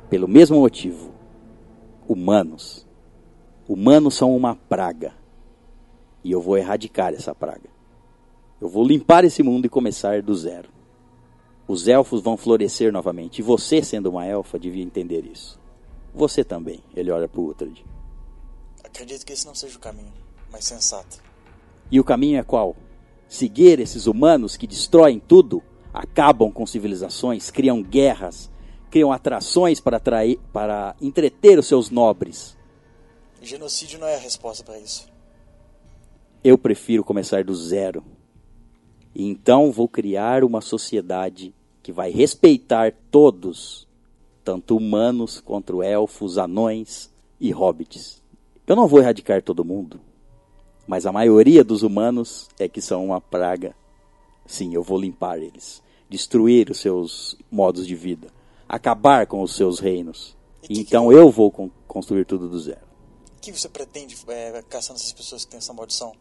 Pelo 0.08 0.28
mesmo 0.28 0.60
motivo. 0.60 1.12
Humanos. 2.06 2.86
Humanos 3.68 4.14
são 4.14 4.36
uma 4.36 4.54
praga. 4.54 5.12
E 6.22 6.30
eu 6.30 6.40
vou 6.40 6.56
erradicar 6.56 7.12
essa 7.12 7.34
praga. 7.34 7.68
Eu 8.60 8.68
vou 8.68 8.86
limpar 8.86 9.24
esse 9.24 9.42
mundo 9.42 9.66
e 9.66 9.68
começar 9.68 10.22
do 10.22 10.36
zero. 10.36 10.68
Os 11.66 11.88
elfos 11.88 12.22
vão 12.22 12.36
florescer 12.36 12.92
novamente. 12.92 13.40
E 13.40 13.42
você, 13.42 13.82
sendo 13.82 14.08
uma 14.08 14.24
elfa, 14.24 14.56
devia 14.56 14.84
entender 14.84 15.26
isso. 15.26 15.58
Você 16.14 16.44
também. 16.44 16.80
Ele 16.94 17.10
olha 17.10 17.26
para 17.26 17.40
o 17.40 17.48
Uhtred. 17.48 17.84
Acredito 18.84 19.26
que 19.26 19.32
esse 19.32 19.48
não 19.48 19.54
seja 19.56 19.76
o 19.76 19.80
caminho 19.80 20.12
mais 20.48 20.64
sensato. 20.64 21.20
E 21.90 21.98
o 21.98 22.04
caminho 22.04 22.38
é 22.38 22.44
qual? 22.44 22.76
Seguir 23.28 23.78
esses 23.78 24.06
humanos 24.06 24.56
que 24.56 24.66
destroem 24.66 25.20
tudo, 25.20 25.62
acabam 25.92 26.50
com 26.50 26.66
civilizações, 26.66 27.50
criam 27.50 27.82
guerras, 27.82 28.50
criam 28.90 29.12
atrações 29.12 29.80
para 29.80 29.98
atrair, 29.98 30.38
para 30.52 30.96
entreter 31.00 31.58
os 31.58 31.66
seus 31.66 31.90
nobres. 31.90 32.56
Genocídio 33.42 34.00
não 34.00 34.06
é 34.06 34.16
a 34.16 34.20
resposta 34.20 34.64
para 34.64 34.78
isso. 34.78 35.06
Eu 36.42 36.56
prefiro 36.56 37.04
começar 37.04 37.44
do 37.44 37.54
zero. 37.54 38.02
E 39.14 39.26
então 39.26 39.70
vou 39.70 39.88
criar 39.88 40.42
uma 40.42 40.60
sociedade 40.60 41.54
que 41.82 41.92
vai 41.92 42.10
respeitar 42.10 42.94
todos, 43.10 43.86
tanto 44.42 44.76
humanos 44.76 45.40
quanto 45.40 45.82
elfos, 45.82 46.38
anões 46.38 47.10
e 47.40 47.50
hobbits. 47.50 48.22
Eu 48.66 48.76
não 48.76 48.86
vou 48.86 49.00
erradicar 49.00 49.42
todo 49.42 49.64
mundo, 49.64 50.00
mas 50.88 51.06
a 51.06 51.12
maioria 51.12 51.62
dos 51.62 51.82
humanos 51.84 52.48
é 52.58 52.68
que 52.68 52.80
são 52.80 53.04
uma 53.04 53.20
praga. 53.20 53.76
Sim, 54.46 54.74
eu 54.74 54.82
vou 54.82 54.98
limpar 54.98 55.38
eles, 55.38 55.80
destruir 56.08 56.70
os 56.70 56.80
seus 56.80 57.36
modos 57.50 57.86
de 57.86 57.94
vida, 57.94 58.28
acabar 58.68 59.26
com 59.26 59.42
os 59.42 59.54
seus 59.54 59.78
reinos. 59.78 60.36
E 60.62 60.68
que 60.68 60.80
Então 60.80 61.08
que- 61.08 61.14
eu 61.14 61.30
vou 61.30 61.50
con- 61.52 61.70
construir 61.86 62.24
tudo 62.24 62.48
do 62.48 62.58
zero. 62.58 62.88
O 63.36 63.40
que 63.40 63.52
você 63.52 63.68
pretende 63.68 64.16
é, 64.26 64.62
caçando 64.68 64.98
essas 64.98 65.12
pessoas 65.12 65.44
que 65.44 65.50
têm 65.50 65.58
essa 65.58 65.72
maldição? 65.72 66.12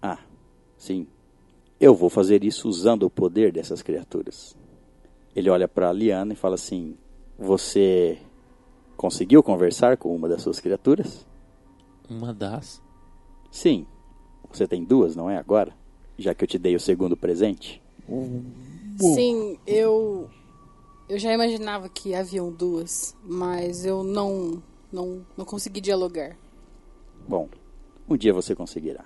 Ah, 0.00 0.18
sim. 0.76 1.06
Eu 1.80 1.94
vou 1.94 2.08
fazer 2.08 2.44
isso 2.44 2.68
usando 2.68 3.02
o 3.04 3.10
poder 3.10 3.50
dessas 3.50 3.82
criaturas. 3.82 4.54
Ele 5.34 5.50
olha 5.50 5.66
para 5.66 5.90
Liana 5.92 6.34
e 6.34 6.36
fala 6.36 6.54
assim: 6.54 6.96
Você 7.38 8.18
conseguiu 8.96 9.42
conversar 9.42 9.96
com 9.96 10.14
uma 10.14 10.28
das 10.28 10.42
suas 10.42 10.60
criaturas? 10.60 11.26
Uma 12.08 12.32
das. 12.32 12.80
Sim. 13.50 13.86
Você 14.52 14.66
tem 14.66 14.84
duas, 14.84 15.16
não 15.16 15.30
é 15.30 15.36
agora? 15.36 15.74
Já 16.18 16.34
que 16.34 16.44
eu 16.44 16.48
te 16.48 16.58
dei 16.58 16.74
o 16.76 16.80
segundo 16.80 17.16
presente? 17.16 17.82
Sim, 18.98 19.58
eu 19.66 20.28
eu 21.08 21.18
já 21.18 21.32
imaginava 21.32 21.88
que 21.88 22.14
haviam 22.14 22.50
duas, 22.52 23.16
mas 23.24 23.84
eu 23.84 24.02
não 24.04 24.62
não 24.92 25.24
não 25.36 25.44
consegui 25.44 25.80
dialogar. 25.80 26.36
Bom, 27.26 27.48
um 28.08 28.16
dia 28.16 28.32
você 28.34 28.54
conseguirá. 28.54 29.04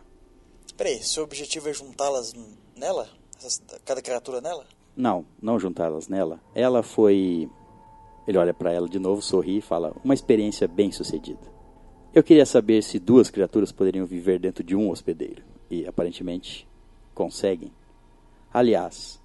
Peraí, 0.76 1.02
seu 1.02 1.22
objetivo 1.24 1.68
é 1.68 1.72
juntá-las 1.72 2.32
nela? 2.76 3.08
Essas- 3.38 3.62
cada 3.84 4.02
criatura 4.02 4.40
nela? 4.40 4.66
Não, 4.96 5.24
não 5.40 5.58
juntá-las 5.58 6.08
nela. 6.08 6.40
Ela 6.54 6.82
foi. 6.82 7.48
Ele 8.26 8.38
olha 8.38 8.52
para 8.52 8.72
ela 8.72 8.88
de 8.88 8.98
novo, 8.98 9.22
sorri 9.22 9.58
e 9.58 9.62
fala: 9.62 9.94
Uma 10.04 10.14
experiência 10.14 10.66
bem 10.66 10.90
sucedida. 10.90 11.55
Eu 12.16 12.24
queria 12.24 12.46
saber 12.46 12.82
se 12.82 12.98
duas 12.98 13.28
criaturas 13.28 13.70
poderiam 13.70 14.06
viver 14.06 14.38
dentro 14.38 14.64
de 14.64 14.74
um 14.74 14.88
hospedeiro. 14.88 15.42
E 15.70 15.86
aparentemente 15.86 16.66
conseguem. 17.14 17.70
Aliás, 18.50 19.20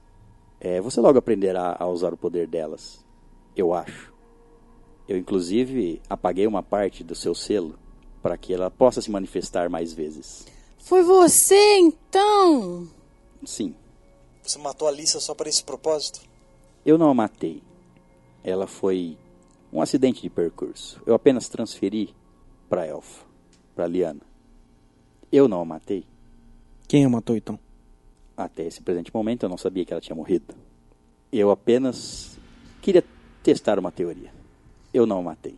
é, 0.59 0.81
você 0.81 0.99
logo 0.99 1.17
aprenderá 1.17 1.77
a 1.79 1.87
usar 1.87 2.13
o 2.13 2.17
poder 2.17 2.47
delas. 2.47 2.99
Eu 3.55 3.73
acho. 3.73 4.13
Eu, 5.07 5.17
inclusive, 5.17 6.01
apaguei 6.09 6.45
uma 6.45 6.61
parte 6.61 7.01
do 7.01 7.15
seu 7.15 7.33
selo 7.33 7.79
para 8.21 8.37
que 8.37 8.53
ela 8.53 8.69
possa 8.69 9.01
se 9.01 9.09
manifestar 9.09 9.69
mais 9.69 9.93
vezes. 9.93 10.45
Foi 10.77 11.01
você 11.01 11.77
então? 11.77 12.89
Sim, 13.45 13.73
Você 14.43 14.59
matou 14.59 14.89
a 14.89 14.91
Lisa 14.91 15.21
só 15.21 15.33
para 15.33 15.47
esse 15.47 15.63
propósito? 15.63 16.19
Eu 16.85 16.97
não 16.97 17.09
a 17.09 17.13
matei. 17.13 17.63
Ela 18.43 18.67
foi 18.67 19.17
um 19.71 19.81
acidente 19.81 20.21
de 20.21 20.29
percurso. 20.29 21.01
Eu 21.05 21.15
apenas 21.15 21.47
transferi 21.47 22.13
para 22.71 22.87
Elfa, 22.87 23.25
para 23.75 23.85
Liana. 23.85 24.21
Eu 25.29 25.45
não 25.49 25.59
a 25.59 25.65
matei. 25.65 26.05
Quem 26.87 27.03
a 27.03 27.09
matou 27.09 27.35
então? 27.35 27.59
Até 28.37 28.63
esse 28.65 28.81
presente 28.81 29.13
momento 29.13 29.43
eu 29.43 29.49
não 29.49 29.57
sabia 29.57 29.83
que 29.83 29.91
ela 29.91 29.99
tinha 29.99 30.15
morrido. 30.15 30.55
Eu 31.33 31.51
apenas 31.51 32.39
queria 32.81 33.03
testar 33.43 33.77
uma 33.77 33.91
teoria. 33.91 34.33
Eu 34.93 35.05
não 35.05 35.19
a 35.19 35.23
matei. 35.23 35.55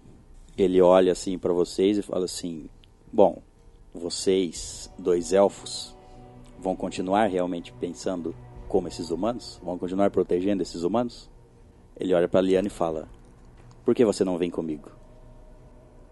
Ele 0.58 0.82
olha 0.82 1.11
assim 1.11 1.38
para 1.38 1.53
vocês 1.53 2.00
e 2.00 2.01
fala 2.01 2.25
assim: 2.25 2.67
Bom, 3.11 3.43
vocês, 3.93 4.90
dois 4.98 5.33
elfos, 5.33 5.95
vão 6.59 6.75
continuar 6.75 7.27
realmente 7.27 7.72
pensando 7.74 8.33
como 8.67 8.88
esses 8.88 9.11
humanos? 9.11 9.59
Vão 9.64 9.77
continuar 9.77 10.09
protegendo 10.09 10.64
esses 10.64 10.82
humanos? 10.82 11.30
Ele 12.00 12.11
olha 12.16 12.27
para 12.27 12.42
Liana 12.42 12.67
e 12.67 12.72
fala: 12.72 13.08
Por 13.85 13.93
que 13.93 14.03
você 14.03 14.24
não 14.24 14.40
vem 14.40 14.50
comigo? 14.50 14.90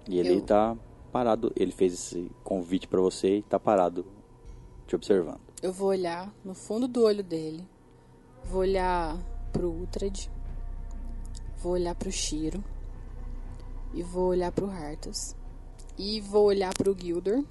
E 0.08 0.20
ele 0.20 0.36
Eu- 0.36 0.42
tá 0.42 0.76
parado. 1.12 1.52
Ele 1.56 1.72
fez 1.72 1.94
esse 1.94 2.32
convite 2.44 2.88
para 2.88 3.02
você 3.02 3.38
e 3.38 3.42
tá 3.44 3.60
parado 3.60 4.06
te 4.88 4.96
observando. 4.96 5.42
Eu 5.62 5.72
vou 5.72 5.90
olhar 5.90 6.34
no 6.44 6.56
fundo 6.56 6.88
do 6.88 7.04
olho 7.04 7.24
dele. 7.24 7.68
Vou 8.46 8.62
olhar 8.62 9.18
pro 9.54 9.70
Uhtred. 9.70 10.32
Vou 11.58 11.74
olhar 11.74 11.94
pro 11.94 12.12
Shiro. 12.12 12.64
E 13.94 14.02
vou 14.02 14.30
olhar 14.30 14.52
pro 14.52 14.70
Hartus. 14.70 15.36
E 15.98 16.20
vou 16.22 16.46
olhar 16.46 16.74
pro 16.74 16.98
Gildor. 16.98 17.44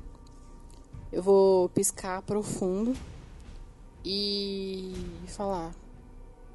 Eu 1.13 1.23
vou 1.23 1.69
piscar 1.69 2.23
profundo. 2.23 2.97
E 4.05 4.93
falar. 5.29 5.73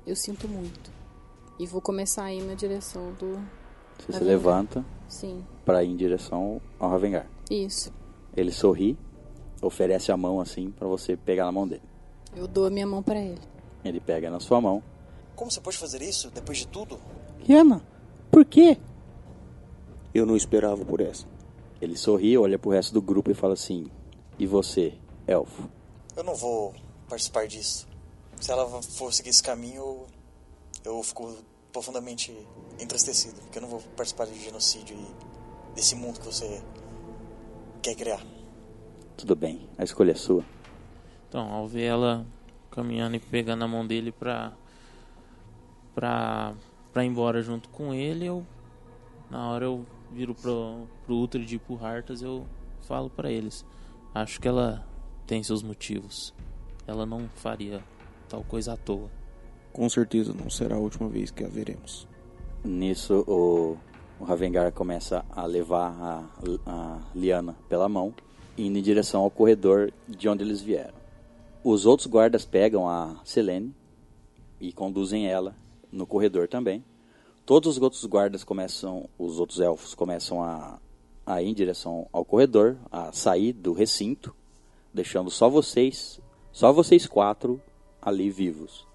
Eu 0.05 0.15
sinto 0.15 0.47
muito. 0.47 0.91
E 1.57 1.65
vou 1.65 1.81
começar 1.81 2.25
a 2.25 2.33
ir 2.33 2.43
na 2.43 2.53
direção 2.53 3.13
do. 3.13 3.39
Você 3.99 4.13
se 4.13 4.23
levanta 4.23 4.85
Sim, 5.07 5.43
para 5.63 5.83
ir 5.83 5.91
em 5.91 5.95
direção 5.95 6.61
ao 6.79 6.89
Ravengar. 6.89 7.27
isso. 7.49 7.91
Ele 8.35 8.51
sorri, 8.51 8.97
oferece 9.61 10.11
a 10.11 10.17
mão 10.17 10.41
assim 10.41 10.69
para 10.71 10.87
você 10.87 11.15
pegar 11.15 11.45
na 11.45 11.51
mão 11.51 11.67
dele. 11.67 11.81
Eu 12.35 12.47
dou 12.47 12.65
a 12.65 12.69
minha 12.69 12.85
mão 12.85 13.01
pra 13.01 13.17
ele. 13.19 13.39
Ele 13.83 13.99
pega 13.99 14.29
na 14.29 14.39
sua 14.41 14.59
mão. 14.59 14.83
Como 15.35 15.49
você 15.49 15.61
pode 15.61 15.77
fazer 15.77 16.01
isso 16.01 16.29
depois 16.31 16.57
de 16.57 16.67
tudo? 16.67 16.99
Liana, 17.47 17.81
por 18.29 18.43
quê? 18.43 18.77
Eu 20.13 20.25
não 20.25 20.35
esperava 20.35 20.83
por 20.83 20.99
essa. 20.99 21.25
Ele 21.81 21.95
sorri, 21.97 22.37
olha 22.37 22.57
pro 22.59 22.71
resto 22.71 22.93
do 22.93 23.01
grupo 23.01 23.31
e 23.31 23.33
fala 23.33 23.53
assim: 23.53 23.87
E 24.39 24.45
você, 24.45 24.93
elfo? 25.27 25.69
Eu 26.15 26.23
não 26.23 26.35
vou 26.35 26.73
participar 27.07 27.47
disso. 27.47 27.87
Se 28.39 28.51
ela 28.51 28.67
for 28.81 29.13
seguir 29.13 29.29
esse 29.29 29.43
caminho, 29.43 29.75
eu, 29.75 30.07
eu 30.83 31.03
fico 31.03 31.35
profundamente 31.75 32.31
entristecido. 32.79 33.35
Porque 33.41 33.57
eu 33.57 33.61
não 33.61 33.69
vou 33.69 33.81
participar 33.97 34.25
de 34.27 34.39
genocídio 34.39 34.95
e 34.95 35.75
desse 35.75 35.93
mundo 35.93 36.21
que 36.21 36.25
você 36.25 36.63
quer 37.81 37.95
criar. 37.95 38.25
Tudo 39.17 39.35
bem, 39.35 39.67
a 39.77 39.83
escolha 39.83 40.11
é 40.11 40.15
sua. 40.15 40.45
Então, 41.27 41.51
ao 41.51 41.67
ver 41.67 41.83
ela 41.83 42.25
caminhando 42.71 43.17
e 43.17 43.19
pegando 43.19 43.65
a 43.65 43.67
mão 43.67 43.85
dele 43.85 44.11
pra, 44.13 44.53
pra, 45.93 46.53
pra 46.93 47.03
ir 47.03 47.07
embora 47.07 47.41
junto 47.41 47.67
com 47.69 47.93
ele, 47.93 48.25
eu, 48.25 48.45
na 49.29 49.49
hora 49.49 49.65
eu 49.65 49.85
viro 50.11 50.33
pro, 50.33 50.87
pro 51.05 51.15
Uhtred 51.15 51.55
e 51.55 51.59
pro 51.59 51.85
Hartas, 51.85 52.21
eu 52.21 52.47
falo 52.81 53.09
pra 53.09 53.29
eles. 53.29 53.65
Acho 54.13 54.39
que 54.39 54.47
ela 54.47 54.87
tem 55.27 55.43
seus 55.43 55.61
motivos. 55.61 56.33
Ela 56.87 57.05
não 57.05 57.27
faria 57.35 57.83
tal 58.29 58.45
coisa 58.45 58.73
à 58.73 58.77
toa. 58.77 59.09
Com 59.75 59.89
certeza 59.89 60.33
não 60.33 60.49
será 60.49 60.77
a 60.77 60.79
última 60.79 61.09
vez 61.09 61.31
que 61.31 61.43
a 61.43 61.49
veremos. 61.49 62.07
Nisso, 62.63 63.25
o, 63.27 63.77
o 64.17 64.23
Ravengar 64.23 64.71
começa 64.71 65.25
a 65.29 65.45
levar 65.45 65.91
a, 66.01 66.23
a 66.65 66.99
Liana 67.13 67.57
pela 67.67 67.89
mão, 67.89 68.13
indo 68.57 68.79
em 68.79 68.81
direção 68.81 69.23
ao 69.23 69.29
corredor 69.29 69.91
de 70.07 70.29
onde 70.29 70.45
eles 70.45 70.61
vieram. 70.61 70.93
Os 71.61 71.85
outros 71.85 72.07
guardas 72.07 72.45
pegam 72.45 72.87
a 72.87 73.19
Selene 73.25 73.75
e 74.61 74.71
conduzem 74.71 75.27
ela 75.27 75.53
no 75.91 76.07
corredor 76.07 76.47
também. 76.47 76.81
Todos 77.45 77.75
os 77.75 77.83
outros 77.83 78.05
guardas 78.05 78.45
começam, 78.45 79.09
os 79.19 79.41
outros 79.41 79.59
elfos 79.59 79.93
começam 79.93 80.41
a, 80.41 80.79
a 81.25 81.41
ir 81.41 81.49
em 81.49 81.53
direção 81.53 82.07
ao 82.13 82.23
corredor, 82.23 82.77
a 82.89 83.11
sair 83.11 83.51
do 83.51 83.73
recinto, 83.73 84.33
deixando 84.93 85.29
só 85.29 85.49
vocês, 85.49 86.21
só 86.49 86.71
vocês 86.71 87.05
quatro 87.05 87.61
ali 88.01 88.29
vivos. 88.29 88.87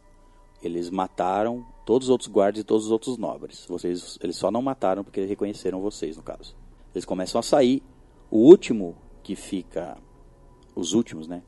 Eles 0.62 0.90
mataram 0.90 1.64
todos 1.86 2.08
os 2.08 2.10
outros 2.10 2.28
guardas 2.28 2.60
e 2.60 2.64
todos 2.64 2.86
os 2.86 2.92
outros 2.92 3.16
nobres. 3.16 3.64
Vocês, 3.66 4.18
eles 4.22 4.36
só 4.36 4.50
não 4.50 4.62
mataram 4.62 5.02
porque 5.02 5.24
reconheceram 5.24 5.80
vocês, 5.80 6.16
no 6.16 6.22
caso. 6.22 6.54
Eles 6.94 7.04
começam 7.04 7.38
a 7.38 7.42
sair. 7.42 7.82
O 8.30 8.38
último 8.38 8.96
que 9.22 9.34
fica, 9.34 9.96
os 10.74 10.92
últimos, 10.92 11.26
né? 11.26 11.42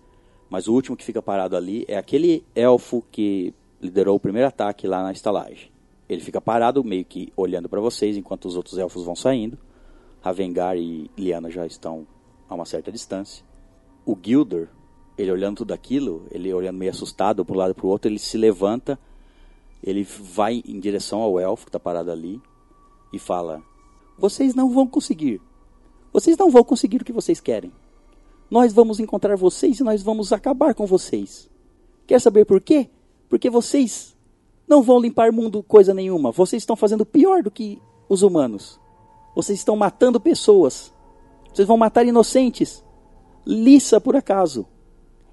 Mas 0.48 0.68
o 0.68 0.74
último 0.74 0.96
que 0.96 1.04
fica 1.04 1.22
parado 1.22 1.56
ali 1.56 1.84
é 1.88 1.96
aquele 1.96 2.44
elfo 2.54 3.02
que 3.10 3.54
liderou 3.80 4.16
o 4.16 4.20
primeiro 4.20 4.48
ataque 4.48 4.86
lá 4.86 5.02
na 5.02 5.12
estalagem. 5.12 5.70
Ele 6.08 6.20
fica 6.20 6.40
parado, 6.40 6.84
meio 6.84 7.04
que 7.04 7.32
olhando 7.36 7.68
para 7.68 7.80
vocês, 7.80 8.16
enquanto 8.16 8.46
os 8.46 8.56
outros 8.56 8.76
elfos 8.78 9.04
vão 9.04 9.16
saindo. 9.16 9.58
Ravengar 10.20 10.76
e 10.76 11.10
Liana 11.16 11.50
já 11.50 11.66
estão 11.66 12.06
a 12.48 12.54
uma 12.54 12.64
certa 12.64 12.92
distância. 12.92 13.44
O 14.04 14.16
Gilder, 14.20 14.68
ele 15.16 15.30
olhando 15.30 15.58
tudo 15.58 15.72
aquilo, 15.72 16.26
ele 16.30 16.52
olhando 16.52 16.78
meio 16.78 16.90
assustado 16.90 17.44
para 17.44 17.54
um 17.54 17.58
lado 17.58 17.74
para 17.74 17.86
o 17.86 17.88
outro, 17.88 18.10
ele 18.10 18.18
se 18.18 18.36
levanta, 18.36 18.98
ele 19.82 20.04
vai 20.04 20.62
em 20.66 20.78
direção 20.80 21.20
ao 21.20 21.38
elfo 21.38 21.64
que 21.64 21.68
está 21.68 21.80
parado 21.80 22.10
ali 22.10 22.40
e 23.12 23.18
fala: 23.18 23.62
Vocês 24.18 24.54
não 24.54 24.70
vão 24.70 24.86
conseguir. 24.86 25.40
Vocês 26.12 26.36
não 26.36 26.50
vão 26.50 26.62
conseguir 26.62 27.00
o 27.00 27.04
que 27.04 27.12
vocês 27.12 27.40
querem. 27.40 27.72
Nós 28.50 28.72
vamos 28.72 29.00
encontrar 29.00 29.36
vocês 29.36 29.80
e 29.80 29.82
nós 29.82 30.02
vamos 30.02 30.32
acabar 30.32 30.74
com 30.74 30.86
vocês. 30.86 31.48
Quer 32.06 32.20
saber 32.20 32.44
por 32.44 32.60
quê? 32.60 32.90
Porque 33.28 33.48
vocês 33.48 34.14
não 34.68 34.82
vão 34.82 35.00
limpar 35.00 35.32
mundo 35.32 35.62
coisa 35.62 35.94
nenhuma. 35.94 36.30
Vocês 36.30 36.62
estão 36.62 36.76
fazendo 36.76 37.06
pior 37.06 37.42
do 37.42 37.50
que 37.50 37.80
os 38.08 38.22
humanos. 38.22 38.78
Vocês 39.34 39.58
estão 39.58 39.74
matando 39.74 40.20
pessoas. 40.20 40.92
Vocês 41.52 41.66
vão 41.66 41.78
matar 41.78 42.06
inocentes. 42.06 42.84
Lissa, 43.46 44.00
por 44.00 44.14
acaso, 44.14 44.66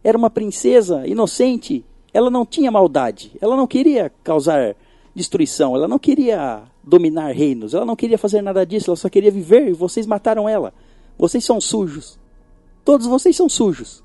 era 0.04 0.18
uma 0.18 0.30
princesa 0.30 1.06
inocente. 1.08 1.84
Ela 2.14 2.30
não 2.30 2.46
tinha 2.46 2.72
maldade. 2.72 3.32
Ela 3.42 3.56
não 3.56 3.68
queria 3.68 4.12
causar 4.24 4.76
destruição. 5.14 5.76
Ela 5.76 5.88
não 5.88 6.00
queria 6.00 6.64
dominar 6.84 7.32
reinos. 7.34 7.74
Ela 7.74 7.86
não 7.86 7.96
queria 7.96 8.18
fazer 8.18 8.42
nada 8.42 8.66
disso. 8.66 8.90
Ela 8.90 8.98
só 8.98 9.10
queria 9.10 9.32
viver 9.32 9.68
e 9.70 9.74
vocês 9.74 10.06
mataram 10.08 10.48
ela. 10.50 10.74
Vocês 11.18 11.44
são 11.46 11.60
sujos. 11.62 12.18
Todos 12.84 13.06
vocês 13.06 13.36
são 13.36 13.48
sujos. 13.50 14.04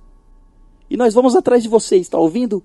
E 0.90 0.97
nós 0.97 1.14
vamos 1.14 1.34
atrás 1.34 1.62
de 1.62 1.68
vocês, 1.68 2.02
está 2.02 2.18
ouvindo? 2.18 2.62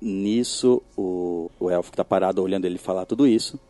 Nisso, 0.00 0.82
o, 0.96 1.50
o 1.60 1.68
elfo 1.70 1.90
que 1.90 1.94
está 1.94 2.04
parado 2.04 2.42
olhando 2.42 2.64
ele 2.64 2.78
falar 2.78 3.04
tudo 3.04 3.26
isso, 3.26 3.60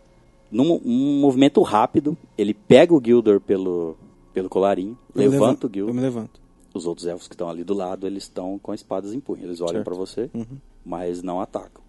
num 0.50 0.80
um 0.84 1.20
movimento 1.20 1.60
rápido, 1.62 2.16
ele 2.38 2.54
pega 2.54 2.94
o 2.94 3.02
Gildor 3.04 3.40
pelo, 3.40 3.96
pelo 4.32 4.48
colarinho, 4.48 4.96
Eu 5.14 5.22
levanta 5.22 5.44
levanto- 5.44 5.66
o 5.66 5.70
Gildor. 5.72 5.90
Eu 5.90 5.94
me 5.94 6.00
levanto. 6.00 6.39
Os 6.72 6.86
outros 6.86 7.06
elfos 7.06 7.26
que 7.28 7.34
estão 7.34 7.48
ali 7.48 7.64
do 7.64 7.74
lado, 7.74 8.06
eles 8.06 8.24
estão 8.24 8.58
com 8.58 8.72
espadas 8.72 9.12
em 9.12 9.20
punho. 9.20 9.42
Eles 9.44 9.60
olham 9.60 9.82
para 9.82 9.94
você, 9.94 10.30
Uhum. 10.32 10.58
mas 10.84 11.22
não 11.22 11.40
atacam. 11.40 11.82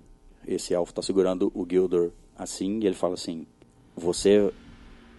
Esse 0.47 0.73
elfo 0.73 0.91
está 0.91 1.01
segurando 1.01 1.51
o 1.53 1.65
Gildor 1.69 2.09
assim 2.35 2.79
e 2.79 2.87
ele 2.87 2.95
fala 2.95 3.13
assim: 3.13 3.45
Você 3.95 4.51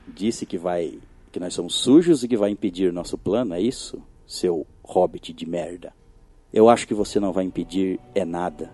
disse 0.08 0.44
que 0.46 0.58
vai 0.58 0.98
que 1.30 1.38
nós 1.40 1.54
somos 1.54 1.74
sujos 1.76 2.22
e 2.22 2.28
que 2.28 2.36
vai 2.36 2.50
impedir 2.50 2.92
nosso 2.92 3.16
plano, 3.16 3.54
é 3.54 3.60
isso? 3.60 4.02
Seu 4.26 4.66
hobbit 4.84 5.32
de 5.32 5.46
merda. 5.48 5.92
Eu 6.52 6.68
acho 6.68 6.86
que 6.86 6.92
você 6.92 7.18
não 7.20 7.32
vai 7.32 7.44
impedir 7.44 7.98
é 8.14 8.24
nada. 8.24 8.70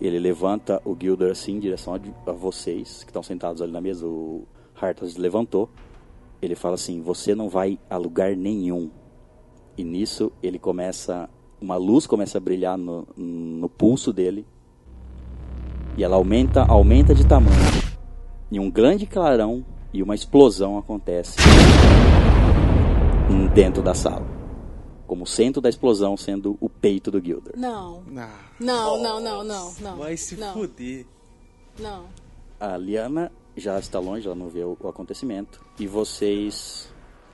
Ele 0.00 0.18
levanta 0.18 0.80
o 0.84 0.96
Gildor 0.98 1.30
assim 1.30 1.56
em 1.56 1.60
direção 1.60 1.94
a, 1.94 2.30
a 2.30 2.32
vocês 2.32 3.04
que 3.04 3.10
estão 3.10 3.22
sentados 3.22 3.60
ali 3.60 3.70
na 3.70 3.80
mesa. 3.80 4.06
O 4.06 4.44
Hartas 4.74 5.16
levantou. 5.16 5.68
Ele 6.40 6.54
fala 6.54 6.74
assim: 6.76 7.02
Você 7.02 7.34
não 7.34 7.48
vai 7.50 7.78
a 7.90 7.98
lugar 7.98 8.34
nenhum. 8.34 8.90
E 9.80 9.84
nisso 9.84 10.30
ele 10.42 10.58
começa. 10.58 11.26
Uma 11.58 11.76
luz 11.76 12.06
começa 12.06 12.36
a 12.36 12.40
brilhar 12.40 12.76
no, 12.76 13.08
no 13.16 13.66
pulso 13.66 14.12
dele. 14.12 14.46
E 15.96 16.04
ela 16.04 16.16
aumenta, 16.16 16.66
aumenta 16.66 17.14
de 17.14 17.26
tamanho. 17.26 17.56
E 18.50 18.60
um 18.60 18.70
grande 18.70 19.06
clarão 19.06 19.64
e 19.90 20.02
uma 20.02 20.14
explosão 20.14 20.76
acontece 20.76 21.38
dentro 23.54 23.82
da 23.82 23.94
sala. 23.94 24.26
Como 25.06 25.24
o 25.24 25.26
centro 25.26 25.62
da 25.62 25.70
explosão 25.70 26.14
sendo 26.14 26.58
o 26.60 26.68
peito 26.68 27.10
do 27.10 27.18
Gilder. 27.18 27.54
Não. 27.56 28.02
Não, 28.06 29.02
não, 29.02 29.18
não, 29.18 29.42
não, 29.42 29.74
não. 29.80 29.96
vai 29.96 30.14
se 30.14 30.36
não, 30.36 30.52
fuder. 30.52 31.06
Não. 31.78 32.04
A 32.60 32.76
Liana 32.76 33.32
já 33.56 33.78
está 33.78 33.98
longe, 33.98 34.26
ela 34.26 34.36
não 34.36 34.50
vê 34.50 34.62
o, 34.62 34.76
o 34.78 34.88
acontecimento. 34.88 35.58
E 35.78 35.86
vocês. 35.86 36.92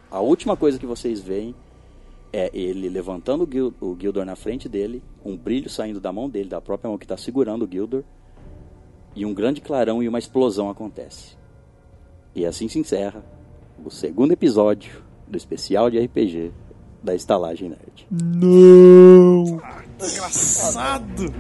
A 0.09 0.21
última 0.21 0.57
coisa 0.57 0.79
que 0.79 0.87
vocês 0.87 1.21
veem 1.21 1.53
é 2.33 2.51
ele 2.53 2.89
levantando 2.89 3.45
o, 3.45 3.51
Gil, 3.51 3.75
o 3.81 3.97
Gildor 3.99 4.25
na 4.25 4.37
frente 4.37 4.69
dele, 4.69 5.03
um 5.25 5.37
brilho 5.37 5.71
saindo 5.71 6.01
da 6.01 6.13
mão 6.13 6.29
dele, 6.29 6.49
da 6.49 6.61
própria 6.61 6.89
mão 6.89 6.99
que 6.99 7.05
está 7.05 7.17
segurando 7.17 7.65
o 7.65 7.71
Gildor, 7.71 8.03
e 9.15 9.25
um 9.25 9.33
grande 9.33 9.61
clarão 9.61 10.03
e 10.03 10.09
uma 10.09 10.19
explosão 10.19 10.69
acontece. 10.69 11.37
E 12.35 12.45
assim 12.45 12.69
se 12.69 12.79
encerra 12.79 13.25
o 13.85 13.91
segundo 13.91 14.33
episódio 14.33 15.03
do 15.27 15.37
especial 15.37 15.91
de 15.91 15.99
RPG 15.99 16.53
da 17.03 17.15
Estalagem 17.15 17.71
Nerd. 17.71 18.07
Não! 18.11 19.61
Desgraçado! 19.99 21.33